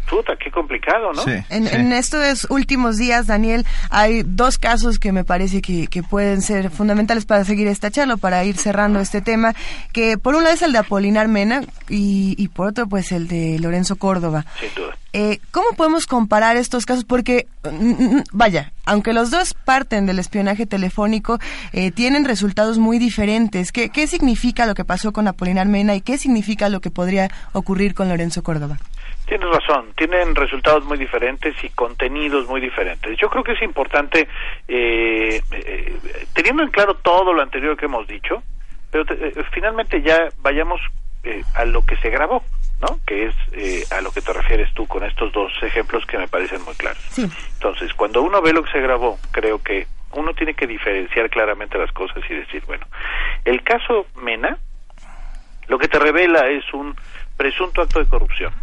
Puta, 0.10 0.36
qué 0.38 0.50
complicado, 0.50 1.12
¿no? 1.14 1.22
En, 1.50 1.68
en 1.68 1.92
estos 1.92 2.48
últimos 2.50 2.98
días, 2.98 3.28
Daniel, 3.28 3.66
hay 3.90 4.24
dos 4.24 4.58
casos 4.58 5.00
que 5.00 5.12
me 5.12 5.24
parece 5.24 5.62
que, 5.62 5.88
que 5.88 6.02
pueden 6.02 6.42
ser 6.42 6.70
fundamentales 6.70 7.26
para 7.26 7.44
seguir 7.44 7.68
esta 7.68 7.92
charla, 7.92 8.16
para 8.16 8.44
ir 8.46 8.58
cerrando 8.58 9.00
este 9.00 9.22
tema, 9.22 9.54
que 9.92 10.18
por 10.18 10.36
un 10.36 10.44
lado 10.44 10.56
es 10.56 10.62
el 10.62 10.72
de 10.72 10.78
Apolinar 10.78 11.28
Mena 11.28 11.62
y, 11.90 12.36
y 12.38 12.48
por 12.48 12.68
otro 12.68 12.88
pues 12.88 13.12
el 13.12 13.28
de 13.28 13.60
Lorenzo 13.60 13.98
Córdoba. 13.98 14.46
Sin 14.60 14.74
duda. 14.76 14.98
Eh, 15.14 15.40
¿Cómo 15.52 15.70
podemos 15.76 16.06
comparar 16.06 16.58
estos 16.58 16.86
casos? 16.86 17.04
Porque, 17.04 17.48
mm, 17.64 18.18
mm, 18.18 18.24
vaya, 18.34 18.72
aunque 18.86 19.14
los 19.14 19.32
dos 19.32 19.54
parten 19.54 20.06
del 20.06 20.20
espionaje 20.20 20.66
telefónico, 20.66 21.40
eh, 21.74 21.92
tienen 21.92 22.24
resultados 22.24 22.78
muy 22.78 23.00
diferentes. 23.00 23.72
¿Qué, 23.72 23.90
¿Qué 23.90 24.06
significa 24.08 24.66
lo 24.66 24.76
que 24.76 24.86
pasó 24.86 25.12
con 25.14 25.28
Apolinar 25.28 25.68
Mena 25.68 25.96
y 25.96 26.02
qué 26.02 26.18
significa 26.18 26.70
lo 26.70 26.82
que 26.82 26.92
podría 26.92 27.32
ocurrir 27.54 27.94
con 27.94 28.10
Lorenzo 28.10 28.44
Córdoba? 28.44 28.78
Tienes 29.28 29.50
razón, 29.50 29.92
tienen 29.98 30.34
resultados 30.36 30.86
muy 30.86 30.98
diferentes 30.98 31.54
y 31.64 31.70
contenidos 31.70 32.48
muy 32.48 32.62
diferentes. 32.62 33.18
Yo 33.20 33.30
creo 33.30 33.44
que 33.44 33.52
es 33.52 33.62
importante, 33.62 34.28
eh, 34.68 35.42
eh, 35.52 35.98
teniendo 36.34 36.64
en 36.64 36.70
claro 36.72 36.96
todo 36.96 37.34
lo 37.34 37.42
anterior 37.42 37.76
que 37.76 37.86
hemos 37.86 38.08
dicho, 38.08 38.42
pero 38.90 39.04
te- 39.06 39.16
eh, 39.28 39.34
finalmente 39.54 40.02
ya 40.02 40.30
vayamos 40.40 40.80
eh, 41.24 41.44
a 41.56 41.66
lo 41.66 41.86
que 41.86 41.98
se 41.98 42.10
grabó, 42.10 42.42
¿no? 42.80 43.00
Que 43.06 43.26
es 43.26 43.36
eh, 43.52 43.84
a 43.94 44.00
lo 44.00 44.12
que 44.12 44.22
te 44.22 44.32
refieres 44.32 44.74
tú 44.74 44.88
con 44.88 45.04
estos 45.04 45.32
dos 45.34 45.52
ejemplos 45.62 46.06
que 46.06 46.18
me 46.18 46.30
parecen 46.30 46.62
muy 46.64 46.76
claros. 46.76 47.04
Sí. 47.10 47.26
Entonces, 47.56 47.94
cuando 47.96 48.22
uno 48.22 48.42
ve 48.42 48.54
lo 48.54 48.64
que 48.64 48.72
se 48.72 48.80
grabó, 48.80 49.20
creo 49.32 49.62
que 49.62 49.88
uno 50.14 50.34
tiene 50.36 50.54
que 50.54 50.68
diferenciar 50.68 51.30
claramente 51.30 51.78
las 51.78 51.92
cosas 51.92 52.24
y 52.30 52.34
decir, 52.34 52.64
bueno, 52.66 52.86
el 53.44 53.62
caso 53.64 54.06
Mena, 54.22 54.58
lo 55.68 55.78
que 55.78 55.90
te 55.90 56.00
revela 56.00 56.48
es 56.48 56.64
un 56.74 56.96
presunto 57.36 57.82
acto 57.82 58.00
de 58.00 58.08
corrupción. 58.08 58.54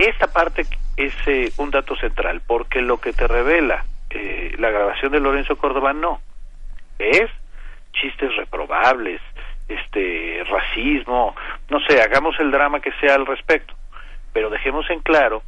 Esta 0.00 0.28
parte 0.28 0.64
es 0.96 1.12
eh, 1.26 1.52
un 1.58 1.70
dato 1.70 1.94
central, 1.94 2.40
porque 2.46 2.80
lo 2.80 2.96
que 2.98 3.12
te 3.12 3.28
revela 3.28 3.84
eh, 4.08 4.54
la 4.56 4.70
grabación 4.70 5.12
de 5.12 5.20
Lorenzo 5.20 5.56
Córdoba 5.56 5.92
no, 5.92 6.22
es 6.98 7.30
chistes 7.92 8.34
reprobables, 8.34 9.20
este 9.68 10.42
racismo, 10.48 11.36
no 11.68 11.80
sé, 11.80 12.00
hagamos 12.00 12.34
el 12.40 12.50
drama 12.50 12.80
que 12.80 12.92
sea 12.92 13.14
al 13.14 13.26
respecto, 13.26 13.74
pero 14.32 14.48
dejemos 14.48 14.88
en 14.88 15.00
claro 15.00 15.42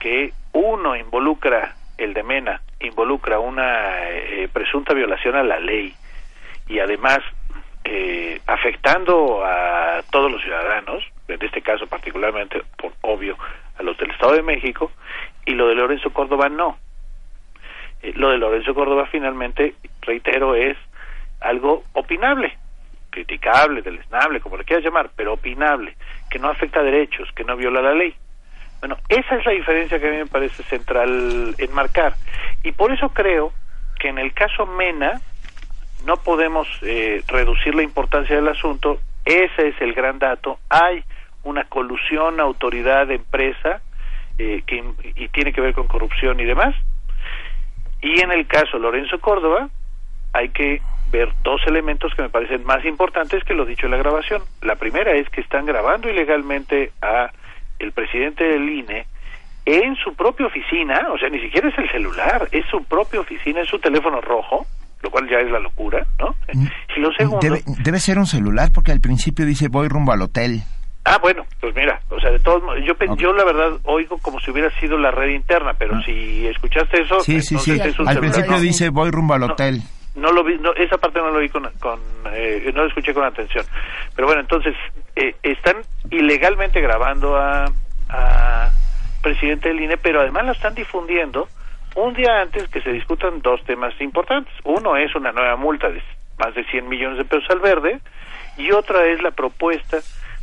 que 0.00 0.32
uno 0.54 0.96
involucra 0.96 1.74
el 1.98 2.14
de 2.14 2.22
Mena 2.22 2.62
involucra 2.80 3.38
una 3.38 4.08
eh, 4.08 4.48
presunta 4.50 4.94
violación 4.94 5.36
a 5.36 5.42
la 5.42 5.60
ley 5.60 5.94
y 6.68 6.78
además 6.78 7.18
eh, 7.84 8.40
afectando 8.46 9.44
a 9.44 10.02
todos 10.10 10.32
los 10.32 10.40
ciudadanos, 10.40 11.04
en 11.28 11.44
este 11.44 11.60
caso 11.60 11.86
particularmente, 11.86 12.62
por 12.78 12.92
obvio, 13.02 13.36
a 13.80 13.82
los 13.82 13.96
del 13.96 14.10
Estado 14.10 14.34
de 14.34 14.42
México, 14.42 14.92
y 15.46 15.52
lo 15.52 15.68
de 15.68 15.74
Lorenzo 15.74 16.12
Córdoba 16.12 16.48
no. 16.48 16.78
Eh, 18.02 18.12
lo 18.14 18.30
de 18.30 18.38
Lorenzo 18.38 18.74
Córdoba 18.74 19.08
finalmente, 19.10 19.74
reitero, 20.02 20.54
es 20.54 20.76
algo 21.40 21.82
opinable, 21.94 22.56
criticable, 23.08 23.82
deleznable, 23.82 24.40
como 24.40 24.58
le 24.58 24.64
quieras 24.64 24.84
llamar, 24.84 25.10
pero 25.16 25.32
opinable, 25.32 25.96
que 26.30 26.38
no 26.38 26.48
afecta 26.48 26.82
derechos, 26.82 27.28
que 27.34 27.44
no 27.44 27.56
viola 27.56 27.80
la 27.80 27.94
ley. 27.94 28.14
Bueno, 28.80 28.96
esa 29.08 29.36
es 29.36 29.44
la 29.44 29.52
diferencia 29.52 29.98
que 29.98 30.08
a 30.08 30.10
mí 30.10 30.16
me 30.18 30.26
parece 30.26 30.62
central 30.64 31.54
enmarcar. 31.58 32.14
Y 32.62 32.72
por 32.72 32.92
eso 32.92 33.08
creo 33.10 33.52
que 33.98 34.08
en 34.08 34.18
el 34.18 34.32
caso 34.32 34.66
Mena 34.66 35.20
no 36.04 36.16
podemos 36.16 36.66
eh, 36.82 37.22
reducir 37.28 37.74
la 37.74 37.82
importancia 37.82 38.36
del 38.36 38.48
asunto. 38.48 38.98
Ese 39.24 39.68
es 39.68 39.80
el 39.80 39.92
gran 39.92 40.18
dato. 40.18 40.58
Hay 40.68 41.04
una 41.44 41.64
colusión 41.64 42.40
autoridad-empresa 42.40 43.80
eh, 44.38 44.62
que, 44.66 44.84
y 45.16 45.28
tiene 45.28 45.52
que 45.52 45.60
ver 45.60 45.74
con 45.74 45.86
corrupción 45.86 46.40
y 46.40 46.44
demás. 46.44 46.74
Y 48.02 48.20
en 48.20 48.32
el 48.32 48.46
caso 48.46 48.78
Lorenzo 48.78 49.20
Córdoba 49.20 49.68
hay 50.32 50.48
que 50.50 50.80
ver 51.10 51.32
dos 51.42 51.60
elementos 51.66 52.14
que 52.14 52.22
me 52.22 52.28
parecen 52.28 52.64
más 52.64 52.84
importantes 52.84 53.42
que 53.44 53.54
lo 53.54 53.64
dicho 53.64 53.86
en 53.86 53.92
la 53.92 53.98
grabación. 53.98 54.42
La 54.62 54.76
primera 54.76 55.12
es 55.12 55.28
que 55.28 55.40
están 55.40 55.66
grabando 55.66 56.08
ilegalmente 56.08 56.92
a 57.02 57.30
el 57.78 57.92
presidente 57.92 58.44
del 58.44 58.68
INE 58.68 59.06
en 59.66 59.94
su 59.96 60.14
propia 60.14 60.46
oficina, 60.46 61.08
o 61.12 61.18
sea, 61.18 61.28
ni 61.28 61.40
siquiera 61.40 61.68
es 61.68 61.78
el 61.78 61.90
celular, 61.90 62.48
es 62.52 62.64
su 62.70 62.82
propia 62.84 63.20
oficina, 63.20 63.60
es 63.60 63.68
su 63.68 63.78
teléfono 63.78 64.20
rojo, 64.20 64.66
lo 65.02 65.10
cual 65.10 65.28
ya 65.28 65.38
es 65.38 65.50
la 65.50 65.58
locura, 65.58 66.06
¿no? 66.18 66.34
Y 66.96 67.00
lo 67.00 67.12
segundo... 67.12 67.40
Debe, 67.40 67.62
debe 67.82 68.00
ser 68.00 68.18
un 68.18 68.26
celular 68.26 68.70
porque 68.74 68.92
al 68.92 69.00
principio 69.00 69.46
dice 69.46 69.68
voy 69.68 69.88
rumbo 69.88 70.12
al 70.12 70.22
hotel. 70.22 70.62
Ah, 71.04 71.18
bueno, 71.18 71.46
pues 71.60 71.74
mira, 71.74 72.00
o 72.10 72.20
sea, 72.20 72.30
de 72.30 72.38
todos 72.40 72.62
modos, 72.62 72.80
yo, 72.84 72.94
pen- 72.94 73.16
yo 73.16 73.32
la 73.32 73.44
verdad 73.44 73.72
oigo 73.84 74.18
como 74.18 74.38
si 74.40 74.50
hubiera 74.50 74.70
sido 74.78 74.98
la 74.98 75.10
red 75.10 75.30
interna, 75.30 75.72
pero 75.74 76.00
si 76.02 76.46
escuchaste 76.46 77.02
eso, 77.02 77.16
Ah. 77.16 77.22
Sí, 77.22 77.40
sí, 77.40 77.56
sí. 77.58 77.70
entonces 77.72 77.94
es 77.94 77.98
un 78.00 78.08
Al 78.08 78.14
celular. 78.14 78.32
principio 78.32 78.56
No, 78.56 78.60
dice 78.62 78.88
voy 78.90 79.10
rumbo 79.10 79.34
al 79.34 79.40
No. 79.40 79.46
hotel. 79.46 79.80
no 80.16 80.30
lo 80.32 80.44
vi, 80.44 80.58
no, 80.58 80.74
esa 80.74 80.98
parte 80.98 81.18
no 81.20 81.30
lo 81.30 81.38
vi 81.38 81.48
con, 81.48 81.68
con 81.80 81.98
eh, 82.32 82.70
no 82.74 82.82
lo 82.82 82.88
escuché 82.88 83.14
con 83.14 83.24
atención. 83.24 83.64
Pero 84.14 84.26
bueno, 84.26 84.42
entonces 84.42 84.74
eh, 85.16 85.34
están 85.42 85.76
ilegalmente 86.10 86.80
grabando 86.82 87.36
a, 87.36 87.66
a 88.10 88.70
presidente 89.22 89.68
del 89.68 89.80
INE, 89.80 89.96
pero 89.96 90.20
además 90.20 90.44
lo 90.46 90.52
están 90.52 90.74
difundiendo 90.74 91.48
un 91.96 92.12
día 92.14 92.40
antes 92.42 92.68
que 92.68 92.82
se 92.82 92.90
discutan 92.92 93.40
dos 93.40 93.62
temas 93.64 93.98
importantes. 94.00 94.52
Uno 94.64 94.96
es 94.96 95.14
una 95.14 95.32
nueva 95.32 95.56
multa 95.56 95.88
de 95.88 96.02
más 96.38 96.54
de 96.54 96.64
100 96.64 96.88
millones 96.88 97.18
de 97.18 97.24
pesos 97.24 97.48
al 97.50 97.60
verde 97.60 98.00
y 98.58 98.70
otra 98.72 99.06
es 99.06 99.22
la 99.22 99.30
propuesta 99.30 99.98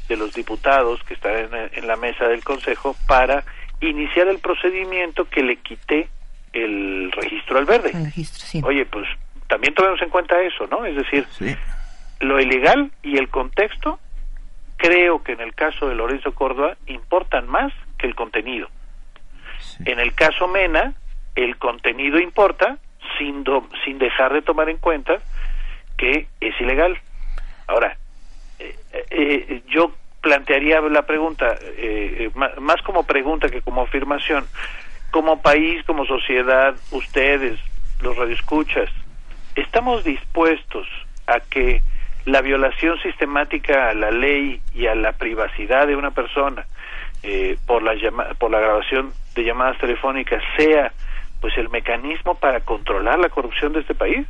de 0.07 0.17
los 0.17 0.33
diputados 0.33 1.01
que 1.03 1.13
están 1.13 1.35
en, 1.35 1.69
en 1.73 1.87
la 1.87 1.95
mesa 1.95 2.27
del 2.27 2.43
Consejo 2.43 2.95
para 3.07 3.43
iniciar 3.81 4.27
el 4.27 4.39
procedimiento 4.39 5.25
que 5.29 5.43
le 5.43 5.57
quité 5.57 6.09
el 6.53 7.11
registro 7.11 7.59
al 7.59 7.65
verde. 7.65 7.91
El 7.93 8.05
registro, 8.05 8.39
sí. 8.45 8.61
Oye, 8.63 8.85
pues 8.85 9.07
también 9.47 9.73
tomemos 9.73 10.01
en 10.01 10.09
cuenta 10.09 10.39
eso, 10.41 10.65
¿no? 10.67 10.85
Es 10.85 10.95
decir, 10.95 11.25
lo 12.19 12.39
ilegal 12.39 12.91
y 13.03 13.17
el 13.17 13.29
contexto, 13.29 13.99
creo 14.77 15.23
que 15.23 15.33
en 15.33 15.41
el 15.41 15.53
caso 15.53 15.87
de 15.87 15.95
Lorenzo 15.95 16.33
Córdoba 16.33 16.75
importan 16.87 17.47
más 17.47 17.71
que 17.97 18.07
el 18.07 18.15
contenido. 18.15 18.67
En 19.85 19.99
el 19.99 20.13
caso 20.13 20.47
Mena, 20.47 20.93
el 21.35 21.57
contenido 21.57 22.19
importa 22.19 22.77
sin, 23.17 23.43
do- 23.43 23.67
sin 23.85 23.97
dejar 23.99 24.33
de 24.33 24.41
tomar 24.41 24.69
en 24.69 24.77
cuenta 24.77 25.17
que 25.97 26.27
es 26.39 26.59
ilegal. 26.61 26.97
Ahora, 27.67 27.97
eh, 28.59 28.75
eh, 29.09 29.61
yo 29.67 29.91
plantearía 30.21 30.81
la 30.81 31.03
pregunta, 31.05 31.57
eh, 31.61 32.29
eh, 32.35 32.59
más 32.59 32.81
como 32.81 33.03
pregunta 33.05 33.49
que 33.49 33.61
como 33.61 33.83
afirmación. 33.83 34.45
Como 35.11 35.41
país, 35.41 35.83
como 35.85 36.05
sociedad, 36.05 36.75
ustedes, 36.91 37.57
los 38.01 38.17
radioescuchas, 38.17 38.89
¿estamos 39.55 40.03
dispuestos 40.03 40.85
a 41.27 41.39
que 41.39 41.81
la 42.25 42.41
violación 42.41 42.99
sistemática 43.01 43.89
a 43.89 43.93
la 43.93 44.11
ley 44.11 44.61
y 44.75 44.87
a 44.87 44.95
la 44.95 45.13
privacidad 45.13 45.87
de 45.87 45.95
una 45.95 46.11
persona 46.11 46.65
eh, 47.23 47.57
por, 47.65 47.83
la 47.83 47.95
llama- 47.95 48.33
por 48.37 48.51
la 48.51 48.59
grabación 48.59 49.13
de 49.33 49.43
llamadas 49.45 49.77
telefónicas 49.77 50.43
sea 50.57 50.91
pues 51.39 51.57
el 51.57 51.69
mecanismo 51.69 52.35
para 52.35 52.59
controlar 52.59 53.17
la 53.19 53.29
corrupción 53.29 53.71
de 53.73 53.79
este 53.79 53.95
país? 53.95 54.27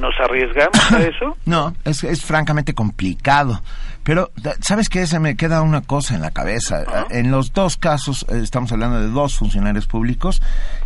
¿Nos 0.00 0.14
arriesgamos 0.20 0.92
a 0.92 1.00
eso? 1.02 1.36
No, 1.46 1.74
es, 1.84 2.04
es 2.04 2.24
francamente 2.24 2.74
complicado. 2.74 3.62
Pero, 4.04 4.30
¿sabes 4.60 4.88
qué? 4.88 5.06
Se 5.06 5.18
me 5.18 5.36
queda 5.36 5.60
una 5.60 5.82
cosa 5.82 6.14
en 6.14 6.22
la 6.22 6.30
cabeza. 6.30 6.84
En 7.10 7.30
los 7.30 7.52
dos 7.52 7.76
casos, 7.76 8.24
eh, 8.30 8.40
estamos 8.42 8.72
hablando 8.72 9.00
de 9.00 9.08
dos 9.08 9.36
funcionarios 9.36 9.86
públicos 9.86 10.40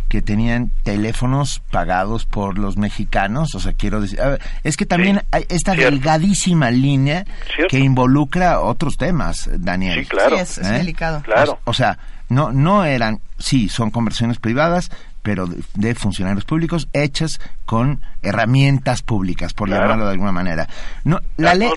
que 0.09 0.21
tenían 0.21 0.71
teléfonos 0.83 1.61
pagados 1.71 2.25
por 2.25 2.57
los 2.57 2.75
mexicanos. 2.75 3.55
O 3.55 3.59
sea, 3.61 3.73
quiero 3.73 4.01
decir, 4.01 4.19
a 4.21 4.27
ver, 4.27 4.41
es 4.63 4.75
que 4.75 4.85
también 4.85 5.21
hay 5.31 5.45
esta 5.47 5.73
delgadísima 5.73 6.69
línea 6.71 7.23
que 7.69 7.79
involucra 7.79 8.59
otros 8.59 8.97
temas, 8.97 9.49
Daniel. 9.57 10.01
Sí, 10.01 10.05
claro. 10.05 10.35
Sí, 10.35 10.41
es- 10.41 10.57
es 10.57 10.69
delicado. 10.69 11.21
Claro. 11.21 11.59
O, 11.63 11.71
o 11.71 11.73
sea, 11.73 11.97
no, 12.27 12.51
no 12.51 12.83
eran, 12.83 13.19
sí, 13.37 13.69
son 13.69 13.89
conversiones 13.89 14.39
privadas, 14.39 14.91
pero 15.23 15.47
de, 15.47 15.63
de 15.73 15.95
funcionarios 15.95 16.45
públicos 16.45 16.87
hechas 16.93 17.39
con 17.65 18.01
herramientas 18.21 19.01
públicas, 19.01 19.53
por 19.53 19.67
Claro. 19.69 19.83
llamarlo 19.83 20.05
de 20.05 20.11
alguna 20.11 20.31
manera. 20.31 20.67
No, 21.03 21.19
la 21.37 21.55
ley, 21.55 21.69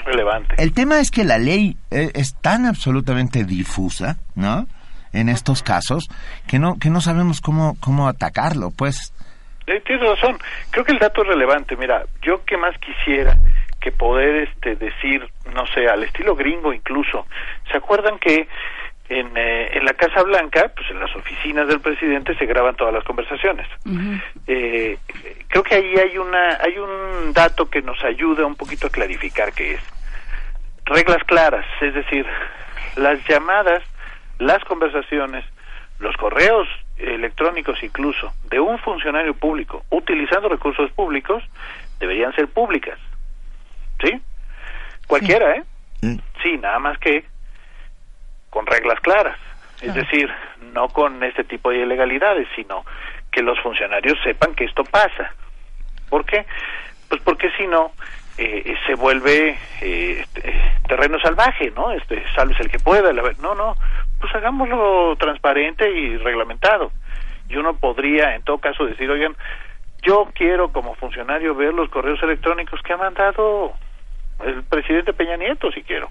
el 0.59 0.73
tema 0.75 1.01
es 1.01 1.11
que 1.11 1.25
la 1.25 1.39
ley 1.39 1.77
eh, 1.91 2.11
es 2.15 2.35
tan 2.41 2.67
absolutamente 2.67 3.45
difusa, 3.45 4.19
¿no? 4.35 4.67
En 5.13 5.29
estos 5.31 5.63
casos 5.63 6.09
que 6.47 6.59
no 6.59 6.79
que 6.79 6.91
no 6.91 7.01
sabemos 7.01 7.41
cómo 7.41 7.77
cómo 7.81 8.09
atacarlo, 8.09 8.71
pues. 8.77 9.15
Tienes 9.65 10.07
razón. 10.07 10.37
Creo 10.71 10.85
que 10.85 10.93
el 10.93 10.99
dato 10.99 11.23
es 11.23 11.29
relevante. 11.29 11.75
Mira, 11.77 12.05
yo 12.23 12.45
que 12.45 12.57
más 12.57 12.75
quisiera 12.79 13.37
que 13.81 13.91
poder 13.93 14.49
este 14.49 14.77
decir, 14.77 15.23
no 15.55 15.67
sé, 15.75 15.89
al 15.89 16.05
estilo 16.05 16.37
gringo 16.37 16.73
incluso. 16.73 17.27
¿Se 17.71 17.77
acuerdan 17.79 18.19
que 18.21 18.47
en, 19.09 19.37
eh, 19.37 19.71
en 19.77 19.85
la 19.85 19.95
Casa 19.95 20.23
Blanca, 20.23 20.71
pues 20.75 20.91
en 20.91 21.01
las 21.01 21.15
oficinas 21.15 21.69
del 21.69 21.81
presidente 21.81 22.37
se 22.37 22.47
graban 22.47 22.77
todas 22.77 22.93
las 22.93 23.05
conversaciones? 23.05 23.67
Eh, 24.47 24.99
creo 25.49 25.63
que 25.63 25.75
ahí 25.75 25.95
hay 25.97 26.19
una 26.19 26.59
hay 26.61 26.79
un 26.79 27.33
dato 27.33 27.69
que 27.71 27.83
nos 27.83 28.03
ayuda 28.05 28.47
un 28.47 28.57
poquito 28.57 28.87
a 28.87 28.91
clarificar 28.91 29.53
qué 29.53 29.75
es. 29.75 29.81
Reglas 30.85 31.23
claras, 31.25 31.67
es 31.81 31.95
decir, 31.95 32.27
las 32.97 33.19
llamadas, 33.29 33.83
las 34.39 34.65
conversaciones, 34.65 35.45
los 35.99 36.17
correos 36.17 36.69
electrónicos 36.97 37.83
incluso 37.83 38.33
de 38.51 38.59
un 38.59 38.79
funcionario 38.79 39.35
público 39.35 39.85
utilizando 39.91 40.49
recursos 40.49 40.91
públicos 40.93 41.43
deberían 41.99 42.35
ser 42.35 42.49
públicas. 42.49 42.99
¿Sí? 44.01 44.21
Cualquiera, 45.07 45.57
¿eh? 45.57 45.65
Sí, 46.43 46.59
nada 46.59 46.79
más 46.79 46.99
que 46.99 47.25
con 48.57 48.65
reglas 48.65 48.99
claras. 49.01 49.37
Es 49.83 49.95
decir, 49.95 50.31
no 50.73 50.89
con 50.89 51.23
este 51.23 51.45
tipo 51.45 51.69
de 51.69 51.81
ilegalidades, 51.81 52.49
sino 52.57 52.87
que 53.31 53.43
los 53.43 53.61
funcionarios 53.61 54.17
sepan 54.25 54.55
que 54.55 54.65
esto 54.65 54.83
pasa. 54.83 55.35
¿Por 56.09 56.25
qué? 56.25 56.47
Pues 57.11 57.21
porque 57.21 57.51
si 57.59 57.67
no, 57.67 57.93
eh, 58.39 58.75
se 58.87 58.95
vuelve 58.95 59.59
eh, 59.83 60.23
este, 60.23 60.59
terreno 60.89 61.21
salvaje, 61.21 61.71
¿no? 61.77 61.91
Este, 61.91 62.25
salves 62.35 62.59
el 62.61 62.71
que 62.71 62.79
pueda. 62.79 63.13
la 63.13 63.23
no, 63.43 63.55
no, 63.55 63.77
pues 64.19 64.35
hagámoslo 64.35 65.15
transparente 65.17 65.91
y 65.91 66.17
reglamentado. 66.17 66.93
Y 67.51 67.57
uno 67.57 67.77
podría, 67.77 68.37
en 68.37 68.43
todo 68.43 68.57
caso, 68.57 68.87
decir, 68.87 69.11
oigan, 69.11 69.37
yo 70.01 70.31
quiero 70.33 70.73
como 70.73 70.95
funcionario 70.95 71.55
ver 71.55 71.75
los 71.75 71.91
correos 71.91 72.23
electrónicos 72.23 72.81
que 72.81 72.95
ha 72.95 72.97
mandado 72.97 73.75
el 74.47 74.63
presidente 74.63 75.13
Peña 75.13 75.37
Nieto, 75.37 75.71
si 75.73 75.83
quiero. 75.83 76.09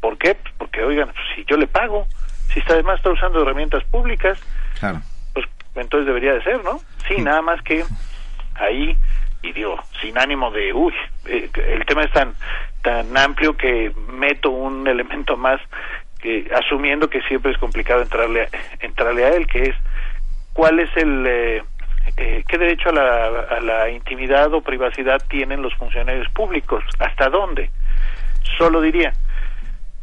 ¿Por 0.00 0.16
qué? 0.16 0.34
Pues 0.34 0.57
oigan, 0.84 1.08
pues, 1.08 1.24
si 1.34 1.44
yo 1.44 1.56
le 1.56 1.66
pago, 1.66 2.06
si 2.52 2.60
está 2.60 2.74
además 2.74 2.96
está 2.96 3.10
usando 3.10 3.42
herramientas 3.42 3.84
públicas, 3.84 4.38
Claro. 4.80 5.00
pues 5.34 5.46
entonces 5.74 6.06
debería 6.06 6.34
de 6.34 6.42
ser, 6.42 6.62
¿no? 6.64 6.80
Sí, 7.06 7.20
nada 7.20 7.42
más 7.42 7.60
que 7.62 7.84
ahí, 8.54 8.96
y 9.42 9.52
digo, 9.52 9.76
sin 10.00 10.18
ánimo 10.18 10.50
de, 10.50 10.72
uy, 10.72 10.92
eh, 11.26 11.48
el 11.68 11.84
tema 11.86 12.02
es 12.04 12.12
tan, 12.12 12.34
tan 12.82 13.16
amplio 13.16 13.56
que 13.56 13.92
meto 14.08 14.50
un 14.50 14.86
elemento 14.88 15.36
más, 15.36 15.60
que, 16.20 16.50
asumiendo 16.54 17.08
que 17.08 17.22
siempre 17.22 17.52
es 17.52 17.58
complicado 17.58 18.02
entrarle 18.02 18.42
a, 18.42 18.48
entrarle 18.80 19.24
a 19.24 19.28
él, 19.30 19.46
que 19.46 19.62
es 19.70 19.76
cuál 20.52 20.80
es 20.80 20.90
el... 20.96 21.24
eh, 21.26 21.62
eh, 22.16 22.42
¿Qué 22.48 22.56
derecho 22.58 22.88
a 22.88 22.92
la, 22.92 23.26
a 23.50 23.60
la 23.60 23.90
intimidad 23.90 24.52
o 24.54 24.62
privacidad 24.62 25.22
tienen 25.28 25.60
los 25.62 25.74
funcionarios 25.74 26.26
públicos? 26.30 26.82
¿Hasta 26.98 27.28
dónde? 27.28 27.70
Solo 28.56 28.80
diría, 28.80 29.12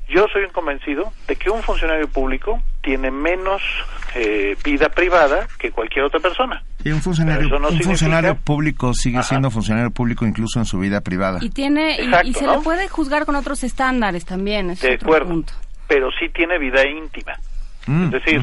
yo 0.08 0.28
soy 0.32 0.44
un 0.44 0.52
convencido 0.52 1.12
de 1.28 1.36
que 1.36 1.50
un 1.50 1.62
funcionario 1.64 2.08
público 2.08 2.62
tiene 2.82 3.10
menos 3.12 3.62
eh, 4.14 4.56
vida 4.64 4.90
privada 4.90 5.48
que 5.60 5.72
cualquier 5.72 6.06
otra 6.06 6.20
persona. 6.20 6.64
Y 6.84 6.92
un 6.92 7.02
funcionario, 7.02 7.44
Pero 7.50 7.56
eso 7.56 7.60
no 7.60 7.68
un 7.68 7.72
significa- 7.74 7.90
funcionario 7.90 8.36
público 8.36 8.94
sigue 8.94 9.24
siendo 9.24 9.50
funcionario 9.50 9.90
público 9.92 10.26
incluso 10.26 10.60
en 10.60 10.66
su 10.66 10.78
vida 10.80 11.02
privada. 11.02 11.40
Y 11.42 11.50
tiene 11.50 11.98
y- 12.24 12.34
se 12.34 12.46
¿no? 12.46 12.58
le 12.58 12.62
puede 12.62 12.88
juzgar 12.88 13.26
con 13.26 13.36
otros 13.36 13.64
estándares 13.64 14.26
también. 14.26 14.70
Es 14.70 14.82
De 14.82 14.94
otro 14.96 15.08
acuerdo, 15.08 15.30
punto. 15.30 15.54
pero 15.88 16.10
sí 16.20 16.30
tiene 16.30 16.60
vida 16.60 16.88
íntima. 16.88 17.34
Mm, 17.88 18.06
Es 18.06 18.12
decir, 18.12 18.42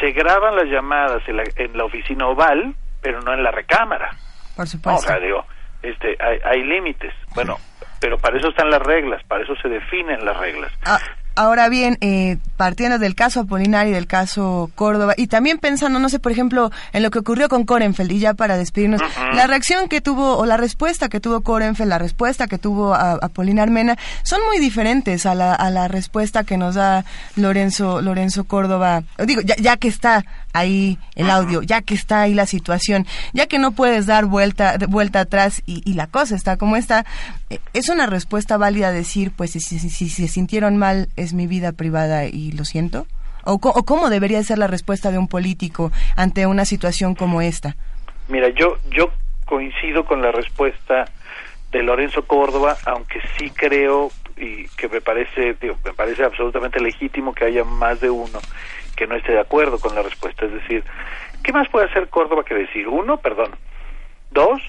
se 0.00 0.10
graban 0.10 0.56
las 0.56 0.66
llamadas 0.66 1.22
en 1.28 1.36
la, 1.36 1.44
en 1.56 1.76
la 1.76 1.84
oficina 1.84 2.26
oval, 2.26 2.74
pero 3.00 3.20
no 3.22 3.32
en 3.32 3.42
la 3.44 3.50
recámara. 3.52 4.10
Por 4.56 4.58
No, 4.58 4.64
o 4.64 4.66
supuesto. 4.66 5.02
sea, 5.06 5.18
digo, 5.20 5.44
este, 5.82 6.16
hay, 6.20 6.38
hay 6.44 6.62
límites. 6.64 7.12
Bueno, 7.34 7.58
pero 8.02 8.18
para 8.18 8.36
eso 8.36 8.48
están 8.50 8.68
las 8.68 8.82
reglas, 8.82 9.22
para 9.28 9.42
eso 9.44 9.54
se 9.62 9.68
definen 9.70 10.22
las 10.26 10.36
reglas. 10.36 10.70
Ah, 10.84 10.98
ahora 11.36 11.70
bien, 11.70 11.96
eh, 12.02 12.36
partiendo 12.58 12.98
del 12.98 13.14
caso 13.14 13.40
Apolinar 13.40 13.86
y 13.86 13.90
del 13.92 14.06
caso 14.06 14.70
Córdoba, 14.74 15.14
y 15.16 15.28
también 15.28 15.56
pensando, 15.58 15.98
no 15.98 16.08
sé, 16.10 16.18
por 16.18 16.30
ejemplo, 16.32 16.70
en 16.92 17.02
lo 17.02 17.10
que 17.10 17.20
ocurrió 17.20 17.48
con 17.48 17.64
Korenfeld, 17.64 18.12
y 18.12 18.18
ya 18.18 18.34
para 18.34 18.58
despedirnos, 18.58 19.00
la 19.32 19.46
reacción 19.46 19.88
que 19.88 20.00
tuvo, 20.02 20.36
o 20.36 20.44
la 20.44 20.56
respuesta 20.58 21.08
que 21.08 21.20
tuvo 21.20 21.40
Korenfeld, 21.40 21.88
la 21.88 21.98
respuesta 21.98 22.48
que 22.48 22.58
tuvo 22.58 22.92
a- 22.92 23.12
Apolinar 23.22 23.70
Mena, 23.70 23.96
son 24.24 24.40
muy 24.46 24.58
diferentes 24.58 25.24
a 25.24 25.34
la, 25.34 25.54
a 25.54 25.70
la 25.70 25.88
respuesta 25.88 26.44
que 26.44 26.58
nos 26.58 26.74
da 26.74 27.04
Lorenzo, 27.36 28.02
Lorenzo 28.02 28.44
Córdoba. 28.44 29.02
Digo, 29.24 29.40
ya, 29.42 29.54
ya 29.56 29.76
que 29.78 29.88
está 29.88 30.24
ahí 30.52 30.98
el 31.14 31.30
audio, 31.30 31.62
ya 31.62 31.82
que 31.82 31.94
está 31.94 32.22
ahí 32.22 32.34
la 32.34 32.46
situación, 32.46 33.06
ya 33.32 33.46
que 33.46 33.58
no 33.58 33.72
puedes 33.72 34.06
dar 34.06 34.26
vuelta, 34.26 34.76
vuelta 34.88 35.20
atrás 35.20 35.62
y, 35.66 35.82
y 35.88 35.94
la 35.94 36.06
cosa 36.06 36.34
está 36.34 36.56
como 36.56 36.76
está, 36.76 37.04
eh, 37.50 37.58
es 37.72 37.88
una 37.88 38.06
respuesta 38.06 38.56
válida 38.56 38.92
decir, 38.92 39.32
pues 39.36 39.52
si, 39.52 39.60
si, 39.60 40.08
se 40.08 40.28
sintieron 40.28 40.76
mal 40.76 41.08
es 41.16 41.32
mi 41.32 41.46
vida 41.46 41.72
privada 41.72 42.26
y 42.26 42.52
lo 42.52 42.64
siento. 42.64 43.06
¿O, 43.44 43.54
o 43.54 43.82
cómo 43.84 44.08
debería 44.08 44.42
ser 44.44 44.58
la 44.58 44.68
respuesta 44.68 45.10
de 45.10 45.18
un 45.18 45.26
político 45.26 45.90
ante 46.16 46.46
una 46.46 46.64
situación 46.64 47.16
como 47.16 47.42
esta? 47.42 47.74
Mira, 48.28 48.48
yo 48.50 48.78
yo 48.90 49.10
coincido 49.46 50.04
con 50.04 50.22
la 50.22 50.30
respuesta 50.30 51.06
de 51.72 51.82
Lorenzo 51.82 52.24
Córdoba, 52.24 52.76
aunque 52.86 53.20
sí 53.36 53.50
creo 53.50 54.10
y 54.36 54.68
que 54.76 54.88
me 54.88 55.00
parece 55.00 55.56
digo, 55.60 55.76
me 55.84 55.92
parece 55.92 56.24
absolutamente 56.24 56.80
legítimo 56.80 57.34
que 57.34 57.44
haya 57.46 57.64
más 57.64 58.00
de 58.00 58.10
uno 58.10 58.38
que 58.96 59.06
no 59.06 59.16
esté 59.16 59.32
de 59.32 59.40
acuerdo 59.40 59.80
con 59.80 59.94
la 59.94 60.02
respuesta, 60.02 60.44
es 60.46 60.52
decir, 60.52 60.84
¿qué 61.42 61.52
más 61.52 61.68
puede 61.68 61.86
hacer 61.86 62.08
Córdoba 62.08 62.44
que 62.44 62.54
decir 62.54 62.88
uno, 62.88 63.16
perdón, 63.18 63.52
dos, 64.30 64.60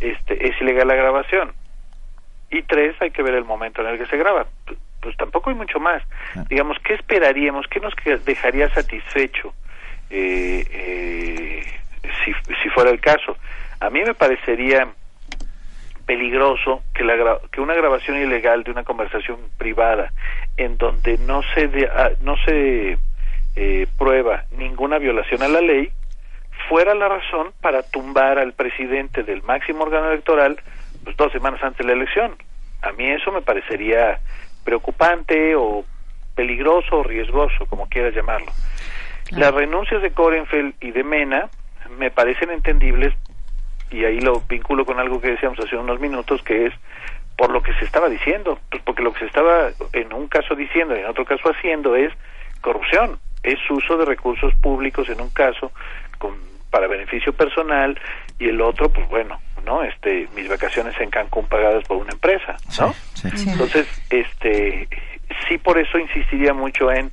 este 0.00 0.48
es 0.48 0.60
ilegal 0.60 0.88
la 0.88 0.94
grabación 0.94 1.54
y 2.50 2.62
tres 2.62 2.94
hay 3.00 3.10
que 3.10 3.22
ver 3.22 3.34
el 3.34 3.44
momento 3.44 3.82
en 3.82 3.88
el 3.88 3.98
que 3.98 4.06
se 4.06 4.16
graba. 4.16 4.46
Pues 5.00 5.16
tampoco 5.16 5.50
hay 5.50 5.56
mucho 5.56 5.78
más. 5.80 6.02
Digamos, 6.48 6.78
¿qué 6.84 6.94
esperaríamos? 6.94 7.66
¿Qué 7.68 7.80
nos 7.80 7.94
dejaría 8.24 8.68
satisfecho 8.70 9.54
eh, 10.10 10.64
eh, 10.70 11.64
si, 12.24 12.32
si 12.62 12.68
fuera 12.70 12.90
el 12.90 13.00
caso? 13.00 13.36
A 13.80 13.90
mí 13.90 14.02
me 14.02 14.14
parecería 14.14 14.88
peligroso 16.06 16.84
que, 16.94 17.04
la, 17.04 17.16
gra- 17.16 17.40
que 17.50 17.60
una 17.60 17.74
grabación 17.74 18.16
ilegal 18.16 18.62
de 18.62 18.70
una 18.70 18.84
conversación 18.84 19.38
privada 19.58 20.12
en 20.56 20.78
donde 20.78 21.18
no 21.18 21.42
se, 21.54 21.66
de- 21.68 21.90
ah, 21.92 22.10
no 22.20 22.36
se 22.44 22.98
eh, 23.56 23.86
prueba 23.98 24.44
ninguna 24.52 24.98
violación 24.98 25.42
a 25.42 25.48
la 25.48 25.60
ley 25.60 25.90
fuera 26.68 26.94
la 26.94 27.08
razón 27.08 27.52
para 27.60 27.82
tumbar 27.82 28.38
al 28.38 28.52
presidente 28.52 29.22
del 29.22 29.42
máximo 29.42 29.84
órgano 29.84 30.10
electoral 30.10 30.60
pues, 31.04 31.16
dos 31.16 31.32
semanas 31.32 31.62
antes 31.62 31.78
de 31.78 31.84
la 31.84 31.92
elección. 31.92 32.36
A 32.82 32.92
mí 32.92 33.08
eso 33.08 33.32
me 33.32 33.42
parecería 33.42 34.20
preocupante 34.64 35.54
o 35.56 35.84
peligroso 36.34 36.98
o 36.98 37.02
riesgoso, 37.02 37.66
como 37.66 37.88
quieras 37.88 38.14
llamarlo. 38.14 38.52
Las 39.30 39.54
renuncias 39.54 40.02
de 40.02 40.12
Korenfeld 40.12 40.74
y 40.80 40.90
de 40.92 41.02
Mena 41.02 41.48
me 41.98 42.10
parecen 42.10 42.50
entendibles 42.50 43.14
y 43.90 44.04
ahí 44.04 44.20
lo 44.20 44.40
vinculo 44.40 44.84
con 44.84 44.98
algo 44.98 45.20
que 45.20 45.30
decíamos 45.30 45.58
hace 45.60 45.76
unos 45.76 46.00
minutos, 46.00 46.42
que 46.42 46.66
es 46.66 46.74
por 47.36 47.50
lo 47.50 47.62
que 47.62 47.72
se 47.74 47.84
estaba 47.84 48.08
diciendo, 48.08 48.58
pues 48.70 48.82
porque 48.82 49.02
lo 49.02 49.12
que 49.12 49.20
se 49.20 49.26
estaba 49.26 49.68
en 49.92 50.12
un 50.12 50.26
caso 50.28 50.54
diciendo 50.54 50.96
y 50.96 51.00
en 51.00 51.06
otro 51.06 51.24
caso 51.24 51.50
haciendo 51.50 51.94
es 51.94 52.12
corrupción, 52.60 53.18
es 53.46 53.58
uso 53.70 53.96
de 53.96 54.04
recursos 54.04 54.54
públicos 54.56 55.08
en 55.08 55.20
un 55.20 55.30
caso 55.30 55.72
con, 56.18 56.34
para 56.70 56.86
beneficio 56.88 57.32
personal 57.32 57.98
y 58.38 58.48
el 58.48 58.60
otro, 58.60 58.90
pues 58.90 59.08
bueno, 59.08 59.40
no, 59.64 59.82
este, 59.82 60.28
mis 60.34 60.48
vacaciones 60.48 60.94
en 61.00 61.10
Cancún 61.10 61.46
pagadas 61.46 61.84
por 61.84 61.96
una 61.96 62.12
empresa, 62.12 62.56
¿no? 62.80 62.94
Entonces, 63.24 63.86
este, 64.10 64.88
sí 65.48 65.58
por 65.58 65.78
eso 65.78 65.98
insistiría 65.98 66.52
mucho 66.52 66.90
en, 66.92 67.10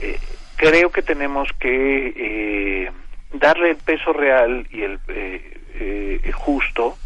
eh, 0.00 0.18
creo 0.56 0.90
que 0.90 1.02
tenemos 1.02 1.48
que 1.58 2.12
eh, 2.16 2.92
darle 3.32 3.70
el 3.70 3.76
peso 3.76 4.12
real 4.12 4.66
y 4.70 4.82
el 4.82 4.98
eh, 5.08 5.60
eh, 5.74 6.32
justo 6.32 6.96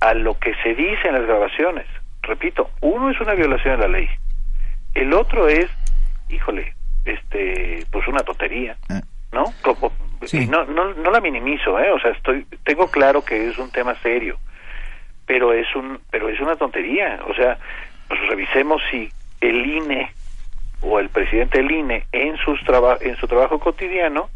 a 0.00 0.14
lo 0.14 0.38
que 0.38 0.54
se 0.62 0.74
dice 0.74 1.08
en 1.08 1.14
las 1.14 1.26
grabaciones. 1.26 1.86
Repito, 2.22 2.70
uno 2.80 3.10
es 3.10 3.20
una 3.20 3.34
violación 3.34 3.80
de 3.80 3.88
la 3.88 3.98
ley, 3.98 4.08
el 4.94 5.12
otro 5.12 5.48
es, 5.48 5.66
híjole, 6.28 6.75
este, 7.06 7.86
pues 7.90 8.06
una 8.08 8.22
tontería, 8.22 8.76
¿no? 9.32 9.54
Como- 9.62 9.92
y 10.32 10.46
no, 10.46 10.64
no, 10.64 10.92
no 10.94 11.10
la 11.10 11.20
minimizo, 11.20 11.78
¿eh? 11.78 11.90
O 11.90 11.98
sea, 12.00 12.10
estoy, 12.12 12.46
tengo 12.64 12.90
claro 12.90 13.24
que 13.24 13.48
es 13.48 13.58
un 13.58 13.70
tema 13.70 13.94
serio, 14.02 14.38
pero 15.24 15.52
es 15.52 15.66
un, 15.76 16.00
pero 16.10 16.28
es 16.28 16.40
una 16.40 16.56
tontería. 16.56 17.20
O 17.28 17.34
sea, 17.34 17.58
pues 18.08 18.20
revisemos 18.28 18.82
si 18.90 19.12
el 19.40 19.64
INE 19.66 20.12
o 20.80 20.98
el 20.98 21.10
presidente 21.10 21.58
del 21.58 21.70
INE 21.70 22.06
en 22.12 22.36
sus 22.38 22.62
traba- 22.64 22.98
en 23.00 23.16
su 23.16 23.26
trabajo 23.28 23.58
cotidiano 23.60 24.30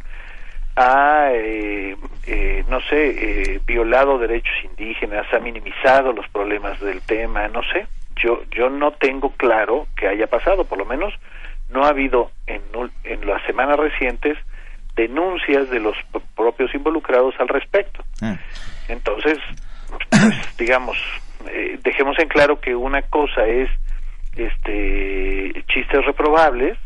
ha, 0.76 1.30
eh, 1.32 1.96
eh, 2.24 2.64
no 2.68 2.80
sé, 2.82 3.54
eh, 3.54 3.60
violado 3.66 4.18
derechos 4.18 4.54
indígenas, 4.64 5.26
ha 5.32 5.38
minimizado 5.40 6.12
los 6.12 6.28
problemas 6.28 6.78
del 6.80 7.02
tema, 7.02 7.48
no 7.48 7.62
sé. 7.72 7.86
Yo, 8.16 8.42
yo 8.50 8.68
no 8.70 8.92
tengo 8.92 9.32
claro 9.32 9.88
que 9.96 10.08
haya 10.08 10.26
pasado, 10.26 10.64
por 10.66 10.78
lo 10.78 10.84
menos 10.84 11.12
no 11.70 11.84
ha 11.84 11.88
habido 11.88 12.30
en, 12.46 12.62
en 13.04 13.26
las 13.26 13.42
semanas 13.46 13.78
recientes 13.78 14.36
denuncias 14.96 15.70
de 15.70 15.80
los 15.80 15.96
propios 16.36 16.74
involucrados 16.74 17.34
al 17.38 17.48
respecto. 17.48 18.04
Entonces, 18.88 19.38
pues, 20.10 20.56
digamos, 20.58 20.98
eh, 21.48 21.78
dejemos 21.82 22.18
en 22.18 22.28
claro 22.28 22.60
que 22.60 22.74
una 22.74 23.02
cosa 23.02 23.46
es 23.46 23.70
este 24.36 25.64
chistes 25.72 26.04
reprobables 26.04 26.78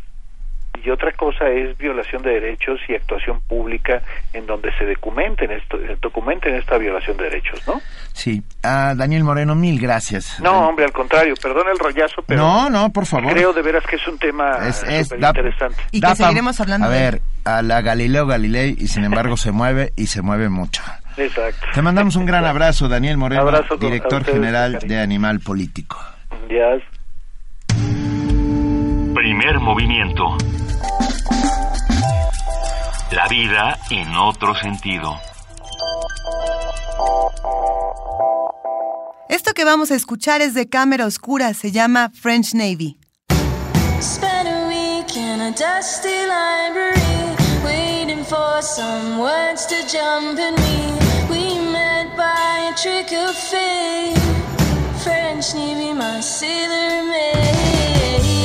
y 0.85 0.89
otra 0.91 1.11
cosa 1.13 1.49
es 1.49 1.75
violación 1.77 2.21
de 2.21 2.31
derechos 2.39 2.79
y 2.87 2.93
actuación 2.95 3.41
pública 3.41 4.01
en 4.33 4.45
donde 4.45 4.71
se 4.77 4.85
documenten 4.85 5.51
esto, 5.51 5.77
eh, 5.77 5.97
documenten 6.01 6.53
esta 6.55 6.77
violación 6.77 7.17
de 7.17 7.23
derechos, 7.23 7.59
¿no? 7.67 7.81
Sí. 8.13 8.43
Ah, 8.63 8.93
Daniel 8.95 9.23
Moreno, 9.23 9.55
mil 9.55 9.79
gracias. 9.79 10.39
No, 10.39 10.67
hombre, 10.69 10.85
al 10.85 10.91
contrario, 10.93 11.33
perdón 11.41 11.67
el 11.71 11.79
rollazo, 11.79 12.21
pero 12.27 12.41
No, 12.41 12.69
no, 12.69 12.89
por 12.91 13.05
favor. 13.05 13.33
creo 13.33 13.51
de 13.53 13.61
veras 13.61 13.83
que 13.85 13.95
es 13.95 14.07
un 14.07 14.17
tema 14.19 14.59
Es- 14.67 14.83
es- 14.83 15.07
súper 15.07 15.19
da- 15.21 15.29
interesante. 15.29 15.77
da 15.93 16.15
pa- 16.15 16.27
A 16.85 16.87
ver, 16.89 17.21
a 17.45 17.61
la 17.61 17.81
Galileo 17.81 18.27
Galilei 18.27 18.75
y 18.77 18.87
sin 18.87 19.03
embargo 19.05 19.37
se 19.37 19.51
mueve 19.51 19.91
y 19.95 20.07
se 20.07 20.21
mueve 20.21 20.49
mucho. 20.49 20.83
Exacto. 21.17 21.65
Te 21.73 21.81
mandamos 21.81 22.15
un 22.17 22.25
gran 22.25 22.45
abrazo, 22.45 22.87
Daniel 22.89 23.17
Moreno, 23.17 23.41
Abrazo 23.41 23.77
director 23.77 24.21
ustedes, 24.21 24.37
general 24.37 24.79
de 24.79 24.99
Animal 24.99 25.39
Político. 25.39 25.97
Ya. 26.49 26.77
Primer 29.13 29.59
movimiento. 29.59 30.37
La 33.11 33.27
vida 33.29 33.79
en 33.89 34.15
otro 34.17 34.53
sentido. 34.55 35.15
Esto 39.29 39.53
que 39.53 39.63
vamos 39.63 39.91
a 39.91 39.95
escuchar 39.95 40.41
es 40.41 40.53
de 40.53 40.67
cámara 40.67 41.05
oscura, 41.05 41.53
se 41.53 41.71
llama 41.71 42.11
French 42.13 42.53
Navy. 42.53 42.97
Spent 44.01 44.47
a 44.47 44.67
week 44.67 45.15
in 45.15 45.41
a 45.41 45.51
dusty 45.51 46.25
library, 46.27 47.35
waiting 47.63 48.23
for 48.25 48.61
some 48.61 49.19
words 49.19 49.65
to 49.67 49.75
jump 49.87 50.37
in 50.37 50.55
me. 50.55 50.93
We 51.29 51.59
met 51.71 52.15
by 52.17 52.71
a 52.71 52.75
trick 52.75 53.11
of 53.13 53.35
fate. 53.35 54.17
French 55.03 55.55
Navy, 55.55 55.93
my 55.93 56.19
sailor 56.21 57.03
maid. 57.09 58.44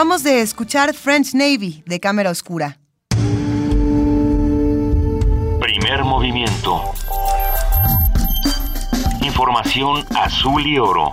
Acabamos 0.00 0.22
de 0.22 0.40
escuchar 0.40 0.94
French 0.94 1.34
Navy 1.34 1.82
de 1.84 2.00
Cámara 2.00 2.30
Oscura. 2.30 2.78
Primer 5.60 6.04
movimiento. 6.04 6.94
Información 9.20 10.02
azul 10.16 10.66
y 10.66 10.78
oro. 10.78 11.12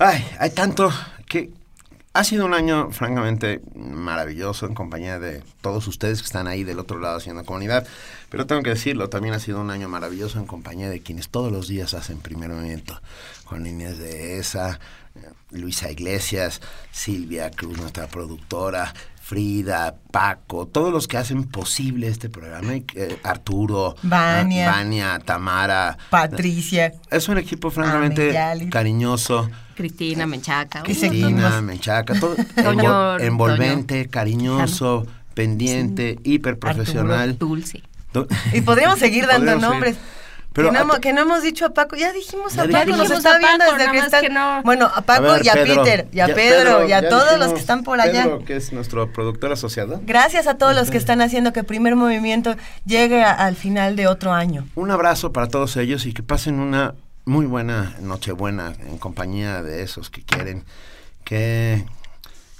Ay, 0.00 0.26
hay 0.40 0.50
tanto 0.50 0.90
que 1.28 1.52
ha 2.12 2.24
sido 2.24 2.44
un 2.44 2.54
año 2.54 2.90
francamente 2.90 3.60
maravilloso 4.26 4.66
en 4.66 4.74
compañía 4.74 5.20
de 5.20 5.44
todos 5.60 5.86
ustedes 5.86 6.20
que 6.20 6.26
están 6.26 6.48
ahí 6.48 6.64
del 6.64 6.80
otro 6.80 6.98
lado 6.98 7.18
haciendo 7.18 7.44
comunidad. 7.44 7.86
Pero 8.28 8.44
tengo 8.44 8.62
que 8.62 8.70
decirlo, 8.70 9.08
también 9.08 9.34
ha 9.34 9.38
sido 9.38 9.60
un 9.60 9.70
año 9.70 9.88
maravilloso 9.88 10.40
en 10.40 10.46
compañía 10.46 10.90
de 10.90 11.00
quienes 11.00 11.28
todos 11.28 11.52
los 11.52 11.68
días 11.68 11.94
hacen 11.94 12.18
primer 12.18 12.50
movimiento. 12.50 13.00
Juan 13.44 13.66
Inés 13.66 13.98
de 13.98 14.38
ESA, 14.38 14.80
eh, 15.14 15.20
Luisa 15.52 15.92
Iglesias, 15.92 16.60
Silvia 16.90 17.52
Cruz, 17.52 17.78
nuestra 17.78 18.08
productora, 18.08 18.92
Frida, 19.30 19.96
Paco, 20.12 20.68
todos 20.68 20.92
los 20.92 21.08
que 21.08 21.16
hacen 21.16 21.42
posible 21.42 22.06
este 22.06 22.28
programa, 22.28 22.74
que- 22.86 23.18
Arturo, 23.24 23.96
Vania. 24.04 24.68
ah, 24.72 24.76
Vania, 24.76 25.18
Tamara. 25.18 25.98
Patricia. 26.10 26.92
Es 27.10 27.28
un 27.28 27.36
equipo 27.36 27.72
francamente 27.72 28.32
Yali. 28.32 28.70
cariñoso. 28.70 29.50
Cristina 29.74 30.28
Menchaca. 30.28 30.84
Cristina, 30.84 31.60
Menchaca, 31.60 32.14
todo 32.20 32.36
envol- 32.56 33.20
envolvente, 33.20 34.06
cariñoso, 34.08 35.04
pendiente, 35.34 36.20
hiperprofesional. 36.22 37.30
Arturo 37.30 37.48
Dulce. 37.56 37.82
Y 38.52 38.60
podríamos 38.60 39.00
seguir 39.00 39.26
dando 39.26 39.50
Podríamos 39.58 39.84
seguir. 39.86 39.98
Pero 40.56 40.68
que, 40.68 40.72
no 40.72 40.78
a- 40.78 40.82
hemos, 40.82 40.98
que 40.98 41.12
no 41.12 41.20
hemos 41.20 41.42
dicho 41.42 41.66
a 41.66 41.70
Paco, 41.74 41.94
ya 41.94 42.12
dijimos 42.12 42.54
Ya 42.54 42.62
a 42.62 42.64
Paco, 42.66 42.86
nos 42.86 42.98
dijimos 43.00 43.10
está 43.18 43.36
a 43.36 43.38
viendo 43.38 43.64
desde 43.66 43.78
que 43.92 43.96
más 43.98 44.04
está. 44.06 44.20
que 44.22 44.28
no. 44.30 44.62
Bueno, 44.64 44.90
a 44.92 45.02
Paco 45.02 45.22
ver, 45.22 45.44
y 45.44 45.48
a 45.48 45.52
Pedro, 45.52 45.82
Peter, 45.84 46.08
y 46.12 46.20
a 46.20 46.26
ya- 46.28 46.34
Pedro, 46.34 46.88
y 46.88 46.92
a 46.92 47.08
todos 47.08 47.38
los 47.38 47.52
que 47.52 47.60
están 47.60 47.84
por 47.84 48.00
allá. 48.00 48.24
Pedro, 48.24 48.44
que 48.44 48.56
es 48.56 48.72
nuestro 48.72 49.12
productor 49.12 49.52
asociado. 49.52 50.00
Gracias 50.04 50.48
a 50.48 50.58
todos 50.58 50.74
los 50.74 50.90
que 50.90 50.96
están 50.96 51.20
haciendo 51.20 51.52
que 51.52 51.62
Primer 51.62 51.94
Movimiento 51.94 52.56
llegue 52.84 53.22
a- 53.22 53.32
al 53.32 53.54
final 53.54 53.94
de 53.94 54.08
otro 54.08 54.32
año. 54.32 54.66
Un 54.74 54.90
abrazo 54.90 55.32
para 55.32 55.46
todos 55.46 55.76
ellos 55.76 56.06
y 56.06 56.12
que 56.14 56.24
pasen 56.24 56.58
una 56.58 56.94
muy 57.26 57.44
buena 57.46 57.94
Nochebuena 58.00 58.72
en 58.88 58.98
compañía 58.98 59.62
de 59.62 59.82
esos 59.82 60.10
que 60.10 60.22
quieren 60.22 60.64
que, 61.24 61.84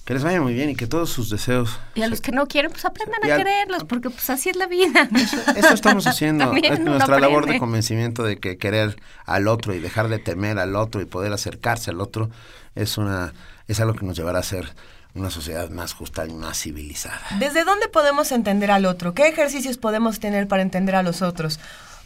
que 0.07 0.15
les 0.15 0.23
vaya 0.25 0.41
muy 0.41 0.55
bien 0.55 0.71
y 0.71 0.77
que 0.77 0.87
todos 0.87 1.11
sus 1.11 1.29
deseos. 1.29 1.79
Y 1.95 2.03
a 2.03 2.09
los 2.09 2.21
que 2.21 2.31
no 2.33 2.47
quieren, 2.47 2.71
pues 2.71 2.85
aprendan 2.85 3.21
a 3.23 3.35
al- 3.35 3.39
quererlos, 3.39 3.85
porque 3.85 4.09
pues 4.09 4.31
así 4.31 4.49
es 4.49 4.57
la 4.57 4.67
vida. 4.67 5.09
Eso 5.57 5.75
estamos 5.75 6.07
haciendo. 6.07 6.51
Es 6.55 6.81
nuestra 6.81 7.19
labor 7.21 7.47
de 7.47 7.59
convencimiento 7.59 8.23
de 8.23 8.39
que 8.39 8.57
querer 8.57 8.97
al 9.27 9.49
otro 9.49 9.75
y 9.75 9.81
dejar 9.81 10.09
de 10.09 10.19
temer 10.19 10.59
al 10.59 10.77
otro 10.77 11.03
y 11.03 11.05
poder 11.05 11.33
acercarse 11.33 11.91
al 11.91 12.01
otro 12.01 12.31
es 12.75 12.97
una 12.99 13.33
es 13.69 13.81
algo 13.81 13.95
que 13.95 14.07
nos 14.07 14.17
llevará 14.17 14.39
a 14.39 14.43
ser 14.45 14.73
una 15.15 15.31
sociedad 15.31 15.71
más 15.71 15.93
justa 15.95 16.25
y 16.27 16.33
más 16.33 16.61
civilizada. 16.61 17.21
¿Desde 17.41 17.65
dónde 17.65 17.89
podemos 17.89 18.31
entender 18.33 18.71
al 18.71 18.85
otro? 18.87 19.13
¿Qué 19.13 19.27
ejercicios 19.27 19.77
podemos 19.79 20.21
tener 20.21 20.47
para 20.47 20.63
entender 20.63 20.95
a 20.95 21.03
los 21.03 21.21
otros? 21.23 21.59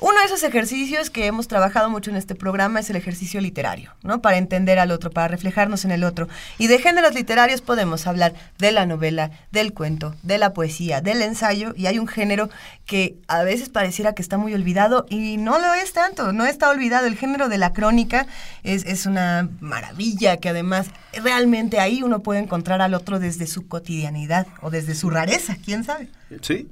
Uno 0.02 0.18
de 0.18 0.24
esos 0.24 0.42
ejercicios 0.44 1.10
que 1.10 1.26
hemos 1.26 1.46
trabajado 1.46 1.90
mucho 1.90 2.10
en 2.10 2.16
este 2.16 2.34
programa 2.34 2.80
es 2.80 2.88
el 2.88 2.96
ejercicio 2.96 3.38
literario, 3.38 3.92
¿no? 4.02 4.22
Para 4.22 4.38
entender 4.38 4.78
al 4.78 4.92
otro, 4.92 5.10
para 5.10 5.28
reflejarnos 5.28 5.84
en 5.84 5.90
el 5.90 6.04
otro. 6.04 6.26
Y 6.56 6.68
de 6.68 6.78
géneros 6.78 7.14
literarios 7.14 7.60
podemos 7.60 8.06
hablar 8.06 8.32
de 8.58 8.72
la 8.72 8.86
novela, 8.86 9.30
del 9.52 9.74
cuento, 9.74 10.14
de 10.22 10.38
la 10.38 10.54
poesía, 10.54 11.02
del 11.02 11.20
ensayo, 11.20 11.74
y 11.76 11.84
hay 11.84 11.98
un 11.98 12.06
género 12.06 12.48
que 12.86 13.16
a 13.28 13.42
veces 13.42 13.68
pareciera 13.68 14.14
que 14.14 14.22
está 14.22 14.38
muy 14.38 14.54
olvidado 14.54 15.04
y 15.10 15.36
no 15.36 15.58
lo 15.58 15.74
es 15.74 15.92
tanto, 15.92 16.32
no 16.32 16.46
está 16.46 16.70
olvidado. 16.70 17.06
El 17.06 17.18
género 17.18 17.50
de 17.50 17.58
la 17.58 17.74
crónica 17.74 18.26
es, 18.62 18.86
es 18.86 19.04
una 19.04 19.50
maravilla 19.60 20.38
que 20.38 20.48
además 20.48 20.86
realmente 21.12 21.78
ahí 21.78 22.02
uno 22.02 22.20
puede 22.20 22.40
encontrar 22.40 22.80
al 22.80 22.94
otro 22.94 23.18
desde 23.18 23.46
su 23.46 23.68
cotidianidad 23.68 24.46
o 24.62 24.70
desde 24.70 24.94
su 24.94 25.10
rareza, 25.10 25.58
quién 25.62 25.84
sabe. 25.84 26.08
Sí, 26.42 26.68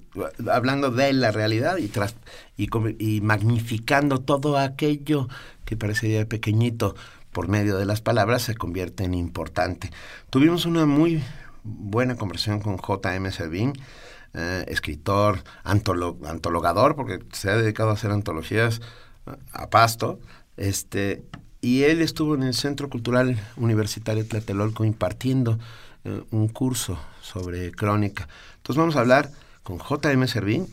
hablando 0.51 0.91
de 0.91 1.13
la 1.13 1.33
realidad 1.33 1.79
y, 1.79 1.89
tras, 1.89 2.15
y, 2.57 2.69
y 2.99 3.21
magnificando 3.21 4.21
todo 4.21 4.57
aquello 4.57 5.29
que 5.65 5.77
parecería 5.77 6.27
pequeñito 6.27 6.95
por 7.33 7.49
medio 7.49 7.77
de 7.77 7.85
las 7.85 8.01
palabras 8.01 8.43
se 8.43 8.55
convierte 8.55 9.05
en 9.05 9.15
importante. 9.15 9.91
Tuvimos 10.31 10.65
una 10.65 10.87
muy 10.87 11.23
buena 11.65 12.15
conversación 12.17 12.61
con 12.61 12.79
J.M. 12.79 13.31
Servín, 13.33 13.73
eh, 14.35 14.65
escritor, 14.69 15.43
antolo- 15.65 16.19
antologador, 16.27 16.95
porque 16.95 17.19
se 17.33 17.51
ha 17.51 17.57
dedicado 17.57 17.91
a 17.91 17.95
hacer 17.95 18.13
antologías 18.13 18.81
eh, 19.27 19.33
a 19.53 19.69
pasto, 19.71 20.21
este, 20.57 21.23
y 21.61 21.83
él 21.83 22.01
estuvo 22.01 22.35
en 22.35 22.45
el 22.45 22.55
Centro 22.55 22.89
Cultural 22.89 23.37
Universitario 23.57 24.27
Tlatelolco 24.27 24.85
impartiendo 24.85 25.59
eh, 26.05 26.23
un 26.31 26.49
curso 26.49 26.99
sobre 27.21 27.73
crónica. 27.73 28.29
Entonces 28.59 28.79
vamos 28.79 28.97
a 28.97 29.01
hablar 29.01 29.31
con 29.69 29.77
J.M. 29.77 30.27
Servín. 30.27 30.67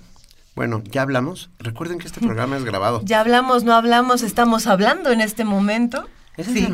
Bueno, 0.55 0.81
ya 0.85 1.01
hablamos. 1.01 1.49
Recuerden 1.59 1.99
que 1.99 2.07
este 2.07 2.21
programa 2.25 2.55
es 2.55 2.63
grabado. 2.63 3.01
Ya 3.03 3.19
hablamos, 3.19 3.65
no 3.65 3.73
hablamos, 3.73 4.23
estamos 4.23 4.67
hablando 4.67 5.11
en 5.11 5.19
este 5.19 5.43
momento. 5.43 6.07
Sí. 6.41 6.69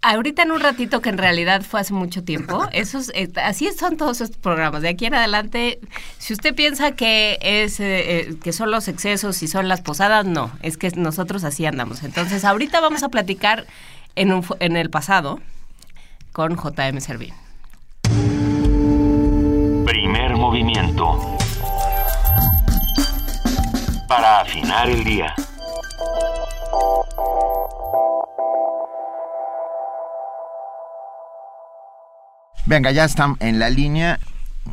Ahorita 0.00 0.42
en 0.42 0.52
un 0.52 0.60
ratito 0.60 1.00
que 1.00 1.08
en 1.08 1.18
realidad 1.18 1.62
fue 1.62 1.80
hace 1.80 1.92
mucho 1.92 2.22
tiempo, 2.22 2.68
esos, 2.72 3.10
eh, 3.12 3.28
así 3.42 3.68
son 3.76 3.96
todos 3.96 4.20
estos 4.20 4.38
programas. 4.38 4.82
De 4.82 4.88
aquí 4.88 5.06
en 5.06 5.14
adelante, 5.14 5.80
si 6.18 6.32
usted 6.32 6.54
piensa 6.54 6.92
que 6.92 7.38
es 7.40 7.80
eh, 7.80 8.20
eh, 8.20 8.36
que 8.40 8.52
son 8.52 8.70
los 8.70 8.86
excesos 8.86 9.42
y 9.42 9.48
son 9.48 9.66
las 9.66 9.80
posadas, 9.80 10.24
no, 10.24 10.52
es 10.62 10.76
que 10.76 10.92
nosotros 10.92 11.42
así 11.42 11.66
andamos. 11.66 12.04
Entonces, 12.04 12.44
ahorita 12.44 12.80
vamos 12.80 13.02
a 13.02 13.08
platicar 13.08 13.66
en, 14.14 14.32
un, 14.32 14.46
en 14.60 14.76
el 14.76 14.90
pasado 14.90 15.40
con 16.30 16.54
JM 16.54 17.00
Servín. 17.00 17.34
Primer 19.84 20.36
movimiento. 20.36 21.37
Para 24.08 24.40
afinar 24.40 24.88
el 24.88 25.04
día. 25.04 25.34
Venga, 32.66 32.90
ya 32.90 33.04
está 33.04 33.34
en 33.40 33.58
la 33.58 33.70
línea 33.70 34.18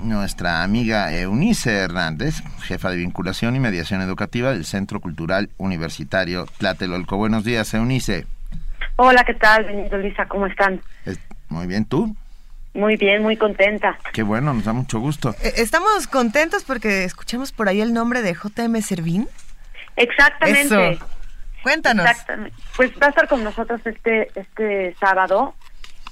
nuestra 0.04 0.64
amiga 0.64 1.14
Eunice 1.16 1.72
Hernández, 1.72 2.44
jefa 2.64 2.90
de 2.90 2.98
vinculación 2.98 3.56
y 3.56 3.60
mediación 3.62 4.02
educativa 4.02 4.52
del 4.52 4.66
Centro 4.66 5.00
Cultural 5.00 5.50
Universitario 5.58 6.46
Tlatelolco. 6.58 7.16
Buenos 7.16 7.46
días, 7.46 7.74
Eunice. 7.74 8.28
Hola, 8.98 9.24
¿qué 9.24 9.34
tal, 9.36 9.64
Benito 9.64 9.98
Lisa? 9.98 10.26
¿Cómo 10.28 10.48
están? 10.48 10.82
Es- 11.06 11.20
Muy 11.48 11.68
bien, 11.68 11.86
¿tú? 11.86 12.14
Muy 12.76 12.98
bien, 12.98 13.24
muy 13.24 13.38
contenta. 13.38 13.98
Qué 14.14 14.22
bueno, 14.22 14.54
nos 14.54 14.66
da 14.66 14.74
mucho 14.74 15.00
gusto. 15.00 15.30
Eh, 15.44 15.54
Estamos 15.58 16.08
contentos 16.08 16.64
porque 16.66 17.06
escuchamos 17.06 17.52
por 17.52 17.70
ahí 17.70 17.82
el 17.82 17.94
nombre 17.94 18.22
de 18.22 18.34
JM 18.34 18.82
Servín. 18.82 19.28
Exactamente. 19.96 20.92
Eso. 20.92 21.06
Cuéntanos. 21.64 22.06
Exactamente. 22.06 22.56
Pues 22.76 22.92
va 23.02 23.08
a 23.08 23.10
estar 23.10 23.28
con 23.28 23.44
nosotros 23.44 23.82
este 23.86 24.28
este 24.36 24.94
sábado. 25.00 25.56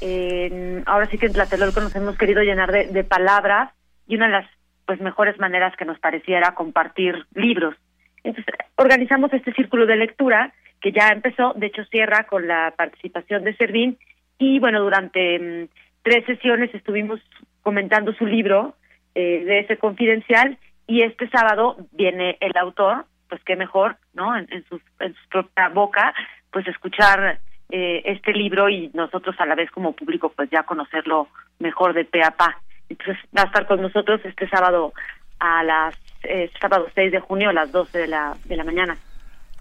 En- 0.02 0.84
ahora 0.86 1.08
sí 1.10 1.18
que 1.18 1.28
en 1.28 1.34
Tlatelolco 1.34 1.82
nos 1.82 1.96
hemos 1.96 2.18
querido 2.18 2.42
llenar 2.42 2.72
de, 2.72 2.88
de 2.88 3.04
palabras 3.04 3.72
y 4.08 4.16
una 4.16 4.26
de 4.28 4.32
las 4.32 4.46
pues 4.86 5.00
mejores 5.00 5.38
maneras 5.40 5.74
que 5.78 5.86
nos 5.86 6.00
pareciera 6.00 6.56
compartir 6.56 7.26
libros. 7.36 7.76
Entonces 8.24 8.54
organizamos 8.76 9.32
este 9.34 9.54
círculo 9.54 9.86
de 9.86 9.96
lectura 9.98 10.54
que 10.82 10.92
ya 10.92 11.10
empezó, 11.10 11.54
de 11.56 11.68
hecho 11.68 11.84
cierra 11.86 12.26
con 12.26 12.48
la 12.48 12.74
participación 12.78 13.44
de 13.44 13.56
Servín 13.56 13.98
y 14.38 14.60
bueno 14.60 14.82
durante 14.82 15.40
mm, 15.40 15.68
tres 16.04 16.26
sesiones 16.26 16.74
estuvimos 16.74 17.20
comentando 17.62 18.14
su 18.14 18.26
libro 18.26 18.76
eh, 19.16 19.44
de 19.46 19.60
ese 19.60 19.78
confidencial 19.78 20.58
y 20.86 21.02
este 21.02 21.30
sábado 21.30 21.78
viene 21.92 22.38
el 22.42 22.56
autor, 22.58 23.06
pues 23.30 23.42
qué 23.46 23.56
mejor, 23.56 23.98
¿no? 24.14 24.38
En, 24.38 24.48
en, 24.52 24.66
su, 24.68 24.80
en 25.00 25.16
su 25.16 25.30
propia 25.30 25.70
boca, 25.70 26.14
pues 26.52 26.68
escuchar 26.68 27.40
eh, 27.70 28.02
este 28.06 28.34
libro 28.34 28.70
y 28.70 28.92
nosotros 28.94 29.36
a 29.40 29.46
la 29.46 29.56
vez 29.56 29.72
como 29.72 29.94
público 29.94 30.32
pues 30.36 30.50
ya 30.52 30.64
conocerlo 30.64 31.30
mejor 31.60 31.94
de 31.94 32.06
pe 32.06 32.24
a 32.24 32.32
pa. 32.32 32.62
Entonces 32.90 33.18
va 33.36 33.44
a 33.44 33.46
estar 33.46 33.66
con 33.66 33.82
nosotros 33.82 34.22
este 34.26 34.48
sábado 34.50 34.94
a 35.40 35.64
las 35.64 35.96
eh, 36.24 36.52
sábado 36.60 36.88
6 36.94 37.12
de 37.12 37.20
junio 37.20 37.50
a 37.50 37.54
las 37.54 37.72
12 37.72 37.98
de 37.98 38.08
la, 38.08 38.36
de 38.46 38.58
la 38.58 38.64
mañana. 38.64 38.98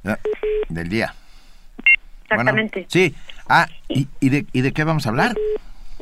Ah, 0.04 0.18
Del 0.68 0.88
día. 0.88 1.14
Exactamente. 2.24 2.80
Bueno, 2.80 2.88
sí. 2.90 3.14
Ah, 3.48 3.66
¿y, 3.88 4.08
y 4.20 4.28
de, 4.28 4.46
¿y 4.52 4.60
de 4.60 4.72
qué 4.72 4.84
vamos 4.84 5.06
a 5.06 5.10
hablar? 5.10 5.32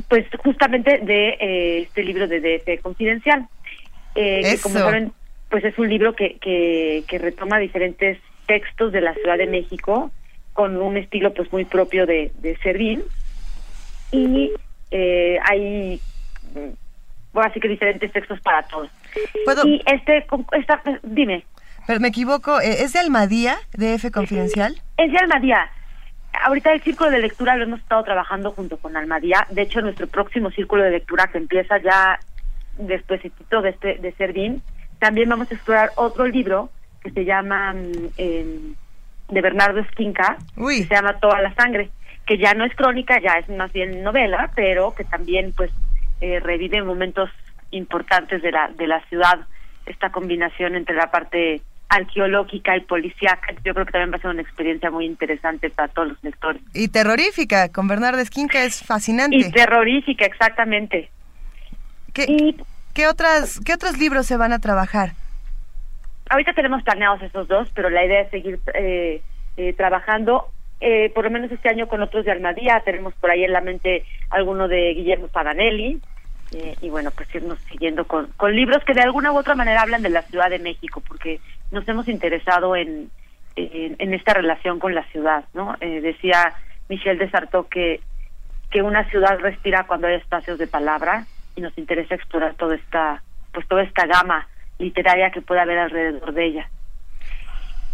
Pues 0.08 0.26
justamente 0.42 0.98
de 0.98 1.28
eh, 1.40 1.82
este 1.82 2.02
libro 2.02 2.28
de 2.28 2.40
DF 2.40 2.82
Confidencial. 2.82 3.46
Eh, 4.14 4.42
que 4.42 4.60
como 4.60 4.76
Eso. 4.76 4.84
saben, 4.84 5.12
pues 5.48 5.64
es 5.64 5.78
un 5.78 5.88
libro 5.88 6.14
que, 6.14 6.38
que, 6.38 7.04
que 7.08 7.18
retoma 7.18 7.58
diferentes 7.58 8.18
textos 8.46 8.92
de 8.92 9.00
la 9.00 9.14
Ciudad 9.14 9.38
de 9.38 9.46
México 9.46 10.10
con 10.52 10.76
un 10.76 10.96
estilo 10.96 11.32
pues 11.32 11.52
muy 11.52 11.64
propio 11.64 12.06
de, 12.06 12.32
de 12.40 12.56
Servín. 12.58 13.02
Y 14.12 14.52
eh, 14.90 15.38
hay, 15.48 16.00
mm, 16.54 16.74
bueno, 17.32 17.48
así 17.48 17.60
que 17.60 17.68
diferentes 17.68 18.12
textos 18.12 18.40
para 18.40 18.62
todos. 18.64 18.90
Y 19.64 19.80
este, 19.86 20.26
esta, 20.52 20.82
dime. 21.02 21.44
Pero 21.86 22.00
me 22.00 22.08
equivoco, 22.08 22.60
eh, 22.60 22.82
¿es 22.82 22.92
de 22.92 22.98
Almadía, 22.98 23.58
de 23.72 23.94
F 23.94 24.10
Confidencial? 24.10 24.80
Es 24.96 25.10
de 25.10 25.18
Almadía. 25.18 25.70
Ahorita 26.32 26.72
el 26.72 26.82
círculo 26.82 27.10
de 27.10 27.18
lectura 27.18 27.56
lo 27.56 27.64
hemos 27.64 27.80
estado 27.80 28.04
trabajando 28.04 28.52
junto 28.52 28.76
con 28.76 28.96
Almadía. 28.96 29.46
De 29.50 29.62
hecho, 29.62 29.80
nuestro 29.80 30.06
próximo 30.06 30.50
círculo 30.50 30.84
de 30.84 30.90
lectura 30.90 31.26
que 31.26 31.38
empieza 31.38 31.78
ya 31.78 32.18
después 32.78 33.20
de 33.22 33.68
este 33.68 33.96
de 33.96 34.12
Servín, 34.12 34.62
también 34.98 35.28
vamos 35.28 35.50
a 35.50 35.54
explorar 35.54 35.90
otro 35.96 36.26
libro 36.26 36.70
que 37.02 37.10
se 37.10 37.24
llama 37.24 37.74
em, 38.16 38.74
de 39.28 39.40
Bernardo 39.40 39.80
Esquinca, 39.80 40.36
que 40.56 40.84
se 40.84 40.94
llama 40.94 41.18
Toda 41.18 41.40
la 41.40 41.54
sangre, 41.54 41.90
que 42.26 42.38
ya 42.38 42.54
no 42.54 42.64
es 42.64 42.74
crónica, 42.74 43.20
ya 43.20 43.32
es 43.32 43.48
más 43.48 43.72
bien 43.72 44.02
novela, 44.02 44.50
pero 44.54 44.94
que 44.94 45.04
también 45.04 45.52
pues 45.56 45.70
eh, 46.20 46.40
revive 46.40 46.82
momentos 46.82 47.30
importantes 47.70 48.42
de 48.42 48.52
la 48.52 48.68
de 48.68 48.86
la 48.86 49.00
ciudad, 49.06 49.40
esta 49.86 50.10
combinación 50.10 50.74
entre 50.74 50.94
la 50.94 51.10
parte 51.10 51.62
arqueológica 51.90 52.76
y 52.76 52.80
policíaca. 52.80 53.52
Yo 53.64 53.74
creo 53.74 53.84
que 53.84 53.92
también 53.92 54.12
va 54.12 54.16
a 54.16 54.20
ser 54.20 54.30
una 54.30 54.42
experiencia 54.42 54.90
muy 54.90 55.04
interesante 55.04 55.68
para 55.70 55.88
todos 55.88 56.08
los 56.08 56.24
lectores. 56.24 56.62
Y 56.72 56.88
terrorífica, 56.88 57.70
con 57.70 57.88
Bernardo 57.88 58.20
Esquinca 58.20 58.62
es 58.62 58.82
fascinante. 58.82 59.36
Y 59.36 59.50
terrorífica, 59.50 60.24
exactamente. 60.24 61.10
¿Qué, 62.14 62.54
¿qué, 62.94 63.06
otras, 63.08 63.60
¿Qué 63.64 63.74
otros 63.74 63.98
libros 63.98 64.26
se 64.26 64.36
van 64.36 64.52
a 64.52 64.60
trabajar? 64.60 65.10
Ahorita 66.30 66.52
tenemos 66.52 66.82
planeados 66.84 67.22
esos 67.22 67.48
dos, 67.48 67.68
pero 67.74 67.90
la 67.90 68.04
idea 68.04 68.20
es 68.20 68.30
seguir 68.30 68.60
eh, 68.74 69.20
eh, 69.56 69.72
trabajando, 69.72 70.46
eh, 70.80 71.10
por 71.12 71.24
lo 71.24 71.30
menos 71.30 71.50
este 71.50 71.68
año 71.68 71.88
con 71.88 72.02
otros 72.02 72.24
de 72.24 72.30
Almadía. 72.30 72.82
Tenemos 72.84 73.14
por 73.14 73.32
ahí 73.32 73.42
en 73.42 73.52
la 73.52 73.60
mente 73.60 74.04
alguno 74.30 74.68
de 74.68 74.94
Guillermo 74.94 75.26
Paganelli. 75.26 76.00
Eh, 76.52 76.76
y 76.80 76.88
bueno, 76.90 77.10
pues 77.10 77.32
irnos 77.34 77.58
siguiendo 77.70 78.06
con, 78.06 78.26
con 78.36 78.54
libros 78.54 78.82
que 78.84 78.94
de 78.94 79.02
alguna 79.02 79.32
u 79.32 79.38
otra 79.38 79.54
manera 79.54 79.82
hablan 79.82 80.02
de 80.02 80.10
la 80.10 80.22
Ciudad 80.22 80.50
de 80.50 80.58
México, 80.58 81.02
porque 81.06 81.40
nos 81.70 81.86
hemos 81.88 82.08
interesado 82.08 82.74
en, 82.76 83.10
en, 83.56 84.14
esta 84.14 84.34
relación 84.34 84.78
con 84.78 84.94
la 84.94 85.04
ciudad, 85.04 85.44
¿no? 85.54 85.76
Eh, 85.80 86.00
decía 86.00 86.54
Michel 86.88 87.18
Desartó 87.18 87.68
que, 87.68 88.00
que 88.70 88.82
una 88.82 89.08
ciudad 89.10 89.38
respira 89.38 89.84
cuando 89.86 90.06
hay 90.06 90.14
espacios 90.14 90.58
de 90.58 90.66
palabra 90.66 91.26
y 91.56 91.60
nos 91.60 91.76
interesa 91.78 92.14
explorar 92.14 92.54
toda 92.54 92.74
esta, 92.74 93.22
pues 93.52 93.66
toda 93.68 93.82
esta 93.82 94.06
gama 94.06 94.46
literaria 94.78 95.30
que 95.30 95.42
puede 95.42 95.60
haber 95.60 95.78
alrededor 95.78 96.32
de 96.32 96.44
ella. 96.46 96.68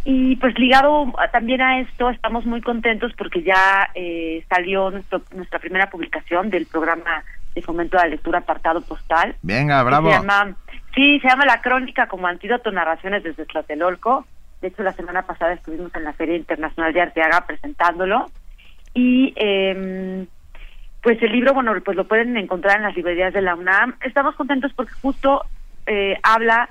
Y 0.04 0.36
pues 0.36 0.56
ligado 0.56 1.12
también 1.32 1.60
a 1.60 1.80
esto, 1.80 2.10
estamos 2.10 2.46
muy 2.46 2.60
contentos 2.60 3.12
porque 3.18 3.42
ya 3.42 3.90
eh, 3.94 4.44
salió 4.48 4.90
nuestro- 4.90 5.22
nuestra 5.34 5.58
primera 5.58 5.90
publicación 5.90 6.48
del 6.48 6.66
programa 6.66 7.24
de 7.56 7.62
fomento 7.62 7.98
a 7.98 8.02
la 8.02 8.10
lectura 8.10 8.40
apartado 8.40 8.82
postal. 8.82 9.34
Venga, 9.40 9.82
bravo. 9.82 10.10
Se 10.10 10.16
llama, 10.16 10.54
sí, 10.94 11.18
se 11.20 11.28
llama 11.28 11.46
La 11.46 11.62
Crónica 11.62 12.06
como 12.06 12.26
antídoto 12.26 12.70
narraciones 12.70 13.24
desde 13.24 13.46
Tlatelolco. 13.46 14.26
De 14.60 14.68
hecho, 14.68 14.82
la 14.82 14.92
semana 14.92 15.22
pasada 15.22 15.54
estuvimos 15.54 15.94
en 15.94 16.04
la 16.04 16.12
Feria 16.12 16.36
Internacional 16.36 16.92
de 16.92 17.00
Arteaga 17.00 17.46
presentándolo. 17.46 18.30
Y 18.92 19.32
eh, 19.36 20.26
pues 21.02 21.22
el 21.22 21.32
libro, 21.32 21.54
bueno, 21.54 21.72
pues 21.82 21.96
lo 21.96 22.06
pueden 22.06 22.36
encontrar 22.36 22.76
en 22.76 22.82
las 22.82 22.94
librerías 22.94 23.32
de 23.32 23.40
la 23.40 23.54
UNAM. 23.54 23.96
Estamos 24.02 24.34
contentos 24.34 24.72
porque 24.74 24.92
justo 25.00 25.42
eh, 25.86 26.18
habla 26.22 26.68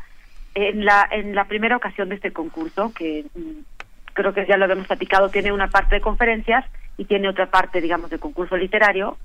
en 0.53 0.85
la 0.85 1.07
en 1.09 1.33
la 1.33 1.45
primera 1.45 1.77
ocasión 1.77 2.09
de 2.09 2.15
este 2.15 2.31
concurso, 2.31 2.93
que 2.93 3.25
mm, 3.33 4.13
creo 4.13 4.33
que 4.35 4.45
ya 4.45 4.57
lo 4.57 4.65
habíamos 4.65 4.85
platicado, 4.85 5.29
tiene 5.29 5.51
una 5.51 5.67
parte 5.67 5.95
de 5.95 6.01
conferencias 6.01 6.63
y 6.97 7.05
tiene 7.05 7.27
otra 7.27 7.47
parte, 7.47 7.81
digamos, 7.81 8.11
de 8.11 8.19
concurso 8.19 8.55
literario. 8.55 9.17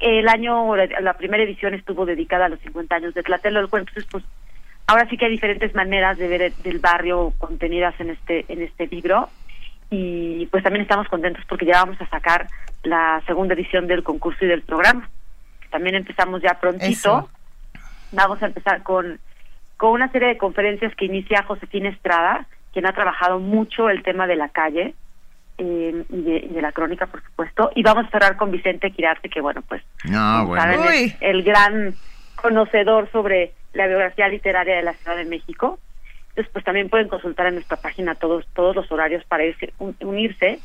El 0.00 0.28
año, 0.28 0.74
la, 0.76 1.14
primera 1.14 1.42
edición 1.42 1.74
estuvo 1.74 2.04
dedicada 2.04 2.46
a 2.46 2.48
los 2.48 2.60
50 2.60 2.94
años 2.94 3.14
de 3.14 3.22
Tlatelolco, 3.22 3.78
entonces 3.78 4.06
pues 4.10 4.24
ahora 4.86 5.08
sí 5.08 5.16
que 5.16 5.24
hay 5.24 5.30
diferentes 5.32 5.74
maneras 5.74 6.18
de 6.18 6.28
ver 6.28 6.42
el- 6.42 6.62
del 6.62 6.78
barrio 6.78 7.32
contenidas 7.38 7.98
en 8.00 8.10
este 8.10 8.44
en 8.48 8.62
este 8.62 8.86
libro 8.88 9.28
y 9.90 10.46
pues 10.46 10.62
también 10.62 10.82
estamos 10.82 11.08
contentos 11.08 11.44
porque 11.48 11.64
ya 11.66 11.82
vamos 11.84 12.00
a 12.00 12.06
sacar 12.08 12.46
la 12.82 13.22
segunda 13.26 13.54
edición 13.54 13.86
del 13.86 14.02
concurso 14.02 14.44
y 14.44 14.48
del 14.48 14.62
programa. 14.62 15.08
También 15.70 15.94
empezamos 15.96 16.42
ya 16.42 16.60
prontito. 16.60 16.90
Eso. 16.90 17.30
Vamos 18.12 18.42
a 18.42 18.46
empezar 18.46 18.82
con 18.82 19.18
con 19.76 19.92
una 19.92 20.10
serie 20.12 20.28
de 20.28 20.38
conferencias 20.38 20.94
que 20.94 21.04
inicia 21.06 21.42
Josefina 21.42 21.88
Estrada, 21.90 22.46
quien 22.72 22.86
ha 22.86 22.92
trabajado 22.92 23.38
mucho 23.40 23.90
el 23.90 24.02
tema 24.02 24.26
de 24.26 24.36
la 24.36 24.48
calle 24.48 24.94
eh, 25.58 26.04
y, 26.10 26.22
de, 26.22 26.36
y 26.36 26.48
de 26.48 26.62
la 26.62 26.72
crónica, 26.72 27.06
por 27.06 27.22
supuesto. 27.22 27.70
Y 27.74 27.82
vamos 27.82 28.06
a 28.06 28.10
cerrar 28.10 28.36
con 28.36 28.50
Vicente 28.50 28.90
Quirarte, 28.90 29.28
que 29.28 29.40
bueno, 29.40 29.62
pues 29.68 29.82
No, 30.04 30.46
bueno. 30.46 30.62
saben, 30.62 30.80
es 30.92 31.16
el 31.20 31.42
gran 31.42 31.94
conocedor 32.36 33.10
sobre 33.10 33.52
la 33.72 33.86
biografía 33.86 34.28
literaria 34.28 34.76
de 34.76 34.82
la 34.82 34.94
Ciudad 34.94 35.16
de 35.16 35.24
México. 35.24 35.78
Entonces, 36.30 36.52
pues 36.52 36.64
también 36.64 36.88
pueden 36.90 37.08
consultar 37.08 37.46
en 37.46 37.54
nuestra 37.54 37.76
página 37.78 38.14
todos 38.14 38.46
todos 38.54 38.76
los 38.76 38.90
horarios 38.92 39.24
para 39.24 39.44
irse, 39.44 39.72
un- 39.78 39.96
unirse. 40.00 40.58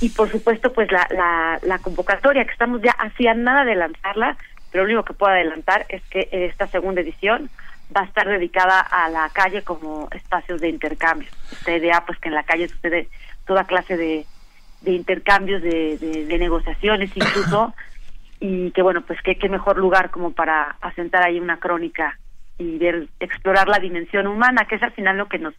Y 0.00 0.10
por 0.10 0.30
supuesto, 0.30 0.72
pues 0.72 0.90
la, 0.92 1.06
la, 1.10 1.58
la 1.62 1.78
convocatoria, 1.78 2.44
que 2.44 2.52
estamos 2.52 2.80
ya 2.80 2.92
hacía 2.92 3.34
nada 3.34 3.64
de 3.64 3.74
lanzarla, 3.74 4.36
pero 4.70 4.84
lo 4.84 4.90
único 4.92 5.04
que 5.04 5.14
puedo 5.14 5.32
adelantar 5.32 5.84
es 5.88 6.00
que 6.10 6.28
esta 6.30 6.68
segunda 6.68 7.00
edición 7.00 7.50
va 7.94 8.02
a 8.02 8.04
estar 8.04 8.26
dedicada 8.28 8.78
a 8.80 9.08
la 9.10 9.28
calle 9.32 9.62
como 9.62 10.08
espacios 10.12 10.60
de 10.60 10.68
intercambio. 10.68 11.28
Esta 11.50 11.72
idea, 11.76 12.04
pues 12.06 12.18
que 12.20 12.28
en 12.28 12.34
la 12.36 12.44
calle 12.44 12.68
sucede 12.68 13.08
toda 13.50 13.64
clase 13.64 13.96
de, 13.96 14.26
de 14.82 14.92
intercambios, 14.92 15.60
de, 15.60 15.98
de, 15.98 16.24
de 16.24 16.38
negociaciones 16.38 17.10
incluso, 17.16 17.74
y 18.38 18.70
que 18.70 18.80
bueno, 18.80 19.00
pues 19.00 19.18
qué, 19.24 19.48
mejor 19.48 19.76
lugar 19.76 20.10
como 20.10 20.30
para 20.30 20.76
asentar 20.80 21.24
ahí 21.24 21.40
una 21.40 21.58
crónica 21.58 22.16
y 22.58 22.78
ver, 22.78 23.08
explorar 23.18 23.66
la 23.66 23.80
dimensión 23.80 24.28
humana, 24.28 24.66
que 24.66 24.76
es 24.76 24.82
al 24.84 24.92
final 24.92 25.18
lo 25.18 25.26
que 25.26 25.40
nos, 25.40 25.54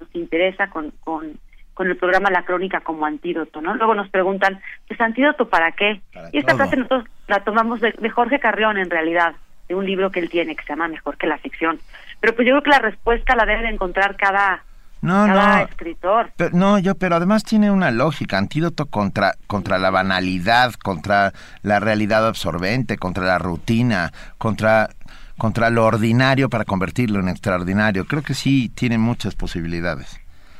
nos 0.00 0.12
interesa 0.12 0.70
con, 0.70 0.90
con, 1.04 1.38
con 1.72 1.86
el 1.86 1.96
programa 1.96 2.32
La 2.32 2.42
Crónica 2.42 2.80
como 2.80 3.06
antídoto, 3.06 3.60
¿no? 3.60 3.76
Luego 3.76 3.94
nos 3.94 4.08
preguntan, 4.08 4.58
pues 4.88 5.00
antídoto 5.00 5.48
para 5.48 5.70
qué? 5.70 6.00
y 6.32 6.38
esta 6.38 6.54
todo. 6.54 6.56
frase 6.56 6.76
nosotros 6.78 7.04
la 7.28 7.44
tomamos 7.44 7.80
de, 7.80 7.92
de 7.92 8.10
Jorge 8.10 8.40
Carrión 8.40 8.76
en 8.76 8.90
realidad, 8.90 9.36
de 9.68 9.76
un 9.76 9.86
libro 9.86 10.10
que 10.10 10.18
él 10.18 10.30
tiene 10.30 10.56
que 10.56 10.64
se 10.64 10.70
llama 10.70 10.88
Mejor 10.88 11.16
que 11.16 11.28
la 11.28 11.38
ficción. 11.38 11.78
Pero 12.18 12.34
pues 12.34 12.44
yo 12.48 12.54
creo 12.54 12.62
que 12.64 12.70
la 12.70 12.80
respuesta 12.80 13.36
la 13.36 13.46
debe 13.46 13.62
de 13.62 13.68
encontrar 13.68 14.16
cada, 14.16 14.64
No, 15.02 15.26
cada 15.26 15.58
no. 15.58 15.64
escritor. 15.68 16.32
Pero- 16.36 16.50
no, 16.56 16.78
yo, 16.78 16.94
pero 16.96 17.16
además 17.16 17.44
tiene 17.44 17.70
una 17.70 17.90
lógica, 17.90 18.38
antídoto 18.38 18.86
contra, 18.86 19.34
contra 19.46 19.78
la 19.78 19.90
banalidad, 19.90 20.72
contra 20.74 21.32
la 21.62 21.80
realidad 21.80 22.26
absorbente, 22.26 22.96
contra 22.96 23.24
la 23.24 23.38
rutina, 23.38 24.12
contra, 24.38 24.88
contra 25.38 25.70
lo 25.70 25.84
ordinario 25.84 26.48
para 26.48 26.64
convertirlo 26.64 27.20
en 27.20 27.28
extraordinario. 27.28 28.06
Creo 28.06 28.22
que 28.22 28.34
sí 28.34 28.70
tiene 28.74 28.98
muchas 28.98 29.34
posibilidades. 29.34 30.18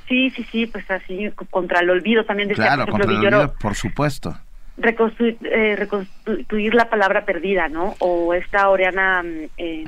Sí, 0.09 0.31
sí, 0.31 0.47
sí, 0.53 0.67
pues 0.67 0.89
así, 0.91 1.31
co- 1.35 1.47
contra 1.47 1.81
el 1.81 1.91
olvido 1.91 2.25
también 2.25 2.49
decía, 2.49 2.67
Claro, 2.67 2.85
por 2.85 2.89
ejemplo, 2.91 3.07
contra 3.07 3.13
el 3.15 3.19
Villoro, 3.21 3.43
olvido, 3.51 3.59
por 3.59 3.75
supuesto. 3.75 4.39
Reconstru- 4.79 5.37
eh, 5.43 5.77
reconstruir 5.77 6.75
la 6.75 6.89
palabra 6.91 7.25
perdida, 7.25 7.69
¿no? 7.69 7.95
O 7.99 8.35
esta 8.35 8.69
Oriana 8.69 9.23
mm, 9.23 9.49
eh. 9.59 9.85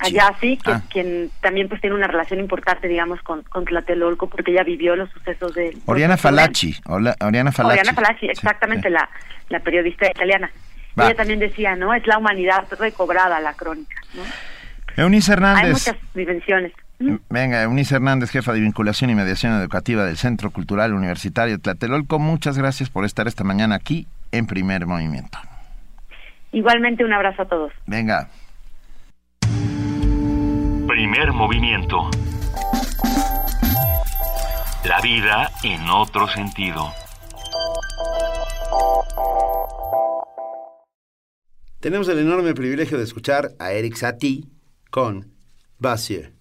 Ayasi, 0.00 0.56
que, 0.58 0.70
Ah. 0.72 0.82
quien 0.90 1.30
también 1.40 1.68
pues 1.68 1.80
tiene 1.80 1.96
una 1.96 2.06
relación 2.06 2.40
importante, 2.40 2.88
digamos, 2.88 3.20
con, 3.22 3.42
con 3.42 3.64
Tlatelolco, 3.64 4.28
porque 4.28 4.52
ella 4.52 4.62
vivió 4.64 4.96
los 4.96 5.10
sucesos 5.10 5.54
de... 5.54 5.76
Oriana 5.86 6.16
Falachi. 6.16 6.74
Ola- 6.86 7.16
Oriana 7.20 7.52
Falachi. 7.52 7.78
Oriana 7.80 7.94
Falachi, 7.94 8.20
Sí, 8.20 8.26
exactamente, 8.26 8.88
sí. 8.88 8.92
La, 8.94 9.08
la 9.48 9.60
periodista 9.60 10.10
italiana. 10.10 10.50
Va. 10.98 11.06
Ella 11.06 11.14
también 11.16 11.38
decía, 11.38 11.76
¿no? 11.76 11.94
Es 11.94 12.06
la 12.06 12.18
humanidad 12.18 12.64
recobrada, 12.78 13.40
la 13.40 13.54
crónica, 13.54 13.94
¿no? 14.14 14.22
Eunice 14.96 15.30
Hay 15.32 15.36
Hernández. 15.36 15.72
muchas 15.72 15.96
dimensiones. 16.14 16.72
Venga, 17.30 17.62
Eunice 17.62 17.94
Hernández, 17.94 18.30
jefa 18.30 18.52
de 18.52 18.60
vinculación 18.60 19.08
y 19.08 19.14
mediación 19.14 19.54
educativa 19.58 20.04
del 20.04 20.18
Centro 20.18 20.50
Cultural 20.50 20.92
Universitario 20.92 21.58
Tlatelolco. 21.58 22.18
Muchas 22.18 22.58
gracias 22.58 22.90
por 22.90 23.06
estar 23.06 23.26
esta 23.26 23.42
mañana 23.44 23.76
aquí 23.76 24.06
en 24.32 24.46
Primer 24.46 24.86
Movimiento. 24.86 25.38
Igualmente 26.52 27.04
un 27.04 27.12
abrazo 27.12 27.42
a 27.42 27.48
todos. 27.48 27.72
Venga. 27.86 28.28
Primer 30.86 31.32
movimiento. 31.32 32.10
La 34.84 35.00
vida 35.00 35.50
en 35.62 35.88
otro 35.88 36.26
sentido. 36.28 36.92
Tenemos 41.80 42.08
el 42.08 42.18
enorme 42.18 42.54
privilegio 42.54 42.98
de 42.98 43.04
escuchar 43.04 43.50
a 43.58 43.72
Eric 43.72 43.94
Satie 43.94 44.44
con 44.90 45.32
Bassier. 45.78 46.39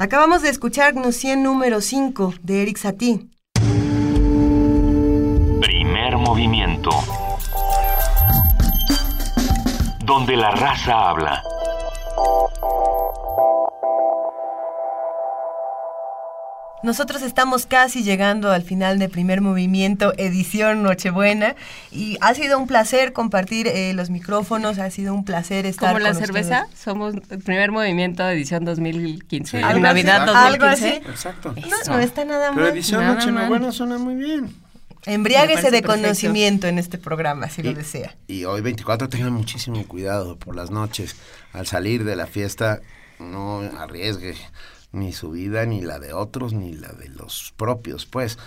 Acabamos 0.00 0.40
de 0.40 0.48
escuchar 0.48 0.94
Gnocien 0.94 1.42
número 1.42 1.82
5 1.82 2.32
de 2.42 2.62
Eric 2.62 2.78
Satie. 2.78 3.28
Primer 5.60 6.16
movimiento. 6.16 6.88
Donde 10.02 10.36
la 10.36 10.52
raza 10.52 11.10
habla. 11.10 11.42
Nosotros 16.90 17.22
estamos 17.22 17.66
casi 17.66 18.02
llegando 18.02 18.50
al 18.50 18.64
final 18.64 18.98
de 18.98 19.08
primer 19.08 19.40
movimiento, 19.40 20.12
edición 20.16 20.82
Nochebuena, 20.82 21.54
y 21.92 22.16
ha 22.20 22.34
sido 22.34 22.58
un 22.58 22.66
placer 22.66 23.12
compartir 23.12 23.68
eh, 23.68 23.92
los 23.94 24.10
micrófonos, 24.10 24.80
ha 24.80 24.90
sido 24.90 25.14
un 25.14 25.24
placer 25.24 25.66
estar 25.66 25.90
Como 25.90 26.00
la 26.00 26.10
con 26.14 26.20
cerveza, 26.20 26.62
ustedes. 26.64 26.80
somos 26.80 27.14
el 27.30 27.38
primer 27.38 27.70
movimiento 27.70 28.24
de 28.24 28.32
edición 28.32 28.64
2015. 28.64 29.50
Sí. 29.52 29.56
En 29.58 29.62
Algo 29.62 29.82
Navidad 29.82 30.22
así, 30.28 30.58
2015. 30.58 30.66
algo 30.66 30.66
así. 30.66 31.10
Exacto. 31.12 31.54
No, 31.54 31.94
no 31.94 32.00
está 32.00 32.24
nada 32.24 32.50
Pero 32.52 32.66
mal. 32.66 32.74
edición 32.74 33.02
Nada 33.02 33.14
Nochebuena 33.24 33.70
suena 33.70 33.96
muy 33.98 34.16
bien. 34.16 34.52
Embriáguese 35.06 35.70
de 35.70 35.82
perfecto. 35.82 35.92
conocimiento 35.92 36.66
en 36.66 36.80
este 36.80 36.98
programa, 36.98 37.48
si 37.50 37.62
lo 37.62 37.72
desea. 37.72 38.16
Y 38.26 38.46
hoy 38.46 38.62
24 38.62 39.08
tengan 39.08 39.32
muchísimo 39.32 39.86
cuidado 39.86 40.36
por 40.40 40.56
las 40.56 40.72
noches. 40.72 41.14
Al 41.52 41.68
salir 41.68 42.02
de 42.02 42.16
la 42.16 42.26
fiesta 42.26 42.80
no 43.20 43.60
arriesgue 43.78 44.34
ni 44.92 45.12
su 45.12 45.30
vida, 45.30 45.66
ni 45.66 45.80
la 45.82 45.98
de 45.98 46.12
otros, 46.12 46.52
ni 46.52 46.72
la 46.74 46.88
de 46.88 47.08
los 47.08 47.52
propios. 47.56 48.06
Pues 48.06 48.38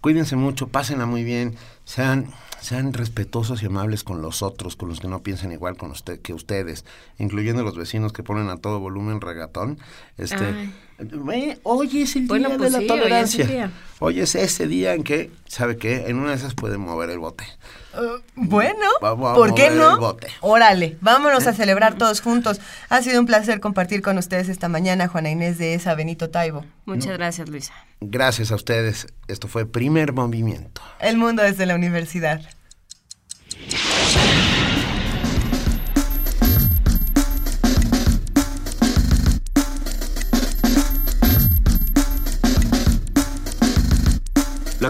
cuídense 0.00 0.36
mucho, 0.36 0.68
pásenla 0.68 1.06
muy 1.06 1.24
bien, 1.24 1.54
sean, 1.84 2.26
sean 2.60 2.92
respetuosos 2.92 3.62
y 3.62 3.66
amables 3.66 4.04
con 4.04 4.20
los 4.20 4.42
otros, 4.42 4.76
con 4.76 4.88
los 4.90 5.00
que 5.00 5.08
no 5.08 5.22
piensan 5.22 5.52
igual 5.52 5.76
con 5.76 5.90
usted, 5.90 6.20
que 6.20 6.34
ustedes, 6.34 6.84
incluyendo 7.18 7.62
los 7.62 7.76
vecinos 7.76 8.12
que 8.12 8.22
ponen 8.22 8.50
a 8.50 8.56
todo 8.58 8.80
volumen 8.80 9.20
regatón. 9.22 9.78
Este, 10.18 10.72
ve, 10.98 11.58
hoy 11.62 12.02
es 12.02 12.16
el 12.16 12.26
Bueno, 12.26 12.48
día 12.48 12.58
pues 12.58 12.72
de 12.72 12.78
la 12.80 12.84
sí, 12.84 12.90
hoy 12.90 12.96
es 12.96 13.00
tolerancia. 13.02 13.46
día. 13.46 13.72
Hoy 13.98 14.20
es 14.20 14.34
ese 14.34 14.66
día 14.66 14.94
en 14.94 15.04
que, 15.04 15.30
¿sabe 15.46 15.76
qué? 15.78 16.04
En 16.08 16.18
una 16.18 16.30
de 16.30 16.36
esas 16.36 16.54
puede 16.54 16.76
mover 16.76 17.08
el 17.10 17.18
bote. 17.18 17.44
Bueno, 18.34 18.86
Vamos 19.00 19.30
a 19.30 19.34
¿por 19.34 19.54
qué 19.54 19.70
no? 19.70 19.94
el 19.94 20.00
bote. 20.00 20.28
Órale, 20.40 20.96
vámonos 21.00 21.46
a 21.46 21.52
celebrar 21.52 21.94
todos 21.94 22.20
juntos. 22.20 22.60
Ha 22.88 23.02
sido 23.02 23.20
un 23.20 23.26
placer 23.26 23.60
compartir 23.60 24.02
con 24.02 24.18
ustedes 24.18 24.48
esta 24.48 24.68
mañana, 24.68 25.08
Juana 25.08 25.30
Inés 25.30 25.58
de 25.58 25.74
esa, 25.74 25.94
Benito 25.94 26.30
Taibo. 26.30 26.64
Muchas 26.84 27.16
gracias, 27.16 27.48
Luisa. 27.48 27.72
Gracias 28.00 28.50
a 28.52 28.56
ustedes. 28.56 29.06
Esto 29.28 29.48
fue 29.48 29.66
Primer 29.66 30.12
Movimiento. 30.12 30.82
El 31.00 31.16
mundo 31.16 31.42
desde 31.42 31.66
la 31.66 31.74
universidad. 31.74 32.40